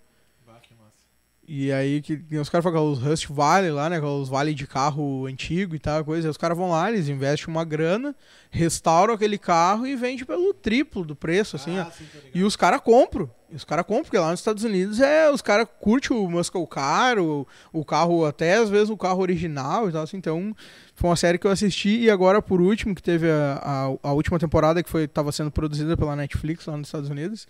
E 1.52 1.72
aí 1.72 2.00
que 2.00 2.22
os 2.38 2.48
caras 2.48 2.62
falam 2.62 2.92
os 2.92 3.02
Rust 3.02 3.26
Valley 3.26 3.72
lá, 3.72 3.90
né? 3.90 3.96
é 3.96 4.00
Os 4.00 4.28
vale 4.28 4.54
de 4.54 4.68
carro 4.68 5.26
antigo 5.26 5.74
e 5.74 5.80
tal, 5.80 6.04
coisa. 6.04 6.28
Aí 6.28 6.30
os 6.30 6.36
caras 6.36 6.56
vão 6.56 6.70
lá, 6.70 6.88
eles 6.92 7.08
investem 7.08 7.48
uma 7.52 7.64
grana, 7.64 8.14
restauram 8.52 9.14
aquele 9.14 9.36
carro 9.36 9.84
e 9.84 9.96
vende 9.96 10.24
pelo 10.24 10.54
triplo 10.54 11.04
do 11.04 11.16
preço, 11.16 11.56
assim, 11.56 11.76
ah, 11.76 11.90
sim. 11.90 12.04
E 12.32 12.44
os 12.44 12.54
caras 12.54 12.80
compram. 12.80 13.28
E 13.50 13.56
os 13.56 13.64
caras 13.64 13.84
compram, 13.84 14.04
porque 14.04 14.18
lá 14.18 14.30
nos 14.30 14.38
Estados 14.38 14.62
Unidos 14.62 15.00
é, 15.00 15.28
os 15.28 15.42
caras 15.42 15.66
curtem 15.80 16.16
o 16.16 16.30
muscle 16.30 16.64
car, 16.68 17.18
o, 17.18 17.44
o 17.72 17.84
carro, 17.84 18.24
até 18.24 18.58
às 18.58 18.70
vezes 18.70 18.88
o 18.88 18.96
carro 18.96 19.20
original 19.20 19.88
e 19.88 19.92
tal. 19.92 20.04
Assim, 20.04 20.18
então, 20.18 20.54
foi 20.94 21.10
uma 21.10 21.16
série 21.16 21.36
que 21.36 21.48
eu 21.48 21.50
assisti. 21.50 21.98
E 21.98 22.08
agora, 22.08 22.40
por 22.40 22.60
último, 22.60 22.94
que 22.94 23.02
teve 23.02 23.28
a, 23.28 23.60
a, 23.60 24.08
a 24.10 24.12
última 24.12 24.38
temporada 24.38 24.84
que 24.84 24.88
foi 24.88 25.08
tava 25.08 25.32
sendo 25.32 25.50
produzida 25.50 25.96
pela 25.96 26.14
Netflix 26.14 26.64
lá 26.66 26.76
nos 26.76 26.86
Estados 26.86 27.10
Unidos, 27.10 27.48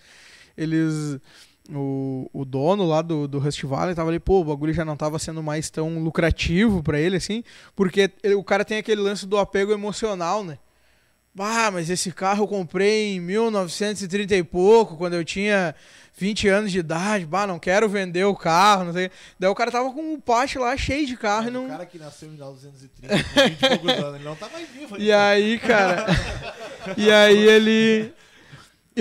eles. 0.56 1.20
O, 1.72 2.28
o 2.32 2.44
dono 2.44 2.84
lá 2.84 3.00
do, 3.00 3.28
do 3.28 3.38
Rust 3.38 3.62
Valley 3.64 3.94
tava 3.94 4.10
ali, 4.10 4.18
pô, 4.18 4.40
o 4.40 4.44
bagulho 4.44 4.72
já 4.72 4.84
não 4.84 4.96
tava 4.96 5.18
sendo 5.18 5.42
mais 5.42 5.70
tão 5.70 5.98
lucrativo 6.02 6.82
pra 6.82 6.98
ele, 6.98 7.16
assim, 7.16 7.44
porque 7.76 8.10
ele- 8.24 8.34
o 8.34 8.42
cara 8.42 8.64
tem 8.64 8.78
aquele 8.78 9.00
lance 9.00 9.24
do 9.26 9.38
apego 9.38 9.72
emocional, 9.72 10.42
né? 10.42 10.58
Ah, 11.38 11.70
mas 11.70 11.88
esse 11.88 12.10
carro 12.10 12.42
eu 12.42 12.48
comprei 12.48 13.14
em 13.14 13.20
1930 13.20 14.34
e 14.34 14.42
pouco, 14.42 14.96
quando 14.96 15.14
eu 15.14 15.24
tinha 15.24 15.74
20 16.18 16.48
anos 16.48 16.72
de 16.72 16.80
idade. 16.80 17.24
Bah, 17.24 17.46
não 17.46 17.58
quero 17.58 17.88
vender 17.88 18.24
o 18.24 18.34
carro, 18.34 18.84
não 18.84 18.92
sei. 18.92 19.10
Daí 19.38 19.48
o 19.48 19.54
cara 19.54 19.70
tava 19.70 19.92
com 19.92 20.14
o 20.14 20.20
pátio 20.20 20.60
lá 20.60 20.76
cheio 20.76 21.06
de 21.06 21.16
carro 21.16 21.42
e 21.48 21.50
Mas 21.50 21.54
não. 21.54 21.64
O 21.66 21.68
cara 21.68 21.86
que 21.86 21.98
nasceu 21.98 22.28
em 22.28 22.32
1930, 22.32 23.24
com 23.24 23.40
20 23.48 23.62
e 23.62 23.68
poucos 23.68 23.92
anos, 23.92 24.14
ele 24.16 24.24
não 24.24 24.34
tá 24.34 24.48
mais 24.48 24.68
vivo. 24.70 24.96
E 24.98 25.12
aí, 25.12 25.58
cara. 25.60 26.06
e 26.98 27.10
aí 27.10 27.38
ele. 27.48 28.12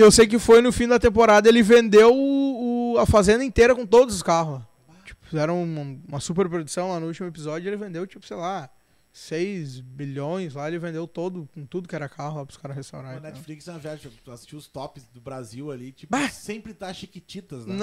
Eu 0.02 0.10
sei 0.10 0.26
que 0.26 0.38
foi 0.38 0.60
no 0.62 0.72
fim 0.72 0.86
da 0.88 0.98
temporada, 0.98 1.48
ele 1.48 1.62
vendeu 1.62 2.14
o, 2.14 2.92
o- 2.94 2.98
a 2.98 3.06
fazenda 3.06 3.44
inteira 3.44 3.74
com 3.74 3.84
todos 3.86 4.14
os 4.16 4.22
carros. 4.22 4.60
Tipo, 5.04 5.26
fizeram 5.26 5.62
uma, 5.62 5.98
uma 6.08 6.20
super 6.20 6.48
produção 6.48 6.90
lá 6.90 7.00
no 7.00 7.06
último 7.06 7.26
episódio 7.28 7.68
ele 7.68 7.76
vendeu, 7.76 8.06
tipo, 8.06 8.24
sei 8.26 8.36
lá, 8.36 8.70
6 9.12 9.80
bilhões 9.80 10.54
lá, 10.54 10.68
ele 10.68 10.78
vendeu 10.78 11.06
todo, 11.06 11.48
com 11.52 11.66
tudo 11.66 11.88
que 11.88 11.94
era 11.96 12.08
carro 12.08 12.38
lá 12.38 12.46
pros 12.46 12.56
caras 12.56 12.76
A 12.76 12.78
restaurarem. 12.78 13.18
e 13.18 13.20
tal. 13.20 13.30
Netflix 13.32 13.66
é 13.66 13.72
uma 13.72 13.78
viagem, 13.80 14.10
tu 14.24 14.30
assistiu 14.30 14.56
os 14.58 14.68
tops 14.68 15.04
do 15.12 15.20
Brasil 15.20 15.70
ali, 15.72 15.90
tipo, 15.92 16.10
Bah! 16.16 16.28
sempre 16.28 16.72
tá 16.72 16.92
chiquititas, 16.94 17.66
né? 17.66 17.76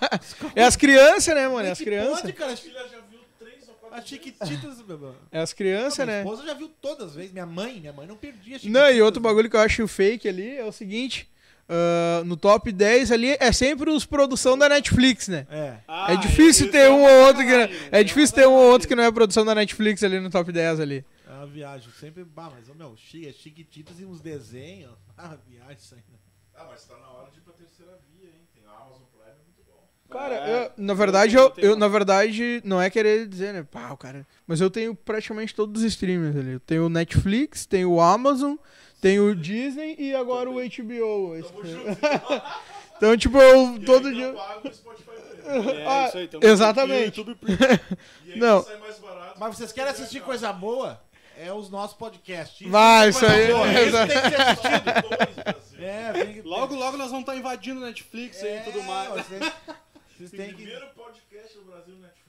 É 0.56 0.64
as 0.64 0.76
crianças, 0.76 1.34
né, 1.34 1.46
mano? 1.48 1.68
É 1.68 1.70
as 1.70 1.78
crianças. 1.80 2.20
Pode, 2.22 2.32
cara, 2.32 2.46
Minha 2.52 2.56
filha 2.56 2.88
já 2.88 2.98
viu 3.10 3.20
três 3.38 3.68
ou 3.68 3.74
quatro 3.74 3.98
as 3.98 4.08
chiquititas, 4.08 4.82
meu 4.82 4.96
irmão. 4.96 5.14
É 5.30 5.40
as 5.40 5.52
crianças, 5.52 5.98
minha 6.04 6.06
né? 6.06 6.22
esposa 6.22 6.46
já 6.46 6.54
viu 6.54 6.68
todas 6.80 7.08
as 7.08 7.14
vezes. 7.14 7.32
Minha 7.32 7.46
mãe, 7.46 7.78
minha 7.78 7.92
mãe 7.92 8.06
não 8.06 8.16
perdia 8.16 8.58
chiquititas. 8.58 8.72
Não, 8.72 8.90
e 8.90 9.02
outro 9.02 9.20
bagulho 9.20 9.48
que 9.50 9.56
eu 9.56 9.60
acho 9.60 9.86
fake 9.86 10.26
ali 10.28 10.56
é 10.56 10.64
o 10.64 10.72
seguinte: 10.72 11.29
ah, 11.70 12.22
no 12.24 12.36
top 12.36 12.72
10 12.72 13.12
ali 13.12 13.36
é 13.38 13.52
sempre 13.52 13.88
os 13.90 14.04
produção 14.04 14.58
da 14.58 14.68
Netflix, 14.68 15.28
né? 15.28 15.46
É. 15.48 15.76
Ah, 15.86 16.12
é 16.12 16.16
difícil 16.16 16.70
ter 16.70 16.78
é 16.78 16.90
um 16.90 17.00
ou 17.02 17.26
outro 17.26 17.42
que. 17.44 17.50
sacanagem, 17.50 17.86
É 17.92 17.98
né? 17.98 18.04
difícil 18.04 18.34
ter 18.34 18.46
um 18.48 18.52
ou 18.52 18.70
outro 18.72 18.88
que 18.88 18.94
não 18.96 19.04
é 19.04 19.12
produção 19.12 19.44
da 19.44 19.54
Netflix 19.54 20.02
ali 20.02 20.18
no 20.18 20.28
top 20.30 20.50
10 20.52 20.80
ali. 20.80 21.04
É 21.26 21.32
uma 21.32 21.46
viagem. 21.46 21.88
Sempre, 21.98 22.24
bah, 22.24 22.50
mas, 22.54 22.68
ô, 22.68 22.74
meu, 22.74 22.94
chi- 22.96 23.26
é 23.28 23.32
chiquititas 23.32 24.00
e 24.00 24.04
uns 24.04 24.20
desenhos. 24.20 24.92
Ah, 25.16 25.36
viagem 25.46 25.76
isso 25.78 25.94
aí. 25.94 26.00
né? 26.10 26.18
Ah, 26.56 26.66
mas 26.70 26.82
tá 26.84 26.96
na 26.96 27.06
hora 27.10 27.30
de 27.30 27.38
ir 27.38 27.42
pra 27.42 27.52
terceira 27.52 27.92
via, 28.10 28.26
hein? 28.30 28.40
Tem 28.54 28.62
a 28.66 28.70
Amazon 28.70 29.02
Prime, 29.12 29.28
é 29.30 29.44
muito 29.44 29.62
bom. 29.66 29.86
Cara, 30.10 30.34
É, 30.34 30.66
eu- 30.66 30.72
na 30.84 30.94
verdade, 30.94 31.36
eu, 31.36 31.52
eu 31.58 31.76
na 31.76 31.88
verdade, 31.88 32.62
não 32.64 32.80
é 32.80 32.88
querer 32.88 33.26
dizer, 33.28 33.52
né? 33.52 33.62
Pá, 33.70 33.92
o 33.92 33.96
cara. 33.98 34.26
Mas 34.46 34.60
eu 34.62 34.70
tenho 34.70 34.94
praticamente 34.94 35.54
todos 35.54 35.82
os 35.82 35.88
streamers 35.92 36.34
ali. 36.36 36.52
Eu 36.52 36.60
tenho 36.60 36.86
o 36.86 36.88
Netflix, 36.88 37.66
tenho 37.66 37.90
o 37.92 38.00
Amazon, 38.00 38.54
tenho 39.00 39.30
o 39.30 39.34
Disney 39.34 39.96
e 39.98 40.14
agora 40.14 40.48
o 40.50 40.54
HBO. 40.54 41.42
Tamo 41.42 41.64
junto. 41.64 41.98
Então, 43.00 43.16
tipo, 43.16 43.38
eu 43.38 43.76
E 43.76 43.80
todo 43.86 44.08
ainda 44.08 44.18
dia. 44.20 44.32
pago 44.34 44.68
o 44.68 44.74
Spotify 44.74 45.12
Premium. 45.42 45.70
É, 45.72 45.86
Ah, 45.86 46.06
isso 46.08 46.18
aí, 46.18 46.28
tamo 46.28 46.44
exatamente. 46.46 47.18
YouTube. 47.20 47.38
E 48.26 48.32
ainda 48.34 48.46
Não. 48.46 48.62
sai 48.62 48.76
mais 48.76 48.98
barato. 48.98 49.40
Mas 49.40 49.56
vocês 49.56 49.72
querem 49.72 49.90
assistir 49.90 50.20
coisa 50.20 50.52
boa? 50.52 51.00
É 51.38 51.50
os 51.50 51.70
nossos 51.70 51.96
podcasts. 51.96 52.68
Vai, 52.68 53.06
é 53.06 53.08
isso 53.08 53.24
aí, 53.24 53.50
é 53.50 53.84
Isso 53.86 53.96
tem 54.06 54.20
que 54.20 54.28
ser 54.28 54.40
assistido. 54.42 55.82
É, 55.82 56.12
tem 56.12 56.34
que... 56.34 56.42
Logo, 56.42 56.74
logo 56.74 56.98
nós 56.98 57.06
vamos 57.10 57.20
estar 57.22 57.34
invadindo 57.36 57.80
Netflix 57.80 58.42
aí 58.42 58.58
e 58.58 58.60
tudo 58.64 58.82
mais. 58.82 59.08
Vocês, 59.26 59.52
vocês 60.18 60.30
têm 60.32 60.48
que... 60.48 60.54
Primeiro 60.56 60.86
podcast 60.94 61.56
do 61.56 61.64
Brasil 61.64 61.94
Netflix. 61.94 62.19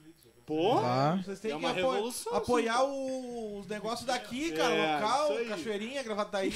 Pô, 0.46 0.78
Ah. 0.80 1.20
Vocês 1.24 1.38
têm 1.40 1.50
É 1.52 1.54
que 1.54 1.60
uma 1.60 1.70
apo- 1.70 1.76
revolução, 1.80 2.34
apoiar 2.34 2.82
o- 2.84 3.58
os 3.60 3.66
negócios 3.68 4.04
daqui, 4.06 4.52
cara. 4.52 4.74
É, 4.74 4.94
local, 4.96 5.32
aí. 5.36 5.48
cachoeirinha, 5.48 6.02
gravataí. 6.02 6.52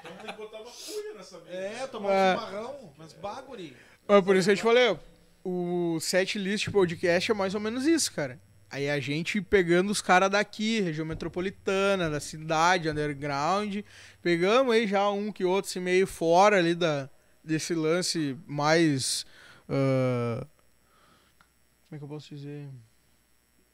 Então 0.00 0.12
tem 0.22 0.26
que 0.32 0.38
botar 0.38 0.60
uma 0.60 0.70
cuia 0.70 1.14
nessa 1.14 1.38
mesa. 1.40 1.56
É, 1.56 1.86
tomar 1.86 2.10
É. 2.12 2.34
um 2.34 2.38
chimarrão, 2.38 2.92
mas 2.98 3.12
bagulho. 3.14 3.74
É 4.06 4.20
por 4.20 4.36
isso 4.36 4.46
que 4.48 4.52
eu 4.52 4.56
te 4.56 4.62
falei, 4.62 4.98
o 5.42 5.98
set 6.00 6.38
list 6.38 6.70
podcast 6.70 7.30
é 7.30 7.34
mais 7.34 7.54
ou 7.54 7.60
menos 7.60 7.86
isso, 7.86 8.12
cara. 8.12 8.38
Aí 8.70 8.90
a 8.90 8.98
gente 9.00 9.40
pegando 9.40 9.90
os 9.90 10.02
caras 10.02 10.28
daqui, 10.30 10.80
região 10.80 11.06
metropolitana, 11.06 12.10
da 12.10 12.20
cidade, 12.20 12.88
underground, 12.90 13.78
pegamos 14.20 14.74
aí 14.74 14.86
já 14.86 15.08
um 15.10 15.30
que 15.32 15.44
outro, 15.44 15.70
assim, 15.70 15.80
meio 15.80 16.06
fora 16.06 16.58
ali 16.58 16.74
da, 16.74 17.08
desse 17.42 17.74
lance 17.74 18.36
mais. 18.46 19.24
ah, 19.68 20.46
como 21.94 21.96
é 21.96 21.98
que 21.98 22.04
eu 22.04 22.08
posso 22.08 22.34
dizer? 22.34 22.68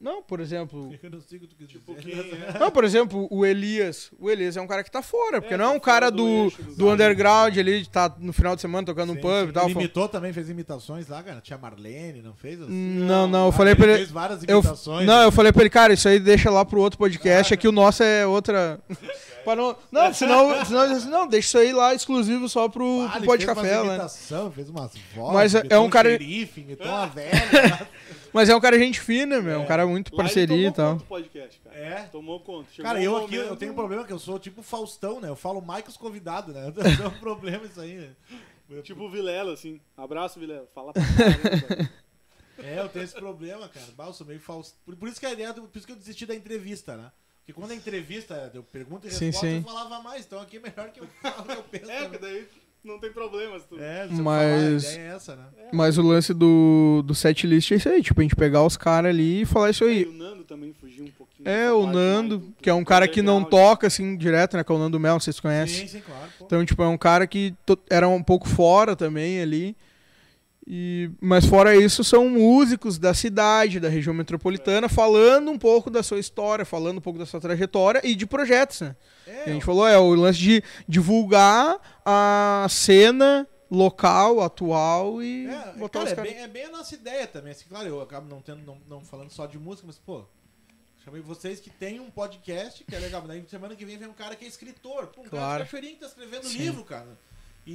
Não, 0.03 0.23
por 0.23 0.41
exemplo. 0.41 0.91
Eu 1.03 1.11
não 1.11 1.21
sei 1.21 1.37
o 1.37 1.43
que 1.43 1.67
tipo, 1.67 1.95
dizer. 1.95 2.23
quem 2.25 2.43
é? 2.43 2.59
Não, 2.59 2.71
por 2.71 2.85
exemplo, 2.85 3.29
o 3.31 3.45
Elias. 3.45 4.11
O 4.19 4.31
Elias 4.31 4.57
é 4.57 4.61
um 4.63 4.67
cara 4.67 4.83
que 4.83 4.91
tá 4.91 5.03
fora, 5.03 5.43
porque 5.43 5.53
É, 5.53 5.59
não 5.59 5.67
é 5.67 5.69
tá 5.69 5.75
um 5.75 5.79
cara 5.81 6.11
do 6.11 6.49
do, 6.51 6.75
do 6.77 6.89
underground 6.91 7.55
ali, 7.59 7.83
de 7.83 7.91
tá 7.91 8.11
no 8.19 8.33
final 8.33 8.55
de 8.57 8.63
semana 8.63 8.87
tocando 8.87 9.13
um 9.13 9.17
Sim, 9.17 9.21
pub 9.21 9.43
sim. 9.45 9.49
e 9.51 9.53
tal. 9.53 9.65
Ele 9.69 9.75
imitou 9.75 10.09
também, 10.09 10.33
fez 10.33 10.49
imitações 10.49 11.07
lá, 11.07 11.23
cara. 11.23 11.43
Tinha 11.43 11.59
Marlene, 11.59 12.23
não 12.23 12.33
fez? 12.35 12.59
Não, 12.61 13.27
não, 13.29 13.43
eu 13.45 13.49
Ah, 13.51 13.53
falei 13.53 13.75
pra 13.75 13.89
ele. 13.89 13.97
fez 13.99 14.11
várias 14.11 14.43
Eu, 14.49 14.61
imitações. 14.61 15.07
não, 15.07 15.21
eu 15.23 15.31
falei 15.33 15.53
pra 15.53 15.61
ele, 15.63 15.71
cara, 15.71 15.93
isso 15.93 16.09
aí 16.09 16.19
deixa 16.19 16.51
lá 16.51 16.65
pro 16.65 16.81
outro 16.81 16.99
podcast, 16.99 17.53
aqui 17.53 17.69
o 17.69 17.73
nosso 17.73 18.03
é 18.03 18.27
outra. 18.27 18.81
Pra 19.55 19.57
não, 19.57 19.77
não, 19.91 20.15
senão, 20.15 20.65
senão 20.67 20.81
assim, 20.83 21.09
não, 21.09 21.27
deixa 21.27 21.47
isso 21.49 21.59
aí 21.59 21.73
lá 21.73 21.95
exclusivo 21.95 22.49
só 22.49 22.69
pro, 22.69 23.03
Ah, 23.09 23.17
pro 23.17 23.25
Pó 23.27 23.37
de 23.37 23.47
Café, 23.47 23.83
né? 23.85 24.09
fez 24.55 24.69
umas 24.71 24.93
vozes, 25.15 25.35
Mas 25.35 25.55
é- 25.55 25.67
é 25.71 25.79
um 25.79 25.91
cara- 25.91 26.11
xerife, 26.11 26.67
uma 26.81 27.07
velha. 27.07 27.89
Mas 28.33 28.49
é 28.49 28.55
um 28.55 28.61
cara 28.61 28.79
gente 28.79 29.01
fina, 29.01 29.41
meu, 29.41 29.61
um 29.61 29.67
cara 29.67 29.85
muito 29.87 30.13
parceria 30.13 30.69
e 30.69 30.73
tomou 30.73 30.73
tal. 30.73 30.93
conta 30.93 31.05
do 31.05 31.09
podcast, 31.09 31.61
cara. 31.65 31.77
É. 31.77 32.03
Tomou 32.13 32.39
conta. 32.41 32.71
Chegou 32.71 32.85
Cara, 32.85 33.01
um 33.01 33.03
eu 33.03 33.17
aqui, 33.17 33.35
eu 33.35 33.43
momento- 33.45 33.59
tenho 33.59 33.73
um 33.73 33.75
problema 33.75 34.05
que 34.05 34.13
eu 34.13 34.19
sou 34.21 34.39
tipo 34.39 34.63
Faustão, 34.63 35.21
né? 35.21 35.29
Eu 35.29 35.35
falo 35.35 35.61
mais 35.61 35.83
que 35.83 35.91
os 35.91 35.97
convidados, 35.97 36.55
né? 36.55 36.67
Eu 36.71 36.73
tenho 36.73 37.09
um 37.09 37.19
problema 37.19 37.65
isso 37.67 37.81
aí, 37.81 37.95
né? 37.97 38.11
Tipo 38.85 39.03
o 39.03 39.11
Vilela, 39.11 39.53
assim. 39.53 39.81
Abraço, 39.97 40.39
Vilela. 40.39 40.69
Fala 40.73 40.93
pra 40.93 41.03
cara. 41.03 41.91
É, 42.63 42.79
eu 42.79 42.89
tenho 42.89 43.05
esse 43.05 43.15
problema, 43.15 43.69
cara. 43.69 43.87
Bah, 43.97 44.07
eu 44.07 44.13
sou 44.13 44.25
meio 44.27 44.39
Faustão. 44.39 44.79
Por, 44.85 44.95
por 44.95 45.09
isso 45.09 45.19
que 45.19 45.27
a 45.27 45.33
ideia, 45.33 45.53
por 45.53 45.69
isso 45.75 45.87
que 45.87 45.93
eu 45.93 45.97
desisti 45.97 46.25
da 46.27 46.35
entrevista, 46.35 46.97
né? 46.97 47.11
Porque 47.51 47.61
quando 47.61 47.71
a 47.73 47.75
entrevista, 47.75 48.51
eu 48.55 48.63
pergunta 48.63 49.07
e 49.07 49.11
Sim, 49.11 49.27
resposta, 49.27 49.47
sim. 49.49 49.57
eu 49.59 49.63
falava 49.63 50.03
mais. 50.03 50.25
Então 50.25 50.41
aqui 50.41 50.57
é 50.59 50.61
melhor 50.61 50.91
que 50.91 51.01
eu 51.01 51.07
falo 51.23 51.43
o 51.43 51.45
que 51.45 51.53
eu 51.53 51.63
penso. 51.65 51.91
É, 51.91 52.09
que 52.09 52.19
daí 52.19 52.47
Não 52.85 52.99
tem 52.99 53.13
problema. 53.13 53.59
se 53.59 53.67
Tu... 53.67 53.79
É, 53.79 54.07
Mas- 54.11 54.17
falar, 54.19 54.41
a 54.47 54.71
ideia 54.71 54.99
é 55.01 55.15
essa, 55.15 55.37
né? 55.37 55.45
Mas 55.73 55.99
o 55.99 56.03
lance 56.03 56.33
do, 56.33 57.03
do 57.05 57.15
set 57.15 57.47
list 57.47 57.71
é 57.73 57.77
isso 57.77 57.89
aí, 57.89 58.03
tipo, 58.03 58.21
a 58.21 58.23
gente 58.23 58.35
pegar 58.37 58.63
os 58.65 58.77
caras 58.77 59.11
ali 59.11 59.43
e 59.43 59.45
falar 59.45 59.71
isso 59.71 59.85
E 59.85 59.89
aí. 59.89 60.05
o 60.05 60.13
Nando 60.13 60.45
também 60.45 60.73
fugiu 60.73 61.05
um 61.05 61.11
pouquinho. 61.11 61.49
É, 61.49 61.71
o 61.73 61.87
Nando, 61.87 62.39
do- 62.39 62.53
que 62.63 62.71
é 62.71 62.75
um 62.75 62.85
cara 62.85 63.07
que 63.07 63.21
não 63.21 63.45
toca 63.45 63.87
assim 63.87 64.17
direto, 64.17 64.57
né? 64.57 64.65
Que 64.65 64.73
é 64.73 64.75
o 64.75 64.79
Nando 64.79 64.99
Mel, 65.01 65.21
vocês 65.21 65.39
conhecem. 65.41 65.87
Sim, 65.87 65.99
sim, 65.99 66.01
claro. 66.01 66.31
pô. 66.39 66.45
Então, 66.47 66.65
tipo, 66.65 66.83
é 66.83 66.89
um 66.89 66.99
cara 66.99 67.27
que 67.27 67.55
era 67.91 68.09
um 68.09 68.23
pouco 68.23 68.49
fora 68.49 68.95
também 68.97 69.41
ali. 69.43 69.77
E, 70.73 71.11
mas 71.21 71.45
fora 71.47 71.75
isso, 71.75 72.05
são 72.05 72.29
músicos 72.29 72.97
da 72.97 73.13
cidade, 73.13 73.81
da 73.81 73.89
região 73.89 74.15
metropolitana, 74.15 74.89
falando 74.89 75.51
um 75.51 75.59
pouco 75.59 75.91
da 75.91 76.01
sua 76.01 76.21
história, 76.21 76.65
falando 76.65 76.99
um 76.99 77.01
pouco 77.01 77.19
da 77.19 77.27
sua 77.27 77.41
trajetória 77.41 78.01
e 78.05 78.15
de 78.15 78.25
projetos, 78.25 78.83
né? 78.83 78.95
É, 79.27 79.43
a 79.47 79.49
gente 79.53 79.65
falou, 79.65 79.85
é 79.89 79.99
o 79.99 80.15
lance 80.15 80.39
de 80.39 80.63
divulgar 80.87 81.77
a 82.05 82.69
cena 82.71 83.49
local, 83.69 84.41
atual 84.41 85.21
e 85.21 85.49
É, 85.49 85.73
botar 85.73 85.99
cara, 86.01 86.05
os 86.05 86.13
é, 86.13 86.15
caras. 86.15 86.33
bem, 86.33 86.41
é 86.43 86.47
bem 86.47 86.65
a 86.67 86.71
nossa 86.71 86.95
ideia 86.95 87.27
também. 87.27 87.51
Assim, 87.51 87.65
claro, 87.69 87.89
eu 87.89 88.01
acabo 88.01 88.29
não, 88.29 88.41
tendo, 88.41 88.61
não, 88.65 88.79
não 88.89 89.01
falando 89.01 89.31
só 89.31 89.47
de 89.47 89.59
música, 89.59 89.89
mas, 89.89 89.99
pô, 89.99 90.23
chamei 91.05 91.21
vocês 91.21 91.59
que 91.59 91.71
tem 91.71 91.99
um 91.99 92.11
podcast, 92.11 92.85
que 92.85 92.95
é 92.95 92.99
legal. 93.01 93.23
Daí 93.23 93.45
semana 93.49 93.75
que 93.75 93.85
vem 93.85 93.99
vem 93.99 94.07
um 94.09 94.13
cara 94.13 94.37
que 94.37 94.45
é 94.45 94.49
escritor. 94.49 95.09
Pô, 95.09 95.23
um 95.23 95.29
Claro. 95.29 95.67
cara 95.67 95.81
de 95.83 95.89
que 95.89 95.97
tá 95.97 96.07
escrevendo 96.07 96.47
Sim. 96.47 96.59
livro, 96.59 96.85
cara. 96.85 97.19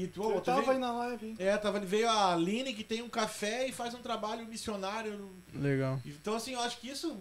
E, 0.04 0.08
pô, 0.08 0.32
Eu 0.32 0.42
tava 0.42 0.60
veio- 0.62 0.72
aí 0.74 0.78
na 0.80 0.92
live, 0.92 1.26
hein? 1.28 1.36
É, 1.40 1.56
tava 1.56 1.78
ali, 1.78 1.86
veio 1.86 2.10
a 2.10 2.34
Aline, 2.34 2.74
que 2.74 2.84
tem 2.84 3.02
um 3.02 3.08
café 3.10 3.66
e 3.68 3.72
faz 3.72 3.94
um 3.94 4.02
trabalho 4.02 4.46
missionário. 4.46 5.30
Legal. 5.54 6.02
Então, 6.06 6.36
assim, 6.36 6.54
eu 6.54 6.60
acho 6.60 6.78
que 6.80 6.90
isso. 6.90 7.18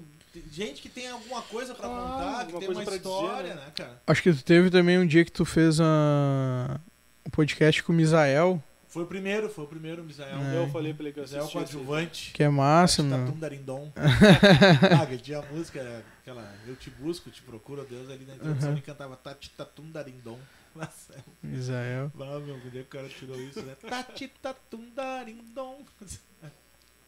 Gente 0.51 0.83
que 0.83 0.89
tem 0.89 1.09
alguma 1.09 1.41
coisa 1.43 1.73
pra 1.75 1.89
Claro, 1.89 2.03
contar, 2.03 2.47
que 2.47 2.59
tem 2.59 2.69
uma 2.69 2.75
pra 2.83 2.85
dizer, 2.85 2.97
história, 2.97 3.55
né? 3.55 3.61
né, 3.67 3.73
cara? 3.77 4.03
Acho 4.07 4.23
que 4.23 4.33
tu 4.33 4.43
teve 4.43 4.69
também 4.71 4.99
um 4.99 5.07
dia 5.07 5.25
que 5.25 5.31
tu 5.31 5.45
fez 5.45 5.79
a... 5.81 6.81
um 7.25 7.31
podcast 7.31 7.81
com 7.85 7.93
o 7.93 7.95
Misael, 7.95 8.61
Foi 8.89 9.05
o 9.05 9.07
primeiro, 9.07 9.49
foi 9.49 9.65
o 9.65 9.67
primeiro, 9.69 10.03
Misael. 10.03 10.39
É. 10.41 10.57
Eu 10.57 10.69
falei 10.71 10.93
pra 10.95 11.05
ele 11.05 11.13
que 11.13 11.21
eu 11.21 11.23
Misael 11.25 11.43
assisti. 11.43 11.57
coadjuvante. 11.59 12.33
que 12.33 12.43
é 12.43 12.49
massa, 12.49 13.03
Tatum 13.05 13.17
mano. 13.17 13.33
Darindom. 13.37 13.93
ah, 15.01 15.07
que 15.07 15.19
tinha 15.19 15.39
a 15.39 15.43
música, 15.43 16.05
aquela 16.21 16.53
Eu 16.67 16.75
te 16.77 16.91
busco, 16.91 17.31
te 17.31 17.43
procuro, 17.43 17.85
Deus 17.89 18.11
ali 18.11 18.25
na 18.25 18.35
introdução 18.35 18.71
Uhum. 18.71 18.75
ele 18.77 18.83
cantava 18.83 19.17
Tati 19.17 19.51
Tatum 19.51 19.91
Darindom. 19.91 20.39
Nossa, 20.75 21.15
Misael. 21.43 22.11
ah, 22.19 22.41
meu, 22.41 22.57
onde 22.57 22.81
o 22.81 22.85
cara 22.87 23.09
tirou 23.09 23.41
isso, 23.41 23.63
né? 23.63 23.75
Tati 23.89 24.29
Tatum 24.43 24.91
Darindom. 24.95 25.83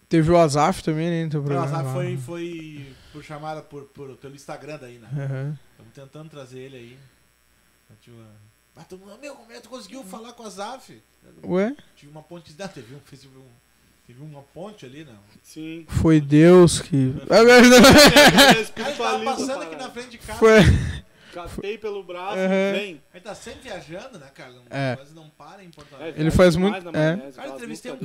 Teve 0.08 0.30
o 0.30 0.36
Azaf 0.38 0.84
também, 0.84 1.10
né? 1.24 1.28
teu 1.28 1.42
O. 1.42 1.58
Azar 1.58 1.92
foi, 1.92 2.16
foi 2.16 2.94
por 3.12 3.24
chamada 3.24 3.60
por, 3.60 3.84
por- 3.86 4.16
pelo 4.16 4.36
Instagram 4.36 4.78
daí, 4.78 4.98
né? 4.98 5.08
Aham. 5.12 5.58
Estamos 5.72 5.92
tentando 5.94 6.30
trazer 6.30 6.60
ele 6.60 6.76
aí. 6.76 6.98
Tu, 8.88 9.00
meu, 9.20 9.34
como 9.34 9.50
é 9.52 9.56
que 9.56 9.62
tu 9.62 9.68
conseguiu 9.68 10.04
falar 10.04 10.32
com 10.34 10.44
a 10.44 10.50
Zaf? 10.50 11.02
Ué? 11.44 11.74
Tive 11.96 12.12
uma 12.12 12.22
ponte, 12.22 12.54
não, 12.56 12.68
teve, 12.68 12.94
um, 12.94 13.00
fez 13.00 13.24
um, 13.24 13.42
teve 14.06 14.22
uma 14.22 14.42
ponte 14.42 14.84
ali, 14.86 15.02
não. 15.04 15.18
Sim. 15.42 15.86
Foi 15.88 16.20
Deus 16.20 16.80
que. 16.80 17.14
É, 17.24 17.26
Cara, 17.26 18.90
ele 18.90 18.96
tava 18.96 19.24
passando 19.24 19.62
aqui 19.62 19.76
na 19.76 19.90
frente 19.90 20.10
de 20.10 20.18
casa. 20.18 20.38
Foi. 20.38 20.60
Catei 21.44 21.78
pelo 21.78 22.02
braço, 22.02 22.38
Uhum. 22.38 22.72
vem. 22.72 23.02
Ele 23.12 23.20
tá 23.22 23.34
sempre 23.34 23.60
viajando, 23.62 24.18
né, 24.18 24.30
cara? 24.34 24.52
Não, 24.52 24.62
É. 24.70 24.96
Quase 24.96 25.14
não 25.14 25.28
para 25.30 25.62
em 25.62 25.70
Porto 25.70 25.92
É, 25.92 25.96
Alegre. 25.96 26.12
Ele 26.20 26.30
viaja 26.30 26.36
faz 26.36 26.56
muito- 26.56 26.90
na 26.92 26.98
é. 26.98 27.16
maionese, 27.16 27.36
Cara, 27.36 27.48
aquelas 27.48 27.54
entrevistei 27.62 27.92
um 27.92 27.94
é 27.94 27.98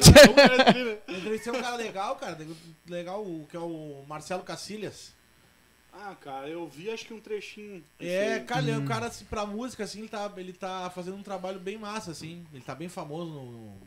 né? 0.84 0.98
Eu 1.08 1.18
entrevistei 1.18 1.53
um 1.53 1.62
cara 1.62 1.76
legal, 1.76 2.16
cara. 2.18 2.38
Legal, 2.88 3.22
o- 3.24 3.48
que 3.49 3.56
é 3.56 3.60
o 3.60 4.03
Marcelo 4.08 4.44
Cacilhas. 4.44 5.14
Ah, 5.94 6.16
cara, 6.20 6.48
eu 6.48 6.66
vi 6.68 6.90
acho 6.90 7.06
que 7.06 7.14
um 7.14 7.20
trechinho. 7.20 7.84
É, 7.99 8.40
cara, 8.40 8.62
ele 8.62 8.72
é 8.72 8.78
um 8.78 8.86
cara 8.86 9.08
assim, 9.08 9.26
pra 9.26 9.45
música, 9.45 9.84
assim, 9.84 9.99
ele 9.99 10.08
tá, 10.08 10.32
ele 10.38 10.53
tá 10.53 10.90
fazendo 10.90 11.18
um 11.18 11.24
trabalho 11.24 11.60
bem 11.60 11.78
massa, 11.78 12.12
assim. 12.12 12.45
Ele 12.53 12.64
tá 12.64 12.74
bem 12.74 12.88
famoso 12.88 13.30
no, 13.30 13.78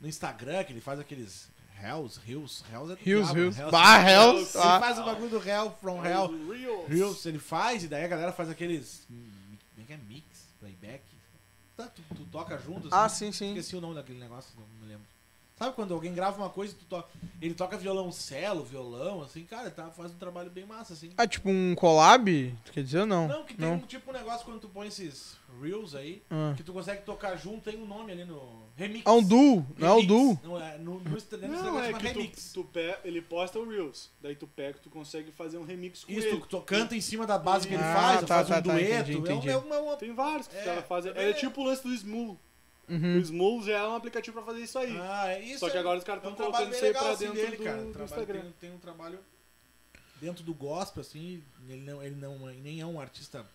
no 0.00 0.08
Instagram, 0.08 0.64
que 0.64 0.72
ele 0.72 0.80
faz 0.80 0.98
aqueles 0.98 1.50
Hells, 1.82 2.20
Hills, 2.26 2.62
Hells 2.72 2.92
é 2.92 2.96
do 2.96 3.02
Rios, 3.02 3.24
diabo, 3.26 3.34
Rios. 3.40 3.58
Hells. 3.58 3.70
Bah, 3.72 3.98
Hells. 4.10 4.56
Ele 4.58 4.66
Ah. 4.66 4.80
faz 4.80 4.98
o 4.98 5.04
bagulho 5.04 5.30
do 5.30 5.48
Hell, 5.48 5.76
From 5.80 6.04
Hell. 6.04 6.86
Reels, 6.88 7.24
ele 7.26 7.38
faz, 7.38 7.84
e 7.84 7.88
daí 7.88 8.04
a 8.04 8.08
galera 8.08 8.32
faz 8.32 8.48
aqueles. 8.50 9.04
Como 9.08 9.82
é 9.82 9.84
que 9.86 9.92
é? 9.92 9.96
Mix, 10.08 10.24
playback. 10.58 11.02
Tá, 11.76 11.86
tu, 11.86 12.02
tu 12.14 12.24
toca 12.26 12.58
junto, 12.58 12.88
assim. 12.88 12.96
Ah, 12.96 13.08
sim, 13.08 13.32
sim. 13.32 13.48
Esqueci 13.48 13.74
o 13.76 13.80
nome 13.80 13.94
daquele 13.94 14.18
negócio, 14.18 14.52
não 14.58 14.66
me 14.82 14.86
lembro. 14.92 15.06
Sabe 15.60 15.74
quando 15.76 15.92
alguém 15.92 16.14
grava 16.14 16.38
uma 16.38 16.48
coisa 16.48 16.72
e 16.72 16.76
tu 16.76 16.86
toca. 16.86 17.06
Ele 17.38 17.52
toca 17.52 17.76
violoncelo, 17.76 18.64
violão, 18.64 19.20
assim, 19.20 19.44
cara, 19.44 19.70
tá, 19.70 19.90
faz 19.90 20.10
um 20.10 20.16
trabalho 20.16 20.50
bem 20.50 20.64
massa, 20.64 20.94
assim. 20.94 21.10
Ah, 21.18 21.26
tipo 21.26 21.50
um 21.50 21.74
collab? 21.74 22.56
Tu 22.64 22.72
quer 22.72 22.82
dizer 22.82 23.00
ou 23.00 23.06
não? 23.06 23.28
Não, 23.28 23.44
que 23.44 23.52
tem 23.52 23.68
Não. 23.68 23.74
um 23.74 23.80
tipo 23.80 24.08
um 24.10 24.14
negócio 24.14 24.46
quando 24.46 24.58
tu 24.58 24.70
põe 24.70 24.88
esses 24.88 25.36
reels 25.60 25.94
aí, 25.94 26.22
Ah. 26.30 26.54
que 26.56 26.62
tu 26.62 26.72
consegue 26.72 27.02
tocar 27.02 27.36
junto, 27.36 27.70
tem 27.70 27.78
um 27.78 27.84
nome 27.86 28.10
ali 28.10 28.24
no. 28.24 28.70
Remix. 28.74 29.02
Ah, 29.04 29.12
um 29.12 29.22
duo. 29.22 29.66
Não 29.76 29.86
é 29.86 29.90
o 29.90 29.94
Remix. 29.96 30.08
duo. 30.08 30.40
Não, 30.42 30.58
é, 30.62 30.78
no, 30.78 30.94
no, 31.00 31.10
dentro 31.10 31.36
do 31.38 31.46
Não, 31.48 31.78
é 31.84 31.92
que 31.92 32.06
remix. 32.08 32.52
tu, 32.54 32.62
tu 32.62 32.68
pe- 32.70 32.96
ele 33.04 33.20
posta 33.20 33.58
o 33.58 33.68
Reels. 33.68 34.10
Daí 34.22 34.34
tu 34.34 34.46
pega, 34.46 34.78
tu 34.82 34.88
consegue 34.88 35.30
fazer 35.30 35.58
um 35.58 35.64
remix 35.64 36.04
com 36.04 36.12
Isso, 36.12 36.26
ele. 36.26 36.40
tu, 36.40 36.46
tu 36.46 36.60
canta 36.62 36.96
em 36.96 37.00
cima 37.02 37.26
da 37.26 37.36
base 37.38 37.68
que 37.68 37.74
ele 37.74 37.82
Ah, 37.82 37.94
faz, 37.94 38.20
tá, 38.22 38.26
faz 38.26 38.48
tá, 38.48 38.58
um 38.58 38.62
tá, 38.62 38.72
dueto. 38.72 39.10
entendi, 39.10 39.18
entendi. 39.18 39.50
É, 39.50 39.58
uma, 39.58 39.74
é 39.74 39.78
uma- 39.78 39.96
Tem 39.96 40.14
vários 40.14 40.46
que 40.48 40.54
os 40.54 40.60
É, 40.62 40.64
caras 40.64 40.86
fazem. 40.86 41.12
é. 41.14 41.28
É 41.28 41.32
tipo 41.34 41.60
o 41.60 41.64
lance 41.64 41.82
do 41.82 41.92
Smooth. 41.92 42.38
O 42.90 42.92
Uhum. 42.92 43.18
Smooth 43.20 43.66
já 43.66 43.78
é 43.78 43.86
um 43.88 43.94
aplicativo 43.94 44.36
pra 44.36 44.44
fazer 44.44 44.62
isso 44.64 44.78
aí. 44.78 44.96
Ah, 44.98 45.28
é 45.28 45.40
isso. 45.44 45.60
Só 45.60 45.70
que 45.70 45.76
é- 45.76 45.80
agora 45.80 45.98
os 45.98 46.04
caras 46.04 46.24
é 46.24 46.26
um 46.26 46.30
estão 46.32 46.46
trabalho 46.50 46.66
colocando 46.70 46.76
isso 46.76 46.84
aí 46.84 46.92
pra 47.04 47.10
assim, 47.12 47.24
dentro 47.26 47.40
dele, 47.42 47.56
do, 47.56 47.62
cara. 47.64 47.82
do 47.82 48.02
Instagram. 48.04 48.40
Tem, 48.42 48.52
tem 48.60 48.72
um 48.72 48.78
trabalho 48.78 49.18
dentro 50.20 50.42
do 50.44 50.52
gospel, 50.54 51.00
assim. 51.00 51.42
Ele 51.68 51.82
não, 51.82 52.02
ele 52.02 52.16
não 52.16 52.50
ele 52.50 52.60
nem 52.60 52.80
é 52.80 52.86
um 52.86 53.00
artista 53.00 53.46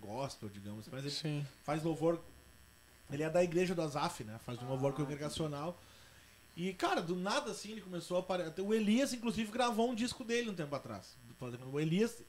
gospel, 0.00 0.48
digamos, 0.48 0.88
mas 0.90 1.00
ele 1.04 1.10
Sim. 1.10 1.46
faz 1.62 1.82
louvor. 1.82 2.18
Ele 3.12 3.22
é 3.22 3.28
da 3.28 3.42
igreja 3.44 3.74
do 3.74 3.82
Azaf, 3.82 4.24
né? 4.24 4.38
Faz 4.46 4.62
um 4.62 4.68
louvor 4.68 4.92
congregacional. 4.94 5.78
E, 6.56 6.72
cara, 6.74 7.00
do 7.02 7.14
nada 7.16 7.50
assim 7.50 7.72
ele 7.72 7.80
começou 7.80 8.16
a 8.16 8.20
aparecer. 8.20 8.60
O 8.62 8.72
Elias, 8.72 9.12
inclusive, 9.12 9.50
gravou 9.52 9.90
um 9.90 9.94
disco 9.94 10.24
dele 10.24 10.48
um 10.50 10.54
tempo 10.54 10.74
atrás. 10.74 11.16
O 11.72 11.78
Elias. 11.80 12.22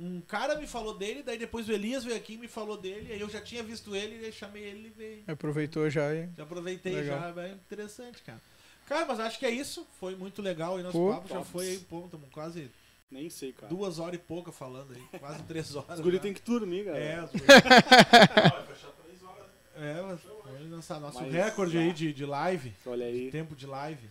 Um 0.00 0.20
cara 0.20 0.54
me 0.56 0.66
falou 0.66 0.96
dele, 0.96 1.22
daí 1.24 1.36
depois 1.38 1.68
o 1.68 1.72
Elias 1.72 2.04
veio 2.04 2.16
aqui 2.16 2.34
e 2.34 2.38
me 2.38 2.46
falou 2.48 2.76
dele, 2.76 3.12
aí 3.12 3.20
eu 3.20 3.28
já 3.28 3.40
tinha 3.40 3.62
visto 3.62 3.96
ele, 3.96 4.24
aí 4.24 4.30
chamei 4.32 4.62
ele 4.62 4.86
e 4.88 4.90
veio. 4.90 5.24
Aproveitou 5.26 5.90
já 5.90 6.14
e. 6.14 6.28
Já 6.36 6.44
aproveitei 6.44 6.94
Legal. 6.94 7.34
já, 7.34 7.42
é 7.42 7.52
interessante, 7.52 8.22
cara. 8.22 8.40
Cara, 8.86 9.04
mas 9.06 9.20
acho 9.20 9.38
que 9.38 9.44
é 9.44 9.50
isso. 9.50 9.86
Foi 9.98 10.14
muito 10.14 10.40
legal 10.40 10.76
aí 10.76 10.82
nosso 10.82 10.96
Pô, 10.96 11.12
papo. 11.12 11.28
Já 11.28 11.34
tops. 11.36 11.50
foi 11.50 11.66
aí, 11.68 11.78
pô, 11.78 12.08
tamo 12.10 12.26
quase 12.32 12.70
Nem 13.10 13.28
sei, 13.28 13.52
cara. 13.52 13.68
duas 13.68 13.98
horas 13.98 14.14
e 14.14 14.18
pouca 14.22 14.50
falando 14.52 14.94
aí. 14.94 15.18
Quase 15.18 15.42
três 15.42 15.74
horas. 15.74 15.98
Os 15.98 16.00
guri 16.00 16.16
já. 16.16 16.22
tem 16.22 16.32
que 16.32 16.40
dormir, 16.42 16.84
cara. 16.86 16.98
É, 16.98 17.26
fechar 17.26 18.92
três 19.02 19.22
horas. 19.22 19.46
é, 19.76 20.00
mas 20.02 20.20
foi 20.20 20.68
lançar 20.68 21.00
nosso 21.00 21.20
Mas- 21.20 21.32
recorde 21.32 21.76
aí 21.76 21.92
de, 21.92 22.12
de 22.12 22.24
live, 22.24 22.72
Olha 22.86 23.04
aí. 23.06 23.30
tempo 23.30 23.54
de 23.54 23.66
live. 23.66 24.08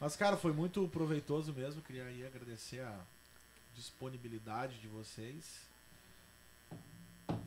Mas, 0.00 0.16
cara, 0.16 0.36
foi 0.36 0.52
muito 0.52 0.86
proveitoso 0.88 1.52
mesmo. 1.52 1.80
Queria 1.80 2.04
aí 2.04 2.26
agradecer 2.26 2.80
a 2.80 2.98
disponibilidade 3.74 4.78
de 4.78 4.88
vocês. 4.88 5.44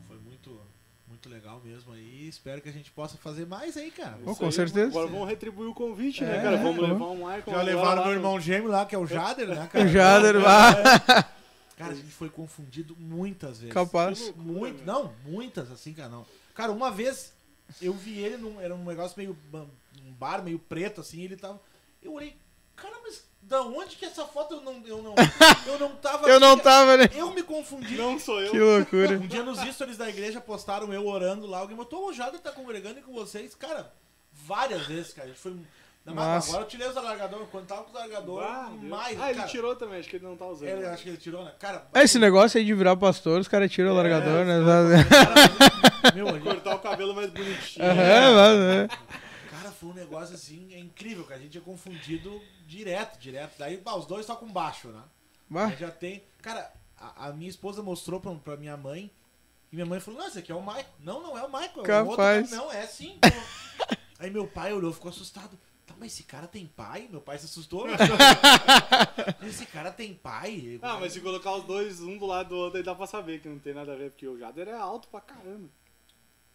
Foi 0.06 0.18
muito, 0.18 0.60
muito 1.08 1.28
legal 1.28 1.60
mesmo 1.64 1.92
aí. 1.92 2.28
Espero 2.28 2.60
que 2.60 2.68
a 2.68 2.72
gente 2.72 2.90
possa 2.90 3.16
fazer 3.16 3.46
mais 3.46 3.76
aí, 3.76 3.90
cara. 3.90 4.18
Isso 4.24 4.36
com 4.36 4.46
aí, 4.46 4.52
certeza. 4.52 4.88
Agora 4.88 5.06
vamos 5.06 5.28
retribuir 5.28 5.68
o 5.68 5.74
convite, 5.74 6.24
É, 6.24 6.26
né, 6.26 6.42
cara? 6.42 6.56
Vamos 6.56 6.84
é, 6.84 6.88
levar 6.88 7.06
um 7.06 7.16
Michael. 7.16 7.42
Já 7.46 7.62
levaram 7.62 8.04
meu 8.04 8.12
irmão 8.14 8.40
gêmeo 8.40 8.68
lá, 8.68 8.86
que 8.86 8.94
é 8.94 8.98
o 8.98 9.06
Jader, 9.06 9.48
né, 9.48 9.68
cara? 9.70 9.84
O 9.86 9.88
Jader, 9.88 10.36
lá. 10.42 10.74
Cara, 11.76 11.92
a 11.92 11.94
gente 11.94 12.12
foi 12.12 12.30
confundido 12.30 12.96
muitas 12.98 13.58
vezes. 13.58 13.74
Capaz. 13.74 14.32
Muito, 14.34 14.84
não, 14.84 15.12
muitas 15.24 15.70
assim, 15.70 15.92
cara, 15.92 16.08
não. 16.08 16.26
Cara, 16.54 16.72
uma 16.72 16.90
vez 16.90 17.34
eu 17.82 17.92
vi 17.92 18.18
ele 18.18 18.38
num 18.38 18.60
era 18.60 18.74
um 18.74 18.84
negócio 18.84 19.16
meio 19.18 19.36
um 19.52 20.12
bar 20.12 20.42
meio 20.42 20.58
preto 20.58 21.00
assim, 21.00 21.20
ele 21.22 21.36
tava 21.36 21.60
eu 22.02 22.12
olhei, 22.12 22.36
cara, 22.76 22.96
mas 23.02 23.24
da 23.48 23.62
onde 23.62 23.94
que 23.94 24.04
essa 24.04 24.24
foto 24.24 24.54
eu 24.54 24.60
não 24.60 24.82
eu 24.86 25.02
não 25.02 25.14
eu 25.66 25.78
não 25.78 25.90
tava 25.96 26.28
Eu 26.28 26.40
não 26.40 26.58
tava, 26.58 26.96
né? 26.96 27.08
Eu 27.14 27.30
me 27.32 27.42
confundi. 27.42 27.96
Não 27.96 28.18
sou 28.18 28.40
eu. 28.40 28.50
Que 28.50 28.58
loucura. 28.58 29.16
Um 29.16 29.26
dia 29.26 29.44
nos 29.44 29.60
stories 29.60 29.96
da 29.96 30.08
igreja 30.08 30.40
postaram 30.40 30.92
eu 30.92 31.06
orando 31.06 31.46
lá, 31.46 31.58
alguém 31.58 31.76
botou 31.76 32.08
o 32.08 32.12
Jader 32.12 32.40
tá 32.40 32.50
congregando 32.50 33.00
com 33.02 33.12
vocês, 33.12 33.54
cara, 33.54 33.92
várias 34.32 34.86
vezes, 34.86 35.12
cara. 35.12 35.26
A 35.28 35.30
gente 35.30 35.40
foi 35.40 35.56
mas 36.08 36.48
agora 36.48 36.62
eu 36.62 36.68
tirei 36.68 36.86
os 36.88 36.96
alargadores, 36.96 37.48
quando 37.50 37.66
tava 37.66 37.82
com 37.82 37.90
os 37.90 37.96
alargadores, 37.96 38.48
Ah, 38.48 38.70
mais, 38.80 39.20
Ah, 39.20 39.30
ele 39.30 39.38
cara, 39.40 39.48
tirou 39.48 39.74
também, 39.74 39.98
acho 39.98 40.08
que 40.08 40.16
ele 40.16 40.24
não 40.24 40.36
tá 40.36 40.46
usando. 40.46 40.68
ele, 40.68 40.86
acho 40.86 41.02
que 41.02 41.08
ele 41.08 41.16
tirou, 41.16 41.44
né? 41.44 41.52
Cara, 41.58 41.84
É, 41.92 42.02
esse 42.04 42.16
negócio 42.18 42.58
aí 42.58 42.64
de 42.64 42.72
virar 42.74 42.94
pastor, 42.96 43.40
os 43.40 43.48
caras 43.48 43.70
tiram 43.72 43.90
o 43.90 43.94
largador, 43.94 44.44
né? 44.44 44.54
Cara, 45.08 46.12
meu, 46.14 46.40
Cortar 46.40 46.76
o 46.76 46.78
cabelo 46.78 47.12
mais 47.12 47.30
bonitinho. 47.30 47.84
Aham, 47.84 48.34
mas, 48.36 48.58
é. 48.60 48.88
cara, 49.50 49.72
foi 49.72 49.88
um 49.88 49.94
negócio 49.94 50.34
assim, 50.36 50.68
é 50.72 50.78
incrível, 50.78 51.24
cara. 51.24 51.40
A 51.40 51.42
gente 51.42 51.58
é 51.58 51.60
confundido 51.60 52.40
direto, 52.66 53.18
direto. 53.18 53.54
Daí, 53.58 53.76
bah, 53.78 53.96
os 53.96 54.06
dois 54.06 54.26
tocam 54.26 54.48
baixo, 54.48 54.88
né? 54.88 55.02
Bah, 55.48 55.66
Aí 55.66 55.76
já 55.76 55.90
tem. 55.90 56.24
Cara, 56.42 56.72
a, 56.96 57.28
a 57.28 57.32
minha 57.32 57.48
esposa 57.48 57.82
mostrou 57.82 58.20
pra, 58.20 58.34
pra 58.34 58.56
minha 58.56 58.76
mãe. 58.76 59.10
E 59.72 59.76
minha 59.76 59.86
mãe 59.86 60.00
falou: 60.00 60.20
Não, 60.20 60.28
esse 60.28 60.38
aqui 60.38 60.52
é 60.52 60.54
o 60.54 60.60
Michael. 60.60 60.86
Não, 61.00 61.22
não 61.22 61.38
é 61.38 61.42
o 61.42 61.48
Michael. 61.48 61.86
É 61.86 62.02
o 62.02 62.06
outro, 62.06 62.16
Capaz. 62.16 62.50
não, 62.50 62.72
é 62.72 62.86
sim. 62.86 63.18
Aí 64.18 64.30
meu 64.30 64.46
pai 64.46 64.72
olhou, 64.72 64.92
ficou 64.92 65.10
assustado. 65.10 65.58
Tá, 65.86 65.94
mas 65.98 66.12
esse 66.12 66.24
cara 66.24 66.48
tem 66.48 66.66
pai? 66.66 67.06
Meu 67.10 67.20
pai 67.20 67.38
se 67.38 67.44
assustou. 67.44 67.86
esse 69.46 69.66
cara 69.66 69.92
tem 69.92 70.14
pai? 70.14 70.80
Ah, 70.82 70.98
mas 70.98 71.12
se 71.12 71.20
colocar 71.20 71.54
os 71.54 71.64
dois 71.64 72.00
um 72.00 72.18
do 72.18 72.26
lado 72.26 72.48
do 72.48 72.56
outro, 72.56 72.78
aí 72.78 72.82
dá 72.82 72.94
pra 72.94 73.06
saber 73.06 73.40
que 73.40 73.48
não 73.48 73.58
tem 73.58 73.74
nada 73.74 73.92
a 73.92 73.96
ver, 73.96 74.10
porque 74.10 74.26
o 74.26 74.38
Jader 74.38 74.68
é 74.68 74.72
alto 74.72 75.06
pra 75.08 75.20
caramba. 75.20 75.68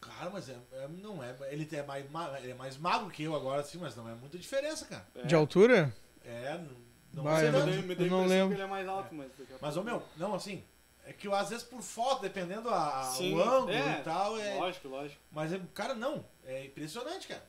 Cara, 0.01 0.29
mas 0.31 0.49
é, 0.49 0.57
é- 0.73 0.87
não 0.87 1.23
é. 1.23 1.33
Ele 1.51 1.67
é 1.71 1.83
mais, 1.83 2.09
ma- 2.09 2.39
ele 2.39 2.51
é 2.51 2.55
mais 2.55 2.75
magro 2.77 3.09
que 3.09 3.23
eu 3.23 3.35
agora, 3.35 3.61
assim, 3.61 3.77
mas 3.77 3.95
não 3.95 4.09
é 4.09 4.13
muita 4.15 4.37
diferença, 4.37 4.85
cara. 4.85 5.05
De 5.25 5.35
altura? 5.35 5.93
É, 6.25 6.57
não, 6.57 6.69
não 7.13 7.23
Vai, 7.23 7.45
é 7.45 7.47
eu 7.49 7.51
Me 7.51 7.59
não 7.59 7.79
impressão 7.93 8.25
lembro. 8.27 8.47
que 8.49 8.53
ele 8.55 8.61
é 8.63 8.67
mais 8.67 8.87
alto, 8.87 9.13
mas... 9.13 9.29
daqui 9.37 9.53
a 9.53 9.57
Mas, 9.61 9.77
ô 9.77 9.83
meu, 9.83 10.01
não, 10.17 10.33
assim. 10.33 10.63
É 11.05 11.13
que 11.13 11.27
às 11.33 11.49
vezes 11.49 11.63
por 11.63 11.81
foto, 11.81 12.21
dependendo 12.21 12.69
a, 12.69 13.01
a- 13.01 13.03
Sim, 13.05 13.33
o 13.35 13.41
ângulo 13.41 13.71
é, 13.71 13.99
e 13.99 14.03
tal, 14.03 14.37
é. 14.39 14.55
Lógico, 14.55 14.87
lógico. 14.87 15.21
Mas, 15.31 15.51
é, 15.53 15.59
cara, 15.73 15.93
não. 15.95 16.23
É 16.45 16.65
impressionante, 16.65 17.27
cara. 17.27 17.43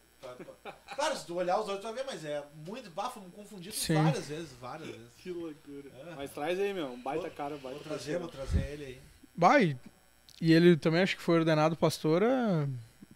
Claro, 0.95 1.17
se 1.17 1.27
tu 1.27 1.35
olhar 1.35 1.59
os 1.59 1.67
dois, 1.67 1.81
tu 1.81 1.83
vai 1.83 1.93
ver, 1.95 2.05
mas 2.05 2.25
é 2.25 2.43
muito 2.67 2.89
bafo, 2.91 3.21
confundido 3.33 3.75
Sim. 3.75 3.95
várias 4.03 4.27
vezes, 4.29 4.53
várias 4.53 4.89
vezes. 4.89 5.09
Que 5.19 5.31
loucura. 5.33 5.91
É. 5.99 6.15
Mas 6.15 6.31
traz 6.31 6.59
aí, 6.61 6.73
meu. 6.73 6.93
Um 6.93 7.03
baita 7.03 7.29
cara, 7.29 7.57
baita 7.57 7.79
Vou 7.81 7.83
trazer, 7.89 8.19
vou 8.19 8.29
parceiro. 8.29 8.51
trazer 8.53 8.73
ele 8.73 8.85
aí. 8.85 9.03
Vai. 9.37 9.77
E 10.45 10.53
ele 10.53 10.77
também 10.77 11.03
acho 11.03 11.15
que 11.17 11.23
foi 11.23 11.39
ordenado 11.39 11.77
pastor 11.77 12.21
há 12.25 12.67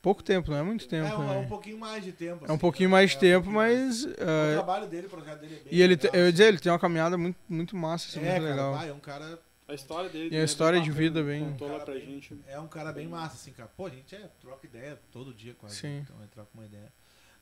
pouco 0.01 0.23
tempo, 0.23 0.49
não 0.49 0.59
é 0.59 0.63
muito 0.63 0.87
tempo. 0.87 1.09
é, 1.09 1.17
um, 1.19 1.23
é 1.23 1.37
um 1.39 1.41
né? 1.43 1.47
pouquinho 1.49 1.77
mais 1.77 2.05
de 2.05 2.13
tempo. 2.13 2.45
É 2.45 2.49
um 2.49 2.53
assim, 2.53 2.59
pouquinho 2.61 2.89
né? 2.89 2.93
mais 2.93 3.11
de 3.11 3.17
É 3.17 3.19
um 3.19 3.21
tempo, 3.43 3.51
mas. 3.51 4.05
O 4.05 4.09
ah, 4.11 4.53
trabalho 4.55 4.87
dele, 4.87 5.09
o 5.09 5.11
projeto 5.11 5.41
dele 5.41 5.55
é 5.57 5.65
bem 5.65 5.67
e 5.73 5.83
ele, 5.83 5.97
te- 5.97 6.05
legal, 6.07 6.15
eu 6.15 6.21
ia 6.21 6.27
assim. 6.29 6.33
dizer, 6.33 6.49
ele 6.49 6.59
tem 6.61 6.71
uma 6.71 6.79
caminhada 6.79 7.19
muito, 7.19 7.37
muito 7.49 7.77
massa, 7.77 8.09
assim, 8.09 8.21
É, 8.21 8.31
muito 8.31 8.43
cara, 8.43 8.51
legal. 8.55 8.75
vai, 8.75 8.89
é 8.89 8.93
um 8.93 9.01
cara 9.01 9.39
A 9.67 9.75
história 9.75 10.09
dele. 10.09 10.29
E 10.33 10.37
a 10.37 10.39
né, 10.39 10.45
história 10.45 10.81
de 10.81 10.91
vida 10.93 11.21
bem- 11.25 11.45
Contou 11.51 11.67
lá 11.67 11.73
Cara, 11.81 11.85
pra 11.87 11.95
bem- 11.95 12.07
gente. 12.07 12.39
É 12.47 12.61
um 12.61 12.69
cara 12.69 12.93
bem 12.93 13.09
massa, 13.09 13.35
assim, 13.35 13.51
cara. 13.51 13.69
Pô, 13.77 13.87
a 13.87 13.91
gente 13.91 14.15
é, 14.15 14.31
troca 14.41 14.65
ideia 14.65 14.97
todo 15.11 15.35
dia 15.35 15.55
quase. 15.59 15.75
Sim. 15.75 15.99
Então 16.05 16.15
é 16.23 16.27
troca 16.29 16.49
uma 16.55 16.65
ideia. 16.65 16.93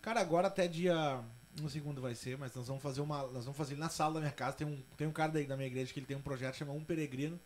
Cara, 0.01 0.21
agora 0.23 0.47
até 0.49 0.67
dia. 0.67 1.21
Não 1.61 1.69
sei 1.69 1.83
quando 1.83 2.01
vai 2.01 2.15
ser, 2.15 2.39
mas 2.39 2.55
nós 2.55 2.67
vamos 2.67 2.83
fazer 2.83 3.03
uma. 3.03 3.19
Nós 3.25 3.45
vamos 3.45 3.57
fazer 3.59 3.77
na 3.77 3.91
sala 3.91 4.15
da 4.15 4.21
minha 4.21 4.33
casa. 4.33 4.57
Tem 4.57 4.67
um, 4.67 4.83
tem 4.97 5.07
um 5.07 5.13
cara 5.13 5.31
daí 5.33 5.45
da 5.45 5.55
minha 5.57 5.67
igreja 5.67 5.93
que 5.93 5.99
ele 6.01 6.07
tem 6.07 6.17
um 6.17 6.23
projeto 6.23 6.57
chamado 6.57 6.79
Um 6.79 6.83
Peregrino. 6.83 7.39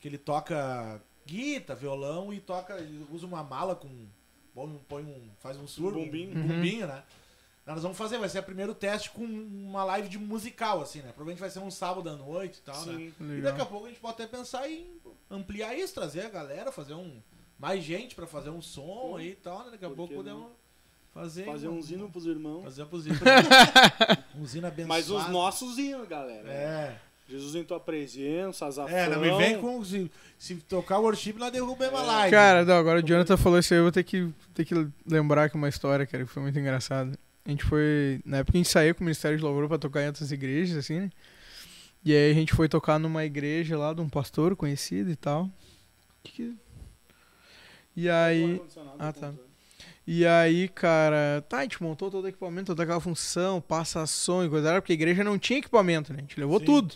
Que 0.00 0.08
ele 0.08 0.18
toca 0.18 1.00
guitarra, 1.26 1.78
violão 1.78 2.32
e 2.32 2.40
toca. 2.40 2.76
Usa 3.10 3.26
uma 3.26 3.42
mala 3.42 3.74
com. 3.74 3.88
Põe, 4.54 4.80
põe 4.88 5.02
um. 5.04 5.30
Faz 5.38 5.56
um 5.56 5.66
surdo. 5.66 5.98
bombinho. 5.98 6.36
Um, 6.36 6.40
Uhum. 6.42 6.48
bombinho, 6.48 6.86
né? 6.86 7.02
Nós 7.64 7.80
vamos 7.82 7.96
fazer, 7.96 8.18
vai 8.18 8.28
ser 8.28 8.40
o 8.40 8.42
primeiro 8.42 8.74
teste 8.74 9.10
com 9.10 9.22
uma 9.24 9.84
live 9.84 10.08
de 10.08 10.18
musical, 10.18 10.82
assim, 10.82 10.98
né? 10.98 11.06
Provavelmente 11.12 11.38
vai 11.40 11.48
ser 11.48 11.60
um 11.60 11.70
sábado 11.70 12.10
à 12.10 12.16
noite 12.16 12.58
e 12.58 12.62
tal, 12.62 12.84
né? 12.86 12.92
Sim. 12.94 13.14
E 13.20 13.22
Legal. 13.22 13.52
daqui 13.52 13.60
a 13.62 13.66
pouco 13.66 13.86
a 13.86 13.88
gente 13.88 14.00
pode 14.00 14.14
até 14.14 14.26
pensar 14.26 14.68
em 14.68 15.00
ampliar 15.30 15.72
isso, 15.78 15.94
trazer 15.94 16.22
a 16.26 16.28
galera, 16.28 16.72
fazer 16.72 16.94
um. 16.94 17.22
Mais 17.58 17.84
gente 17.84 18.16
pra 18.16 18.26
fazer 18.26 18.50
um 18.50 18.60
som 18.60 19.14
aí 19.16 19.30
e 19.30 19.36
tal, 19.36 19.64
né? 19.64 19.70
Daqui 19.70 19.84
a 19.84 19.90
pouco 19.90 20.12
podemos 20.12 20.48
fazer. 21.14 21.44
Fazer 21.44 21.68
um 21.68 21.80
zino 21.80 22.10
pros 22.10 22.26
irmãos. 22.26 22.64
Fazer 22.64 22.82
um 22.92 22.98
zino. 22.98 23.14
um 24.34 24.44
zino 24.46 24.66
abençoado. 24.66 24.88
Mas 24.88 25.08
os 25.10 25.28
nossos 25.28 25.78
hinos, 25.78 26.08
galera. 26.08 26.50
É. 26.50 27.00
Jesus 27.32 27.54
em 27.54 27.64
tua 27.64 27.80
presença, 27.80 28.66
azafrão. 28.66 28.96
É, 28.96 29.08
não 29.08 29.20
me 29.20 29.36
vem 29.36 29.58
com. 29.60 29.84
Se, 29.84 30.10
se 30.38 30.54
tocar 30.56 30.98
o 30.98 31.02
worship, 31.02 31.34
nós 31.34 31.50
derrubamos 31.50 31.98
a 31.98 32.02
live. 32.02 32.30
Cara, 32.30 32.64
não, 32.64 32.74
agora 32.76 33.00
o 33.00 33.02
Jonathan 33.02 33.36
falou 33.36 33.58
isso 33.58 33.72
aí, 33.74 33.80
eu 33.80 33.84
vou 33.84 33.92
ter 33.92 34.04
que, 34.04 34.28
ter 34.54 34.64
que 34.64 34.74
lembrar 35.06 35.44
aqui 35.44 35.56
uma 35.56 35.68
história, 35.68 36.06
cara, 36.06 36.24
que 36.24 36.30
foi 36.30 36.42
muito 36.42 36.58
engraçada. 36.58 37.18
A 37.44 37.50
gente 37.50 37.64
foi. 37.64 38.20
Na 38.24 38.38
época 38.38 38.56
a 38.56 38.58
gente 38.58 38.68
saiu 38.68 38.94
com 38.94 39.00
o 39.00 39.04
Ministério 39.04 39.36
de 39.36 39.42
Louvor 39.42 39.66
pra 39.66 39.78
tocar 39.78 40.02
em 40.02 40.06
outras 40.06 40.30
igrejas, 40.30 40.76
assim, 40.76 41.00
né? 41.00 41.10
E 42.04 42.14
aí 42.14 42.30
a 42.30 42.34
gente 42.34 42.52
foi 42.54 42.68
tocar 42.68 42.98
numa 42.98 43.24
igreja 43.24 43.76
lá 43.78 43.92
de 43.92 44.00
um 44.00 44.08
pastor 44.08 44.54
conhecido 44.56 45.10
e 45.10 45.16
tal. 45.16 45.48
Que 46.22 46.32
que- 46.32 46.54
E 47.96 48.08
aí. 48.08 48.60
Ah, 48.98 49.12
tá. 49.12 49.32
E 50.06 50.26
aí, 50.26 50.68
cara, 50.68 51.44
tá, 51.48 51.58
a 51.58 51.62
gente 51.62 51.80
montou 51.80 52.10
todo 52.10 52.24
o 52.24 52.28
equipamento, 52.28 52.66
toda 52.66 52.82
aquela 52.82 53.00
função, 53.00 53.60
passa 53.60 54.04
som 54.04 54.44
e 54.44 54.48
coisa, 54.48 54.70
era 54.70 54.80
porque 54.82 54.92
a 54.92 54.94
igreja 54.94 55.22
não 55.22 55.38
tinha 55.38 55.60
equipamento, 55.60 56.12
né? 56.12 56.18
A 56.18 56.22
gente 56.22 56.40
levou 56.40 56.58
Sim. 56.58 56.64
tudo. 56.64 56.94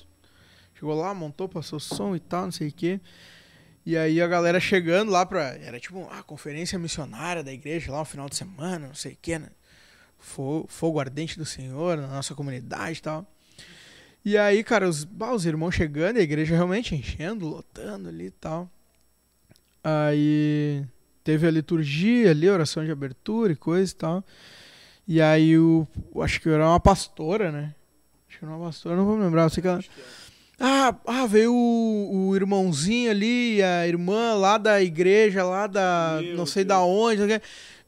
Chegou 0.78 0.94
lá, 0.94 1.14
montou, 1.14 1.48
passou 1.48 1.80
som 1.80 2.14
e 2.14 2.20
tal, 2.20 2.44
não 2.44 2.52
sei 2.52 2.68
o 2.68 2.72
quê. 2.72 3.00
E 3.84 3.96
aí 3.96 4.20
a 4.20 4.26
galera 4.26 4.60
chegando 4.60 5.10
lá 5.10 5.24
pra. 5.24 5.56
Era 5.56 5.80
tipo 5.80 6.06
a 6.10 6.22
conferência 6.22 6.78
missionária 6.78 7.42
da 7.42 7.52
igreja 7.52 7.90
lá 7.90 8.00
no 8.00 8.04
final 8.04 8.28
de 8.28 8.36
semana, 8.36 8.88
não 8.88 8.94
sei 8.94 9.12
o 9.12 9.18
quê, 9.22 9.38
né? 9.38 9.48
Fogo, 10.18 10.66
fogo 10.68 11.00
ardente 11.00 11.38
do 11.38 11.46
Senhor 11.46 11.96
na 11.96 12.08
nossa 12.08 12.34
comunidade 12.34 12.98
e 12.98 13.02
tal. 13.02 13.26
E 14.24 14.36
aí, 14.36 14.62
cara, 14.64 14.88
os, 14.88 15.04
bah, 15.04 15.32
os 15.32 15.46
irmãos 15.46 15.72
chegando, 15.72 16.18
a 16.18 16.20
igreja 16.20 16.54
realmente 16.54 16.94
enchendo, 16.94 17.46
lotando 17.46 18.08
ali 18.08 18.26
e 18.26 18.30
tal. 18.32 18.68
Aí 19.84 20.84
teve 21.22 21.46
a 21.46 21.50
liturgia 21.50 22.32
ali, 22.32 22.50
oração 22.50 22.84
de 22.84 22.90
abertura 22.90 23.52
e 23.52 23.56
coisa 23.56 23.92
e 23.92 23.96
tal. 23.96 24.24
E 25.08 25.22
aí 25.22 25.56
o. 25.56 25.86
Acho 26.20 26.40
que 26.40 26.48
era 26.48 26.68
uma 26.68 26.80
pastora, 26.80 27.50
né? 27.52 27.74
Acho 28.28 28.40
que 28.40 28.44
era 28.44 28.52
uma 28.52 28.66
pastora, 28.66 28.96
não 28.96 29.06
vou 29.06 29.16
me 29.16 29.22
lembrar. 29.22 29.44
Eu 29.44 29.50
sei 29.50 29.62
que 29.62 29.68
ela. 29.68 29.82
Ah, 30.58 30.94
ah, 31.06 31.26
veio 31.26 31.52
o, 31.52 32.28
o 32.28 32.36
irmãozinho 32.36 33.10
ali, 33.10 33.62
a 33.62 33.86
irmã 33.86 34.34
lá 34.34 34.56
da 34.56 34.80
igreja, 34.82 35.44
lá 35.44 35.66
da. 35.66 36.18
Meu 36.22 36.36
não 36.36 36.46
sei 36.46 36.64
Deus. 36.64 36.78
da 36.78 36.84
onde. 36.84 37.22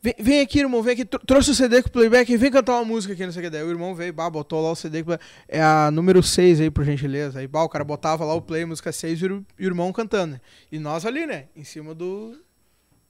Vem, 0.01 0.15
vem 0.19 0.41
aqui, 0.41 0.61
irmão, 0.61 0.83
vem 0.83 0.93
aqui. 0.93 1.05
Tro- 1.05 1.21
Trouxe 1.27 1.51
o 1.51 1.55
CD 1.55 1.83
com 1.83 1.89
o 1.89 1.93
playback, 1.93 2.37
vem 2.37 2.51
cantar 2.53 2.75
uma 2.75 2.85
música 2.85 3.15
aqui, 3.15 3.25
não 3.25 3.33
sei 3.33 3.41
o 3.41 3.45
que. 3.45 3.51
Daí 3.51 3.63
o 3.65 3.71
irmão 3.71 3.95
veio, 3.95 4.13
bah, 4.13 4.29
botou 4.31 4.63
lá 4.63 4.71
o 4.71 4.77
CD. 4.77 5.03
com- 5.03 5.17
É 5.49 5.61
a 5.63 5.91
número 5.91 6.23
6 6.23 6.61
aí, 6.61 6.71
por 6.71 6.85
gentileza. 6.85 7.41
Aí, 7.41 7.47
bah, 7.49 7.65
o 7.65 7.69
cara 7.69 7.83
botava 7.85 8.25
lá 8.25 8.35
o 8.35 8.43
play, 8.43 8.65
música 8.65 8.93
6 8.93 9.21
e 9.21 9.27
o, 9.27 9.45
irmão 9.59 9.93
cantando, 9.93 10.35
né? 10.35 10.41
E 10.71 10.79
nós 10.79 11.05
ali, 11.07 11.27
né? 11.27 11.47
Em 11.57 11.65
cima 11.65 11.95
do. 11.95 12.37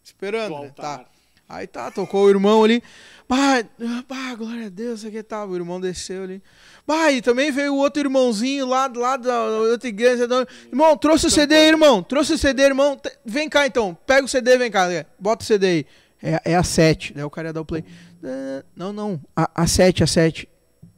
Esperando, 0.02 0.54
Do 0.54 0.62
né? 0.62 0.72
Tá. 0.74 1.04
Aí 1.48 1.66
tá, 1.66 1.90
tocou 1.90 2.26
o 2.26 2.30
irmão 2.30 2.62
ali. 2.62 2.82
Bah, 3.28 3.62
bah, 4.08 4.34
glória 4.36 4.66
a 4.66 4.68
Deus, 4.68 5.04
aqui 5.04 5.22
tá. 5.22 5.44
O 5.44 5.54
irmão 5.56 5.80
desceu 5.80 6.24
ali. 6.24 6.42
Bah, 6.86 7.10
e 7.12 7.20
também 7.22 7.50
veio 7.50 7.74
o 7.74 7.78
outro 7.78 8.00
irmãozinho 8.02 8.66
lá, 8.66 8.90
lá 8.94 9.16
da 9.16 9.42
outra 9.44 9.88
igreja. 9.88 10.26
da- 10.26 10.46
Irmão, 10.66 10.96
trouxe 10.96 11.26
o 11.26 11.30
CD 11.30 11.54
aí, 11.54 11.68
irmão. 11.68 12.02
Trouxe 12.02 12.32
o 12.34 12.38
CD, 12.38 12.62
irmão. 12.62 12.98
Vem 13.24 13.48
cá 13.48 13.66
então. 13.66 13.96
Pega 14.06 14.24
o 14.24 14.28
CD, 14.28 14.56
vem 14.58 14.70
cá. 14.70 14.86
Bota 15.18 15.42
o 15.42 15.46
CD 15.46 15.66
aí. 15.66 15.86
É, 16.22 16.52
é 16.52 16.56
a 16.56 16.62
7. 16.62 17.14
Daí 17.14 17.24
o 17.24 17.30
cara 17.30 17.48
ia 17.48 17.52
dar 17.52 17.60
o 17.60 17.64
play. 17.64 17.84
Ah, 18.24 18.64
Não, 18.74 18.92
não. 18.92 19.20
A, 19.36 19.50
a 19.62 19.66
7, 19.66 20.02
a 20.02 20.06
7. 20.06 20.48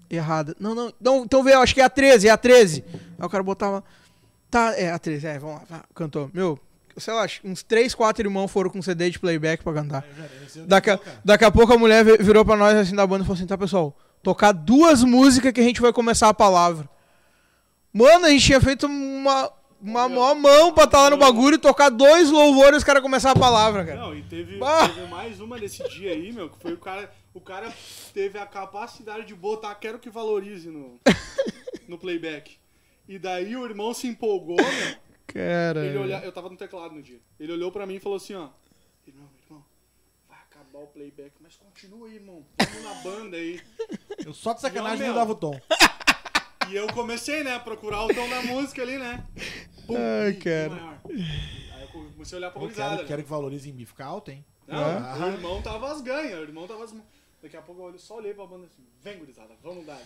Errada. 0.08 0.56
Não, 0.58 0.74
não. 0.74 0.92
Não, 1.00 1.24
então 1.24 1.42
vê, 1.42 1.52
acho 1.52 1.74
que 1.74 1.80
é 1.80 1.84
a 1.84 1.90
13, 1.90 2.26
é 2.28 2.30
a 2.30 2.36
13. 2.36 2.84
Aí 3.18 3.26
o 3.26 3.28
cara 3.28 3.42
botava. 3.42 3.84
Tá, 4.50 4.74
é 4.76 4.90
a 4.90 4.98
13, 4.98 5.26
é, 5.26 5.38
vamos 5.38 5.60
lá. 5.70 5.84
Cantou. 5.94 6.30
Meu, 6.34 6.58
sei 7.00 7.14
lá, 7.14 7.26
uns 7.44 7.62
3, 7.62 7.94
4 7.94 8.26
irmãos 8.26 8.48
foram 8.48 8.70
com 8.70 8.80
CD 8.82 9.10
de 9.10 9.18
playback 9.18 9.62
pra 9.64 9.72
cantar. 9.72 10.04
Já 10.16 10.24
onde 10.60 10.68
Daqui 10.68 10.90
a, 10.90 11.00
daqui 11.24 11.44
a 11.44 11.50
pouco 11.50 11.72
a 11.72 11.78
mulher 11.78 12.04
vi- 12.04 12.18
virou 12.22 12.44
pra 12.44 12.56
nós 12.56 12.74
assim 12.76 12.94
da 12.94 13.06
banda 13.06 13.22
e 13.24 13.26
falou 13.26 13.36
assim: 13.36 13.46
tá, 13.46 13.56
pessoal, 13.58 13.96
tocar 14.22 14.52
duas 14.52 15.02
músicas 15.02 15.52
que 15.52 15.60
a 15.60 15.64
gente 15.64 15.80
vai 15.80 15.92
começar 15.92 16.28
a 16.28 16.34
palavra. 16.34 16.88
Mano, 17.92 18.26
a 18.26 18.30
gente 18.30 18.44
tinha 18.44 18.60
feito 18.60 18.86
uma, 18.86 19.52
uma 19.80 20.08
maior 20.08 20.34
mão 20.36 20.72
pra 20.72 20.84
estar 20.84 21.02
lá 21.02 21.10
no 21.10 21.16
bagulho 21.16 21.56
e 21.56 21.58
tocar 21.58 21.88
dois 21.88 22.30
louvores 22.30 22.74
e 22.74 22.76
os 22.78 22.84
caras 22.84 23.02
começar 23.02 23.32
a 23.32 23.36
palavra, 23.36 23.84
cara. 23.84 23.98
Não, 24.00 24.14
e 24.14 24.22
teve, 24.22 24.58
Bah! 24.58 24.88
teve 24.88 25.06
mais 25.08 25.40
uma 25.40 25.58
desse 25.58 25.82
dia 25.88 26.12
aí, 26.12 26.32
meu, 26.32 26.48
que 26.48 26.58
foi 26.60 26.72
o 26.74 26.78
cara. 26.78 27.10
O 27.32 27.40
cara 27.40 27.72
teve 28.12 28.38
a 28.38 28.46
capacidade 28.46 29.24
de 29.26 29.34
botar 29.34 29.72
quero 29.76 29.98
que 30.00 30.10
valorize 30.10 30.68
no, 30.68 30.98
no 31.88 31.96
playback. 31.98 32.58
E 33.08 33.18
daí 33.18 33.56
o 33.56 33.64
irmão 33.64 33.92
se 33.94 34.06
empolgou, 34.06 34.56
meu. 34.56 34.96
Cara. 35.32 35.84
Ele 35.86 35.98
olha, 35.98 36.20
eu 36.24 36.32
tava 36.32 36.48
no 36.48 36.56
teclado 36.56 36.94
no 36.94 37.02
dia. 37.02 37.20
Ele 37.38 37.52
olhou 37.52 37.70
pra 37.72 37.86
mim 37.86 37.96
e 37.96 38.00
falou 38.00 38.16
assim, 38.16 38.34
ó. 38.34 38.48
Irmão, 39.06 39.28
irmão, 39.44 39.64
vai 40.28 40.38
acabar 40.38 40.78
o 40.80 40.86
playback, 40.88 41.32
mas 41.40 41.56
continua 41.56 42.08
aí, 42.08 42.16
irmão. 42.16 42.44
Vamos 42.58 42.82
na 42.82 42.94
banda 43.02 43.36
aí. 43.36 43.60
Eu 44.24 44.34
só 44.34 44.52
de 44.52 44.60
sacanagem 44.60 45.00
Não, 45.06 45.08
mudava 45.08 45.32
o 45.32 45.34
tom. 45.34 45.58
E 46.68 46.76
eu 46.76 46.86
comecei, 46.92 47.42
né, 47.42 47.54
a 47.54 47.58
procurar 47.58 48.04
o 48.04 48.14
tom 48.14 48.28
da 48.28 48.42
música 48.42 48.80
ali, 48.82 48.96
né? 48.96 49.26
Pum, 49.88 49.96
Ai, 49.96 50.34
cara. 50.34 50.68
maior. 50.70 51.00
Aí 51.08 51.82
eu 51.82 51.88
comecei 51.88 52.36
a 52.36 52.38
olhar 52.38 52.50
pra 52.52 52.58
Eu 52.60 52.64
gurizada. 52.66 52.96
quero, 52.98 53.08
quero 53.08 53.22
que 53.24 53.28
valorize 53.28 53.68
em 53.68 53.72
mim. 53.72 53.84
Fica 53.84 54.04
alto, 54.04 54.30
hein? 54.30 54.44
Não, 54.68 54.78
Ah. 54.78 55.16
o 55.26 55.28
irmão 55.32 55.60
tava 55.62 55.90
as 55.90 56.00
ganhas, 56.00 56.38
o 56.38 56.42
irmão 56.42 56.68
tava 56.68 56.84
as... 56.84 56.94
Daqui 57.42 57.56
a 57.56 57.62
pouco 57.62 57.80
eu 57.80 57.86
olhei- 57.86 57.98
só 57.98 58.18
olhei 58.18 58.32
pra 58.34 58.46
banda 58.46 58.66
assim, 58.66 58.86
vem 59.02 59.18
gurizada, 59.18 59.52
vamos 59.64 59.84
dar. 59.84 60.00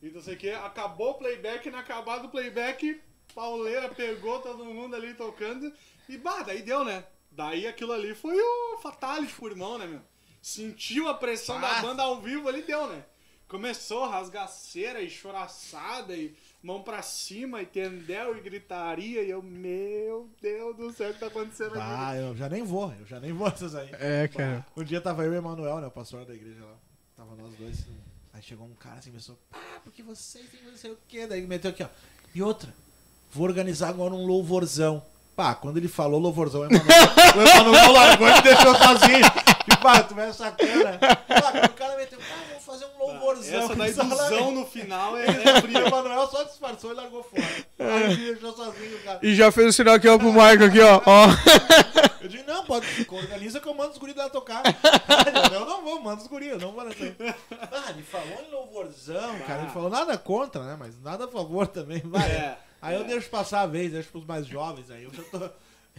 E 0.00 0.08
não 0.08 0.22
sei 0.22 0.36
o 0.36 0.38
que, 0.38 0.48
acabou 0.48 1.10
o 1.10 1.14
playback, 1.14 1.68
na 1.70 1.80
acabada 1.80 2.22
do 2.22 2.30
playback, 2.30 2.98
pauleira 3.44 3.88
pegou 3.88 4.38
todo 4.40 4.62
mundo 4.66 4.94
ali 4.94 5.14
tocando, 5.14 5.72
e 6.06 6.18
bah, 6.18 6.42
daí 6.42 6.60
deu, 6.60 6.84
né? 6.84 7.02
Daí 7.30 7.66
aquilo 7.66 7.92
ali 7.92 8.14
foi 8.14 8.38
o 8.38 8.78
fatality 8.82 9.32
pro 9.32 9.48
irmão, 9.48 9.78
né, 9.78 9.86
meu? 9.86 10.00
Sentiu 10.42 11.08
a 11.08 11.14
pressão 11.14 11.58
da 11.58 11.78
Ah. 11.78 11.80
banda 11.80 12.02
ao 12.02 12.20
vivo 12.20 12.48
ali, 12.48 12.60
deu, 12.62 12.86
né? 12.88 13.02
Começou 13.48 14.06
rasgaceira 14.06 15.00
e 15.00 15.08
choraçada 15.08 16.14
e 16.14 16.36
mão 16.62 16.82
pra 16.82 17.00
cima 17.00 17.62
e 17.62 17.66
tendel 17.66 18.36
e 18.36 18.40
gritaria 18.42 19.22
e 19.22 19.30
eu, 19.30 19.42
meu 19.42 20.28
Deus 20.40 20.76
do 20.76 20.92
céu, 20.92 21.10
o 21.10 21.14
que 21.14 21.20
tá 21.20 21.26
acontecendo 21.28 21.70
aqui? 21.70 21.80
Ah, 21.80 22.14
eu 22.16 22.36
já 22.36 22.48
nem 22.48 22.62
vou. 22.62 22.92
Eu 22.92 23.06
já 23.06 23.18
nem 23.18 23.32
vou 23.32 23.48
essas 23.48 23.74
aí. 23.74 23.88
É, 23.94 24.28
cara. 24.28 24.66
Um 24.76 24.84
dia 24.84 25.00
tava 25.00 25.24
eu 25.24 25.32
e 25.32 25.36
o 25.36 25.38
Emanuel, 25.38 25.80
né? 25.80 25.86
O 25.86 25.90
pastor 25.90 26.26
da 26.26 26.34
igreja 26.34 26.62
lá. 26.64 26.76
Tava 27.16 27.34
nós 27.36 27.54
dois. 27.54 27.86
Aí 28.34 28.42
chegou 28.42 28.66
um 28.66 28.74
cara 28.74 28.96
assim, 28.98 29.10
começou, 29.10 29.36
pá, 29.50 29.80
porque 29.82 30.02
vocês 30.02 30.48
têm 30.50 30.62
não 30.62 30.76
sei 30.76 30.90
o 30.92 30.98
quê. 31.08 31.26
Daí 31.26 31.40
meteu 31.46 31.70
aqui, 31.70 31.82
ó. 31.82 31.88
E 32.34 32.40
outra, 32.42 32.72
vou 33.30 33.46
organizar 33.46 33.88
agora 33.88 34.14
um 34.14 34.26
louvorzão. 34.26 35.02
Pá, 35.36 35.54
quando 35.54 35.78
ele 35.78 35.88
falou 35.88 36.20
louvorzão, 36.20 36.60
o 36.60 36.64
Emanuel, 36.64 36.84
o 37.34 37.40
Emanuel 37.40 37.92
largou 37.92 38.28
e 38.28 38.32
me 38.34 38.42
deixou 38.42 38.74
sozinho. 38.74 39.24
Que 39.64 39.76
pá, 39.78 40.02
tu 40.02 40.14
vai 40.14 40.32
sacana. 40.32 40.98
Pá, 40.98 41.52
quando 41.52 41.64
o 41.64 41.74
cara 41.74 41.96
meteu, 41.96 42.18
pá, 42.18 42.24
vamos 42.48 42.64
fazer 42.64 42.86
um 42.94 42.98
louvorzão. 42.98 43.60
Essa 43.60 43.74
da 43.74 43.88
ilusão 43.88 44.50
no 44.50 44.66
final 44.66 45.16
é, 45.16 45.24
é 45.24 45.58
O 45.58 45.62
fria. 45.62 45.86
Emanuel 45.86 46.26
só 46.26 46.42
disfarçou 46.44 46.92
e 46.92 46.94
largou 46.94 47.22
fora. 47.22 47.44
Aí 47.78 48.08
me 48.08 48.16
deixou 48.16 48.52
sozinho, 48.52 48.98
cara. 49.02 49.18
E 49.22 49.34
já 49.34 49.50
fez 49.50 49.68
o 49.68 49.72
sinal 49.72 49.94
aqui, 49.94 50.08
ó, 50.08 50.18
pro 50.18 50.32
Marco 50.32 50.64
aqui, 50.64 50.80
ó. 50.80 51.00
ó. 51.06 51.26
Eu 52.20 52.28
digo, 52.28 52.44
não, 52.46 52.62
pode, 52.66 52.86
organiza 53.10 53.60
que 53.60 53.66
eu 53.66 53.74
mando 53.74 53.92
os 53.92 53.98
guris 53.98 54.14
lá 54.14 54.28
tocar. 54.28 54.62
eu 55.54 55.64
não 55.64 55.82
vou, 55.82 56.02
manda 56.02 56.20
os 56.20 56.28
guris, 56.28 56.50
eu 56.50 56.58
não 56.58 56.72
vou 56.72 56.84
nessa. 56.84 57.16
Ah, 57.72 57.90
ele 57.90 58.02
falou 58.02 58.44
em 58.46 58.50
louvorzão, 58.50 59.38
cara. 59.46 59.62
Ele 59.62 59.70
falou 59.70 59.88
nada 59.88 60.18
contra, 60.18 60.62
né? 60.64 60.76
Mas 60.78 61.00
nada 61.00 61.24
a 61.24 61.28
favor 61.28 61.66
também. 61.66 62.02
Vai. 62.04 62.30
É, 62.30 62.58
aí 62.80 62.96
eu 62.96 63.04
deixo 63.04 63.28
passar 63.30 63.62
a 63.62 63.66
vez, 63.66 63.92
deixo 63.92 64.10
pros 64.10 64.24
mais 64.24 64.46
jovens 64.46 64.90
aí. 64.90 65.04
Eu 65.04 65.12
já 65.12 65.22
tô. 65.24 65.50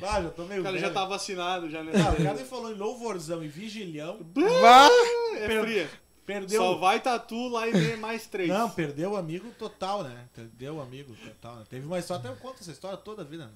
Ah, 0.01 0.21
já 0.21 0.29
tô 0.29 0.45
meio. 0.45 0.61
O 0.61 0.63
cara 0.63 0.77
já 0.77 0.87
velho. 0.87 0.93
tá 0.93 1.05
vacinado 1.05 1.69
já, 1.69 1.83
né? 1.83 1.91
Ah, 1.95 2.13
o 2.13 2.23
cara 2.23 2.37
falou 2.39 2.71
em 2.71 2.75
louvorzão 2.75 3.43
e 3.43 3.47
vigilhão. 3.47 4.19
Bah! 4.23 4.89
É 5.37 5.61
fria. 5.61 5.89
Perdeu. 6.25 6.61
Só 6.61 6.77
vai 6.77 6.99
tatu 6.99 7.49
lá 7.49 7.67
e 7.67 7.71
vem 7.71 7.97
mais 7.97 8.25
três. 8.27 8.47
Não, 8.47 8.69
perdeu 8.69 9.11
o 9.11 9.17
amigo 9.17 9.51
total, 9.57 10.03
né? 10.03 10.29
Perdeu 10.33 10.75
o 10.75 10.81
amigo 10.81 11.15
total. 11.15 11.57
Né? 11.57 11.65
Teve 11.69 11.85
uma 11.85 11.99
história, 11.99 12.19
até 12.19 12.29
eu 12.29 12.39
conto 12.39 12.61
essa 12.61 12.71
história 12.71 12.97
toda 12.97 13.21
a 13.21 13.25
vida. 13.25 13.47
Né? 13.47 13.53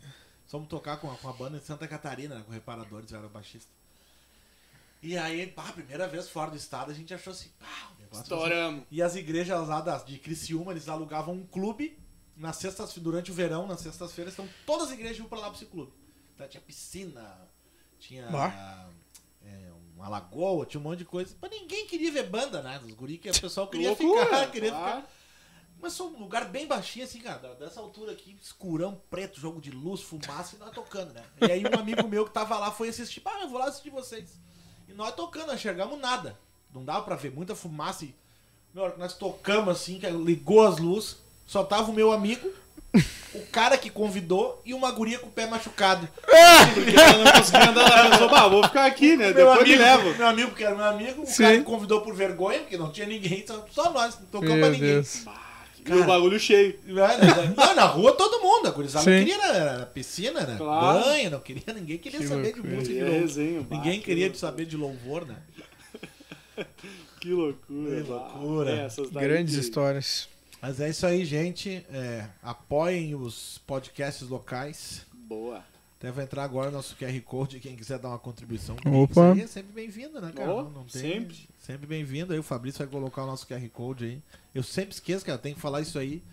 Fomos 0.47 0.67
tocar 0.67 0.97
com 0.97 1.09
a, 1.11 1.15
com 1.15 1.29
a 1.29 1.33
banda 1.33 1.59
de 1.59 1.65
Santa 1.65 1.87
Catarina, 1.87 2.35
né? 2.35 2.43
com 2.45 2.51
reparadores, 2.51 3.11
eu 3.11 3.19
era 3.19 3.27
baixista. 3.27 3.71
E 5.01 5.17
aí, 5.17 5.47
pá, 5.47 5.71
primeira 5.71 6.07
vez 6.07 6.27
fora 6.27 6.49
do 6.49 6.57
estado, 6.57 6.91
a 6.91 6.93
gente 6.93 7.13
achou 7.13 7.31
assim, 7.31 7.49
pá, 7.59 7.91
o 7.95 8.01
negócio. 8.01 8.23
Estouramos. 8.23 8.83
E 8.89 9.01
as 9.01 9.15
igrejas 9.15 9.67
lá 9.67 9.79
das, 9.79 10.03
de 10.03 10.17
Criciúma, 10.17 10.71
eles 10.71 10.89
alugavam 10.89 11.35
um 11.35 11.45
clube 11.45 11.97
nas 12.35 12.57
sextas, 12.57 12.93
durante 12.97 13.31
o 13.31 13.33
verão, 13.33 13.67
nas 13.67 13.81
sextas-feiras, 13.81 14.33
então 14.33 14.47
todas 14.65 14.87
as 14.87 14.93
igrejas 14.93 15.17
iam 15.17 15.27
pra 15.27 15.39
lá 15.39 15.47
pra 15.47 15.55
esse 15.55 15.65
clube. 15.65 15.91
Então, 16.33 16.47
tinha 16.47 16.61
piscina, 16.61 17.49
tinha 17.97 18.27
é, 19.43 19.71
uma 19.95 20.09
lagoa, 20.09 20.65
tinha 20.65 20.79
um 20.79 20.83
monte 20.83 20.99
de 20.99 21.05
coisa. 21.05 21.35
Mas 21.41 21.51
ninguém 21.51 21.87
queria 21.87 22.11
ver 22.11 22.29
banda, 22.29 22.61
né? 22.61 22.77
Dos 22.79 22.91
guri 22.91 23.17
que 23.17 23.29
o 23.29 23.33
pessoal 23.39 23.67
queria 23.67 23.95
ficar, 23.95 24.49
queria 24.51 24.73
ficar. 24.73 25.09
Mas 25.79 25.93
só 25.93 26.07
um 26.07 26.19
lugar 26.19 26.45
bem 26.45 26.65
baixinho, 26.65 27.05
assim, 27.05 27.19
cara, 27.19 27.53
dessa 27.55 27.79
altura 27.79 28.11
aqui, 28.11 28.35
escurão, 28.41 29.01
preto, 29.09 29.39
jogo 29.39 29.61
de 29.61 29.71
luz, 29.71 30.01
fumaça 30.01 30.55
e 30.55 30.59
nós 30.59 30.71
tocando, 30.71 31.13
né? 31.13 31.23
E 31.41 31.51
aí 31.51 31.63
um 31.63 31.79
amigo 31.79 32.07
meu 32.07 32.25
que 32.25 32.31
tava 32.31 32.57
lá 32.57 32.71
foi 32.71 32.89
assistir, 32.89 33.21
ah, 33.25 33.41
eu 33.41 33.49
vou 33.49 33.59
lá 33.59 33.65
assistir 33.65 33.89
vocês. 33.89 34.39
E 34.87 34.93
nós 34.93 35.13
tocando, 35.15 35.47
não 35.47 35.55
enxergamos 35.55 35.99
nada. 35.99 36.39
Não 36.73 36.83
dava 36.83 37.03
pra 37.03 37.15
ver, 37.15 37.31
muita 37.31 37.55
fumaça 37.55 38.05
e. 38.05 38.15
Meu, 38.73 38.97
nós 38.97 39.15
tocamos 39.15 39.69
assim, 39.69 39.99
que 39.99 40.09
ligou 40.09 40.65
as 40.65 40.79
luzes, 40.79 41.17
só 41.45 41.63
tava 41.63 41.91
o 41.91 41.93
meu 41.93 42.11
amigo, 42.11 42.49
o 43.33 43.39
cara 43.51 43.77
que 43.77 43.89
convidou 43.89 44.61
e 44.65 44.73
uma 44.73 44.89
guria 44.91 45.19
com 45.19 45.27
o 45.27 45.31
pé 45.31 45.45
machucado. 45.47 46.07
Porque 46.73 46.95
ela 46.97 47.23
não 47.23 47.31
conseguia 47.33 47.69
andar 47.69 47.83
lá. 47.89 48.09
Pensou, 48.09 48.29
bah, 48.29 48.47
vou 48.47 48.63
ficar 48.63 48.85
aqui, 48.85 49.17
né? 49.17 49.25
Meu 49.25 49.33
Depois 49.33 49.59
amigo, 49.59 49.69
me 49.69 49.75
levo. 49.83 50.17
meu 50.17 50.27
amigo, 50.27 50.51
que 50.55 50.63
era 50.63 50.75
meu 50.75 50.85
amigo, 50.85 51.23
o 51.23 51.25
Sim. 51.25 51.43
cara 51.43 51.57
que 51.57 51.63
convidou 51.63 52.01
por 52.01 52.15
vergonha, 52.15 52.59
porque 52.59 52.77
não 52.77 52.91
tinha 52.91 53.05
ninguém, 53.07 53.43
só, 53.45 53.65
só 53.71 53.91
nós, 53.91 54.17
não 54.19 54.27
tocamos 54.27 54.57
pra 54.59 54.69
ninguém. 54.69 54.93
Deus. 54.93 55.25
E 55.87 55.93
o 55.93 56.03
bagulho 56.05 56.39
cheio. 56.39 56.79
Não, 56.87 57.75
na 57.75 57.83
rua 57.85 58.11
todo 58.13 58.41
mundo, 58.41 58.67
a 58.67 58.71
gurizada 58.71 59.05
não 59.07 59.19
queria, 59.19 59.35
era, 59.43 59.57
era 59.57 59.85
piscina, 59.85 60.39
era 60.39 60.55
Claro. 60.55 61.03
banho, 61.05 61.29
não 61.29 61.39
queria, 61.39 61.73
ninguém 61.75 61.97
queria 61.99 62.19
Que 62.21 62.27
saber 62.27 62.53
de 62.53 62.59
loucura. 62.59 62.75
música 62.75 62.93
de 62.93 62.95
E 62.95 62.99
é 62.99 63.03
louvor. 63.03 63.21
resenha, 63.21 63.61
bah, 63.61 63.75
Ninguém 63.75 63.99
que 63.99 64.05
queria 64.05 64.25
loucura. 64.25 64.39
saber 64.39 64.65
de 64.65 64.77
louvor, 64.77 65.25
né? 65.27 65.35
Que 67.19 67.29
loucura. 67.33 68.01
Que 68.03 68.09
loucura. 68.09 68.87
Daí 69.11 69.23
Grandes 69.27 69.55
que- 69.55 69.61
histórias. 69.61 70.27
Mas 70.65 70.79
é 70.79 70.89
isso 70.89 71.05
aí, 71.05 71.23
gente. 71.23 71.85
É, 71.91 72.27
apoiem 72.41 73.13
os 73.13 73.59
podcasts 73.67 74.27
locais. 74.27 75.05
Boa. 75.13 75.63
Até 75.99 76.11
vai 76.11 76.23
entrar 76.23 76.43
agora 76.43 76.71
nosso 76.71 76.95
QR 76.95 77.21
Code, 77.21 77.59
quem 77.59 77.75
quiser 77.75 77.99
dar 77.99 78.09
uma 78.09 78.17
contribuição. 78.17 78.75
Opa. 78.83 79.11
Isso 79.11 79.21
aí 79.21 79.41
é 79.41 79.47
sempre 79.47 79.73
bem-vindo, 79.73 80.19
né, 80.19 80.31
cara? 80.35 80.51
Oh, 80.51 80.63
não, 80.63 80.71
não 80.71 80.83
tem, 80.85 81.01
sempre. 81.03 81.47
Sempre 81.59 81.85
bem-vindo. 81.85 82.33
Aí 82.33 82.39
o 82.39 82.43
Fabrício 82.43 82.79
vai 82.79 82.87
colocar 82.87 83.25
o 83.25 83.27
nosso 83.27 83.45
QR 83.45 83.61
Code 83.69 84.05
aí. 84.05 84.21
Eu 84.55 84.63
sempre 84.63 84.95
esqueço, 84.95 85.23
cara. 85.23 85.37
Tem 85.37 85.53
que 85.53 85.61
falar 85.61 85.81
isso 85.81 85.99
aí 85.99 86.23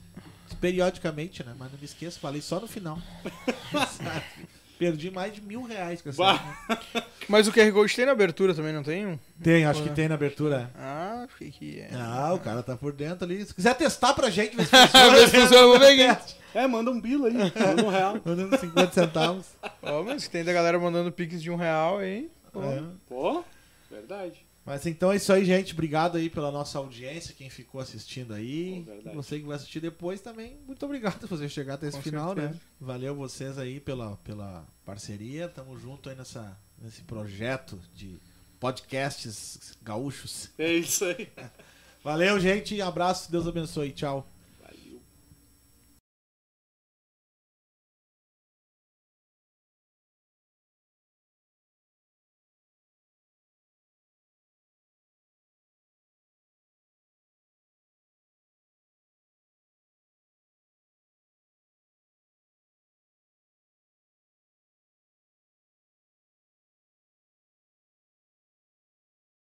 periodicamente, 0.62 1.44
né? 1.44 1.54
Mas 1.58 1.70
não 1.70 1.78
me 1.78 1.84
esqueço, 1.84 2.18
falei 2.18 2.40
só 2.40 2.58
no 2.58 2.66
final. 2.66 2.98
Perdi 4.82 5.12
mais 5.12 5.32
de 5.32 5.40
mil 5.40 5.62
reais 5.62 6.02
com 6.02 6.08
essa. 6.08 6.40
Mas 7.28 7.46
o 7.46 7.52
QR 7.52 7.70
Code 7.70 7.94
tem 7.94 8.04
na 8.04 8.10
abertura 8.10 8.52
também, 8.52 8.72
não 8.72 8.82
tem 8.82 9.06
um? 9.06 9.16
Tem, 9.40 9.64
acho 9.64 9.80
que 9.80 9.90
tem 9.90 10.08
na 10.08 10.16
abertura. 10.16 10.72
Ah, 10.76 11.24
achei 11.32 11.52
que 11.52 11.78
é. 11.78 11.90
Ah, 11.94 12.32
o 12.34 12.40
cara 12.40 12.64
tá 12.64 12.76
por 12.76 12.92
dentro 12.92 13.24
ali. 13.24 13.44
Se 13.46 13.54
quiser 13.54 13.76
testar 13.76 14.12
pra 14.12 14.28
gente, 14.28 14.56
ver 14.56 14.66
se 14.66 14.76
funciona. 14.76 15.18
se 15.28 15.40
funciona, 15.40 15.66
vou 15.68 15.78
ver. 15.78 16.18
É, 16.54 16.66
manda 16.66 16.90
um 16.90 17.00
bilo 17.00 17.24
aí. 17.24 17.32
Manda 17.32 17.82
um 17.82 17.88
real. 17.88 18.20
Mandando 18.22 18.58
50 18.58 18.92
centavos. 18.92 19.46
Ó, 19.82 20.02
mas 20.02 20.28
tem 20.28 20.44
da 20.44 20.52
galera 20.52 20.78
mandando 20.78 21.10
pix 21.10 21.40
de 21.40 21.50
um 21.50 21.56
real 21.56 21.96
aí. 21.98 22.28
Pô. 22.52 22.62
É. 22.62 22.82
Pô, 23.08 23.44
verdade. 23.90 24.44
Mas 24.64 24.86
então 24.86 25.10
é 25.10 25.16
isso 25.16 25.32
aí, 25.32 25.44
gente. 25.44 25.72
Obrigado 25.72 26.16
aí 26.16 26.30
pela 26.30 26.50
nossa 26.50 26.78
audiência, 26.78 27.34
quem 27.34 27.50
ficou 27.50 27.80
assistindo 27.80 28.32
aí. 28.32 28.82
Verdade. 28.82 29.16
Você 29.16 29.40
que 29.40 29.46
vai 29.46 29.56
assistir 29.56 29.80
depois 29.80 30.20
também, 30.20 30.56
muito 30.66 30.84
obrigado 30.86 31.18
por 31.26 31.36
você 31.36 31.48
chegar 31.48 31.74
até 31.74 31.88
esse 31.88 31.96
Com 31.96 32.02
final, 32.02 32.34
né? 32.34 32.42
certeza. 32.42 32.60
Valeu 32.80 33.14
vocês 33.14 33.58
aí 33.58 33.80
pela, 33.80 34.16
pela 34.18 34.66
parceria. 34.84 35.48
Tamo 35.48 35.76
junto 35.78 36.08
aí 36.08 36.14
nessa, 36.14 36.56
nesse 36.80 37.02
projeto 37.02 37.80
de 37.92 38.20
podcasts 38.60 39.76
gaúchos. 39.82 40.50
É 40.56 40.72
isso 40.72 41.04
aí. 41.04 41.28
Valeu, 42.04 42.38
gente. 42.38 42.80
Abraço. 42.80 43.30
Deus 43.30 43.46
abençoe. 43.46 43.90
Tchau. 43.92 44.31